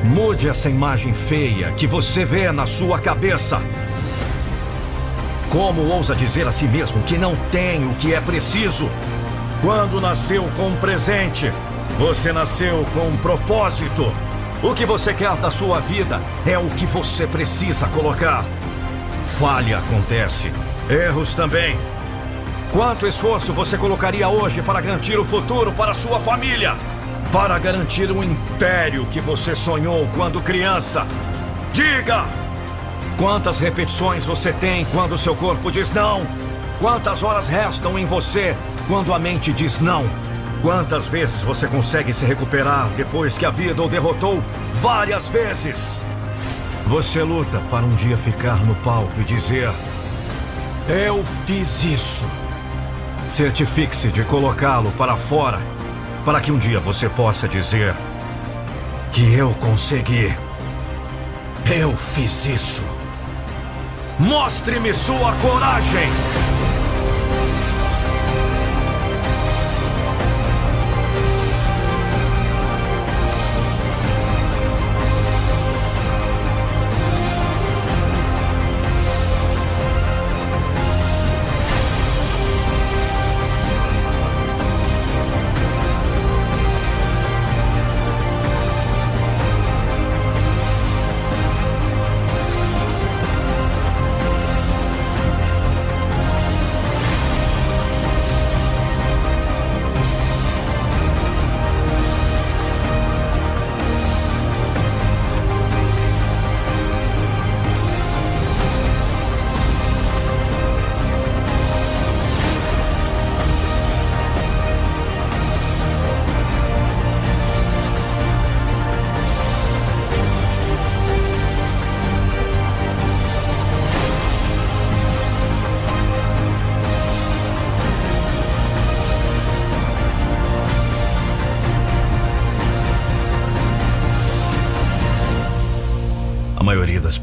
Mude 0.04 0.48
essa 0.48 0.70
imagem 0.70 1.14
feia 1.14 1.72
que 1.72 1.88
você 1.88 2.24
vê 2.24 2.52
na 2.52 2.66
sua 2.66 3.00
cabeça. 3.00 3.62
Como 5.50 5.82
ousa 5.82 6.16
dizer 6.16 6.48
a 6.48 6.52
si 6.52 6.66
mesmo 6.66 7.02
que 7.04 7.18
não 7.18 7.36
tem 7.52 7.86
o 7.86 7.94
que 7.96 8.14
é 8.14 8.22
preciso? 8.22 8.90
Quando 9.62 10.00
nasceu 10.00 10.44
com 10.56 10.68
um 10.68 10.76
presente, 10.78 11.52
você 11.98 12.32
nasceu 12.32 12.86
com 12.94 13.08
um 13.08 13.18
propósito. 13.18 14.14
O 14.62 14.74
que 14.74 14.86
você 14.86 15.14
quer 15.14 15.36
da 15.38 15.50
sua 15.50 15.80
vida 15.80 16.22
é 16.46 16.58
o 16.58 16.70
que 16.70 16.86
você 16.86 17.26
precisa 17.26 17.88
colocar. 17.88 18.46
Falha 19.26 19.80
acontece, 19.80 20.52
erros 20.90 21.34
também. 21.34 21.78
Quanto 22.72 23.08
esforço 23.08 23.52
você 23.54 23.78
colocaria 23.78 24.28
hoje 24.30 24.62
para 24.62 24.82
garantir 24.82 25.18
o 25.18 25.26
futuro 25.26 25.72
para 25.72 25.94
sua 25.94 26.20
família? 26.20 26.76
Para 27.32 27.60
garantir 27.60 28.10
o 28.10 28.24
império 28.24 29.06
que 29.08 29.20
você 29.20 29.56
sonhou 29.56 30.08
quando 30.16 30.42
criança. 30.42 31.06
Diga! 31.74 32.26
Quantas 33.18 33.60
repetições 33.60 34.26
você 34.26 34.54
tem 34.54 34.86
quando 34.86 35.18
seu 35.18 35.36
corpo 35.36 35.72
diz 35.72 35.92
não? 35.92 36.26
Quantas 36.80 37.24
horas 37.24 37.48
restam 37.48 37.98
em 37.98 38.06
você 38.06 38.56
quando 38.88 39.14
a 39.14 39.20
mente 39.20 39.52
diz 39.52 39.80
não? 39.80 40.08
Quantas 40.62 41.08
vezes 41.08 41.44
você 41.44 41.68
consegue 41.68 42.14
se 42.14 42.26
recuperar 42.26 42.88
depois 42.96 43.38
que 43.38 43.46
a 43.46 43.50
vida 43.52 43.84
o 43.84 43.90
derrotou? 43.90 44.42
Várias 44.74 45.28
vezes! 45.30 46.04
Você 46.86 47.22
luta 47.22 47.60
para 47.70 47.86
um 47.86 47.96
dia 47.96 48.18
ficar 48.18 48.58
no 48.66 48.76
palco 48.76 49.20
e 49.20 49.26
dizer: 49.26 49.70
Eu 50.88 51.24
fiz 51.46 51.84
isso. 51.84 52.26
Certifique-se 53.28 54.10
de 54.10 54.24
colocá-lo 54.24 54.92
para 54.92 55.18
fora 55.18 55.60
para 56.28 56.42
que 56.42 56.52
um 56.52 56.58
dia 56.58 56.78
você 56.78 57.08
possa 57.08 57.48
dizer: 57.48 57.96
que 59.14 59.34
eu 59.34 59.50
consegui. 59.62 60.36
Eu 61.74 61.96
fiz 61.96 62.46
isso. 62.48 62.84
Mostre-me 64.20 64.94
sua 64.94 65.32
coragem! 65.36 66.10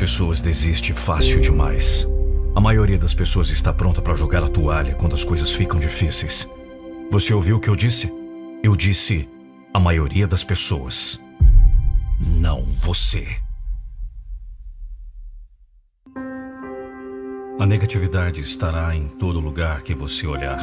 Pessoas 0.04 0.42
desiste 0.42 0.92
fácil 0.92 1.40
demais. 1.40 2.06
A 2.54 2.60
maioria 2.60 2.98
das 2.98 3.14
pessoas 3.14 3.48
está 3.48 3.72
pronta 3.72 4.02
para 4.02 4.14
jogar 4.14 4.44
a 4.44 4.48
toalha 4.48 4.94
quando 4.96 5.14
as 5.14 5.24
coisas 5.24 5.54
ficam 5.54 5.80
difíceis. 5.80 6.46
Você 7.10 7.32
ouviu 7.32 7.56
o 7.56 7.60
que 7.60 7.70
eu 7.70 7.74
disse? 7.74 8.12
Eu 8.62 8.76
disse 8.76 9.26
a 9.72 9.80
maioria 9.80 10.26
das 10.26 10.44
pessoas. 10.44 11.18
Não 12.20 12.66
você. 12.82 13.26
A 17.58 17.64
negatividade 17.64 18.42
estará 18.42 18.94
em 18.94 19.08
todo 19.08 19.40
lugar 19.40 19.80
que 19.80 19.94
você 19.94 20.26
olhar, 20.26 20.60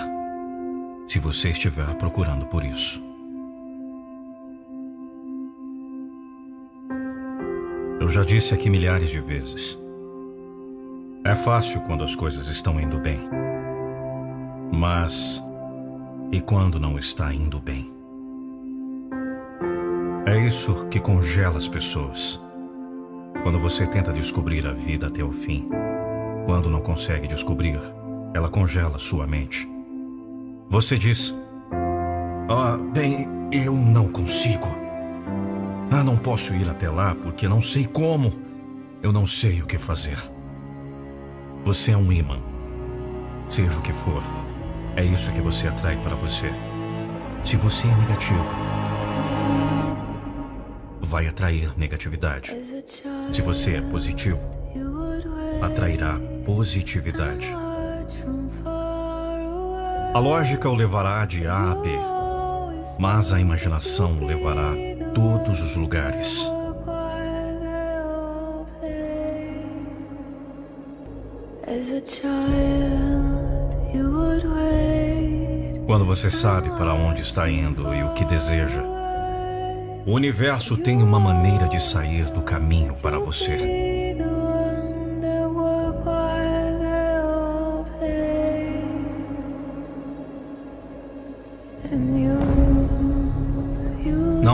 se 1.08 1.18
você 1.18 1.50
estiver 1.50 1.95
procurando 1.95 2.45
por 2.45 2.64
isso. 2.64 3.11
Eu 8.02 8.10
já 8.10 8.24
disse 8.24 8.52
aqui 8.52 8.68
milhares 8.68 9.12
de 9.12 9.22
vezes. 9.22 9.78
É 11.24 11.36
fácil 11.36 11.82
quando 11.82 12.04
as 12.04 12.16
coisas 12.16 12.48
estão 12.48 12.82
indo 12.82 12.98
bem. 12.98 13.20
Mas. 14.74 15.44
E 16.32 16.42
quando 16.42 16.80
não 16.80 16.98
está 16.98 17.32
indo 17.32 17.60
bem? 17.60 17.94
É 20.26 20.36
isso 20.48 20.88
que 20.88 21.00
congela 21.00 21.58
as 21.58 21.70
pessoas. 21.70 22.42
Quando 23.44 23.60
você 23.60 23.86
tenta 23.86 24.12
descobrir 24.12 24.66
a 24.66 24.74
vida 24.74 25.06
até 25.06 25.24
o 25.24 25.32
fim, 25.32 25.70
quando 26.48 26.72
não 26.72 26.82
consegue 26.82 27.28
descobrir, 27.28 27.80
ela 28.34 28.50
congela 28.50 28.98
sua 28.98 29.28
mente. 29.28 29.70
Você 30.70 30.98
diz: 30.98 31.38
Ah, 32.50 32.80
bem, 32.96 33.28
eu 33.52 33.76
não 33.76 34.08
consigo. 34.08 34.81
Ah, 35.94 36.06
não 36.06 36.16
posso 36.16 36.53
ir 36.53 36.70
até 36.70 36.90
lá 36.90 37.14
porque 37.14 37.50
não 37.50 37.61
sei 37.61 37.86
como. 37.86 38.32
Eu 39.03 39.11
não 39.11 39.26
sei 39.26 39.61
o 39.61 39.66
que 39.66 39.78
fazer. 39.78 40.18
Você 41.66 41.92
é 41.92 41.98
um 41.98 42.10
imã. 42.14 42.40
Seja 43.50 43.78
o 43.78 43.82
que 43.82 43.92
for, 43.92 44.24
é 44.95 45.03
isso 45.03 45.34
que 45.34 45.42
você 45.42 45.68
atrai 45.68 46.02
para 46.02 46.16
você. 46.16 46.50
Se 47.44 47.58
você 47.58 47.90
é 47.90 47.95
negativo, 47.98 48.56
vai 51.02 51.28
atrair 51.28 51.78
negatividade. 51.78 52.56
Se 53.34 53.42
você 53.42 53.76
é 53.76 53.82
positivo, 53.82 54.50
atrairá 55.61 56.18
positividade. 56.45 57.53
A 60.14 60.20
lógica 60.20 60.70
o 60.70 60.74
levará 60.74 61.26
de 61.26 61.45
A 61.48 61.72
a 61.72 61.76
B, 61.76 61.90
mas 62.98 63.34
a 63.34 63.42
imaginação 63.42 64.18
o 64.18 64.26
levará 64.26 64.91
todos 65.14 65.62
os 65.62 65.76
lugares. 65.76 66.52
Quando 75.86 76.06
você 76.06 76.30
sabe 76.30 76.70
para 76.72 76.94
onde 76.94 77.22
está 77.22 77.50
indo 77.50 77.94
e 77.94 78.04
o 78.04 78.14
que 78.14 78.24
deseja, 78.24 78.84
o 80.06 80.14
universo 80.14 80.78
tem 80.78 81.02
uma 81.02 81.20
maneira 81.20 81.68
de 81.68 81.82
sair 81.82 82.26
do 82.32 82.42
caminho 82.42 82.94
para 83.02 83.20
você. 83.20 83.91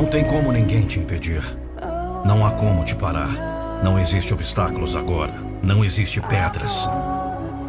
Tem 0.07 0.23
como 0.23 0.51
ninguém 0.51 0.85
te 0.85 0.99
impedir. 0.99 1.43
Não 2.25 2.45
há 2.45 2.51
como 2.51 2.83
te 2.83 2.95
parar. 2.95 3.81
Não 3.83 3.99
existe 3.99 4.33
obstáculos 4.33 4.95
agora. 4.95 5.33
Não 5.61 5.83
existe 5.83 6.21
pedras. 6.21 6.89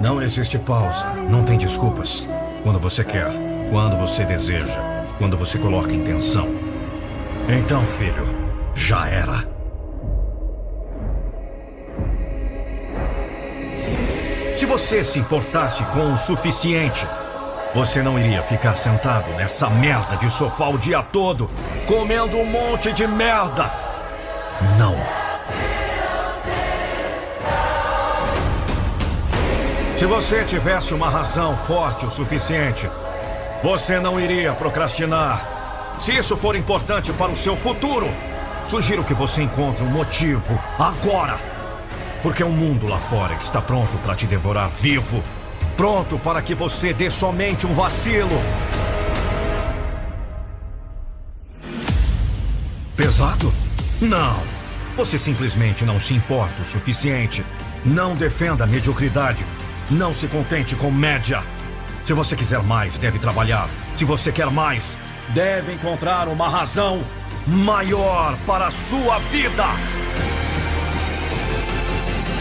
Não 0.00 0.22
existe 0.22 0.58
pausa. 0.58 1.06
Não 1.28 1.42
tem 1.42 1.58
desculpas. 1.58 2.28
Quando 2.62 2.78
você 2.78 3.04
quer, 3.04 3.30
quando 3.70 3.96
você 3.96 4.24
deseja, 4.24 5.04
quando 5.18 5.36
você 5.36 5.58
coloca 5.58 5.94
intenção. 5.94 6.48
Então, 7.48 7.84
filho, 7.84 8.24
já 8.74 9.08
era. 9.08 9.48
Se 14.56 14.66
você 14.66 15.04
se 15.04 15.18
importasse 15.18 15.84
com 15.86 16.12
o 16.12 16.16
suficiente, 16.16 17.06
você 17.74 18.02
não 18.02 18.18
iria 18.18 18.42
ficar 18.42 18.76
sentado 18.76 19.30
nessa 19.32 19.68
merda 19.68 20.16
de 20.16 20.30
sofá 20.30 20.68
o 20.68 20.78
dia 20.78 21.02
todo, 21.02 21.50
comendo 21.86 22.36
um 22.38 22.46
monte 22.46 22.92
de 22.92 23.06
merda. 23.06 23.70
Não. 24.78 24.96
Se 29.96 30.06
você 30.06 30.44
tivesse 30.44 30.94
uma 30.94 31.10
razão 31.10 31.56
forte 31.56 32.06
o 32.06 32.10
suficiente, 32.10 32.88
você 33.62 33.98
não 34.00 34.18
iria 34.18 34.52
procrastinar. 34.54 35.96
Se 35.98 36.16
isso 36.16 36.36
for 36.36 36.54
importante 36.54 37.12
para 37.12 37.32
o 37.32 37.36
seu 37.36 37.56
futuro, 37.56 38.08
sugiro 38.66 39.02
que 39.04 39.14
você 39.14 39.42
encontre 39.42 39.82
um 39.84 39.90
motivo 39.90 40.58
agora. 40.78 41.36
Porque 42.22 42.42
o 42.42 42.50
mundo 42.50 42.86
lá 42.86 42.98
fora 42.98 43.34
está 43.34 43.60
pronto 43.60 43.96
para 43.98 44.14
te 44.14 44.26
devorar 44.26 44.68
vivo 44.70 45.22
pronto 45.78 46.18
para 46.18 46.42
que 46.42 46.56
você 46.56 46.92
dê 46.92 47.08
somente 47.08 47.64
um 47.64 47.72
vacilo. 47.72 48.36
Pesado? 52.96 53.54
Não. 54.00 54.42
Você 54.96 55.16
simplesmente 55.16 55.84
não 55.84 56.00
se 56.00 56.14
importa 56.14 56.62
o 56.62 56.64
suficiente. 56.64 57.46
Não 57.84 58.16
defenda 58.16 58.64
a 58.64 58.66
mediocridade. 58.66 59.46
Não 59.88 60.12
se 60.12 60.26
contente 60.26 60.74
com 60.74 60.90
média. 60.90 61.44
Se 62.04 62.12
você 62.12 62.34
quiser 62.34 62.60
mais, 62.60 62.98
deve 62.98 63.20
trabalhar. 63.20 63.68
Se 63.94 64.04
você 64.04 64.32
quer 64.32 64.50
mais, 64.50 64.98
deve 65.28 65.72
encontrar 65.72 66.26
uma 66.26 66.48
razão 66.48 67.04
maior 67.46 68.36
para 68.44 68.66
a 68.66 68.70
sua 68.72 69.20
vida. 69.30 69.64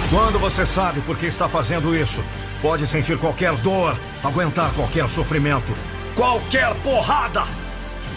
Quando 0.10 0.40
você 0.40 0.66
sabe 0.66 1.02
por 1.02 1.16
que 1.18 1.28
está 1.28 1.48
fazendo 1.48 1.96
isso, 1.96 2.24
Pode 2.62 2.88
sentir 2.88 3.18
qualquer 3.18 3.54
dor, 3.58 3.96
aguentar 4.24 4.72
qualquer 4.74 5.08
sofrimento, 5.10 5.74
qualquer 6.16 6.74
porrada. 6.82 7.44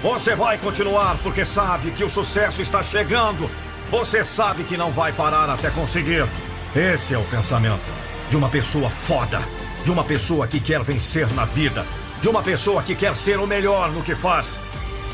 Você 0.03 0.35
vai 0.35 0.57
continuar 0.57 1.17
porque 1.23 1.45
sabe 1.45 1.91
que 1.91 2.03
o 2.03 2.09
sucesso 2.09 2.63
está 2.63 2.83
chegando. 2.83 3.51
Você 3.91 4.25
sabe 4.25 4.65
que 4.65 4.79
não 4.79 4.91
vai 4.91 5.13
parar 5.13 5.51
até 5.51 5.69
conseguir. 5.69 6.27
Esse 6.75 7.13
é 7.13 7.19
o 7.19 7.25
pensamento 7.25 7.85
de 8.31 8.37
uma 8.37 8.49
pessoa 8.49 8.89
foda, 8.89 9.43
de 9.85 9.93
uma 9.93 10.05
pessoa 10.05 10.47
que 10.47 10.59
quer 10.59 10.83
vencer 10.83 11.31
na 11.35 11.45
vida, 11.45 11.85
de 12.23 12.29
uma 12.29 12.43
pessoa 12.43 12.83
que 12.83 12.95
quer 12.95 13.15
ser 13.15 13.39
o 13.39 13.47
melhor 13.47 13.91
no 13.91 14.03
que 14.03 14.15
faz. 14.15 14.59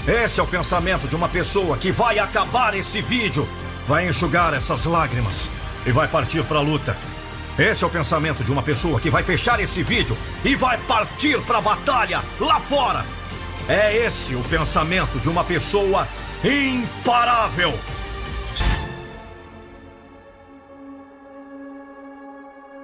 Esse 0.06 0.38
é 0.38 0.42
o 0.42 0.46
pensamento 0.46 1.08
de 1.08 1.16
uma 1.16 1.28
pessoa 1.28 1.76
que 1.76 1.90
vai 1.90 2.20
acabar 2.20 2.76
esse 2.76 3.00
vídeo, 3.00 3.48
vai 3.88 4.08
enxugar 4.08 4.54
essas 4.54 4.84
lágrimas 4.84 5.50
e 5.84 5.90
vai 5.90 6.06
partir 6.06 6.44
para 6.44 6.58
a 6.58 6.62
luta. 6.62 6.96
Esse 7.58 7.84
é 7.84 7.86
o 7.86 7.90
pensamento 7.90 8.44
de 8.44 8.52
uma 8.52 8.62
pessoa 8.62 9.00
que 9.00 9.08
vai 9.08 9.22
fechar 9.22 9.58
esse 9.60 9.82
vídeo 9.82 10.16
e 10.44 10.54
vai 10.54 10.76
partir 10.76 11.40
para 11.42 11.56
a 11.56 11.62
batalha 11.62 12.22
lá 12.38 12.60
fora. 12.60 13.04
É 13.66 13.96
esse 13.96 14.34
o 14.36 14.42
pensamento 14.42 15.18
de 15.18 15.30
uma 15.30 15.42
pessoa 15.42 16.06
imparável. 16.44 17.72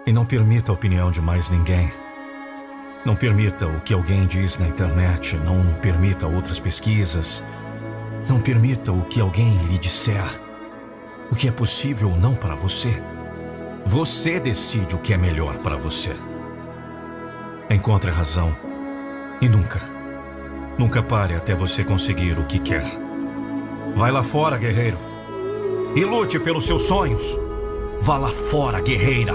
E 0.06 0.12
não 0.12 0.24
permita 0.24 0.72
a 0.72 0.74
opinião 0.74 1.10
de 1.10 1.20
mais 1.20 1.50
ninguém. 1.50 1.92
Não 3.04 3.14
permita 3.14 3.66
o 3.66 3.80
que 3.82 3.92
alguém 3.92 4.26
diz 4.26 4.56
na 4.56 4.66
internet. 4.66 5.36
Não 5.36 5.74
permita 5.82 6.26
outras 6.26 6.58
pesquisas. 6.58 7.44
Não 8.26 8.40
permita 8.40 8.90
o 8.90 9.02
que 9.02 9.20
alguém 9.20 9.58
lhe 9.58 9.78
disser. 9.78 10.24
O 11.30 11.36
que 11.36 11.46
é 11.46 11.52
possível 11.52 12.10
ou 12.10 12.16
não 12.16 12.34
para 12.34 12.54
você. 12.54 13.02
Você 13.84 14.38
decide 14.38 14.94
o 14.94 14.98
que 14.98 15.12
é 15.12 15.16
melhor 15.16 15.58
para 15.58 15.76
você. 15.76 16.14
Encontre 17.68 18.10
a 18.10 18.14
razão. 18.14 18.56
E 19.40 19.48
nunca, 19.48 19.80
nunca 20.78 21.02
pare 21.02 21.34
até 21.34 21.54
você 21.54 21.82
conseguir 21.82 22.38
o 22.38 22.44
que 22.44 22.58
quer. 22.58 22.84
Vai 23.96 24.12
lá 24.12 24.22
fora, 24.22 24.56
guerreiro. 24.56 24.96
E 25.96 26.04
lute 26.04 26.38
pelos 26.38 26.64
seus 26.64 26.82
sonhos. 26.82 27.36
Vá 28.00 28.16
lá 28.16 28.28
fora, 28.28 28.80
guerreira. 28.80 29.34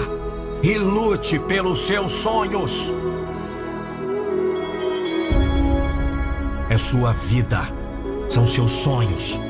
E 0.62 0.76
lute 0.78 1.38
pelos 1.38 1.80
seus 1.86 2.10
sonhos. 2.10 2.92
É 6.70 6.76
sua 6.76 7.12
vida. 7.12 7.60
São 8.28 8.44
seus 8.44 8.72
sonhos. 8.72 9.40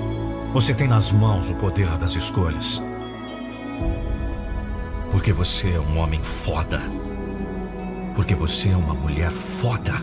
Você 0.53 0.75
tem 0.75 0.89
nas 0.89 1.13
mãos 1.13 1.51
o 1.51 1.55
poder 1.55 1.89
das 1.99 2.15
escolhas. 2.15 2.83
Porque 5.19 5.33
você 5.33 5.73
é 5.73 5.81
um 5.81 5.99
homem 5.99 6.23
foda. 6.23 6.81
Porque 8.15 8.37
você 8.37 8.69
é 8.69 8.77
uma 8.77 8.95
mulher 8.95 9.33
foda. 9.33 9.95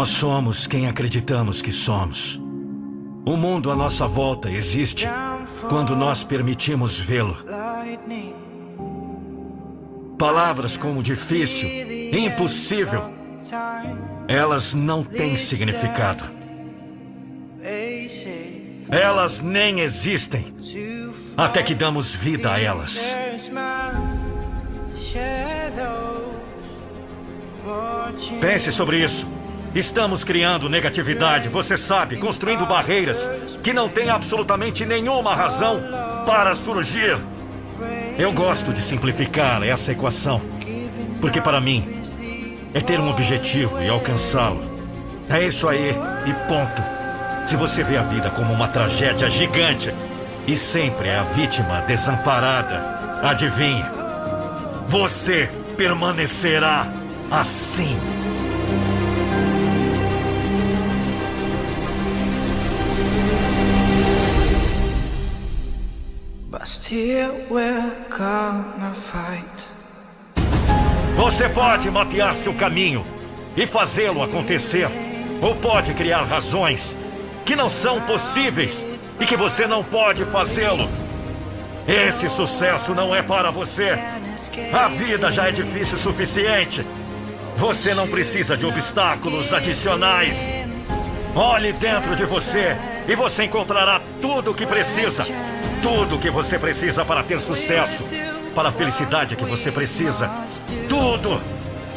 Nós 0.00 0.08
somos 0.08 0.66
quem 0.66 0.88
acreditamos 0.88 1.60
que 1.60 1.70
somos. 1.70 2.40
O 3.26 3.36
mundo 3.36 3.70
à 3.70 3.76
nossa 3.76 4.08
volta 4.08 4.50
existe 4.50 5.06
quando 5.68 5.94
nós 5.94 6.24
permitimos 6.24 6.98
vê-lo. 6.98 7.36
Palavras 10.16 10.78
como 10.78 11.02
difícil, 11.02 11.68
impossível, 12.14 13.10
elas 14.26 14.72
não 14.72 15.04
têm 15.04 15.36
significado. 15.36 16.24
Elas 18.88 19.42
nem 19.42 19.80
existem 19.80 20.54
até 21.36 21.62
que 21.62 21.74
damos 21.74 22.14
vida 22.14 22.54
a 22.54 22.58
elas. 22.58 23.14
Pense 28.40 28.72
sobre 28.72 29.04
isso. 29.04 29.39
Estamos 29.74 30.24
criando 30.24 30.68
negatividade, 30.68 31.48
você 31.48 31.76
sabe, 31.76 32.16
construindo 32.16 32.66
barreiras 32.66 33.30
que 33.62 33.72
não 33.72 33.88
têm 33.88 34.10
absolutamente 34.10 34.84
nenhuma 34.84 35.32
razão 35.32 35.80
para 36.26 36.56
surgir. 36.56 37.16
Eu 38.18 38.32
gosto 38.32 38.72
de 38.72 38.82
simplificar 38.82 39.62
essa 39.62 39.92
equação, 39.92 40.42
porque 41.20 41.40
para 41.40 41.60
mim 41.60 42.02
é 42.74 42.80
ter 42.80 42.98
um 42.98 43.08
objetivo 43.08 43.80
e 43.80 43.88
alcançá-lo. 43.88 44.60
É 45.28 45.46
isso 45.46 45.68
aí 45.68 45.90
e 46.26 46.48
ponto. 46.48 46.82
Se 47.46 47.54
você 47.56 47.84
vê 47.84 47.96
a 47.96 48.02
vida 48.02 48.28
como 48.30 48.52
uma 48.52 48.66
tragédia 48.66 49.30
gigante 49.30 49.94
e 50.48 50.56
sempre 50.56 51.10
é 51.10 51.16
a 51.16 51.22
vítima 51.22 51.80
desamparada, 51.82 53.20
adivinhe, 53.22 53.84
você 54.88 55.48
permanecerá 55.76 56.92
assim. 57.30 58.19
Você 71.16 71.48
pode 71.48 71.90
mapear 71.90 72.36
seu 72.36 72.54
caminho 72.54 73.04
e 73.56 73.66
fazê-lo 73.66 74.22
acontecer, 74.22 74.88
ou 75.42 75.56
pode 75.56 75.94
criar 75.94 76.22
razões 76.22 76.96
que 77.44 77.56
não 77.56 77.68
são 77.68 78.00
possíveis 78.02 78.86
e 79.18 79.26
que 79.26 79.36
você 79.36 79.66
não 79.66 79.82
pode 79.82 80.24
fazê-lo. 80.26 80.88
Esse 81.88 82.28
sucesso 82.28 82.94
não 82.94 83.12
é 83.12 83.20
para 83.22 83.50
você. 83.50 83.98
A 84.72 84.86
vida 84.86 85.32
já 85.32 85.48
é 85.48 85.52
difícil 85.52 85.96
o 85.96 86.00
suficiente. 86.00 86.86
Você 87.56 87.94
não 87.94 88.06
precisa 88.06 88.56
de 88.56 88.64
obstáculos 88.64 89.52
adicionais. 89.52 90.56
Olhe 91.34 91.72
dentro 91.72 92.14
de 92.14 92.24
você 92.24 92.76
e 93.08 93.16
você 93.16 93.44
encontrará 93.44 94.00
tudo 94.20 94.52
o 94.52 94.54
que 94.54 94.66
precisa. 94.66 95.26
Tudo 95.82 96.16
o 96.16 96.18
que 96.18 96.30
você 96.30 96.58
precisa 96.58 97.04
para 97.04 97.22
ter 97.22 97.40
sucesso, 97.40 98.04
para 98.54 98.68
a 98.68 98.72
felicidade 98.72 99.36
que 99.36 99.44
você 99.44 99.72
precisa. 99.72 100.30
Tudo! 100.88 101.40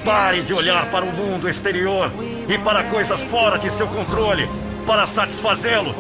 Pare 0.06 0.42
de 0.44 0.54
olhar 0.54 0.92
para 0.92 1.06
o 1.06 1.14
mundo 1.14 1.48
exterior 1.48 2.12
e 2.48 2.58
para 2.58 2.84
coisas 2.84 3.24
fora 3.24 3.58
de 3.58 3.70
seu 3.70 3.88
controle 3.88 4.50
para 4.86 5.06
satisfazê-lo. 5.06 5.96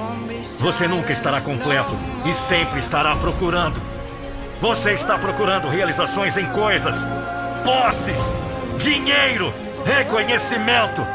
Você 0.60 0.88
nunca 0.88 1.14
estará 1.14 1.40
completo 1.40 1.98
e 2.26 2.34
sempre 2.34 2.80
estará 2.80 3.16
procurando. 3.16 3.82
Você 4.62 4.92
está 4.92 5.18
procurando 5.18 5.70
realizações 5.70 6.36
em 6.38 6.46
coisas, 6.48 7.08
posses, 7.64 8.36
dinheiro, 8.78 9.54
reconhecimento. 9.86 11.06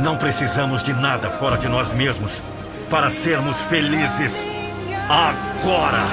Não 0.00 0.16
precisamos 0.16 0.82
de 0.82 0.92
nada 0.92 1.30
fora 1.30 1.56
de 1.56 1.68
nós 1.68 1.92
mesmos 1.92 2.42
para 2.90 3.10
sermos 3.10 3.62
felizes 3.62 4.48
agora. 5.08 6.06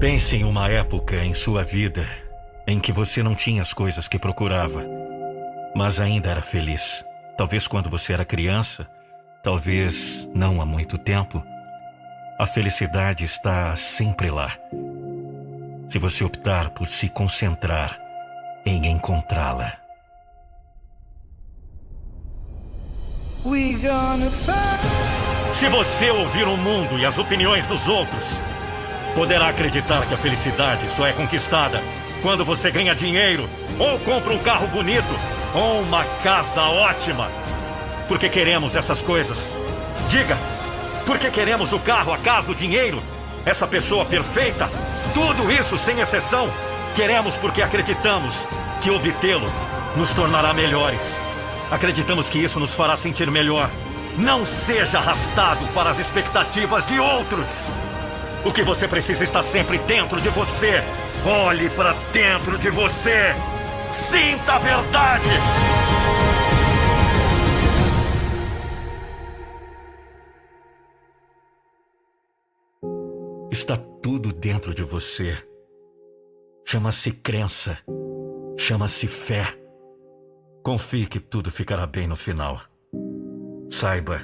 Pense 0.00 0.36
em 0.36 0.44
uma 0.44 0.68
época 0.70 1.16
em 1.16 1.34
sua 1.34 1.62
vida 1.62 2.06
em 2.66 2.80
que 2.80 2.90
você 2.90 3.22
não 3.22 3.34
tinha 3.34 3.60
as 3.60 3.74
coisas 3.74 4.08
que 4.08 4.18
procurava, 4.18 4.82
mas 5.76 6.00
ainda 6.00 6.30
era 6.30 6.40
feliz. 6.40 7.04
Talvez 7.36 7.68
quando 7.68 7.90
você 7.90 8.14
era 8.14 8.24
criança, 8.24 8.88
talvez 9.42 10.26
não 10.34 10.62
há 10.62 10.66
muito 10.66 10.96
tempo. 10.96 11.44
A 12.38 12.46
felicidade 12.46 13.24
está 13.24 13.76
sempre 13.76 14.30
lá 14.30 14.50
se 15.90 15.98
você 15.98 16.22
optar 16.22 16.70
por 16.70 16.86
se 16.86 17.08
concentrar 17.08 17.98
em 18.64 18.86
encontrá-la. 18.86 19.72
Se 25.52 25.68
você 25.68 26.10
ouvir 26.10 26.44
o 26.44 26.56
mundo 26.56 26.96
e 26.96 27.04
as 27.04 27.18
opiniões 27.18 27.66
dos 27.66 27.88
outros, 27.88 28.38
poderá 29.16 29.48
acreditar 29.48 30.06
que 30.06 30.14
a 30.14 30.16
felicidade 30.16 30.88
só 30.88 31.06
é 31.06 31.12
conquistada 31.12 31.82
quando 32.22 32.44
você 32.44 32.70
ganha 32.70 32.94
dinheiro, 32.94 33.48
ou 33.76 33.98
compra 34.00 34.32
um 34.32 34.38
carro 34.38 34.68
bonito, 34.68 35.12
ou 35.54 35.80
uma 35.80 36.04
casa 36.22 36.62
ótima. 36.62 37.28
Porque 38.06 38.28
queremos 38.28 38.76
essas 38.76 39.02
coisas. 39.02 39.50
Diga, 40.08 40.38
porque 41.04 41.30
queremos 41.30 41.72
o 41.72 41.80
carro, 41.80 42.12
a 42.12 42.18
casa, 42.18 42.52
o 42.52 42.54
dinheiro, 42.54 43.02
essa 43.44 43.66
pessoa 43.66 44.04
perfeita, 44.04 44.70
tudo 45.14 45.50
isso 45.50 45.76
sem 45.76 46.00
exceção, 46.00 46.50
queremos 46.94 47.36
porque 47.36 47.62
acreditamos 47.62 48.46
que 48.80 48.90
obtê-lo 48.90 49.50
nos 49.96 50.12
tornará 50.12 50.52
melhores. 50.52 51.20
Acreditamos 51.70 52.28
que 52.28 52.38
isso 52.38 52.58
nos 52.58 52.74
fará 52.74 52.96
sentir 52.96 53.30
melhor. 53.30 53.70
Não 54.16 54.44
seja 54.44 54.98
arrastado 54.98 55.66
para 55.68 55.90
as 55.90 55.98
expectativas 55.98 56.84
de 56.84 56.98
outros. 56.98 57.68
O 58.44 58.52
que 58.52 58.62
você 58.62 58.88
precisa 58.88 59.22
está 59.22 59.42
sempre 59.42 59.78
dentro 59.78 60.20
de 60.20 60.28
você. 60.30 60.82
Olhe 61.24 61.70
para 61.70 61.94
dentro 62.12 62.58
de 62.58 62.70
você. 62.70 63.34
Sinta 63.90 64.54
a 64.54 64.58
verdade! 64.58 65.99
Está 73.52 73.76
tudo 73.76 74.32
dentro 74.32 74.72
de 74.72 74.84
você. 74.84 75.36
Chama-se 76.64 77.10
crença. 77.10 77.76
Chama-se 78.56 79.08
fé. 79.08 79.44
Confie 80.62 81.04
que 81.04 81.18
tudo 81.18 81.50
ficará 81.50 81.84
bem 81.84 82.06
no 82.06 82.14
final. 82.14 82.60
Saiba 83.68 84.20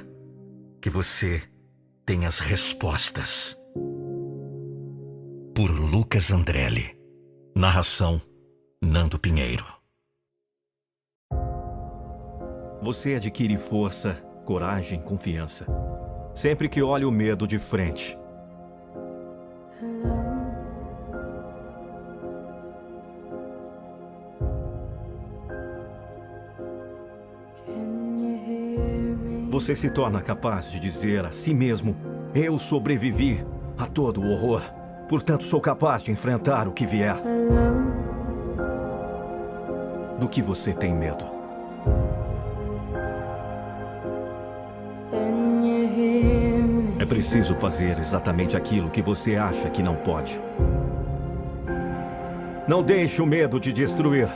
que 0.81 0.89
você 0.89 1.41
tem 2.05 2.25
as 2.25 2.39
respostas. 2.39 3.61
Por 5.53 5.71
Lucas 5.71 6.31
Andrelli. 6.31 6.97
Narração 7.53 8.21
Nando 8.81 9.19
Pinheiro. 9.19 9.65
Você 12.81 13.15
adquire 13.15 13.57
força, 13.57 14.13
coragem, 14.45 15.01
confiança. 15.01 15.65
Sempre 16.33 16.69
que 16.69 16.81
olha 16.81 17.05
o 17.05 17.11
medo 17.11 17.45
de 17.45 17.59
frente. 17.59 18.17
Você 29.57 29.73
se 29.73 29.89
torna 29.89 30.21
capaz 30.21 30.71
de 30.71 30.79
dizer 30.79 31.25
a 31.25 31.31
si 31.31 31.51
mesmo: 31.51 31.97
Eu 32.31 32.59
sobrevivi 32.59 33.43
a 33.75 33.87
todo 33.87 34.21
o 34.21 34.31
horror, 34.31 34.61
portanto 35.09 35.43
sou 35.43 35.59
capaz 35.59 36.03
de 36.03 36.11
enfrentar 36.11 36.67
o 36.67 36.71
que 36.71 36.85
vier. 36.85 37.15
Do 40.19 40.29
que 40.29 40.43
você 40.43 40.73
tem 40.73 40.93
medo? 40.93 41.25
É 46.99 47.05
preciso 47.07 47.55
fazer 47.55 47.97
exatamente 47.97 48.55
aquilo 48.55 48.91
que 48.91 49.01
você 49.01 49.37
acha 49.37 49.71
que 49.71 49.81
não 49.81 49.95
pode. 49.95 50.39
Não 52.67 52.83
deixe 52.83 53.23
o 53.23 53.25
medo 53.25 53.59
te 53.59 53.73
destruir. 53.73 54.29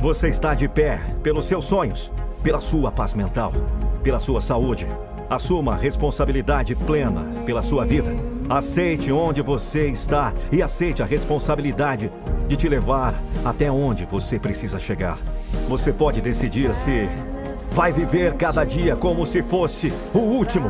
Você 0.00 0.28
está 0.28 0.52
de 0.52 0.68
pé 0.68 1.00
pelos 1.22 1.46
seus 1.46 1.64
sonhos, 1.64 2.12
pela 2.42 2.60
sua 2.60 2.90
paz 2.90 3.14
mental, 3.14 3.52
pela 4.02 4.18
sua 4.18 4.40
saúde. 4.40 4.86
Assuma 5.28 5.76
responsabilidade 5.76 6.74
plena 6.74 7.24
pela 7.46 7.62
sua 7.62 7.84
vida. 7.84 8.10
Aceite 8.48 9.12
onde 9.12 9.42
você 9.42 9.88
está 9.88 10.34
e 10.50 10.60
aceite 10.60 11.02
a 11.02 11.06
responsabilidade 11.06 12.10
de 12.48 12.56
te 12.56 12.68
levar 12.68 13.14
até 13.44 13.70
onde 13.70 14.04
você 14.04 14.38
precisa 14.40 14.78
chegar. 14.78 15.18
Você 15.68 15.92
pode 15.92 16.20
decidir 16.20 16.74
se 16.74 17.08
vai 17.70 17.92
viver 17.92 18.34
cada 18.34 18.64
dia 18.64 18.96
como 18.96 19.24
se 19.24 19.40
fosse 19.40 19.92
o 20.12 20.18
último. 20.18 20.68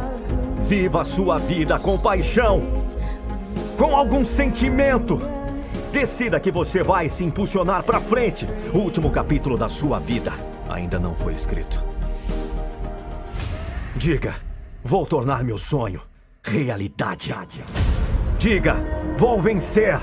Viva 0.59 1.01
a 1.01 1.05
sua 1.05 1.39
vida 1.39 1.79
com 1.79 1.99
paixão, 1.99 2.63
com 3.79 3.97
algum 3.97 4.23
sentimento. 4.23 5.19
Decida 5.91 6.39
que 6.39 6.51
você 6.51 6.83
vai 6.83 7.09
se 7.09 7.25
impulsionar 7.25 7.83
para 7.83 7.99
frente. 7.99 8.47
O 8.75 8.79
último 8.79 9.11
capítulo 9.11 9.57
da 9.57 9.69
sua 9.69 9.99
vida 9.99 10.51
ainda 10.71 10.99
não 10.99 11.15
foi 11.15 11.35
escrito. 11.35 11.85
Diga, 13.97 14.35
vou 14.83 15.05
tornar 15.05 15.45
meu 15.45 15.59
sonho 15.59 16.01
realidade. 16.45 17.35
Diga, 18.39 18.77
vou 19.17 19.41
vencer. 19.41 20.01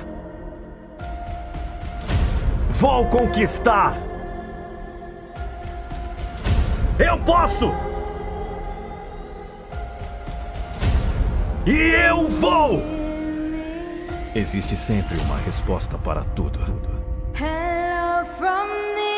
Vou 2.69 3.07
conquistar. 3.07 3.97
Eu 6.99 7.17
posso! 7.19 7.71
E 11.65 11.77
eu 12.07 12.27
vou! 12.27 12.81
Existe 14.35 14.77
sempre 14.77 15.17
uma 15.17 15.37
resposta 15.37 15.97
para 15.97 16.23
tudo. 16.23 16.59
Hello 17.33 18.25
from 18.25 18.67
the. 18.95 19.16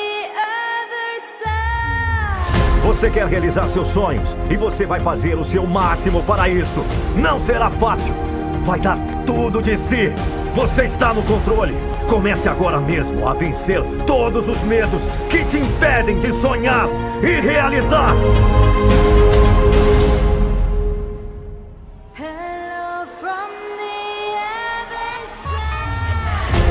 Você 2.84 3.10
quer 3.10 3.28
realizar 3.28 3.68
seus 3.68 3.90
sonhos 3.90 4.38
e 4.50 4.56
você 4.56 4.86
vai 4.86 5.00
fazer 5.00 5.38
o 5.38 5.44
seu 5.44 5.66
máximo 5.66 6.24
para 6.24 6.48
isso. 6.48 6.84
Não 7.16 7.38
será 7.38 7.70
fácil. 7.70 8.14
Vai 8.62 8.80
dar 8.80 8.98
tudo 9.26 9.62
de 9.62 9.78
si. 9.78 10.12
Você 10.56 10.86
está 10.86 11.14
no 11.14 11.22
controle. 11.24 11.76
Comece 12.10 12.50
agora 12.50 12.80
mesmo 12.80 13.28
a 13.28 13.34
vencer 13.34 13.84
todos 14.08 14.48
os 14.48 14.64
medos 14.64 15.10
que 15.30 15.44
te 15.46 15.60
impedem 15.60 16.20
de 16.20 16.34
sonhar 16.34 16.88
e 17.22 17.40
realizar. 17.40 18.16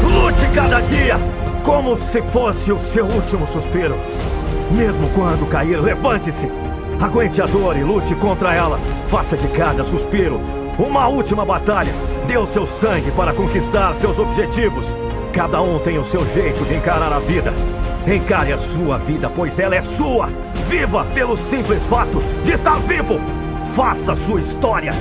Lute 0.03 0.47
cada 0.55 0.81
dia 0.81 1.17
como 1.65 1.97
se 1.97 2.23
fosse 2.23 2.73
o 2.73 2.79
seu 2.79 3.05
último 3.05 3.47
suspiro. 3.47 3.95
Mesmo 4.71 5.09
quando 5.11 5.49
cair, 5.49 5.81
levante-se. 5.81 6.51
Aguente 7.01 7.41
a 7.41 7.47
dor 7.47 7.77
e 7.77 7.85
lute 7.85 8.15
contra 8.15 8.55
ela. 8.55 8.79
Faça 9.07 9.37
de 9.37 9.47
cada 9.49 9.85
suspiro 9.85 10.41
uma 10.79 11.09
última 11.09 11.45
batalha. 11.45 11.93
Dê 12.27 12.37
o 12.37 12.47
seu 12.47 12.67
sangue 12.67 13.11
para 13.11 13.33
conquistar 13.33 13.95
seus 13.95 14.19
objetivos. 14.19 14.95
Cada 15.33 15.61
um 15.61 15.79
tem 15.79 15.99
o 15.99 16.05
seu 16.05 16.25
jeito 16.27 16.65
de 16.65 16.75
encarar 16.75 17.13
a 17.13 17.19
vida. 17.19 17.53
Encare 18.07 18.53
a 18.53 18.59
sua 18.59 18.97
vida, 18.97 19.29
pois 19.29 19.59
ela 19.59 19.75
é 19.75 19.83
sua. 19.83 20.29
Viva 20.67 21.05
pelo 21.15 21.37
simples 21.37 21.83
fato 21.85 22.23
de 22.45 22.53
estar 22.53 22.79
vivo. 22.81 23.21
Faça 23.75 24.15
sua 24.15 24.41
história. 24.41 24.93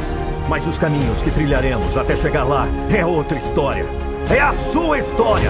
Mas 0.49 0.65
os 0.65 0.77
caminhos 0.77 1.21
que 1.21 1.31
trilharemos 1.31 1.97
até 1.97 2.15
chegar 2.15 2.43
lá 2.43 2.67
é 2.89 3.05
outra 3.05 3.37
história. 3.37 3.85
É 4.29 4.39
a 4.39 4.53
sua 4.53 4.97
história. 4.97 5.49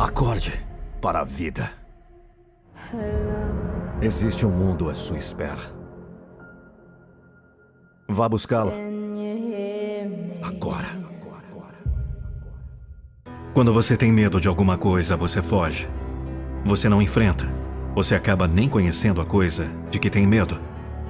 Acorde 0.00 0.54
para 0.98 1.20
a 1.20 1.24
vida. 1.24 1.70
Existe 4.00 4.46
um 4.46 4.50
mundo 4.50 4.88
à 4.88 4.94
sua 4.94 5.18
espera. 5.18 5.60
Vá 8.08 8.26
buscá-lo 8.26 8.72
agora. 10.42 10.86
Quando 13.52 13.74
você 13.74 13.94
tem 13.94 14.10
medo 14.10 14.40
de 14.40 14.48
alguma 14.48 14.78
coisa, 14.78 15.18
você 15.18 15.42
foge. 15.42 15.86
Você 16.64 16.88
não 16.88 17.02
enfrenta. 17.02 17.44
Você 17.94 18.14
acaba 18.14 18.48
nem 18.48 18.70
conhecendo 18.70 19.20
a 19.20 19.26
coisa 19.26 19.66
de 19.90 19.98
que 19.98 20.08
tem 20.08 20.26
medo. 20.26 20.58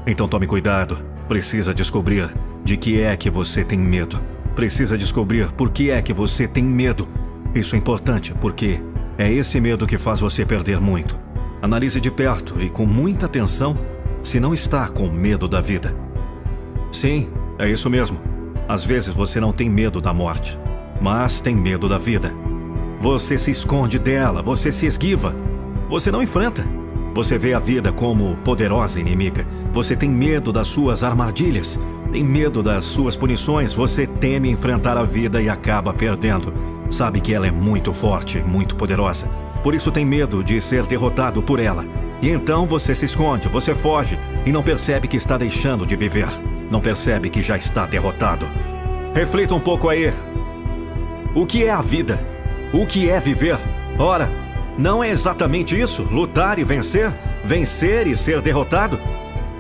Então 0.04 0.26
tome 0.26 0.48
cuidado. 0.48 0.96
Precisa 1.28 1.72
descobrir 1.72 2.28
de 2.64 2.76
que 2.76 3.00
é 3.00 3.16
que 3.16 3.30
você 3.30 3.64
tem 3.64 3.78
medo. 3.78 4.20
Precisa 4.56 4.98
descobrir 4.98 5.52
por 5.52 5.70
que 5.70 5.92
é 5.92 6.02
que 6.02 6.12
você 6.12 6.48
tem 6.48 6.64
medo. 6.64 7.19
Isso 7.54 7.74
é 7.74 7.78
importante 7.78 8.32
porque 8.40 8.80
é 9.18 9.30
esse 9.30 9.60
medo 9.60 9.86
que 9.86 9.98
faz 9.98 10.20
você 10.20 10.44
perder 10.44 10.80
muito. 10.80 11.18
Analise 11.60 12.00
de 12.00 12.10
perto 12.10 12.60
e 12.60 12.70
com 12.70 12.86
muita 12.86 13.26
atenção 13.26 13.76
se 14.22 14.38
não 14.38 14.54
está 14.54 14.88
com 14.88 15.10
medo 15.10 15.48
da 15.48 15.60
vida. 15.60 15.94
Sim, 16.92 17.28
é 17.58 17.68
isso 17.68 17.90
mesmo. 17.90 18.20
Às 18.68 18.84
vezes 18.84 19.12
você 19.12 19.40
não 19.40 19.52
tem 19.52 19.68
medo 19.68 20.00
da 20.00 20.14
morte, 20.14 20.58
mas 21.00 21.40
tem 21.40 21.54
medo 21.54 21.88
da 21.88 21.98
vida. 21.98 22.32
Você 23.00 23.36
se 23.36 23.50
esconde 23.50 23.98
dela, 23.98 24.42
você 24.42 24.70
se 24.70 24.86
esquiva, 24.86 25.34
você 25.88 26.10
não 26.10 26.22
enfrenta. 26.22 26.64
Você 27.20 27.36
vê 27.36 27.52
a 27.52 27.58
vida 27.58 27.92
como 27.92 28.34
poderosa 28.36 28.98
inimiga. 28.98 29.46
Você 29.74 29.94
tem 29.94 30.08
medo 30.08 30.50
das 30.50 30.68
suas 30.68 31.04
armadilhas, 31.04 31.78
tem 32.10 32.24
medo 32.24 32.62
das 32.62 32.86
suas 32.86 33.14
punições. 33.14 33.74
Você 33.74 34.06
teme 34.06 34.48
enfrentar 34.48 34.96
a 34.96 35.02
vida 35.02 35.38
e 35.42 35.46
acaba 35.46 35.92
perdendo. 35.92 36.54
Sabe 36.88 37.20
que 37.20 37.34
ela 37.34 37.46
é 37.46 37.50
muito 37.50 37.92
forte, 37.92 38.38
muito 38.38 38.74
poderosa. 38.74 39.28
Por 39.62 39.74
isso 39.74 39.92
tem 39.92 40.02
medo 40.02 40.42
de 40.42 40.62
ser 40.62 40.86
derrotado 40.86 41.42
por 41.42 41.60
ela. 41.60 41.84
E 42.22 42.30
então 42.30 42.64
você 42.64 42.94
se 42.94 43.04
esconde, 43.04 43.48
você 43.48 43.74
foge 43.74 44.18
e 44.46 44.50
não 44.50 44.62
percebe 44.62 45.06
que 45.06 45.18
está 45.18 45.36
deixando 45.36 45.84
de 45.84 45.96
viver. 45.96 46.28
Não 46.70 46.80
percebe 46.80 47.28
que 47.28 47.42
já 47.42 47.54
está 47.54 47.84
derrotado. 47.84 48.48
Reflita 49.14 49.54
um 49.54 49.60
pouco 49.60 49.90
aí. 49.90 50.10
O 51.34 51.44
que 51.44 51.64
é 51.64 51.70
a 51.70 51.82
vida? 51.82 52.18
O 52.72 52.86
que 52.86 53.10
é 53.10 53.20
viver? 53.20 53.58
Ora, 53.98 54.30
não 54.80 55.04
é 55.04 55.10
exatamente 55.10 55.78
isso? 55.78 56.02
Lutar 56.04 56.58
e 56.58 56.64
vencer? 56.64 57.12
Vencer 57.44 58.06
e 58.06 58.16
ser 58.16 58.40
derrotado? 58.40 58.98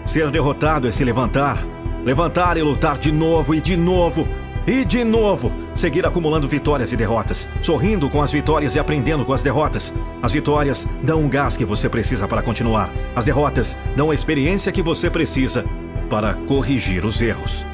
Ser 0.06 0.30
derrotado 0.30 0.88
é 0.88 0.90
se 0.90 1.04
levantar. 1.04 1.62
Levantar 2.02 2.56
e 2.56 2.62
lutar 2.62 2.96
de 2.96 3.12
novo 3.12 3.54
e 3.54 3.60
de 3.60 3.76
novo. 3.76 4.26
E 4.66 4.82
de 4.82 5.04
novo, 5.04 5.52
seguir 5.74 6.06
acumulando 6.06 6.48
vitórias 6.48 6.92
e 6.92 6.96
derrotas, 6.96 7.48
sorrindo 7.60 8.08
com 8.08 8.22
as 8.22 8.32
vitórias 8.32 8.74
e 8.74 8.78
aprendendo 8.78 9.24
com 9.24 9.32
as 9.32 9.42
derrotas. 9.42 9.92
As 10.22 10.32
vitórias 10.32 10.88
dão 11.02 11.24
o 11.24 11.28
gás 11.28 11.56
que 11.56 11.64
você 11.64 11.88
precisa 11.88 12.26
para 12.26 12.42
continuar. 12.42 12.90
As 13.14 13.26
derrotas 13.26 13.76
dão 13.94 14.10
a 14.10 14.14
experiência 14.14 14.72
que 14.72 14.82
você 14.82 15.10
precisa 15.10 15.64
para 16.08 16.32
corrigir 16.32 17.04
os 17.04 17.20
erros. 17.20 17.66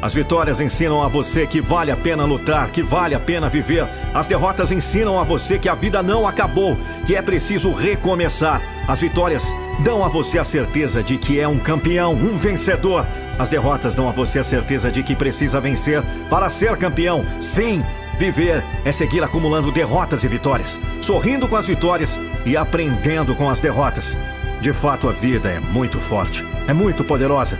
As 0.00 0.14
vitórias 0.14 0.60
ensinam 0.60 1.02
a 1.02 1.08
você 1.08 1.44
que 1.44 1.60
vale 1.60 1.90
a 1.90 1.96
pena 1.96 2.24
lutar, 2.24 2.70
que 2.70 2.82
vale 2.82 3.16
a 3.16 3.20
pena 3.20 3.48
viver. 3.48 3.84
As 4.14 4.28
derrotas 4.28 4.70
ensinam 4.70 5.18
a 5.18 5.24
você 5.24 5.58
que 5.58 5.68
a 5.68 5.74
vida 5.74 6.02
não 6.04 6.26
acabou, 6.26 6.78
que 7.04 7.16
é 7.16 7.22
preciso 7.22 7.72
recomeçar. 7.72 8.62
As 8.86 9.00
vitórias 9.00 9.52
dão 9.80 10.04
a 10.04 10.08
você 10.08 10.38
a 10.38 10.44
certeza 10.44 11.02
de 11.02 11.18
que 11.18 11.40
é 11.40 11.48
um 11.48 11.58
campeão, 11.58 12.12
um 12.12 12.36
vencedor. 12.36 13.04
As 13.38 13.48
derrotas 13.48 13.96
dão 13.96 14.08
a 14.08 14.12
você 14.12 14.38
a 14.38 14.44
certeza 14.44 14.88
de 14.88 15.02
que 15.02 15.16
precisa 15.16 15.60
vencer 15.60 16.00
para 16.30 16.48
ser 16.48 16.76
campeão. 16.76 17.24
Sim, 17.40 17.84
viver 18.18 18.62
é 18.84 18.92
seguir 18.92 19.24
acumulando 19.24 19.72
derrotas 19.72 20.22
e 20.22 20.28
vitórias, 20.28 20.80
sorrindo 21.00 21.48
com 21.48 21.56
as 21.56 21.66
vitórias 21.66 22.18
e 22.46 22.56
aprendendo 22.56 23.34
com 23.34 23.50
as 23.50 23.58
derrotas. 23.58 24.16
De 24.60 24.72
fato, 24.72 25.08
a 25.08 25.12
vida 25.12 25.50
é 25.50 25.58
muito 25.58 26.00
forte, 26.00 26.46
é 26.68 26.72
muito 26.72 27.02
poderosa. 27.02 27.58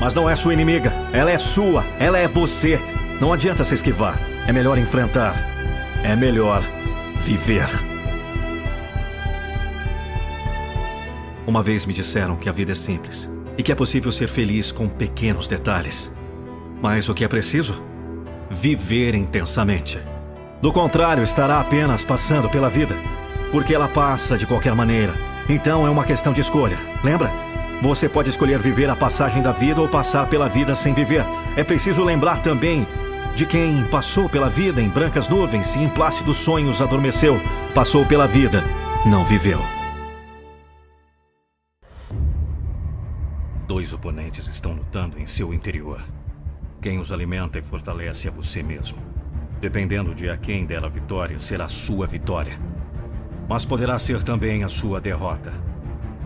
Mas 0.00 0.14
não 0.14 0.28
é 0.28 0.34
sua 0.34 0.54
inimiga. 0.54 0.92
Ela 1.12 1.30
é 1.30 1.36
sua. 1.36 1.84
Ela 1.98 2.18
é 2.18 2.26
você. 2.26 2.80
Não 3.20 3.32
adianta 3.32 3.62
se 3.62 3.74
esquivar. 3.74 4.18
É 4.46 4.52
melhor 4.52 4.78
enfrentar. 4.78 5.34
É 6.02 6.16
melhor 6.16 6.62
viver. 7.18 7.68
Uma 11.46 11.62
vez 11.62 11.84
me 11.84 11.92
disseram 11.92 12.36
que 12.36 12.48
a 12.48 12.52
vida 12.52 12.72
é 12.72 12.74
simples 12.74 13.28
e 13.58 13.62
que 13.62 13.72
é 13.72 13.74
possível 13.74 14.10
ser 14.10 14.28
feliz 14.28 14.72
com 14.72 14.88
pequenos 14.88 15.46
detalhes. 15.46 16.10
Mas 16.80 17.10
o 17.10 17.14
que 17.14 17.24
é 17.24 17.28
preciso? 17.28 17.82
Viver 18.48 19.14
intensamente. 19.14 19.98
Do 20.62 20.72
contrário, 20.72 21.22
estará 21.22 21.60
apenas 21.60 22.04
passando 22.04 22.48
pela 22.48 22.70
vida. 22.70 22.94
Porque 23.52 23.74
ela 23.74 23.88
passa 23.88 24.38
de 24.38 24.46
qualquer 24.46 24.74
maneira. 24.74 25.12
Então 25.48 25.86
é 25.86 25.90
uma 25.90 26.04
questão 26.04 26.32
de 26.32 26.40
escolha. 26.40 26.78
Lembra? 27.04 27.30
Você 27.82 28.10
pode 28.10 28.28
escolher 28.28 28.58
viver 28.58 28.90
a 28.90 28.96
passagem 28.96 29.42
da 29.42 29.52
vida 29.52 29.80
ou 29.80 29.88
passar 29.88 30.28
pela 30.28 30.48
vida 30.48 30.74
sem 30.74 30.92
viver. 30.92 31.24
É 31.56 31.64
preciso 31.64 32.04
lembrar 32.04 32.42
também 32.42 32.86
de 33.34 33.46
quem 33.46 33.84
passou 33.84 34.28
pela 34.28 34.50
vida 34.50 34.82
em 34.82 34.88
brancas 34.88 35.28
nuvens 35.28 35.76
e 35.76 35.80
em 35.80 35.88
plácidos 35.88 36.36
sonhos 36.36 36.82
adormeceu, 36.82 37.40
passou 37.74 38.04
pela 38.04 38.26
vida, 38.26 38.62
não 39.06 39.24
viveu. 39.24 39.58
Dois 43.66 43.94
oponentes 43.94 44.46
estão 44.46 44.72
lutando 44.72 45.18
em 45.18 45.24
seu 45.26 45.54
interior. 45.54 46.02
Quem 46.82 46.98
os 46.98 47.12
alimenta 47.12 47.58
e 47.58 47.62
fortalece 47.62 48.28
é 48.28 48.30
você 48.30 48.62
mesmo. 48.62 48.98
Dependendo 49.58 50.14
de 50.14 50.28
a 50.28 50.36
quem 50.36 50.66
der 50.66 50.84
a 50.84 50.88
vitória, 50.88 51.38
será 51.38 51.66
sua 51.68 52.06
vitória. 52.06 52.58
Mas 53.48 53.64
poderá 53.64 53.98
ser 53.98 54.22
também 54.22 54.64
a 54.64 54.68
sua 54.68 55.00
derrota. 55.00 55.69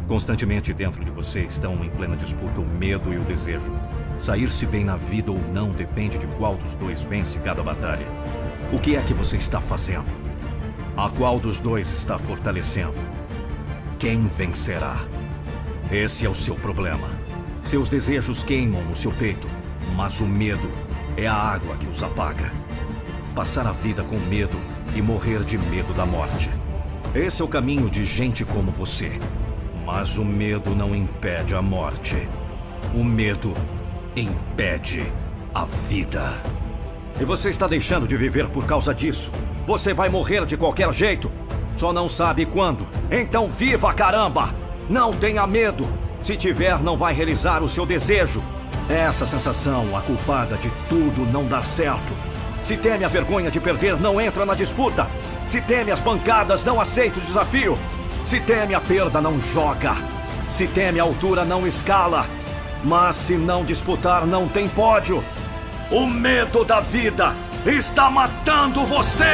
Constantemente 0.07 0.75
dentro 0.75 1.03
de 1.03 1.11
você 1.11 1.41
estão 1.41 1.83
em 1.83 1.89
plena 1.89 2.15
disputa 2.15 2.61
o 2.61 2.67
medo 2.67 3.13
e 3.13 3.19
o 3.19 3.25
desejo. 3.25 3.75
Sair-se 4.19 4.67
bem 4.67 4.85
na 4.85 4.97
vida 4.97 5.33
ou 5.33 5.41
não 5.53 5.71
depende 5.71 6.19
de 6.19 6.27
qual 6.27 6.57
dos 6.57 6.77
dois 6.77 7.01
vence 7.01 7.39
cada 7.39 7.63
batalha. 7.63 8.07
O 8.73 8.79
que 8.79 8.97
é 8.97 9.03
que 9.03 9.15
você 9.15 9.37
está 9.37 9.61
fazendo? 9.61 10.13
A 10.97 11.09
qual 11.09 11.41
dos 11.41 11.59
dois 11.59 11.93
está 11.93 12.19
fortalecendo? 12.19 12.95
Quem 13.99 14.27
vencerá? 14.27 14.97
Esse 15.91 16.27
é 16.27 16.29
o 16.29 16.35
seu 16.35 16.55
problema. 16.55 17.09
Seus 17.63 17.89
desejos 17.89 18.43
queimam 18.43 18.85
no 18.85 18.95
seu 18.95 19.11
peito, 19.11 19.49
mas 19.97 20.21
o 20.21 20.27
medo 20.27 20.71
é 21.17 21.27
a 21.27 21.35
água 21.35 21.77
que 21.77 21.89
os 21.89 22.03
apaga. 22.03 22.53
Passar 23.35 23.67
a 23.67 23.73
vida 23.73 24.05
com 24.05 24.19
medo 24.19 24.59
e 24.95 25.01
morrer 25.01 25.43
de 25.45 25.57
medo 25.57 25.95
da 25.95 26.05
morte. 26.05 26.51
Esse 27.15 27.41
é 27.41 27.45
o 27.45 27.49
caminho 27.49 27.89
de 27.89 28.05
gente 28.05 28.45
como 28.45 28.71
você. 28.71 29.19
Mas 29.85 30.17
o 30.17 30.25
medo 30.25 30.75
não 30.75 30.95
impede 30.95 31.55
a 31.55 31.61
morte. 31.61 32.29
O 32.95 33.05
medo 33.05 33.55
impede 34.17 35.05
a 35.55 35.65
vida. 35.65 36.33
E 37.21 37.25
você 37.25 37.51
está 37.51 37.67
deixando 37.67 38.09
de 38.09 38.17
viver 38.17 38.49
por 38.49 38.65
causa 38.65 38.95
disso. 38.95 39.31
Você 39.67 39.93
vai 39.93 40.09
morrer 40.09 40.47
de 40.47 40.57
qualquer 40.57 40.93
jeito. 40.93 41.31
Só 41.77 41.93
não 41.93 42.09
sabe 42.09 42.47
quando. 42.47 42.87
Então 43.11 43.47
viva, 43.47 43.93
caramba! 43.93 44.55
Não 44.89 45.13
tenha 45.13 45.47
medo. 45.47 45.87
Se 46.23 46.37
tiver, 46.37 46.83
não 46.83 46.97
vai 46.97 47.13
realizar 47.13 47.63
o 47.63 47.69
seu 47.69 47.85
desejo. 47.85 48.43
É 48.89 49.01
essa 49.01 49.27
sensação, 49.27 49.97
a 49.97 50.01
culpada 50.01 50.57
de 50.57 50.71
tudo 50.89 51.27
não 51.31 51.47
dar 51.47 51.65
certo. 51.65 52.15
Se 52.63 52.77
teme 52.77 53.05
a 53.05 53.09
vergonha 53.09 53.51
de 53.51 53.61
perder, 53.61 54.01
não 54.01 54.19
entra 54.21 54.47
na 54.47 54.55
disputa. 54.55 55.07
Se 55.47 55.61
teme 55.61 55.91
as 55.91 56.01
pancadas, 56.01 56.65
não 56.65 56.81
aceite 56.81 57.19
o 57.19 57.23
desafio. 57.23 57.79
Se 58.25 58.41
teme 58.41 58.75
a 58.75 58.81
perda, 58.81 59.21
não 59.21 59.39
joga. 59.39 59.95
Se 60.49 60.67
teme 60.67 60.99
a 60.99 61.03
altura, 61.03 61.45
não 61.45 61.67
escala. 61.67 62.27
Mas 62.83 63.17
se 63.17 63.37
não 63.37 63.65
disputar, 63.65 64.27
não 64.27 64.49
tem 64.49 64.69
pódio. 64.69 65.23
O 65.91 66.07
medo 66.07 66.65
da 66.65 66.81
vida 66.81 67.37
está 67.67 68.09
matando 68.09 68.85
você! 68.85 69.25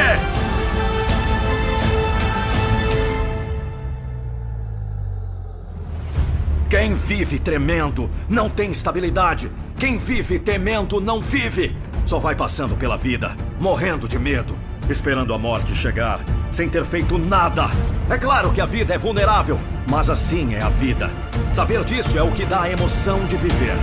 Quem 6.69 6.93
vive 6.93 7.37
tremendo 7.37 8.09
não 8.29 8.49
tem 8.49 8.71
estabilidade. 8.71 9.51
Quem 9.77 9.97
vive 9.97 10.39
temendo 10.39 11.01
não 11.01 11.21
vive. 11.21 11.75
Só 12.05 12.17
vai 12.17 12.33
passando 12.35 12.77
pela 12.77 12.97
vida, 12.97 13.35
morrendo 13.59 14.07
de 14.07 14.17
medo, 14.17 14.57
esperando 14.89 15.33
a 15.33 15.37
morte 15.37 15.75
chegar, 15.75 16.19
sem 16.51 16.69
ter 16.69 16.85
feito 16.85 17.17
nada. 17.17 17.65
É 18.09 18.17
claro 18.17 18.51
que 18.51 18.61
a 18.61 18.65
vida 18.65 18.93
é 18.93 18.97
vulnerável, 18.97 19.59
mas 19.87 20.09
assim 20.09 20.55
é 20.55 20.61
a 20.61 20.69
vida. 20.69 21.09
Saber 21.53 21.83
disso 21.83 22.17
é 22.17 22.23
o 22.23 22.31
que 22.31 22.45
dá 22.45 22.61
a 22.61 22.71
emoção 22.71 23.25
de 23.25 23.37
viver. 23.37 23.75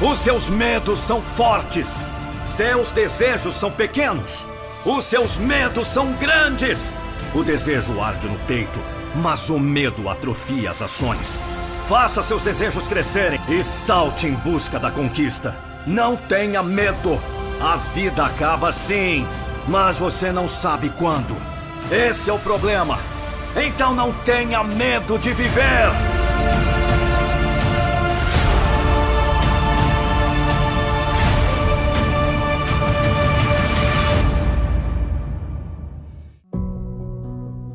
Os 0.00 0.18
seus 0.18 0.50
medos 0.50 0.98
são 0.98 1.22
fortes. 1.22 2.06
Seus 2.44 2.92
desejos 2.92 3.54
são 3.54 3.70
pequenos. 3.70 4.46
Os 4.84 5.04
seus 5.04 5.38
medos 5.38 5.88
são 5.88 6.12
grandes. 6.12 6.94
O 7.34 7.42
desejo 7.42 8.00
arde 8.00 8.28
no 8.28 8.38
peito, 8.40 8.78
mas 9.14 9.50
o 9.50 9.58
medo 9.58 10.08
atrofia 10.08 10.70
as 10.70 10.80
ações. 10.80 11.42
Faça 11.88 12.20
seus 12.20 12.42
desejos 12.42 12.88
crescerem 12.88 13.40
e 13.48 13.62
salte 13.62 14.26
em 14.26 14.34
busca 14.34 14.76
da 14.76 14.90
conquista. 14.90 15.56
Não 15.86 16.16
tenha 16.16 16.60
medo. 16.60 17.16
A 17.60 17.76
vida 17.76 18.26
acaba 18.26 18.72
sim, 18.72 19.24
mas 19.68 19.96
você 19.96 20.32
não 20.32 20.48
sabe 20.48 20.90
quando. 20.90 21.36
Esse 21.88 22.28
é 22.28 22.32
o 22.32 22.40
problema. 22.40 22.98
Então 23.54 23.94
não 23.94 24.12
tenha 24.12 24.64
medo 24.64 25.16
de 25.16 25.32
viver. 25.32 25.92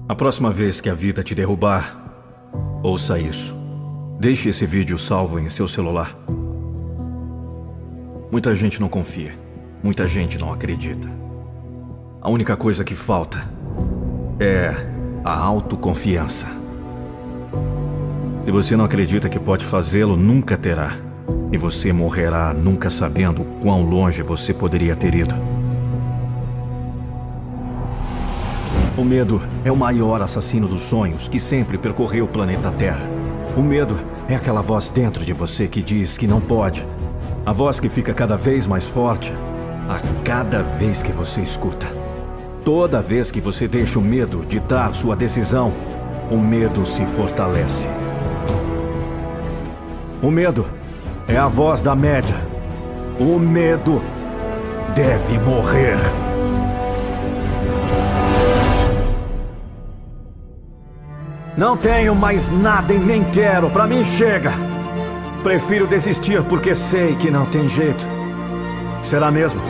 A 0.09 0.15
próxima 0.15 0.51
vez 0.51 0.81
que 0.81 0.89
a 0.89 0.93
vida 0.93 1.23
te 1.23 1.33
derrubar, 1.33 1.95
ouça 2.83 3.17
isso. 3.17 3.60
Deixe 4.21 4.49
esse 4.49 4.67
vídeo 4.67 4.99
salvo 4.99 5.39
em 5.39 5.49
seu 5.49 5.67
celular. 5.67 6.15
Muita 8.31 8.53
gente 8.53 8.79
não 8.79 8.87
confia. 8.87 9.33
Muita 9.81 10.07
gente 10.07 10.37
não 10.37 10.53
acredita. 10.53 11.09
A 12.21 12.29
única 12.29 12.55
coisa 12.55 12.83
que 12.83 12.93
falta 12.93 13.43
é 14.39 14.75
a 15.25 15.35
autoconfiança. 15.35 16.45
Se 18.45 18.51
você 18.51 18.77
não 18.77 18.85
acredita 18.85 19.27
que 19.27 19.39
pode 19.39 19.65
fazê-lo, 19.65 20.15
nunca 20.15 20.55
terá. 20.55 20.91
E 21.51 21.57
você 21.57 21.91
morrerá 21.91 22.53
nunca 22.53 22.91
sabendo 22.91 23.43
quão 23.59 23.81
longe 23.81 24.21
você 24.21 24.53
poderia 24.53 24.95
ter 24.95 25.15
ido. 25.15 25.33
O 28.95 29.03
medo 29.03 29.41
é 29.65 29.71
o 29.71 29.75
maior 29.75 30.21
assassino 30.21 30.67
dos 30.67 30.81
sonhos 30.81 31.27
que 31.27 31.39
sempre 31.39 31.75
percorreu 31.75 32.25
o 32.25 32.27
planeta 32.27 32.69
Terra. 32.69 33.30
O 33.55 33.61
medo 33.61 33.99
é 34.29 34.35
aquela 34.35 34.61
voz 34.61 34.89
dentro 34.89 35.25
de 35.25 35.33
você 35.33 35.67
que 35.67 35.83
diz 35.83 36.17
que 36.17 36.25
não 36.25 36.39
pode. 36.39 36.87
A 37.45 37.51
voz 37.51 37.79
que 37.81 37.89
fica 37.89 38.13
cada 38.13 38.37
vez 38.37 38.65
mais 38.65 38.87
forte 38.87 39.33
a 39.89 39.99
cada 40.23 40.63
vez 40.63 41.03
que 41.03 41.11
você 41.11 41.41
escuta. 41.41 41.85
Toda 42.63 43.01
vez 43.01 43.29
que 43.29 43.41
você 43.41 43.67
deixa 43.67 43.99
o 43.99 44.01
medo 44.01 44.45
ditar 44.45 44.95
sua 44.95 45.17
decisão, 45.17 45.73
o 46.29 46.37
medo 46.37 46.85
se 46.85 47.05
fortalece. 47.05 47.89
O 50.21 50.31
medo 50.31 50.65
é 51.27 51.35
a 51.35 51.49
voz 51.49 51.81
da 51.81 51.93
média. 51.93 52.35
O 53.19 53.37
medo 53.37 54.01
deve 54.95 55.39
morrer. 55.39 55.97
Não 61.57 61.75
tenho 61.75 62.15
mais 62.15 62.49
nada 62.49 62.93
e 62.93 62.97
nem 62.97 63.23
quero. 63.25 63.69
Pra 63.69 63.85
mim 63.85 64.05
chega. 64.05 64.53
Prefiro 65.43 65.85
desistir 65.85 66.41
porque 66.43 66.73
sei 66.73 67.15
que 67.15 67.29
não 67.29 67.45
tem 67.45 67.67
jeito. 67.67 68.07
Será 69.03 69.29
mesmo? 69.29 69.61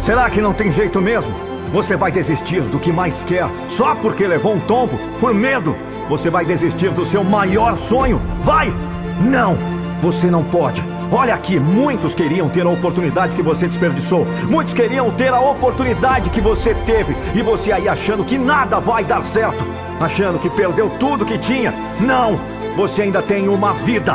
Será 0.00 0.28
que 0.28 0.40
não 0.40 0.52
tem 0.52 0.72
jeito 0.72 1.00
mesmo? 1.00 1.32
Você 1.72 1.96
vai 1.96 2.10
desistir 2.10 2.62
do 2.62 2.78
que 2.78 2.90
mais 2.90 3.22
quer 3.22 3.46
só 3.68 3.94
porque 3.94 4.26
levou 4.26 4.54
um 4.54 4.60
tombo? 4.60 4.98
Por 5.20 5.32
medo? 5.32 5.76
Você 6.08 6.30
vai 6.30 6.44
desistir 6.44 6.90
do 6.90 7.04
seu 7.04 7.22
maior 7.22 7.76
sonho? 7.76 8.20
Vai! 8.42 8.72
Não! 9.20 9.56
Você 10.00 10.30
não 10.30 10.42
pode. 10.42 10.82
Olha 11.12 11.34
aqui, 11.34 11.60
muitos 11.60 12.14
queriam 12.14 12.48
ter 12.48 12.66
a 12.66 12.70
oportunidade 12.70 13.36
que 13.36 13.42
você 13.42 13.66
desperdiçou. 13.66 14.26
Muitos 14.48 14.74
queriam 14.74 15.10
ter 15.10 15.32
a 15.32 15.40
oportunidade 15.40 16.30
que 16.30 16.40
você 16.40 16.74
teve. 16.74 17.14
E 17.34 17.42
você 17.42 17.72
aí 17.72 17.88
achando 17.88 18.24
que 18.24 18.38
nada 18.38 18.80
vai 18.80 19.04
dar 19.04 19.24
certo. 19.24 19.64
Achando 20.00 20.38
que 20.38 20.48
perdeu 20.48 20.90
tudo 20.98 21.24
que 21.24 21.38
tinha. 21.38 21.74
Não! 22.00 22.38
Você 22.76 23.02
ainda 23.02 23.20
tem 23.20 23.48
uma 23.48 23.72
vida. 23.72 24.14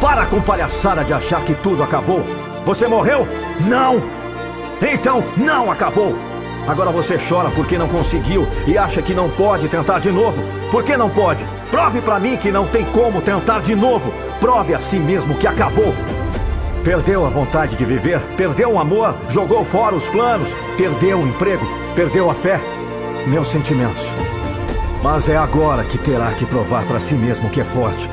Para 0.00 0.26
com 0.26 0.40
palhaçada 0.40 1.02
de 1.02 1.12
achar 1.12 1.44
que 1.44 1.54
tudo 1.54 1.82
acabou. 1.82 2.22
Você 2.64 2.86
morreu? 2.86 3.26
Não! 3.60 4.02
Então 4.80 5.24
não 5.36 5.70
acabou! 5.70 6.14
Agora 6.66 6.90
você 6.90 7.18
chora 7.18 7.50
porque 7.50 7.76
não 7.76 7.88
conseguiu 7.88 8.46
e 8.66 8.78
acha 8.78 9.02
que 9.02 9.12
não 9.12 9.28
pode 9.28 9.68
tentar 9.68 9.98
de 9.98 10.10
novo. 10.10 10.42
Por 10.70 10.82
que 10.82 10.96
não 10.96 11.10
pode? 11.10 11.44
Prove 11.70 12.00
pra 12.00 12.18
mim 12.18 12.36
que 12.36 12.50
não 12.50 12.66
tem 12.66 12.84
como 12.86 13.20
tentar 13.20 13.60
de 13.60 13.74
novo. 13.74 14.12
Prove 14.40 14.74
a 14.74 14.78
si 14.78 14.98
mesmo 14.98 15.34
que 15.34 15.46
acabou. 15.46 15.94
Perdeu 16.82 17.24
a 17.24 17.28
vontade 17.28 17.76
de 17.76 17.84
viver, 17.84 18.20
perdeu 18.36 18.72
o 18.72 18.78
amor, 18.78 19.14
jogou 19.28 19.64
fora 19.64 19.94
os 19.94 20.06
planos, 20.08 20.54
perdeu 20.76 21.18
o 21.18 21.26
emprego, 21.26 21.66
perdeu 21.94 22.30
a 22.30 22.34
fé. 22.34 22.60
Meus 23.26 23.48
sentimentos. 23.48 24.06
Mas 25.04 25.28
é 25.28 25.36
agora 25.36 25.84
que 25.84 25.98
terá 25.98 26.32
que 26.32 26.46
provar 26.46 26.86
pra 26.86 26.98
si 26.98 27.14
mesmo 27.14 27.50
que 27.50 27.60
é 27.60 27.64
forte. 27.64 28.08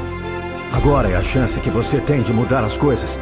Agora 0.73 1.09
é 1.09 1.15
a 1.15 1.21
chance 1.21 1.57
que 1.61 1.69
você 1.69 2.01
tem 2.01 2.21
de 2.21 2.33
mudar 2.33 2.65
as 2.65 2.75
coisas. 2.77 3.17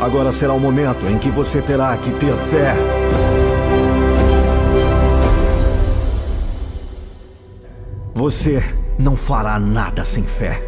Agora 0.00 0.32
será 0.32 0.52
o 0.52 0.58
momento 0.58 1.06
em 1.06 1.16
que 1.16 1.30
você 1.30 1.62
terá 1.62 1.96
que 1.98 2.10
ter 2.10 2.34
fé. 2.34 2.74
Você 8.12 8.60
não 8.98 9.14
fará 9.14 9.56
nada 9.56 10.04
sem 10.04 10.24
fé. 10.24 10.60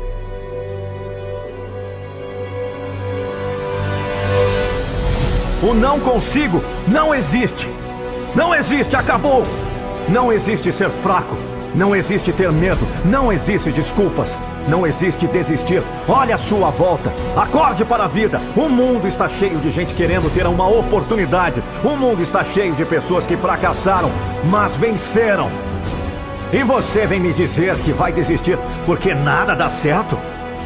O 5.61 5.75
não 5.75 5.99
consigo 5.99 6.63
não 6.87 7.13
existe. 7.13 7.67
Não 8.33 8.55
existe, 8.55 8.95
acabou. 8.95 9.43
Não 10.09 10.33
existe 10.33 10.71
ser 10.71 10.89
fraco. 10.89 11.37
Não 11.75 11.95
existe 11.95 12.33
ter 12.33 12.51
medo. 12.51 12.87
Não 13.05 13.33
existe 13.33 13.71
desculpas. 13.71 14.41
Não 14.67 14.87
existe 14.87 15.27
desistir. 15.27 15.83
Olha 16.09 16.35
a 16.35 16.39
sua 16.39 16.71
volta. 16.71 17.13
Acorde 17.37 17.85
para 17.85 18.05
a 18.05 18.09
vida. 18.09 18.41
O 18.57 18.69
mundo 18.69 19.07
está 19.07 19.29
cheio 19.29 19.59
de 19.59 19.71
gente 19.71 19.95
querendo 19.95 20.33
ter 20.33 20.47
uma 20.47 20.69
oportunidade. 20.69 21.63
O 21.85 21.97
mundo 21.97 22.23
está 22.23 22.43
cheio 22.45 22.75
de 22.75 22.85
pessoas 22.85 23.27
que 23.27 23.37
fracassaram, 23.37 24.11
mas 24.45 24.77
venceram. 24.77 25.51
E 26.53 26.63
você 26.63 27.07
vem 27.07 27.21
me 27.21 27.33
dizer 27.33 27.77
que 27.81 27.93
vai 27.93 28.11
desistir 28.11 28.59
porque 28.87 29.15
nada 29.15 29.55
dá 29.55 29.69
certo? 29.69 30.19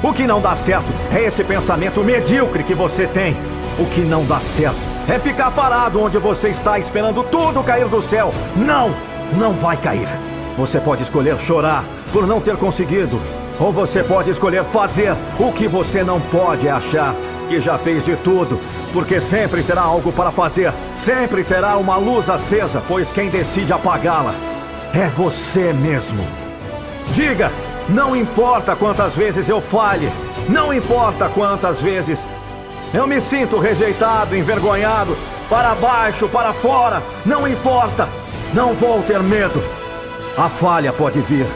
O 0.02 0.12
que 0.12 0.26
não 0.26 0.40
dá 0.40 0.54
certo 0.56 0.86
é 1.12 1.24
esse 1.24 1.42
pensamento 1.42 2.02
medíocre 2.02 2.62
que 2.62 2.74
você 2.74 3.06
tem. 3.06 3.36
O 3.78 3.86
que 3.86 4.00
não 4.00 4.24
dá 4.24 4.38
certo 4.38 4.76
é 5.08 5.18
ficar 5.18 5.50
parado 5.50 6.00
onde 6.00 6.18
você 6.18 6.48
está 6.48 6.78
esperando 6.78 7.24
tudo 7.24 7.64
cair 7.64 7.88
do 7.88 8.00
céu. 8.00 8.30
Não, 8.54 8.94
não 9.36 9.52
vai 9.52 9.76
cair. 9.76 10.08
Você 10.56 10.80
pode 10.80 11.02
escolher 11.02 11.38
chorar 11.38 11.84
por 12.12 12.26
não 12.26 12.40
ter 12.40 12.56
conseguido. 12.56 13.20
Ou 13.58 13.72
você 13.72 14.02
pode 14.02 14.30
escolher 14.30 14.64
fazer 14.64 15.14
o 15.38 15.52
que 15.52 15.66
você 15.66 16.02
não 16.02 16.20
pode 16.20 16.68
achar 16.68 17.14
que 17.48 17.60
já 17.60 17.78
fez 17.78 18.04
de 18.04 18.16
tudo. 18.16 18.58
Porque 18.92 19.20
sempre 19.20 19.62
terá 19.62 19.82
algo 19.82 20.12
para 20.12 20.30
fazer. 20.30 20.72
Sempre 20.94 21.44
terá 21.44 21.76
uma 21.76 21.96
luz 21.96 22.28
acesa, 22.28 22.82
pois 22.86 23.10
quem 23.10 23.30
decide 23.30 23.72
apagá-la 23.72 24.34
é 24.94 25.08
você 25.08 25.72
mesmo. 25.72 26.26
Diga, 27.12 27.50
não 27.88 28.14
importa 28.14 28.76
quantas 28.76 29.14
vezes 29.14 29.48
eu 29.48 29.60
falhe, 29.60 30.10
não 30.48 30.72
importa 30.72 31.28
quantas 31.28 31.80
vezes 31.80 32.26
eu 32.92 33.06
me 33.06 33.20
sinto 33.20 33.58
rejeitado, 33.58 34.36
envergonhado, 34.36 35.16
para 35.48 35.74
baixo, 35.74 36.28
para 36.28 36.52
fora, 36.52 37.02
não 37.24 37.48
importa, 37.48 38.08
não 38.54 38.74
vou 38.74 39.02
ter 39.02 39.20
medo. 39.22 39.62
A 40.36 40.48
falha 40.48 40.94
pode 40.94 41.20
vir, 41.20 41.46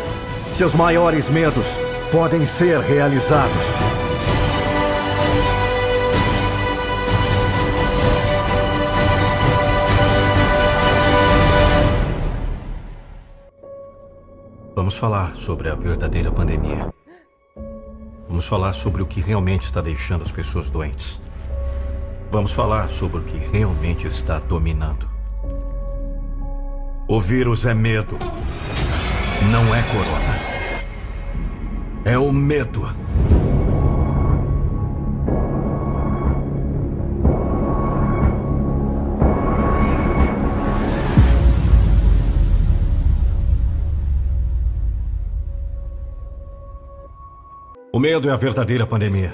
seus 0.53 0.75
maiores 0.75 1.31
medos 1.31 1.79
podem 2.13 2.45
ser 2.45 2.79
realizados. 2.81 3.65
Vamos 14.75 14.99
falar 14.99 15.35
sobre 15.35 15.71
a 15.71 15.75
verdadeira 15.75 16.31
pandemia. 16.31 16.93
Vamos 18.29 18.47
falar 18.47 18.75
sobre 18.75 19.03
o 19.03 19.07
que 19.07 19.23
realmente 19.23 19.63
está 19.63 19.81
deixando 19.81 20.21
as 20.21 20.31
pessoas 20.31 20.69
doentes. 20.69 21.19
Vamos 22.31 22.53
falar 22.53 22.91
sobre 22.91 23.21
o 23.21 23.23
que 23.23 23.39
realmente 23.39 24.07
está 24.07 24.39
dominando. 24.39 25.16
O 27.09 27.21
vírus 27.21 27.65
é 27.67 27.73
medo. 27.73 28.19
Não 29.53 29.73
é 29.73 29.81
corona. 29.85 30.41
É 32.05 32.19
o 32.19 32.33
medo. 32.33 32.83
O 47.93 48.01
medo 48.01 48.29
é 48.29 48.33
a 48.33 48.37
verdadeira 48.37 48.85
pandemia. 48.85 49.33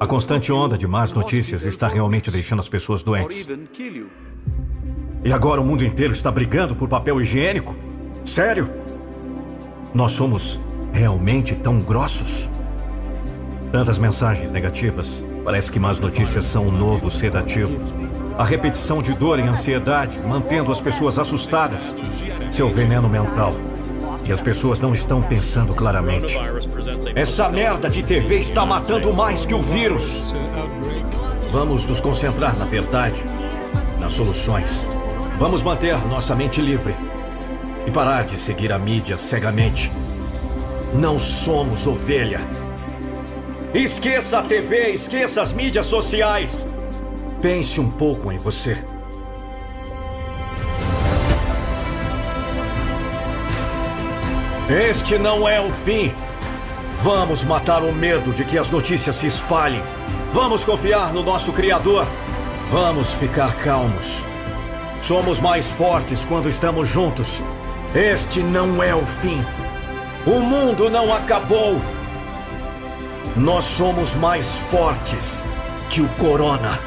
A 0.00 0.06
constante 0.06 0.50
onda 0.50 0.76
de 0.76 0.88
más 0.88 1.12
notícias 1.12 1.62
está 1.62 1.86
realmente 1.86 2.28
deixando 2.28 2.58
as 2.58 2.68
pessoas 2.68 3.04
doentes. 3.04 3.48
E 5.24 5.32
agora 5.32 5.58
o 5.58 5.64
mundo 5.64 5.82
inteiro 5.82 6.12
está 6.12 6.30
brigando 6.30 6.76
por 6.76 6.86
papel 6.86 7.18
higiênico? 7.18 7.74
Sério? 8.26 8.70
Nós 9.94 10.12
somos 10.12 10.60
realmente 10.92 11.54
tão 11.54 11.80
grossos? 11.80 12.50
Tantas 13.72 13.98
mensagens 13.98 14.52
negativas. 14.52 15.24
Parece 15.42 15.72
que 15.72 15.80
más 15.80 15.98
notícias 15.98 16.44
são 16.44 16.66
um 16.66 16.70
novo 16.70 17.10
sedativo. 17.10 17.80
A 18.36 18.44
repetição 18.44 19.00
de 19.00 19.14
dor 19.14 19.38
e 19.38 19.42
ansiedade, 19.42 20.18
mantendo 20.26 20.70
as 20.70 20.82
pessoas 20.82 21.18
assustadas. 21.18 21.96
Seu 22.50 22.68
veneno 22.68 23.08
mental. 23.08 23.54
E 24.26 24.32
as 24.32 24.42
pessoas 24.42 24.78
não 24.78 24.92
estão 24.92 25.22
pensando 25.22 25.72
claramente. 25.72 26.38
Essa 27.14 27.48
merda 27.48 27.88
de 27.88 28.02
TV 28.02 28.40
está 28.40 28.66
matando 28.66 29.10
mais 29.14 29.46
que 29.46 29.54
o 29.54 29.62
vírus. 29.62 30.34
Vamos 31.50 31.86
nos 31.86 32.00
concentrar 32.00 32.58
na 32.58 32.66
verdade, 32.66 33.24
nas 33.98 34.12
soluções. 34.12 34.86
Vamos 35.36 35.64
manter 35.64 35.98
nossa 36.06 36.32
mente 36.36 36.60
livre 36.60 36.94
e 37.84 37.90
parar 37.90 38.24
de 38.24 38.38
seguir 38.38 38.72
a 38.72 38.78
mídia 38.78 39.18
cegamente. 39.18 39.90
Não 40.94 41.18
somos 41.18 41.88
ovelha. 41.88 42.38
Esqueça 43.74 44.38
a 44.38 44.42
TV, 44.42 44.90
esqueça 44.90 45.42
as 45.42 45.52
mídias 45.52 45.86
sociais. 45.86 46.68
Pense 47.42 47.80
um 47.80 47.90
pouco 47.90 48.30
em 48.30 48.38
você. 48.38 48.80
Este 54.70 55.18
não 55.18 55.48
é 55.48 55.60
o 55.60 55.68
fim. 55.68 56.14
Vamos 57.02 57.42
matar 57.42 57.82
o 57.82 57.92
medo 57.92 58.32
de 58.32 58.44
que 58.44 58.56
as 58.56 58.70
notícias 58.70 59.16
se 59.16 59.26
espalhem. 59.26 59.82
Vamos 60.32 60.64
confiar 60.64 61.12
no 61.12 61.24
nosso 61.24 61.52
Criador. 61.52 62.06
Vamos 62.70 63.12
ficar 63.12 63.52
calmos. 63.56 64.24
Somos 65.04 65.38
mais 65.38 65.70
fortes 65.70 66.24
quando 66.24 66.48
estamos 66.48 66.88
juntos. 66.88 67.42
Este 67.94 68.40
não 68.40 68.82
é 68.82 68.94
o 68.94 69.04
fim. 69.04 69.44
O 70.26 70.40
mundo 70.40 70.88
não 70.88 71.12
acabou. 71.12 71.78
Nós 73.36 73.66
somos 73.66 74.14
mais 74.14 74.56
fortes 74.56 75.44
que 75.90 76.00
o 76.00 76.08
Corona. 76.14 76.80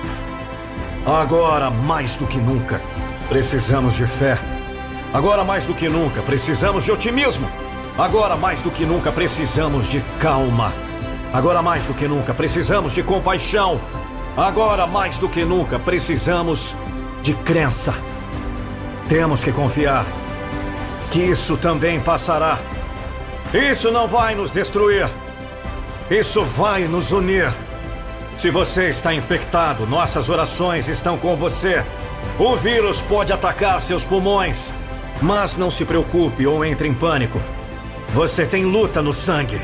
Agora, 1.05 1.69
mais 1.69 2.15
do 2.15 2.25
que 2.25 2.39
nunca, 2.39 2.81
precisamos 3.29 3.95
de 3.97 4.07
fé. 4.07 4.35
Agora, 5.13 5.43
mais 5.43 5.67
do 5.67 5.75
que 5.75 5.87
nunca, 5.87 6.19
precisamos 6.23 6.85
de 6.85 6.91
otimismo. 6.91 7.47
Agora, 7.99 8.35
mais 8.35 8.63
do 8.63 8.71
que 8.71 8.83
nunca, 8.83 9.11
precisamos 9.11 9.89
de 9.89 10.01
calma. 10.19 10.73
Agora, 11.31 11.61
mais 11.61 11.85
do 11.85 11.93
que 11.93 12.07
nunca, 12.07 12.33
precisamos 12.33 12.93
de 12.93 13.03
compaixão. 13.03 13.79
Agora, 14.35 14.87
mais 14.87 15.19
do 15.19 15.29
que 15.29 15.45
nunca, 15.45 15.77
precisamos 15.77 16.75
de 17.27 17.33
crença. 17.33 17.93
Temos 19.09 19.43
que 19.43 19.51
confiar 19.51 20.05
que 21.11 21.19
isso 21.19 21.57
também 21.57 21.99
passará. 21.99 22.57
Isso 23.53 23.91
não 23.91 24.07
vai 24.07 24.33
nos 24.33 24.49
destruir. 24.49 25.09
Isso 26.09 26.41
vai 26.45 26.87
nos 26.87 27.11
unir. 27.11 27.53
Se 28.37 28.49
você 28.49 28.87
está 28.87 29.13
infectado, 29.13 29.85
nossas 29.85 30.29
orações 30.29 30.87
estão 30.87 31.17
com 31.17 31.35
você. 31.35 31.83
O 32.39 32.55
vírus 32.55 33.01
pode 33.01 33.33
atacar 33.33 33.81
seus 33.81 34.05
pulmões, 34.05 34.73
Mas 35.21 35.57
não 35.57 35.69
se 35.69 35.83
preocupe 35.83 36.47
ou 36.47 36.63
entre 36.63 36.87
em 36.87 36.93
pânico. 36.93 37.41
Você 38.13 38.45
tem 38.45 38.63
luta 38.63 39.01
no 39.01 39.11
sangue. 39.11 39.59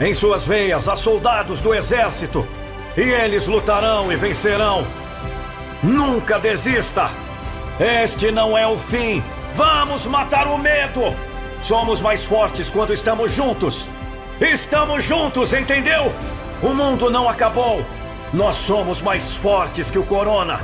Em 0.00 0.14
suas 0.14 0.46
veias 0.46 0.88
há 0.88 0.94
soldados 0.94 1.60
do 1.60 1.74
exército. 1.74 2.46
E 2.96 3.00
eles 3.00 3.48
lutarão 3.48 4.12
e 4.12 4.16
vencerão. 4.16 4.86
Nunca 5.82 6.38
desista! 6.38 7.10
Este 7.78 8.30
não 8.30 8.56
é 8.56 8.66
o 8.66 8.76
fim! 8.76 9.24
Vamos 9.54 10.06
matar 10.06 10.46
o 10.46 10.58
medo! 10.58 11.16
Somos 11.62 12.00
mais 12.00 12.24
fortes 12.24 12.70
quando 12.70 12.92
estamos 12.92 13.32
juntos! 13.32 13.88
Estamos 14.40 15.02
juntos, 15.04 15.52
entendeu? 15.54 16.12
O 16.62 16.74
mundo 16.74 17.10
não 17.10 17.28
acabou! 17.28 17.84
Nós 18.32 18.56
somos 18.56 19.00
mais 19.00 19.36
fortes 19.36 19.90
que 19.90 19.98
o 19.98 20.04
Corona! 20.04 20.60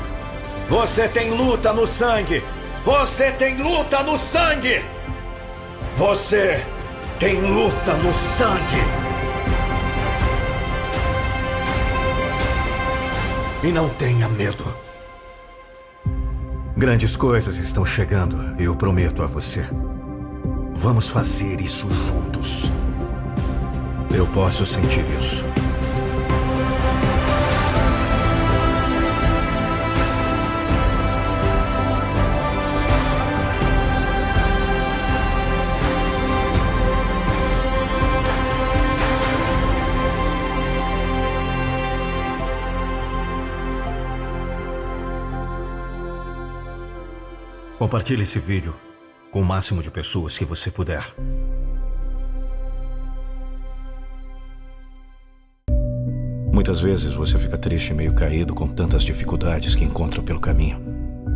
Você 0.69 1.09
tem 1.09 1.31
luta 1.31 1.73
no 1.73 1.87
sangue! 1.87 2.45
Você 2.85 3.31
tem 3.33 3.57
luta 3.57 4.03
no 4.03 4.19
sangue! 4.19 4.85
Você 5.97 6.63
tem 7.19 7.41
luta 7.41 7.95
no 7.95 8.13
sangue! 8.13 8.85
E 13.63 13.73
não 13.73 13.89
tenha 13.89 14.29
medo. 14.29 14.86
Grandes 16.79 17.17
coisas 17.17 17.57
estão 17.57 17.87
chegando, 17.87 18.55
eu 18.61 18.77
prometo 18.77 19.23
a 19.23 19.27
você. 19.27 19.65
Vamos 20.75 21.09
fazer 21.09 21.59
isso 21.63 21.91
juntos. 21.91 22.71
Eu 24.15 24.27
posso 24.27 24.67
sentir 24.67 25.03
isso. 25.19 25.43
Compartilhe 47.87 48.23
esse 48.23 48.41
vídeo 48.41 48.75
com 49.31 49.41
o 49.41 49.45
máximo 49.45 49.81
de 49.81 49.93
pessoas 49.93 50.37
que 50.37 50.45
você 50.45 50.73
puder. 50.73 51.05
Muitas 56.53 56.81
vezes 56.81 57.15
você 57.15 57.39
fica 57.39 57.57
triste 57.57 57.91
e 57.91 57.95
meio 57.95 58.13
caído 58.13 58.53
com 58.57 58.67
tantas 58.67 59.05
dificuldades 59.05 59.77
que 59.77 59.85
encontra 59.85 60.21
pelo 60.21 60.41
caminho. 60.41 60.81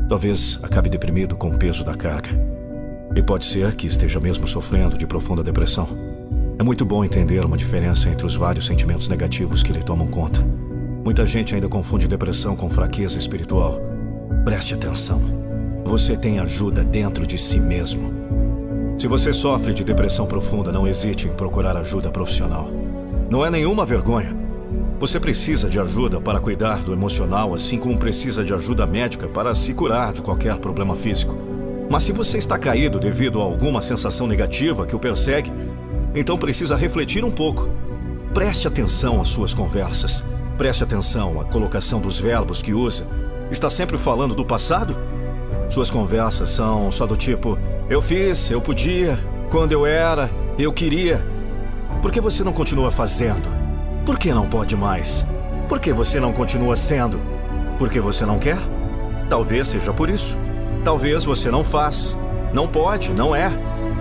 Talvez 0.08 0.58
acabe 0.60 0.90
deprimido 0.90 1.36
com 1.36 1.50
o 1.50 1.56
peso 1.56 1.84
da 1.84 1.94
carga. 1.94 2.30
E 3.14 3.22
pode 3.22 3.44
ser 3.44 3.76
que 3.76 3.86
esteja 3.86 4.18
mesmo 4.18 4.44
sofrendo 4.44 4.98
de 4.98 5.06
profunda 5.06 5.44
depressão. 5.44 5.86
É 6.58 6.64
muito 6.64 6.84
bom 6.84 7.04
entender 7.04 7.44
uma 7.44 7.56
diferença 7.56 8.08
entre 8.08 8.26
os 8.26 8.34
vários 8.34 8.66
sentimentos 8.66 9.06
negativos 9.06 9.62
que 9.62 9.72
lhe 9.72 9.84
tomam 9.84 10.08
conta. 10.08 10.40
Muita 11.04 11.24
gente 11.24 11.54
ainda 11.54 11.68
confunde 11.68 12.08
depressão 12.08 12.56
com 12.56 12.68
fraqueza 12.68 13.18
espiritual. 13.18 13.80
Preste 14.44 14.74
atenção. 14.74 15.49
Você 15.90 16.16
tem 16.16 16.38
ajuda 16.38 16.84
dentro 16.84 17.26
de 17.26 17.36
si 17.36 17.58
mesmo. 17.58 18.14
Se 18.96 19.08
você 19.08 19.32
sofre 19.32 19.74
de 19.74 19.82
depressão 19.82 20.24
profunda, 20.24 20.70
não 20.70 20.86
hesite 20.86 21.26
em 21.26 21.34
procurar 21.34 21.76
ajuda 21.76 22.12
profissional. 22.12 22.70
Não 23.28 23.44
é 23.44 23.50
nenhuma 23.50 23.84
vergonha. 23.84 24.32
Você 25.00 25.18
precisa 25.18 25.68
de 25.68 25.80
ajuda 25.80 26.20
para 26.20 26.38
cuidar 26.38 26.84
do 26.84 26.92
emocional, 26.92 27.52
assim 27.52 27.76
como 27.76 27.98
precisa 27.98 28.44
de 28.44 28.54
ajuda 28.54 28.86
médica 28.86 29.26
para 29.26 29.52
se 29.52 29.74
curar 29.74 30.12
de 30.12 30.22
qualquer 30.22 30.58
problema 30.58 30.94
físico. 30.94 31.36
Mas 31.90 32.04
se 32.04 32.12
você 32.12 32.38
está 32.38 32.56
caído 32.56 33.00
devido 33.00 33.40
a 33.40 33.42
alguma 33.42 33.82
sensação 33.82 34.28
negativa 34.28 34.86
que 34.86 34.94
o 34.94 35.00
persegue, 35.00 35.52
então 36.14 36.38
precisa 36.38 36.76
refletir 36.76 37.24
um 37.24 37.32
pouco. 37.32 37.68
Preste 38.32 38.68
atenção 38.68 39.20
às 39.20 39.28
suas 39.28 39.52
conversas. 39.52 40.22
Preste 40.56 40.84
atenção 40.84 41.40
à 41.40 41.44
colocação 41.44 42.00
dos 42.00 42.20
verbos 42.20 42.62
que 42.62 42.72
usa. 42.72 43.04
Está 43.50 43.68
sempre 43.68 43.98
falando 43.98 44.36
do 44.36 44.44
passado? 44.44 44.96
Suas 45.70 45.88
conversas 45.88 46.50
são 46.50 46.90
só 46.90 47.06
do 47.06 47.16
tipo: 47.16 47.56
eu 47.88 48.02
fiz, 48.02 48.50
eu 48.50 48.60
podia, 48.60 49.16
quando 49.50 49.72
eu 49.72 49.86
era, 49.86 50.28
eu 50.58 50.72
queria. 50.72 51.24
Por 52.02 52.10
que 52.10 52.20
você 52.20 52.42
não 52.42 52.52
continua 52.52 52.90
fazendo? 52.90 53.48
Por 54.04 54.18
que 54.18 54.32
não 54.32 54.48
pode 54.48 54.76
mais? 54.76 55.24
Por 55.68 55.78
que 55.78 55.92
você 55.92 56.18
não 56.18 56.32
continua 56.32 56.74
sendo? 56.74 57.20
Porque 57.78 58.00
você 58.00 58.26
não 58.26 58.38
quer? 58.38 58.58
Talvez 59.28 59.68
seja 59.68 59.92
por 59.92 60.10
isso. 60.10 60.36
Talvez 60.82 61.24
você 61.24 61.50
não 61.50 61.62
faz. 61.62 62.16
Não 62.52 62.66
pode, 62.66 63.12
não 63.12 63.36
é. 63.36 63.52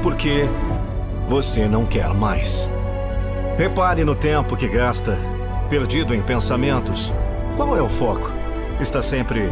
Porque 0.01 0.49
você 1.27 1.67
não 1.67 1.85
quer 1.85 2.11
mais. 2.15 2.67
Repare 3.57 4.03
no 4.03 4.15
tempo 4.15 4.55
que 4.55 4.67
gasta, 4.67 5.17
perdido 5.69 6.15
em 6.15 6.21
pensamentos. 6.21 7.13
Qual 7.55 7.77
é 7.77 7.81
o 7.81 7.89
foco? 7.89 8.31
Está 8.79 9.01
sempre 9.01 9.49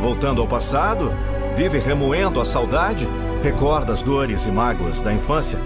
voltando 0.00 0.40
ao 0.40 0.48
passado? 0.48 1.12
Vive 1.54 1.78
remoendo 1.78 2.40
a 2.40 2.44
saudade? 2.44 3.08
Recorda 3.42 3.92
as 3.92 4.02
dores 4.02 4.46
e 4.46 4.50
mágoas 4.50 5.00
da 5.00 5.12
infância? 5.12 5.58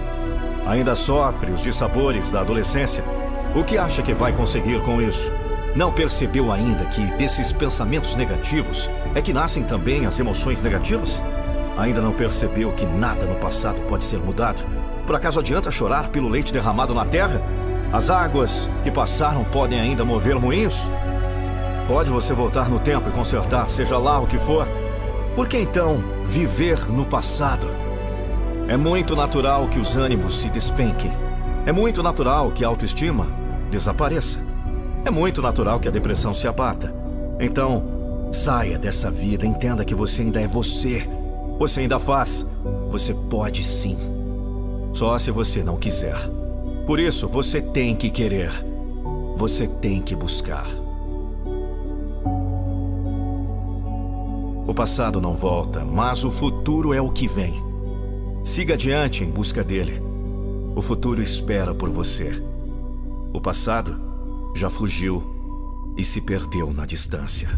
Ainda 0.65 0.95
sofre 0.95 1.51
os 1.51 1.61
dissabores 1.61 2.31
da 2.31 2.41
adolescência? 2.41 3.03
O 3.55 3.63
que 3.63 3.77
acha 3.77 4.01
que 4.01 4.13
vai 4.13 4.33
conseguir 4.33 4.81
com 4.81 5.01
isso? 5.01 5.31
Não 5.75 5.91
percebeu 5.91 6.51
ainda 6.51 6.85
que 6.85 7.05
desses 7.17 7.51
pensamentos 7.51 8.15
negativos 8.15 8.89
é 9.13 9.21
que 9.21 9.33
nascem 9.33 9.63
também 9.63 10.05
as 10.05 10.19
emoções 10.19 10.59
negativas? 10.59 11.21
Ainda 11.77 12.01
não 12.01 12.13
percebeu 12.13 12.71
que 12.71 12.85
nada 12.85 13.25
no 13.25 13.35
passado 13.35 13.81
pode 13.81 14.03
ser 14.03 14.19
mudado? 14.19 14.65
Por 15.05 15.15
acaso 15.15 15.39
adianta 15.39 15.69
chorar 15.69 16.09
pelo 16.09 16.29
leite 16.29 16.51
derramado 16.51 16.93
na 16.93 17.05
terra? 17.05 17.41
As 17.93 18.09
águas 18.09 18.69
que 18.83 18.89
passaram 18.89 19.43
podem 19.43 19.79
ainda 19.79 20.03
mover 20.03 20.39
moinhos? 20.39 20.89
Pode 21.87 22.09
você 22.09 22.33
voltar 22.33 22.69
no 22.69 22.79
tempo 22.79 23.07
e 23.07 23.11
consertar, 23.11 23.69
seja 23.69 23.97
lá 23.97 24.19
o 24.19 24.25
que 24.25 24.39
for? 24.39 24.67
Por 25.35 25.49
que 25.49 25.57
então 25.57 25.97
viver 26.23 26.89
no 26.89 27.05
passado? 27.05 27.67
É 28.69 28.77
muito 28.77 29.17
natural 29.17 29.67
que 29.67 29.77
os 29.77 29.97
ânimos 29.97 30.35
se 30.35 30.47
despenquem. 30.49 31.11
É 31.65 31.73
muito 31.73 32.01
natural 32.01 32.51
que 32.51 32.63
a 32.63 32.69
autoestima 32.69 33.27
desapareça. 33.69 34.39
É 35.03 35.11
muito 35.11 35.41
natural 35.41 35.77
que 35.77 35.89
a 35.89 35.91
depressão 35.91 36.33
se 36.33 36.47
abata. 36.47 36.95
Então, 37.37 38.29
saia 38.31 38.79
dessa 38.79 39.11
vida, 39.11 39.45
entenda 39.45 39.83
que 39.83 39.93
você 39.93 40.21
ainda 40.21 40.39
é 40.39 40.47
você. 40.47 41.05
Você 41.59 41.81
ainda 41.81 41.99
faz. 41.99 42.47
Você 42.89 43.13
pode 43.13 43.61
sim. 43.61 43.97
Só 44.93 45.19
se 45.19 45.31
você 45.31 45.61
não 45.61 45.75
quiser. 45.75 46.17
Por 46.87 46.97
isso, 46.97 47.27
você 47.27 47.61
tem 47.61 47.93
que 47.93 48.09
querer. 48.09 48.51
Você 49.35 49.67
tem 49.67 50.01
que 50.01 50.15
buscar. 50.15 50.65
O 54.67 54.73
passado 54.73 55.21
não 55.21 55.35
volta, 55.35 55.85
mas 55.85 56.23
o 56.23 56.31
futuro 56.31 56.93
é 56.93 56.99
o 56.99 57.11
que 57.11 57.27
vem. 57.27 57.53
Siga 58.43 58.73
adiante 58.73 59.23
em 59.23 59.29
busca 59.29 59.63
dele. 59.63 60.01
O 60.75 60.81
futuro 60.81 61.21
espera 61.21 61.73
por 61.73 61.89
você. 61.89 62.31
O 63.31 63.39
passado 63.39 63.95
já 64.55 64.69
fugiu 64.69 65.23
e 65.95 66.03
se 66.03 66.19
perdeu 66.19 66.73
na 66.73 66.85
distância. 66.85 67.49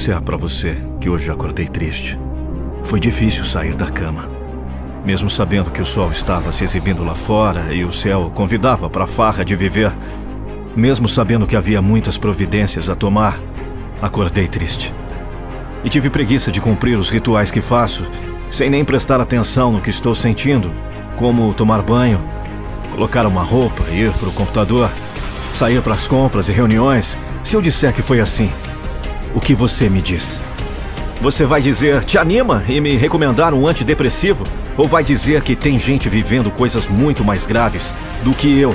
Disser 0.00 0.22
para 0.22 0.34
você 0.34 0.78
que 0.98 1.10
hoje 1.10 1.30
acordei 1.30 1.68
triste, 1.68 2.18
foi 2.82 2.98
difícil 2.98 3.44
sair 3.44 3.74
da 3.74 3.84
cama. 3.84 4.30
Mesmo 5.04 5.28
sabendo 5.28 5.70
que 5.70 5.82
o 5.82 5.84
sol 5.84 6.10
estava 6.10 6.52
se 6.52 6.64
exibindo 6.64 7.04
lá 7.04 7.14
fora 7.14 7.74
e 7.74 7.84
o 7.84 7.90
céu 7.90 8.32
convidava 8.34 8.88
para 8.88 9.04
a 9.04 9.06
farra 9.06 9.44
de 9.44 9.54
viver, 9.54 9.92
mesmo 10.74 11.06
sabendo 11.06 11.46
que 11.46 11.54
havia 11.54 11.82
muitas 11.82 12.16
providências 12.16 12.88
a 12.88 12.94
tomar, 12.94 13.38
acordei 14.00 14.48
triste. 14.48 14.94
E 15.84 15.90
tive 15.90 16.08
preguiça 16.08 16.50
de 16.50 16.62
cumprir 16.62 16.98
os 16.98 17.10
rituais 17.10 17.50
que 17.50 17.60
faço, 17.60 18.10
sem 18.50 18.70
nem 18.70 18.86
prestar 18.86 19.20
atenção 19.20 19.70
no 19.70 19.82
que 19.82 19.90
estou 19.90 20.14
sentindo, 20.14 20.72
como 21.14 21.52
tomar 21.52 21.82
banho, 21.82 22.18
colocar 22.90 23.26
uma 23.26 23.42
roupa, 23.42 23.82
ir 23.90 24.10
para 24.12 24.30
o 24.30 24.32
computador, 24.32 24.90
sair 25.52 25.82
para 25.82 25.92
as 25.92 26.08
compras 26.08 26.48
e 26.48 26.52
reuniões. 26.52 27.18
Se 27.44 27.54
eu 27.54 27.60
disser 27.60 27.92
que 27.92 28.00
foi 28.00 28.18
assim, 28.18 28.50
o 29.34 29.40
que 29.40 29.54
você 29.54 29.88
me 29.88 30.00
diz? 30.00 30.40
Você 31.20 31.44
vai 31.44 31.60
dizer, 31.60 32.02
te 32.04 32.16
anima 32.16 32.64
e 32.66 32.80
me 32.80 32.96
recomendar 32.96 33.52
um 33.52 33.66
antidepressivo? 33.66 34.44
Ou 34.76 34.88
vai 34.88 35.04
dizer 35.04 35.42
que 35.42 35.54
tem 35.54 35.78
gente 35.78 36.08
vivendo 36.08 36.50
coisas 36.50 36.88
muito 36.88 37.22
mais 37.22 37.44
graves 37.44 37.94
do 38.22 38.32
que 38.32 38.58
eu, 38.58 38.74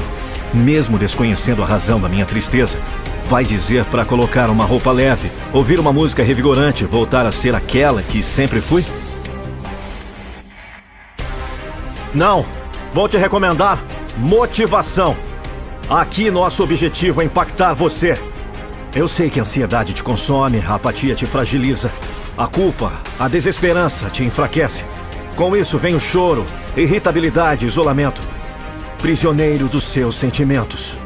mesmo 0.53 0.97
desconhecendo 0.97 1.63
a 1.63 1.65
razão 1.65 1.99
da 1.99 2.07
minha 2.07 2.25
tristeza? 2.25 2.77
Vai 3.25 3.43
dizer 3.43 3.85
para 3.85 4.05
colocar 4.05 4.49
uma 4.51 4.63
roupa 4.63 4.91
leve, 4.91 5.31
ouvir 5.51 5.79
uma 5.79 5.91
música 5.91 6.21
revigorante, 6.21 6.85
voltar 6.85 7.25
a 7.25 7.31
ser 7.31 7.55
aquela 7.55 8.03
que 8.03 8.21
sempre 8.21 8.61
fui? 8.61 8.85
Não! 12.13 12.45
Vou 12.93 13.09
te 13.09 13.17
recomendar 13.17 13.83
motivação. 14.17 15.17
Aqui 15.89 16.31
nosso 16.31 16.63
objetivo 16.63 17.21
é 17.21 17.25
impactar 17.25 17.73
você. 17.73 18.17
Eu 18.95 19.09
sei 19.09 19.29
que 19.29 19.39
a 19.39 19.41
ansiedade 19.41 19.93
te 19.93 20.01
consome, 20.01 20.63
a 20.65 20.75
apatia 20.75 21.13
te 21.13 21.25
fragiliza, 21.25 21.91
a 22.37 22.47
culpa, 22.47 22.93
a 23.19 23.27
desesperança 23.27 24.09
te 24.09 24.23
enfraquece. 24.23 24.85
Com 25.35 25.53
isso 25.53 25.77
vem 25.77 25.95
o 25.95 25.99
choro, 25.99 26.45
irritabilidade, 26.77 27.65
isolamento. 27.65 28.21
Prisioneiro 28.99 29.67
dos 29.67 29.83
seus 29.83 30.15
sentimentos. 30.15 30.97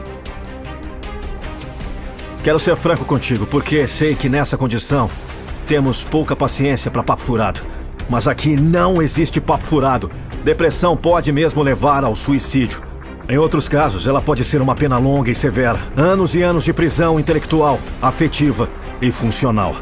Quero 2.43 2.59
ser 2.59 2.75
franco 2.75 3.05
contigo, 3.05 3.47
porque 3.47 3.87
sei 3.87 4.13
que 4.13 4.29
nessa 4.29 4.55
condição 4.55 5.09
temos 5.65 6.03
pouca 6.03 6.35
paciência 6.35 6.91
para 6.91 7.01
papo 7.01 7.23
furado. 7.23 7.61
Mas 8.07 8.27
aqui 8.27 8.55
não 8.55 9.01
existe 9.01 9.41
papo 9.41 9.63
furado. 9.63 10.11
Depressão 10.43 10.95
pode 10.95 11.31
mesmo 11.31 11.63
levar 11.63 12.03
ao 12.03 12.15
suicídio. 12.15 12.83
Em 13.30 13.38
outros 13.38 13.69
casos, 13.69 14.08
ela 14.08 14.19
pode 14.19 14.43
ser 14.43 14.59
uma 14.59 14.75
pena 14.75 14.98
longa 14.98 15.30
e 15.30 15.35
severa. 15.35 15.77
Anos 15.95 16.33
e 16.33 16.41
anos 16.41 16.64
de 16.64 16.74
prisão 16.74 17.19
intelectual, 17.19 17.80
afetiva 18.01 18.67
e 18.99 19.11
funcional. 19.11 19.75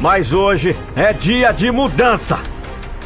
Mas 0.00 0.32
hoje 0.32 0.74
é 0.96 1.12
dia 1.12 1.52
de 1.52 1.70
mudança. 1.70 2.38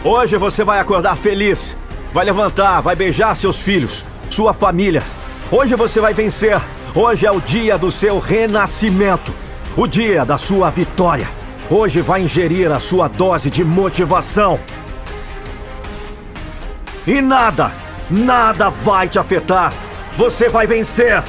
Hoje 0.05 0.37
você 0.37 0.63
vai 0.63 0.79
acordar 0.79 1.17
feliz. 1.17 1.77
Vai 2.13 2.25
levantar, 2.25 2.81
vai 2.81 2.95
beijar 2.95 3.35
seus 3.35 3.61
filhos, 3.61 4.05
sua 4.31 4.55
família. 4.55 5.03
Hoje 5.51 5.75
você 5.75 6.01
vai 6.01 6.15
vencer. 6.15 6.57
Hoje 6.95 7.27
é 7.27 7.33
o 7.33 7.41
dia 7.41 7.77
do 7.77 7.91
seu 7.91 8.21
renascimento. 8.21 9.35
O 9.77 9.89
dia 9.89 10.25
da 10.25 10.39
sua 10.39 10.71
vitória. 10.71 11.27
Hoje 11.69 12.01
vai 12.01 12.23
ingerir 12.23 12.71
a 12.71 12.79
sua 12.79 13.09
dose 13.09 13.51
de 13.51 13.65
motivação. 13.65 14.61
E 17.05 17.21
nada, 17.21 17.73
nada 18.13 18.69
vai 18.69 19.09
te 19.09 19.19
afetar. 19.19 19.73
Você 20.17 20.49
vai 20.49 20.67
vencer. 20.67 21.23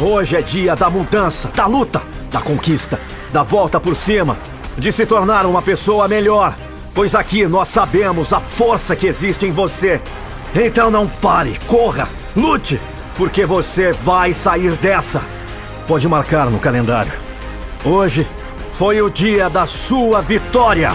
Hoje 0.00 0.36
é 0.36 0.42
dia 0.42 0.74
da 0.74 0.88
mudança, 0.88 1.50
da 1.54 1.66
luta, 1.66 2.02
da 2.30 2.40
conquista, 2.40 2.98
da 3.30 3.42
volta 3.42 3.78
por 3.78 3.94
cima, 3.94 4.36
de 4.76 4.90
se 4.90 5.04
tornar 5.04 5.44
uma 5.44 5.60
pessoa 5.60 6.08
melhor. 6.08 6.54
Pois 6.94 7.14
aqui 7.14 7.46
nós 7.46 7.68
sabemos 7.68 8.32
a 8.32 8.40
força 8.40 8.96
que 8.96 9.06
existe 9.06 9.46
em 9.46 9.50
você. 9.50 10.00
Então 10.54 10.90
não 10.90 11.06
pare, 11.06 11.58
corra, 11.66 12.08
lute, 12.34 12.80
porque 13.16 13.44
você 13.44 13.92
vai 13.92 14.32
sair 14.32 14.72
dessa. 14.72 15.20
Pode 15.86 16.08
marcar 16.08 16.46
no 16.46 16.58
calendário. 16.58 17.12
Hoje 17.84 18.26
foi 18.72 19.02
o 19.02 19.10
dia 19.10 19.50
da 19.50 19.66
sua 19.66 20.22
vitória. 20.22 20.92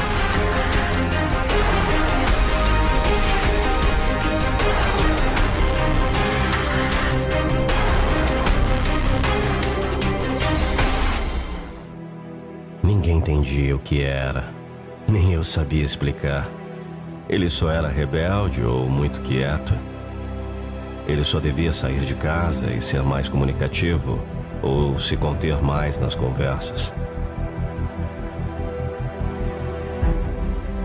Entendia 13.44 13.76
o 13.76 13.80
que 13.80 14.02
era, 14.02 14.46
nem 15.06 15.34
eu 15.34 15.44
sabia 15.44 15.84
explicar. 15.84 16.50
Ele 17.28 17.50
só 17.50 17.70
era 17.70 17.90
rebelde 17.90 18.64
ou 18.64 18.88
muito 18.88 19.20
quieto. 19.20 19.74
Ele 21.06 21.26
só 21.26 21.42
devia 21.42 21.74
sair 21.74 22.00
de 22.00 22.16
casa 22.16 22.72
e 22.72 22.82
ser 22.82 23.04
mais 23.04 23.28
comunicativo 23.28 24.18
ou 24.62 24.98
se 24.98 25.18
conter 25.18 25.62
mais 25.62 26.00
nas 26.00 26.16
conversas. 26.16 26.96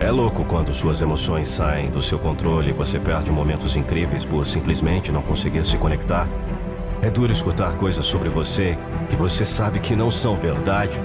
É 0.01 0.11
louco 0.11 0.43
quando 0.43 0.73
suas 0.73 0.99
emoções 0.99 1.47
saem 1.47 1.89
do 1.89 2.01
seu 2.01 2.19
controle 2.19 2.71
e 2.71 2.73
você 2.73 2.99
perde 2.99 3.31
momentos 3.31 3.77
incríveis 3.77 4.25
por 4.25 4.45
simplesmente 4.45 5.13
não 5.13 5.21
conseguir 5.21 5.63
se 5.63 5.77
conectar. 5.77 6.27
É 7.01 7.09
duro 7.09 7.31
escutar 7.31 7.77
coisas 7.77 8.05
sobre 8.05 8.27
você 8.27 8.77
que 9.07 9.15
você 9.15 9.45
sabe 9.45 9.79
que 9.79 9.95
não 9.95 10.11
são 10.11 10.35
verdade. 10.35 10.99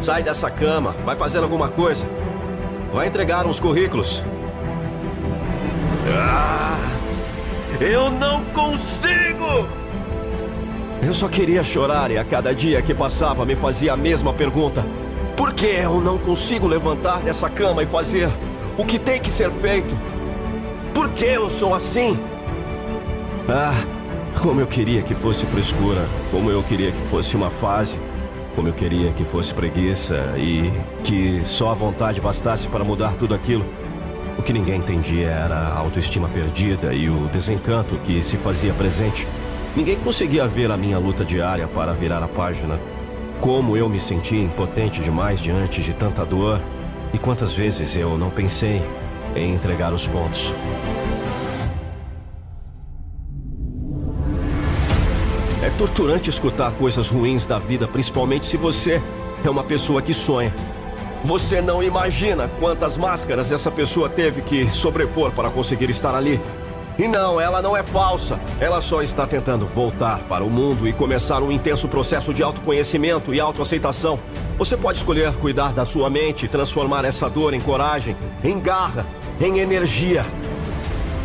Sai 0.00 0.22
dessa 0.22 0.50
cama, 0.50 0.96
vai 1.04 1.14
fazendo 1.14 1.44
alguma 1.44 1.68
coisa. 1.68 2.06
Vai 2.92 3.06
entregar 3.06 3.46
uns 3.46 3.60
currículos. 3.60 4.24
Ah, 6.08 6.78
eu 7.80 8.10
não 8.10 8.42
consigo! 8.46 9.68
Eu 11.02 11.14
só 11.14 11.28
queria 11.28 11.62
chorar 11.62 12.10
e 12.10 12.18
a 12.18 12.24
cada 12.24 12.54
dia 12.54 12.80
que 12.80 12.94
passava 12.94 13.44
me 13.44 13.54
fazia 13.54 13.92
a 13.92 13.96
mesma 13.96 14.32
pergunta. 14.32 14.84
Por 15.36 15.52
que 15.52 15.66
eu 15.66 16.00
não 16.00 16.18
consigo 16.18 16.66
levantar 16.66 17.20
dessa 17.20 17.48
cama 17.48 17.82
e 17.82 17.86
fazer 17.86 18.28
o 18.76 18.84
que 18.84 18.98
tem 18.98 19.20
que 19.20 19.30
ser 19.30 19.50
feito? 19.50 19.96
Por 20.94 21.10
que 21.10 21.24
eu 21.24 21.48
sou 21.48 21.74
assim? 21.74 22.18
Ah, 23.48 23.74
como 24.42 24.60
eu 24.60 24.66
queria 24.66 25.02
que 25.02 25.14
fosse 25.14 25.44
frescura, 25.46 26.06
como 26.30 26.50
eu 26.50 26.62
queria 26.62 26.90
que 26.90 27.00
fosse 27.08 27.36
uma 27.36 27.50
fase, 27.50 27.98
como 28.54 28.68
eu 28.68 28.72
queria 28.72 29.12
que 29.12 29.24
fosse 29.24 29.54
preguiça 29.54 30.34
e 30.36 30.72
que 31.04 31.40
só 31.44 31.70
a 31.70 31.74
vontade 31.74 32.20
bastasse 32.20 32.68
para 32.68 32.84
mudar 32.84 33.14
tudo 33.16 33.34
aquilo. 33.34 33.64
O 34.38 34.42
que 34.42 34.52
ninguém 34.52 34.76
entendia 34.76 35.28
era 35.28 35.54
a 35.54 35.78
autoestima 35.78 36.28
perdida 36.28 36.94
e 36.94 37.08
o 37.10 37.28
desencanto 37.28 37.96
que 38.04 38.22
se 38.22 38.36
fazia 38.36 38.72
presente. 38.72 39.26
Ninguém 39.76 39.96
conseguia 39.96 40.48
ver 40.48 40.70
a 40.70 40.76
minha 40.76 40.98
luta 40.98 41.24
diária 41.24 41.68
para 41.68 41.92
virar 41.92 42.22
a 42.22 42.28
página. 42.28 42.78
Como 43.40 43.76
eu 43.76 43.88
me 43.88 44.00
sentia 44.00 44.42
impotente 44.42 45.00
demais 45.00 45.40
diante 45.40 45.82
de 45.82 45.92
tanta 45.92 46.24
dor 46.24 46.60
e 47.12 47.18
quantas 47.18 47.52
vezes 47.52 47.96
eu 47.96 48.16
não 48.18 48.30
pensei 48.30 48.82
em 49.36 49.54
entregar 49.54 49.92
os 49.92 50.08
pontos. 50.08 50.54
Torturante 55.80 56.28
escutar 56.28 56.72
coisas 56.72 57.08
ruins 57.08 57.46
da 57.46 57.58
vida, 57.58 57.88
principalmente 57.88 58.44
se 58.44 58.58
você 58.58 59.02
é 59.42 59.48
uma 59.48 59.64
pessoa 59.64 60.02
que 60.02 60.12
sonha. 60.12 60.54
Você 61.24 61.62
não 61.62 61.82
imagina 61.82 62.50
quantas 62.60 62.98
máscaras 62.98 63.50
essa 63.50 63.70
pessoa 63.70 64.06
teve 64.06 64.42
que 64.42 64.70
sobrepor 64.70 65.32
para 65.32 65.48
conseguir 65.48 65.88
estar 65.88 66.14
ali. 66.14 66.38
E 66.98 67.08
não, 67.08 67.40
ela 67.40 67.62
não 67.62 67.74
é 67.74 67.82
falsa. 67.82 68.38
Ela 68.60 68.82
só 68.82 69.00
está 69.00 69.26
tentando 69.26 69.64
voltar 69.64 70.18
para 70.24 70.44
o 70.44 70.50
mundo 70.50 70.86
e 70.86 70.92
começar 70.92 71.42
um 71.42 71.50
intenso 71.50 71.88
processo 71.88 72.34
de 72.34 72.42
autoconhecimento 72.42 73.32
e 73.32 73.40
autoaceitação. 73.40 74.18
Você 74.58 74.76
pode 74.76 74.98
escolher 74.98 75.32
cuidar 75.36 75.72
da 75.72 75.86
sua 75.86 76.10
mente 76.10 76.44
e 76.44 76.48
transformar 76.48 77.06
essa 77.06 77.26
dor 77.30 77.54
em 77.54 77.60
coragem, 77.60 78.14
em 78.44 78.60
garra, 78.60 79.06
em 79.40 79.60
energia. 79.60 80.26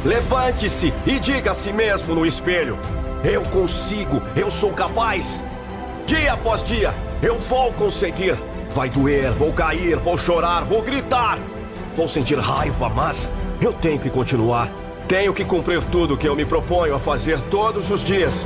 Levante-se 0.06 0.94
e 1.06 1.20
diga 1.20 1.52
a 1.52 1.54
si 1.54 1.74
mesmo 1.74 2.16
no 2.16 2.26
espelho: 2.26 2.80
Eu 3.28 3.42
consigo, 3.46 4.22
eu 4.36 4.52
sou 4.52 4.72
capaz. 4.72 5.44
Dia 6.06 6.34
após 6.34 6.64
dia, 6.64 6.94
eu 7.24 7.40
vou 7.40 7.74
conseguir. 7.74 8.38
Vai 8.70 8.88
doer, 8.88 9.32
vou 9.32 9.52
cair, 9.52 9.98
vou 9.98 10.16
chorar, 10.16 10.64
vou 10.64 10.84
gritar. 10.84 11.40
Vou 11.96 12.08
sentir 12.08 12.38
raiva, 12.38 12.88
mas 12.88 13.28
eu 13.60 13.74
tenho 13.74 13.98
que 13.98 14.12
continuar. 14.12 14.70
Tenho 15.08 15.34
que 15.34 15.44
cumprir 15.44 15.84
tudo 15.86 16.16
que 16.16 16.30
eu 16.30 16.36
me 16.36 16.46
proponho 16.46 16.94
a 16.94 17.00
fazer 17.00 17.42
todos 17.50 17.90
os 17.90 18.04
dias. 18.04 18.46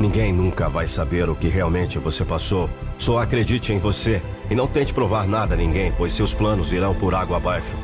Ninguém 0.00 0.32
nunca 0.32 0.68
vai 0.68 0.86
saber 0.86 1.28
o 1.28 1.34
que 1.34 1.48
realmente 1.48 1.98
você 1.98 2.24
passou. 2.24 2.70
Só 2.96 3.18
acredite 3.18 3.72
em 3.72 3.78
você 3.78 4.22
e 4.48 4.54
não 4.54 4.68
tente 4.68 4.94
provar 4.94 5.26
nada 5.26 5.54
a 5.54 5.56
ninguém, 5.56 5.92
pois 5.96 6.12
seus 6.12 6.32
planos 6.32 6.72
irão 6.72 6.94
por 6.94 7.14
água 7.14 7.38
abaixo. 7.38 7.76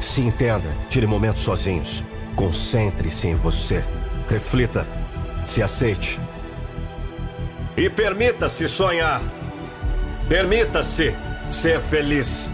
Se 0.00 0.20
entenda, 0.20 0.68
tire 0.90 1.06
momentos 1.06 1.42
sozinhos. 1.42 2.02
Concentre-se 2.34 3.28
em 3.28 3.34
você. 3.34 3.84
Reflita. 4.28 4.86
Se 5.46 5.62
aceite. 5.62 6.20
E 7.76 7.88
permita-se 7.88 8.66
sonhar. 8.68 9.22
Permita-se 10.28 11.14
ser 11.50 11.80
feliz. 11.80 12.52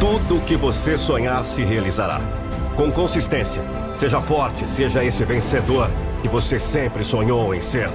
Tudo 0.00 0.36
o 0.36 0.40
que 0.42 0.56
você 0.56 0.98
sonhar 0.98 1.44
se 1.44 1.64
realizará. 1.64 2.20
Com 2.76 2.90
consistência. 2.90 3.83
Seja 3.96 4.20
forte, 4.20 4.66
seja 4.66 5.04
esse 5.04 5.24
vencedor 5.24 5.88
que 6.20 6.28
você 6.28 6.58
sempre 6.58 7.04
sonhou 7.04 7.54
em 7.54 7.60
ser. 7.60 7.88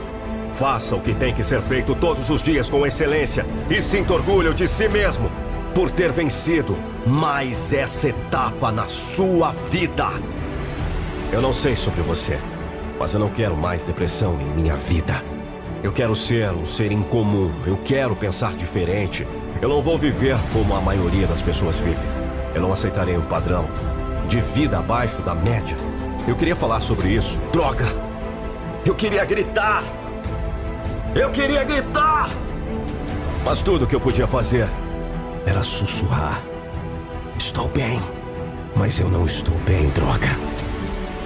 Faça 0.53 0.95
o 0.95 1.01
que 1.01 1.13
tem 1.13 1.33
que 1.33 1.43
ser 1.43 1.61
feito 1.61 1.93
todos 1.93 2.29
os 2.29 2.41
dias 2.41 2.69
com 2.69 2.85
excelência 2.85 3.45
e 3.69 3.81
sinta 3.81 4.13
orgulho 4.13 4.53
de 4.53 4.67
si 4.67 4.87
mesmo 4.87 5.29
por 5.75 5.91
ter 5.91 6.11
vencido 6.11 6.77
mais 7.05 7.73
essa 7.73 8.09
etapa 8.09 8.71
na 8.71 8.87
sua 8.87 9.51
vida. 9.51 10.07
Eu 11.31 11.41
não 11.41 11.53
sei 11.53 11.75
sobre 11.75 12.01
você, 12.01 12.39
mas 12.99 13.13
eu 13.13 13.19
não 13.19 13.29
quero 13.29 13.55
mais 13.55 13.83
depressão 13.83 14.39
em 14.41 14.61
minha 14.61 14.75
vida. 14.75 15.23
Eu 15.83 15.91
quero 15.91 16.15
ser 16.15 16.51
um 16.51 16.65
ser 16.65 16.91
incomum, 16.91 17.51
eu 17.65 17.77
quero 17.85 18.15
pensar 18.15 18.53
diferente. 18.53 19.27
Eu 19.61 19.69
não 19.69 19.81
vou 19.81 19.97
viver 19.97 20.35
como 20.51 20.75
a 20.75 20.81
maioria 20.81 21.27
das 21.27 21.41
pessoas 21.41 21.79
vive. 21.79 22.05
Eu 22.55 22.61
não 22.61 22.73
aceitarei 22.73 23.15
um 23.15 23.21
padrão 23.21 23.65
de 24.29 24.39
vida 24.39 24.77
abaixo 24.77 25.21
da 25.23 25.33
média. 25.33 25.75
Eu 26.27 26.35
queria 26.35 26.55
falar 26.55 26.79
sobre 26.79 27.09
isso. 27.09 27.41
Droga! 27.51 27.85
Eu 28.85 28.93
queria 28.93 29.25
gritar! 29.25 29.83
Eu 31.15 31.31
queria 31.31 31.63
gritar! 31.63 32.29
Mas 33.43 33.63
tudo 33.63 33.87
que 33.87 33.95
eu 33.95 33.99
podia 33.99 34.27
fazer 34.27 34.69
era 35.47 35.63
sussurrar. 35.63 36.39
Estou 37.39 37.67
bem, 37.69 37.99
mas 38.75 38.99
eu 38.99 39.09
não 39.09 39.25
estou 39.25 39.55
bem, 39.65 39.89
droga. 39.89 40.27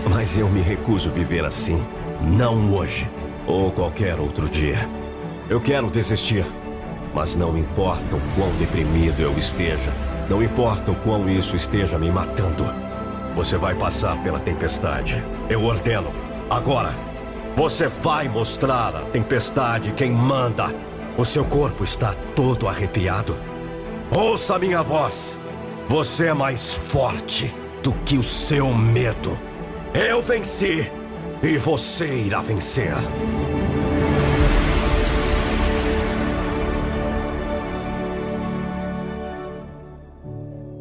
Mas 0.09 0.38
eu 0.38 0.48
me 0.48 0.61
recuso 0.61 1.09
a 1.09 1.11
viver 1.11 1.43
assim. 1.43 1.85
Não 2.22 2.73
hoje, 2.73 3.09
ou 3.45 3.69
qualquer 3.69 4.17
outro 4.17 4.48
dia. 4.48 4.77
Eu 5.49 5.59
quero 5.59 5.90
desistir, 5.90 6.45
mas 7.14 7.35
não 7.35 7.57
importa 7.57 8.15
o 8.15 8.22
quão 8.35 8.49
deprimido 8.57 9.19
eu 9.19 9.38
esteja. 9.38 9.91
Não 10.30 10.41
importa 10.41 10.91
o 10.91 10.95
quão 10.95 11.30
isso 11.30 11.57
esteja 11.57 11.98
me 11.98 12.09
matando. 12.09 12.82
Você 13.35 13.57
vai 13.57 13.73
passar 13.73 14.21
pela 14.23 14.39
tempestade. 14.39 15.23
Eu 15.49 15.63
ordeno. 15.63 16.11
Agora. 16.49 16.93
Você 17.55 17.87
vai 17.87 18.27
mostrar 18.27 18.95
a 18.95 19.01
tempestade 19.01 19.91
quem 19.91 20.11
manda. 20.11 20.73
O 21.17 21.23
seu 21.23 21.45
corpo 21.45 21.83
está 21.83 22.13
todo 22.35 22.67
arrepiado. 22.67 23.37
Ouça 24.11 24.57
minha 24.57 24.81
voz. 24.81 25.39
Você 25.87 26.27
é 26.27 26.33
mais 26.33 26.73
forte 26.73 27.53
do 27.83 27.91
que 28.05 28.17
o 28.17 28.23
seu 28.23 28.73
medo. 28.73 29.37
Eu 29.93 30.21
venci 30.21 30.91
e 31.43 31.57
você 31.57 32.07
irá 32.07 32.41
vencer. 32.41 32.93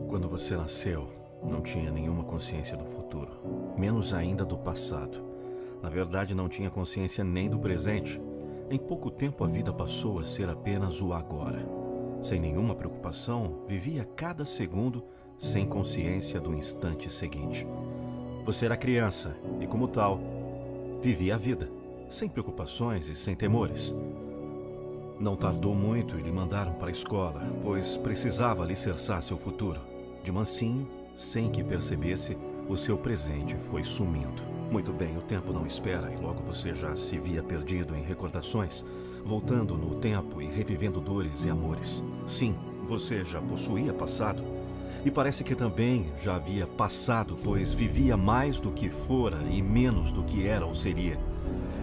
Quando 0.08 0.28
você 0.28 0.56
nasceu, 0.56 1.21
não 1.44 1.60
tinha 1.60 1.90
nenhuma 1.90 2.24
consciência 2.24 2.76
do 2.76 2.84
futuro, 2.84 3.30
menos 3.76 4.14
ainda 4.14 4.44
do 4.44 4.56
passado. 4.56 5.22
Na 5.82 5.88
verdade, 5.88 6.34
não 6.34 6.48
tinha 6.48 6.70
consciência 6.70 7.24
nem 7.24 7.48
do 7.48 7.58
presente. 7.58 8.20
Em 8.70 8.78
pouco 8.78 9.10
tempo, 9.10 9.44
a 9.44 9.48
vida 9.48 9.72
passou 9.72 10.20
a 10.20 10.24
ser 10.24 10.48
apenas 10.48 11.02
o 11.02 11.12
agora. 11.12 11.66
Sem 12.22 12.40
nenhuma 12.40 12.74
preocupação, 12.74 13.62
vivia 13.66 14.04
cada 14.04 14.44
segundo 14.44 15.04
sem 15.38 15.66
consciência 15.66 16.40
do 16.40 16.54
instante 16.54 17.12
seguinte. 17.12 17.66
Você 18.44 18.66
era 18.66 18.76
criança 18.76 19.36
e, 19.60 19.66
como 19.66 19.88
tal, 19.88 20.20
vivia 21.00 21.34
a 21.34 21.38
vida, 21.38 21.68
sem 22.08 22.28
preocupações 22.28 23.08
e 23.08 23.16
sem 23.16 23.34
temores. 23.34 23.92
Não 25.18 25.36
tardou 25.36 25.74
muito 25.74 26.16
e 26.18 26.22
lhe 26.22 26.30
mandaram 26.30 26.74
para 26.74 26.88
a 26.88 26.92
escola, 26.92 27.42
pois 27.60 27.96
precisava 27.96 28.62
alicerçar 28.62 29.22
seu 29.22 29.36
futuro. 29.36 29.80
De 30.22 30.30
mansinho, 30.30 30.88
sem 31.16 31.50
que 31.50 31.62
percebesse, 31.62 32.36
o 32.68 32.76
seu 32.76 32.96
presente 32.96 33.56
foi 33.56 33.84
sumindo. 33.84 34.42
Muito 34.70 34.92
bem, 34.92 35.16
o 35.16 35.22
tempo 35.22 35.52
não 35.52 35.66
espera 35.66 36.10
e 36.12 36.16
logo 36.16 36.42
você 36.42 36.72
já 36.72 36.96
se 36.96 37.18
via 37.18 37.42
perdido 37.42 37.94
em 37.94 38.02
recordações, 38.02 38.84
voltando 39.24 39.76
no 39.76 39.98
tempo 39.98 40.40
e 40.40 40.46
revivendo 40.46 41.00
dores 41.00 41.44
e 41.44 41.50
amores. 41.50 42.02
Sim, 42.26 42.54
você 42.84 43.24
já 43.24 43.40
possuía 43.40 43.92
passado. 43.92 44.42
E 45.04 45.10
parece 45.10 45.42
que 45.42 45.54
também 45.54 46.12
já 46.16 46.36
havia 46.36 46.66
passado, 46.66 47.36
pois 47.42 47.72
vivia 47.72 48.16
mais 48.16 48.60
do 48.60 48.70
que 48.70 48.88
fora 48.88 49.42
e 49.50 49.60
menos 49.60 50.12
do 50.12 50.22
que 50.22 50.46
era 50.46 50.64
ou 50.64 50.74
seria. 50.74 51.18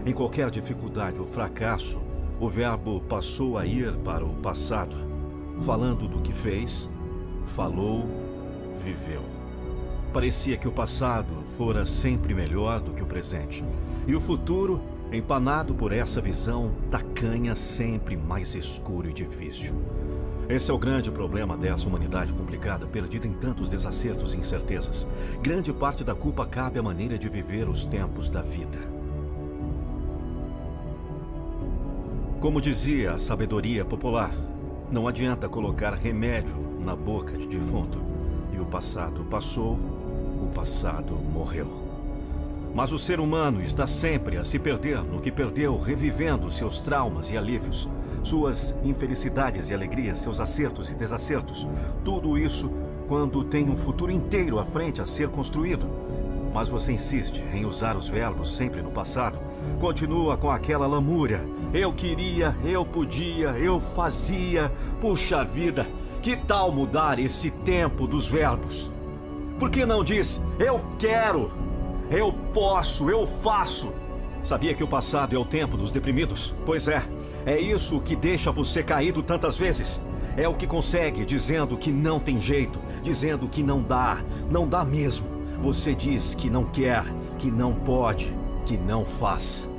Em 0.05 0.13
qualquer 0.13 0.49
dificuldade 0.49 1.19
ou 1.19 1.27
fracasso, 1.27 2.01
o 2.39 2.47
verbo 2.47 3.01
passou 3.01 3.57
a 3.57 3.65
ir 3.65 3.93
para 3.97 4.23
o 4.23 4.33
passado, 4.37 4.95
falando 5.61 6.07
do 6.07 6.21
que 6.21 6.31
fez, 6.31 6.89
falou, 7.45 8.07
viveu. 8.83 9.21
Parecia 10.11 10.57
que 10.57 10.67
o 10.67 10.71
passado 10.71 11.43
fora 11.45 11.85
sempre 11.85 12.33
melhor 12.33 12.79
do 12.79 12.93
que 12.93 13.03
o 13.03 13.05
presente, 13.05 13.63
e 14.07 14.15
o 14.15 14.21
futuro, 14.21 14.81
empanado 15.11 15.75
por 15.75 15.91
essa 15.91 16.19
visão 16.19 16.71
tacanha, 16.89 17.53
sempre 17.53 18.17
mais 18.17 18.55
escuro 18.55 19.07
e 19.07 19.13
difícil. 19.13 19.75
Esse 20.49 20.71
é 20.71 20.73
o 20.73 20.79
grande 20.79 21.11
problema 21.11 21.55
dessa 21.55 21.87
humanidade 21.87 22.33
complicada, 22.33 22.87
perdida 22.87 23.27
em 23.27 23.33
tantos 23.33 23.69
desacertos 23.69 24.33
e 24.33 24.37
incertezas. 24.37 25.07
Grande 25.43 25.71
parte 25.71 26.03
da 26.03 26.15
culpa 26.15 26.43
cabe 26.43 26.79
à 26.79 26.81
maneira 26.81 27.19
de 27.19 27.29
viver 27.29 27.69
os 27.69 27.85
tempos 27.85 28.31
da 28.31 28.41
vida. 28.41 28.79
Como 32.39 32.59
dizia 32.59 33.13
a 33.13 33.17
sabedoria 33.19 33.85
popular, 33.85 34.33
não 34.89 35.07
adianta 35.07 35.47
colocar 35.47 35.93
remédio 35.93 36.57
na 36.79 36.95
boca 36.95 37.37
de 37.37 37.45
defunto. 37.45 38.08
O 38.59 38.65
passado 38.65 39.23
passou, 39.23 39.79
o 40.43 40.51
passado 40.53 41.13
morreu. 41.15 41.67
Mas 42.75 42.91
o 42.91 42.99
ser 42.99 43.19
humano 43.19 43.61
está 43.61 43.87
sempre 43.87 44.37
a 44.37 44.43
se 44.43 44.59
perder 44.59 45.01
no 45.01 45.19
que 45.19 45.31
perdeu, 45.31 45.79
revivendo 45.79 46.51
seus 46.51 46.81
traumas 46.81 47.31
e 47.31 47.37
alívios, 47.37 47.89
suas 48.21 48.75
infelicidades 48.83 49.69
e 49.69 49.73
alegrias, 49.73 50.19
seus 50.19 50.39
acertos 50.39 50.91
e 50.91 50.95
desacertos. 50.95 51.67
Tudo 52.03 52.37
isso 52.37 52.71
quando 53.07 53.43
tem 53.43 53.67
um 53.69 53.75
futuro 53.75 54.11
inteiro 54.11 54.59
à 54.59 54.65
frente 54.65 55.01
a 55.01 55.05
ser 55.05 55.29
construído. 55.29 55.87
Mas 56.53 56.67
você 56.67 56.91
insiste 56.91 57.43
em 57.53 57.65
usar 57.65 57.95
os 57.95 58.07
verbos 58.07 58.55
sempre 58.55 58.81
no 58.81 58.91
passado. 58.91 59.39
Continua 59.79 60.37
com 60.37 60.51
aquela 60.51 60.85
lamúria. 60.85 61.41
Eu 61.73 61.93
queria, 61.93 62.55
eu 62.63 62.85
podia, 62.85 63.49
eu 63.49 63.79
fazia. 63.79 64.71
Puxa 64.99 65.43
vida, 65.43 65.87
que 66.21 66.35
tal 66.35 66.71
mudar 66.71 67.19
esse 67.19 67.49
tempo 67.49 68.05
dos 68.05 68.27
verbos? 68.27 68.91
Por 69.57 69.69
que 69.69 69.85
não 69.85 70.03
diz 70.03 70.41
eu 70.57 70.81
quero, 70.97 71.51
eu 72.09 72.33
posso, 72.53 73.09
eu 73.09 73.25
faço? 73.25 73.93
Sabia 74.43 74.73
que 74.73 74.83
o 74.83 74.87
passado 74.87 75.35
é 75.35 75.39
o 75.39 75.45
tempo 75.45 75.75
dos 75.75 75.91
deprimidos? 75.91 76.55
Pois 76.65 76.87
é, 76.87 77.03
é 77.45 77.59
isso 77.59 77.99
que 78.01 78.15
deixa 78.15 78.51
você 78.51 78.83
caído 78.83 79.21
tantas 79.21 79.57
vezes. 79.57 80.01
É 80.37 80.47
o 80.47 80.53
que 80.53 80.67
consegue 80.67 81.25
dizendo 81.25 81.77
que 81.77 81.91
não 81.91 82.19
tem 82.19 82.39
jeito, 82.39 82.79
dizendo 83.03 83.47
que 83.49 83.61
não 83.61 83.81
dá, 83.81 84.23
não 84.49 84.67
dá 84.67 84.85
mesmo. 84.85 85.27
Você 85.61 85.93
diz 85.93 86.33
que 86.33 86.49
não 86.49 86.63
quer, 86.63 87.03
que 87.37 87.51
não 87.51 87.73
pode, 87.73 88.33
que 88.65 88.77
não 88.77 89.05
faz. 89.05 89.69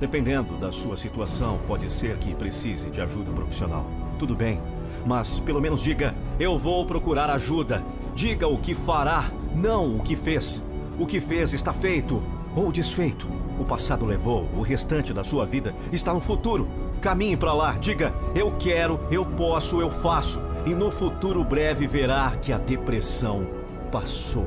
Dependendo 0.00 0.56
da 0.56 0.70
sua 0.70 0.96
situação, 0.96 1.60
pode 1.66 1.92
ser 1.92 2.16
que 2.18 2.34
precise 2.34 2.90
de 2.90 3.00
ajuda 3.00 3.32
profissional. 3.32 3.84
Tudo 4.18 4.34
bem, 4.34 4.60
mas 5.06 5.40
pelo 5.40 5.60
menos 5.60 5.82
diga: 5.82 6.14
eu 6.38 6.58
vou 6.58 6.84
procurar 6.86 7.30
ajuda. 7.30 7.82
Diga 8.14 8.48
o 8.48 8.58
que 8.58 8.74
fará, 8.74 9.30
não 9.54 9.96
o 9.96 10.02
que 10.02 10.16
fez. 10.16 10.62
O 10.98 11.06
que 11.06 11.20
fez 11.20 11.52
está 11.52 11.72
feito 11.72 12.20
ou 12.56 12.72
desfeito. 12.72 13.28
O 13.58 13.64
passado 13.64 14.06
levou, 14.06 14.48
o 14.56 14.62
restante 14.62 15.12
da 15.12 15.22
sua 15.22 15.46
vida 15.46 15.74
está 15.92 16.12
no 16.12 16.20
futuro. 16.20 16.68
Caminhe 17.00 17.36
para 17.36 17.52
lá, 17.52 17.72
diga: 17.72 18.12
eu 18.34 18.52
quero, 18.58 18.98
eu 19.10 19.24
posso, 19.24 19.80
eu 19.80 19.90
faço. 19.90 20.40
E 20.66 20.74
no 20.74 20.90
futuro 20.90 21.44
breve 21.44 21.86
verá 21.86 22.32
que 22.42 22.52
a 22.52 22.58
depressão 22.58 23.46
passou. 23.90 24.46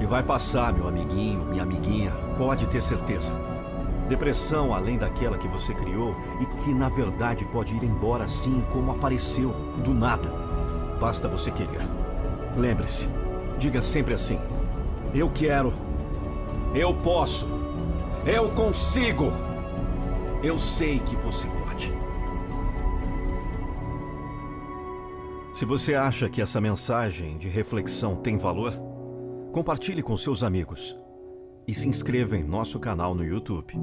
E 0.00 0.04
vai 0.04 0.22
passar, 0.22 0.72
meu 0.74 0.86
amiguinho, 0.86 1.44
minha 1.46 1.62
amiguinha, 1.62 2.12
pode 2.36 2.66
ter 2.66 2.82
certeza. 2.82 3.32
Depressão 4.08 4.72
além 4.72 4.96
daquela 4.96 5.36
que 5.36 5.48
você 5.48 5.74
criou 5.74 6.14
e 6.40 6.46
que 6.46 6.72
na 6.72 6.88
verdade 6.88 7.44
pode 7.46 7.74
ir 7.74 7.82
embora 7.82 8.24
assim 8.24 8.64
como 8.72 8.92
apareceu, 8.92 9.50
do 9.82 9.92
nada. 9.92 10.30
Basta 11.00 11.26
você 11.26 11.50
querer. 11.50 11.80
Lembre-se, 12.56 13.08
diga 13.58 13.82
sempre 13.82 14.14
assim: 14.14 14.38
Eu 15.12 15.28
quero, 15.28 15.72
eu 16.72 16.94
posso, 16.94 17.48
eu 18.24 18.48
consigo, 18.50 19.32
eu 20.40 20.56
sei 20.56 21.00
que 21.00 21.16
você 21.16 21.48
pode. 21.48 21.92
Se 25.52 25.64
você 25.64 25.94
acha 25.94 26.28
que 26.28 26.40
essa 26.40 26.60
mensagem 26.60 27.38
de 27.38 27.48
reflexão 27.48 28.14
tem 28.14 28.36
valor, 28.36 28.72
compartilhe 29.52 30.02
com 30.02 30.16
seus 30.16 30.44
amigos 30.44 30.96
e 31.66 31.74
se 31.74 31.88
inscreva 31.88 32.36
em 32.36 32.44
nosso 32.44 32.78
canal 32.78 33.14
no 33.14 33.24
YouTube, 33.24 33.74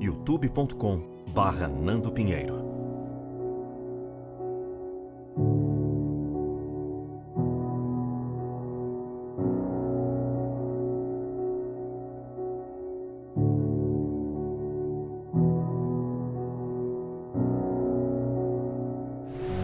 youtube.com/barra 0.00 1.68
Nando 1.68 2.10
Pinheiro. 2.12 2.64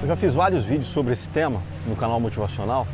Eu 0.01 0.09
já 0.09 0.17
fiz 0.17 0.35
vários 0.35 0.65
vídeos 0.65 0.89
sobre 0.89 1.13
esse 1.13 1.29
tema 1.29 1.63
no 1.87 1.95
canal 1.95 2.19
motivacional 2.19 2.87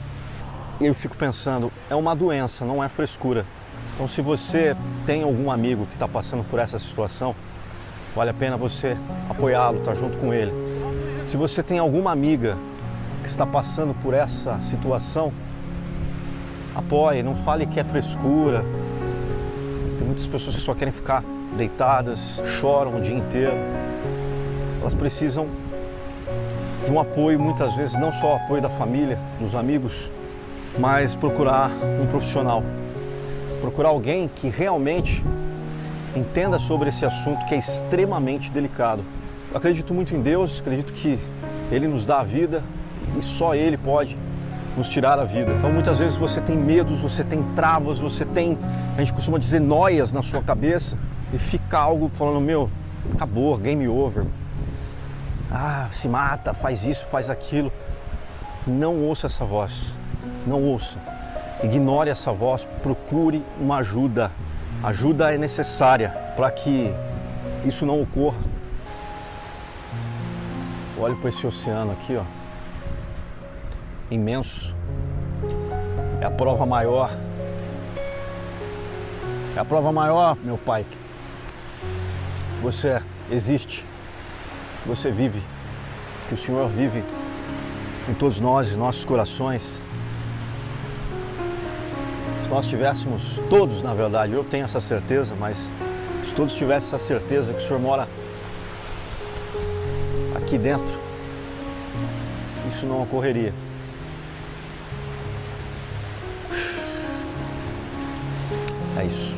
eu 0.81 0.95
fico 0.95 1.17
pensando, 1.17 1.73
é 1.91 1.95
uma 1.97 2.15
doença, 2.15 2.65
não 2.65 2.83
é 2.83 2.89
frescura. 2.89 3.45
Então, 3.99 4.07
se 4.07 4.23
você 4.23 4.77
tem 5.05 5.25
algum 5.25 5.51
amigo 5.51 5.85
que 5.87 5.95
está 5.95 6.07
passando 6.07 6.45
por 6.49 6.61
essa 6.61 6.79
situação, 6.79 7.35
vale 8.15 8.31
a 8.31 8.33
pena 8.33 8.57
você 8.57 8.97
apoiá-lo, 9.29 9.79
estar 9.79 9.91
tá 9.91 9.97
junto 9.99 10.17
com 10.19 10.33
ele. 10.33 10.53
Se 11.27 11.37
você 11.37 11.65
tem 11.65 11.81
alguma 11.81 12.13
amiga 12.13 12.57
que 13.25 13.29
está 13.29 13.45
passando 13.45 13.93
por 14.01 14.15
essa 14.15 14.57
situação, 14.61 15.33
apoie, 16.77 17.25
não 17.25 17.35
fale 17.35 17.67
que 17.67 17.81
é 17.81 17.83
frescura. 17.83 18.65
Tem 19.99 20.07
muitas 20.07 20.29
pessoas 20.29 20.55
que 20.55 20.63
só 20.63 20.75
querem 20.77 20.93
ficar 20.93 21.25
deitadas, 21.57 22.41
choram 22.61 22.99
o 22.99 23.01
dia 23.01 23.17
inteiro. 23.17 23.57
Elas 24.81 24.95
precisam 24.95 25.49
de 26.87 26.93
um 26.93 27.01
apoio, 27.01 27.41
muitas 27.41 27.75
vezes 27.75 27.99
não 27.99 28.13
só 28.13 28.35
o 28.35 28.37
apoio 28.37 28.63
da 28.63 28.71
família, 28.71 29.19
dos 29.41 29.57
amigos, 29.57 30.09
mas 30.79 31.17
procurar 31.17 31.69
um 32.01 32.07
profissional. 32.07 32.63
Procurar 33.61 33.89
alguém 33.89 34.29
que 34.29 34.49
realmente 34.49 35.25
entenda 36.15 36.59
sobre 36.59 36.89
esse 36.89 37.05
assunto 37.05 37.45
que 37.47 37.55
é 37.55 37.59
extremamente 37.59 38.51
delicado. 38.51 39.03
Eu 39.51 39.57
acredito 39.57 39.93
muito 39.95 40.15
em 40.15 40.21
Deus, 40.21 40.61
acredito 40.61 40.93
que 40.93 41.19
Ele 41.71 41.89
nos 41.89 42.05
dá 42.05 42.21
a 42.21 42.25
vida 42.25 42.63
e 43.17 43.23
só 43.23 43.55
Ele 43.55 43.77
pode 43.77 44.17
nos 44.77 44.89
tirar 44.89 45.19
a 45.19 45.25
vida. 45.25 45.53
Então 45.53 45.73
muitas 45.73 45.99
vezes 45.99 46.17
você 46.17 46.41
tem 46.41 46.57
medos, 46.57 47.01
você 47.01 47.25
tem 47.25 47.43
travas, 47.55 47.99
você 47.99 48.25
tem, 48.25 48.57
a 48.97 49.01
gente 49.01 49.13
costuma 49.13 49.39
dizer, 49.39 49.61
noias 49.61 50.13
na 50.13 50.23
sua 50.23 50.43
cabeça 50.43 50.97
e 51.33 51.39
fica 51.39 51.79
algo 51.79 52.09
falando, 52.09 52.41
meu, 52.41 52.71
acabou, 53.13 53.57
game 53.59 53.89
over. 53.89 54.25
Ah, 55.51 55.89
se 55.91 56.09
mata, 56.09 56.53
faz 56.53 56.85
isso, 56.85 57.07
faz 57.07 57.31
aquilo. 57.31 57.73
Não 58.67 58.97
ouça 59.05 59.27
essa 59.27 59.45
voz. 59.45 59.87
Não 60.47 60.63
ouça. 60.63 60.99
Ignore 61.63 62.09
essa 62.09 62.33
voz, 62.33 62.67
procure 62.83 63.45
uma 63.61 63.79
ajuda. 63.79 64.31
Ajuda 64.83 65.35
é 65.35 65.39
necessária 65.39 66.11
para 66.37 66.51
que 66.51 66.95
isso 67.65 67.85
não 67.85 68.01
ocorra. 68.01 68.39
Olhe 70.97 71.17
para 71.17 71.29
esse 71.29 71.47
oceano 71.47 71.93
aqui, 71.93 72.17
ó. 72.17 72.23
Imenso. 74.11 74.75
É 76.21 76.25
a 76.25 76.31
prova 76.31 76.65
maior. 76.65 77.11
É 79.57 79.61
a 79.61 79.65
prova 79.65 79.91
maior, 79.91 80.37
meu 80.37 80.59
pai. 80.59 80.87
Você 82.63 83.03
existe. 83.31 83.85
Você 84.87 85.11
vive. 85.11 85.43
Que 86.29 86.35
o 86.35 86.39
Senhor 86.39 86.69
vive 86.69 87.03
em 88.09 88.15
todos 88.15 88.39
nós, 88.39 88.73
em 88.73 88.77
nossos 88.77 89.05
corações. 89.05 89.79
Se 92.49 92.55
nós 92.55 92.67
tivéssemos, 92.67 93.39
todos 93.51 93.83
na 93.83 93.93
verdade, 93.93 94.33
eu 94.33 94.43
tenho 94.43 94.65
essa 94.65 94.81
certeza, 94.81 95.35
mas 95.39 95.71
se 96.25 96.33
todos 96.35 96.55
tivessem 96.55 96.89
essa 96.89 96.99
certeza 96.99 97.53
que 97.53 97.63
o 97.63 97.63
Senhor 97.63 97.79
mora 97.79 98.09
aqui 100.35 100.57
dentro, 100.57 100.99
isso 102.67 102.87
não 102.87 103.03
ocorreria. 103.03 103.53
É 108.97 109.05
isso. 109.05 109.37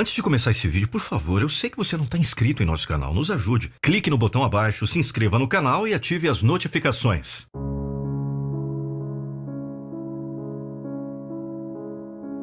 Antes 0.00 0.12
de 0.12 0.22
começar 0.24 0.50
esse 0.50 0.66
vídeo, 0.66 0.88
por 0.88 1.00
favor, 1.00 1.40
eu 1.40 1.48
sei 1.48 1.70
que 1.70 1.76
você 1.76 1.96
não 1.96 2.04
está 2.04 2.18
inscrito 2.18 2.64
em 2.64 2.66
nosso 2.66 2.88
canal, 2.88 3.14
nos 3.14 3.30
ajude. 3.30 3.72
Clique 3.80 4.10
no 4.10 4.18
botão 4.18 4.42
abaixo, 4.42 4.88
se 4.88 4.98
inscreva 4.98 5.38
no 5.38 5.46
canal 5.46 5.86
e 5.86 5.94
ative 5.94 6.28
as 6.28 6.42
notificações. 6.42 7.46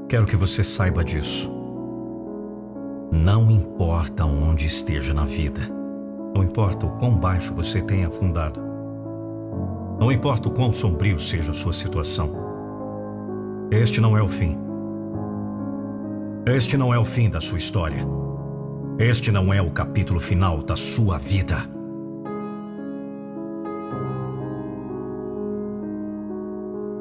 Quero 0.08 0.26
que 0.26 0.36
você 0.36 0.64
saiba 0.64 1.04
disso. 1.04 1.52
Não 3.12 3.50
importa 3.50 4.26
onde 4.26 4.68
esteja 4.68 5.14
na 5.14 5.26
vida, 5.26 5.62
não 6.36 6.44
importa 6.44 6.86
o 6.86 6.98
quão 6.98 7.16
baixo 7.16 7.54
você 7.54 7.82
tenha 7.82 8.08
afundado, 8.08 8.62
não 10.00 10.12
importa 10.12 10.50
o 10.50 10.52
quão 10.52 10.72
sombrio 10.72 11.18
seja 11.18 11.52
a 11.52 11.54
sua 11.56 11.74
situação, 11.74 12.32
este 13.72 14.00
não 14.00 14.16
é 14.18 14.22
o 14.22 14.28
fim. 14.28 14.58
Este 16.46 16.78
não 16.78 16.94
é 16.94 17.00
o 17.00 17.06
fim 17.06 17.30
da 17.30 17.42
sua 17.42 17.58
história. 17.58 18.06
Este 19.00 19.32
não 19.32 19.52
é 19.52 19.62
o 19.62 19.72
capítulo 19.72 20.20
final 20.20 20.62
da 20.62 20.76
sua 20.76 21.18
vida. 21.18 21.58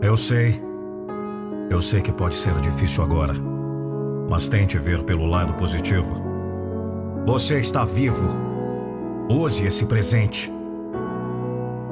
Eu 0.00 0.16
sei. 0.16 0.74
Eu 1.70 1.81
sei 1.81 2.01
que 2.01 2.12
pode 2.12 2.34
ser 2.34 2.55
difícil 2.60 3.02
agora. 3.02 3.34
Mas 4.28 4.49
tente 4.49 4.78
ver 4.78 5.02
pelo 5.02 5.26
lado 5.26 5.55
positivo. 5.55 6.15
Você 7.26 7.59
está 7.59 7.84
vivo. 7.84 8.28
Use 9.28 9.67
esse 9.67 9.86
presente. 9.86 10.52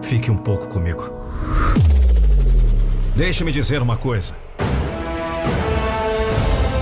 Fique 0.03 0.31
um 0.31 0.37
pouco 0.37 0.69
comigo. 0.69 1.11
Deixe-me 3.17 3.51
dizer 3.51 3.81
uma 3.81 3.97
coisa. 3.97 4.35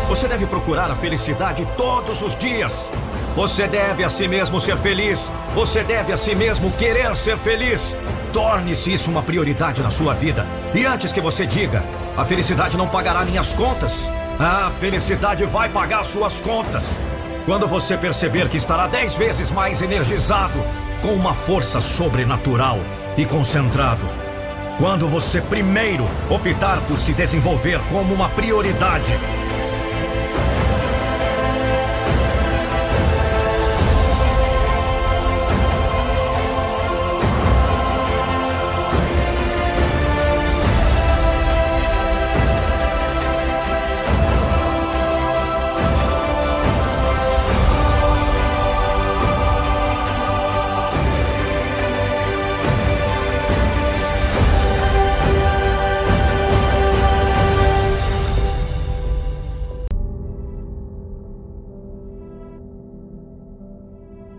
Você 0.09 0.27
deve 0.27 0.45
procurar 0.47 0.91
a 0.91 0.97
felicidade 0.97 1.67
todos 1.77 2.21
os 2.23 2.35
dias. 2.35 2.91
Você 3.37 3.69
deve 3.69 4.03
a 4.03 4.11
si 4.11 4.27
mesmo 4.27 4.61
ser 4.61 4.77
feliz. 4.77 5.33
Você 5.55 5.85
deve 5.85 6.13
a 6.13 6.17
si 6.17 6.35
mesmo 6.35 6.73
querer 6.73 7.17
ser 7.17 7.39
feliz. 7.39 7.97
Torne-se 8.33 8.93
isso 8.93 9.11
uma 9.11 9.23
prioridade 9.23 9.81
na 9.83 9.91
sua 9.91 10.13
vida. 10.13 10.45
E 10.75 10.85
antes 10.85 11.13
que 11.13 11.21
você 11.21 11.47
diga, 11.47 11.85
a 12.21 12.25
felicidade 12.25 12.77
não 12.77 12.87
pagará 12.87 13.25
minhas 13.25 13.55
contas. 13.55 14.11
A 14.39 14.71
felicidade 14.79 15.43
vai 15.47 15.71
pagar 15.71 16.05
suas 16.05 16.39
contas. 16.39 17.01
Quando 17.47 17.67
você 17.67 17.97
perceber 17.97 18.47
que 18.51 18.59
estará 18.59 18.87
dez 18.87 19.15
vezes 19.15 19.51
mais 19.51 19.81
energizado, 19.81 20.63
com 21.01 21.15
uma 21.15 21.33
força 21.33 21.81
sobrenatural 21.81 22.79
e 23.17 23.25
concentrado. 23.25 24.07
Quando 24.77 25.09
você 25.09 25.41
primeiro 25.41 26.07
optar 26.29 26.83
por 26.83 26.99
se 26.99 27.15
desenvolver 27.15 27.81
como 27.91 28.13
uma 28.13 28.29
prioridade 28.29 29.19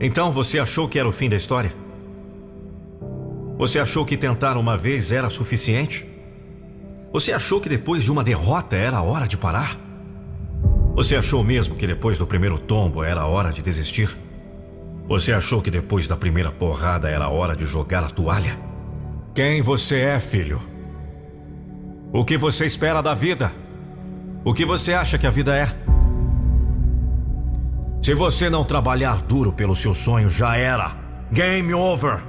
Então 0.03 0.31
você 0.31 0.57
achou 0.57 0.89
que 0.89 0.97
era 0.97 1.07
o 1.07 1.11
fim 1.11 1.29
da 1.29 1.35
história? 1.35 1.71
Você 3.59 3.77
achou 3.77 4.03
que 4.03 4.17
tentar 4.17 4.57
uma 4.57 4.75
vez 4.75 5.11
era 5.11 5.29
suficiente? 5.29 6.03
Você 7.13 7.31
achou 7.31 7.61
que 7.61 7.69
depois 7.69 8.03
de 8.03 8.11
uma 8.11 8.23
derrota 8.23 8.75
era 8.75 8.97
a 8.97 9.03
hora 9.03 9.27
de 9.27 9.37
parar? 9.37 9.77
Você 10.95 11.15
achou 11.15 11.43
mesmo 11.43 11.75
que 11.75 11.85
depois 11.85 12.17
do 12.17 12.25
primeiro 12.25 12.57
tombo 12.57 13.03
era 13.03 13.21
a 13.21 13.27
hora 13.27 13.53
de 13.53 13.61
desistir? 13.61 14.09
Você 15.07 15.31
achou 15.33 15.61
que 15.61 15.69
depois 15.69 16.07
da 16.07 16.17
primeira 16.17 16.51
porrada 16.51 17.07
era 17.07 17.25
a 17.25 17.29
hora 17.29 17.55
de 17.55 17.67
jogar 17.67 18.03
a 18.03 18.09
toalha? 18.09 18.59
Quem 19.35 19.61
você 19.61 19.99
é, 19.99 20.19
filho? 20.19 20.59
O 22.11 22.25
que 22.25 22.37
você 22.37 22.65
espera 22.65 23.03
da 23.03 23.13
vida? 23.13 23.51
O 24.43 24.51
que 24.51 24.65
você 24.65 24.93
acha 24.93 25.19
que 25.19 25.27
a 25.27 25.31
vida 25.31 25.55
é? 25.55 25.90
Se 28.01 28.15
você 28.15 28.49
não 28.49 28.63
trabalhar 28.63 29.21
duro 29.21 29.53
pelo 29.53 29.75
seu 29.75 29.93
sonho, 29.93 30.27
já 30.27 30.57
era. 30.57 30.97
Game 31.31 31.71
over. 31.71 32.19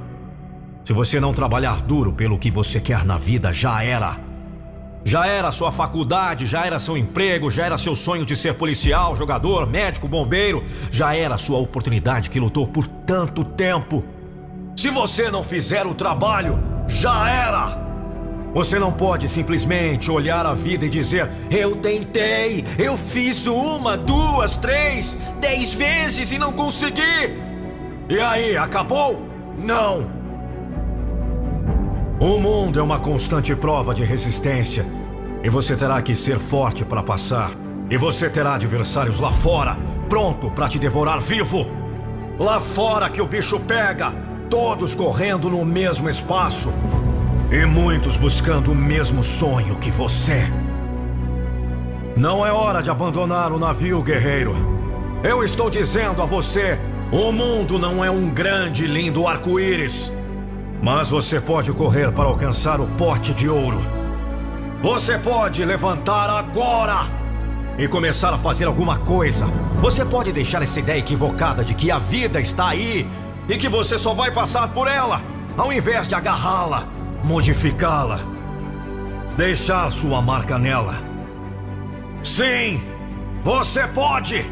Se 0.84 0.92
você 0.92 1.18
não 1.18 1.32
trabalhar 1.32 1.80
duro 1.80 2.12
pelo 2.12 2.38
que 2.38 2.50
você 2.50 2.78
quer 2.78 3.06
na 3.06 3.16
vida, 3.16 3.50
já 3.54 3.82
era. 3.82 4.18
Já 5.02 5.26
era 5.26 5.50
sua 5.50 5.72
faculdade, 5.72 6.44
já 6.44 6.66
era 6.66 6.78
seu 6.78 6.94
emprego, 6.94 7.50
já 7.50 7.64
era 7.64 7.78
seu 7.78 7.96
sonho 7.96 8.26
de 8.26 8.36
ser 8.36 8.52
policial, 8.52 9.16
jogador, 9.16 9.66
médico, 9.66 10.06
bombeiro, 10.06 10.62
já 10.90 11.16
era 11.16 11.38
sua 11.38 11.58
oportunidade 11.58 12.28
que 12.28 12.38
lutou 12.38 12.66
por 12.66 12.86
tanto 12.86 13.42
tempo. 13.42 14.04
Se 14.76 14.90
você 14.90 15.30
não 15.30 15.42
fizer 15.42 15.86
o 15.86 15.94
trabalho, 15.94 16.58
já 16.86 17.30
era. 17.30 17.91
Você 18.54 18.78
não 18.78 18.92
pode 18.92 19.28
simplesmente 19.28 20.10
olhar 20.10 20.44
a 20.44 20.52
vida 20.52 20.84
e 20.84 20.90
dizer: 20.90 21.28
Eu 21.50 21.76
tentei, 21.76 22.64
eu 22.78 22.96
fiz 22.96 23.46
uma, 23.46 23.96
duas, 23.96 24.56
três, 24.56 25.18
dez 25.40 25.72
vezes 25.72 26.32
e 26.32 26.38
não 26.38 26.52
consegui. 26.52 27.38
E 28.08 28.20
aí, 28.20 28.56
acabou? 28.56 29.26
Não. 29.58 30.10
O 32.20 32.38
mundo 32.38 32.78
é 32.78 32.82
uma 32.82 33.00
constante 33.00 33.56
prova 33.56 33.94
de 33.94 34.04
resistência. 34.04 34.84
E 35.42 35.48
você 35.48 35.74
terá 35.74 36.00
que 36.02 36.14
ser 36.14 36.38
forte 36.38 36.84
para 36.84 37.02
passar. 37.02 37.50
E 37.90 37.96
você 37.96 38.30
terá 38.30 38.54
adversários 38.54 39.18
lá 39.18 39.30
fora, 39.30 39.76
pronto 40.08 40.50
para 40.50 40.68
te 40.68 40.78
devorar 40.78 41.20
vivo. 41.20 41.66
Lá 42.38 42.60
fora 42.60 43.10
que 43.10 43.20
o 43.20 43.26
bicho 43.26 43.58
pega, 43.60 44.14
todos 44.48 44.94
correndo 44.94 45.50
no 45.50 45.64
mesmo 45.64 46.08
espaço. 46.08 46.72
E 47.52 47.66
muitos 47.66 48.16
buscando 48.16 48.72
o 48.72 48.74
mesmo 48.74 49.22
sonho 49.22 49.76
que 49.76 49.90
você. 49.90 50.50
Não 52.16 52.46
é 52.46 52.50
hora 52.50 52.82
de 52.82 52.88
abandonar 52.90 53.52
o 53.52 53.58
navio, 53.58 54.02
guerreiro. 54.02 54.56
Eu 55.22 55.44
estou 55.44 55.68
dizendo 55.68 56.22
a 56.22 56.24
você: 56.24 56.78
o 57.12 57.30
mundo 57.30 57.78
não 57.78 58.02
é 58.02 58.10
um 58.10 58.30
grande 58.30 58.84
e 58.84 58.86
lindo 58.86 59.28
arco-íris. 59.28 60.10
Mas 60.82 61.10
você 61.10 61.42
pode 61.42 61.70
correr 61.74 62.10
para 62.10 62.24
alcançar 62.24 62.80
o 62.80 62.86
pote 62.86 63.34
de 63.34 63.50
ouro. 63.50 63.82
Você 64.82 65.18
pode 65.18 65.62
levantar 65.62 66.30
agora 66.30 67.00
e 67.76 67.86
começar 67.86 68.32
a 68.32 68.38
fazer 68.38 68.64
alguma 68.64 68.96
coisa. 68.96 69.44
Você 69.82 70.06
pode 70.06 70.32
deixar 70.32 70.62
essa 70.62 70.80
ideia 70.80 71.00
equivocada 71.00 71.62
de 71.62 71.74
que 71.74 71.90
a 71.90 71.98
vida 71.98 72.40
está 72.40 72.70
aí 72.70 73.06
e 73.46 73.58
que 73.58 73.68
você 73.68 73.98
só 73.98 74.14
vai 74.14 74.30
passar 74.30 74.68
por 74.68 74.88
ela, 74.88 75.20
ao 75.54 75.70
invés 75.70 76.08
de 76.08 76.14
agarrá-la, 76.14 77.01
modificá-la, 77.24 78.20
deixar 79.36 79.90
sua 79.90 80.20
marca 80.20 80.58
nela. 80.58 80.94
Sim, 82.22 82.82
você 83.44 83.86
pode! 83.88 84.44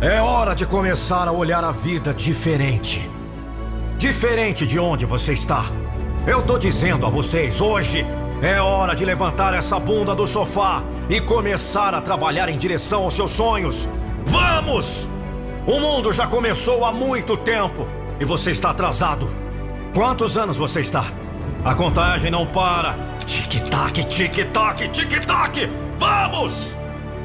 É 0.00 0.20
hora 0.20 0.54
de 0.54 0.66
começar 0.66 1.26
a 1.28 1.32
olhar 1.32 1.64
a 1.64 1.72
vida 1.72 2.12
diferente. 2.12 3.08
Diferente 3.96 4.66
de 4.66 4.78
onde 4.78 5.06
você 5.06 5.32
está. 5.32 5.64
Eu 6.26 6.42
tô 6.42 6.58
dizendo 6.58 7.06
a 7.06 7.10
vocês, 7.10 7.60
hoje 7.60 8.04
é 8.42 8.60
hora 8.60 8.94
de 8.94 9.04
levantar 9.04 9.54
essa 9.54 9.78
bunda 9.78 10.14
do 10.14 10.26
sofá 10.26 10.82
e 11.08 11.20
começar 11.20 11.94
a 11.94 12.00
trabalhar 12.00 12.48
em 12.48 12.58
direção 12.58 13.04
aos 13.04 13.14
seus 13.14 13.30
sonhos. 13.30 13.88
Vamos! 14.26 15.08
O 15.66 15.80
mundo 15.80 16.12
já 16.12 16.26
começou 16.26 16.84
há 16.84 16.92
muito 16.92 17.36
tempo 17.36 17.86
e 18.20 18.24
você 18.24 18.50
está 18.50 18.70
atrasado. 18.70 19.43
Quantos 19.94 20.36
anos 20.36 20.58
você 20.58 20.80
está? 20.80 21.04
A 21.64 21.72
contagem 21.72 22.28
não 22.28 22.44
para. 22.44 22.96
Tic-tac, 23.24 24.04
tic-tac, 24.04 24.88
tic-tac! 24.88 25.70
Vamos! 26.00 26.74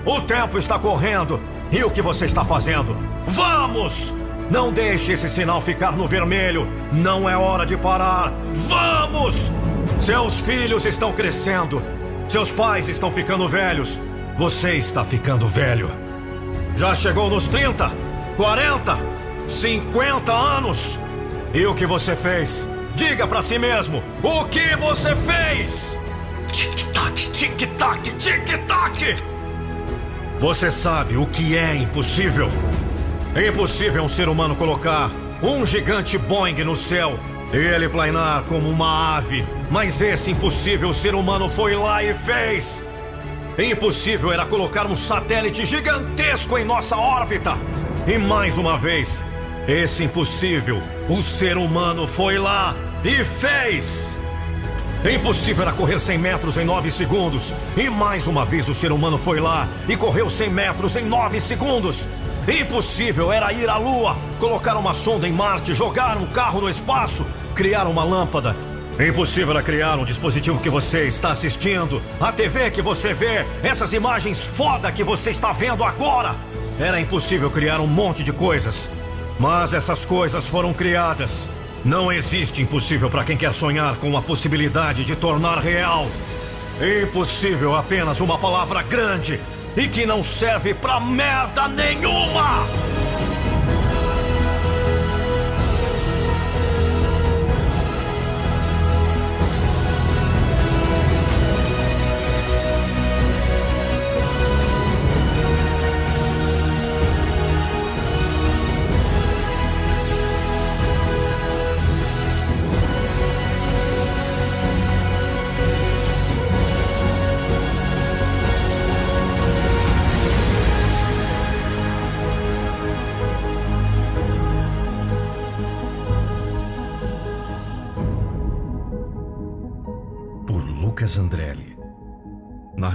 O 0.05 0.21
tempo 0.21 0.55
está 0.55 0.77
correndo. 0.77 1.41
E 1.71 1.83
o 1.83 1.89
que 1.89 1.99
você 1.99 2.27
está 2.27 2.45
fazendo? 2.45 2.95
Vamos! 3.27 4.13
Não 4.51 4.71
deixe 4.71 5.13
esse 5.13 5.27
sinal 5.27 5.59
ficar 5.61 5.93
no 5.93 6.05
vermelho. 6.05 6.67
Não 6.91 7.27
é 7.27 7.35
hora 7.35 7.65
de 7.65 7.75
parar. 7.75 8.31
Vamos! 8.67 9.51
Seus 9.99 10.39
filhos 10.39 10.85
estão 10.85 11.11
crescendo. 11.11 11.81
Seus 12.27 12.51
pais 12.51 12.87
estão 12.87 13.09
ficando 13.09 13.47
velhos. 13.47 13.99
Você 14.37 14.75
está 14.75 15.03
ficando 15.03 15.47
velho. 15.47 15.89
Já 16.75 16.93
chegou 16.93 17.31
nos 17.31 17.47
30, 17.47 17.91
40, 18.37 18.99
50 19.47 20.31
anos? 20.31 20.99
E 21.53 21.65
o 21.65 21.73
que 21.73 21.85
você 21.85 22.15
fez? 22.15 22.67
Diga 22.95 23.27
para 23.27 23.41
si 23.41 23.57
mesmo: 23.57 24.03
o 24.21 24.45
que 24.45 24.75
você 24.75 25.15
fez? 25.15 25.97
Tic-tac, 26.51 27.29
tic-tac, 27.31 28.11
tic-tac! 28.17 29.17
Você 30.39 30.69
sabe 30.69 31.17
o 31.17 31.25
que 31.25 31.57
é 31.57 31.75
impossível? 31.75 32.49
É 33.35 33.47
impossível 33.47 34.03
um 34.03 34.07
ser 34.07 34.29
humano 34.29 34.55
colocar 34.55 35.11
um 35.41 35.65
gigante 35.65 36.17
Boeing 36.17 36.63
no 36.63 36.75
céu 36.75 37.19
e 37.51 37.57
ele 37.57 37.89
planar 37.89 38.43
como 38.43 38.69
uma 38.69 39.17
ave. 39.17 39.45
Mas 39.71 40.01
esse 40.01 40.31
impossível 40.31 40.93
ser 40.93 41.15
humano 41.15 41.49
foi 41.49 41.75
lá 41.75 42.03
e 42.03 42.13
fez. 42.13 42.83
Impossível 43.57 44.31
era 44.31 44.45
colocar 44.45 44.85
um 44.85 44.95
satélite 44.95 45.65
gigantesco 45.65 46.57
em 46.57 46.63
nossa 46.63 46.95
órbita. 46.95 47.57
E 48.07 48.17
mais 48.17 48.57
uma 48.57 48.77
vez, 48.77 49.21
esse 49.67 50.03
impossível, 50.03 50.81
o 51.07 51.21
ser 51.21 51.57
humano 51.57 52.07
foi 52.07 52.37
lá 52.37 52.75
e 53.03 53.23
fez. 53.23 54.17
Impossível 55.03 55.63
era 55.63 55.71
correr 55.71 55.99
100 55.99 56.17
metros 56.17 56.57
em 56.57 56.65
9 56.65 56.91
segundos. 56.91 57.55
E 57.77 57.89
mais 57.89 58.27
uma 58.27 58.45
vez 58.45 58.67
o 58.67 58.73
ser 58.73 58.91
humano 58.91 59.17
foi 59.17 59.39
lá 59.39 59.67
e 59.87 59.95
correu 59.95 60.29
100 60.29 60.49
metros 60.49 60.95
em 60.95 61.05
9 61.05 61.39
segundos. 61.39 62.09
Impossível 62.47 63.31
era 63.31 63.53
ir 63.53 63.69
à 63.69 63.77
Lua, 63.77 64.17
colocar 64.39 64.75
uma 64.75 64.93
sonda 64.93 65.27
em 65.27 65.31
Marte, 65.31 65.73
jogar 65.73 66.17
um 66.17 66.25
carro 66.25 66.61
no 66.61 66.69
espaço, 66.69 67.25
criar 67.55 67.85
uma 67.87 68.03
lâmpada. 68.03 68.55
Impossível 68.99 69.51
era 69.51 69.63
criar 69.63 69.97
um 69.97 70.03
dispositivo 70.03 70.59
que 70.59 70.69
você 70.69 71.07
está 71.07 71.31
assistindo, 71.31 72.01
a 72.19 72.33
TV 72.33 72.69
que 72.69 72.81
você 72.81 73.13
vê, 73.13 73.45
essas 73.63 73.93
imagens 73.93 74.45
foda 74.45 74.91
que 74.91 75.03
você 75.03 75.31
está 75.31 75.53
vendo 75.53 75.83
agora. 75.85 76.35
Era 76.77 76.99
impossível 76.99 77.49
criar 77.49 77.79
um 77.79 77.87
monte 77.87 78.23
de 78.23 78.33
coisas. 78.33 78.89
Mas 79.39 79.73
essas 79.73 80.05
coisas 80.05 80.45
foram 80.47 80.73
criadas. 80.73 81.49
Não 81.85 82.11
existe 82.11 82.61
impossível 82.61 83.09
para 83.09 83.23
quem 83.23 83.37
quer 83.37 83.55
sonhar 83.55 83.95
com 83.95 84.17
a 84.17 84.21
possibilidade 84.21 85.05
de 85.05 85.15
tornar 85.15 85.59
real. 85.59 86.07
Impossível 87.03 87.73
apenas 87.73 88.19
uma 88.19 88.37
palavra 88.37 88.83
grande 88.83 89.39
e 89.77 89.87
que 89.87 90.05
não 90.05 90.21
serve 90.21 90.73
pra 90.73 90.99
merda 90.99 91.69
nenhuma! 91.69 92.98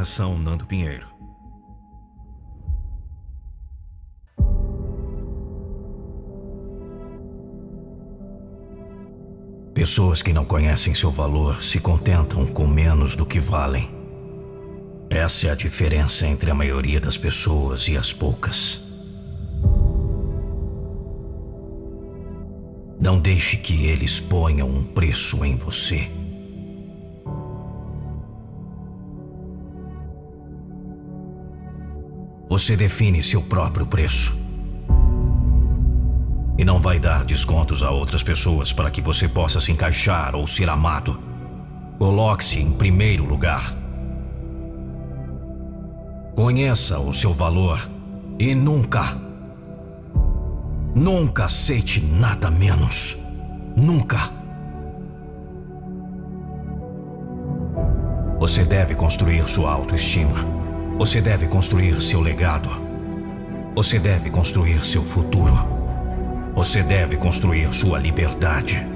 Narração 0.04 0.38
Nando 0.38 0.66
Pinheiro. 0.66 1.06
Pessoas 9.72 10.20
que 10.20 10.34
não 10.34 10.44
conhecem 10.44 10.92
seu 10.94 11.10
valor 11.10 11.62
se 11.62 11.80
contentam 11.80 12.46
com 12.46 12.66
menos 12.66 13.16
do 13.16 13.24
que 13.24 13.40
valem. 13.40 13.90
Essa 15.08 15.46
é 15.46 15.50
a 15.52 15.54
diferença 15.54 16.26
entre 16.26 16.50
a 16.50 16.54
maioria 16.54 17.00
das 17.00 17.16
pessoas 17.16 17.88
e 17.88 17.96
as 17.96 18.12
poucas. 18.12 18.82
Não 23.00 23.18
deixe 23.18 23.56
que 23.56 23.86
eles 23.86 24.20
ponham 24.20 24.68
um 24.68 24.84
preço 24.84 25.42
em 25.46 25.56
você. 25.56 26.23
você 32.54 32.76
define 32.76 33.20
seu 33.20 33.42
próprio 33.42 33.84
preço. 33.84 34.38
E 36.56 36.64
não 36.64 36.78
vai 36.78 37.00
dar 37.00 37.24
descontos 37.24 37.82
a 37.82 37.90
outras 37.90 38.22
pessoas 38.22 38.72
para 38.72 38.92
que 38.92 39.00
você 39.00 39.28
possa 39.28 39.60
se 39.60 39.72
encaixar 39.72 40.36
ou 40.36 40.46
ser 40.46 40.68
amado. 40.70 41.18
Coloque-se 41.98 42.60
em 42.60 42.70
primeiro 42.70 43.24
lugar. 43.24 43.76
Conheça 46.36 46.96
o 47.00 47.12
seu 47.12 47.32
valor 47.32 47.90
e 48.38 48.54
nunca, 48.54 49.16
nunca 50.94 51.46
aceite 51.46 52.00
nada 52.00 52.52
menos. 52.52 53.18
Nunca. 53.76 54.30
Você 58.38 58.64
deve 58.64 58.94
construir 58.94 59.48
sua 59.48 59.72
autoestima. 59.72 60.53
Você 60.96 61.20
deve 61.20 61.48
construir 61.48 62.00
seu 62.00 62.20
legado. 62.20 62.70
Você 63.74 63.98
deve 63.98 64.30
construir 64.30 64.84
seu 64.84 65.02
futuro. 65.02 65.52
Você 66.54 66.84
deve 66.84 67.16
construir 67.16 67.74
sua 67.74 67.98
liberdade. 67.98 68.86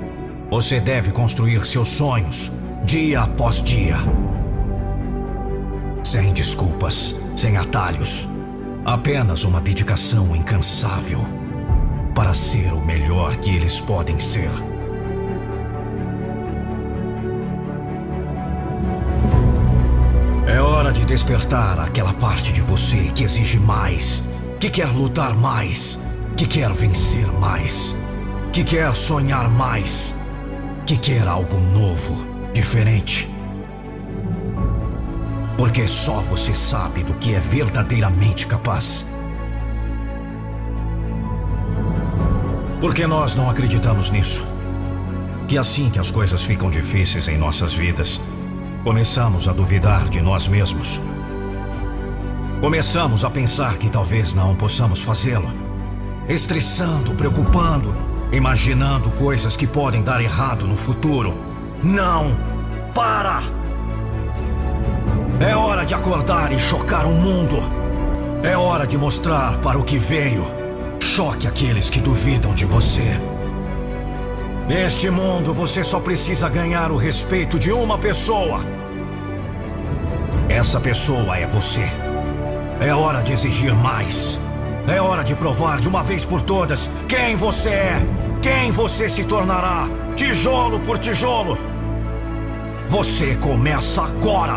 Você 0.49 0.79
deve 0.79 1.11
construir 1.11 1.67
seus 1.67 1.89
sonhos, 1.89 2.53
dia 2.85 3.23
após 3.23 3.61
dia. 3.61 3.97
Sem 6.05 6.33
desculpas, 6.33 7.17
sem 7.35 7.57
atalhos. 7.57 8.29
Apenas 8.85 9.45
uma 9.45 9.61
dedicação 9.61 10.37
incansável 10.37 11.27
para 12.15 12.33
ser 12.33 12.73
o 12.73 12.81
melhor 12.81 13.37
que 13.39 13.51
eles 13.51 13.81
podem 13.81 14.21
ser. 14.21 14.51
Hora 20.79 20.93
de 20.93 21.05
despertar 21.05 21.81
aquela 21.81 22.15
parte 22.15 22.53
de 22.53 22.61
você 22.61 23.11
que 23.13 23.25
exige 23.25 23.59
mais, 23.59 24.23
que 24.61 24.71
quer 24.71 24.87
lutar 24.87 25.35
mais, 25.35 25.99
que 26.37 26.47
quer 26.47 26.73
vencer 26.73 27.27
mais, 27.33 27.97
que 28.53 28.63
quer 28.63 28.95
sonhar 28.95 29.51
mais, 29.51 30.15
que 30.87 30.97
quer 30.97 31.27
algo 31.27 31.59
novo, 31.59 32.25
diferente. 32.55 33.29
Porque 35.57 35.89
só 35.89 36.21
você 36.21 36.55
sabe 36.55 37.03
do 37.03 37.15
que 37.15 37.35
é 37.35 37.41
verdadeiramente 37.41 38.47
capaz. 38.47 39.05
Porque 42.81 43.05
nós 43.05 43.35
não 43.35 43.51
acreditamos 43.51 44.13
nisso. 44.13 44.47
Que 45.49 45.59
assim 45.59 45.91
que 45.91 45.99
as 45.99 46.13
coisas 46.13 46.45
ficam 46.45 46.71
difíceis 46.71 47.27
em 47.27 47.37
nossas 47.37 47.75
vidas, 47.75 48.21
começamos 48.85 49.49
a 49.49 49.53
duvidar 49.53 50.09
de 50.09 50.21
nós 50.21 50.49
mesmos. 50.49 51.01
Começamos 52.61 53.25
a 53.25 53.31
pensar 53.31 53.77
que 53.79 53.89
talvez 53.89 54.35
não 54.35 54.55
possamos 54.55 55.03
fazê-lo. 55.03 55.49
Estressando, 56.29 57.15
preocupando, 57.15 57.95
imaginando 58.33 59.11
coisas 59.11 59.57
que 59.57 59.67
podem 59.67 60.03
dar 60.03 60.21
errado 60.21 60.67
no 60.67 60.77
futuro. 60.77 61.37
Não! 61.83 62.37
Para! 62.95 63.43
É 65.41 65.55
hora 65.55 65.85
de 65.85 65.95
acordar 65.95 66.53
e 66.53 66.59
chocar 66.59 67.07
o 67.07 67.13
mundo. 67.13 67.57
É 68.43 68.57
hora 68.57 68.87
de 68.87 68.99
mostrar 68.99 69.59
para 69.59 69.79
o 69.79 69.85
que 69.85 69.97
veio. 69.97 70.45
Choque 71.01 71.47
aqueles 71.47 71.91
que 71.91 72.01
duvidam 72.01 72.53
de 72.55 72.65
você. 72.65 73.17
Neste 74.69 75.09
mundo, 75.09 75.55
você 75.55 75.83
só 75.83 75.99
precisa 75.99 76.47
ganhar 76.47 76.93
o 76.93 76.97
respeito 76.97 77.59
de 77.59 77.73
uma 77.73 77.97
pessoa. 77.97 78.61
Essa 80.47 80.79
pessoa 80.79 81.39
é 81.39 81.47
você. 81.47 81.91
É 82.79 82.95
hora 82.95 83.23
de 83.23 83.33
exigir 83.33 83.75
mais. 83.75 84.39
É 84.87 85.01
hora 85.01 85.25
de 85.25 85.35
provar 85.35 85.81
de 85.81 85.89
uma 85.89 86.03
vez 86.03 86.27
por 86.27 86.43
todas 86.43 86.91
quem 87.09 87.35
você 87.35 87.71
é, 87.71 88.07
quem 88.43 88.71
você 88.71 89.09
se 89.09 89.25
tornará, 89.25 89.89
tijolo 90.15 90.79
por 90.81 90.99
tijolo. 90.99 91.57
Você 92.91 93.37
começa 93.37 94.03
agora. 94.03 94.57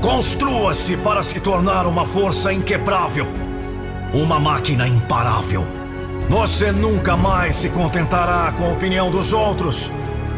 Construa-se 0.00 0.96
para 0.96 1.22
se 1.22 1.38
tornar 1.38 1.86
uma 1.86 2.06
força 2.06 2.50
inquebrável, 2.50 3.26
uma 4.14 4.40
máquina 4.40 4.88
imparável. 4.88 5.83
Você 6.28 6.72
nunca 6.72 7.16
mais 7.16 7.56
se 7.56 7.68
contentará 7.68 8.52
com 8.52 8.64
a 8.64 8.72
opinião 8.72 9.10
dos 9.10 9.32
outros. 9.32 9.90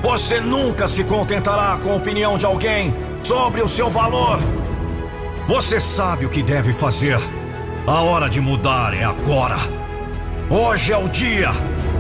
Você 0.03 0.41
nunca 0.41 0.87
se 0.89 1.05
contentará 1.05 1.79
com 1.83 1.93
a 1.93 1.97
opinião 1.97 2.37
de 2.37 2.45
alguém 2.45 2.95
sobre 3.23 3.63
o 3.63 3.69
seu 3.69 3.89
valor. 3.89 4.39
Você 5.49 5.81
sabe 5.81 6.27
o 6.27 6.29
que 6.29 6.43
deve 6.43 6.73
fazer. 6.73 7.19
A 7.87 8.03
hora 8.03 8.29
de 8.29 8.41
mudar 8.41 8.95
é 8.95 9.05
agora. 9.05 9.57
Hoje 10.51 10.93
é 10.93 10.97
o 10.97 11.09
dia. 11.09 11.51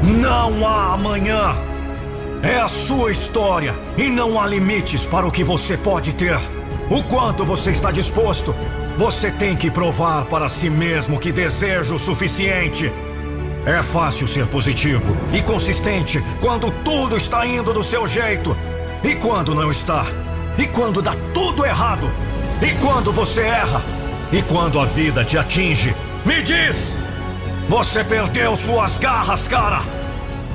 Não 0.02 0.66
há 0.66 0.94
amanhã. 0.94 1.56
É 2.42 2.58
a 2.58 2.68
sua 2.68 3.10
história 3.10 3.74
e 3.96 4.08
não 4.10 4.38
há 4.38 4.46
limites 4.46 5.06
para 5.06 5.26
o 5.26 5.30
que 5.30 5.42
você 5.42 5.76
pode 5.76 6.12
ter. 6.12 6.38
O 6.90 7.02
quanto 7.04 7.44
você 7.44 7.70
está 7.70 7.90
disposto. 7.90 8.54
Você 8.98 9.30
tem 9.30 9.56
que 9.56 9.70
provar 9.70 10.24
para 10.26 10.48
si 10.48 10.70
mesmo 10.70 11.18
que 11.18 11.32
deseja 11.32 11.94
o 11.94 11.98
suficiente. 11.98 12.92
É 13.66 13.82
fácil 13.82 14.28
ser 14.28 14.46
positivo 14.46 15.16
e 15.32 15.42
consistente 15.42 16.22
quando 16.40 16.70
tudo 16.84 17.16
está 17.16 17.44
indo 17.44 17.72
do 17.72 17.82
seu 17.82 18.06
jeito. 18.06 18.56
E 19.02 19.16
quando 19.16 19.56
não 19.56 19.72
está? 19.72 20.06
E 20.56 20.68
quando 20.68 21.02
dá 21.02 21.16
tudo 21.34 21.66
errado? 21.66 22.08
E 22.62 22.70
quando 22.80 23.12
você 23.12 23.40
erra? 23.40 23.82
E 24.32 24.40
quando 24.40 24.78
a 24.78 24.84
vida 24.84 25.24
te 25.24 25.36
atinge? 25.36 25.96
Me 26.24 26.42
diz! 26.42 26.96
Você 27.68 28.04
perdeu 28.04 28.54
suas 28.54 28.98
garras, 28.98 29.48
cara! 29.48 29.82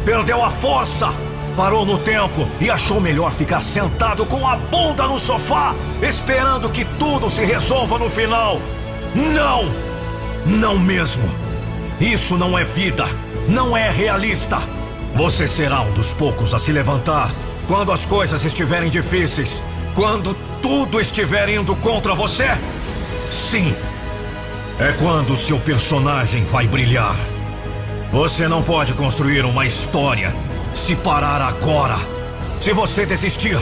Perdeu 0.06 0.42
a 0.42 0.50
força! 0.50 1.14
Parou 1.58 1.86
no 1.86 1.98
tempo 1.98 2.48
e 2.62 2.72
achou 2.72 3.02
melhor 3.02 3.34
ficar 3.34 3.60
sentado 3.60 4.26
com 4.26 4.48
a 4.48 4.56
bunda 4.56 5.06
no 5.06 5.20
sofá, 5.20 5.76
esperando 6.02 6.70
que 6.70 6.86
tudo 6.98 7.30
se 7.30 7.44
resolva 7.44 8.00
no 8.00 8.10
final. 8.10 8.58
Não! 9.14 9.70
Não 10.46 10.80
mesmo! 10.80 11.51
Isso 12.02 12.36
não 12.36 12.58
é 12.58 12.64
vida! 12.64 13.06
Não 13.48 13.78
é 13.78 13.88
realista! 13.92 14.58
Você 15.14 15.48
será 15.48 15.82
um 15.82 15.94
dos 15.94 16.12
poucos 16.12 16.52
a 16.52 16.58
se 16.58 16.72
levantar 16.72 17.32
quando 17.68 17.92
as 17.92 18.06
coisas 18.06 18.44
estiverem 18.44 18.90
difíceis, 18.90 19.62
quando 19.94 20.34
tudo 20.64 21.00
estiver 21.00 21.48
indo 21.48 21.76
contra 21.76 22.16
você? 22.16 22.48
Sim! 23.30 23.76
É 24.80 24.94
quando 24.94 25.38
seu 25.38 25.60
personagem 25.60 26.44
vai 26.44 26.66
brilhar. 26.68 27.16
Você 28.12 28.48
não 28.48 28.64
pode 28.64 28.94
construir 28.94 29.46
uma 29.46 29.68
história 29.68 30.36
se 30.74 30.96
parar 30.96 31.40
agora. 31.40 32.00
Se 32.60 32.74
você 32.74 33.06
desistir, 33.06 33.60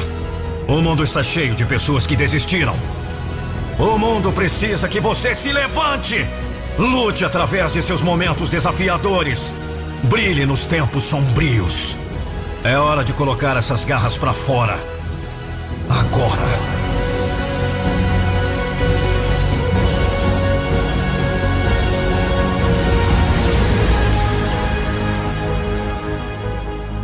o 0.66 0.82
mundo 0.82 1.04
está 1.04 1.22
cheio 1.22 1.56
de 1.56 1.66
pessoas 1.66 2.08
que 2.08 2.16
desistiram. 2.16 2.78
O 3.78 3.98
mundo 3.98 4.32
precisa 4.32 4.88
que 4.88 5.02
você 5.02 5.36
se 5.36 5.52
levante. 5.52 6.26
Lute 6.80 7.26
através 7.26 7.74
de 7.74 7.84
seus 7.84 8.02
momentos 8.02 8.50
desafiadores. 8.50 9.54
Brilhe 10.04 10.46
nos 10.46 10.66
tempos 10.66 11.04
sombrios. 11.04 11.98
É 12.64 12.78
hora 12.78 13.04
de 13.04 13.12
colocar 13.12 13.58
essas 13.58 13.84
garras 13.84 14.18
para 14.18 14.32
fora. 14.32 14.80
Agora. 15.90 16.48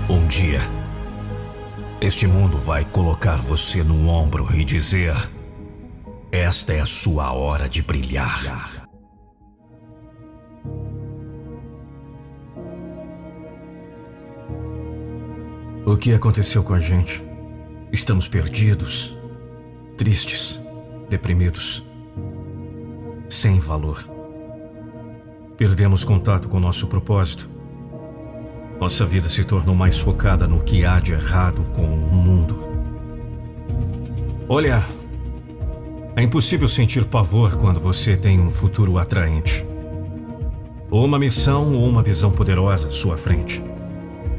Um 0.08 0.26
dia, 0.26 0.62
este 2.00 2.28
mundo 2.28 2.58
vai 2.58 2.86
colocar 2.86 3.42
você 3.42 3.84
no 3.84 4.08
ombro 4.08 4.48
e 4.56 4.64
dizer: 4.64 5.14
Esta 6.32 6.72
é 6.72 6.80
a 6.80 6.86
sua 6.86 7.34
hora 7.34 7.68
de 7.68 7.82
brilhar. 7.82 8.75
O 15.88 15.96
que 15.96 16.14
aconteceu 16.14 16.64
com 16.64 16.74
a 16.74 16.80
gente? 16.80 17.24
Estamos 17.92 18.28
perdidos, 18.28 19.16
tristes, 19.96 20.60
deprimidos, 21.08 21.86
sem 23.30 23.60
valor. 23.60 24.04
Perdemos 25.56 26.04
contato 26.04 26.48
com 26.48 26.60
nosso 26.60 26.88
propósito. 26.88 27.48
Nossa 28.80 29.06
vida 29.06 29.30
se 29.30 29.44
tornou 29.44 29.76
mais 29.76 30.00
focada 30.00 30.48
no 30.48 30.64
que 30.64 30.84
há 30.84 31.00
de 31.00 31.14
errado 31.14 31.64
com 31.76 31.86
o 31.86 32.16
mundo. 32.16 32.64
Olha, 34.50 34.84
é 36.16 36.24
impossível 36.24 36.68
sentir 36.68 37.06
pavor 37.06 37.58
quando 37.58 37.80
você 37.80 38.18
tem 38.18 38.40
um 38.40 38.50
futuro 38.50 38.98
atraente. 38.98 39.64
Ou 40.90 41.06
uma 41.06 41.20
missão 41.20 41.76
ou 41.76 41.88
uma 41.88 42.02
visão 42.02 42.32
poderosa 42.32 42.88
à 42.88 42.92
sua 42.92 43.18
frente. 43.18 43.62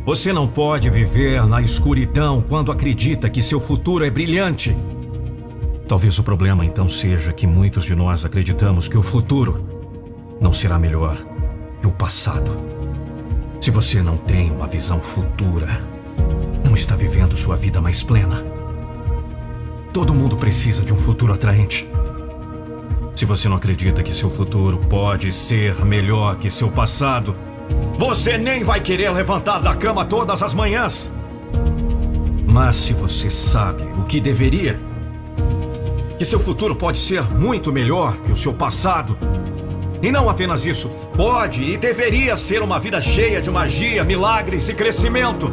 Você 0.06 0.32
não 0.32 0.46
pode 0.46 0.88
viver 0.88 1.44
na 1.48 1.60
escuridão 1.60 2.40
quando 2.40 2.70
acredita 2.70 3.28
que 3.28 3.42
seu 3.42 3.58
futuro 3.58 4.04
é 4.04 4.08
brilhante. 4.08 4.72
Talvez 5.88 6.16
o 6.20 6.22
problema 6.22 6.64
então 6.64 6.86
seja 6.86 7.32
que 7.32 7.44
muitos 7.44 7.84
de 7.84 7.96
nós 7.96 8.24
acreditamos 8.24 8.86
que 8.86 8.96
o 8.96 9.02
futuro 9.02 9.66
não 10.40 10.52
será 10.52 10.78
melhor 10.78 11.18
que 11.80 11.88
o 11.88 11.90
passado. 11.90 12.56
Se 13.60 13.68
você 13.72 14.00
não 14.00 14.16
tem 14.16 14.48
uma 14.48 14.68
visão 14.68 15.00
futura, 15.00 15.66
não 16.64 16.76
está 16.76 16.94
vivendo 16.94 17.36
sua 17.36 17.56
vida 17.56 17.80
mais 17.80 18.04
plena. 18.04 18.46
Todo 19.92 20.14
mundo 20.14 20.36
precisa 20.36 20.84
de 20.84 20.94
um 20.94 20.96
futuro 20.96 21.32
atraente. 21.32 21.84
Se 23.16 23.24
você 23.24 23.48
não 23.48 23.56
acredita 23.56 24.04
que 24.04 24.12
seu 24.12 24.30
futuro 24.30 24.78
pode 24.88 25.32
ser 25.32 25.84
melhor 25.84 26.36
que 26.36 26.48
seu 26.48 26.70
passado, 26.70 27.34
você 27.98 28.36
nem 28.36 28.62
vai 28.62 28.80
querer 28.80 29.10
levantar 29.10 29.58
da 29.58 29.74
cama 29.74 30.04
todas 30.04 30.42
as 30.42 30.52
manhãs. 30.52 31.10
Mas 32.46 32.76
se 32.76 32.92
você 32.92 33.30
sabe 33.30 33.82
o 33.98 34.04
que 34.04 34.20
deveria, 34.20 34.80
que 36.18 36.24
seu 36.24 36.40
futuro 36.40 36.74
pode 36.74 36.98
ser 36.98 37.22
muito 37.22 37.72
melhor 37.72 38.16
que 38.18 38.32
o 38.32 38.36
seu 38.36 38.54
passado. 38.54 39.18
E 40.02 40.10
não 40.10 40.28
apenas 40.28 40.64
isso, 40.66 40.90
pode 41.16 41.64
e 41.64 41.76
deveria 41.76 42.36
ser 42.36 42.62
uma 42.62 42.78
vida 42.78 43.00
cheia 43.00 43.40
de 43.40 43.50
magia, 43.50 44.04
milagres 44.04 44.68
e 44.68 44.74
crescimento. 44.74 45.52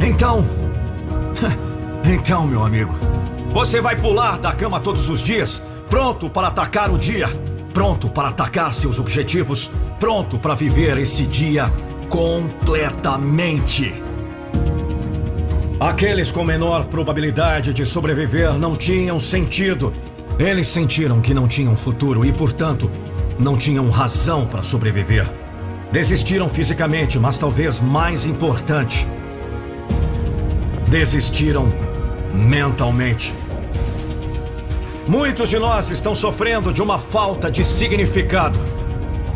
Então. 0.00 0.44
Então, 2.06 2.46
meu 2.46 2.62
amigo, 2.62 2.92
você 3.54 3.80
vai 3.80 3.96
pular 3.96 4.38
da 4.38 4.52
cama 4.52 4.78
todos 4.78 5.08
os 5.08 5.22
dias, 5.22 5.64
pronto 5.88 6.28
para 6.28 6.48
atacar 6.48 6.90
o 6.90 6.98
dia, 6.98 7.28
pronto 7.74 8.08
para 8.08 8.28
atacar 8.28 8.72
seus 8.72 9.00
objetivos, 9.00 9.70
pronto 9.98 10.38
para 10.38 10.54
viver 10.54 10.96
esse 10.96 11.26
dia 11.26 11.70
completamente. 12.08 13.92
Aqueles 15.80 16.30
com 16.30 16.44
menor 16.44 16.84
probabilidade 16.84 17.74
de 17.74 17.84
sobreviver 17.84 18.54
não 18.54 18.76
tinham 18.76 19.18
sentido. 19.18 19.92
Eles 20.38 20.68
sentiram 20.68 21.20
que 21.20 21.34
não 21.34 21.48
tinham 21.48 21.74
futuro 21.74 22.24
e, 22.24 22.32
portanto, 22.32 22.88
não 23.38 23.56
tinham 23.56 23.90
razão 23.90 24.46
para 24.46 24.62
sobreviver. 24.62 25.28
Desistiram 25.90 26.48
fisicamente, 26.48 27.18
mas 27.18 27.38
talvez 27.38 27.80
mais 27.80 28.24
importante, 28.24 29.06
desistiram 30.88 31.72
mentalmente. 32.32 33.34
Muitos 35.06 35.50
de 35.50 35.58
nós 35.58 35.90
estão 35.90 36.14
sofrendo 36.14 36.72
de 36.72 36.80
uma 36.80 36.98
falta 36.98 37.50
de 37.50 37.62
significado. 37.62 38.58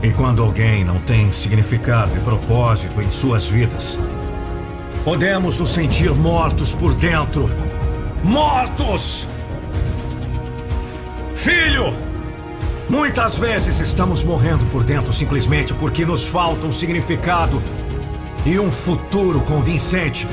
E 0.03 0.11
quando 0.11 0.43
alguém 0.43 0.83
não 0.83 0.99
tem 1.01 1.31
significado 1.31 2.17
e 2.17 2.21
propósito 2.21 3.03
em 3.03 3.11
suas 3.11 3.49
vidas, 3.49 4.01
podemos 5.05 5.59
nos 5.59 5.69
sentir 5.69 6.11
mortos 6.15 6.75
por 6.75 6.95
dentro. 6.95 7.51
Mortos! 8.25 9.29
Filho! 11.35 11.93
Muitas 12.89 13.37
vezes 13.37 13.79
estamos 13.79 14.25
morrendo 14.25 14.65
por 14.67 14.83
dentro 14.83 15.13
simplesmente 15.13 15.75
porque 15.75 16.07
nos 16.07 16.29
falta 16.29 16.67
um 16.67 16.71
significado 16.71 17.63
e 18.47 18.59
um 18.59 18.71
futuro 18.71 19.43
convincente. 19.43 20.27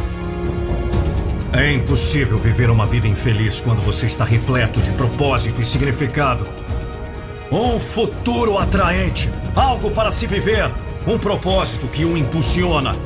É 1.57 1.71
impossível 1.71 2.37
viver 2.37 2.69
uma 2.69 2.85
vida 2.85 3.07
infeliz 3.07 3.61
quando 3.61 3.81
você 3.81 4.07
está 4.07 4.25
repleto 4.25 4.81
de 4.81 4.91
propósito 4.91 5.61
e 5.61 5.63
significado. 5.63 6.45
Um 7.49 7.79
futuro 7.79 8.57
atraente, 8.57 9.31
algo 9.55 9.89
para 9.89 10.11
se 10.11 10.27
viver, 10.27 10.69
um 11.07 11.17
propósito 11.17 11.87
que 11.87 12.03
o 12.03 12.17
impulsiona. 12.17 12.97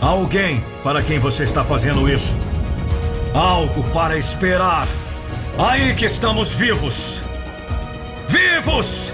Alguém 0.00 0.64
para 0.82 1.02
quem 1.02 1.18
você 1.18 1.44
está 1.44 1.62
fazendo 1.62 2.08
isso. 2.08 2.34
Algo 3.34 3.84
para 3.90 4.16
esperar. 4.16 4.88
Aí 5.58 5.94
que 5.94 6.06
estamos 6.06 6.54
vivos. 6.54 7.22
Vivos! 8.28 9.12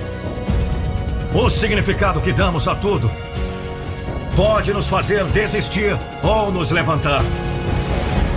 O 1.34 1.50
significado 1.50 2.20
que 2.20 2.32
damos 2.32 2.68
a 2.68 2.76
tudo 2.76 3.10
pode 4.36 4.72
nos 4.72 4.88
fazer 4.88 5.24
desistir 5.24 5.98
ou 6.22 6.52
nos 6.52 6.70
levantar. 6.70 7.24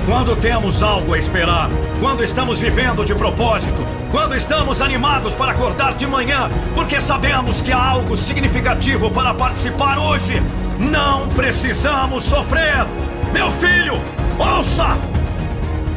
Quando 0.05 0.35
temos 0.35 0.81
algo 0.81 1.13
a 1.13 1.17
esperar, 1.17 1.69
quando 1.99 2.23
estamos 2.23 2.59
vivendo 2.59 3.05
de 3.05 3.13
propósito, 3.13 3.85
quando 4.11 4.35
estamos 4.35 4.81
animados 4.81 5.35
para 5.35 5.51
acordar 5.51 5.93
de 5.95 6.07
manhã, 6.07 6.49
porque 6.73 6.99
sabemos 6.99 7.61
que 7.61 7.71
há 7.71 7.83
algo 7.83 8.17
significativo 8.17 9.11
para 9.11 9.33
participar 9.33 9.99
hoje, 9.99 10.41
não 10.79 11.27
precisamos 11.29 12.23
sofrer. 12.23 12.85
Meu 13.31 13.51
filho, 13.51 14.01
ouça! 14.39 14.97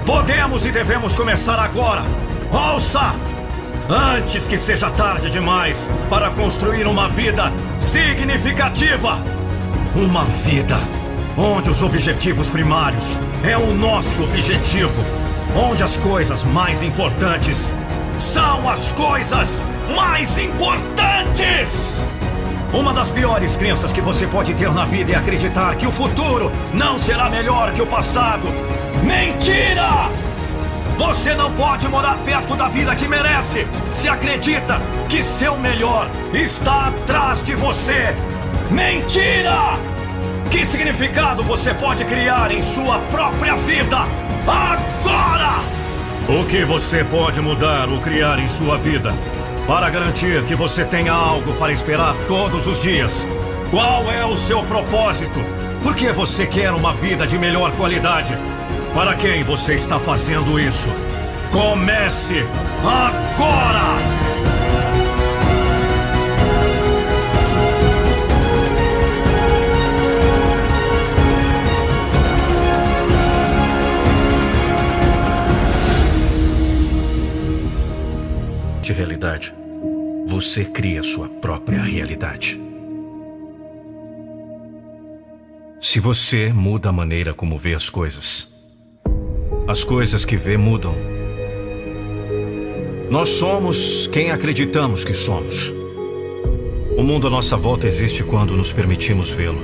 Podemos 0.04 0.66
e 0.66 0.72
devemos 0.72 1.14
começar 1.14 1.58
agora. 1.58 2.02
Ouça! 2.50 3.14
Antes 3.88 4.46
que 4.46 4.58
seja 4.58 4.90
tarde 4.90 5.30
demais 5.30 5.90
para 6.10 6.30
construir 6.30 6.86
uma 6.86 7.08
vida 7.08 7.52
significativa. 7.80 9.22
Uma 9.94 10.24
vida 10.24 10.78
onde 11.36 11.70
os 11.70 11.82
objetivos 11.82 12.50
primários 12.50 13.18
é 13.44 13.56
o 13.56 13.74
nosso 13.74 14.22
objetivo, 14.22 15.04
onde 15.56 15.82
as 15.82 15.96
coisas 15.96 16.44
mais 16.44 16.82
importantes 16.82 17.72
são 18.18 18.68
as 18.68 18.92
coisas 18.92 19.64
mais 19.94 20.38
importantes. 20.38 22.00
Uma 22.72 22.94
das 22.94 23.10
piores 23.10 23.56
crenças 23.56 23.92
que 23.92 24.00
você 24.00 24.26
pode 24.26 24.54
ter 24.54 24.72
na 24.72 24.84
vida 24.84 25.12
é 25.12 25.16
acreditar 25.16 25.76
que 25.76 25.86
o 25.86 25.90
futuro 25.90 26.50
não 26.72 26.96
será 26.96 27.28
melhor 27.28 27.72
que 27.72 27.82
o 27.82 27.86
passado. 27.86 28.46
Mentira! 29.02 30.08
Você 30.96 31.34
não 31.34 31.52
pode 31.52 31.88
morar 31.88 32.16
perto 32.24 32.54
da 32.54 32.68
vida 32.68 32.94
que 32.94 33.08
merece 33.08 33.66
se 33.92 34.08
acredita 34.08 34.80
que 35.08 35.22
seu 35.22 35.58
melhor 35.58 36.08
está 36.32 36.88
atrás 36.88 37.42
de 37.42 37.54
você. 37.54 38.16
Mentira! 38.70 39.91
Que 40.52 40.66
significado 40.66 41.42
você 41.42 41.72
pode 41.72 42.04
criar 42.04 42.52
em 42.52 42.62
sua 42.62 42.98
própria 43.10 43.56
vida 43.56 43.96
agora? 44.46 45.62
O 46.28 46.44
que 46.44 46.62
você 46.62 47.02
pode 47.02 47.40
mudar 47.40 47.88
ou 47.88 47.98
criar 48.00 48.38
em 48.38 48.46
sua 48.50 48.76
vida 48.76 49.14
para 49.66 49.88
garantir 49.88 50.44
que 50.44 50.54
você 50.54 50.84
tenha 50.84 51.10
algo 51.14 51.54
para 51.54 51.72
esperar 51.72 52.14
todos 52.28 52.66
os 52.66 52.82
dias? 52.82 53.26
Qual 53.70 54.12
é 54.12 54.26
o 54.26 54.36
seu 54.36 54.62
propósito? 54.64 55.40
Por 55.82 55.96
que 55.96 56.12
você 56.12 56.46
quer 56.46 56.72
uma 56.72 56.92
vida 56.92 57.26
de 57.26 57.38
melhor 57.38 57.72
qualidade? 57.72 58.36
Para 58.94 59.14
quem 59.14 59.42
você 59.42 59.72
está 59.74 59.98
fazendo 59.98 60.60
isso? 60.60 60.90
Comece 61.50 62.46
agora! 62.84 64.21
De 78.82 78.92
realidade, 78.92 79.54
você 80.26 80.64
cria 80.64 81.04
sua 81.04 81.28
própria 81.28 81.80
realidade. 81.80 82.60
Se 85.80 86.00
você 86.00 86.52
muda 86.52 86.88
a 86.88 86.92
maneira 86.92 87.32
como 87.32 87.56
vê 87.56 87.74
as 87.74 87.88
coisas, 87.88 88.48
as 89.68 89.84
coisas 89.84 90.24
que 90.24 90.36
vê 90.36 90.56
mudam. 90.56 90.96
Nós 93.08 93.28
somos 93.28 94.08
quem 94.08 94.32
acreditamos 94.32 95.04
que 95.04 95.14
somos. 95.14 95.72
O 96.98 97.04
mundo 97.04 97.28
à 97.28 97.30
nossa 97.30 97.56
volta 97.56 97.86
existe 97.86 98.24
quando 98.24 98.56
nos 98.56 98.72
permitimos 98.72 99.30
vê-lo. 99.30 99.62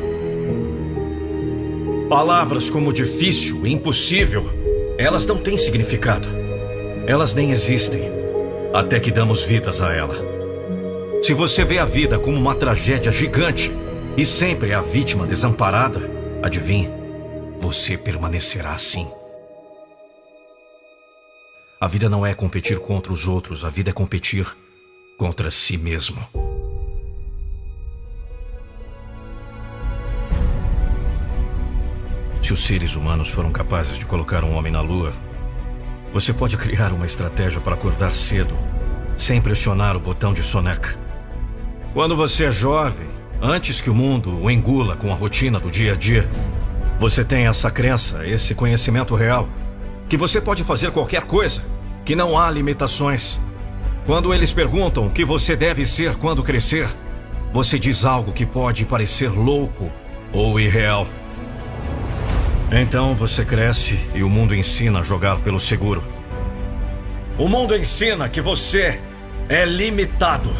Palavras 2.09 2.71
como 2.71 2.93
difícil, 2.93 3.67
impossível, 3.67 4.49
elas 4.97 5.27
não 5.27 5.39
têm 5.39 5.59
significado. 5.59 6.29
Elas 7.05 7.35
nem 7.35 7.51
existem 7.51 8.18
até 8.73 9.01
que 9.01 9.11
damos 9.11 9.43
vidas 9.43 9.81
a 9.83 9.93
ela. 9.93 10.15
Se 11.23 11.35
você 11.35 11.65
vê 11.65 11.79
a 11.79 11.85
vida 11.85 12.19
como 12.19 12.37
uma 12.37 12.55
tragédia 12.55 13.11
gigante 13.11 13.73
e 14.17 14.25
sempre 14.25 14.71
é 14.71 14.75
a 14.75 14.81
vítima 14.81 15.27
desamparada, 15.27 16.11
adivinhe, 16.43 16.89
você 17.61 17.97
permanecerá 17.97 18.73
assim. 18.73 19.09
A 21.81 21.87
vida 21.87 22.09
não 22.09 22.27
é 22.27 22.35
competir 22.35 22.79
contra 22.79 23.13
os 23.13 23.29
outros, 23.29 23.65
a 23.65 23.69
vida 23.69 23.91
é 23.91 23.93
competir 23.93 24.47
contra 25.17 25.51
si 25.51 25.77
mesmo. 25.77 26.21
Se 32.43 32.53
os 32.53 32.61
seres 32.61 32.97
humanos 32.97 33.31
foram 33.31 33.53
capazes 33.53 33.99
de 33.99 34.07
colocar 34.07 34.43
um 34.43 34.55
homem 34.55 34.73
na 34.73 34.81
lua, 34.81 35.13
você 36.13 36.33
pode 36.33 36.57
criar 36.57 36.93
uma 36.93 37.07
estratégia 37.07 37.61
para 37.61 37.75
acordar 37.75 38.15
cedo, 38.15 38.57
sem 39.17 39.41
pressionar 39.41 39.97
o 39.97 40.01
botão 40.01 40.33
de 40.33 40.43
soneca. 40.43 40.99
Quando 41.93 42.17
você 42.17 42.45
é 42.45 42.51
jovem, 42.51 43.07
antes 43.41 43.81
que 43.81 43.91
o 43.91 43.95
mundo 43.95 44.43
o 44.43 44.51
engula 44.51 44.97
com 44.97 45.13
a 45.13 45.15
rotina 45.15 45.59
do 45.61 45.71
dia 45.71 45.93
a 45.93 45.97
dia, 45.97 46.29
você 46.99 47.25
tem 47.25 47.47
essa 47.47 47.71
crença, 47.71 48.27
esse 48.27 48.55
conhecimento 48.55 49.15
real, 49.15 49.49
que 50.09 50.17
você 50.17 50.41
pode 50.41 50.65
fazer 50.65 50.91
qualquer 50.91 51.27
coisa, 51.27 51.63
que 52.05 52.17
não 52.17 52.39
há 52.39 52.51
limitações. 52.51 53.41
Quando 54.07 54.33
eles 54.33 54.53
perguntam 54.53 55.07
o 55.07 55.11
que 55.11 55.25
você 55.25 55.55
deve 55.55 55.85
ser 55.85 56.17
quando 56.17 56.43
crescer, 56.43 56.89
você 57.53 57.79
diz 57.79 58.05
algo 58.05 58.33
que 58.33 58.47
pode 58.47 58.85
parecer 58.85 59.31
louco 59.31 59.91
ou 60.33 60.59
irreal. 60.59 61.07
Então 62.71 63.15
você 63.15 63.45
cresce 63.45 63.99
e 64.15 64.23
o 64.23 64.29
mundo 64.29 64.55
ensina 64.55 65.01
a 65.01 65.03
jogar 65.03 65.41
pelo 65.41 65.59
seguro. 65.59 66.05
O 67.39 67.49
mundo 67.49 67.75
ensina 67.75 68.29
que 68.29 68.41
você 68.41 69.01
é 69.49 69.65
limitado. 69.65 70.55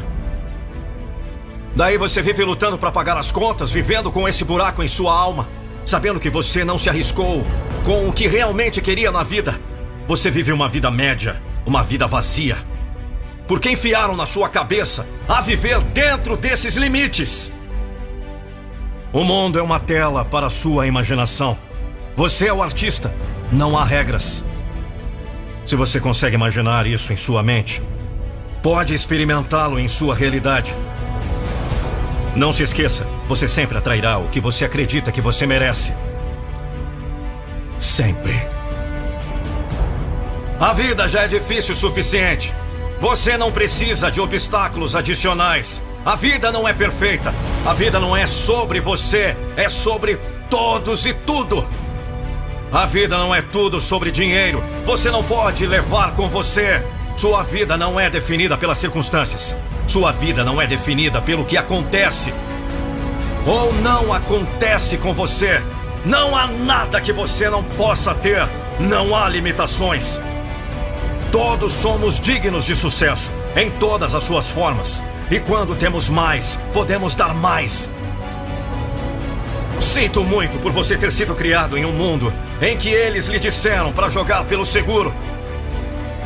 Daí 1.77 1.99
você 1.99 2.23
vive 2.23 2.43
lutando 2.45 2.79
para 2.79 2.91
pagar 2.91 3.19
as 3.19 3.31
contas, 3.31 3.71
vivendo 3.71 4.11
com 4.11 4.27
esse 4.27 4.43
buraco 4.45 4.83
em 4.83 4.89
sua 4.89 5.13
alma, 5.13 5.49
sabendo 5.85 6.19
que 6.19 6.31
você 6.31 6.65
não 6.65 6.79
se 6.79 6.89
arriscou 6.89 7.47
com 7.85 8.09
o 8.09 8.13
que 8.13 8.27
realmente 8.27 8.81
queria 8.81 9.11
na 9.11 9.23
vida. 9.23 9.61
você 10.07 10.31
vive 10.31 10.51
uma 10.53 10.71
vida 10.71 10.91
média, 10.91 11.43
uma 11.67 11.83
vida 11.83 12.07
vazia. 12.07 12.57
Porque 13.47 13.71
enfiaram 13.71 14.17
na 14.17 14.25
sua 14.25 14.49
cabeça 14.49 15.07
a 15.29 15.43
viver 15.43 15.79
dentro 15.81 16.35
desses 16.35 16.77
limites. 16.77 17.53
O 19.13 19.23
mundo 19.23 19.59
é 19.59 19.63
uma 19.63 19.79
tela 19.79 20.25
para 20.25 20.49
sua 20.49 20.87
imaginação. 20.87 21.59
Você 22.19 22.49
é 22.49 22.53
o 22.53 22.65
artista, 22.65 23.15
não 23.53 23.79
há 23.79 23.85
regras. 23.85 24.45
Se 25.65 25.77
você 25.77 26.01
consegue 26.01 26.35
imaginar 26.35 26.85
isso 26.85 27.13
em 27.13 27.17
sua 27.17 27.45
mente, 27.45 27.81
pode 28.61 28.93
experimentá-lo 28.93 29.79
em 29.79 29.87
sua 29.87 30.17
realidade. 30.17 30.75
Não 32.35 32.53
se 32.53 32.65
esqueça, 32.65 33.07
você 33.29 33.47
sempre 33.47 33.79
atrairá 33.79 34.19
o 34.19 34.29
que 34.31 34.41
você 34.41 34.65
acredita 34.65 35.13
que 35.13 35.21
você 35.21 35.47
merece. 35.47 35.95
Sempre. 37.79 38.35
A 40.59 40.73
vida 40.73 41.07
já 41.07 41.23
é 41.23 41.29
difícil 41.29 41.73
o 41.73 41.79
suficiente. 41.79 42.53
Você 43.01 43.37
não 43.37 43.53
precisa 43.53 44.11
de 44.11 44.21
obstáculos 44.21 44.97
adicionais. 44.97 45.81
A 46.05 46.17
vida 46.17 46.51
não 46.51 46.67
é 46.67 46.73
perfeita. 46.73 47.33
A 47.65 47.73
vida 47.73 48.01
não 48.01 48.17
é 48.17 48.27
sobre 48.27 48.81
você, 48.81 49.37
é 49.57 49.69
sobre 49.69 50.19
todos 50.51 51.07
e 51.07 51.15
tudo. 51.15 51.65
A 52.71 52.85
vida 52.85 53.17
não 53.17 53.35
é 53.35 53.41
tudo 53.41 53.81
sobre 53.81 54.11
dinheiro. 54.11 54.63
Você 54.85 55.11
não 55.11 55.25
pode 55.25 55.67
levar 55.67 56.15
com 56.15 56.29
você. 56.29 56.85
Sua 57.17 57.43
vida 57.43 57.77
não 57.79 57.99
é 57.99 58.11
definida 58.11 58.59
pelas 58.59 58.77
circunstâncias. 58.79 59.57
Sua 59.87 60.13
vida 60.13 60.45
não 60.45 60.61
é 60.61 60.67
definida 60.67 61.21
pelo 61.23 61.47
que 61.47 61.57
acontece 61.57 62.33
ou 63.47 63.73
não 63.73 64.13
acontece 64.13 64.99
com 64.99 65.15
você. 65.15 65.63
Não 66.05 66.37
há 66.37 66.47
nada 66.47 67.01
que 67.01 67.13
você 67.13 67.49
não 67.49 67.65
possa 67.65 68.15
ter. 68.15 68.47
Não 68.79 69.17
há 69.17 69.27
limitações. 69.29 70.21
Todos 71.33 71.73
somos 71.73 72.21
dignos 72.21 72.67
de 72.67 72.77
sucesso, 72.77 73.33
em 73.57 73.71
todas 73.71 74.15
as 74.15 74.25
suas 74.25 74.49
formas. 74.51 75.03
E 75.31 75.41
quando 75.41 75.75
temos 75.75 76.09
mais, 76.09 76.59
podemos 76.73 77.15
dar 77.15 77.35
mais. 77.35 77.89
Sinto 79.81 80.25
muito 80.25 80.59
por 80.59 80.73
você 80.73 80.97
ter 80.97 81.13
sido 81.13 81.35
criado 81.35 81.77
em 81.77 81.85
um 81.85 81.93
mundo 81.93 82.33
em 82.61 82.77
que 82.77 82.89
eles 82.89 83.27
lhe 83.27 83.39
disseram 83.39 83.93
para 83.93 84.09
jogar 84.09 84.45
pelo 84.45 84.67
seguro. 84.67 85.15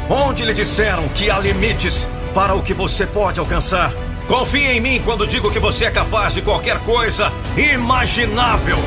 Onde 0.09 0.45
lhe 0.45 0.53
disseram 0.53 1.09
que 1.09 1.31
há 1.31 1.39
limites 1.39 2.09
para 2.35 2.55
o 2.55 2.63
que 2.63 2.75
você 2.75 3.07
pode 3.07 3.39
alcançar. 3.39 3.93
Confie 4.27 4.67
em 4.67 4.81
mim 4.81 5.03
quando 5.05 5.27
digo 5.27 5.51
que 5.51 5.59
você 5.59 5.87
é 5.87 5.91
capaz 5.91 6.35
de 6.35 6.43
qualquer 6.43 6.79
coisa 6.81 7.33
imaginável. 7.57 8.79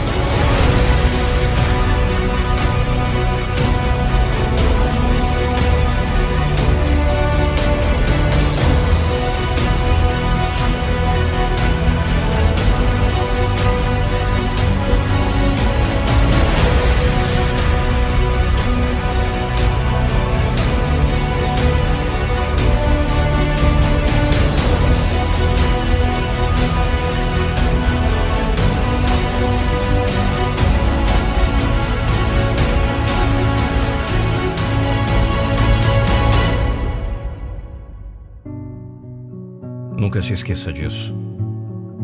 Nunca 40.16 40.27
se 40.27 40.32
esqueça 40.32 40.72
disso. 40.72 41.14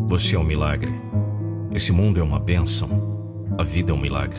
Você 0.06 0.36
é 0.36 0.38
um 0.38 0.44
milagre. 0.44 0.92
Esse 1.72 1.92
mundo 1.92 2.20
é 2.20 2.22
uma 2.22 2.38
bênção. 2.38 3.46
A 3.56 3.62
vida 3.62 3.90
é 3.90 3.94
um 3.94 3.98
milagre. 3.98 4.38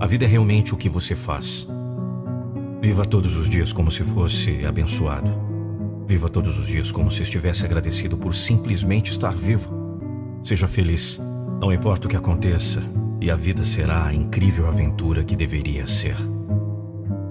A 0.00 0.06
vida 0.06 0.24
é 0.24 0.26
realmente 0.26 0.72
o 0.72 0.78
que 0.78 0.88
você 0.88 1.14
faz. 1.14 1.68
Viva 2.80 3.04
todos 3.04 3.36
os 3.36 3.50
dias 3.50 3.74
como 3.74 3.90
se 3.90 4.02
fosse 4.04 4.64
abençoado. 4.64 5.30
Viva 6.08 6.30
todos 6.30 6.58
os 6.58 6.66
dias 6.66 6.90
como 6.90 7.10
se 7.10 7.20
estivesse 7.20 7.66
agradecido 7.66 8.16
por 8.16 8.34
simplesmente 8.34 9.10
estar 9.10 9.34
vivo. 9.34 9.70
Seja 10.42 10.66
feliz. 10.66 11.20
Não 11.60 11.70
importa 11.70 12.06
o 12.06 12.10
que 12.10 12.16
aconteça, 12.16 12.82
e 13.20 13.30
a 13.30 13.36
vida 13.36 13.66
será 13.66 14.06
a 14.06 14.14
incrível 14.14 14.66
aventura 14.66 15.22
que 15.22 15.36
deveria 15.36 15.86
ser. 15.86 16.16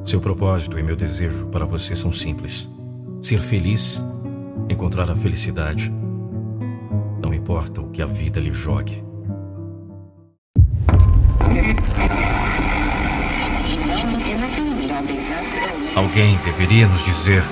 Seu 0.03 0.21
propósito 0.21 0.77
e 0.77 0.83
meu 0.83 0.95
desejo 0.95 1.47
para 1.47 1.65
você 1.65 1.95
são 1.95 2.11
simples: 2.11 2.69
ser 3.23 3.39
feliz 3.39 4.03
encontrar 4.69 5.09
a 5.09 5.15
felicidade. 5.15 5.91
Não 7.21 7.33
importa 7.33 7.81
o 7.81 7.89
que 7.89 8.01
a 8.01 8.05
vida 8.05 8.39
lhe 8.39 8.51
jogue. 8.51 9.03
Alguém 15.95 16.37
deveria 16.37 16.87
nos 16.87 17.03
dizer. 17.03 17.43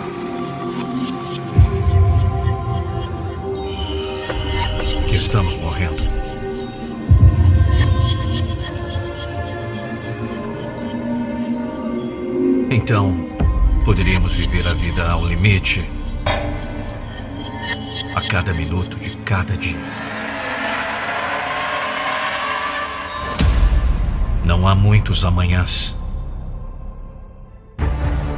Que 5.07 5.15
estamos 5.15 5.57
morrendo. 5.57 6.03
Então, 12.71 13.13
poderíamos 13.83 14.35
viver 14.35 14.67
a 14.67 14.73
vida 14.73 15.09
ao 15.09 15.25
limite 15.25 15.98
cada 18.29 18.53
minuto 18.53 18.99
de 18.99 19.09
cada 19.25 19.57
dia. 19.57 19.75
Não 24.45 24.67
há 24.67 24.75
muitos 24.75 25.25
amanhãs. 25.25 25.97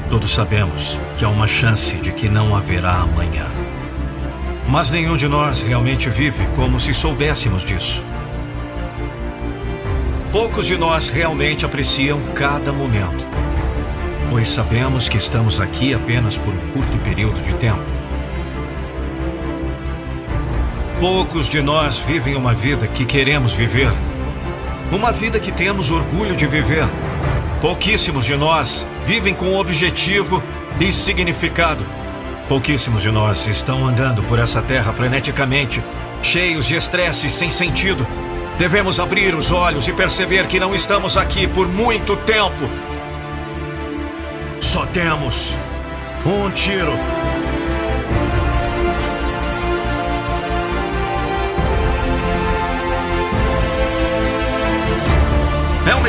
Todos 0.10 0.34
sabemos 0.34 0.98
que 1.18 1.26
há 1.26 1.28
uma 1.28 1.46
chance 1.46 1.98
de 1.98 2.14
que 2.14 2.30
não 2.30 2.56
haverá 2.56 3.02
amanhã. 3.02 3.46
Mas 4.66 4.90
nenhum 4.92 5.18
de 5.18 5.28
nós 5.28 5.62
realmente 5.62 6.10
vive 6.10 6.48
como 6.56 6.80
se 6.80 6.94
soubéssemos 6.94 7.66
disso. 7.66 8.02
Poucos 10.32 10.68
de 10.68 10.78
nós 10.78 11.10
realmente 11.10 11.66
apreciam 11.66 12.22
cada 12.34 12.72
momento, 12.72 13.28
pois 14.30 14.48
sabemos 14.48 15.10
que 15.10 15.18
estamos 15.18 15.60
aqui 15.60 15.94
apenas 15.94 16.38
por 16.38 16.54
um 16.54 16.72
curto 16.72 16.98
período 17.00 17.42
de 17.44 17.54
tempo. 17.56 18.01
Poucos 21.02 21.50
de 21.50 21.64
nós 21.64 21.98
vivem 21.98 22.36
uma 22.36 22.54
vida 22.54 22.88
que 22.88 23.06
queremos 23.06 23.56
viver. 23.56 23.92
Uma 24.92 25.12
vida 25.12 25.40
que 25.40 25.52
temos 25.52 25.90
orgulho 25.90 26.36
de 26.36 26.46
viver. 26.46 26.86
Pouquíssimos 27.60 28.24
de 28.24 28.36
nós 28.36 28.86
vivem 29.04 29.34
com 29.34 29.58
objetivo 29.58 30.44
e 30.80 30.92
significado. 30.92 31.84
Pouquíssimos 32.48 33.02
de 33.02 33.10
nós 33.10 33.48
estão 33.48 33.88
andando 33.88 34.22
por 34.22 34.38
essa 34.38 34.62
terra 34.62 34.94
freneticamente, 34.94 35.84
cheios 36.22 36.68
de 36.68 36.76
estresse 36.76 37.32
sem 37.32 37.50
sentido. 37.50 38.06
Devemos 38.60 39.00
abrir 39.00 39.34
os 39.34 39.52
olhos 39.52 39.88
e 39.88 39.94
perceber 39.94 40.46
que 40.46 40.60
não 40.60 40.76
estamos 40.76 41.18
aqui 41.18 41.48
por 41.48 41.68
muito 41.68 42.16
tempo. 42.16 42.70
Só 44.60 44.86
temos 44.86 45.58
um 46.24 46.48
tiro. 46.52 46.94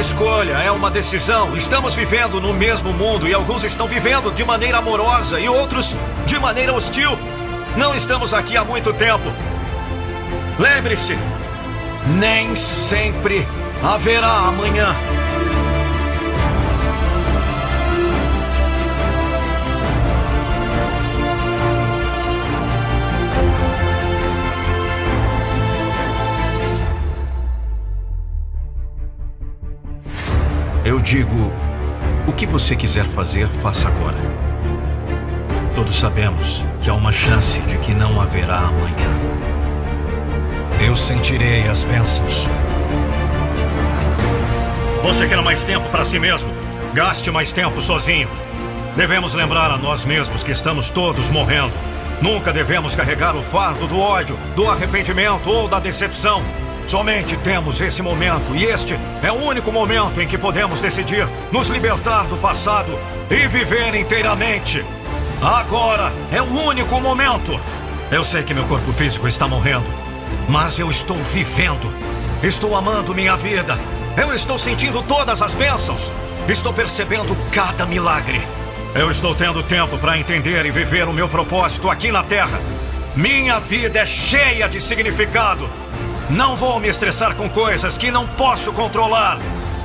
Escolha, 0.03 0.55
é 0.55 0.71
uma 0.73 0.91
decisão. 0.91 1.57
Estamos 1.57 1.95
vivendo 1.95 2.41
no 2.41 2.53
mesmo 2.53 2.93
mundo 2.93 3.29
e 3.29 3.33
alguns 3.33 3.63
estão 3.63 3.87
vivendo 3.87 4.35
de 4.35 4.45
maneira 4.45 4.79
amorosa 4.79 5.39
e 5.39 5.49
outros 5.49 5.97
de 6.27 6.39
maneira 6.41 6.73
hostil. 6.73 7.17
Não 7.77 7.95
estamos 7.95 8.35
aqui 8.35 8.57
há 8.57 8.65
muito 8.65 8.93
tempo. 8.93 9.33
Lembre-se, 10.59 11.17
nem 12.19 12.57
sempre 12.57 13.47
haverá 13.81 14.49
amanhã. 14.49 15.12
Digo: 31.03 31.53
o 32.27 32.33
que 32.33 32.47
você 32.47 32.75
quiser 32.75 33.05
fazer, 33.05 33.49
faça 33.49 33.89
agora. 33.89 34.19
Todos 35.75 35.97
sabemos 35.97 36.65
que 36.81 36.89
há 36.89 36.95
uma 36.95 37.13
chance 37.13 37.61
de 37.63 37.77
que 37.79 37.93
não 37.93 38.21
haverá 38.21 38.59
amanhã. 38.59 39.11
Eu 40.81 40.97
sentirei 40.97 41.69
as 41.69 41.85
bênçãos. 41.85 42.49
Você 45.03 45.27
quer 45.27 45.43
mais 45.43 45.65
tempo 45.65 45.89
para 45.91 46.05
si 46.05 46.19
mesmo? 46.19 46.63
gaste 46.93 47.31
mais 47.31 47.53
tempo 47.53 47.81
sozinho. 47.81 48.29
Devemos 48.97 49.35
lembrar 49.35 49.71
a 49.71 49.79
nós 49.79 50.05
mesmos 50.05 50.43
que 50.43 50.53
estamos 50.53 50.91
todos 50.91 51.31
morrendo. 51.31 51.73
Nunca 52.21 52.53
devemos 52.53 52.95
carregar 52.95 53.35
o 53.35 53.43
fardo 53.43 53.87
do 53.87 53.99
ódio, 53.99 54.37
do 54.55 54.69
arrependimento 54.71 55.49
ou 55.49 55.67
da 55.67 55.81
decepção. 55.81 56.43
Somente 56.87 57.37
temos 57.39 57.81
esse 57.81 58.03
momento, 58.03 58.55
e 58.55 58.65
este 58.65 58.99
é 59.23 59.31
o 59.31 59.45
único 59.45 59.73
momento 59.73 60.21
em 60.21 60.27
que 60.27 60.37
podemos 60.37 60.81
decidir 60.81 61.27
nos 61.51 61.69
libertar 61.69 62.25
do 62.25 62.37
passado 62.37 62.99
e 63.31 63.47
viver 63.49 63.95
inteiramente. 63.95 64.85
Agora 65.41 66.13
é 66.31 66.43
o 66.43 66.67
único 66.67 67.01
momento. 67.01 67.59
Eu 68.11 68.23
sei 68.23 68.43
que 68.43 68.53
meu 68.53 68.65
corpo 68.65 68.93
físico 68.93 69.27
está 69.27 69.49
morrendo, 69.49 69.89
mas 70.49 70.79
eu 70.79 70.91
estou 70.91 71.17
vivendo. 71.17 71.93
Estou 72.43 72.77
amando 72.77 73.15
minha 73.15 73.37
vida. 73.37 73.79
Eu 74.17 74.35
estou 74.35 74.59
sentindo 74.59 75.03
todas 75.03 75.41
as 75.41 75.55
bênçãos. 75.55 76.13
Estou 76.49 76.73
percebendo 76.73 77.35
cada 77.53 77.87
milagre. 77.87 78.41
Eu 78.95 79.11
estou 79.11 79.35
tendo 79.35 79.63
tempo 79.63 79.97
para 79.97 80.19
entender 80.19 80.67
e 80.67 80.71
viver 80.71 81.09
o 81.09 81.13
meu 81.13 81.29
propósito 81.29 81.89
aqui 81.89 82.13
na 82.13 82.23
Terra. 82.23 82.61
Minha 83.17 83.59
vida 83.59 84.01
é 84.01 84.05
cheia 84.05 84.69
de 84.69 84.81
significado. 84.81 85.69
Não 86.33 86.57
vou 86.57 86.81
me 86.81 86.89
estressar 86.89 87.35
com 87.35 87.47
coisas 87.47 87.99
que 87.99 88.11
não 88.11 88.27
posso 88.27 88.73
controlar. 88.73 89.39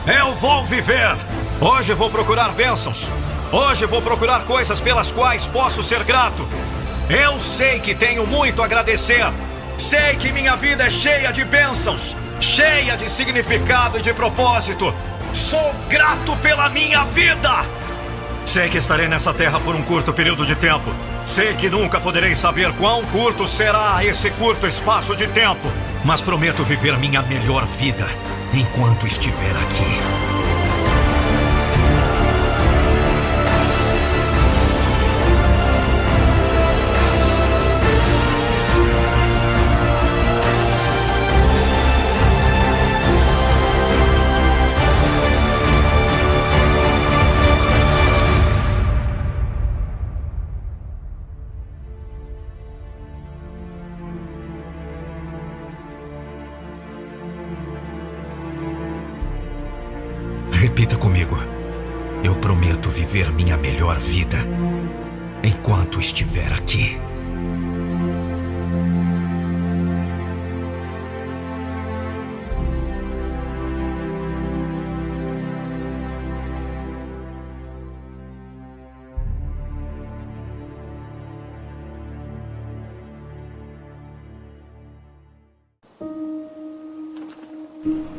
Eu 0.08 0.34
vou 0.34 0.64
viver. 0.64 1.18
Hoje 1.60 1.94
vou 1.94 2.10
procurar 2.10 2.52
bênçãos. 2.52 3.12
Hoje 3.52 3.86
vou 3.86 4.02
procurar 4.02 4.46
coisas 4.46 4.80
pelas 4.80 5.12
quais 5.12 5.46
posso 5.46 5.84
ser 5.84 6.06
grato. 6.06 6.48
Eu 7.10 7.38
sei 7.38 7.82
que 7.82 7.94
tenho 7.94 8.26
muito 8.26 8.62
a 8.62 8.66
agradecer. 8.66 9.26
Sei 9.78 10.16
que 10.16 10.32
minha 10.32 10.56
vida 10.56 10.86
é 10.86 10.90
cheia 10.90 11.34
de 11.34 11.44
bênçãos, 11.44 12.16
cheia 12.40 12.96
de 12.96 13.12
significado 13.12 13.98
e 13.98 14.02
de 14.02 14.14
propósito. 14.14 14.96
Sou 15.34 15.76
grato 15.90 16.34
pela 16.38 16.70
minha 16.70 17.04
vida. 17.04 17.66
Sei 18.46 18.70
que 18.70 18.78
estarei 18.78 19.10
nessa 19.10 19.34
terra 19.34 19.60
por 19.60 19.76
um 19.76 19.84
curto 19.84 20.14
período 20.14 20.46
de 20.46 20.56
tempo. 20.56 20.96
Sei 21.26 21.54
que 21.56 21.70
nunca 21.70 22.00
poderei 22.00 22.34
saber 22.34 22.72
quão 22.78 23.04
curto 23.04 23.46
será 23.46 24.02
esse 24.06 24.30
curto 24.32 24.66
espaço 24.66 25.14
de 25.14 25.28
tempo. 25.28 25.70
Mas 26.08 26.22
prometo 26.22 26.64
viver 26.64 26.98
minha 26.98 27.22
melhor 27.22 27.66
vida 27.66 28.08
enquanto 28.54 29.06
estiver 29.06 29.52
aqui. 29.52 30.27
Enquanto 65.48 66.00
estiver 66.00 66.52
aqui. 66.52 66.98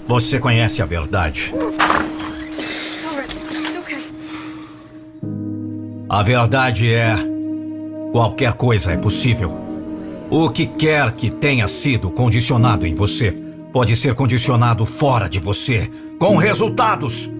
Você 0.06 0.40
conhece 0.40 0.80
a 0.80 0.86
verdade. 0.86 1.52
A 6.08 6.22
verdade 6.22 6.90
é: 6.90 7.14
qualquer 8.12 8.54
coisa 8.54 8.92
é 8.92 8.96
possível. 8.96 9.54
O 10.30 10.48
que 10.48 10.66
quer 10.66 11.12
que 11.12 11.30
tenha 11.30 11.68
sido 11.68 12.10
condicionado 12.10 12.86
em 12.86 12.94
você 12.94 13.30
pode 13.72 13.94
ser 13.94 14.14
condicionado 14.14 14.86
fora 14.86 15.28
de 15.28 15.38
você, 15.38 15.90
com 16.18 16.36
resultados, 16.36 17.30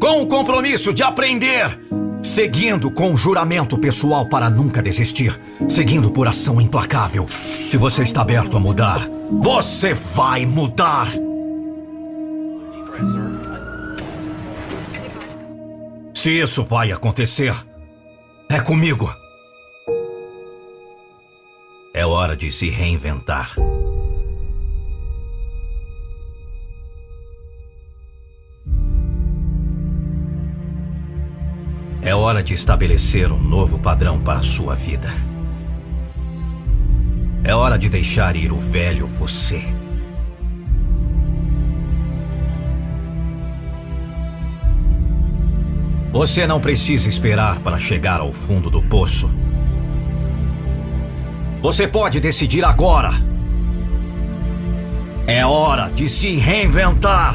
com 0.00 0.22
o 0.22 0.26
compromisso 0.26 0.92
de 0.92 1.02
aprender, 1.02 1.78
seguindo 2.22 2.90
com 2.90 3.16
juramento 3.16 3.78
pessoal 3.78 4.26
para 4.28 4.50
nunca 4.50 4.82
desistir, 4.82 5.38
seguindo 5.68 6.10
por 6.10 6.26
ação 6.26 6.60
implacável. 6.60 7.26
Se 7.70 7.76
você 7.76 8.02
está 8.02 8.22
aberto 8.22 8.56
a 8.56 8.60
mudar, 8.60 9.08
você 9.30 9.94
vai 9.94 10.44
mudar. 10.44 11.08
Se 16.12 16.40
isso 16.40 16.64
vai 16.64 16.92
acontecer, 16.92 17.54
é 18.54 18.60
comigo. 18.60 19.10
É 21.94 22.04
hora 22.04 22.36
de 22.36 22.52
se 22.52 22.68
reinventar. 22.68 23.54
É 32.02 32.14
hora 32.14 32.42
de 32.42 32.52
estabelecer 32.52 33.32
um 33.32 33.40
novo 33.40 33.78
padrão 33.78 34.20
para 34.20 34.40
a 34.40 34.42
sua 34.42 34.74
vida. 34.74 35.08
É 37.44 37.54
hora 37.54 37.78
de 37.78 37.88
deixar 37.88 38.36
ir 38.36 38.52
o 38.52 38.58
velho 38.58 39.06
você. 39.06 39.81
Você 46.12 46.46
não 46.46 46.60
precisa 46.60 47.08
esperar 47.08 47.60
para 47.60 47.78
chegar 47.78 48.20
ao 48.20 48.32
fundo 48.34 48.68
do 48.68 48.82
poço. 48.82 49.30
Você 51.62 51.88
pode 51.88 52.20
decidir 52.20 52.62
agora. 52.64 53.12
É 55.26 55.46
hora 55.46 55.88
de 55.88 56.08
se 56.10 56.36
reinventar. 56.36 57.34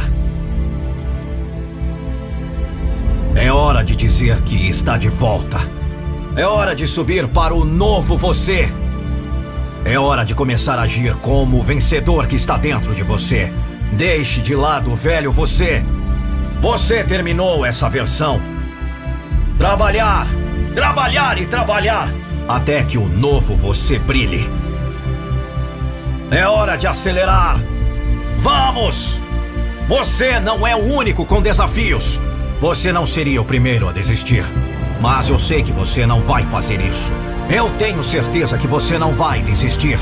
É 3.36 3.52
hora 3.52 3.84
de 3.84 3.96
dizer 3.96 4.42
que 4.42 4.68
está 4.70 4.96
de 4.96 5.10
volta. 5.10 5.58
É 6.36 6.46
hora 6.46 6.76
de 6.76 6.86
subir 6.86 7.28
para 7.30 7.56
o 7.56 7.66
novo 7.66 8.16
você. 8.16 8.72
É 9.86 9.98
hora 9.98 10.24
de 10.24 10.36
começar 10.36 10.78
a 10.78 10.84
agir 10.84 11.16
como 11.16 11.58
o 11.58 11.64
vencedor 11.64 12.28
que 12.28 12.36
está 12.36 12.58
dentro 12.58 12.94
de 12.94 13.02
você. 13.02 13.52
Deixe 13.94 14.40
de 14.40 14.54
lado 14.54 14.92
o 14.92 14.96
velho 14.96 15.32
você. 15.32 15.84
Você 16.62 17.04
terminou 17.04 17.66
essa 17.66 17.90
versão. 17.90 18.57
Trabalhar, 19.58 20.28
trabalhar 20.76 21.42
e 21.42 21.48
trabalhar 21.48 22.14
até 22.48 22.84
que 22.84 22.96
o 22.96 23.10
novo 23.10 23.56
você 23.56 23.98
brilhe. 23.98 24.48
É 26.30 26.48
hora 26.48 26.78
de 26.78 26.86
acelerar. 26.86 27.60
Vamos! 28.38 29.20
Você 29.88 30.40
não 30.40 30.66
é 30.68 30.76
o 30.76 30.94
único 30.94 31.26
com 31.26 31.42
desafios. 31.42 32.22
Você 32.62 32.92
não 32.92 33.08
seria 33.08 33.42
o 33.42 33.46
primeiro 33.46 33.90
a 33.90 33.92
desistir. 33.92 34.46
Mas 35.02 35.30
eu 35.30 35.40
sei 35.40 35.64
que 35.64 35.72
você 35.72 36.06
não 36.06 36.22
vai 36.22 36.44
fazer 36.44 36.80
isso. 36.80 37.12
Eu 37.50 37.72
tenho 37.72 38.04
certeza 38.04 38.60
que 38.60 38.68
você 38.68 39.00
não 39.00 39.16
vai 39.16 39.42
desistir. 39.42 39.98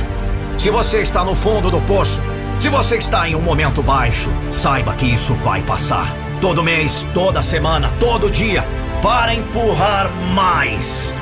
Se 0.58 0.70
você 0.70 1.02
está 1.02 1.24
no 1.24 1.34
fundo 1.34 1.72
do 1.72 1.80
poço, 1.82 2.22
se 2.60 2.68
você 2.68 2.98
está 2.98 3.28
em 3.30 3.36
um 3.36 3.42
momento 3.42 3.82
baixo, 3.82 4.30
saiba 4.52 4.94
que 4.96 5.06
isso 5.06 5.34
vai 5.34 5.62
passar. 5.62 6.14
Todo 6.42 6.64
mês, 6.64 7.08
toda 7.14 7.42
semana, 7.42 7.92
todo 8.00 8.30
dia, 8.30 8.66
para 9.02 9.34
empurrar 9.34 10.10
mais. 10.34 11.14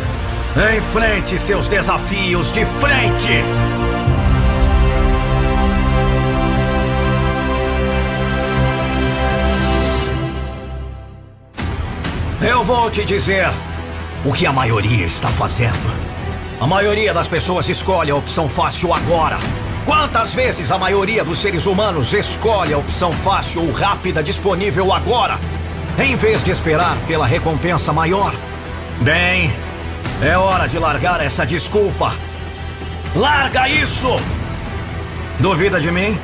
Enfrente 0.78 1.40
seus 1.40 1.68
desafios 1.68 2.52
de 2.52 2.66
frente! 2.66 3.44
Eu 12.42 12.64
vou 12.64 12.92
te 12.92 13.06
dizer 13.06 13.48
o 14.26 14.34
que 14.34 14.46
a 14.46 14.52
maioria 14.52 15.06
está 15.06 15.30
fazendo. 15.30 16.14
A 16.60 16.68
maioria 16.68 17.14
das 17.14 17.28
pessoas 17.28 17.68
escolhe 17.68 18.12
a 18.12 18.16
opção 18.16 18.48
fácil 18.48 18.94
agora. 18.94 19.38
Quantas 19.86 20.34
vezes 20.34 20.72
a 20.72 20.78
maioria 20.78 21.24
dos 21.24 21.40
seres 21.40 21.66
humanos 21.66 22.14
escolhe 22.14 22.74
a 22.74 22.78
opção 22.78 23.12
fácil 23.12 23.64
ou 23.64 23.72
rápida 23.72 24.24
disponível 24.24 24.94
agora, 24.94 25.40
em 25.98 26.16
vez 26.16 26.44
de 26.44 26.52
esperar 26.52 26.98
pela 27.08 27.26
recompensa 27.26 27.94
maior. 27.94 28.34
Bem, 29.02 29.54
é 30.22 30.38
hora 30.38 30.68
de 30.68 30.80
largar 30.80 31.22
essa 31.22 31.46
desculpa. 31.46 32.14
Larga 33.16 33.68
isso! 33.70 34.16
Duvida 35.40 35.80
de 35.80 35.92
mim? 35.92 36.20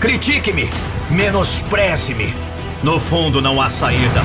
Critique-me, 0.00 0.70
menospreze-me. 1.10 2.34
No 2.82 3.00
fundo, 3.00 3.40
não 3.40 3.60
há 3.60 3.68
saída. 3.68 4.22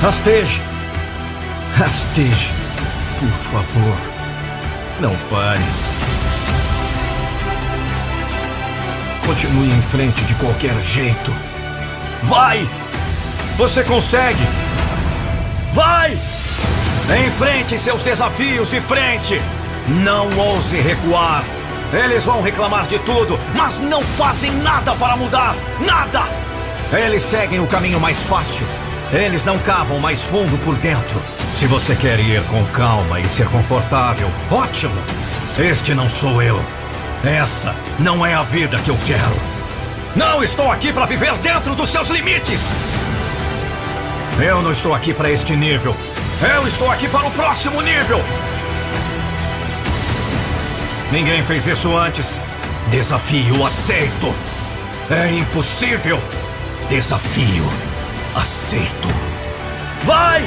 Rasteje. 0.00 0.62
Rasteje. 1.72 2.63
Por 3.18 3.30
favor, 3.30 3.96
não 5.00 5.14
pare. 5.30 5.60
Continue 9.26 9.70
em 9.70 9.82
frente 9.82 10.24
de 10.24 10.34
qualquer 10.34 10.78
jeito. 10.80 11.32
Vai! 12.24 12.68
Você 13.56 13.84
consegue! 13.84 14.42
Vai! 15.72 16.18
Enfrente 17.26 17.78
seus 17.78 18.02
desafios 18.02 18.70
de 18.70 18.80
frente! 18.80 19.40
Não 19.88 20.28
ouse 20.36 20.76
recuar! 20.76 21.44
Eles 21.92 22.24
vão 22.24 22.42
reclamar 22.42 22.86
de 22.86 22.98
tudo, 23.00 23.38
mas 23.54 23.80
não 23.80 24.02
fazem 24.02 24.50
nada 24.56 24.94
para 24.96 25.16
mudar! 25.16 25.54
Nada! 25.80 26.24
Eles 26.92 27.22
seguem 27.22 27.60
o 27.60 27.66
caminho 27.66 28.00
mais 28.00 28.22
fácil. 28.24 28.66
Eles 29.12 29.44
não 29.44 29.58
cavam 29.58 29.98
mais 30.00 30.24
fundo 30.24 30.56
por 30.64 30.74
dentro. 30.76 31.33
Se 31.54 31.68
você 31.68 31.94
quer 31.94 32.18
ir 32.18 32.42
com 32.44 32.64
calma 32.66 33.20
e 33.20 33.28
ser 33.28 33.46
confortável, 33.46 34.28
ótimo! 34.50 34.94
Este 35.56 35.94
não 35.94 36.08
sou 36.08 36.42
eu. 36.42 36.60
Essa 37.22 37.74
não 37.98 38.26
é 38.26 38.34
a 38.34 38.42
vida 38.42 38.76
que 38.78 38.90
eu 38.90 38.98
quero. 39.06 39.36
Não 40.16 40.42
estou 40.42 40.70
aqui 40.70 40.92
para 40.92 41.06
viver 41.06 41.32
dentro 41.38 41.74
dos 41.76 41.90
seus 41.90 42.08
limites! 42.08 42.74
Eu 44.38 44.62
não 44.62 44.72
estou 44.72 44.92
aqui 44.92 45.14
para 45.14 45.30
este 45.30 45.54
nível. 45.54 45.96
Eu 46.42 46.66
estou 46.66 46.90
aqui 46.90 47.08
para 47.08 47.26
o 47.26 47.30
próximo 47.30 47.80
nível! 47.80 48.20
Ninguém 51.12 51.40
fez 51.44 51.68
isso 51.68 51.96
antes. 51.96 52.40
Desafio 52.90 53.64
aceito. 53.64 54.34
É 55.08 55.30
impossível. 55.30 56.20
Desafio 56.88 57.64
aceito. 58.34 59.08
Vai! 60.02 60.42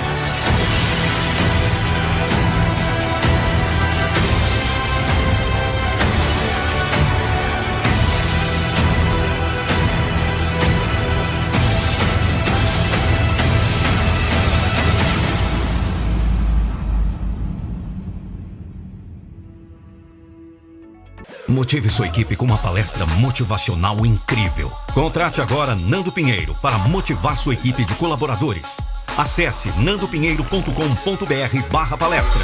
Motive 21.58 21.90
sua 21.90 22.06
equipe 22.06 22.36
com 22.36 22.46
uma 22.46 22.60
palestra 22.60 23.04
motivacional 23.04 24.06
incrível. 24.06 24.72
Contrate 24.94 25.42
agora 25.42 25.74
Nando 25.74 26.12
Pinheiro 26.12 26.54
para 26.62 26.78
motivar 26.78 27.36
sua 27.36 27.56
equipe 27.56 27.84
de 27.84 27.96
colaboradores. 27.96 28.80
Acesse 29.18 29.72
nandopinheiro.com.br 29.80 31.72
barra 31.72 31.98
palestra. 31.98 32.40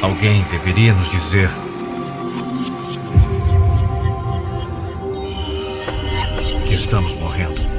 Alguém 0.00 0.44
deveria 0.44 0.94
nos 0.94 1.10
dizer 1.10 1.50
que 6.68 6.74
estamos 6.74 7.16
morrendo. 7.16 7.75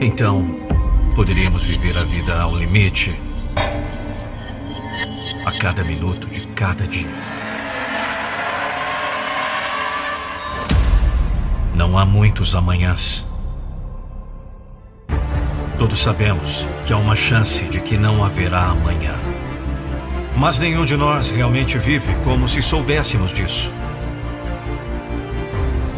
Então, 0.00 0.44
poderíamos 1.16 1.64
viver 1.64 1.98
a 1.98 2.04
vida 2.04 2.40
ao 2.40 2.56
limite. 2.56 3.18
A 5.44 5.50
cada 5.50 5.82
minuto 5.82 6.30
de 6.30 6.46
cada 6.48 6.86
dia. 6.86 7.08
Não 11.74 11.98
há 11.98 12.04
muitos 12.04 12.54
amanhãs. 12.54 13.26
Todos 15.76 15.98
sabemos 15.98 16.64
que 16.86 16.92
há 16.92 16.96
uma 16.96 17.16
chance 17.16 17.64
de 17.64 17.80
que 17.80 17.96
não 17.96 18.24
haverá 18.24 18.66
amanhã. 18.66 19.14
Mas 20.36 20.60
nenhum 20.60 20.84
de 20.84 20.96
nós 20.96 21.30
realmente 21.30 21.76
vive 21.76 22.14
como 22.22 22.46
se 22.46 22.62
soubéssemos 22.62 23.34
disso. 23.34 23.72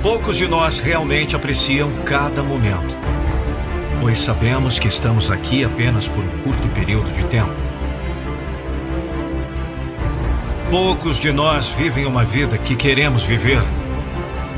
Poucos 0.02 0.38
de 0.38 0.48
nós 0.48 0.78
realmente 0.78 1.36
apreciam 1.36 1.90
cada 2.06 2.42
momento 2.42 3.19
pois 4.00 4.18
sabemos 4.18 4.78
que 4.78 4.88
estamos 4.88 5.30
aqui 5.30 5.62
apenas 5.62 6.08
por 6.08 6.24
um 6.24 6.38
curto 6.38 6.66
período 6.68 7.12
de 7.12 7.22
tempo. 7.26 7.54
Poucos 10.70 11.20
de 11.20 11.30
nós 11.30 11.68
vivem 11.68 12.06
uma 12.06 12.24
vida 12.24 12.56
que 12.56 12.74
queremos 12.74 13.26
viver, 13.26 13.62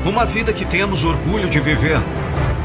uma 0.05 0.25
vida 0.25 0.53
que 0.53 0.63
temos 0.63 1.03
orgulho 1.03 1.49
de 1.49 1.59
viver. 1.59 1.99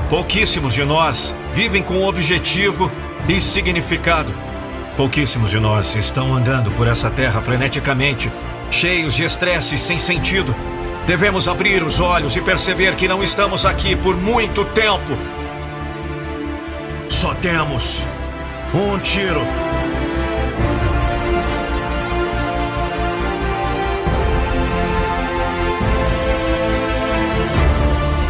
Pouquíssimos 0.08 0.72
de 0.72 0.84
nós 0.84 1.34
vivem 1.52 1.82
com 1.82 2.04
objetivo 2.04 2.90
e 3.28 3.40
significado. 3.40 4.32
Pouquíssimos 4.96 5.50
de 5.50 5.58
nós 5.58 5.96
estão 5.96 6.34
andando 6.34 6.70
por 6.72 6.86
essa 6.86 7.10
terra 7.10 7.40
freneticamente, 7.40 8.30
cheios 8.70 9.14
de 9.14 9.24
estresse 9.24 9.76
sem 9.76 9.98
sentido. 9.98 10.54
Devemos 11.06 11.48
abrir 11.48 11.82
os 11.82 12.00
olhos 12.00 12.36
e 12.36 12.40
perceber 12.40 12.94
que 12.94 13.08
não 13.08 13.22
estamos 13.22 13.66
aqui 13.66 13.96
por 13.96 14.16
muito 14.16 14.64
tempo 14.66 15.16
só 17.18 17.34
temos 17.34 18.04
um 18.72 18.96
tiro. 19.00 19.42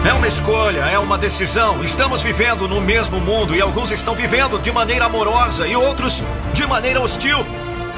É 0.09 0.13
uma 0.15 0.27
escolha, 0.27 0.81
é 0.81 0.99
uma 0.99 1.19
decisão. 1.19 1.85
Estamos 1.85 2.23
vivendo 2.23 2.67
no 2.67 2.81
mesmo 2.81 3.21
mundo 3.21 3.55
e 3.55 3.61
alguns 3.61 3.91
estão 3.91 4.15
vivendo 4.15 4.59
de 4.59 4.73
maneira 4.73 5.05
amorosa 5.05 5.67
e 5.67 5.77
outros 5.77 6.25
de 6.55 6.67
maneira 6.67 6.99
hostil. 6.99 7.45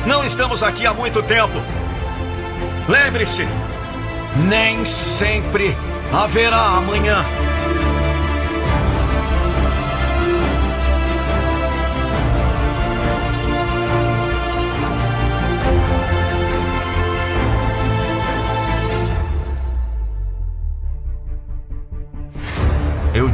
Não 0.04 0.24
estamos 0.24 0.60
aqui 0.60 0.84
há 0.86 0.92
muito 0.92 1.22
tempo. 1.22 1.62
Lembre-se, 2.88 3.46
nem 4.48 4.84
sempre 4.84 5.72
haverá 6.12 6.58
amanhã. 6.78 7.24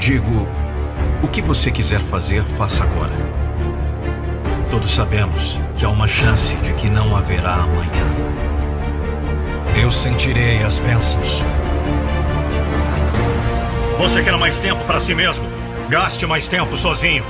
Digo: 0.06 0.46
o 1.20 1.26
que 1.26 1.42
você 1.42 1.68
quiser 1.68 1.98
fazer, 1.98 2.44
faça 2.44 2.84
agora. 2.84 3.12
Todos 4.70 4.92
sabemos 4.92 5.58
que 5.76 5.84
há 5.84 5.88
uma 5.88 6.06
chance 6.06 6.54
de 6.58 6.72
que 6.74 6.88
não 6.88 7.16
haverá 7.16 7.54
amanhã. 7.54 8.06
Eu 9.74 9.90
sentirei 9.90 10.62
as 10.62 10.78
bênçãos. 10.78 11.44
Você 13.98 14.22
quer 14.22 14.36
mais 14.36 14.60
tempo 14.60 14.84
para 14.84 15.00
si 15.00 15.12
mesmo? 15.12 15.44
Gaste 15.88 16.24
mais 16.24 16.48
tempo 16.48 16.76
sozinho. 16.76 17.24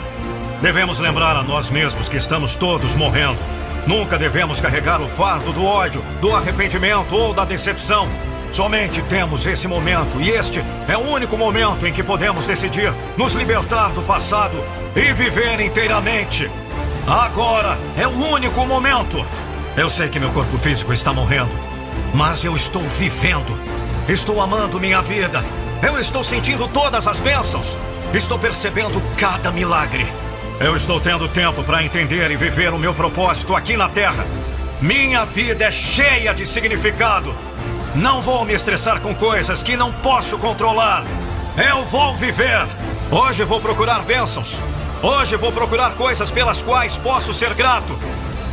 Devemos 0.61 0.99
lembrar 0.99 1.35
a 1.35 1.43
nós 1.43 1.71
mesmos 1.71 2.11
que 2.11 2.19
estamos 2.19 2.55
todos 2.57 2.95
morrendo. 2.95 3.39
Nunca 3.87 4.19
devemos 4.19 4.61
carregar 4.61 5.01
o 5.01 5.09
fardo 5.09 5.51
do 5.53 5.65
ódio, 5.65 6.03
do 6.21 6.35
arrependimento 6.35 7.15
ou 7.15 7.33
da 7.33 7.45
decepção. 7.47 8.07
Somente 8.53 9.03
temos 9.03 9.47
esse 9.47 9.69
momento, 9.69 10.21
e 10.21 10.31
este 10.31 10.65
é 10.89 10.97
o 10.97 11.11
único 11.11 11.37
momento 11.37 11.87
em 11.87 11.93
que 11.93 12.03
podemos 12.03 12.47
decidir 12.47 12.93
nos 13.17 13.35
libertar 13.35 13.91
do 13.91 14.03
passado 14.03 14.57
e 14.95 15.13
viver 15.13 15.61
inteiramente. 15.61 16.51
Agora 17.07 17.79
é 17.97 18.07
o 18.07 18.33
único 18.33 18.67
momento. 18.67 19.25
Eu 19.77 19.91
sei 19.91 20.09
que 20.09 20.19
meu 20.19 20.31
corpo 20.31 20.57
físico 20.57 20.93
está 20.93 21.13
morrendo, 21.13 21.55
mas 22.15 22.45
eu 22.45 22.57
estou 22.57 22.83
vivendo. 22.83 23.59
Estou 24.09 24.41
amando 24.41 24.81
minha 24.81 25.03
vida. 25.03 25.45
Eu 25.83 25.99
estou 25.99 26.25
sentindo 26.25 26.67
todas 26.67 27.07
as 27.07 27.21
bênçãos. 27.21 27.77
Estou 28.15 28.39
percebendo 28.39 29.03
cada 29.19 29.53
milagre. 29.53 30.07
Eu 30.59 30.75
estou 30.75 30.99
tendo 30.99 31.29
tempo 31.29 31.63
para 31.63 31.85
entender 31.85 32.31
e 32.31 32.37
viver 32.37 32.73
o 32.73 32.79
meu 32.79 32.95
propósito 32.95 33.55
aqui 33.55 33.77
na 33.77 33.89
Terra. 33.89 34.25
Minha 34.81 35.25
vida 35.27 35.65
é 35.65 35.71
cheia 35.71 36.33
de 36.33 36.47
significado. 36.47 37.35
Não 37.97 38.21
vou 38.21 38.45
me 38.45 38.53
estressar 38.53 39.01
com 39.01 39.15
coisas 39.15 39.63
que 39.63 39.75
não 39.75 39.91
posso 39.91 40.37
controlar. 40.37 41.03
Eu 41.57 41.83
vou 41.85 42.15
viver. 42.15 42.69
Hoje 43.11 43.43
vou 43.43 43.59
procurar 43.59 44.01
bênçãos. 44.01 44.61
Hoje 45.03 45.35
vou 45.37 45.51
procurar 45.51 45.93
coisas 45.93 46.31
pelas 46.31 46.61
quais 46.61 46.99
posso 46.99 47.33
ser 47.33 47.55
grato. 47.55 47.99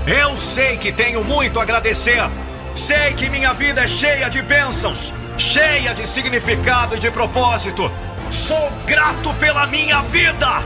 Eu 0.08 0.38
sei 0.38 0.78
que 0.78 0.94
tenho 0.94 1.26
muito 1.26 1.60
a 1.60 1.64
agradecer. 1.64 2.24
Sei 2.74 3.14
que 3.16 3.30
minha 3.30 3.54
vida 3.54 3.82
é 3.82 3.88
cheia 3.88 4.30
de 4.30 4.42
bênçãos, 4.42 5.14
cheia 5.38 5.94
de 5.94 6.08
significado 6.08 6.96
e 6.96 7.00
de 7.00 7.12
propósito. 7.12 7.92
Sou 8.32 8.72
grato 8.86 9.34
pela 9.42 9.68
minha 9.68 10.02
vida. 10.04 10.64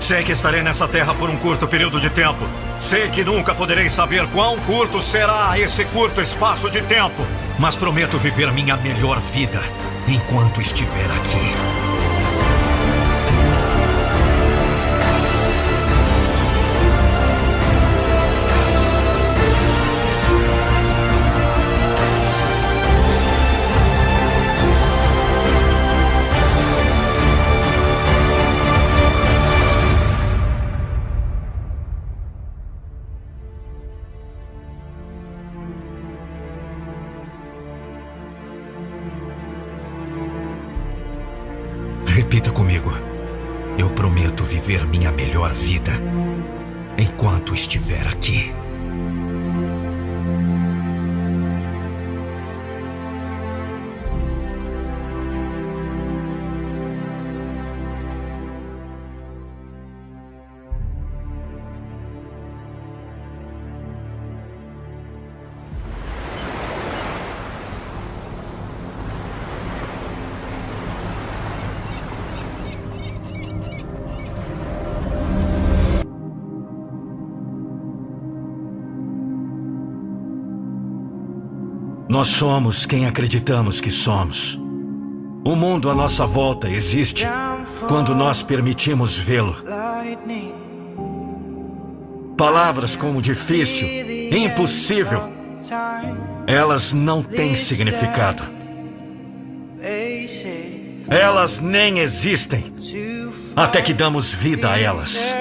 Sei 0.00 0.24
que 0.24 0.32
estarei 0.32 0.62
nessa 0.62 0.88
terra 0.88 1.14
por 1.14 1.28
um 1.28 1.36
curto 1.36 1.68
período 1.68 2.00
de 2.00 2.08
tempo. 2.08 2.48
Sei 2.80 3.10
que 3.10 3.22
nunca 3.22 3.54
poderei 3.54 3.90
saber 3.90 4.26
quão 4.28 4.56
curto 4.60 5.02
será 5.02 5.58
esse 5.58 5.84
curto 5.84 6.22
espaço 6.22 6.70
de 6.70 6.80
tempo. 6.80 7.26
Mas 7.60 7.76
prometo 7.76 8.16
viver 8.16 8.50
minha 8.54 8.74
melhor 8.78 9.20
vida 9.20 9.60
enquanto 10.08 10.62
estiver 10.62 11.04
aqui. 11.04 11.79
Nós 82.20 82.28
somos 82.28 82.84
quem 82.84 83.06
acreditamos 83.06 83.80
que 83.80 83.90
somos. 83.90 84.54
O 85.42 85.56
mundo 85.56 85.88
à 85.88 85.94
nossa 85.94 86.26
volta 86.26 86.68
existe 86.68 87.26
quando 87.88 88.14
nós 88.14 88.42
permitimos 88.42 89.16
vê-lo. 89.16 89.56
Palavras 92.36 92.94
como 92.94 93.22
difícil, 93.22 93.88
impossível, 94.36 95.30
elas 96.46 96.92
não 96.92 97.22
têm 97.22 97.54
significado. 97.54 98.42
Elas 101.08 101.58
nem 101.58 102.00
existem 102.00 102.70
até 103.56 103.80
que 103.80 103.94
damos 103.94 104.34
vida 104.34 104.70
a 104.70 104.78
elas. 104.78 105.34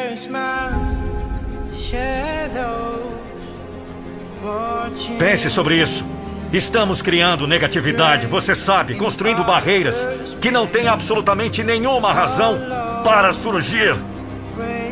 Pense 5.18 5.50
sobre 5.50 5.82
isso. 5.82 6.19
Estamos 6.52 7.04
criando 7.04 7.46
negatividade, 7.46 8.26
você 8.26 8.56
sabe, 8.56 8.96
construindo 8.96 9.44
barreiras 9.44 10.10
que 10.42 10.50
não 10.50 10.66
têm 10.66 10.88
absolutamente 10.88 11.64
nenhuma 11.64 12.12
razão 12.12 12.60
para 13.04 13.32
surgir. 13.32 13.96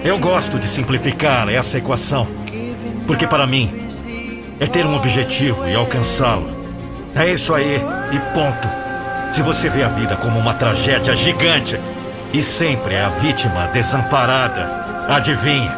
Eu 0.03 0.19
gosto 0.19 0.59
de 0.59 0.67
simplificar 0.67 1.49
essa 1.49 1.79
equação, 1.79 2.27
porque 3.07 3.25
para 3.25 3.47
mim 3.47 3.89
é 4.59 4.67
ter 4.67 4.85
um 4.85 4.95
objetivo 4.95 5.67
e 5.67 5.73
alcançá-lo. 5.73 6.55
É 7.15 7.31
isso 7.31 7.51
aí 7.55 7.81
e 8.11 8.19
ponto. 8.35 8.69
Se 9.33 9.41
você 9.41 9.67
vê 9.67 9.81
a 9.81 9.87
vida 9.87 10.15
como 10.15 10.37
uma 10.37 10.53
tragédia 10.53 11.15
gigante 11.15 11.79
e 12.31 12.39
sempre 12.39 12.93
é 12.93 13.01
a 13.01 13.09
vítima 13.09 13.65
desamparada, 13.73 15.07
adivinhe, 15.09 15.71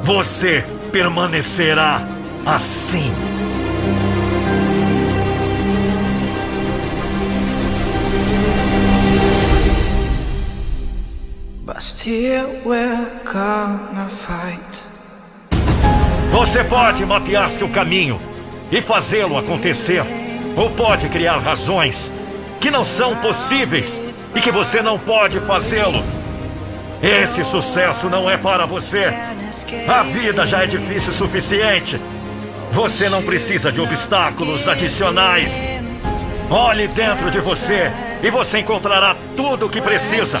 você 0.00 0.64
permanecerá 0.92 2.06
assim. 2.44 3.12
Você 16.30 16.64
pode 16.64 17.04
mapear 17.04 17.50
seu 17.50 17.68
caminho 17.68 18.18
e 18.72 18.80
fazê-lo 18.80 19.36
acontecer, 19.36 20.02
ou 20.56 20.70
pode 20.70 21.10
criar 21.10 21.36
razões 21.36 22.10
que 22.58 22.70
não 22.70 22.82
são 22.82 23.16
possíveis 23.16 24.00
e 24.34 24.40
que 24.40 24.50
você 24.50 24.80
não 24.80 24.98
pode 24.98 25.38
fazê-lo. 25.40 26.02
Esse 27.02 27.44
sucesso 27.44 28.08
não 28.08 28.30
é 28.30 28.38
para 28.38 28.64
você. 28.64 29.12
A 29.86 30.02
vida 30.02 30.46
já 30.46 30.62
é 30.62 30.66
difícil 30.66 31.10
o 31.10 31.14
suficiente. 31.14 32.00
Você 32.72 33.10
não 33.10 33.22
precisa 33.22 33.70
de 33.70 33.82
obstáculos 33.82 34.66
adicionais. 34.66 35.74
Olhe 36.48 36.88
dentro 36.88 37.30
de 37.30 37.38
você 37.38 37.92
e 38.22 38.30
você 38.30 38.60
encontrará 38.60 39.14
tudo 39.36 39.66
o 39.66 39.70
que 39.70 39.82
precisa. 39.82 40.40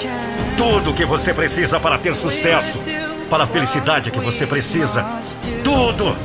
Tudo 0.56 0.90
o 0.90 0.94
que 0.94 1.04
você 1.04 1.34
precisa 1.34 1.78
para 1.78 1.98
ter 1.98 2.16
sucesso, 2.16 2.80
para 3.28 3.44
a 3.44 3.46
felicidade 3.46 4.10
que 4.10 4.20
você 4.20 4.46
precisa. 4.46 5.06
Tudo! 5.62 6.16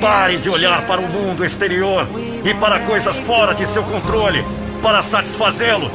Pare 0.00 0.38
de 0.38 0.48
olhar 0.48 0.86
para 0.86 1.00
o 1.00 1.08
mundo 1.08 1.44
exterior 1.44 2.08
e 2.42 2.54
para 2.54 2.80
coisas 2.80 3.18
fora 3.18 3.54
de 3.54 3.66
seu 3.66 3.82
controle 3.84 4.44
para 4.82 5.02
satisfazê-lo. 5.02 5.90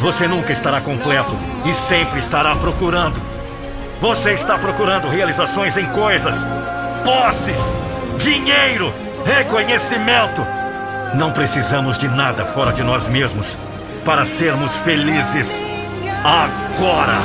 Você 0.00 0.26
nunca 0.26 0.52
estará 0.52 0.80
completo 0.80 1.36
e 1.64 1.72
sempre 1.72 2.18
estará 2.18 2.56
procurando. 2.56 3.20
Você 4.00 4.32
está 4.32 4.58
procurando 4.58 5.08
realizações 5.08 5.76
em 5.76 5.86
coisas, 5.86 6.46
posses, 7.04 7.74
dinheiro, 8.18 8.92
reconhecimento. 9.24 10.46
Não 11.14 11.32
precisamos 11.32 11.98
de 11.98 12.08
nada 12.08 12.44
fora 12.44 12.72
de 12.72 12.82
nós 12.82 13.08
mesmos 13.08 13.58
para 14.04 14.24
sermos 14.24 14.76
felizes 14.78 15.62
agora. 16.24 17.20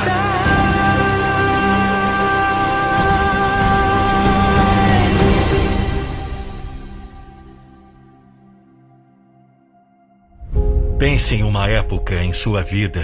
Pense 10.98 11.34
em 11.34 11.42
uma 11.42 11.66
época 11.66 12.22
em 12.22 12.30
sua 12.34 12.62
vida 12.62 13.02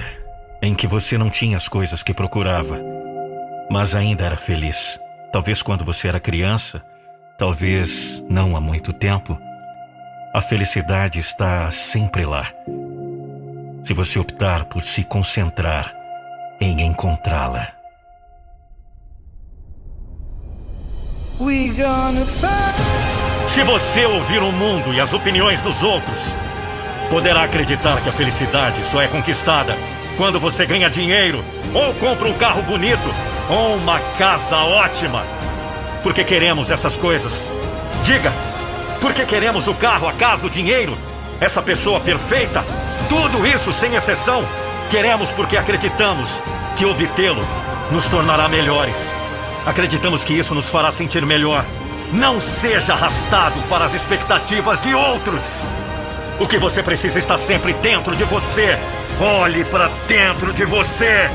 em 0.61 0.75
que 0.75 0.87
você 0.87 1.17
não 1.17 1.31
tinha 1.31 1.57
as 1.57 1.67
coisas 1.67 2.03
que 2.03 2.13
procurava, 2.13 2.79
mas 3.71 3.95
ainda 3.95 4.27
era 4.27 4.37
feliz. 4.37 5.01
Talvez 5.33 5.63
quando 5.63 5.83
você 5.83 6.09
era 6.09 6.21
criança, 6.21 6.85
talvez 7.39 8.23
não 8.29 8.55
há 8.55 8.61
muito 8.61 8.93
tempo. 8.93 9.39
A 10.35 10.43
felicidade 10.43 11.19
está 11.19 11.71
sempre 11.71 12.27
lá. 12.27 12.53
Se 13.87 13.95
você 13.95 14.19
optar 14.19 14.65
por 14.65 14.83
se 14.83 15.05
concentrar 15.05 15.95
em 16.61 16.85
encontrá-la. 16.85 17.69
Se 23.47 23.63
você 23.63 24.05
ouvir 24.05 24.43
o 24.43 24.51
mundo 24.51 24.93
e 24.93 25.01
as 25.01 25.13
opiniões 25.13 25.63
dos 25.63 25.85
outros, 25.85 26.35
poderá 27.11 27.45
acreditar 27.45 28.03
que 28.03 28.09
a 28.09 28.13
felicidade 28.13 28.85
só 28.85 29.01
é 29.01 29.07
conquistada 29.07 29.77
quando 30.17 30.41
você 30.41 30.67
ganha 30.67 30.91
dinheiro, 30.91 31.45
ou 31.73 31.95
compra 31.95 32.27
um 32.27 32.37
carro 32.37 32.65
bonito, 32.65 33.09
ou 33.49 33.77
uma 33.77 34.01
casa 34.19 34.57
ótima. 34.57 35.25
Porque 36.03 36.25
queremos 36.25 36.73
essas 36.73 36.97
coisas. 36.97 37.47
Diga, 38.03 38.33
por 39.01 39.15
que 39.15 39.25
queremos 39.25 39.69
o 39.69 39.75
carro, 39.75 40.09
a 40.09 40.13
casa, 40.13 40.45
o 40.45 40.51
dinheiro? 40.51 40.99
Essa 41.41 41.63
pessoa 41.63 42.01
perfeita? 42.01 42.65
Tudo 43.09 43.47
isso 43.47 43.73
sem 43.73 43.95
exceção? 43.95 44.47
Queremos 44.91 45.33
porque 45.33 45.57
acreditamos 45.57 46.43
que 46.75 46.85
obtê-lo 46.85 47.45
nos 47.91 48.09
tornará 48.09 48.49
melhores. 48.49 49.15
Acreditamos 49.65 50.25
que 50.25 50.33
isso 50.33 50.55
nos 50.55 50.69
fará 50.69 50.91
sentir 50.91 51.25
melhor. 51.25 51.65
Não 52.13 52.41
seja 52.41 52.93
arrastado 52.93 53.61
para 53.69 53.85
as 53.85 53.95
expectativas 53.95 54.81
de 54.81 54.95
outros. 54.95 55.65
O 56.39 56.47
que 56.47 56.59
você 56.59 56.83
precisa 56.83 57.19
está 57.19 57.37
sempre 57.39 57.73
dentro 57.75 58.15
de 58.15 58.25
você. 58.25 58.79
Olhe 59.21 59.65
para 59.65 59.89
dentro 60.07 60.53
de 60.53 60.65
você. 60.65 61.31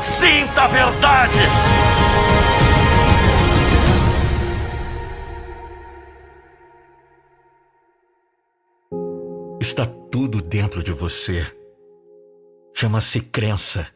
Sinta 0.00 0.62
a 0.62 0.68
verdade. 0.68 1.89
Está 9.70 9.86
tudo 9.86 10.42
dentro 10.42 10.82
de 10.82 10.90
você. 10.90 11.46
Chama-se 12.74 13.20
crença. 13.20 13.86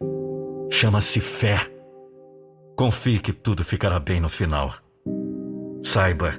Chama-se 0.71 1.19
fé. 1.19 1.69
Confie 2.77 3.19
que 3.19 3.33
tudo 3.33 3.65
ficará 3.65 3.99
bem 3.99 4.21
no 4.21 4.29
final. 4.29 4.73
Saiba 5.83 6.31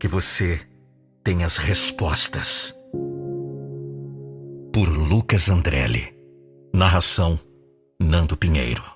que 0.00 0.08
você 0.08 0.58
tem 1.22 1.44
as 1.44 1.58
respostas. 1.58 2.74
Por 4.72 4.88
Lucas 4.88 5.50
Andrelli. 5.50 6.16
Narração 6.72 7.38
Nando 8.00 8.38
Pinheiro. 8.38 8.95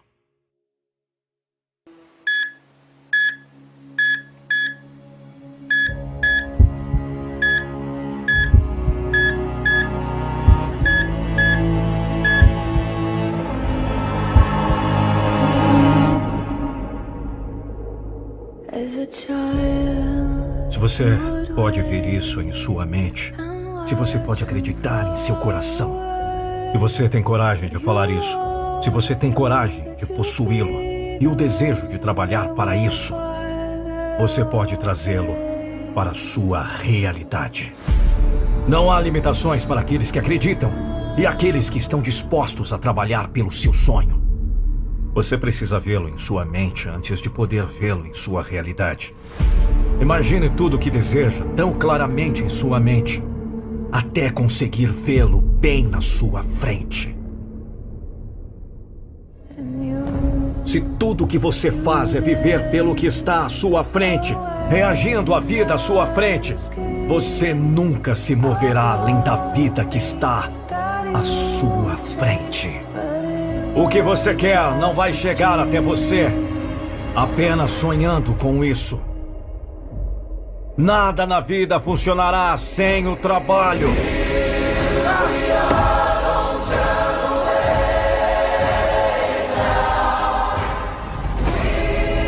Se 20.69 20.77
você 20.81 21.17
pode 21.55 21.81
ver 21.81 22.13
isso 22.13 22.41
em 22.41 22.51
sua 22.51 22.85
mente, 22.85 23.33
se 23.87 23.95
você 23.95 24.19
pode 24.19 24.43
acreditar 24.43 25.13
em 25.13 25.15
seu 25.15 25.37
coração, 25.37 25.97
se 26.73 26.79
você 26.79 27.09
tem 27.09 27.23
coragem 27.23 27.69
de 27.69 27.79
falar 27.79 28.11
isso, 28.11 28.37
se 28.83 28.91
você 28.91 29.15
tem 29.15 29.31
coragem 29.31 29.95
de 29.95 30.07
possuí-lo 30.07 30.81
e 31.21 31.29
o 31.29 31.37
desejo 31.37 31.87
de 31.87 32.01
trabalhar 32.01 32.49
para 32.49 32.77
isso, 32.77 33.15
você 34.19 34.45
pode 34.45 34.77
trazê-lo 34.77 35.37
para 35.95 36.11
a 36.11 36.15
sua 36.15 36.61
realidade. 36.65 37.73
Não 38.67 38.91
há 38.91 39.01
limitações 39.01 39.65
para 39.65 39.83
aqueles 39.83 40.11
que 40.11 40.19
acreditam 40.19 40.73
e 41.17 41.25
aqueles 41.25 41.71
que 41.71 41.79
estão 41.79 42.03
dispostos 42.03 42.73
a 42.73 42.79
trabalhar 42.79 43.29
pelo 43.29 43.53
seu 43.53 43.73
sonho. 43.73 44.30
Você 45.13 45.37
precisa 45.37 45.79
vê-lo 45.79 46.09
em 46.09 46.17
sua 46.19 46.45
mente 46.45 46.89
antes 46.89 47.21
de 47.21 47.29
poder 47.29 47.65
vê-lo 47.65 48.07
em 48.07 48.15
sua 48.15 48.43
realidade. 48.43 49.15
Imagine 50.01 50.49
tudo 50.49 50.77
o 50.77 50.79
que 50.79 50.91
deseja 50.91 51.45
tão 51.57 51.73
claramente 51.75 52.45
em 52.45 52.49
sua 52.49 52.79
mente, 52.79 53.23
até 53.91 54.31
conseguir 54.31 54.87
vê-lo 54.87 55.41
bem 55.41 55.85
na 55.85 56.01
sua 56.01 56.43
frente. 56.43 57.17
Se 60.65 60.81
tudo 60.81 61.25
o 61.25 61.27
que 61.27 61.37
você 61.37 61.73
faz 61.73 62.15
é 62.15 62.21
viver 62.21 62.71
pelo 62.71 62.95
que 62.95 63.07
está 63.07 63.45
à 63.45 63.49
sua 63.49 63.83
frente, 63.83 64.37
reagindo 64.69 65.35
à 65.35 65.41
vida 65.41 65.75
à 65.75 65.79
sua 65.79 66.07
frente, 66.07 66.55
você 67.09 67.53
nunca 67.53 68.15
se 68.15 68.37
moverá 68.37 68.93
além 68.93 69.21
da 69.23 69.35
vida 69.53 69.85
que 69.85 69.99
está 69.99 70.49
à 71.13 71.25
sua 71.25 71.97
frente. 71.97 72.90
O 73.81 73.89
que 73.89 74.03
você 74.03 74.35
quer 74.35 74.77
não 74.77 74.93
vai 74.93 75.11
chegar 75.11 75.59
até 75.59 75.81
você 75.81 76.31
apenas 77.17 77.71
sonhando 77.71 78.35
com 78.35 78.63
isso. 78.63 79.01
Nada 80.77 81.27
na 81.27 81.41
vida 81.41 81.81
funcionará 81.81 82.55
sem 82.59 83.09
o 83.09 83.17
trabalho. 83.17 83.89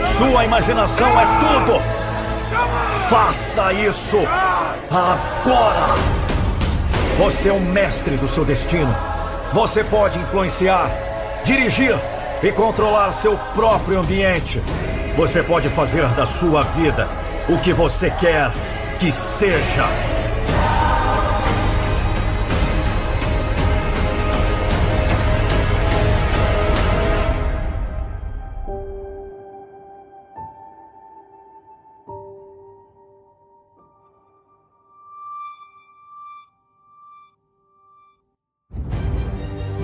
Sua 0.07 0.47
imaginação 0.47 1.21
é 1.21 1.27
tudo. 1.39 1.83
Faça 3.11 3.75
isso 3.75 4.17
agora. 4.91 5.95
Você 7.19 7.51
é 7.51 7.53
o 7.53 7.61
mestre 7.61 8.17
do 8.17 8.27
seu 8.27 8.43
destino. 8.43 8.97
Você 9.53 9.85
pode 9.85 10.19
influenciar, 10.19 11.12
dirigir 11.45 11.97
e 12.43 12.51
controlar 12.53 13.13
seu 13.13 13.37
próprio 13.55 13.99
ambiente. 13.99 14.63
Você 15.17 15.43
pode 15.43 15.69
fazer 15.71 16.07
da 16.09 16.27
sua 16.27 16.63
vida 16.63 17.09
o 17.49 17.59
que 17.59 17.73
você 17.73 18.11
quer 18.11 18.51
que 18.99 19.11
seja. 19.13 20.12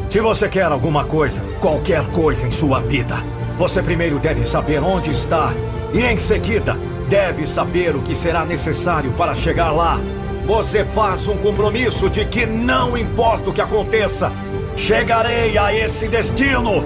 Se 0.09 0.21
você 0.21 0.49
quer 0.49 0.65
alguma 0.65 1.05
coisa, 1.05 1.43
qualquer 1.61 2.03
coisa 2.13 2.47
em 2.47 2.51
sua 2.51 2.81
vida, 2.81 3.17
você 3.59 3.83
primeiro 3.83 4.19
deve 4.19 4.43
saber 4.43 4.83
onde 4.83 5.11
está 5.11 5.53
e, 5.93 6.03
em 6.03 6.17
seguida, 6.17 6.79
deve 7.11 7.45
saber 7.45 7.95
o 7.95 8.01
que 8.01 8.15
será 8.15 8.43
necessário 8.43 9.13
para 9.13 9.35
chegar 9.35 9.71
lá. 9.71 10.01
Você 10.47 10.83
faz 10.83 11.29
um 11.29 11.37
compromisso 11.37 12.09
de 12.09 12.25
que 12.25 12.47
não 12.47 12.97
importa 12.97 13.51
o 13.51 13.53
que 13.53 13.61
aconteça, 13.61 14.33
chegarei 14.75 15.59
a 15.59 15.75
esse 15.75 16.09
destino. 16.09 16.85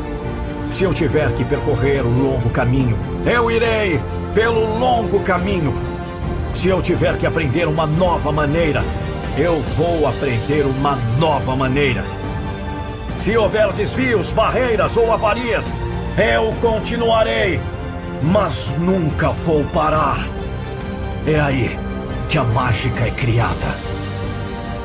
Se 0.68 0.82
eu 0.82 0.92
tiver 0.92 1.32
que 1.34 1.44
percorrer 1.44 2.04
o 2.04 2.10
longo 2.10 2.50
caminho, 2.50 2.98
eu 3.24 3.48
irei 3.48 4.00
pelo 4.34 4.78
longo 4.80 5.20
caminho. 5.20 5.72
Se 6.52 6.68
eu 6.68 6.82
tiver 6.82 7.16
que 7.16 7.26
aprender 7.26 7.68
uma 7.68 7.86
nova 7.86 8.32
maneira, 8.32 8.82
eu 9.38 9.60
vou 9.76 10.08
aprender 10.08 10.66
uma 10.66 10.96
nova 11.20 11.54
maneira. 11.54 12.02
Se 13.22 13.36
houver 13.36 13.72
desvios, 13.72 14.32
barreiras 14.32 14.96
ou 14.96 15.12
avarias, 15.12 15.80
eu 16.18 16.52
continuarei, 16.60 17.60
mas 18.20 18.74
nunca 18.76 19.28
vou 19.30 19.62
parar. 19.66 20.26
É 21.24 21.38
aí 21.38 21.78
que 22.28 22.36
a 22.36 22.42
mágica 22.42 23.06
é 23.06 23.12
criada. 23.12 23.76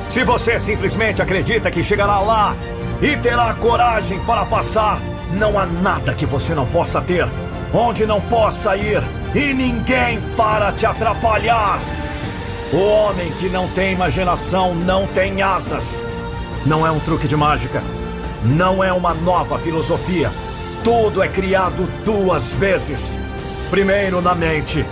Se 0.08 0.24
você 0.24 0.60
simplesmente 0.60 1.20
acredita 1.20 1.72
que 1.72 1.82
chegará 1.82 2.20
lá 2.20 2.56
e 3.02 3.18
terá 3.18 3.56
coragem 3.56 4.20
para 4.20 4.46
passar, 4.46 5.00
não 5.34 5.58
há 5.58 5.66
nada 5.66 6.14
que 6.14 6.28
você 6.28 6.54
não 6.54 6.68
possa 6.68 7.02
ter, 7.02 7.28
onde 7.74 8.06
não 8.06 8.22
possa 8.22 8.78
ir 8.78 9.02
e 9.34 9.52
ninguém 9.52 10.22
para 10.38 10.72
te 10.72 10.86
atrapalhar. 10.86 11.80
O 12.72 12.78
homem 12.78 13.32
que 13.32 13.50
não 13.50 13.68
tem 13.70 13.94
imaginação 13.94 14.76
não 14.76 15.08
tem 15.08 15.42
asas. 15.42 16.06
Não 16.68 16.86
é 16.86 16.92
um 16.92 17.00
truque 17.00 17.28
de 17.28 17.36
mágica. 17.36 17.82
Não 18.44 18.84
é 18.84 18.92
uma 18.94 19.14
nova 19.14 19.58
filosofia. 19.60 20.32
Tudo 20.84 21.22
é 21.22 21.28
criado 21.28 21.88
duas 22.04 22.54
vezes: 22.54 23.20
primeiro 23.70 24.22
na 24.22 24.36
mente 24.36 24.86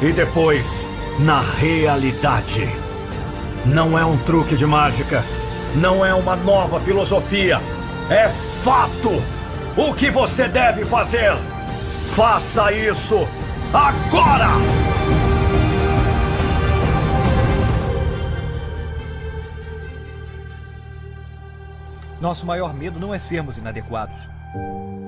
e 0.00 0.12
depois 0.12 0.90
na 1.18 1.40
realidade. 1.40 2.68
Não 3.64 3.98
é 3.98 4.04
um 4.04 4.16
truque 4.18 4.56
de 4.56 4.66
mágica. 4.66 5.24
Não 5.74 6.04
é 6.04 6.14
uma 6.14 6.36
nova 6.36 6.80
filosofia. 6.80 7.60
É 8.08 8.30
fato. 8.62 9.22
O 9.76 9.92
que 9.92 10.10
você 10.10 10.48
deve 10.48 10.84
fazer? 10.84 11.36
Faça 12.06 12.72
isso 12.72 13.28
agora! 13.72 14.85
Nosso 22.26 22.44
maior 22.44 22.74
medo 22.74 22.98
não 22.98 23.14
é 23.14 23.20
sermos 23.20 23.56
inadequados. 23.56 24.28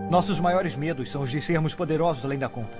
Nossos 0.09 0.39
maiores 0.39 0.77
medos 0.77 1.11
são 1.11 1.23
os 1.23 1.33
de 1.33 1.43
sermos 1.43 1.75
poderosos 1.75 2.25
além 2.25 2.39
da 2.39 2.49
conta. 2.49 2.79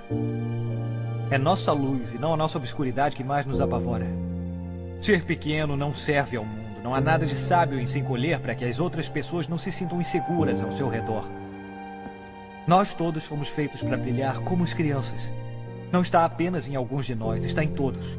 É 1.29 1.37
nossa 1.37 1.73
luz 1.73 2.13
e 2.13 2.17
não 2.17 2.33
a 2.33 2.37
nossa 2.37 2.57
obscuridade 2.57 3.17
que 3.17 3.23
mais 3.23 3.45
nos 3.45 3.59
apavora. 3.59 4.07
Ser 5.01 5.25
pequeno 5.25 5.75
não 5.75 5.93
serve 5.93 6.37
ao 6.37 6.45
mundo. 6.45 6.81
Não 6.81 6.95
há 6.95 7.01
nada 7.01 7.25
de 7.25 7.35
sábio 7.35 7.81
em 7.81 7.85
se 7.85 7.99
encolher 7.99 8.39
para 8.39 8.55
que 8.55 8.63
as 8.63 8.79
outras 8.79 9.09
pessoas 9.09 9.45
não 9.45 9.57
se 9.57 9.73
sintam 9.73 9.99
inseguras 9.99 10.63
ao 10.63 10.71
seu 10.71 10.87
redor. 10.87 11.27
Nós 12.65 12.93
todos 12.93 13.25
fomos 13.25 13.49
feitos 13.49 13.83
para 13.83 13.97
brilhar 13.97 14.39
como 14.39 14.63
as 14.63 14.73
crianças. 14.73 15.29
Não 15.91 15.99
está 15.99 16.23
apenas 16.23 16.65
em 16.65 16.77
alguns 16.77 17.05
de 17.05 17.13
nós, 17.13 17.43
está 17.43 17.61
em 17.61 17.73
todos. 17.73 18.17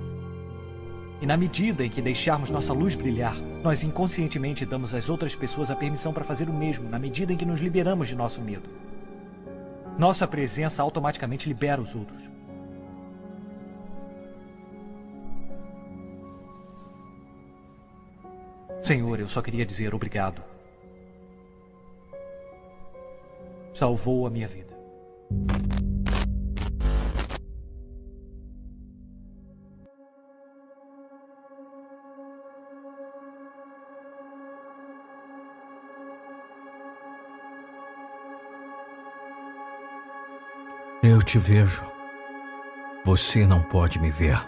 E 1.21 1.27
na 1.27 1.37
medida 1.37 1.85
em 1.85 1.91
que 1.91 2.01
deixarmos 2.01 2.49
nossa 2.51 2.73
luz 2.73 2.95
brilhar, 2.95 3.37
nós 3.63 3.83
inconscientemente 3.85 4.65
damos 4.65 4.95
às 4.95 5.11
outras 5.11 5.37
pessoas 5.37 5.71
a 5.71 5.77
permissão 5.77 6.15
para 6.15 6.25
fazer 6.25 6.49
o 6.49 6.53
mesmo, 6.53 6.89
na 6.89 6.99
medida 6.99 7.33
em 7.33 7.37
que 7.37 7.45
nos 7.45 7.61
liberamos 7.61 8.09
de 8.09 8.17
nosso 8.17 8.41
medo. 8.41 8.71
Nossa 9.99 10.27
presença 10.27 10.83
automaticamente 10.83 11.47
libera 11.47 11.81
os 11.81 11.95
outros. 11.95 12.31
Senhor, 18.83 19.21
eu 19.21 19.29
só 19.29 19.43
queria 19.43 19.67
dizer 19.67 19.95
obrigado. 19.95 20.43
Salvou 23.75 24.27
a 24.27 24.31
minha 24.31 24.49
vida. 24.49 24.75
Eu 41.21 41.25
te 41.25 41.39
vejo. 41.39 41.85
Você 43.05 43.47
não 43.47 43.61
pode 43.61 44.01
me 44.01 44.11
ver. 44.11 44.41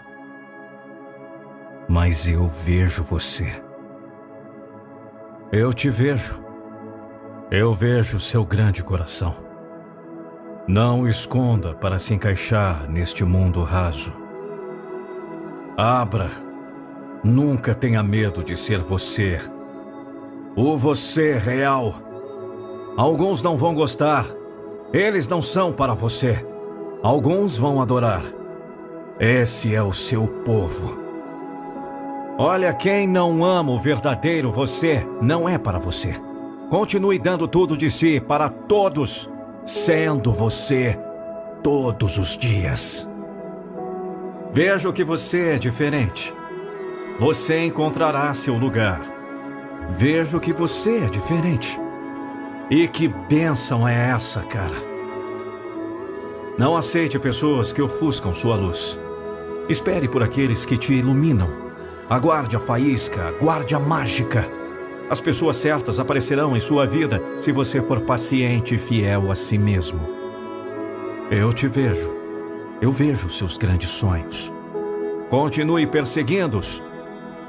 Mas 1.87 2.27
eu 2.27 2.47
vejo 2.47 3.03
você. 3.03 3.61
Eu 5.51 5.71
te 5.71 5.91
vejo. 5.91 6.43
Eu 7.51 7.75
vejo 7.75 8.19
seu 8.19 8.43
grande 8.43 8.83
coração. 8.83 9.35
Não 10.67 11.07
esconda 11.07 11.75
para 11.75 11.99
se 11.99 12.15
encaixar 12.15 12.89
neste 12.89 13.23
mundo 13.23 13.61
raso. 13.61 14.11
Abra. 15.77 16.31
Nunca 17.23 17.75
tenha 17.75 18.01
medo 18.01 18.43
de 18.43 18.57
ser 18.57 18.79
você. 18.79 19.39
O 20.55 20.75
você 20.75 21.37
real. 21.37 21.93
Alguns 22.97 23.43
não 23.43 23.55
vão 23.55 23.75
gostar. 23.75 24.25
Eles 24.91 25.27
não 25.27 25.39
são 25.39 25.71
para 25.71 25.93
você. 25.93 26.52
Alguns 27.03 27.57
vão 27.57 27.81
adorar. 27.81 28.23
Esse 29.19 29.75
é 29.75 29.83
o 29.83 29.91
seu 29.91 30.25
povo. 30.25 30.97
Olha, 32.37 32.73
quem 32.73 33.05
não 33.05 33.43
ama 33.43 33.73
o 33.73 33.77
verdadeiro 33.77 34.49
você 34.49 35.05
não 35.21 35.47
é 35.49 35.57
para 35.57 35.77
você. 35.77 36.15
Continue 36.69 37.19
dando 37.19 37.45
tudo 37.45 37.75
de 37.75 37.89
si 37.89 38.21
para 38.21 38.47
todos, 38.47 39.29
sendo 39.65 40.31
você 40.31 40.97
todos 41.61 42.17
os 42.17 42.37
dias. 42.37 43.05
Vejo 44.53 44.93
que 44.93 45.03
você 45.03 45.55
é 45.55 45.57
diferente. 45.57 46.33
Você 47.19 47.65
encontrará 47.65 48.33
seu 48.33 48.55
lugar. 48.55 49.01
Vejo 49.89 50.39
que 50.39 50.53
você 50.53 50.99
é 50.99 51.09
diferente. 51.09 51.77
E 52.69 52.87
que 52.87 53.09
bênção 53.09 53.85
é 53.85 54.11
essa, 54.11 54.41
cara? 54.43 54.92
Não 56.57 56.77
aceite 56.77 57.17
pessoas 57.17 57.73
que 57.73 57.81
ofuscam 57.81 58.31
sua 58.31 58.55
luz. 58.55 58.99
Espere 59.67 60.07
por 60.07 60.21
aqueles 60.21 60.65
que 60.65 60.77
te 60.77 60.93
iluminam. 60.93 61.49
Aguarde 62.07 62.55
a 62.55 62.59
faísca, 62.59 63.27
aguarde 63.27 63.73
a 63.73 63.79
mágica. 63.79 64.47
As 65.09 65.19
pessoas 65.19 65.55
certas 65.55 65.99
aparecerão 65.99 66.55
em 66.55 66.59
sua 66.59 66.85
vida 66.85 67.19
se 67.39 67.51
você 67.51 67.81
for 67.81 68.01
paciente 68.01 68.75
e 68.75 68.77
fiel 68.77 69.31
a 69.31 69.35
si 69.35 69.57
mesmo. 69.57 69.99
Eu 71.31 71.51
te 71.51 71.67
vejo. 71.67 72.11
Eu 72.79 72.91
vejo 72.91 73.29
seus 73.29 73.57
grandes 73.57 73.89
sonhos. 73.89 74.53
Continue 75.31 75.87
perseguindo-os. 75.87 76.83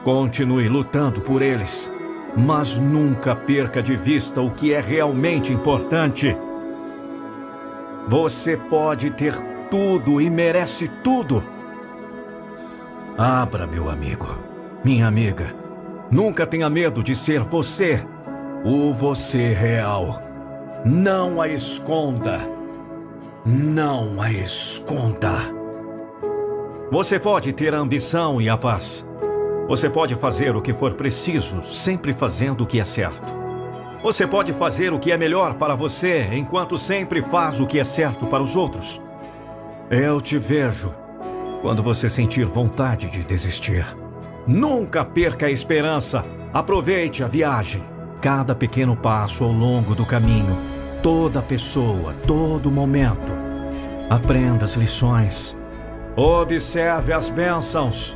Continue 0.03 0.67
lutando 0.67 1.21
por 1.21 1.43
eles. 1.43 1.91
Mas 2.35 2.79
nunca 2.79 3.37
perca 3.37 3.83
de 3.83 3.97
vista 3.97 4.41
o 4.41 4.51
que 4.51 4.73
é 4.73 4.81
realmente 4.81 5.53
importante. 5.53 6.35
Você 8.09 8.57
pode 8.57 9.11
ter 9.11 9.35
tudo 9.71 10.21
e 10.21 10.29
merece 10.29 10.89
tudo. 11.03 11.43
Abra, 13.17 13.67
meu 13.67 13.89
amigo, 13.89 14.27
minha 14.85 15.07
amiga. 15.07 15.55
Nunca 16.11 16.47
tenha 16.47 16.69
medo 16.69 17.03
de 17.03 17.15
ser 17.15 17.41
você, 17.41 18.05
o 18.65 18.93
você 18.93 19.53
real. 19.53 20.23
Não 20.85 21.41
a 21.41 21.49
esconda. 21.49 22.41
Não 23.47 24.21
a 24.21 24.31
esconda. 24.31 25.33
Você 26.91 27.19
pode 27.19 27.53
ter 27.53 27.75
a 27.75 27.79
ambição 27.79 28.41
e 28.41 28.49
a 28.49 28.57
paz. 28.57 29.05
Você 29.67 29.89
pode 29.89 30.15
fazer 30.15 30.55
o 30.55 30.61
que 30.61 30.75
for 30.75 30.95
preciso, 30.95 31.63
sempre 31.63 32.13
fazendo 32.13 32.65
o 32.65 32.67
que 32.67 32.79
é 32.79 32.85
certo. 32.85 33.44
Você 34.05 34.27
pode 34.27 34.53
fazer 34.53 34.93
o 34.93 34.99
que 34.99 35.11
é 35.11 35.17
melhor 35.17 35.55
para 35.55 35.75
você, 35.75 36.29
enquanto 36.31 36.77
sempre 36.77 37.23
faz 37.23 37.59
o 37.59 37.67
que 37.67 37.79
é 37.79 37.85
certo 37.85 38.27
para 38.27 38.43
os 38.43 38.55
outros. 38.55 39.01
Eu 39.91 40.21
te 40.21 40.37
vejo 40.37 40.95
quando 41.63 41.83
você 41.83 42.11
sentir 42.11 42.45
vontade 42.45 43.11
de 43.11 43.25
desistir. 43.25 43.87
Nunca 44.47 45.07
perca 45.07 45.47
a 45.47 45.51
esperança. 45.51 46.23
Aproveite 46.53 47.25
a 47.25 47.27
viagem. 47.27 47.83
Cada 48.21 48.55
pequeno 48.55 48.95
passo 48.95 49.43
ao 49.43 49.51
longo 49.51 49.95
do 49.95 50.05
caminho, 50.05 50.59
toda 51.03 51.41
pessoa, 51.41 52.13
todo 52.27 52.71
momento. 52.71 53.33
Aprenda 54.11 54.65
as 54.65 54.75
lições. 54.75 55.57
Observe 56.15 57.11
as 57.11 57.31
bênçãos. 57.31 58.15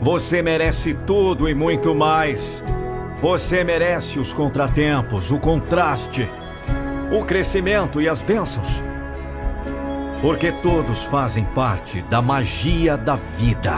Você 0.00 0.40
merece 0.40 0.94
tudo 0.94 1.50
e 1.50 1.54
muito 1.54 1.94
mais. 1.94 2.64
Você 3.20 3.64
merece 3.64 4.20
os 4.20 4.32
contratempos, 4.32 5.32
o 5.32 5.40
contraste, 5.40 6.30
o 7.10 7.24
crescimento 7.24 8.00
e 8.00 8.08
as 8.08 8.22
bênçãos. 8.22 8.80
Porque 10.22 10.52
todos 10.52 11.02
fazem 11.02 11.44
parte 11.44 12.00
da 12.02 12.22
magia 12.22 12.96
da 12.96 13.16
vida. 13.16 13.74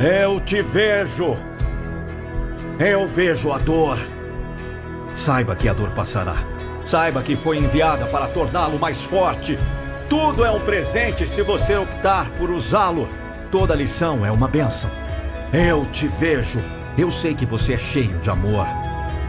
Eu 0.00 0.40
te 0.40 0.60
vejo. 0.60 1.36
Eu 2.80 3.06
vejo 3.06 3.52
a 3.52 3.58
dor. 3.58 3.98
Saiba 5.14 5.54
que 5.54 5.68
a 5.68 5.72
dor 5.72 5.90
passará. 5.90 6.34
Saiba 6.84 7.22
que 7.22 7.36
foi 7.36 7.58
enviada 7.58 8.06
para 8.06 8.26
torná-lo 8.26 8.76
mais 8.76 9.04
forte. 9.04 9.56
Tudo 10.08 10.44
é 10.44 10.50
um 10.50 10.60
presente 10.60 11.28
se 11.28 11.42
você 11.42 11.76
optar 11.76 12.28
por 12.30 12.50
usá-lo. 12.50 13.08
Toda 13.52 13.76
lição 13.76 14.26
é 14.26 14.32
uma 14.32 14.48
benção. 14.48 14.90
Eu 15.52 15.86
te 15.86 16.08
vejo. 16.08 16.79
Eu 16.98 17.10
sei 17.10 17.34
que 17.34 17.46
você 17.46 17.74
é 17.74 17.78
cheio 17.78 18.18
de 18.18 18.30
amor. 18.30 18.66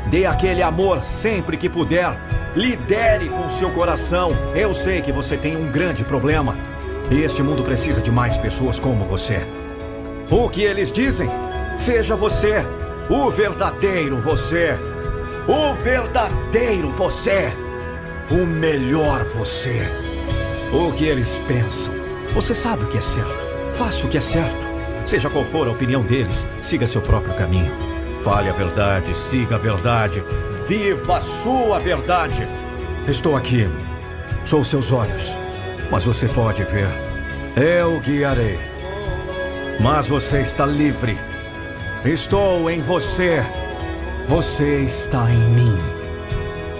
Dê 0.10 0.26
aquele 0.26 0.61
amor 0.61 1.03
sempre 1.03 1.58
que 1.58 1.69
puder. 1.69 2.11
Lidere 2.56 3.29
com 3.29 3.49
seu 3.49 3.69
coração. 3.69 4.31
Eu 4.56 4.74
sei 4.74 5.01
que 5.01 5.11
você 5.11 5.38
tem 5.38 5.56
um 5.56 5.72
grande 5.72 6.03
problema. 6.03 6.58
E 7.10 7.22
este 7.22 7.44
mundo 7.44 7.63
precisa 7.63 8.01
de 8.01 8.11
mais 8.11 8.38
pessoas 8.38 8.79
como 8.79 9.06
você. 9.06 9.40
O 10.29 10.49
que 10.49 10.61
eles 10.61 10.92
dizem? 10.92 11.29
Seja 11.77 12.15
você, 12.15 12.65
o 13.10 13.29
verdadeiro 13.29 14.17
você. 14.17 14.77
O 15.47 15.74
verdadeiro 15.74 16.90
você. 16.92 17.49
O 18.29 18.45
melhor 18.45 19.24
você. 19.24 19.81
O 20.72 20.94
que 20.94 21.06
eles 21.06 21.38
pensam? 21.47 21.94
Você 22.33 22.56
sabe 22.56 22.85
o 22.85 22.88
que 22.88 22.97
é 22.97 23.01
certo. 23.01 23.47
Faça 23.74 24.06
o 24.06 24.10
que 24.10 24.17
é 24.17 24.22
certo. 24.22 24.70
Seja 25.06 25.30
qual 25.30 25.44
for 25.44 25.67
a 25.67 25.72
opinião 25.72 26.01
deles, 26.03 26.48
siga 26.62 26.88
seu 26.88 27.01
próprio 27.01 27.35
caminho. 27.35 27.72
Fale 28.24 28.50
a 28.50 28.53
verdade, 28.53 29.16
siga 29.17 29.56
a 29.56 29.60
verdade, 29.60 30.24
viva 30.67 31.17
a 31.17 31.22
sua 31.22 31.80
verdade. 31.80 32.48
Estou 33.08 33.35
aqui, 33.35 33.69
sou 34.46 34.64
seus 34.64 34.92
olhos, 34.92 35.40
mas 35.90 36.06
você 36.06 36.28
pode 36.28 36.64
ver. 36.64 36.88
Eu 37.56 38.00
guiarei. 38.00 38.58
Mas 39.80 40.08
você 40.08 40.42
está 40.42 40.66
livre. 40.66 41.19
Estou 42.06 42.69
em 42.69 42.82
você. 42.82 43.44
Você 44.28 44.82
está 44.82 45.30
em 45.32 45.44
mim. 45.50 45.78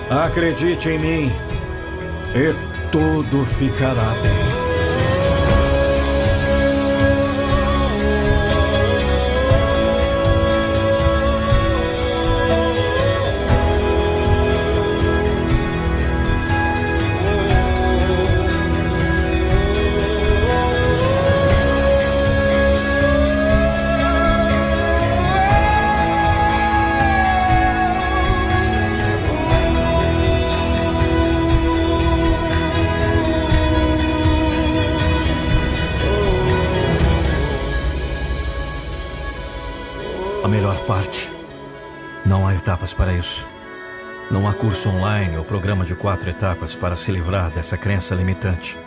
Acredite 0.10 0.90
em 0.90 1.00
mim 1.00 1.32
e 2.36 2.54
tudo 2.92 3.46
ficará 3.46 4.14
bem. 4.22 4.61
Isso. 43.22 43.48
Não 44.32 44.48
há 44.48 44.54
curso 44.54 44.90
online 44.90 45.38
ou 45.38 45.46
programa 45.46 45.86
de 45.86 45.96
quatro 45.96 46.30
etapas 46.30 46.76
para 46.76 46.96
se 46.96 47.12
livrar 47.12 47.52
dessa 47.52 47.78
crença 47.78 48.16
limitante 48.16 48.80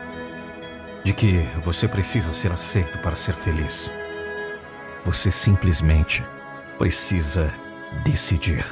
de 1.05 1.13
que 1.13 1.43
você 1.61 1.87
precisa 1.87 2.33
ser 2.33 2.51
aceito 2.51 2.99
para 2.99 3.15
ser 3.15 3.35
feliz. 3.35 3.93
Você 5.05 5.31
simplesmente 5.31 6.25
precisa 6.79 7.53
decidir. 8.05 8.65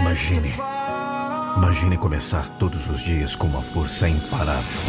Imagine. 0.00 0.54
Imagine 1.56 1.96
começar 1.96 2.48
todos 2.58 2.90
os 2.90 3.00
dias 3.00 3.36
com 3.36 3.46
uma 3.46 3.62
força 3.62 4.08
imparável. 4.08 4.80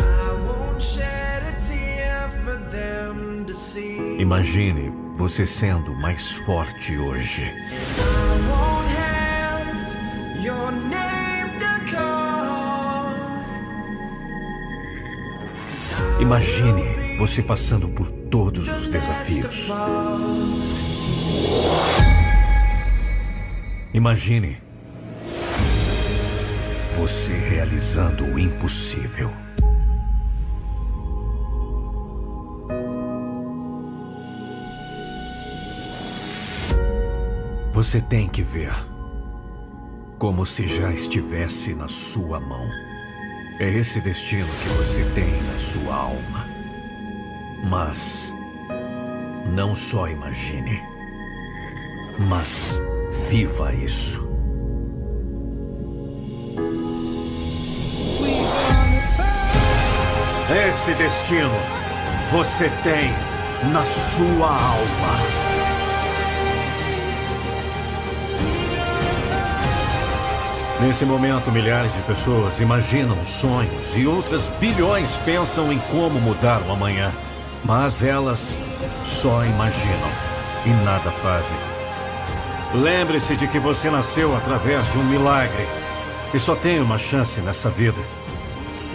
Imagine 4.18 5.05
você 5.16 5.46
sendo 5.46 5.94
mais 5.94 6.32
forte 6.32 6.98
hoje. 6.98 7.54
Imagine 16.20 17.18
você 17.18 17.42
passando 17.42 17.90
por 17.90 18.10
todos 18.12 18.70
os 18.70 18.90
desafios. 18.90 19.72
Imagine 23.94 24.58
você 26.98 27.34
realizando 27.34 28.26
o 28.26 28.40
impossível. 28.40 29.45
Você 37.86 38.02
tem 38.02 38.28
que 38.28 38.42
ver 38.42 38.74
como 40.18 40.44
se 40.44 40.66
já 40.66 40.92
estivesse 40.92 41.76
na 41.76 41.88
sua 41.88 42.40
mão. 42.40 42.68
É 43.60 43.70
esse 43.70 44.02
destino 44.02 44.50
que 44.64 44.70
você 44.70 45.06
tem 45.14 45.44
na 45.44 45.60
sua 45.60 45.94
alma. 45.94 46.48
Mas 47.70 48.34
não 49.54 49.76
só 49.76 50.08
imagine, 50.08 50.82
mas 52.28 52.82
viva 53.30 53.72
isso. 53.72 54.28
Esse 60.68 60.92
destino 60.96 61.52
você 62.32 62.68
tem 62.84 63.12
na 63.72 63.86
sua 63.86 64.50
alma. 64.50 65.45
Nesse 70.86 71.04
momento, 71.04 71.52
milhares 71.52 71.96
de 71.96 72.02
pessoas 72.04 72.60
imaginam 72.60 73.26
sonhos 73.26 73.98
e 73.98 74.06
outras 74.06 74.50
bilhões 74.60 75.18
pensam 75.26 75.74
em 75.74 75.80
como 75.80 76.22
mudar 76.22 76.62
o 76.62 76.72
amanhã. 76.72 77.12
Mas 77.64 78.04
elas 78.04 78.62
só 79.04 79.44
imaginam 79.44 80.12
e 80.64 80.70
nada 80.86 81.10
fazem. 81.10 81.58
Lembre-se 82.76 83.36
de 83.36 83.48
que 83.48 83.58
você 83.58 83.90
nasceu 83.90 84.38
através 84.38 84.92
de 84.92 85.00
um 85.00 85.04
milagre 85.06 85.66
e 86.32 86.40
só 86.40 86.56
tem 86.56 86.80
uma 86.80 87.00
chance 87.00 87.42
nessa 87.42 87.68
vida. 87.68 88.00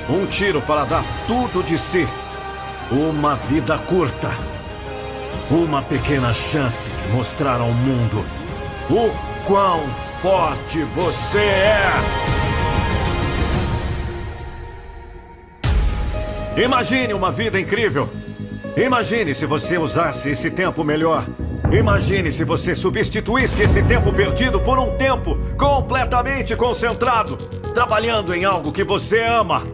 Um 0.09 0.27
tiro 0.27 0.63
para 0.63 0.85
dar 0.85 1.03
tudo 1.27 1.61
de 1.61 1.77
si. 1.77 2.07
Uma 2.93 3.35
vida 3.35 3.77
curta. 3.79 4.31
Uma 5.51 5.83
pequena 5.83 6.33
chance 6.33 6.89
de 6.89 7.09
mostrar 7.09 7.61
ao 7.61 7.73
mundo 7.73 8.25
o 8.89 9.11
quão 9.45 10.10
forte 10.21 10.85
você 10.95 11.39
é. 11.39 11.91
Imagine 16.63 17.15
uma 17.15 17.31
vida 17.31 17.59
incrível. 17.59 18.09
Imagine 18.77 19.35
se 19.35 19.47
você 19.47 19.79
usasse 19.79 20.31
esse 20.31 20.51
tempo 20.51 20.85
melhor. 20.85 21.25
Imagine 21.73 22.31
se 22.31 22.45
você 22.45 22.75
substituísse 22.75 23.63
esse 23.63 23.83
tempo 23.83 24.13
perdido 24.13 24.61
por 24.61 24.79
um 24.79 24.97
tempo 24.97 25.39
completamente 25.57 26.55
concentrado, 26.55 27.37
trabalhando 27.73 28.35
em 28.35 28.45
algo 28.45 28.73
que 28.73 28.85
você 28.85 29.23
ama. 29.25 29.67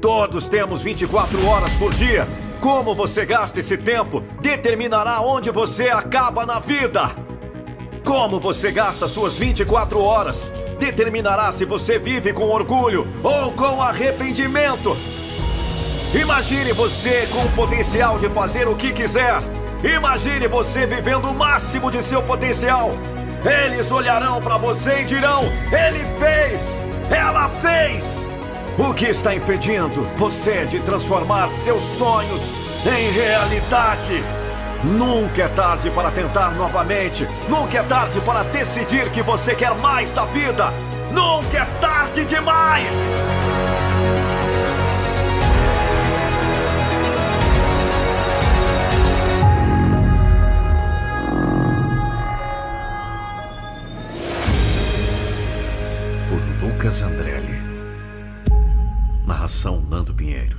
Todos 0.00 0.46
temos 0.46 0.82
24 0.82 1.44
horas 1.46 1.72
por 1.74 1.92
dia. 1.92 2.28
Como 2.60 2.94
você 2.94 3.24
gasta 3.24 3.58
esse 3.58 3.76
tempo 3.76 4.22
determinará 4.40 5.20
onde 5.22 5.50
você 5.50 5.88
acaba 5.88 6.46
na 6.46 6.60
vida. 6.60 7.27
Como 8.08 8.40
você 8.40 8.72
gasta 8.72 9.06
suas 9.06 9.36
24 9.36 10.02
horas 10.02 10.50
determinará 10.78 11.52
se 11.52 11.66
você 11.66 11.98
vive 11.98 12.32
com 12.32 12.44
orgulho 12.44 13.06
ou 13.22 13.52
com 13.52 13.82
arrependimento. 13.82 14.96
Imagine 16.18 16.72
você 16.72 17.28
com 17.30 17.44
o 17.44 17.52
potencial 17.52 18.18
de 18.18 18.30
fazer 18.30 18.66
o 18.66 18.74
que 18.74 18.94
quiser. 18.94 19.42
Imagine 19.84 20.48
você 20.48 20.86
vivendo 20.86 21.26
o 21.26 21.34
máximo 21.34 21.90
de 21.90 22.02
seu 22.02 22.22
potencial. 22.22 22.92
Eles 23.44 23.92
olharão 23.92 24.40
para 24.40 24.56
você 24.56 25.02
e 25.02 25.04
dirão: 25.04 25.42
Ele 25.70 26.02
fez! 26.18 26.82
Ela 27.10 27.46
fez! 27.50 28.26
O 28.78 28.94
que 28.94 29.04
está 29.04 29.34
impedindo 29.34 30.08
você 30.16 30.66
de 30.66 30.80
transformar 30.80 31.50
seus 31.50 31.82
sonhos 31.82 32.54
em 32.86 33.10
realidade? 33.10 34.24
Nunca 34.84 35.42
é 35.42 35.48
tarde 35.48 35.90
para 35.90 36.10
tentar 36.10 36.54
novamente. 36.54 37.28
Nunca 37.48 37.78
é 37.78 37.82
tarde 37.82 38.20
para 38.20 38.44
decidir 38.44 39.10
que 39.10 39.22
você 39.22 39.54
quer 39.54 39.74
mais 39.74 40.12
da 40.12 40.24
vida. 40.24 40.72
Nunca 41.12 41.58
é 41.58 41.64
tarde 41.80 42.24
demais! 42.24 43.18
Por 56.28 56.66
Lucas 56.66 57.02
Andrelli. 57.02 57.58
Narração 59.26 59.80
Nando 59.80 60.14
Pinheiro. 60.14 60.57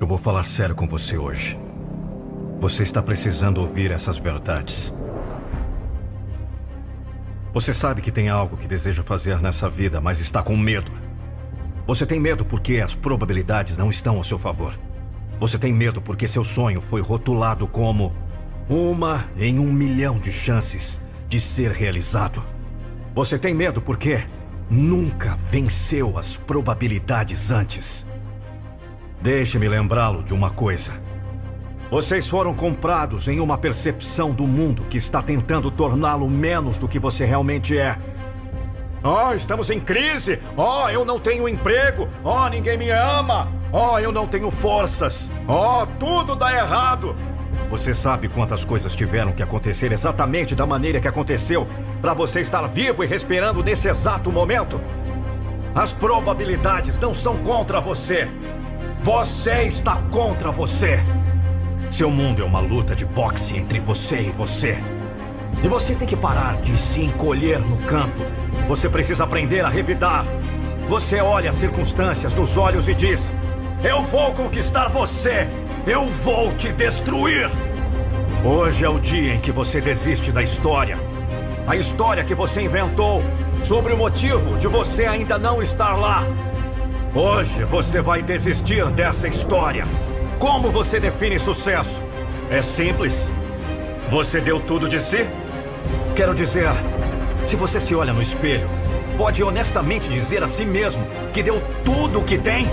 Eu 0.00 0.06
vou 0.06 0.16
falar 0.16 0.44
sério 0.44 0.74
com 0.74 0.86
você 0.86 1.18
hoje. 1.18 1.60
Você 2.58 2.82
está 2.82 3.02
precisando 3.02 3.58
ouvir 3.58 3.90
essas 3.90 4.18
verdades. 4.18 4.94
Você 7.52 7.74
sabe 7.74 8.00
que 8.00 8.10
tem 8.10 8.30
algo 8.30 8.56
que 8.56 8.66
deseja 8.66 9.02
fazer 9.02 9.38
nessa 9.42 9.68
vida, 9.68 10.00
mas 10.00 10.18
está 10.18 10.42
com 10.42 10.56
medo. 10.56 10.90
Você 11.86 12.06
tem 12.06 12.18
medo 12.18 12.46
porque 12.46 12.78
as 12.78 12.94
probabilidades 12.94 13.76
não 13.76 13.90
estão 13.90 14.16
ao 14.16 14.24
seu 14.24 14.38
favor. 14.38 14.72
Você 15.38 15.58
tem 15.58 15.70
medo 15.70 16.00
porque 16.00 16.26
seu 16.26 16.44
sonho 16.44 16.80
foi 16.80 17.02
rotulado 17.02 17.68
como 17.68 18.14
uma 18.70 19.28
em 19.36 19.58
um 19.58 19.70
milhão 19.70 20.18
de 20.18 20.32
chances 20.32 20.98
de 21.28 21.38
ser 21.38 21.72
realizado. 21.72 22.42
Você 23.14 23.38
tem 23.38 23.52
medo 23.54 23.82
porque 23.82 24.22
nunca 24.70 25.36
venceu 25.36 26.16
as 26.16 26.38
probabilidades 26.38 27.50
antes. 27.50 28.06
Deixe-me 29.20 29.68
lembrá-lo 29.68 30.24
de 30.24 30.32
uma 30.32 30.50
coisa. 30.50 30.92
Vocês 31.90 32.28
foram 32.28 32.54
comprados 32.54 33.28
em 33.28 33.40
uma 33.40 33.58
percepção 33.58 34.30
do 34.30 34.46
mundo 34.46 34.84
que 34.88 34.96
está 34.96 35.20
tentando 35.20 35.70
torná-lo 35.70 36.28
menos 36.28 36.78
do 36.78 36.88
que 36.88 36.98
você 36.98 37.24
realmente 37.24 37.76
é. 37.76 37.98
Oh, 39.02 39.34
estamos 39.34 39.70
em 39.70 39.80
crise! 39.80 40.38
Oh, 40.56 40.88
eu 40.88 41.04
não 41.04 41.18
tenho 41.18 41.48
emprego! 41.48 42.08
Oh, 42.22 42.48
ninguém 42.48 42.78
me 42.78 42.90
ama! 42.90 43.48
Oh, 43.72 43.98
eu 43.98 44.12
não 44.12 44.26
tenho 44.26 44.50
forças! 44.50 45.30
Oh, 45.48 45.86
tudo 45.98 46.36
dá 46.36 46.54
errado! 46.54 47.16
Você 47.68 47.92
sabe 47.92 48.28
quantas 48.28 48.64
coisas 48.64 48.94
tiveram 48.94 49.32
que 49.32 49.42
acontecer 49.42 49.92
exatamente 49.92 50.54
da 50.54 50.66
maneira 50.66 51.00
que 51.00 51.08
aconteceu 51.08 51.68
para 52.00 52.14
você 52.14 52.40
estar 52.40 52.66
vivo 52.66 53.04
e 53.04 53.06
respirando 53.06 53.62
nesse 53.62 53.88
exato 53.88 54.30
momento? 54.32 54.80
As 55.74 55.92
probabilidades 55.92 56.98
não 56.98 57.12
são 57.12 57.36
contra 57.38 57.80
você. 57.80 58.28
Você 59.02 59.62
está 59.62 59.96
contra 60.10 60.52
você. 60.52 60.98
Seu 61.90 62.10
mundo 62.10 62.42
é 62.42 62.44
uma 62.44 62.60
luta 62.60 62.94
de 62.94 63.06
boxe 63.06 63.56
entre 63.56 63.80
você 63.80 64.20
e 64.20 64.30
você. 64.30 64.76
E 65.64 65.68
você 65.68 65.94
tem 65.94 66.06
que 66.06 66.14
parar 66.14 66.58
de 66.60 66.76
se 66.76 67.00
encolher 67.00 67.58
no 67.60 67.78
canto. 67.86 68.22
Você 68.68 68.90
precisa 68.90 69.24
aprender 69.24 69.64
a 69.64 69.70
revidar. 69.70 70.26
Você 70.86 71.18
olha 71.18 71.48
as 71.48 71.56
circunstâncias 71.56 72.34
nos 72.34 72.58
olhos 72.58 72.88
e 72.88 72.94
diz: 72.94 73.32
Eu 73.82 74.02
vou 74.02 74.34
conquistar 74.34 74.88
você. 74.88 75.48
Eu 75.86 76.04
vou 76.10 76.52
te 76.52 76.70
destruir. 76.70 77.50
Hoje 78.44 78.84
é 78.84 78.88
o 78.88 79.00
dia 79.00 79.34
em 79.34 79.40
que 79.40 79.50
você 79.50 79.80
desiste 79.80 80.30
da 80.30 80.42
história. 80.42 80.98
A 81.66 81.74
história 81.74 82.22
que 82.22 82.34
você 82.34 82.60
inventou 82.60 83.22
sobre 83.62 83.94
o 83.94 83.96
motivo 83.96 84.58
de 84.58 84.66
você 84.66 85.06
ainda 85.06 85.38
não 85.38 85.62
estar 85.62 85.94
lá. 85.94 86.22
Hoje 87.12 87.64
você 87.64 88.00
vai 88.00 88.22
desistir 88.22 88.88
dessa 88.92 89.26
história. 89.26 89.84
Como 90.38 90.70
você 90.70 91.00
define 91.00 91.40
sucesso? 91.40 92.00
É 92.48 92.62
simples. 92.62 93.32
Você 94.08 94.40
deu 94.40 94.60
tudo 94.60 94.88
de 94.88 95.00
si? 95.00 95.28
Quero 96.14 96.32
dizer, 96.32 96.68
se 97.48 97.56
você 97.56 97.80
se 97.80 97.96
olha 97.96 98.12
no 98.12 98.22
espelho, 98.22 98.70
pode 99.18 99.42
honestamente 99.42 100.08
dizer 100.08 100.44
a 100.44 100.46
si 100.46 100.64
mesmo 100.64 101.04
que 101.32 101.42
deu 101.42 101.60
tudo 101.84 102.20
o 102.20 102.24
que 102.24 102.38
tem? 102.38 102.68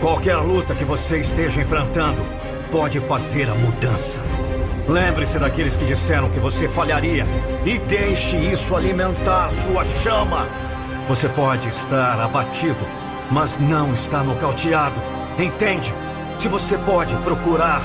Qualquer 0.00 0.36
luta 0.36 0.72
que 0.72 0.84
você 0.84 1.20
esteja 1.20 1.60
enfrentando 1.60 2.24
pode 2.70 3.00
fazer 3.00 3.50
a 3.50 3.54
mudança. 3.54 4.22
Lembre-se 4.88 5.40
daqueles 5.40 5.76
que 5.76 5.84
disseram 5.84 6.30
que 6.30 6.38
você 6.38 6.68
falharia 6.68 7.26
e 7.64 7.78
deixe 7.80 8.36
isso 8.36 8.76
alimentar 8.76 9.50
sua 9.50 9.84
chama. 9.84 10.48
Você 11.08 11.28
pode 11.28 11.68
estar 11.68 12.20
abatido, 12.20 12.78
mas 13.30 13.58
não 13.58 13.92
está 13.92 14.22
nocauteado. 14.22 15.00
Entende? 15.38 15.92
Se 16.38 16.48
você 16.48 16.76
pode 16.78 17.14
procurar 17.18 17.82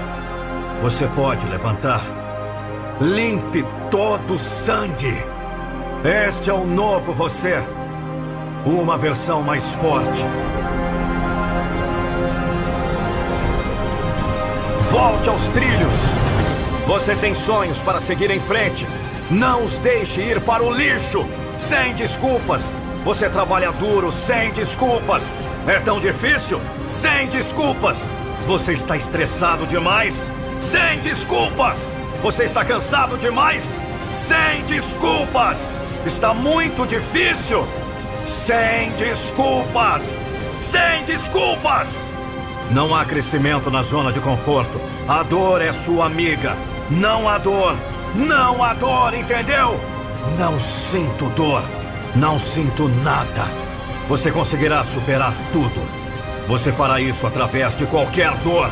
Você 0.81 1.08
pode 1.08 1.47
levantar. 1.47 2.01
Limpe 3.01 3.65
todo 3.90 4.35
o 4.35 4.40
sangue. 4.40 5.17
Este 6.03 6.49
é 6.49 6.53
o 6.53 6.65
novo 6.65 7.13
você. 7.13 7.63
Uma 8.65 8.97
versão 8.97 9.42
mais 9.42 9.74
forte. 9.76 10.24
Volte 14.92 15.29
aos 15.29 15.47
trilhos. 15.49 16.03
Você 16.88 17.15
tem 17.15 17.33
sonhos 17.33 17.81
para 17.81 17.99
seguir 17.99 18.29
em 18.29 18.40
frente. 18.40 18.88
Não 19.31 19.63
os 19.63 19.79
deixe 19.79 20.22
ir 20.22 20.42
para 20.42 20.63
o 20.63 20.72
lixo. 20.72 21.26
Sem 21.58 21.94
desculpas. 21.95 22.78
Você 23.05 23.29
trabalha 23.29 23.71
duro, 23.71 24.11
sem 24.11 24.51
desculpas. 24.51 25.38
É 25.67 25.79
tão 25.79 25.99
difícil? 25.99 26.59
Sem 26.88 27.27
desculpas. 27.27 28.11
Você 28.47 28.73
está 28.73 28.97
estressado 28.97 29.67
demais? 29.67 30.31
Sem 30.59 30.99
desculpas. 31.01 31.95
Você 32.23 32.45
está 32.45 32.65
cansado 32.65 33.15
demais? 33.15 33.79
Sem 34.11 34.63
desculpas. 34.65 35.79
Está 36.03 36.33
muito 36.33 36.88
difícil? 36.88 37.63
Sem 38.25 38.89
desculpas. 38.93 40.23
Sem 40.59 41.03
desculpas. 41.03 42.11
Não 42.71 42.95
há 42.95 43.05
crescimento 43.05 43.69
na 43.69 43.83
zona 43.83 44.11
de 44.11 44.19
conforto. 44.19 44.81
A 45.07 45.21
dor 45.21 45.61
é 45.61 45.71
sua 45.71 46.07
amiga. 46.07 46.57
Não 46.89 47.29
há 47.29 47.38
dor. 47.38 47.77
Não 48.15 48.63
há 48.63 48.73
dor, 48.73 49.13
entendeu? 49.13 49.79
Não 50.39 50.59
sinto 50.59 51.29
dor. 51.29 51.61
Não 52.15 52.39
sinto 52.39 52.87
nada. 53.03 53.43
Você 54.07 54.31
conseguirá 54.31 54.83
superar 54.85 55.33
tudo. 55.51 55.81
Você 56.47 56.71
fará 56.71 57.01
isso 57.01 57.27
através 57.27 57.75
de 57.75 57.85
qualquer 57.87 58.31
dor. 58.37 58.71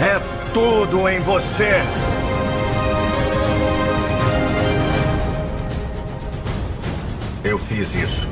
É 0.00 0.18
tudo 0.54 1.06
em 1.06 1.20
você. 1.20 1.82
Eu 7.44 7.58
fiz 7.58 7.94
isso. 7.94 8.28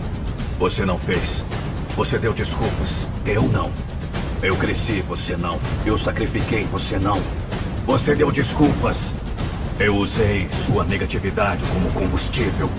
Você 0.59 0.87
não 0.87 0.99
fez. 0.99 1.45
Você 1.95 2.19
deu 2.19 2.33
desculpas. 2.33 3.11
Eu 3.27 3.43
não. 3.43 3.71
Eu 4.43 4.57
cresci, 4.57 5.03
você 5.03 5.37
não. 5.37 5.61
Eu 5.85 5.99
sacrifiquei, 5.99 6.65
você 6.65 6.99
não. 6.99 7.21
Você 7.87 8.15
deu 8.15 8.31
desculpas. 8.31 9.15
Eu 9.79 9.97
usei 9.97 10.49
sua 10.51 10.85
negatividade 10.85 11.65
como 11.67 11.93
combustível. 11.93 12.71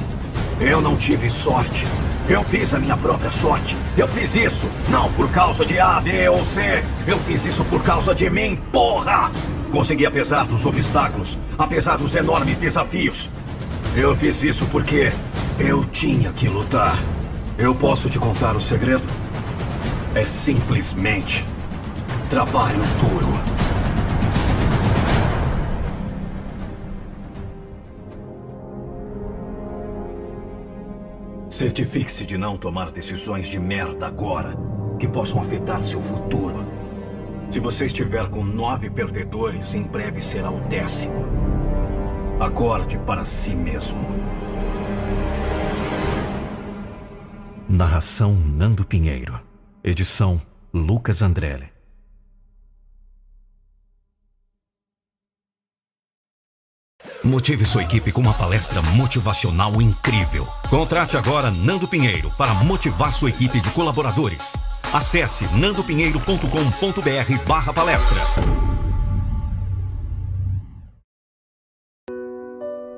Eu 0.61 0.79
não 0.79 0.95
tive 0.95 1.27
sorte. 1.27 1.87
Eu 2.29 2.43
fiz 2.43 2.71
a 2.75 2.79
minha 2.79 2.95
própria 2.95 3.31
sorte. 3.31 3.75
Eu 3.97 4.07
fiz 4.07 4.35
isso 4.35 4.69
não 4.89 5.11
por 5.13 5.27
causa 5.31 5.65
de 5.65 5.79
A, 5.79 5.99
B 5.99 6.29
ou 6.29 6.45
C. 6.45 6.83
Eu 7.07 7.17
fiz 7.21 7.45
isso 7.45 7.65
por 7.65 7.81
causa 7.81 8.13
de 8.13 8.29
mim, 8.29 8.55
porra! 8.71 9.31
Consegui 9.71 10.05
apesar 10.05 10.45
dos 10.45 10.63
obstáculos, 10.67 11.39
apesar 11.57 11.97
dos 11.97 12.13
enormes 12.13 12.59
desafios. 12.59 13.31
Eu 13.95 14.15
fiz 14.15 14.43
isso 14.43 14.67
porque 14.67 15.11
eu 15.57 15.83
tinha 15.83 16.31
que 16.31 16.47
lutar. 16.47 16.95
Eu 17.57 17.73
posso 17.73 18.07
te 18.07 18.19
contar 18.19 18.55
o 18.55 18.61
segredo? 18.61 19.07
É 20.13 20.23
simplesmente 20.23 21.43
trabalho 22.29 22.83
duro. 22.99 23.70
Certifique-se 31.61 32.25
de 32.25 32.39
não 32.39 32.57
tomar 32.57 32.89
decisões 32.89 33.47
de 33.47 33.59
merda 33.59 34.07
agora, 34.07 34.55
que 34.97 35.07
possam 35.07 35.39
afetar 35.39 35.83
seu 35.83 36.01
futuro. 36.01 36.65
Se 37.51 37.59
você 37.59 37.85
estiver 37.85 38.27
com 38.29 38.43
nove 38.43 38.89
perdedores, 38.89 39.75
em 39.75 39.83
breve 39.83 40.19
será 40.21 40.49
o 40.49 40.59
décimo. 40.61 41.23
Acorde 42.39 42.97
para 42.97 43.23
si 43.25 43.53
mesmo. 43.53 43.99
Narração 47.69 48.33
Nando 48.33 48.83
Pinheiro. 48.83 49.39
Edição 49.83 50.41
Lucas 50.73 51.21
Andrelli. 51.21 51.70
Motive 57.23 57.67
sua 57.67 57.83
equipe 57.83 58.11
com 58.11 58.19
uma 58.19 58.33
palestra 58.33 58.81
motivacional 58.81 59.79
incrível. 59.79 60.47
Contrate 60.69 61.15
agora 61.15 61.51
Nando 61.51 61.87
Pinheiro 61.87 62.31
para 62.31 62.51
motivar 62.55 63.13
sua 63.13 63.29
equipe 63.29 63.59
de 63.59 63.69
colaboradores. 63.71 64.57
Acesse 64.91 65.45
nandopinheiro.com.br 65.55 67.45
barra 67.47 67.71
palestra. 67.71 68.17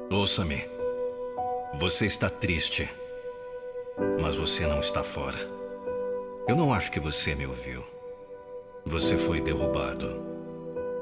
Ouça-me. 0.10 0.64
Você 1.76 2.06
está 2.06 2.30
triste. 2.30 2.90
Mas 4.22 4.38
você 4.38 4.66
não 4.66 4.80
está 4.80 5.04
fora. 5.04 5.38
Eu 6.48 6.56
não 6.56 6.74
acho 6.74 6.90
que 6.90 7.00
você 7.00 7.36
me 7.36 7.46
ouviu. 7.46 7.84
Você 8.86 9.18
foi 9.18 9.42
derrubado. 9.42 10.24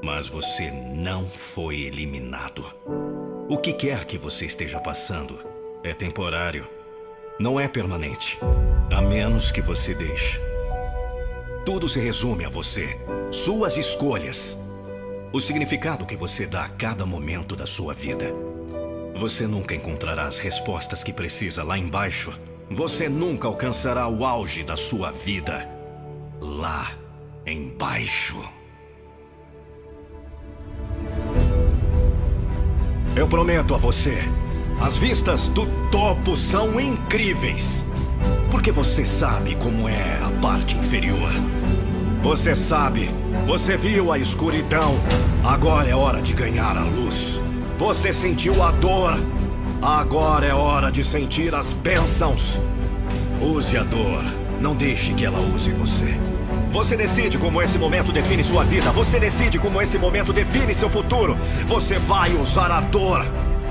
Mas 0.02 0.28
você 0.28 0.72
não 0.72 1.24
foi 1.24 1.82
eliminado. 1.82 3.11
O 3.52 3.58
que 3.58 3.74
quer 3.74 4.06
que 4.06 4.16
você 4.16 4.46
esteja 4.46 4.80
passando 4.80 5.38
é 5.84 5.92
temporário. 5.92 6.66
Não 7.38 7.60
é 7.60 7.68
permanente. 7.68 8.38
A 8.90 9.02
menos 9.02 9.52
que 9.52 9.60
você 9.60 9.94
deixe. 9.94 10.40
Tudo 11.62 11.86
se 11.86 12.00
resume 12.00 12.46
a 12.46 12.48
você, 12.48 12.98
suas 13.30 13.76
escolhas, 13.76 14.56
o 15.34 15.38
significado 15.38 16.06
que 16.06 16.16
você 16.16 16.46
dá 16.46 16.64
a 16.64 16.68
cada 16.70 17.04
momento 17.04 17.54
da 17.54 17.66
sua 17.66 17.92
vida. 17.92 18.32
Você 19.16 19.46
nunca 19.46 19.74
encontrará 19.74 20.24
as 20.24 20.38
respostas 20.38 21.04
que 21.04 21.12
precisa 21.12 21.62
lá 21.62 21.76
embaixo. 21.76 22.32
Você 22.70 23.06
nunca 23.06 23.48
alcançará 23.48 24.08
o 24.08 24.24
auge 24.24 24.62
da 24.62 24.78
sua 24.78 25.10
vida 25.10 25.68
lá 26.40 26.90
embaixo. 27.44 28.61
Eu 33.14 33.28
prometo 33.28 33.74
a 33.74 33.76
você, 33.76 34.16
as 34.80 34.96
vistas 34.96 35.46
do 35.48 35.66
topo 35.90 36.34
são 36.34 36.80
incríveis. 36.80 37.84
Porque 38.50 38.72
você 38.72 39.04
sabe 39.04 39.54
como 39.56 39.86
é 39.86 40.18
a 40.22 40.30
parte 40.40 40.78
inferior. 40.78 41.30
Você 42.22 42.54
sabe, 42.54 43.10
você 43.46 43.76
viu 43.76 44.10
a 44.10 44.18
escuridão. 44.18 44.94
Agora 45.44 45.90
é 45.90 45.94
hora 45.94 46.22
de 46.22 46.32
ganhar 46.32 46.74
a 46.74 46.84
luz. 46.84 47.38
Você 47.76 48.14
sentiu 48.14 48.62
a 48.62 48.70
dor. 48.70 49.14
Agora 49.82 50.46
é 50.46 50.54
hora 50.54 50.90
de 50.90 51.04
sentir 51.04 51.54
as 51.54 51.74
bênçãos. 51.74 52.58
Use 53.42 53.76
a 53.76 53.82
dor. 53.82 54.24
Não 54.58 54.74
deixe 54.74 55.12
que 55.12 55.26
ela 55.26 55.38
use 55.54 55.70
você. 55.72 56.16
Você 56.72 56.96
decide 56.96 57.36
como 57.36 57.60
esse 57.60 57.78
momento 57.78 58.10
define 58.10 58.42
sua 58.42 58.64
vida. 58.64 58.90
Você 58.92 59.20
decide 59.20 59.58
como 59.58 59.80
esse 59.80 59.98
momento 59.98 60.32
define 60.32 60.74
seu 60.74 60.88
futuro. 60.88 61.36
Você 61.66 61.98
vai 61.98 62.32
usar 62.32 62.70
a 62.72 62.80
dor. 62.80 63.24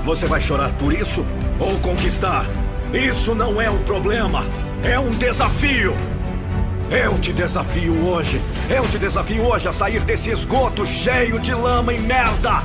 Você 0.04 0.26
vai 0.26 0.40
chorar 0.40 0.72
por 0.74 0.92
isso 0.92 1.26
ou 1.58 1.76
conquistar? 1.80 2.46
Isso 2.94 3.34
não 3.34 3.60
é 3.60 3.68
um 3.68 3.82
problema. 3.82 4.46
É 4.84 5.00
um 5.00 5.10
desafio. 5.10 5.92
Eu 6.90 7.18
te 7.18 7.32
desafio 7.32 8.06
hoje. 8.06 8.40
Eu 8.70 8.86
te 8.86 8.98
desafio 8.98 9.46
hoje 9.46 9.66
a 9.66 9.72
sair 9.72 10.04
desse 10.04 10.30
esgoto 10.30 10.86
cheio 10.86 11.40
de 11.40 11.52
lama 11.52 11.92
e 11.92 11.98
merda. 11.98 12.62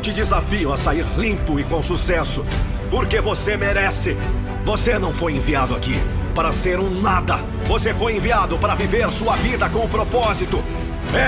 Te 0.00 0.14
desafio 0.14 0.72
a 0.72 0.78
sair 0.78 1.04
limpo 1.18 1.60
e 1.60 1.64
com 1.64 1.82
sucesso. 1.82 2.44
Porque 2.90 3.20
você 3.20 3.54
merece. 3.54 4.16
Você 4.64 4.98
não 4.98 5.12
foi 5.12 5.34
enviado 5.34 5.74
aqui 5.74 5.94
para 6.34 6.50
ser 6.50 6.80
um 6.80 6.90
nada. 7.00 7.36
Você 7.66 7.92
foi 7.92 8.16
enviado 8.16 8.58
para 8.58 8.74
viver 8.74 9.12
sua 9.12 9.36
vida 9.36 9.68
com 9.68 9.86
propósito. 9.86 10.64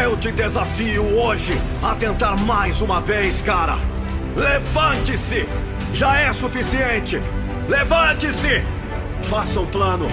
Eu 0.03 0.17
te 0.17 0.33
desafio 0.33 1.05
hoje 1.19 1.53
a 1.83 1.95
tentar 1.95 2.35
mais 2.37 2.81
uma 2.81 3.01
vez, 3.01 3.43
cara. 3.43 3.77
Levante-se! 4.35 5.47
Já 5.93 6.19
é 6.19 6.33
suficiente! 6.33 7.21
Levante-se! 7.69 8.65
Faça 9.23 9.61
um 9.61 9.67
plano. 9.67 10.09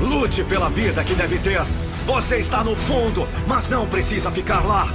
Lute 0.00 0.42
pela 0.42 0.68
vida 0.68 1.04
que 1.04 1.14
deve 1.14 1.38
ter. 1.38 1.62
Você 2.04 2.36
está 2.36 2.64
no 2.64 2.74
fundo, 2.74 3.28
mas 3.46 3.68
não 3.68 3.86
precisa 3.86 4.30
ficar 4.30 4.66
lá. 4.66 4.92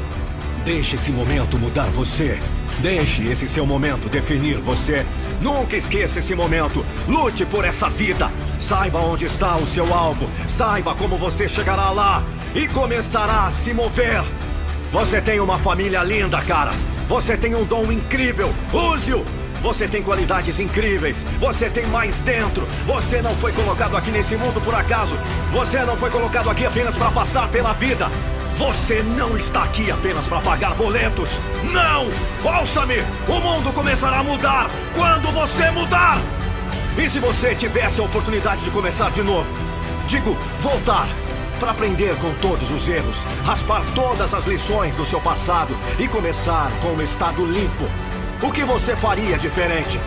Deixe 0.66 0.98
esse 0.98 1.12
momento 1.12 1.58
mudar 1.58 1.90
você. 1.90 2.38
Deixe 2.82 3.28
esse 3.28 3.48
seu 3.48 3.64
momento 3.64 4.10
definir 4.10 4.58
você. 4.58 5.06
Nunca 5.40 5.76
esqueça 5.76 6.18
esse 6.18 6.34
momento. 6.34 6.84
Lute 7.08 7.46
por 7.46 7.64
essa 7.64 7.88
vida. 7.88 8.32
Saiba 8.60 8.98
onde 9.00 9.26
está 9.26 9.56
o 9.56 9.68
seu 9.68 9.94
alvo. 9.94 10.28
Saiba 10.48 10.96
como 10.96 11.16
você 11.16 11.48
chegará 11.48 11.92
lá 11.92 12.24
e 12.56 12.68
começará 12.68 13.46
a 13.46 13.52
se 13.52 13.72
mover. 13.72 14.24
Você 14.92 15.22
tem 15.22 15.40
uma 15.40 15.60
família 15.60 16.04
linda, 16.04 16.42
cara. 16.42 16.72
Você 17.08 17.38
tem 17.38 17.54
um 17.54 17.64
dom 17.64 17.92
incrível. 17.92 18.52
Use-o. 18.74 19.26
Você 19.62 19.88
tem 19.88 20.02
qualidades 20.02 20.60
incríveis. 20.60 21.24
Você 21.40 21.70
tem 21.70 21.86
mais 21.86 22.18
dentro. 22.20 22.68
Você 22.88 23.22
não 23.22 23.36
foi 23.36 23.52
colocado 23.52 23.96
aqui 23.96 24.10
nesse 24.10 24.36
mundo 24.36 24.60
por 24.60 24.74
acaso. 24.74 25.16
Você 25.52 25.86
não 25.86 25.96
foi 25.96 26.10
colocado 26.10 26.50
aqui 26.50 26.66
apenas 26.66 26.98
para 26.98 27.12
passar 27.12 27.48
pela 27.50 27.74
vida. 27.74 28.10
Você 28.58 29.02
não 29.02 29.38
está 29.38 29.64
aqui 29.64 29.90
apenas 29.90 30.28
para 30.28 30.42
pagar 30.42 30.76
boletos. 30.76 31.42
Não! 31.72 32.08
Ouça-me! 32.44 33.00
O 33.28 33.40
mundo 33.40 33.74
começará 33.74 34.20
a 34.20 34.24
mudar 34.24 34.70
quando 34.94 35.32
você 35.32 35.72
mudar! 35.72 36.20
E 36.98 37.10
se 37.10 37.20
você 37.20 37.56
tivesse 37.56 38.00
a 38.02 38.04
oportunidade 38.04 38.64
de 38.64 38.70
começar 38.70 39.10
de 39.12 39.24
novo? 39.24 39.54
Digo, 40.06 40.38
voltar. 40.60 41.08
Para 41.60 41.72
aprender 41.72 42.16
com 42.18 42.34
todos 42.36 42.72
os 42.72 42.90
erros, 42.90 43.26
raspar 43.46 43.84
todas 43.94 44.34
as 44.34 44.46
lições 44.46 44.96
do 44.96 45.06
seu 45.06 45.22
passado 45.22 45.78
e 46.00 46.08
começar 46.08 46.72
com 46.82 46.90
um 46.90 47.02
estado 47.02 47.46
limpo. 47.46 47.86
O 48.42 48.52
que 48.52 48.66
você 48.66 48.96
faria 48.96 49.38
diferente? 49.38 50.00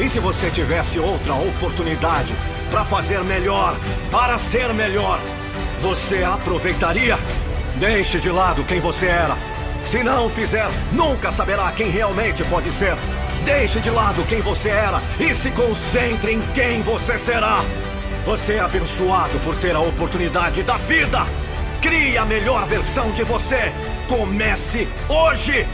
E 0.00 0.08
se 0.08 0.18
você 0.18 0.50
tivesse 0.50 0.98
outra 0.98 1.34
oportunidade 1.34 2.34
para 2.70 2.84
fazer 2.84 3.22
melhor, 3.22 3.76
para 4.10 4.38
ser 4.38 4.72
melhor, 4.72 5.20
você 5.78 6.24
aproveitaria? 6.24 7.18
Deixe 7.76 8.20
de 8.20 8.30
lado 8.30 8.62
quem 8.64 8.78
você 8.78 9.06
era. 9.06 9.36
Se 9.84 10.02
não 10.02 10.30
fizer, 10.30 10.68
nunca 10.92 11.32
saberá 11.32 11.70
quem 11.72 11.90
realmente 11.90 12.44
pode 12.44 12.72
ser. 12.72 12.96
Deixe 13.44 13.80
de 13.80 13.90
lado 13.90 14.24
quem 14.24 14.40
você 14.40 14.68
era 14.68 15.02
e 15.18 15.34
se 15.34 15.50
concentre 15.50 16.32
em 16.32 16.40
quem 16.52 16.80
você 16.82 17.18
será. 17.18 17.64
Você 18.24 18.54
é 18.54 18.60
abençoado 18.60 19.38
por 19.40 19.56
ter 19.56 19.74
a 19.74 19.80
oportunidade 19.80 20.62
da 20.62 20.76
vida. 20.76 21.26
Crie 21.82 22.16
a 22.16 22.24
melhor 22.24 22.64
versão 22.64 23.10
de 23.10 23.24
você. 23.24 23.72
Comece 24.08 24.88
hoje. 25.08 25.66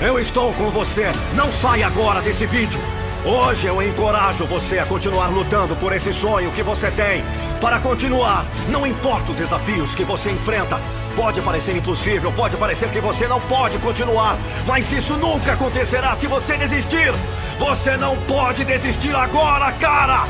Eu 0.00 0.18
estou 0.18 0.54
com 0.54 0.70
você. 0.70 1.12
Não 1.34 1.50
saia 1.50 1.88
agora 1.88 2.22
desse 2.22 2.46
vídeo. 2.46 2.80
Hoje 3.24 3.66
eu 3.66 3.82
encorajo 3.82 4.46
você 4.46 4.78
a 4.78 4.86
continuar 4.86 5.26
lutando 5.26 5.74
por 5.74 5.92
esse 5.92 6.12
sonho 6.12 6.52
que 6.52 6.62
você 6.62 6.90
tem. 6.90 7.24
Para 7.60 7.80
continuar, 7.80 8.46
não 8.68 8.86
importa 8.86 9.32
os 9.32 9.36
desafios 9.36 9.94
que 9.94 10.04
você 10.04 10.30
enfrenta. 10.30 10.80
Pode 11.16 11.42
parecer 11.42 11.76
impossível, 11.76 12.32
pode 12.32 12.56
parecer 12.56 12.88
que 12.90 13.00
você 13.00 13.26
não 13.26 13.40
pode 13.40 13.76
continuar, 13.78 14.38
mas 14.66 14.92
isso 14.92 15.16
nunca 15.16 15.54
acontecerá 15.54 16.14
se 16.14 16.28
você 16.28 16.56
desistir. 16.56 17.12
Você 17.58 17.96
não 17.96 18.16
pode 18.18 18.64
desistir 18.64 19.14
agora, 19.14 19.72
cara! 19.72 20.28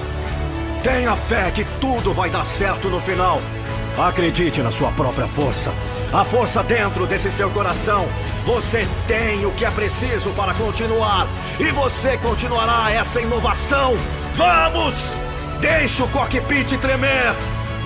Tenha 0.82 1.14
fé 1.14 1.50
que 1.50 1.64
tudo 1.78 2.14
vai 2.14 2.30
dar 2.30 2.46
certo 2.46 2.88
no 2.88 3.00
final. 3.00 3.42
Acredite 3.98 4.62
na 4.62 4.70
sua 4.70 4.90
própria 4.92 5.28
força. 5.28 5.74
A 6.12 6.24
força 6.24 6.62
dentro 6.62 7.06
desse 7.06 7.30
seu 7.30 7.50
coração. 7.50 8.08
Você 8.44 8.86
tem 9.06 9.44
o 9.44 9.52
que 9.52 9.64
é 9.64 9.70
preciso 9.70 10.30
para 10.30 10.54
continuar. 10.54 11.28
E 11.60 11.70
você 11.70 12.16
continuará 12.18 12.90
essa 12.90 13.20
inovação. 13.20 13.94
Vamos! 14.34 15.12
Deixe 15.60 16.02
o 16.02 16.08
cockpit 16.08 16.78
tremer. 16.78 17.34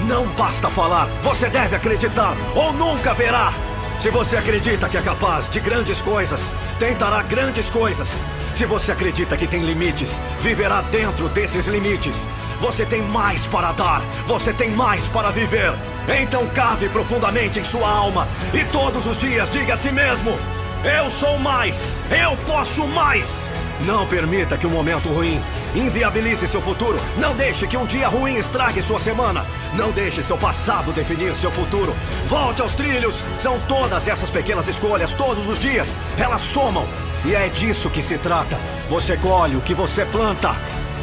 Não 0.07 0.27
basta 0.35 0.69
falar, 0.69 1.07
você 1.23 1.49
deve 1.49 1.77
acreditar 1.77 2.37
ou 2.55 2.73
nunca 2.73 3.15
verá. 3.15 3.53
Se 4.03 4.11
você 4.11 4.37
acredita 4.37 4.89
que 4.89 4.97
é 4.97 5.01
capaz 5.01 5.49
de 5.49 5.61
grandes 5.61 6.03
coisas, 6.03 6.51
tentará 6.77 7.23
grandes 7.23 7.71
coisas. 7.71 8.19
Se 8.53 8.67
você 8.67 8.91
acredita 8.91 9.37
que 9.37 9.47
tem 9.47 9.63
limites, 9.63 10.21
viverá 10.41 10.83
dentro 10.83 11.29
desses 11.29 11.69
limites. 11.69 12.29
Você 12.59 12.85
tem 12.85 13.01
mais 13.01 13.47
para 13.47 13.71
dar, 13.71 14.03
você 14.27 14.53
tem 14.53 14.73
mais 14.73 15.07
para 15.07 15.31
viver. 15.31 15.73
Então 16.21 16.49
cave 16.49 16.89
profundamente 16.89 17.61
em 17.61 17.65
sua 17.65 17.89
alma 17.89 18.27
e 18.53 18.65
todos 18.73 19.07
os 19.07 19.21
dias 19.21 19.49
diga 19.49 19.75
a 19.75 19.77
si 19.77 19.93
mesmo: 19.93 20.37
Eu 20.83 21.09
sou 21.09 21.39
mais, 21.39 21.97
eu 22.11 22.37
posso 22.39 22.89
mais. 22.89 23.49
Não 23.87 24.07
permita 24.07 24.57
que 24.57 24.67
um 24.67 24.71
momento 24.71 25.09
ruim 25.09 25.43
inviabilize 25.75 26.47
seu 26.47 26.63
futuro. 26.63 27.01
Não 27.19 27.35
deixe 27.35 27.67
que 27.67 27.77
um 27.77 27.85
dia 27.85 28.07
ruim 28.07 28.37
estrague 28.37 28.81
sua 28.81 29.01
semana. 29.01 29.45
Não 29.75 29.91
deixe 29.91 30.23
seu 30.23 30.39
passado 30.39 30.93
definir 30.93 31.35
seu 31.35 31.51
futuro. 31.51 31.95
Volte 32.27 32.63
aos 32.63 32.75
trilhos. 32.75 33.25
São 33.39 33.59
todas 33.67 34.07
essas 34.07 34.31
pequenas 34.31 34.69
escolhas, 34.69 35.13
todos 35.13 35.49
os 35.49 35.59
dias. 35.59 35.99
Elas 36.17 36.43
somam. 36.43 36.87
E 37.25 37.35
é 37.35 37.49
disso 37.49 37.91
que 37.91 38.03
se 38.03 38.19
trata. 38.19 38.57
Você 38.89 39.17
colhe 39.17 39.57
o 39.57 39.61
que 39.61 39.75
você 39.75 40.05
planta. 40.05 40.55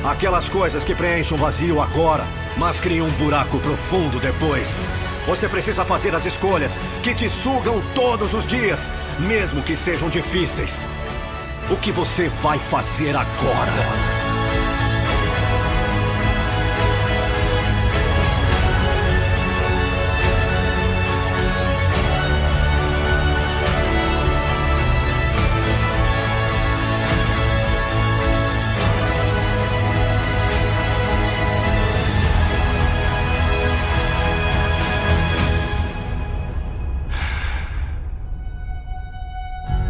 Aquelas 0.04 0.48
coisas 0.48 0.86
que 0.86 0.96
preenchem 0.96 1.36
um 1.36 1.40
vazio 1.40 1.82
agora, 1.82 2.26
mas 2.56 2.80
criam 2.80 3.08
um 3.08 3.12
buraco 3.12 3.60
profundo 3.60 4.20
depois. 4.22 4.82
Você 5.28 5.50
precisa 5.50 5.84
fazer 5.84 6.16
as 6.16 6.26
escolhas 6.26 6.80
que 7.04 7.14
te 7.14 7.30
sugam 7.30 7.84
todos 7.94 8.34
os 8.34 8.48
dias, 8.48 8.90
mesmo 9.20 9.62
que 9.62 9.76
sejam 9.76 10.10
difíceis. 10.10 10.88
O 11.72 11.78
que 11.78 11.92
você 11.92 12.28
vai 12.28 12.58
fazer 12.58 13.16
agora? 13.16 13.72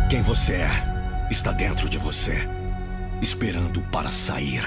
Quem 0.09 0.21
você 0.23 0.55
é 0.55 0.88
está 1.49 1.51
dentro 1.51 1.89
de 1.89 1.97
você, 1.97 2.47
esperando 3.23 3.81
para 3.83 4.11
sair. 4.11 4.63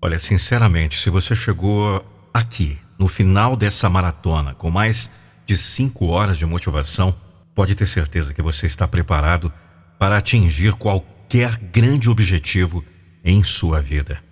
Olha, 0.00 0.18
sinceramente, 0.18 0.96
se 0.96 1.10
você 1.10 1.34
chegou 1.34 2.04
aqui, 2.32 2.78
no 2.96 3.08
final 3.08 3.56
dessa 3.56 3.88
maratona, 3.90 4.54
com 4.54 4.70
mais 4.70 5.10
de 5.44 5.56
cinco 5.56 6.06
horas 6.06 6.38
de 6.38 6.46
motivação, 6.46 7.14
pode 7.56 7.74
ter 7.74 7.86
certeza 7.86 8.32
que 8.32 8.40
você 8.40 8.66
está 8.66 8.86
preparado 8.86 9.52
para 9.98 10.16
atingir 10.16 10.74
qualquer 10.74 11.56
grande 11.56 12.08
objetivo 12.08 12.84
em 13.24 13.42
sua 13.42 13.80
vida. 13.80 14.22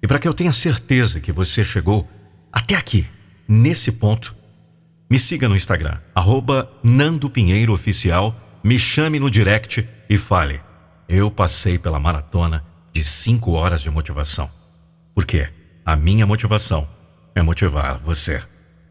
E 0.00 0.06
para 0.06 0.20
que 0.20 0.28
eu 0.28 0.34
tenha 0.34 0.52
certeza 0.52 1.18
que 1.18 1.32
você 1.32 1.64
chegou 1.64 2.08
até 2.52 2.76
aqui, 2.76 3.06
nesse 3.48 3.90
ponto, 3.92 4.36
me 5.10 5.18
siga 5.18 5.48
no 5.48 5.56
Instagram, 5.56 5.98
arroba 6.14 6.70
Nando 6.80 7.28
Pinheiro 7.28 7.72
Oficial, 7.72 8.36
me 8.62 8.78
chame 8.78 9.18
no 9.18 9.28
direct 9.28 9.84
e 10.10 10.18
fale. 10.18 10.60
Eu 11.08 11.30
passei 11.30 11.78
pela 11.78 12.00
maratona 12.00 12.64
de 12.92 13.04
cinco 13.04 13.52
horas 13.52 13.80
de 13.80 13.90
motivação. 13.90 14.50
Porque 15.14 15.48
a 15.86 15.94
minha 15.94 16.26
motivação 16.26 16.86
é 17.32 17.40
motivar 17.40 17.96
você. 17.96 18.42